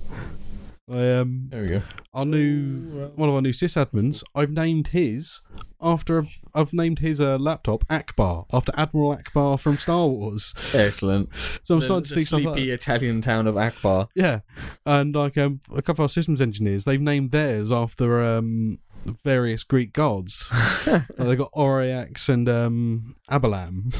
I 0.89 1.11
um, 1.15 1.47
There 1.49 1.61
we 1.61 1.67
go. 1.67 1.81
our 2.13 2.25
new 2.25 3.11
one 3.15 3.27
of 3.29 3.35
our 3.35 3.41
new 3.41 3.51
sysadmins. 3.51 4.23
I've 4.33 4.51
named 4.51 4.87
his 4.87 5.41
after 5.81 6.19
a, 6.19 6.27
I've 6.55 6.71
named 6.73 6.99
his 6.99 7.19
uh, 7.19 7.37
laptop 7.37 7.85
Ackbar 7.87 8.45
after 8.53 8.71
Admiral 8.77 9.15
Ackbar 9.17 9.59
from 9.59 9.77
Star 9.77 10.07
Wars. 10.07 10.53
Excellent. 10.73 11.29
So 11.63 11.75
I'm 11.75 11.79
the, 11.81 11.85
starting 11.85 12.03
to 12.03 12.09
the 12.09 12.15
sneak 12.15 12.27
stuff. 12.27 12.41
sleepy 12.41 12.69
Like 12.69 12.69
Italian 12.69 13.21
town 13.21 13.47
of 13.47 13.55
Ackbar. 13.55 14.07
yeah, 14.15 14.39
and 14.85 15.13
like 15.13 15.37
um, 15.37 15.59
a 15.75 15.81
couple 15.81 16.03
of 16.03 16.09
our 16.09 16.09
systems 16.09 16.39
engineers, 16.39 16.85
they've 16.85 17.01
named 17.01 17.31
theirs 17.31 17.71
after 17.71 18.23
um, 18.23 18.79
various 19.23 19.63
Greek 19.63 19.93
gods. 19.93 20.51
Uh, 20.87 21.01
they've 21.25 21.37
got 21.37 21.51
Aureax 21.51 22.29
and 22.29 22.47
um, 22.47 23.15
Abalam 23.29 23.91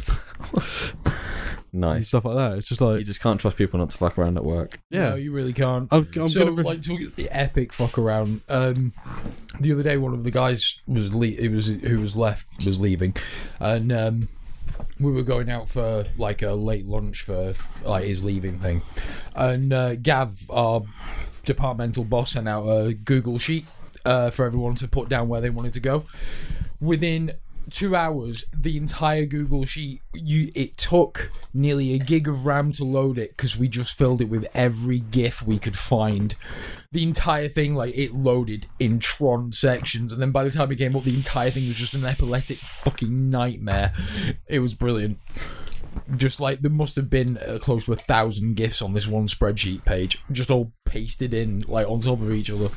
and 1.83 1.95
Nice. 1.95 2.07
stuff 2.09 2.25
like 2.25 2.35
that. 2.35 2.57
It's 2.57 2.67
just 2.67 2.81
like, 2.81 2.99
You 2.99 3.05
just 3.05 3.21
can't 3.21 3.39
trust 3.39 3.57
people 3.57 3.79
not 3.79 3.89
to 3.91 3.97
fuck 3.97 4.17
around 4.17 4.37
at 4.37 4.43
work. 4.43 4.79
yeah. 4.89 5.09
No, 5.09 5.15
you 5.15 5.31
really 5.31 5.53
can't. 5.53 5.87
I'm, 5.91 6.07
I'm 6.15 6.29
so, 6.29 6.47
gonna. 6.55 6.67
like, 6.67 6.81
talking 6.81 7.11
the 7.15 7.29
epic 7.29 7.73
fuck 7.73 7.97
around. 7.97 8.41
Um, 8.49 8.93
the 9.59 9.71
other 9.71 9.83
day, 9.83 9.97
one 9.97 10.13
of 10.13 10.23
the 10.23 10.31
guys 10.31 10.81
was 10.87 11.13
le- 11.15 11.27
it 11.27 11.51
was 11.51 11.67
who 11.67 11.99
was 11.99 12.15
left 12.15 12.45
was 12.65 12.79
leaving, 12.79 13.15
and 13.59 13.91
um, 13.91 14.27
we 14.99 15.11
were 15.11 15.23
going 15.23 15.49
out 15.49 15.67
for 15.69 16.05
like 16.17 16.41
a 16.41 16.51
late 16.53 16.85
lunch 16.85 17.21
for 17.23 17.53
like 17.83 18.03
his 18.05 18.23
leaving 18.23 18.59
thing, 18.59 18.81
and 19.35 19.73
uh, 19.73 19.95
Gav, 19.95 20.49
our 20.49 20.83
departmental 21.45 22.03
boss, 22.03 22.31
sent 22.33 22.47
out 22.47 22.65
a 22.67 22.93
Google 22.93 23.39
sheet 23.39 23.65
uh, 24.05 24.29
for 24.29 24.45
everyone 24.45 24.75
to 24.75 24.87
put 24.87 25.09
down 25.09 25.27
where 25.27 25.41
they 25.41 25.49
wanted 25.49 25.73
to 25.73 25.79
go. 25.79 26.05
Within 26.79 27.31
two 27.71 27.95
hours, 27.95 28.43
the 28.55 28.77
entire 28.77 29.25
Google 29.25 29.65
sheet. 29.65 30.01
You 30.13 30.51
it 30.55 30.77
took 30.77 31.31
nearly 31.53 31.93
a 31.93 31.99
gig 31.99 32.27
of 32.27 32.45
RAM 32.45 32.71
to 32.73 32.83
load 32.83 33.17
it 33.17 33.31
because 33.31 33.57
we 33.57 33.67
just 33.67 33.97
filled 33.97 34.21
it 34.21 34.29
with 34.29 34.47
every 34.53 34.99
GIF 34.99 35.45
we 35.45 35.59
could 35.59 35.77
find. 35.77 36.35
The 36.91 37.03
entire 37.03 37.47
thing, 37.47 37.75
like 37.75 37.97
it 37.97 38.13
loaded 38.13 38.67
in 38.79 38.99
Tron 38.99 39.51
sections, 39.51 40.13
and 40.13 40.21
then 40.21 40.31
by 40.31 40.43
the 40.43 40.51
time 40.51 40.71
it 40.71 40.77
came 40.77 40.95
up, 40.95 41.03
the 41.03 41.15
entire 41.15 41.51
thing 41.51 41.67
was 41.67 41.77
just 41.77 41.93
an 41.93 42.05
epileptic 42.05 42.57
fucking 42.57 43.29
nightmare. 43.29 43.93
It 44.47 44.59
was 44.59 44.73
brilliant. 44.73 45.19
Just 46.17 46.39
like 46.39 46.61
there 46.61 46.71
must 46.71 46.95
have 46.95 47.09
been 47.09 47.37
uh, 47.37 47.57
close 47.59 47.85
to 47.85 47.93
a 47.93 47.97
thousand 47.97 48.55
gifs 48.55 48.81
on 48.81 48.93
this 48.93 49.07
one 49.07 49.27
spreadsheet 49.27 49.83
page, 49.83 50.19
just 50.31 50.51
all 50.51 50.71
pasted 50.85 51.33
in 51.33 51.65
like 51.67 51.87
on 51.87 51.99
top 51.99 52.21
of 52.21 52.31
each 52.31 52.49
other. 52.49 52.69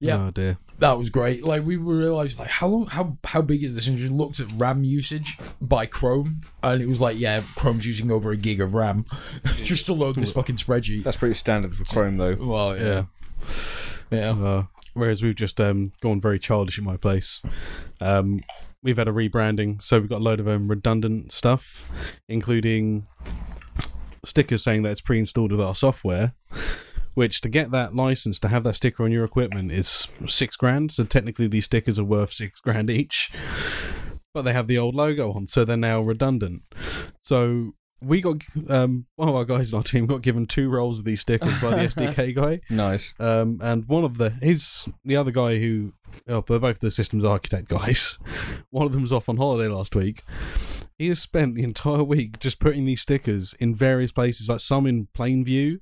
Yeah, 0.00 0.26
Oh 0.26 0.30
dear. 0.30 0.58
that 0.78 0.96
was 0.96 1.10
great. 1.10 1.44
Like 1.44 1.64
we 1.64 1.74
realized, 1.76 2.38
like 2.38 2.48
how 2.48 2.68
long, 2.68 2.86
how 2.86 3.18
how 3.24 3.42
big 3.42 3.64
is 3.64 3.74
this? 3.74 3.88
And 3.88 3.98
just 3.98 4.12
looked 4.12 4.38
at 4.38 4.46
RAM 4.52 4.84
usage 4.84 5.36
by 5.60 5.86
Chrome, 5.86 6.42
and 6.62 6.80
it 6.80 6.86
was 6.86 7.00
like, 7.00 7.18
yeah, 7.18 7.42
Chrome's 7.56 7.84
using 7.86 8.10
over 8.12 8.30
a 8.30 8.36
gig 8.36 8.60
of 8.60 8.74
RAM 8.74 9.04
just 9.56 9.86
to 9.86 9.92
load 9.94 10.14
this 10.14 10.30
fucking 10.32 10.54
spreadsheet. 10.56 11.02
That's 11.02 11.16
pretty 11.16 11.34
standard 11.34 11.74
for 11.74 11.84
Chrome, 11.84 12.16
though. 12.16 12.36
Well, 12.36 12.76
Yeah. 12.78 13.04
yeah, 14.12 14.34
yeah. 14.36 14.44
Uh, 14.46 14.62
whereas 14.94 15.20
we've 15.20 15.34
just 15.34 15.60
um, 15.60 15.92
gone 16.00 16.20
very 16.20 16.38
childish 16.38 16.78
in 16.78 16.84
my 16.84 16.96
place. 16.96 17.42
Um, 18.00 18.40
we've 18.84 18.98
had 18.98 19.08
a 19.08 19.12
rebranding, 19.12 19.82
so 19.82 19.98
we've 19.98 20.08
got 20.08 20.20
a 20.20 20.24
load 20.24 20.38
of 20.38 20.46
um, 20.46 20.68
redundant 20.68 21.32
stuff, 21.32 21.90
including 22.28 23.08
stickers 24.24 24.62
saying 24.62 24.82
that 24.82 24.90
it's 24.90 25.00
pre-installed 25.00 25.50
with 25.50 25.60
our 25.60 25.74
software. 25.74 26.34
Which 27.18 27.40
to 27.40 27.48
get 27.48 27.72
that 27.72 27.96
license 27.96 28.38
to 28.38 28.46
have 28.46 28.62
that 28.62 28.76
sticker 28.76 29.02
on 29.02 29.10
your 29.10 29.24
equipment 29.24 29.72
is 29.72 30.06
six 30.28 30.54
grand. 30.54 30.92
So 30.92 31.02
technically, 31.02 31.48
these 31.48 31.64
stickers 31.64 31.98
are 31.98 32.04
worth 32.04 32.32
six 32.32 32.60
grand 32.64 32.90
each. 32.90 33.32
But 34.32 34.42
they 34.42 34.52
have 34.52 34.68
the 34.68 34.78
old 34.78 34.94
logo 34.94 35.32
on, 35.32 35.48
so 35.48 35.64
they're 35.64 35.76
now 35.76 36.00
redundant. 36.00 36.62
So 37.24 37.72
we 38.00 38.20
got 38.20 38.36
um, 38.68 39.06
one 39.16 39.28
of 39.28 39.34
our 39.34 39.44
guys 39.44 39.72
in 39.72 39.76
our 39.76 39.82
team 39.82 40.06
got 40.06 40.22
given 40.22 40.46
two 40.46 40.70
rolls 40.70 41.00
of 41.00 41.04
these 41.04 41.20
stickers 41.20 41.60
by 41.60 41.70
the 41.70 41.88
SDK 41.88 42.34
guy. 42.36 42.60
Nice. 42.70 43.14
Um, 43.18 43.58
and 43.64 43.88
one 43.88 44.04
of 44.04 44.18
the 44.18 44.30
his 44.40 44.88
the 45.04 45.16
other 45.16 45.32
guy 45.32 45.58
who 45.58 45.94
oh, 46.28 46.44
they're 46.46 46.60
both 46.60 46.78
the 46.78 46.92
systems 46.92 47.24
architect 47.24 47.66
guys. 47.66 48.16
One 48.70 48.86
of 48.86 48.92
them 48.92 49.02
was 49.02 49.10
off 49.10 49.28
on 49.28 49.38
holiday 49.38 49.66
last 49.66 49.96
week. 49.96 50.22
He 50.98 51.08
has 51.08 51.20
spent 51.20 51.54
the 51.54 51.62
entire 51.62 52.02
week 52.02 52.40
just 52.40 52.58
putting 52.58 52.84
these 52.84 53.00
stickers 53.00 53.54
in 53.60 53.72
various 53.72 54.10
places, 54.10 54.48
like 54.48 54.58
some 54.58 54.84
in 54.84 55.06
plain 55.14 55.44
view, 55.44 55.78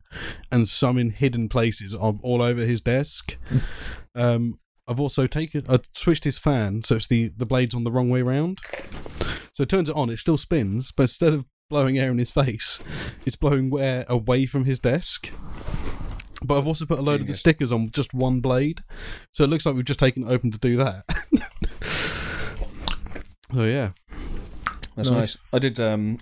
and 0.53 0.69
some 0.69 0.99
in 0.99 1.09
hidden 1.09 1.49
places, 1.49 1.95
all 1.95 2.43
over 2.43 2.61
his 2.61 2.83
desk. 2.83 3.39
um, 4.15 4.61
I've 4.87 5.01
also 5.01 5.27
taken, 5.27 5.65
I 5.69 5.81
switched 5.95 6.25
his 6.25 6.39
fan 6.39 6.83
so 6.83 6.97
it's 6.97 7.09
the 7.09 7.33
the 7.37 7.47
blades 7.47 7.75
on 7.75 7.85
the 7.85 7.91
wrong 7.91 8.11
way 8.11 8.23
round. 8.23 8.59
So 9.53 9.63
it 9.63 9.71
turns 9.71 9.89
it 9.89 9.97
on, 9.97 10.11
it 10.11 10.19
still 10.19 10.37
spins, 10.37 10.93
but 10.93 11.05
instead 11.05 11.33
of 11.33 11.47
blowing 11.71 11.99
air 11.99 12.11
in 12.11 12.19
his 12.19 12.31
face, 12.31 12.83
it's 13.25 13.37
blowing 13.37 13.73
air 13.79 14.05
away 14.09 14.45
from 14.45 14.67
his 14.67 14.79
desk. 14.79 15.31
But 16.45 16.59
I've 16.59 16.67
also 16.67 16.85
put 16.85 16.99
a 16.99 17.03
load 17.03 17.23
of 17.23 17.27
the 17.27 17.35
stickers 17.35 17.73
on 17.73 17.91
just 17.91 18.13
one 18.13 18.41
blade, 18.41 18.85
so 19.33 19.45
it 19.45 19.47
looks 19.49 19.65
like 19.65 19.75
we've 19.75 19.85
just 19.87 19.99
taken 19.99 20.25
it 20.25 20.29
open 20.29 20.51
to 20.51 20.59
do 20.59 20.77
that. 20.77 21.05
so 23.55 23.65
yeah, 23.65 23.93
That's 24.97 25.11
Nice. 25.11 25.19
nice. 25.21 25.37
I 25.53 25.59
did 25.59 25.79
um, 25.79 26.19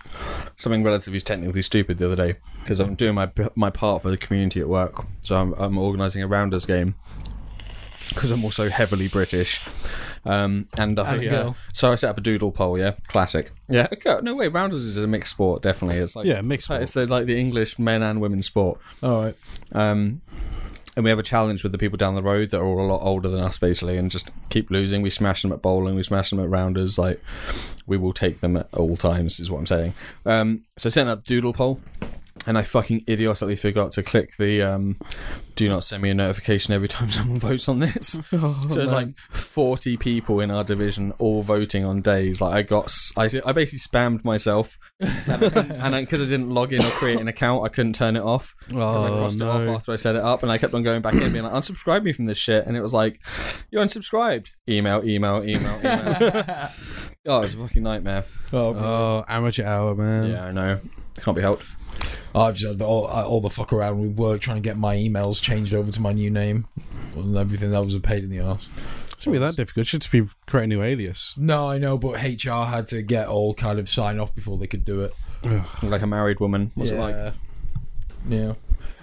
something 0.58 0.82
relatively 0.82 1.20
technically 1.20 1.62
stupid 1.62 1.98
the 1.98 2.06
other 2.06 2.16
day 2.16 2.38
because 2.62 2.80
I'm 2.80 2.94
doing 2.96 3.14
my 3.14 3.30
my 3.54 3.70
part 3.70 4.02
for 4.02 4.10
the 4.10 4.16
community 4.16 4.60
at 4.60 4.68
work. 4.68 5.04
So 5.22 5.36
I'm, 5.36 5.52
I'm 5.54 5.78
organising 5.78 6.22
a 6.22 6.26
rounders 6.26 6.66
game 6.66 6.96
because 8.08 8.30
I'm 8.30 8.44
also 8.44 8.68
heavily 8.68 9.08
British. 9.08 9.66
Um, 10.26 10.68
and 10.78 10.98
I, 10.98 11.16
And 11.16 11.32
uh, 11.32 11.52
so 11.72 11.92
I 11.92 11.96
set 11.96 12.10
up 12.10 12.18
a 12.18 12.20
doodle 12.20 12.50
poll. 12.50 12.78
Yeah, 12.78 12.92
classic. 13.08 13.52
Yeah, 13.68 13.88
okay, 13.92 14.18
no 14.22 14.34
way. 14.34 14.48
Rounders 14.48 14.82
is 14.84 14.96
a 14.96 15.06
mixed 15.06 15.30
sport. 15.30 15.62
Definitely, 15.62 15.98
it's 15.98 16.16
like 16.16 16.26
Yeah, 16.26 16.40
mixed 16.40 16.66
sport. 16.66 16.82
It's 16.82 16.92
the, 16.94 17.06
like 17.06 17.26
the 17.26 17.38
English 17.38 17.78
men 17.78 18.02
and 18.02 18.20
women's 18.20 18.46
sport. 18.46 18.80
All 19.02 19.22
right. 19.22 19.36
Um, 19.72 20.22
and 20.96 21.04
we 21.04 21.10
have 21.10 21.18
a 21.18 21.24
challenge 21.24 21.62
with 21.62 21.72
the 21.72 21.78
people 21.78 21.96
down 21.96 22.14
the 22.14 22.22
road 22.22 22.50
that 22.50 22.60
are 22.60 22.64
all 22.64 22.80
a 22.80 22.86
lot 22.86 23.02
older 23.02 23.28
than 23.28 23.40
us, 23.40 23.58
basically, 23.58 23.96
and 23.96 24.10
just 24.10 24.28
keep 24.48 24.70
losing. 24.70 25.02
We 25.02 25.10
smash 25.10 25.42
them 25.42 25.52
at 25.52 25.62
bowling, 25.62 25.94
we 25.94 26.02
smash 26.02 26.30
them 26.30 26.40
at 26.40 26.48
rounders. 26.48 26.98
Like, 26.98 27.22
we 27.86 27.96
will 27.96 28.12
take 28.12 28.40
them 28.40 28.56
at 28.56 28.68
all 28.72 28.96
times, 28.96 29.40
is 29.40 29.50
what 29.50 29.58
I'm 29.58 29.66
saying. 29.66 29.94
Um, 30.24 30.62
so 30.76 30.88
sent 30.88 31.08
up 31.08 31.24
Doodle 31.24 31.52
poll, 31.52 31.80
and 32.46 32.58
I 32.58 32.62
fucking 32.62 33.04
idiotically 33.08 33.56
forgot 33.56 33.92
to 33.92 34.02
click 34.02 34.36
the 34.38 34.60
um, 34.62 34.98
do 35.56 35.68
not 35.68 35.84
send 35.84 36.02
me 36.02 36.10
a 36.10 36.14
notification 36.14 36.74
every 36.74 36.88
time 36.88 37.10
someone 37.10 37.38
votes 37.38 37.68
on 37.68 37.78
this. 37.78 38.20
Oh, 38.32 38.58
so 38.68 38.74
there's 38.74 38.90
like 38.90 39.16
40 39.30 39.96
people 39.96 40.40
in 40.40 40.50
our 40.50 40.64
division 40.64 41.12
all 41.18 41.42
voting 41.42 41.84
on 41.84 42.02
days. 42.02 42.40
Like, 42.40 42.54
I 42.54 42.62
got, 42.62 42.92
I, 43.16 43.24
I 43.46 43.52
basically 43.52 43.78
spammed 43.78 44.24
myself, 44.24 44.76
and 45.00 45.40
because 45.40 46.20
I, 46.20 46.24
didn't 46.26 46.50
log 46.50 46.72
in 46.72 46.80
or 46.84 46.90
create 46.90 47.20
an 47.20 47.28
account, 47.28 47.64
I 47.64 47.68
couldn't 47.68 47.94
turn 47.94 48.16
it 48.16 48.22
off. 48.22 48.54
'Cause 48.70 48.76
I 49.04 49.08
Oh, 49.08 49.16
crossed 49.18 49.36
it 49.36 49.38
no. 49.40 49.50
off 49.50 49.76
after 49.76 49.92
I 49.92 49.96
set 49.96 50.16
it 50.16 50.22
up, 50.22 50.42
and 50.42 50.50
I 50.50 50.58
kept 50.58 50.74
on 50.74 50.82
going 50.82 51.00
back 51.02 51.14
in, 51.14 51.32
being 51.32 51.44
like, 51.44 51.52
"Unsubscribe 51.52 52.02
me 52.02 52.12
from 52.12 52.24
this 52.26 52.38
shit," 52.38 52.66
and 52.66 52.76
it 52.76 52.80
was 52.80 52.92
like, 52.92 53.20
"You're 53.70 53.84
unsubscribed." 53.84 54.48
Email, 54.68 55.02
email, 55.08 55.42
email, 55.44 55.78
email. 55.78 56.42
oh, 57.28 57.38
it 57.38 57.42
was 57.42 57.54
a 57.54 57.58
fucking 57.58 57.82
nightmare. 57.82 58.24
Oh, 58.52 58.74
oh 58.74 59.24
amateur 59.28 59.64
hour 59.64 59.94
man. 59.94 60.30
Yeah, 60.30 60.44
I 60.46 60.50
know. 60.50 60.80
Can't 61.20 61.36
be 61.36 61.42
helped. 61.42 61.64
I've 62.34 62.56
just 62.56 62.80
all, 62.80 63.06
all 63.06 63.40
the 63.40 63.50
fuck 63.50 63.72
around 63.72 64.00
with 64.00 64.16
work 64.16 64.40
trying 64.40 64.56
to 64.56 64.60
get 64.60 64.76
my 64.76 64.96
emails 64.96 65.40
changed 65.40 65.72
over 65.72 65.92
to 65.92 66.00
my 66.00 66.12
new 66.12 66.30
name 66.30 66.66
and 67.14 67.36
everything. 67.36 67.70
That 67.70 67.84
was 67.84 67.94
a 67.94 68.00
pain 68.00 68.24
in 68.24 68.30
the 68.30 68.40
ass. 68.40 68.68
shouldn't 69.18 69.34
be 69.34 69.38
that 69.38 69.56
difficult. 69.56 69.86
Should 69.86 70.02
just 70.02 70.12
be 70.12 70.26
create 70.46 70.64
a 70.64 70.66
new 70.66 70.82
alias. 70.82 71.34
No, 71.36 71.70
I 71.70 71.78
know, 71.78 71.96
but 71.96 72.14
HR 72.14 72.64
had 72.64 72.86
to 72.88 73.02
get 73.02 73.28
all 73.28 73.54
kind 73.54 73.78
of 73.78 73.88
sign 73.88 74.18
off 74.18 74.34
before 74.34 74.58
they 74.58 74.66
could 74.66 74.84
do 74.84 75.02
it. 75.02 75.14
Like 75.82 76.02
a 76.02 76.06
married 76.06 76.40
woman. 76.40 76.72
What's 76.74 76.90
it 76.90 76.98
like? 76.98 77.34
Yeah. 78.28 78.54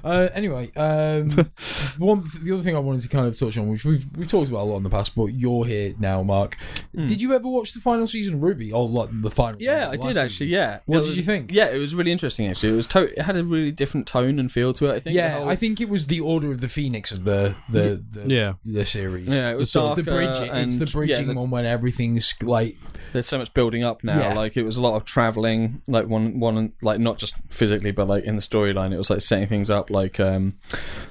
Uh, 0.04 0.30
anyway, 0.34 0.72
um, 0.76 1.30
one 1.98 2.24
the 2.42 2.52
other 2.54 2.64
thing 2.64 2.76
I 2.76 2.80
wanted 2.80 3.02
to 3.02 3.08
kind 3.10 3.28
of 3.28 3.38
touch 3.38 3.58
on, 3.58 3.70
which 3.70 3.84
we've 3.86 4.06
we've 4.18 4.28
talked 4.30 4.50
about 4.50 4.62
a 4.62 4.70
lot 4.70 4.78
in 4.78 4.84
the 4.84 4.90
past, 4.90 5.16
but 5.16 5.28
you're 5.28 5.66
here 5.66 5.94
now, 6.00 6.24
Mark. 6.24 6.58
Did 6.96 7.22
you 7.22 7.34
ever 7.34 7.48
watch 7.48 7.74
the 7.74 7.80
final 7.80 8.06
season 8.08 8.34
of 8.36 8.40
RWBY 8.42 8.74
or 8.74 8.88
like 8.90 9.10
the 9.22 9.32
final? 9.32 9.56
Hmm. 9.58 9.64
Yeah, 9.64 9.80
season, 9.80 9.88
I 9.90 9.96
did 9.96 10.04
last 10.04 10.18
actually. 10.18 10.48
Yeah. 10.48 10.80
What 10.86 10.98
It 10.98 11.00
did 11.02 11.08
was- 11.08 11.18
you 11.18 11.24
think? 11.24 11.52
Yeah, 11.54 11.70
it 11.70 11.78
was 11.78 11.96
really 11.96 12.12
interesting. 12.12 12.48
Actually, 12.48 12.74
it 12.74 12.76
was 12.76 12.88
to- 12.88 13.12
it 13.18 13.22
had 13.22 13.38
a 13.38 13.44
really 13.44 13.72
different 13.72 14.08
tone 14.08 14.40
and 14.40 14.52
feel 14.52 14.74
to 14.74 14.88
it. 14.88 14.96
I 14.96 15.00
think. 15.00 15.16
Yeah, 15.16 15.40
whole- 15.40 15.50
I 15.50 15.56
think 15.56 15.80
it 15.82 15.90
was 15.90 16.08
the 16.08 16.20
Order 16.20 16.52
of 16.52 16.62
the 16.62 16.70
Phoenix 16.70 17.12
of 17.12 17.24
the 17.24 17.56
the 17.70 18.04
the, 18.12 18.28
Yeah. 18.28 18.54
the 18.66 18.86
series. 18.86 19.28
Yeah, 19.28 19.52
it 19.52 19.58
was 19.58 19.72
So 19.72 19.82
it's 19.84 19.96
the 19.96 20.04
darker 20.04 20.38
bridging. 20.38 20.56
It's 20.56 20.78
the 20.78 20.86
bridging 20.88 21.28
yeah, 21.28 21.34
the- 21.34 21.40
one 21.40 21.50
when 21.50 21.66
everything's 21.66 22.34
like 22.42 22.78
there's 23.12 23.28
so 23.28 23.38
much 23.38 23.54
building 23.54 23.84
up 23.84 24.04
now. 24.04 24.20
Yeah. 24.20 24.34
Like 24.34 24.58
it 24.58 24.64
was 24.64 24.78
a 24.78 24.82
lot 24.82 24.96
of 24.96 25.06
traveling, 25.06 25.82
like 25.88 26.08
one 26.08 26.40
one 26.40 26.74
like 26.82 27.00
not 27.00 27.18
just 27.18 27.36
physically, 27.50 27.92
but 27.92 28.08
like 28.08 28.24
in 28.24 28.36
the 28.36 28.42
storyline, 28.42 28.94
it 28.94 28.98
was 28.98 29.10
like 29.10 29.22
setting 29.22 29.48
things 29.48 29.70
up. 29.70 29.90
Like 29.90 30.20
um, 30.20 30.58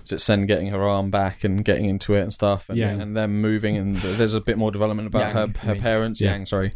was 0.02 0.12
it 0.12 0.20
Sen 0.20 0.46
getting 0.46 0.68
her 0.68 0.82
arm 0.86 1.10
back 1.10 1.44
and 1.44 1.64
getting 1.64 1.86
into 1.86 2.14
it 2.14 2.20
and 2.22 2.32
stuff, 2.32 2.68
and, 2.68 2.78
Yang. 2.78 3.00
and 3.00 3.16
them 3.16 3.40
moving, 3.40 3.76
and 3.76 3.94
there's 3.96 4.34
a 4.34 4.40
bit 4.40 4.58
more 4.58 4.70
development 4.70 5.06
about 5.06 5.20
Yang, 5.20 5.32
her 5.34 5.52
I 5.62 5.66
her 5.66 5.72
mean. 5.74 5.82
parents. 5.82 6.20
Yeah. 6.20 6.32
Yang, 6.32 6.46
sorry, 6.46 6.74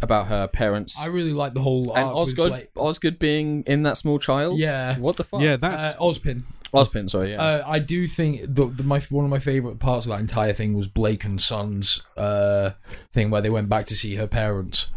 about 0.00 0.26
her 0.28 0.46
parents. 0.48 0.98
I 0.98 1.06
really 1.06 1.32
like 1.32 1.54
the 1.54 1.62
whole 1.62 1.92
and 1.94 2.08
Osgood, 2.08 2.68
Osgood 2.76 3.18
being 3.18 3.62
in 3.66 3.82
that 3.84 3.96
small 3.96 4.18
child. 4.18 4.58
Yeah. 4.58 4.98
what 4.98 5.16
the 5.16 5.24
fuck? 5.24 5.40
Yeah, 5.40 5.54
uh, 5.54 5.56
that's 5.58 5.96
Ozpin. 5.98 6.42
Ozpin. 6.74 7.08
Sorry, 7.10 7.32
yeah. 7.32 7.42
Uh, 7.42 7.62
I 7.66 7.78
do 7.78 8.06
think 8.06 8.42
the, 8.42 8.66
the 8.66 8.82
my 8.82 9.00
one 9.10 9.24
of 9.24 9.30
my 9.30 9.38
favorite 9.38 9.78
parts 9.78 10.06
of 10.06 10.10
that 10.12 10.20
entire 10.20 10.52
thing 10.52 10.74
was 10.74 10.88
Blake 10.88 11.24
and 11.24 11.40
Sun's 11.40 12.02
uh, 12.16 12.70
thing 13.12 13.30
where 13.30 13.40
they 13.42 13.50
went 13.50 13.68
back 13.68 13.84
to 13.86 13.94
see 13.94 14.14
her 14.16 14.26
parents. 14.26 14.88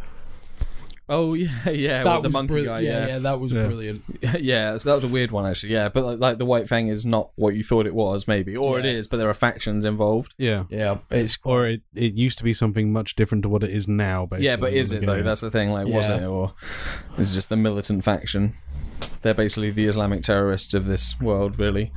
oh 1.08 1.34
yeah, 1.36 1.70
yeah. 1.70 2.02
that 2.04 2.16
with 2.16 2.24
the 2.24 2.30
monkey 2.30 2.54
brill- 2.54 2.66
guy. 2.66 2.80
yeah, 2.80 3.08
Yeah, 3.08 3.20
that 3.20 3.40
was 3.40 3.52
Yeah. 3.54 3.68
brilliant. 3.68 4.04
yeah. 4.40 4.76
So 4.78 4.90
that 4.90 4.96
was 4.96 5.04
a 5.04 5.08
weird 5.14 5.32
one 5.32 5.46
actually. 5.46 5.74
Yeah, 5.74 5.90
but 5.90 6.04
like, 6.04 6.20
like 6.20 6.38
the 6.40 6.46
White 6.46 6.68
Fang 6.68 6.88
is 6.88 7.06
not 7.06 7.30
what 7.36 7.54
you 7.56 7.64
thought 7.64 7.86
it 7.86 7.94
was, 7.94 8.28
maybe, 8.28 8.56
or 8.58 8.80
it 8.80 8.86
Yeah. 8.86 8.92
is, 8.92 9.08
but 9.08 9.18
there 9.18 9.30
are 9.30 9.34
factions 9.36 9.86
involved. 9.86 10.34
yeah. 10.40 10.64
Yeah, 10.70 10.98
it's 11.12 11.38
Or 11.44 11.68
it, 11.68 11.82
it 11.94 12.16
used 12.16 12.38
to 12.40 12.44
be 12.44 12.54
something 12.56 12.92
much 12.92 13.16
different 13.16 13.44
to 13.44 13.50
what 13.50 13.62
it 13.64 13.70
is 13.70 13.88
now. 13.88 14.26
Basically, 14.26 14.48
Yeah, 14.48 14.56
but 14.56 14.74
is 14.74 14.92
it 14.92 15.06
though? 15.06 15.22
That's 15.22 15.42
the 15.42 15.52
thing. 15.52 15.72
Like, 15.72 15.88
was 15.88 16.10
it, 16.10 16.24
or 16.24 16.54
is 17.20 17.32
it 17.32 17.36
just 17.36 17.50
the 17.50 17.58
militant 17.58 18.04
faction? 18.04 18.54
They're 19.22 19.34
basically 19.34 19.72
the 19.72 19.86
Islamic 19.86 20.24
terrorists 20.24 20.74
of 20.74 20.86
this 20.88 21.20
world, 21.20 21.60
really. 21.60 21.92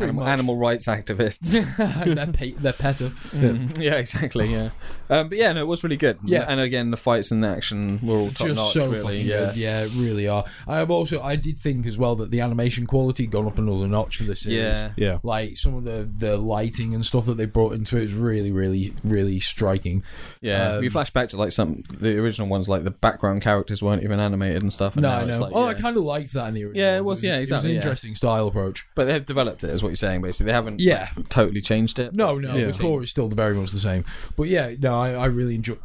Animal, 0.00 0.24
animal 0.24 0.56
rights 0.56 0.86
activists. 0.86 1.50
they're, 2.14 2.26
pe- 2.28 2.52
they're. 2.52 2.72
Mhm. 2.72 3.78
yeah, 3.82 3.94
exactly. 3.94 4.46
Yeah, 4.52 4.70
um, 5.10 5.28
but 5.28 5.38
yeah, 5.38 5.52
no, 5.52 5.62
it 5.62 5.66
was 5.66 5.82
really 5.84 5.96
good. 5.96 6.18
Yeah. 6.24 6.44
and 6.48 6.60
again, 6.60 6.90
the 6.90 6.96
fights 6.96 7.30
and 7.30 7.42
the 7.42 7.48
action 7.48 7.98
were 8.02 8.16
all 8.16 8.28
top 8.30 8.46
Just 8.48 8.56
notch. 8.56 8.72
so 8.72 8.90
really, 8.90 9.02
fucking 9.24 9.26
yeah. 9.26 9.52
Yeah, 9.54 9.82
really 9.96 10.28
are. 10.28 10.44
I 10.66 10.76
have 10.78 10.90
also 10.90 11.20
I 11.22 11.36
did 11.36 11.56
think 11.56 11.86
as 11.86 11.96
well 11.98 12.16
that 12.16 12.30
the 12.30 12.40
animation 12.40 12.86
quality 12.86 13.26
gone 13.26 13.46
up 13.46 13.58
another 13.58 13.86
notch 13.88 14.16
for 14.18 14.24
this 14.24 14.40
series. 14.40 14.58
Yeah, 14.58 14.92
Yeah. 14.96 15.18
Like 15.22 15.56
some 15.56 15.74
of 15.74 15.84
the, 15.84 16.08
the 16.16 16.36
lighting 16.36 16.94
and 16.94 17.04
stuff 17.04 17.26
that 17.26 17.36
they 17.36 17.46
brought 17.46 17.72
into 17.74 17.96
it 17.96 18.04
is 18.04 18.12
really, 18.14 18.52
really, 18.52 18.94
really 19.04 19.40
striking. 19.40 20.02
yeah. 20.40 20.72
Um, 20.74 20.80
we 20.80 20.88
flash 20.88 21.10
back 21.10 21.28
to 21.30 21.36
like 21.36 21.52
some 21.52 21.82
the 21.90 22.18
original 22.18 22.48
ones, 22.48 22.68
like 22.68 22.84
the 22.84 22.90
background 22.90 23.42
characters 23.42 23.82
weren't 23.82 24.02
even 24.02 24.20
animated 24.20 24.62
and 24.62 24.72
stuff. 24.72 24.94
And 24.94 25.02
No, 25.02 25.10
now 25.10 25.16
I 25.16 25.20
it's 25.20 25.28
know. 25.30 25.44
like, 25.44 25.52
oh, 25.54 25.64
yeah. 25.64 25.70
I 25.70 25.74
kind 25.74 25.96
of 25.96 26.02
liked 26.04 26.32
that 26.34 26.48
in 26.48 26.54
the 26.54 26.64
original. 26.64 26.82
Yeah, 26.84 26.96
it 26.96 27.00
ones. 27.04 27.08
was, 27.08 27.24
yeah, 27.24 27.36
It 27.36 27.40
exactly, 27.42 27.56
was 27.56 27.64
yeah. 27.64 27.70
an 27.70 27.76
interesting 27.76 28.14
style 28.14 28.46
approach. 28.48 28.86
but 28.94 29.06
they've 29.06 29.24
developed 29.24 29.64
it, 29.64 29.70
is 29.70 29.82
what 29.82 29.88
you're 29.90 29.96
saying. 29.96 30.22
Basically, 30.22 30.46
they 30.46 30.52
haven't 30.52 30.80
Yeah. 30.80 31.08
like, 31.16 31.28
totally 31.28 31.60
changed 31.60 31.98
it. 31.98 32.14
No, 32.14 32.38
no, 32.38 32.54
Yeah. 32.54 32.66
the 32.66 32.72
core 32.72 33.02
is 33.02 33.10
still 33.10 33.28
very 33.28 33.54
much 33.54 33.70
the 33.70 33.78
same. 33.80 34.04
But 34.36 34.48
yeah, 34.48 34.72
no, 34.80 34.97
I, 34.98 35.12
I 35.14 35.26
really 35.26 35.54
enjoy 35.54 35.76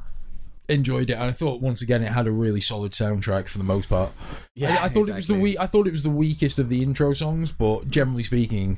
enjoyed 0.69 1.09
it, 1.09 1.13
and 1.13 1.23
I 1.23 1.31
thought 1.33 1.59
once 1.61 1.81
again 1.81 2.01
it 2.03 2.11
had 2.13 2.25
a 2.25 2.31
really 2.31 2.61
solid 2.61 2.93
soundtrack 2.93 3.49
for 3.49 3.57
the 3.57 3.65
most 3.65 3.89
part. 3.89 4.11
Yeah, 4.55 4.77
I, 4.81 4.85
I 4.85 4.89
thought 4.89 5.09
it 5.09 5.15
was 5.15 5.27
the 5.27 5.33
we- 5.35 5.57
I 5.57 5.67
thought 5.67 5.87
it 5.87 5.91
was 5.91 6.03
the 6.03 6.09
weakest 6.09 6.57
of 6.57 6.69
the 6.69 6.81
intro 6.81 7.13
songs, 7.13 7.51
but 7.51 7.89
generally 7.89 8.23
speaking, 8.23 8.77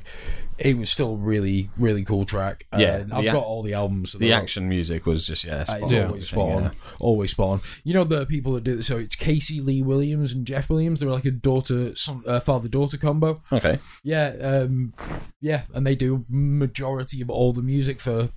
it 0.58 0.76
was 0.76 0.90
still 0.90 1.12
a 1.12 1.16
really 1.16 1.70
really 1.78 2.02
cool 2.04 2.24
track. 2.24 2.66
Yeah, 2.76 3.04
I've 3.12 3.24
ac- 3.24 3.32
got 3.32 3.44
all 3.44 3.62
the 3.62 3.74
albums. 3.74 4.12
The 4.14 4.32
action 4.32 4.68
music 4.68 5.06
was 5.06 5.28
just 5.28 5.44
yeah, 5.44 5.62
spot 5.62 5.92
on, 5.92 6.04
always 6.06 6.28
spot 6.28 6.48
on. 6.50 6.62
yeah. 6.64 6.70
Always 6.98 7.30
spot 7.30 7.48
on. 7.50 7.60
You 7.84 7.94
know 7.94 8.04
the 8.04 8.26
people 8.26 8.52
that 8.54 8.64
do 8.64 8.74
this, 8.76 8.88
so. 8.88 8.98
It's 8.98 9.14
Casey 9.14 9.60
Lee 9.60 9.80
Williams 9.82 10.32
and 10.32 10.44
Jeff 10.44 10.68
Williams. 10.68 10.98
They're 10.98 11.08
like 11.10 11.24
a 11.24 11.30
daughter, 11.30 11.94
son, 11.94 12.24
uh, 12.26 12.40
father 12.40 12.68
daughter 12.68 12.96
combo. 12.96 13.38
Okay, 13.52 13.78
Yeah, 14.02 14.34
um, 14.40 14.92
yeah, 15.40 15.62
and 15.72 15.86
they 15.86 15.94
do 15.94 16.24
majority 16.28 17.20
of 17.22 17.30
all 17.30 17.52
the 17.52 17.62
music 17.62 18.00
for, 18.00 18.30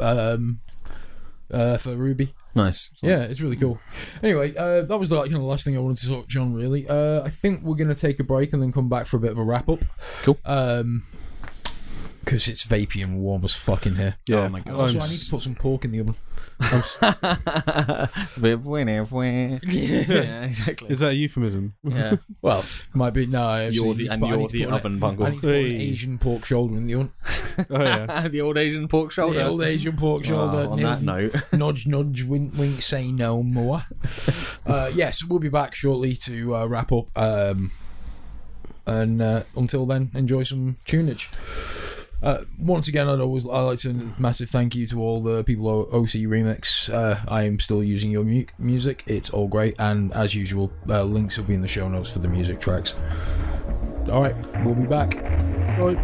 um, 0.00 0.60
uh, 1.52 1.76
for 1.76 1.96
RWBY. 1.96 2.32
nice. 2.54 2.90
Yeah, 3.02 3.22
it's 3.22 3.40
really 3.40 3.56
cool. 3.56 3.78
Anyway, 4.22 4.54
uh, 4.56 4.82
that 4.82 4.98
was 4.98 5.08
the 5.08 5.16
like, 5.16 5.30
kind 5.30 5.42
of 5.42 5.48
last 5.48 5.64
thing 5.64 5.76
I 5.76 5.80
wanted 5.80 5.98
to 5.98 6.08
touch 6.08 6.28
John. 6.28 6.54
Really, 6.54 6.88
uh, 6.88 7.22
I 7.22 7.30
think 7.30 7.62
we're 7.62 7.76
gonna 7.76 7.94
take 7.94 8.20
a 8.20 8.24
break 8.24 8.52
and 8.52 8.62
then 8.62 8.72
come 8.72 8.88
back 8.88 9.06
for 9.06 9.16
a 9.16 9.20
bit 9.20 9.32
of 9.32 9.38
a 9.38 9.44
wrap 9.44 9.68
up. 9.68 9.80
Cool. 10.22 10.38
Um, 10.44 11.04
because 12.24 12.46
it's 12.46 12.66
vapey 12.66 13.02
and 13.02 13.18
warm 13.20 13.42
as 13.44 13.54
fucking 13.54 13.94
here. 13.94 14.16
Yeah. 14.26 14.40
Oh 14.40 14.48
my 14.50 14.60
God. 14.60 14.74
Also, 14.74 15.00
I'm 15.00 15.08
need 15.08 15.18
to 15.18 15.30
put 15.30 15.40
some 15.40 15.54
pork 15.54 15.86
in 15.86 15.92
the 15.92 16.00
oven. 16.00 16.14
I'm 16.60 16.78
s- 16.80 16.98
yeah, 19.62 20.44
exactly. 20.44 20.90
is 20.90 21.00
that 21.00 21.10
a 21.12 21.14
euphemism? 21.14 21.74
Yeah, 21.84 22.16
Well, 22.42 22.64
might 22.94 23.10
be 23.14 23.26
no. 23.26 23.48
Actually 23.50 23.74
you're 23.76 23.94
the 23.94 24.02
need 24.02 24.06
to 24.08 24.12
and 24.12 24.20
put- 24.22 24.26
I 24.26 24.30
you're 24.30 24.38
need 24.38 24.48
to 24.48 24.52
the 24.52 24.64
put 24.64 24.68
an- 24.68 24.74
oven 24.74 24.94
I 24.94 24.98
bungle. 24.98 25.26
need 25.28 25.34
to 25.36 25.40
put 25.40 25.50
an 25.54 25.64
Hey. 25.64 25.76
Asian 25.76 26.18
pork 26.18 26.44
shoulder 26.44 26.76
in 26.76 26.86
the 26.86 26.94
oven. 26.94 27.12
Oh 27.70 27.82
yeah. 27.82 28.28
the 28.28 28.40
old 28.40 28.58
Asian 28.58 28.88
pork 28.88 29.10
shoulder. 29.12 29.38
The 29.38 29.46
old 29.46 29.62
Asian 29.62 29.96
pork 29.96 30.24
shoulder. 30.24 30.58
Oh, 30.68 30.70
on 30.72 30.82
that 30.82 31.02
note, 31.02 31.34
nudge, 31.52 31.86
nudge, 31.86 32.22
wink, 32.24 32.54
wink, 32.56 32.82
say 32.82 33.10
no 33.12 33.42
more. 33.42 33.84
uh, 34.66 34.90
yes, 34.94 35.24
we'll 35.24 35.38
be 35.38 35.48
back 35.48 35.74
shortly 35.74 36.14
to 36.16 36.56
uh, 36.56 36.66
wrap 36.66 36.90
up. 36.92 37.06
Um, 37.16 37.70
and 38.86 39.20
uh, 39.20 39.42
until 39.56 39.84
then, 39.86 40.10
enjoy 40.14 40.42
some 40.44 40.76
tunage. 40.86 41.28
Uh, 42.22 42.38
once 42.58 42.88
again, 42.88 43.08
I'd 43.08 43.20
always 43.20 43.46
I 43.46 43.60
like 43.60 43.78
to 43.80 44.12
massive 44.18 44.50
thank 44.50 44.74
you 44.74 44.86
to 44.88 45.00
all 45.00 45.22
the 45.22 45.44
people 45.44 45.82
at 45.82 45.94
OC 45.94 46.26
Remix. 46.26 46.92
Uh, 46.92 47.20
I 47.28 47.44
am 47.44 47.60
still 47.60 47.82
using 47.82 48.10
your 48.10 48.24
mu- 48.24 48.44
music; 48.58 49.04
it's 49.06 49.30
all 49.30 49.46
great, 49.46 49.76
and 49.78 50.12
as 50.14 50.34
usual, 50.34 50.72
uh, 50.88 51.04
links 51.04 51.36
will 51.36 51.44
be 51.44 51.54
in 51.54 51.60
the 51.60 51.68
show 51.68 51.88
notes 51.88 52.10
for 52.10 52.18
the 52.18 52.28
music 52.28 52.60
tracks. 52.60 52.94
All 54.10 54.22
right, 54.22 54.34
we'll 54.64 54.74
be 54.74 54.86
back. 54.86 55.14
Right. 55.78 55.98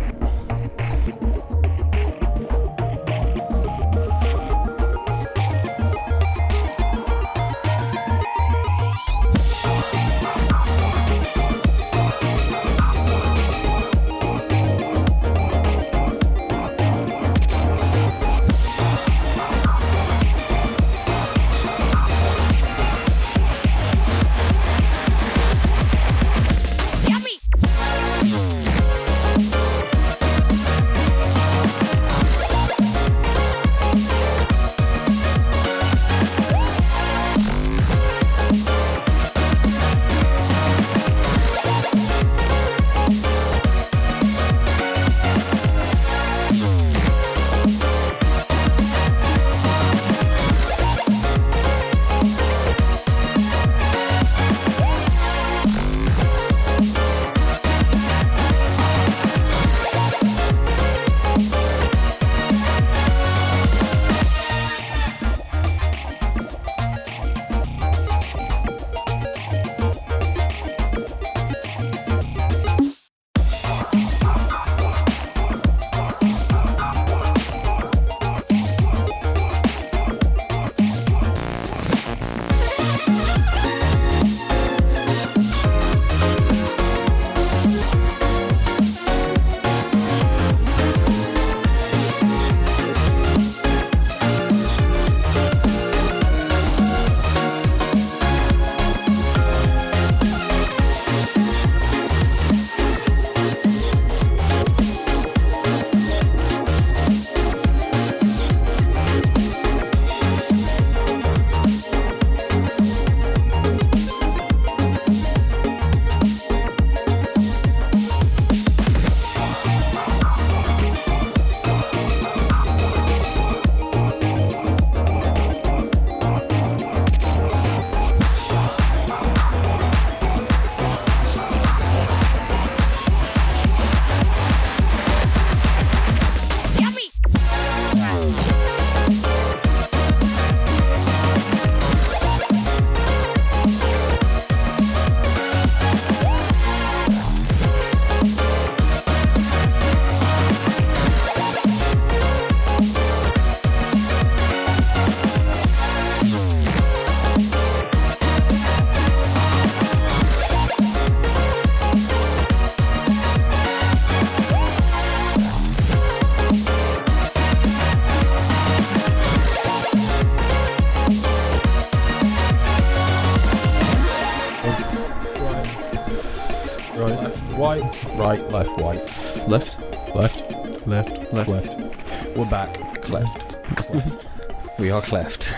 Cleft. 185.04 185.48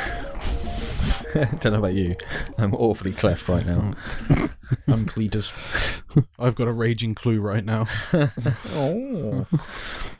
Don't 1.60 1.72
know 1.72 1.78
about 1.78 1.94
you. 1.94 2.14
I'm 2.58 2.74
awfully 2.74 3.12
cleft 3.12 3.48
right 3.48 3.64
now. 3.66 3.92
Mm. 4.28 4.50
I'm 4.88 5.06
Cletus. 5.06 5.52
I've 6.38 6.54
got 6.54 6.68
a 6.68 6.72
raging 6.72 7.14
clue 7.14 7.40
right 7.40 7.64
now. 7.64 7.86
Oh. 8.74 9.46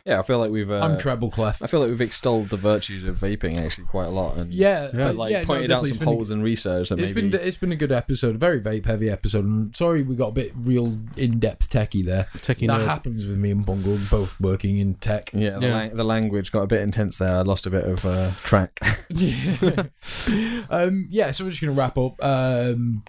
Yeah, 0.07 0.21
I 0.21 0.23
feel 0.23 0.39
like 0.39 0.51
we've. 0.53 0.71
Uh, 0.71 0.79
I'm 0.81 0.97
treble 0.99 1.31
clef. 1.31 1.61
I 1.63 1.67
feel 1.67 1.81
like 1.81 1.91
we've 1.91 2.01
extolled 2.01 2.49
the 2.51 2.57
virtues 2.57 3.03
of 3.05 3.19
vaping 3.19 3.57
actually 3.63 3.87
quite 3.89 4.07
a 4.07 4.11
lot, 4.11 4.37
and 4.37 4.55
Yeah, 4.55 4.89
Yeah. 4.95 5.11
like 5.11 5.33
yeah, 5.33 5.41
no, 5.41 5.47
pointed 5.47 5.73
out 5.73 5.85
some 5.85 5.95
It's 5.95 6.01
a- 6.01 6.05
holes 6.05 6.31
in 6.31 6.43
research 6.43 6.91
that 6.91 6.99
It's 7.01 7.15
maybe. 7.15 7.29
been 7.31 7.41
it's 7.41 7.57
been 7.57 7.73
a 7.73 7.77
good 7.77 7.91
episode, 7.93 8.37
a 8.37 8.39
very 8.39 8.61
vape 8.61 8.87
heavy 8.87 9.11
episode. 9.11 9.45
And 9.45 9.75
sorry, 9.75 10.03
we 10.03 10.15
got 10.15 10.29
a 10.29 10.33
bit 10.33 10.53
real 10.57 10.97
in 11.17 11.39
depth 11.41 11.69
techie 11.71 12.05
there. 12.05 12.29
Techie 12.37 12.69
that 12.69 12.81
nerd. 12.83 12.87
happens 12.87 13.27
with 13.27 13.37
me 13.37 13.51
and 13.51 13.67
Bungle, 13.67 13.99
both 14.11 14.41
working 14.41 14.79
in 14.79 14.95
tech. 14.95 15.31
yeah, 15.35 15.59
the, 15.59 15.67
Yeah. 15.67 15.75
Lang- 15.75 15.97
the 15.97 16.05
language 16.05 16.53
got 16.53 16.63
a 16.63 16.67
bit 16.69 16.83
intense 16.83 17.19
there. 17.19 17.35
I 17.37 17.41
lost 17.43 17.67
a 17.67 17.71
bit 17.71 17.85
of 17.85 18.05
uh, 18.07 18.31
track. 18.45 18.79
um, 20.71 21.07
yeah, 21.11 21.31
so 21.31 21.45
we're 21.45 21.51
just 21.51 21.61
going 21.63 21.75
to 21.75 21.79
wrap 21.81 21.99
up. 21.99 22.23
Um, 22.25 23.03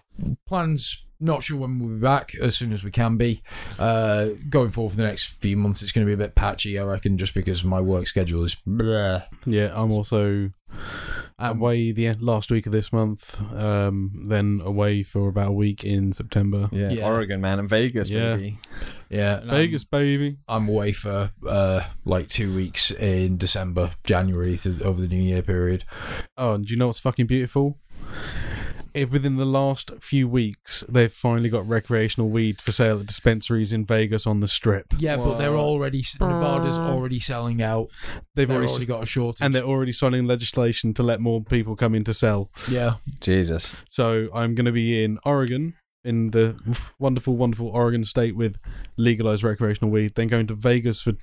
plans, 0.48 1.06
not 1.20 1.44
sure 1.44 1.58
when 1.58 1.80
we'll 1.80 1.90
be 1.90 2.00
back, 2.00 2.34
as 2.36 2.56
soon 2.56 2.72
as 2.74 2.84
we 2.84 2.92
can 2.92 3.18
be. 3.18 3.42
Uh, 3.80 4.28
going 4.50 4.70
forward 4.72 4.92
for 4.92 4.98
the 4.98 5.04
next 5.04 5.26
few 5.42 5.58
months, 5.58 5.82
it's 5.82 5.92
going 5.92 6.06
to 6.06 6.10
be 6.10 6.14
a 6.14 6.26
bit 6.26 6.36
patchy, 6.36 6.78
I 6.78 6.84
reckon, 6.84 7.18
just 7.18 7.34
because 7.34 7.64
my 7.64 7.82
work 7.82 8.08
schedule 8.08 8.44
is. 8.44 8.56
Bleh. 8.68 9.26
Yeah, 9.46 9.72
I'm 9.74 9.92
also 9.92 10.52
Um, 11.40 11.60
away 11.60 11.92
the 11.92 12.08
end- 12.08 12.22
last 12.22 12.50
week 12.52 12.66
of 12.66 12.72
this 12.74 12.92
month, 12.92 13.40
um, 13.54 14.26
then 14.28 14.62
away 14.64 15.02
for 15.04 15.30
about 15.30 15.50
a 15.50 15.52
week 15.54 15.84
in 15.84 16.12
September. 16.14 16.70
yeah. 16.72 16.90
Yeah. 16.92 17.06
Oregon, 17.08 17.40
man, 17.42 17.60
and 17.60 17.70
Vegas, 17.70 18.10
Yeah. 18.10 18.36
maybe. 18.36 18.60
yeah, 19.10 19.38
and 19.42 19.52
I'm- 19.52 19.58
Vegas, 19.60 19.84
baby. 19.84 20.38
I'm 20.48 20.68
away 20.68 20.92
for 20.92 21.32
uh, 21.48 21.82
like 22.06 22.28
two 22.28 22.54
weeks 22.56 22.92
in 22.92 23.38
December, 23.38 23.92
January, 24.04 24.58
th- 24.58 24.82
over 24.82 25.00
the 25.02 25.08
New 25.08 25.22
Year 25.22 25.42
period. 25.42 25.84
Oh, 26.38 26.54
and 26.54 26.66
do 26.66 26.74
you 26.74 26.78
know 26.80 26.88
what's 26.88 27.00
fucking 27.00 27.28
beautiful? 27.28 27.78
If 28.98 29.12
within 29.12 29.36
the 29.36 29.46
last 29.46 29.92
few 30.00 30.28
weeks 30.28 30.84
they've 30.90 31.12
finally 31.14 31.50
got 31.50 31.68
recreational 31.68 32.30
weed 32.30 32.62
for 32.62 32.72
sale 32.72 33.00
at 33.00 33.06
dispensaries 33.06 33.72
in 33.72 33.86
Vegas 33.86 34.26
on 34.26 34.40
the 34.40 34.48
strip. 34.48 34.88
Yeah, 34.98 35.18
but 35.18 35.38
they're 35.38 35.56
already 35.56 36.04
Nevada's 36.20 36.80
already 36.80 37.20
selling 37.20 37.62
out. 37.62 37.90
They've 38.36 38.48
They've 38.48 38.56
already, 38.58 38.72
already 38.72 38.86
got 38.88 39.04
a 39.04 39.06
shortage. 39.06 39.42
and 39.46 39.54
they're 39.54 39.64
already 39.64 39.92
signing 39.92 40.26
legislation 40.26 40.94
to 40.96 41.04
let 41.04 41.20
more 41.22 41.44
people 41.44 41.76
come 41.76 41.94
in 41.96 42.04
to 42.06 42.14
sell. 42.14 42.50
yeah, 42.70 42.96
Jesus. 43.22 43.76
So 43.90 44.30
I'm 44.34 44.56
going 44.56 44.66
to 44.66 44.72
be 44.72 45.04
in 45.04 45.20
Oregon, 45.24 45.76
in 46.08 46.32
the 46.32 46.56
wonderful, 47.00 47.36
wonderful 47.36 47.68
Oregon 47.68 48.04
state 48.06 48.36
with 48.36 48.58
legalized 48.98 49.44
recreational 49.44 49.92
weed. 49.92 50.16
Then 50.16 50.28
going 50.28 50.48
to 50.48 50.56
Vegas 50.56 51.02
for 51.02 51.14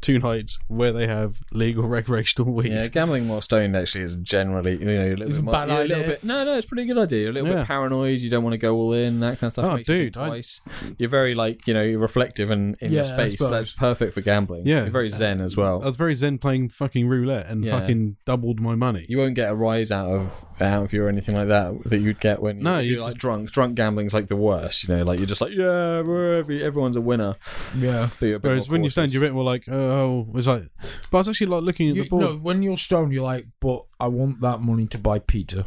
two 0.00 0.18
nights 0.18 0.58
where 0.68 0.92
they 0.92 1.06
have 1.06 1.40
legal 1.52 1.86
recreational 1.88 2.52
weed. 2.52 2.72
Yeah, 2.72 2.86
gambling 2.88 3.28
while 3.28 3.40
stoned 3.40 3.76
actually 3.76 4.04
is 4.04 4.16
generally 4.16 4.78
you 4.78 4.84
know 4.86 4.92
a 4.92 5.10
little 5.10 5.26
It's 5.26 5.34
bit 5.36 5.40
a 5.40 5.42
more, 5.42 5.52
bad 5.52 5.68
you're 5.68 5.80
a 5.80 5.84
little 5.84 6.04
bit. 6.04 6.24
No, 6.24 6.44
no, 6.44 6.54
it's 6.56 6.66
a 6.66 6.68
pretty 6.68 6.86
good 6.86 6.98
idea. 6.98 7.20
You're 7.22 7.30
a 7.30 7.32
little 7.34 7.48
Yeah. 7.50 7.56
bit 7.56 7.66
paranoid. 7.66 8.20
You 8.20 8.30
don't 8.30 8.44
want 8.44 8.54
to 8.54 8.58
go 8.58 8.76
all 8.76 8.92
in. 8.92 9.20
That 9.20 9.38
kind 9.40 9.48
of 9.48 9.52
stuff. 9.52 9.64
Oh, 9.66 9.76
makes 9.76 9.88
you 9.88 9.94
think 9.96 10.12
dude, 10.14 10.22
I- 10.22 10.28
twice. 10.28 10.60
You're 10.98 11.08
very 11.08 11.34
like 11.34 11.66
you 11.66 11.74
know 11.74 11.82
you're 11.82 11.98
reflective 11.98 12.50
and 12.50 12.76
in 12.80 12.92
your 12.92 13.02
Yeah, 13.04 13.08
I 13.08 13.12
space. 13.12 13.32
suppose. 13.32 13.50
That's 13.50 13.72
perfect 13.72 14.14
for 14.14 14.20
gambling. 14.20 14.66
Yeah. 14.66 14.82
you're 14.82 14.90
very 14.90 15.08
zen 15.08 15.40
as 15.40 15.56
well. 15.56 15.82
I 15.82 15.86
was 15.86 15.96
very 15.96 16.14
zen 16.14 16.38
playing 16.38 16.68
fucking 16.70 17.08
roulette 17.08 17.46
and 17.48 17.64
Yeah. 17.64 17.78
fucking 17.80 18.16
doubled 18.24 18.60
my 18.60 18.74
money. 18.74 19.06
You 19.08 19.18
won't 19.18 19.34
get 19.34 19.50
a 19.50 19.54
rise 19.54 19.90
out 19.90 20.10
of 20.10 20.44
out 20.60 20.84
of 20.84 20.92
you 20.92 21.02
or 21.04 21.08
anything 21.08 21.34
like 21.34 21.48
that 21.48 21.84
that 21.84 21.98
you'd 22.00 22.20
get 22.20 22.40
when 22.42 22.58
you, 22.58 22.62
No, 22.62 22.78
if 22.78 22.84
you 22.86 22.92
you're 22.94 23.02
like 23.02 23.16
drunk. 23.16 23.50
Drunk 23.50 23.74
gambling's 23.74 24.12
like 24.14 24.19
the 24.28 24.36
worst. 24.36 24.88
You 24.88 24.96
know, 24.96 25.04
like 25.04 25.18
you're 25.18 25.26
just 25.26 25.40
like 25.40 25.52
yeah, 25.52 26.00
we're 26.02 26.38
every, 26.38 26.62
everyone's 26.62 26.96
a 26.96 27.00
winner. 27.00 27.34
yeah. 27.76 28.08
But 28.18 28.26
you're 28.26 28.36
a 28.36 28.40
bit 28.40 28.48
Whereas 28.48 28.68
more 28.68 28.72
when 28.74 28.84
you 28.84 28.90
stand, 28.90 29.06
cautious. 29.08 29.14
you're 29.14 29.24
a 29.24 29.26
bit 29.28 29.34
more 29.34 29.44
like, 29.44 29.68
oh, 29.68 30.26
it's 30.34 30.46
like. 30.46 30.68
But 31.10 31.18
I 31.18 31.20
was 31.20 31.28
actually 31.28 31.46
like 31.48 31.62
looking 31.62 31.90
at 31.90 31.96
You, 31.96 32.02
the 32.04 32.08
board. 32.08 32.22
no, 32.24 32.32
when 32.36 32.62
you're 32.62 32.76
stoned, 32.76 33.12
you're 33.12 33.24
like, 33.24 33.46
but 33.60 33.84
I 33.98 34.06
want 34.08 34.40
that 34.40 34.60
money 34.60 34.86
to 34.88 34.98
buy 34.98 35.18
pizza. 35.18 35.66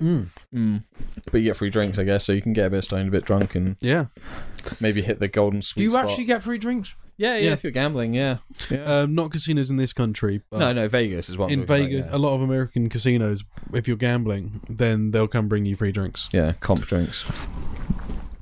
Mm. 0.00 0.26
Mm. 0.54 0.84
But 1.30 1.38
you 1.38 1.44
get 1.44 1.56
free 1.56 1.70
drinks, 1.70 1.98
I 1.98 2.04
guess, 2.04 2.24
so 2.24 2.32
you 2.32 2.42
can 2.42 2.52
get 2.52 2.66
a 2.66 2.70
bit 2.70 2.84
stoned, 2.84 3.08
a 3.08 3.10
bit 3.10 3.24
drunk, 3.24 3.54
and 3.54 3.76
Yeah. 3.80 4.06
maybe 4.80 5.02
hit 5.02 5.18
the 5.20 5.28
golden 5.28 5.62
sweet 5.62 5.80
Do 5.80 5.84
you 5.84 5.90
spot. 5.90 6.04
actually 6.06 6.24
get 6.24 6.42
free 6.42 6.58
drinks? 6.58 6.94
Yeah, 7.18 7.34
yeah, 7.36 7.40
Yeah. 7.40 7.52
If 7.52 7.62
you're 7.62 7.72
gambling, 7.72 8.14
yeah. 8.14 8.38
yeah. 8.70 8.84
Um, 9.02 9.14
not 9.14 9.30
casinos 9.30 9.70
in 9.70 9.76
this 9.76 9.92
country, 9.92 10.42
but 10.50 10.58
no, 10.60 10.72
no, 10.72 10.88
Vegas 10.88 11.28
is 11.28 11.36
what 11.38 11.46
I'm 11.46 11.52
in 11.60 11.66
talking 11.66 11.82
about, 11.84 11.90
Vegas, 11.90 12.06
yeah. 12.06 12.16
a 12.16 12.18
lot 12.18 12.34
of 12.34 12.40
American 12.42 12.88
casinos, 12.88 13.44
if 13.72 13.86
you're 13.86 13.96
gambling, 13.98 14.60
then 14.68 15.10
they'll 15.10 15.28
come 15.28 15.46
bring 15.46 15.64
you 15.66 15.76
free 15.76 15.92
drinks. 15.92 16.28
Yeah, 16.32 16.52
comp 16.60 16.86
drinks. 16.86 17.24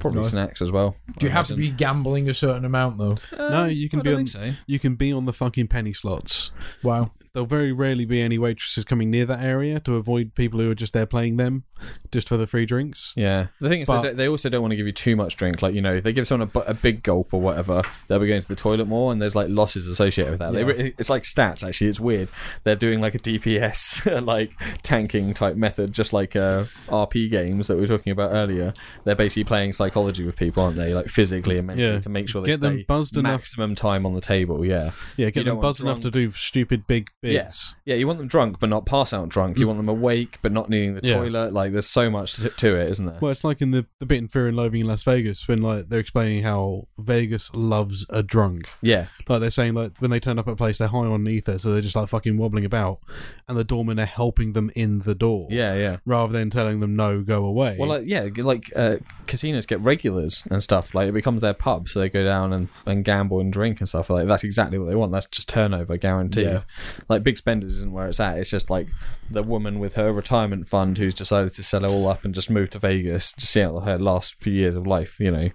Probably 0.01 0.23
No. 0.23 0.27
snacks 0.27 0.61
as 0.63 0.73
well. 0.73 0.97
Do 1.19 1.27
you 1.27 1.31
I 1.33 1.35
have 1.35 1.47
to 1.49 1.55
be 1.55 1.67
imagine. 1.69 1.77
gambling 1.77 2.29
a 2.29 2.35
certain 2.35 2.65
amount 2.65 2.99
though? 2.99 3.17
No, 3.39 3.67
you 3.67 3.85
um, 3.87 3.89
can 3.91 4.01
I 4.01 4.03
be 4.03 4.11
don't 4.11 4.19
on. 4.21 4.27
think 4.27 4.29
so. 4.29 4.53
You 4.67 4.79
can 4.81 4.95
be 4.97 5.13
on 5.13 5.27
the 5.27 5.33
fucking 5.33 5.69
penny 5.69 5.93
slots. 5.93 6.51
Wow. 6.83 7.13
There'll 7.33 7.47
very 7.47 7.71
rarely 7.73 8.05
be 8.05 8.21
any 8.21 8.39
waitresses 8.39 8.85
coming 8.85 9.09
near 9.11 9.25
that 9.27 9.41
area 9.41 9.79
to 9.81 9.95
avoid 9.95 10.35
people 10.35 10.59
who 10.59 10.69
are 10.71 10.75
just 10.75 10.93
there 10.93 11.07
playing 11.07 11.37
them, 11.37 11.63
just 12.11 12.29
for 12.29 12.37
the 12.37 12.47
free 12.47 12.67
drinks. 12.67 13.13
Yeah, 13.17 13.47
the 13.61 13.69
thing 13.69 13.83
is, 13.83 13.87
But- 13.87 14.03
they, 14.03 14.13
they 14.15 14.29
also 14.29 14.49
don't 14.49 14.63
want 14.63 14.73
to 14.73 14.77
give 14.77 14.87
you 14.87 14.93
too 14.93 15.15
much 15.15 15.37
drink. 15.37 15.63
Like 15.63 15.73
you 15.75 15.81
know, 15.81 15.95
if 15.95 16.03
they 16.05 16.13
give 16.13 16.27
someone 16.27 16.49
a, 16.49 16.51
bu- 16.51 16.69
a 16.71 16.75
big 16.75 17.05
gulp 17.05 17.33
or 17.33 17.41
whatever, 17.41 17.83
they'll 18.09 18.19
be 18.19 18.27
going 18.27 18.43
to 18.43 18.49
the 18.49 18.57
toilet 18.57 18.87
more, 18.89 19.13
and 19.13 19.23
there's 19.23 19.37
like 19.37 19.49
losses 19.49 19.87
associated 19.87 20.33
with 20.33 20.41
that. 20.41 20.53
They 20.53 20.65
re- 20.65 20.95
it's 20.99 21.09
like 21.11 21.23
stats. 21.23 21.63
Actually, 21.67 21.87
it's 21.89 22.01
weird. 22.01 22.29
They're 22.65 22.75
doing 22.75 23.01
like 23.01 23.15
a 23.15 23.21
DPS 23.21 24.25
like 24.27 24.53
tanking 24.83 25.33
type 25.33 25.55
method, 25.57 25.93
just 25.93 26.13
like 26.13 26.35
uh, 26.35 26.65
RP 26.89 27.31
games 27.31 27.69
that 27.69 27.77
we 27.77 27.83
were 27.83 27.87
talking 27.87 28.11
about 28.13 28.33
earlier. 28.33 28.73
They're 29.05 29.15
basically 29.15 29.45
playing 29.45 29.73
psychology 29.75 30.25
with 30.27 30.37
people, 30.37 30.65
aren't 30.65 30.77
they? 30.77 30.95
Like 30.95 31.07
physically 31.07 31.59
and 31.59 31.67
mentally 31.69 31.89
Yeah. 31.93 32.01
to 32.01 32.09
make 32.09 32.29
sure 32.29 32.43
they 32.43 32.51
Get 32.51 32.61
them 32.61 32.79
stay 32.79 32.85
buzzed 32.85 33.17
enough- 33.17 33.33
maximum 33.41 33.75
time 33.77 34.05
on 34.05 34.15
the 34.15 34.21
table. 34.21 34.65
Yeah, 34.65 34.91
Yeah, 35.17 35.27
You 35.27 35.31
get 35.31 35.35
don't 35.35 35.45
them 35.45 35.57
want 35.59 35.63
buzzed 35.63 35.81
enough 35.81 36.01
to 36.01 36.11
do 36.11 36.33
stupid 36.33 36.87
big 36.89 37.09
Yeah. 37.23 37.51
yeah. 37.85 37.97
You 37.97 38.07
want 38.07 38.19
them 38.19 38.29
drunk, 38.29 38.59
but 38.61 38.71
not 38.71 38.87
pass 38.87 39.13
out 39.13 39.29
drunk. 39.29 39.59
You 39.59 39.67
want 39.67 39.79
them 39.79 39.89
awake, 39.89 40.39
but 40.43 40.53
not 40.53 40.71
needing 40.71 40.95
the 40.95 41.01
Yeah. 41.03 41.17
toilet. 41.17 41.53
Like 41.53 41.73
there's 41.73 41.87
so 41.87 42.09
much 42.09 42.35
to, 42.35 42.49
to 42.49 42.77
it, 42.77 42.91
isn't 42.91 43.05
there? 43.05 43.19
Well, 43.21 43.31
it's 43.31 43.45
like 43.45 43.61
in 43.61 43.73
the, 43.73 43.87
the 43.99 44.07
bit 44.07 44.19
in 44.19 44.29
Fear 44.29 44.49
and 44.49 44.57
Loathing 44.57 44.81
in 44.81 44.87
Las 44.87 45.03
Vegas 45.05 45.47
when 45.47 45.61
like 45.61 45.89
they're 45.89 46.01
explaining 46.01 46.43
how 46.45 46.89
Vegas 46.99 47.51
loves 47.55 48.07
a 48.09 48.23
drunk. 48.23 48.69
yeah, 48.81 49.07
Like 49.29 49.41
they're 49.41 49.51
saying 49.51 49.75
like 49.75 49.99
when 49.99 50.11
they 50.11 50.21
turn 50.21 50.39
up 50.39 50.49
at 50.49 50.53
a 50.53 50.57
place 50.57 50.79
they're 50.79 50.89
high 50.89 50.99
on 50.99 51.27
ether, 51.29 51.59
so 51.59 51.73
they're 51.73 51.83
just 51.83 51.97
like 51.97 52.09
fucking 52.09 52.39
wobbling 52.39 52.65
about, 52.65 53.01
and 53.49 53.57
the 53.59 53.65
doormen 53.65 54.01
are 54.01 54.07
helping 54.07 54.53
them 54.55 54.71
in 54.75 55.01
the 55.01 55.15
door. 55.15 55.47
yeah, 55.51 55.75
yeah. 55.75 55.97
Rather 56.07 56.33
than 56.33 56.49
telling 56.51 56.81
them 56.81 56.97
no, 56.97 57.21
go 57.23 57.45
away. 57.45 57.77
Well, 57.79 57.89
like 57.91 58.05
yeah, 58.07 58.29
like 58.39 58.73
uh, 58.75 58.97
casinos 59.27 59.67
get 59.67 59.81
regulars 59.81 60.47
and 60.51 60.63
stuff. 60.63 60.95
Like 60.95 61.09
it 61.09 61.13
becomes 61.13 61.43
their 61.43 61.55
pub, 61.55 61.89
so 61.89 62.01
they 62.01 62.09
go 62.09 62.25
down 62.25 62.53
and, 62.55 62.69
and 62.87 63.05
gamble 63.05 63.41
and 63.41 63.53
drink 63.53 63.81
and 63.81 63.89
stuff. 63.89 64.09
Like 64.09 64.27
that's 64.27 64.45
exactly 64.45 64.79
what 64.79 64.89
they 64.89 64.95
want. 64.95 65.13
That's 65.13 65.27
just 65.27 65.49
turnover 65.51 65.97
guaranteed. 65.99 66.47
Yeah. 66.47 66.63
Like 67.11 67.23
big 67.25 67.37
spenders 67.37 67.73
isn't 67.79 67.93
where 67.93 68.07
it's 68.07 68.21
at. 68.21 68.39
It's 68.39 68.51
just 68.51 68.71
like 68.71 68.89
the 69.31 69.43
woman 69.43 69.81
with 69.81 69.95
her 69.97 70.13
retirement 70.13 70.69
fund 70.69 70.97
who's 70.97 71.13
decided 71.13 71.53
to 71.55 71.63
sell 71.63 71.85
it 71.85 71.89
all 71.89 72.07
up 72.09 72.25
and 72.25 72.35
just 72.35 72.49
move 72.49 72.71
to 72.71 72.79
Vegas 72.79 73.33
to 73.33 73.47
see 73.47 73.63
out 73.63 73.81
her 73.81 73.99
last 73.99 74.37
few 74.41 74.53
years 74.53 74.77
of 74.77 74.87
life. 74.87 75.19
You 75.21 75.33
know, 75.33 75.51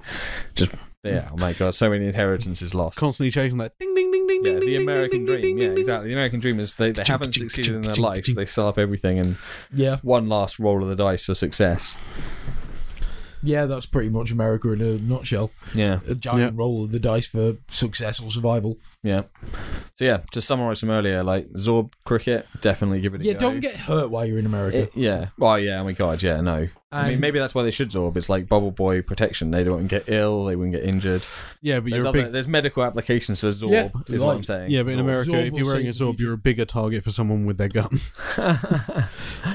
just 0.54 0.74
yeah. 1.04 1.30
Oh 1.32 1.38
my 1.38 1.54
god, 1.54 1.74
so 1.74 1.90
many 1.90 2.08
inheritances 2.08 2.76
lost. 2.76 2.98
constantly 3.00 3.32
chasing 3.32 3.58
that 3.60 3.72
ding 3.80 3.96
ding 3.96 4.12
ding 4.12 4.28
ding 4.28 4.42
Yeah, 4.44 4.52
ding. 4.52 4.60
the 4.60 4.66
ding, 4.66 4.82
American 4.82 5.18
ding, 5.20 5.26
dream. 5.26 5.42
ding, 5.42 5.58
Yeah, 5.60 5.80
exactly. 5.80 6.10
The 6.10 6.14
American 6.16 6.40
dream 6.42 6.60
is 6.60 6.76
they, 6.76 6.92
they 6.92 7.04
haven't 7.08 7.34
succeeded 7.34 7.74
in 7.74 7.82
their 7.84 7.96
life, 7.96 8.26
so 8.26 8.34
they 8.34 8.46
sell 8.46 8.68
up 8.68 8.78
everything 8.78 9.18
and 9.20 9.38
Yeah. 9.74 9.98
one 10.02 10.28
last 10.28 10.60
roll 10.60 10.84
of 10.84 10.90
the 10.90 10.96
dice 10.96 11.24
for 11.26 11.36
success. 11.36 11.98
Yeah, 13.44 13.66
that's 13.68 13.86
pretty 13.86 14.10
much 14.10 14.32
America 14.32 14.72
in 14.72 14.82
a 14.82 14.98
nutshell. 14.98 15.52
Yeah. 15.76 16.00
A 16.08 16.16
giant 16.16 16.54
Yeah. 16.56 16.60
roll 16.60 16.84
of 16.86 16.92
the 16.92 17.00
dice 17.00 17.28
for 17.28 17.58
success 17.68 18.20
or 18.20 18.32
survival. 18.32 18.80
Yeah. 19.06 19.22
So 19.94 20.04
yeah, 20.04 20.18
to 20.32 20.42
summarise 20.42 20.80
from 20.82 20.90
earlier, 20.90 21.24
like 21.24 21.48
Zorb 21.52 21.94
cricket, 22.06 22.48
definitely 22.60 23.00
give 23.02 23.14
it 23.14 23.22
a 23.22 23.24
Yeah, 23.24 23.34
go. 23.34 23.40
don't 23.40 23.60
get 23.62 23.76
hurt 23.76 24.10
while 24.10 24.26
you're 24.26 24.40
in 24.40 24.46
America. 24.46 24.80
It- 24.80 24.96
yeah. 24.98 25.28
Well, 25.38 25.58
yeah. 25.60 25.80
Oh 25.80 25.84
my 25.86 25.94
god. 25.94 26.22
Yeah. 26.24 26.42
No. 26.42 26.68
I 26.92 27.04
mean, 27.04 27.12
And- 27.14 27.22
maybe 27.22 27.40
that's 27.40 27.54
why 27.54 27.64
they 27.64 27.72
should 27.72 27.90
Zorb. 27.92 28.16
It's 28.18 28.30
like 28.30 28.48
bubble 28.50 28.72
boy 28.72 29.02
protection. 29.04 29.52
They 29.52 29.64
don't 29.64 29.88
get 29.88 30.06
ill. 30.08 30.46
They 30.46 30.56
wouldn't 30.56 30.76
get 30.76 30.84
injured. 30.86 31.26
Yeah, 31.62 31.80
but 31.82 31.92
There's, 31.92 32.04
you're 32.04 32.06
a 32.08 32.10
other, 32.10 32.24
big. 32.24 32.32
there's 32.34 32.48
medical 32.48 32.84
applications 32.84 33.42
for 33.42 33.48
Zorb. 33.50 33.72
Yeah, 33.72 33.90
is 34.08 34.22
like- 34.22 34.28
what 34.28 34.36
I'm 34.38 34.44
saying. 34.44 34.72
Yeah, 34.72 34.84
but 34.84 34.94
in 34.94 34.98
Zorb. 34.98 35.02
America, 35.02 35.32
Zorb 35.32 35.46
if 35.48 35.52
will 35.54 35.60
you're 35.60 35.68
wearing 35.68 35.88
a 35.88 35.94
save 35.94 36.08
Zorb, 36.08 36.20
you. 36.20 36.26
you're 36.26 36.34
a 36.34 36.38
bigger 36.38 36.66
target 36.66 37.04
for 37.04 37.12
someone 37.12 37.46
with 37.46 37.58
their 37.58 37.68
gun. 37.70 38.00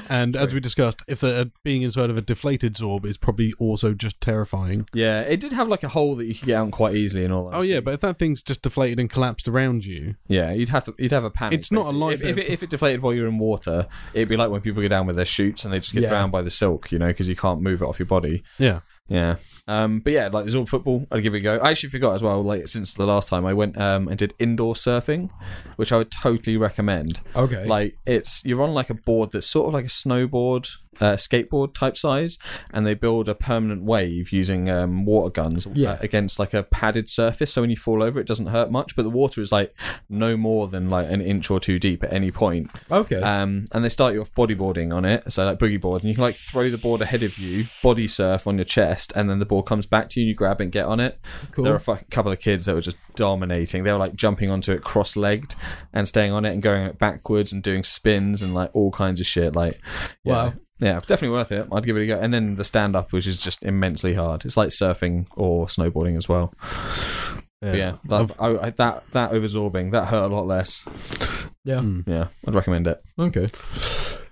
and 0.09 0.37
as 0.37 0.53
we 0.55 0.61
discussed, 0.61 1.03
if 1.09 1.21
they're 1.21 1.41
uh, 1.43 1.45
being 1.65 1.83
inside 1.83 2.11
of 2.11 2.17
a 2.19 2.21
deflated 2.23 2.75
Zorb 2.75 3.05
is 3.07 3.17
probably 3.17 3.53
also 3.59 3.95
just 3.95 4.21
terrifying. 4.21 4.89
Yeah, 4.93 5.21
it 5.23 5.41
did 5.41 5.53
have 5.53 5.69
like 5.69 5.83
a 5.83 5.89
hole 5.89 6.15
that 6.17 6.27
you 6.27 6.35
could 6.35 6.47
get 6.47 6.57
out 6.57 6.71
quite 6.73 6.95
easily 6.95 7.25
and 7.25 7.33
all 7.33 7.51
that. 7.51 7.57
Oh 7.57 7.63
yeah, 7.63 7.81
but 7.81 7.95
if 7.95 8.01
that 8.01 8.19
thing's 8.19 8.43
just 8.43 8.63
deflated 8.63 8.99
and 9.01 9.11
collapsed 9.43 9.49
around 9.49 9.85
you, 9.85 10.15
Yeah, 10.29 10.53
you'd 10.53 10.69
have 10.71 10.85
to. 10.85 10.95
You'd 10.99 11.13
have 11.13 11.25
a 11.25 11.31
panic. 11.31 11.59
It's 11.59 11.71
not 11.73 11.81
a 11.81 11.93
basically. 11.93 12.01
light 12.01 12.15
If, 12.15 12.21
bit 12.21 12.29
if, 12.31 12.33
of- 12.37 12.39
it, 12.39 12.51
if 12.51 12.63
it 12.63 12.71
deflated 12.71 13.03
while 13.03 13.15
you're 13.15 13.29
in 13.29 13.39
water, 13.39 13.87
it'd 14.15 14.29
be 14.29 14.37
like 14.37 14.51
when 14.51 14.61
people 14.61 14.83
go 14.83 14.89
down 14.89 15.07
with 15.07 15.17
their 15.17 15.25
chutes 15.25 15.65
and 15.65 15.73
they 15.73 15.79
just 15.81 15.93
get 15.93 16.03
Yeah. 16.05 16.09
drowned 16.11 16.33
by 16.33 16.43
the 16.43 16.51
silk, 16.51 16.93
you 16.93 16.99
know, 16.99 17.09
because 17.09 17.29
you 17.29 17.37
can't 17.37 17.61
move 17.61 17.83
it 17.83 17.87
off 17.87 17.99
your 17.99 18.07
body. 18.07 18.43
yeah, 18.59 18.81
Yeah. 19.09 19.37
Um, 19.69 20.01
but 20.01 20.13
yeah, 20.13 20.29
like 20.29 20.47
it's 20.47 20.55
all 20.55 20.67
football. 20.67 21.07
I'd 21.13 21.23
give 21.23 21.35
it 21.35 21.39
a 21.39 21.41
go. 21.43 21.57
I 21.59 21.71
actually 21.71 21.91
forgot 21.91 22.15
as 22.17 22.23
well. 22.23 22.43
Like 22.43 22.67
since 22.67 22.93
the 22.95 23.07
last 23.07 23.29
time 23.29 23.47
I 23.47 23.55
went 23.55 23.79
um, 23.79 24.09
and 24.09 24.19
did 24.19 24.35
indoor 24.39 24.75
surfing, 24.75 25.31
which 25.77 25.93
I 25.93 25.97
would 25.99 26.11
totally 26.11 26.57
recommend. 26.57 27.21
okay. 27.37 27.67
Like 27.67 27.97
it's 28.05 28.45
you're 28.45 28.63
on 28.63 28.75
like 28.75 28.91
a 28.91 28.95
board 28.95 29.31
that's 29.33 29.47
sort 29.47 29.69
of 29.69 29.75
like 29.75 29.85
a 29.85 29.89
snowboard 29.89 30.69
uh, 31.01 31.15
skateboard 31.15 31.75
type 31.75 31.97
size, 31.97 32.39
and 32.73 32.87
they 32.87 32.95
build 32.95 33.29
a 33.29 33.35
permanent 33.35 33.83
wave 33.83 34.33
using 34.33 34.69
um, 34.71 35.05
water 35.05 35.31
guns 35.31 35.67
Yeah. 35.73 35.93
uh, 35.93 35.99
against 36.01 36.39
like 36.39 36.55
a 36.55 36.63
padded 36.63 37.09
surface. 37.09 37.53
So 37.53 37.63
when 37.63 37.71
you 37.71 37.77
fall 37.77 38.03
over, 38.03 38.21
it 38.21 38.27
doesn't 38.27 38.47
hurt 38.47 38.71
much, 38.71 38.97
but 38.97 39.03
the 39.03 39.11
water 39.11 39.41
is 39.41 39.51
like 39.53 39.75
no 40.09 40.37
more 40.37 40.69
than 40.69 40.91
like 40.91 41.11
an 41.11 41.21
inch 41.21 41.51
or 41.51 41.61
two 41.61 41.79
deep 41.79 42.03
at 42.03 42.13
any 42.13 42.31
point. 42.31 42.71
Okay. 42.91 43.21
Um, 43.21 43.67
and 43.73 43.85
they 43.85 43.89
start 43.89 44.15
you 44.15 44.21
off 44.21 44.33
bodyboarding 44.35 44.95
on 44.95 45.05
it, 45.05 45.33
so 45.33 45.45
like 45.47 45.59
boogie 45.59 45.81
board, 45.81 46.03
and 46.03 46.09
you 46.09 46.15
can 46.15 46.23
like 46.25 46.37
throw 46.37 46.71
the 46.71 46.79
board 46.79 47.01
ahead 47.01 47.23
of 47.23 47.39
you, 47.39 47.65
body 47.83 48.07
surf 48.09 48.47
on 48.47 48.59
your 48.59 48.65
chest, 48.65 49.13
and 49.17 49.29
then 49.31 49.39
the 49.39 49.47
board 49.47 49.67
comes 49.67 49.87
back 49.87 50.09
to 50.11 50.21
you, 50.21 50.25
and 50.25 50.29
you 50.29 50.35
grab 50.35 50.61
it 50.61 50.65
and 50.65 50.73
get 50.73 50.87
on 50.87 51.01
it. 51.01 51.19
Cool. 51.53 51.65
There 51.65 51.73
were 51.73 51.83
a 51.95 52.05
couple 52.11 52.31
of 52.33 52.41
kids 52.41 52.67
that 52.67 52.75
were 52.75 52.81
just 52.81 52.97
dominating. 53.17 53.85
They 53.85 53.93
were 53.93 53.99
like 53.99 54.15
jumping 54.15 54.51
onto 54.51 54.73
it 54.73 54.83
cross-legged 54.83 55.55
and 55.93 56.07
staying 56.09 56.33
on 56.33 56.45
it 56.45 56.53
and 56.53 56.63
going 56.63 56.93
backwards 56.93 57.53
and 57.53 57.63
doing 57.63 57.83
spins 57.85 58.43
and 58.43 58.55
like 58.55 58.71
all 58.75 58.91
kinds 58.91 59.21
of 59.21 59.27
shit. 59.27 59.55
Like, 59.55 59.81
yeah. 60.25 60.33
Wow. 60.33 60.53
Yeah, 60.81 60.99
definitely 61.01 61.31
worth 61.31 61.53
it. 61.53 61.69
I'd 61.71 61.85
give 61.85 61.97
it 61.97 62.03
a 62.03 62.07
go. 62.07 62.19
And 62.19 62.33
then 62.33 62.57
the 62.57 62.65
stand 62.65 62.97
up, 62.97 63.13
which 63.13 63.27
is 63.27 63.37
just 63.39 63.63
immensely 63.63 64.15
hard. 64.15 64.45
It's 64.45 64.57
like 64.57 64.71
surfing 64.71 65.27
or 65.37 65.67
snowboarding 65.67 66.17
as 66.17 66.29
well. 66.29 66.55
But 67.61 67.77
yeah, 67.77 67.97
that, 68.05 68.35
I, 68.39 68.47
I, 68.67 68.71
that 68.71 69.05
that 69.13 69.33
oversorbing 69.33 69.93
that 69.93 70.09
hurt 70.09 70.31
a 70.31 70.35
lot 70.35 70.47
less. 70.47 70.89
yeah. 71.65 71.83
Yeah, 72.07 72.29
I'd 72.47 72.55
recommend 72.55 72.87
it. 72.87 73.03
Okay. 73.19 73.51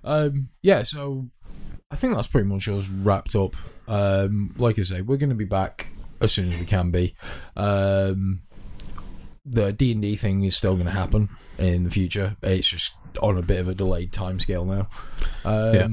Um, 0.03 0.49
yeah, 0.63 0.83
so 0.85 1.29
I 1.91 1.97
think 1.97 2.15
that's 2.17 2.29
pretty 2.29 2.49
much 2.49 2.67
us 2.69 2.89
wrapped 2.89 3.35
up. 3.35 3.55
Um, 3.87 4.55
like 4.57 4.79
I 4.79 4.83
say, 4.83 5.03
we're 5.03 5.19
going 5.19 5.29
to 5.29 5.35
be 5.37 5.45
back 5.45 5.89
as 6.23 6.33
soon 6.33 6.53
as 6.53 6.59
we 6.59 6.65
can 6.65 6.91
be. 6.91 7.15
Um, 7.57 8.41
the 9.45 9.73
D 9.73 9.93
and 9.93 10.01
D 10.03 10.17
thing 10.17 10.45
is 10.45 10.57
still 10.57 10.75
going 10.75 10.87
to 10.87 10.93
happen 10.93 11.29
in 11.59 11.85
the 11.85 11.91
future. 11.91 12.37
It's 12.43 12.71
just 12.71 12.95
on 13.23 13.37
a 13.37 13.43
bit 13.43 13.61
of 13.61 13.69
a 13.69 13.75
delayed 13.75 14.13
timescale 14.13 14.67
now. 14.67 14.89
Um, 15.45 15.75
Yeah. 15.75 15.89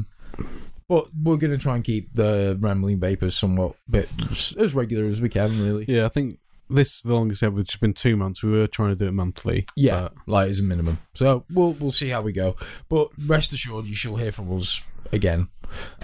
But 0.88 1.08
we're 1.24 1.38
going 1.38 1.52
to 1.52 1.58
try 1.58 1.76
and 1.76 1.84
keep 1.84 2.14
the 2.14 2.58
rambling 2.60 3.00
vapors 3.00 3.36
somewhat 3.36 3.76
bit 3.90 4.08
as 4.30 4.76
regular 4.76 5.08
as 5.08 5.20
we 5.20 5.30
can, 5.30 5.62
really. 5.64 5.86
Yeah, 5.88 6.06
I 6.06 6.10
think 6.10 6.40
this 6.70 6.96
is 6.98 7.02
the 7.02 7.14
longest 7.14 7.44
ever, 7.44 7.56
which 7.56 7.72
has 7.74 7.80
been 7.80 7.94
two 7.94 8.16
months. 8.16 8.44
We 8.44 8.52
were 8.52 8.68
trying 8.68 8.90
to 8.90 8.96
do 8.96 9.08
it 9.08 9.14
monthly. 9.14 9.66
Yeah, 9.76 10.02
but 10.02 10.14
like 10.28 10.50
as 10.50 10.60
a 10.60 10.64
minimum. 10.64 11.00
So 11.14 11.44
we'll 11.52 11.74
we'll 11.74 11.92
see 11.92 12.10
how 12.10 12.22
we 12.22 12.34
go. 12.34 12.56
But 12.90 13.10
rest 13.26 13.54
assured, 13.54 13.86
you 13.86 13.96
shall 13.96 14.16
hear 14.16 14.32
from 14.32 14.56
us 14.56 14.82
again. 15.12 15.48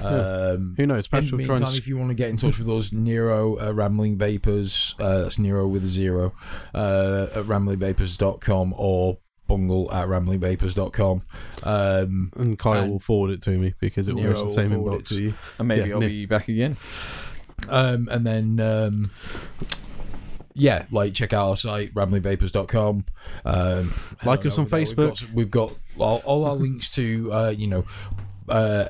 Um, 0.01 0.75
who 0.77 0.85
knows? 0.85 1.05
in 1.05 1.09
Perhaps 1.09 1.27
the 1.27 1.37
we'll 1.37 1.47
meantime, 1.47 1.61
and. 1.61 1.77
if 1.77 1.87
you 1.87 1.97
want 1.97 2.09
to 2.09 2.15
get 2.15 2.29
in 2.29 2.37
touch 2.37 2.57
with 2.57 2.69
us, 2.69 2.91
Nero 2.91 3.59
uh, 3.59 3.71
Rambling 3.71 4.17
Vapors, 4.17 4.95
uh, 4.99 5.21
that's 5.21 5.39
Nero 5.39 5.67
with 5.67 5.83
a 5.83 5.87
zero, 5.87 6.33
uh, 6.73 7.27
at 7.35 7.43
ramblingvapors.com 7.45 8.73
or 8.77 9.19
bungle 9.51 9.91
at 9.91 10.07
ramblingvapors.com. 10.07 11.21
Um, 11.63 12.31
and 12.35 12.57
Kyle 12.57 12.83
and 12.83 12.91
will 12.91 12.99
forward 12.99 13.31
it 13.31 13.41
to 13.43 13.51
me 13.51 13.73
because 13.79 14.07
it 14.07 14.15
will 14.15 14.21
Nero 14.23 14.33
go 14.35 14.41
to 14.43 14.47
the 14.47 14.53
same 14.53 14.71
forward 14.71 15.01
inbox. 15.03 15.07
to 15.09 15.21
you. 15.21 15.33
And 15.59 15.67
maybe 15.67 15.89
Yeah, 15.89 15.95
I'll 15.95 15.99
Nick. 16.01 16.09
be 16.09 16.25
back 16.25 16.47
again. 16.47 16.77
Um, 17.69 18.07
and 18.09 18.25
then, 18.25 18.59
um, 18.59 19.11
yeah, 20.53 20.85
like 20.91 21.13
check 21.13 21.33
out 21.33 21.49
our 21.49 21.55
site, 21.55 21.93
ramblingvapors.com. 21.93 23.05
Um, 23.45 23.89
head 24.19 24.25
Like 24.25 24.45
us 24.45 24.57
over 24.57 24.61
on 24.63 24.69
there. 24.69 24.79
We've 24.79 24.87
Facebook. 24.89 25.19
got, 25.21 25.33
we've 25.33 25.51
got 25.51 25.73
all, 25.97 26.21
all 26.25 26.45
our 26.45 26.55
links 26.55 26.93
to, 26.95 27.31
uh, 27.33 27.49
you 27.55 27.67
know, 27.67 27.85
uh, 28.49 28.85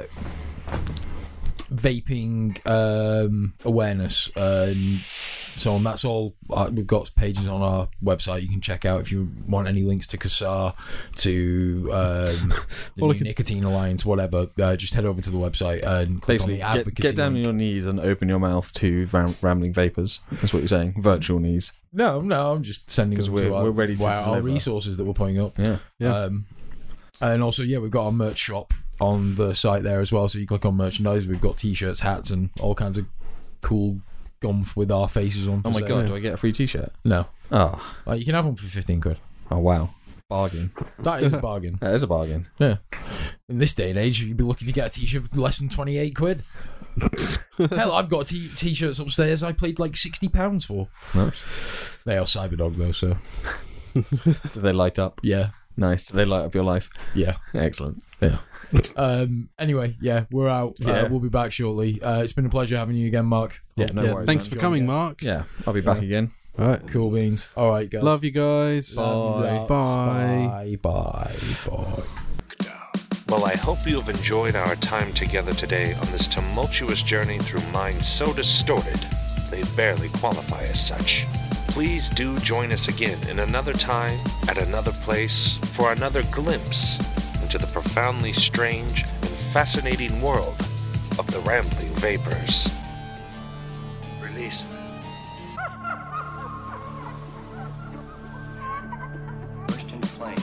vaping 1.71 2.59
um, 2.67 3.53
awareness 3.63 4.29
and 4.35 4.75
so 4.99 5.73
on. 5.73 5.83
That's 5.83 6.03
all. 6.05 6.35
Uh, 6.49 6.69
we've 6.73 6.85
got 6.87 7.09
pages 7.15 7.47
on 7.47 7.61
our 7.61 7.87
website 8.03 8.41
you 8.41 8.49
can 8.49 8.61
check 8.61 8.83
out 8.85 8.99
if 9.01 9.11
you 9.11 9.29
want 9.47 9.67
any 9.67 9.83
links 9.83 10.05
to 10.07 10.17
CASAA, 10.17 10.73
to 11.17 11.89
um, 11.93 12.49
the 12.49 12.65
Well, 12.99 13.07
New 13.07 13.07
look 13.07 13.21
Nicotine 13.21 13.63
Alliance, 13.63 14.05
whatever. 14.05 14.47
Uh, 14.59 14.75
just 14.75 14.93
head 14.93 15.05
over 15.05 15.21
to 15.21 15.29
the 15.29 15.37
website 15.37 15.83
and 15.83 16.21
click 16.21 16.35
Basically, 16.39 16.61
on 16.61 16.69
the 16.71 16.73
get, 16.73 16.79
advocacy 16.79 17.01
get 17.03 17.15
down 17.15 17.33
link. 17.35 17.47
on 17.47 17.53
your 17.53 17.57
knees 17.57 17.85
and 17.85 17.99
open 17.99 18.27
your 18.29 18.39
mouth 18.39 18.71
to 18.73 19.07
ram- 19.11 19.35
rambling 19.41 19.73
vapors. 19.73 20.19
That's 20.31 20.53
what 20.53 20.59
you're 20.59 20.67
saying. 20.67 20.95
Virtual 21.01 21.39
knees. 21.39 21.71
No, 21.93 22.21
no, 22.21 22.51
I'm 22.53 22.63
just 22.63 22.89
sending 22.89 23.17
'Cause 23.17 23.25
them 23.27 23.35
we're- 23.35 23.47
to 23.49 23.55
our, 23.55 23.63
we're 23.65 23.71
ready 23.71 23.95
to 23.95 24.05
our, 24.05 24.35
our 24.35 24.41
resources 24.41 24.97
that 24.97 25.05
we're 25.05 25.13
putting 25.13 25.39
up. 25.39 25.57
Yeah. 25.57 25.77
Yeah. 25.99 26.15
Um, 26.15 26.45
and 27.19 27.43
also, 27.43 27.61
yeah, 27.63 27.77
we've 27.77 27.91
got 27.91 28.05
our 28.05 28.11
merch 28.11 28.39
shop 28.39 28.73
on 29.01 29.35
the 29.35 29.53
site 29.53 29.83
there 29.83 29.99
as 29.99 30.11
well. 30.11 30.27
So 30.29 30.39
you 30.39 30.47
click 30.47 30.65
on 30.65 30.75
merchandise. 30.75 31.27
We've 31.27 31.41
got 31.41 31.57
t-shirts, 31.57 31.99
hats, 31.99 32.29
and 32.31 32.49
all 32.61 32.75
kinds 32.75 32.97
of 32.97 33.05
cool 33.61 33.99
gumph 34.41 34.75
with 34.75 34.89
our 34.91 35.09
faces 35.09 35.47
on. 35.47 35.61
Oh 35.65 35.71
my 35.71 35.81
god, 35.81 36.07
do 36.07 36.15
I 36.15 36.19
get 36.19 36.33
a 36.33 36.37
free 36.37 36.51
T-shirt? 36.51 36.91
No, 37.03 37.27
Oh, 37.51 37.81
you 38.15 38.23
can 38.25 38.35
have 38.35 38.45
one 38.45 38.55
for 38.55 38.65
fifteen 38.65 39.01
quid. 39.01 39.17
oh 39.51 39.59
wow, 39.59 39.89
bargain. 40.29 40.71
That 40.99 41.21
is 41.23 41.33
a 41.33 41.37
bargain. 41.39 41.77
That 41.81 41.93
is 41.93 42.03
a 42.03 42.07
bargain. 42.07 42.47
Yeah. 42.59 42.77
In 43.49 43.59
this 43.59 43.73
day 43.73 43.89
and 43.89 43.99
age, 43.99 44.21
you'd 44.21 44.37
be 44.37 44.43
lucky 44.43 44.65
to 44.65 44.71
get 44.71 44.87
a 44.87 44.89
t-shirt 44.89 45.27
for 45.27 45.41
less 45.41 45.59
than 45.59 45.67
twenty-eight 45.69 46.15
quid. 46.15 46.43
Hell, 47.57 47.91
I've 47.93 48.09
got 48.09 48.27
t- 48.27 48.49
t-shirts 48.55 48.99
upstairs. 48.99 49.43
I 49.43 49.51
paid 49.51 49.79
like 49.79 49.95
sixty 49.95 50.27
pounds 50.27 50.65
for. 50.65 50.87
Nice. 51.13 51.45
They 52.05 52.17
are 52.17 52.25
Cyberdog 52.25 52.75
though, 52.77 52.91
so 52.91 53.15
Do 53.93 54.59
they 54.61 54.73
light 54.73 54.97
up? 54.99 55.19
yeah, 55.23 55.49
Nice. 55.77 56.05
Do 56.07 56.15
they 56.17 56.25
light 56.25 56.45
up 56.45 56.55
your 56.55 56.63
life? 56.63 56.89
yeah. 57.13 57.35
Excellent. 57.53 58.03
Um. 58.95 59.49
Anyway, 59.59 59.95
yeah, 60.01 60.25
we're 60.31 60.47
out. 60.49 60.75
Uh, 60.85 60.87
Yeah. 60.91 61.07
we'll 61.09 61.19
be 61.19 61.29
back 61.29 61.51
shortly. 61.51 62.01
Uh, 62.01 62.21
it's 62.21 62.33
been 62.33 62.45
a 62.45 62.49
pleasure 62.49 62.77
having 62.77 62.95
you 62.95 63.07
again, 63.07 63.25
Mark. 63.25 63.61
Yeah, 63.75 63.87
no 63.93 64.03
yeah, 64.03 64.13
worries. 64.13 64.27
thanks 64.27 64.49
man. 64.49 64.55
for 64.55 64.61
coming, 64.61 64.85
Mark. 64.85 65.21
Yeah, 65.21 65.43
I'll 65.65 65.73
be 65.73 65.81
back 65.81 65.97
Yeah. 65.97 66.03
again. 66.03 66.31
All 66.59 66.67
right. 66.67 66.87
Cool 66.87 67.11
beans. 67.11 67.49
All 67.55 67.69
right, 67.69 67.89
guys. 67.89 68.03
Love 68.03 68.23
you 68.23 68.31
guys. 68.31 68.93
Bye. 68.93 69.65
Bye. 69.67 69.67
Bye. 69.67 70.77
Bye. 70.81 71.35
Bye. 71.69 72.03
Well, 73.29 73.45
I 73.45 73.55
hope 73.55 73.87
you 73.87 73.97
have 73.97 74.09
enjoyed 74.09 74.55
our 74.57 74.75
time 74.75 75.13
together 75.13 75.53
today 75.53 75.93
on 75.93 76.05
this 76.11 76.27
tumultuous 76.27 77.01
journey 77.01 77.39
through 77.39 77.65
minds 77.71 78.05
so 78.07 78.33
distorted 78.33 78.99
they 79.49 79.63
barely 79.75 80.09
qualify 80.09 80.63
as 80.63 80.85
such. 80.85 81.25
Please 81.71 82.09
do 82.09 82.37
join 82.39 82.73
us 82.73 82.89
again 82.89 83.17
in 83.29 83.39
another 83.39 83.71
time, 83.71 84.19
at 84.49 84.57
another 84.57 84.91
place, 84.91 85.53
for 85.73 85.93
another 85.93 86.21
glimpse 86.23 86.99
into 87.41 87.57
the 87.57 87.65
profoundly 87.67 88.33
strange 88.33 89.03
and 89.03 89.29
fascinating 89.53 90.21
world 90.21 90.59
of 91.17 91.25
the 91.31 91.39
Rambling 91.39 91.95
Vapors. 91.95 92.69
Release. 94.21 94.63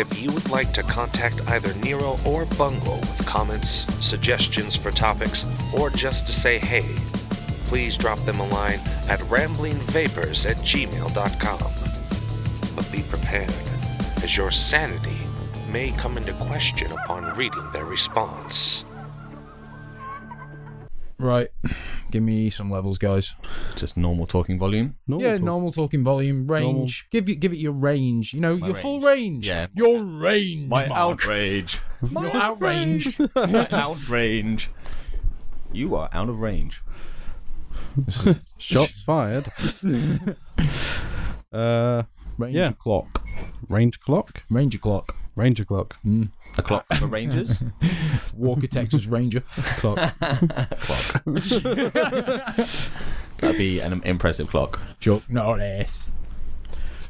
If 0.00 0.22
you 0.22 0.32
would 0.32 0.48
like 0.48 0.72
to 0.72 0.82
contact 0.82 1.42
either 1.48 1.74
Nero 1.80 2.16
or 2.24 2.46
Bungle 2.46 2.96
with 2.96 3.26
comments, 3.26 3.84
suggestions 4.04 4.74
for 4.74 4.90
topics, 4.90 5.44
or 5.76 5.90
just 5.90 6.26
to 6.28 6.32
say 6.32 6.58
hey, 6.58 6.96
please 7.68 7.96
drop 7.96 8.18
them 8.20 8.40
a 8.40 8.48
line 8.48 8.80
at 9.08 9.20
ramblingvapors 9.20 10.48
at 10.48 10.56
gmail.com. 10.56 11.72
But 12.74 12.92
be 12.92 13.02
prepared, 13.02 13.52
as 14.22 14.36
your 14.36 14.50
sanity 14.50 15.16
may 15.70 15.90
come 15.92 16.16
into 16.16 16.32
question 16.32 16.90
upon 16.92 17.36
reading 17.36 17.70
their 17.72 17.84
response. 17.84 18.84
Right. 21.18 21.48
Give 22.10 22.22
me 22.22 22.48
some 22.48 22.70
levels, 22.70 22.96
guys. 22.96 23.34
Just 23.76 23.96
normal 23.96 24.26
talking 24.26 24.58
volume. 24.58 24.96
Normal 25.06 25.26
yeah, 25.26 25.34
talk. 25.34 25.42
normal 25.42 25.72
talking 25.72 26.04
volume, 26.04 26.46
range. 26.46 26.64
Normal. 26.64 26.88
Give 27.10 27.28
you 27.28 27.34
give 27.34 27.52
it 27.52 27.58
your 27.58 27.72
range. 27.72 28.32
You 28.32 28.40
know, 28.40 28.54
your 28.54 28.74
full 28.74 29.00
range. 29.00 29.46
Yeah. 29.46 29.66
Your 29.74 30.02
range. 30.02 30.68
My 30.68 30.86
Mark. 30.86 30.98
outrage. 30.98 31.80
Your 32.00 32.30
outrange. 32.30 33.28
outrage. 33.72 34.70
You 35.72 35.96
are 35.96 36.08
out 36.12 36.28
of 36.28 36.40
range. 36.40 36.82
Shots 38.58 39.02
fired. 39.02 39.50
uh, 41.52 42.02
Range 42.38 42.54
Yeah. 42.54 42.72
clock. 42.78 43.24
range 43.68 44.00
clock. 44.00 44.42
Ranger 44.50 44.78
clock. 44.78 45.16
Ranger 45.36 45.64
clock. 45.64 45.96
A 46.56 46.62
clock 46.62 46.86
for 46.88 47.00
the 47.00 47.06
Rangers. 47.06 47.62
Walker, 48.34 48.66
Texas 48.66 49.06
Ranger 49.06 49.40
Clock. 49.48 49.98
clock. 50.18 51.24
That'd 53.38 53.56
be 53.58 53.78
an 53.80 54.02
impressive 54.04 54.48
clock. 54.48 54.80
Joke, 54.98 55.22
Chuck 55.22 55.30
Norris. 55.30 56.12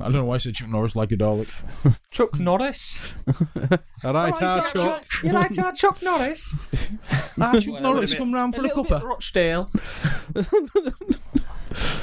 I 0.00 0.04
don't 0.04 0.12
know 0.14 0.24
why 0.24 0.34
I 0.36 0.38
said 0.38 0.54
Chuck 0.54 0.68
Norris 0.68 0.94
like 0.94 1.10
a 1.12 1.16
Dalek. 1.16 1.98
Chuck 2.10 2.38
Norris. 2.38 3.02
All 4.04 4.14
right, 4.14 4.42
our 4.42 4.70
chalk. 4.70 5.04
You 5.22 5.32
like 5.32 5.58
our 5.58 5.72
Chuck 5.72 6.02
Norris? 6.02 6.56
Ah, 7.40 7.52
Chuck 7.60 7.80
Norris 7.80 8.14
come 8.14 8.34
round 8.34 8.56
for 8.56 8.64
a, 8.64 8.68
cuppa. 8.68 9.00
Rochdale. 9.00 9.70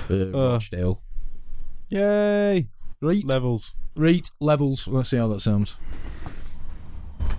Uh, 0.09 0.31
Rochdale. 0.31 1.01
Yay! 1.89 2.67
Right. 3.01 3.25
Levels. 3.25 3.73
Right. 3.97 4.29
Levels. 4.39 4.87
Let's 4.87 5.09
see 5.09 5.17
how 5.17 5.27
that 5.27 5.41
sounds. 5.41 5.75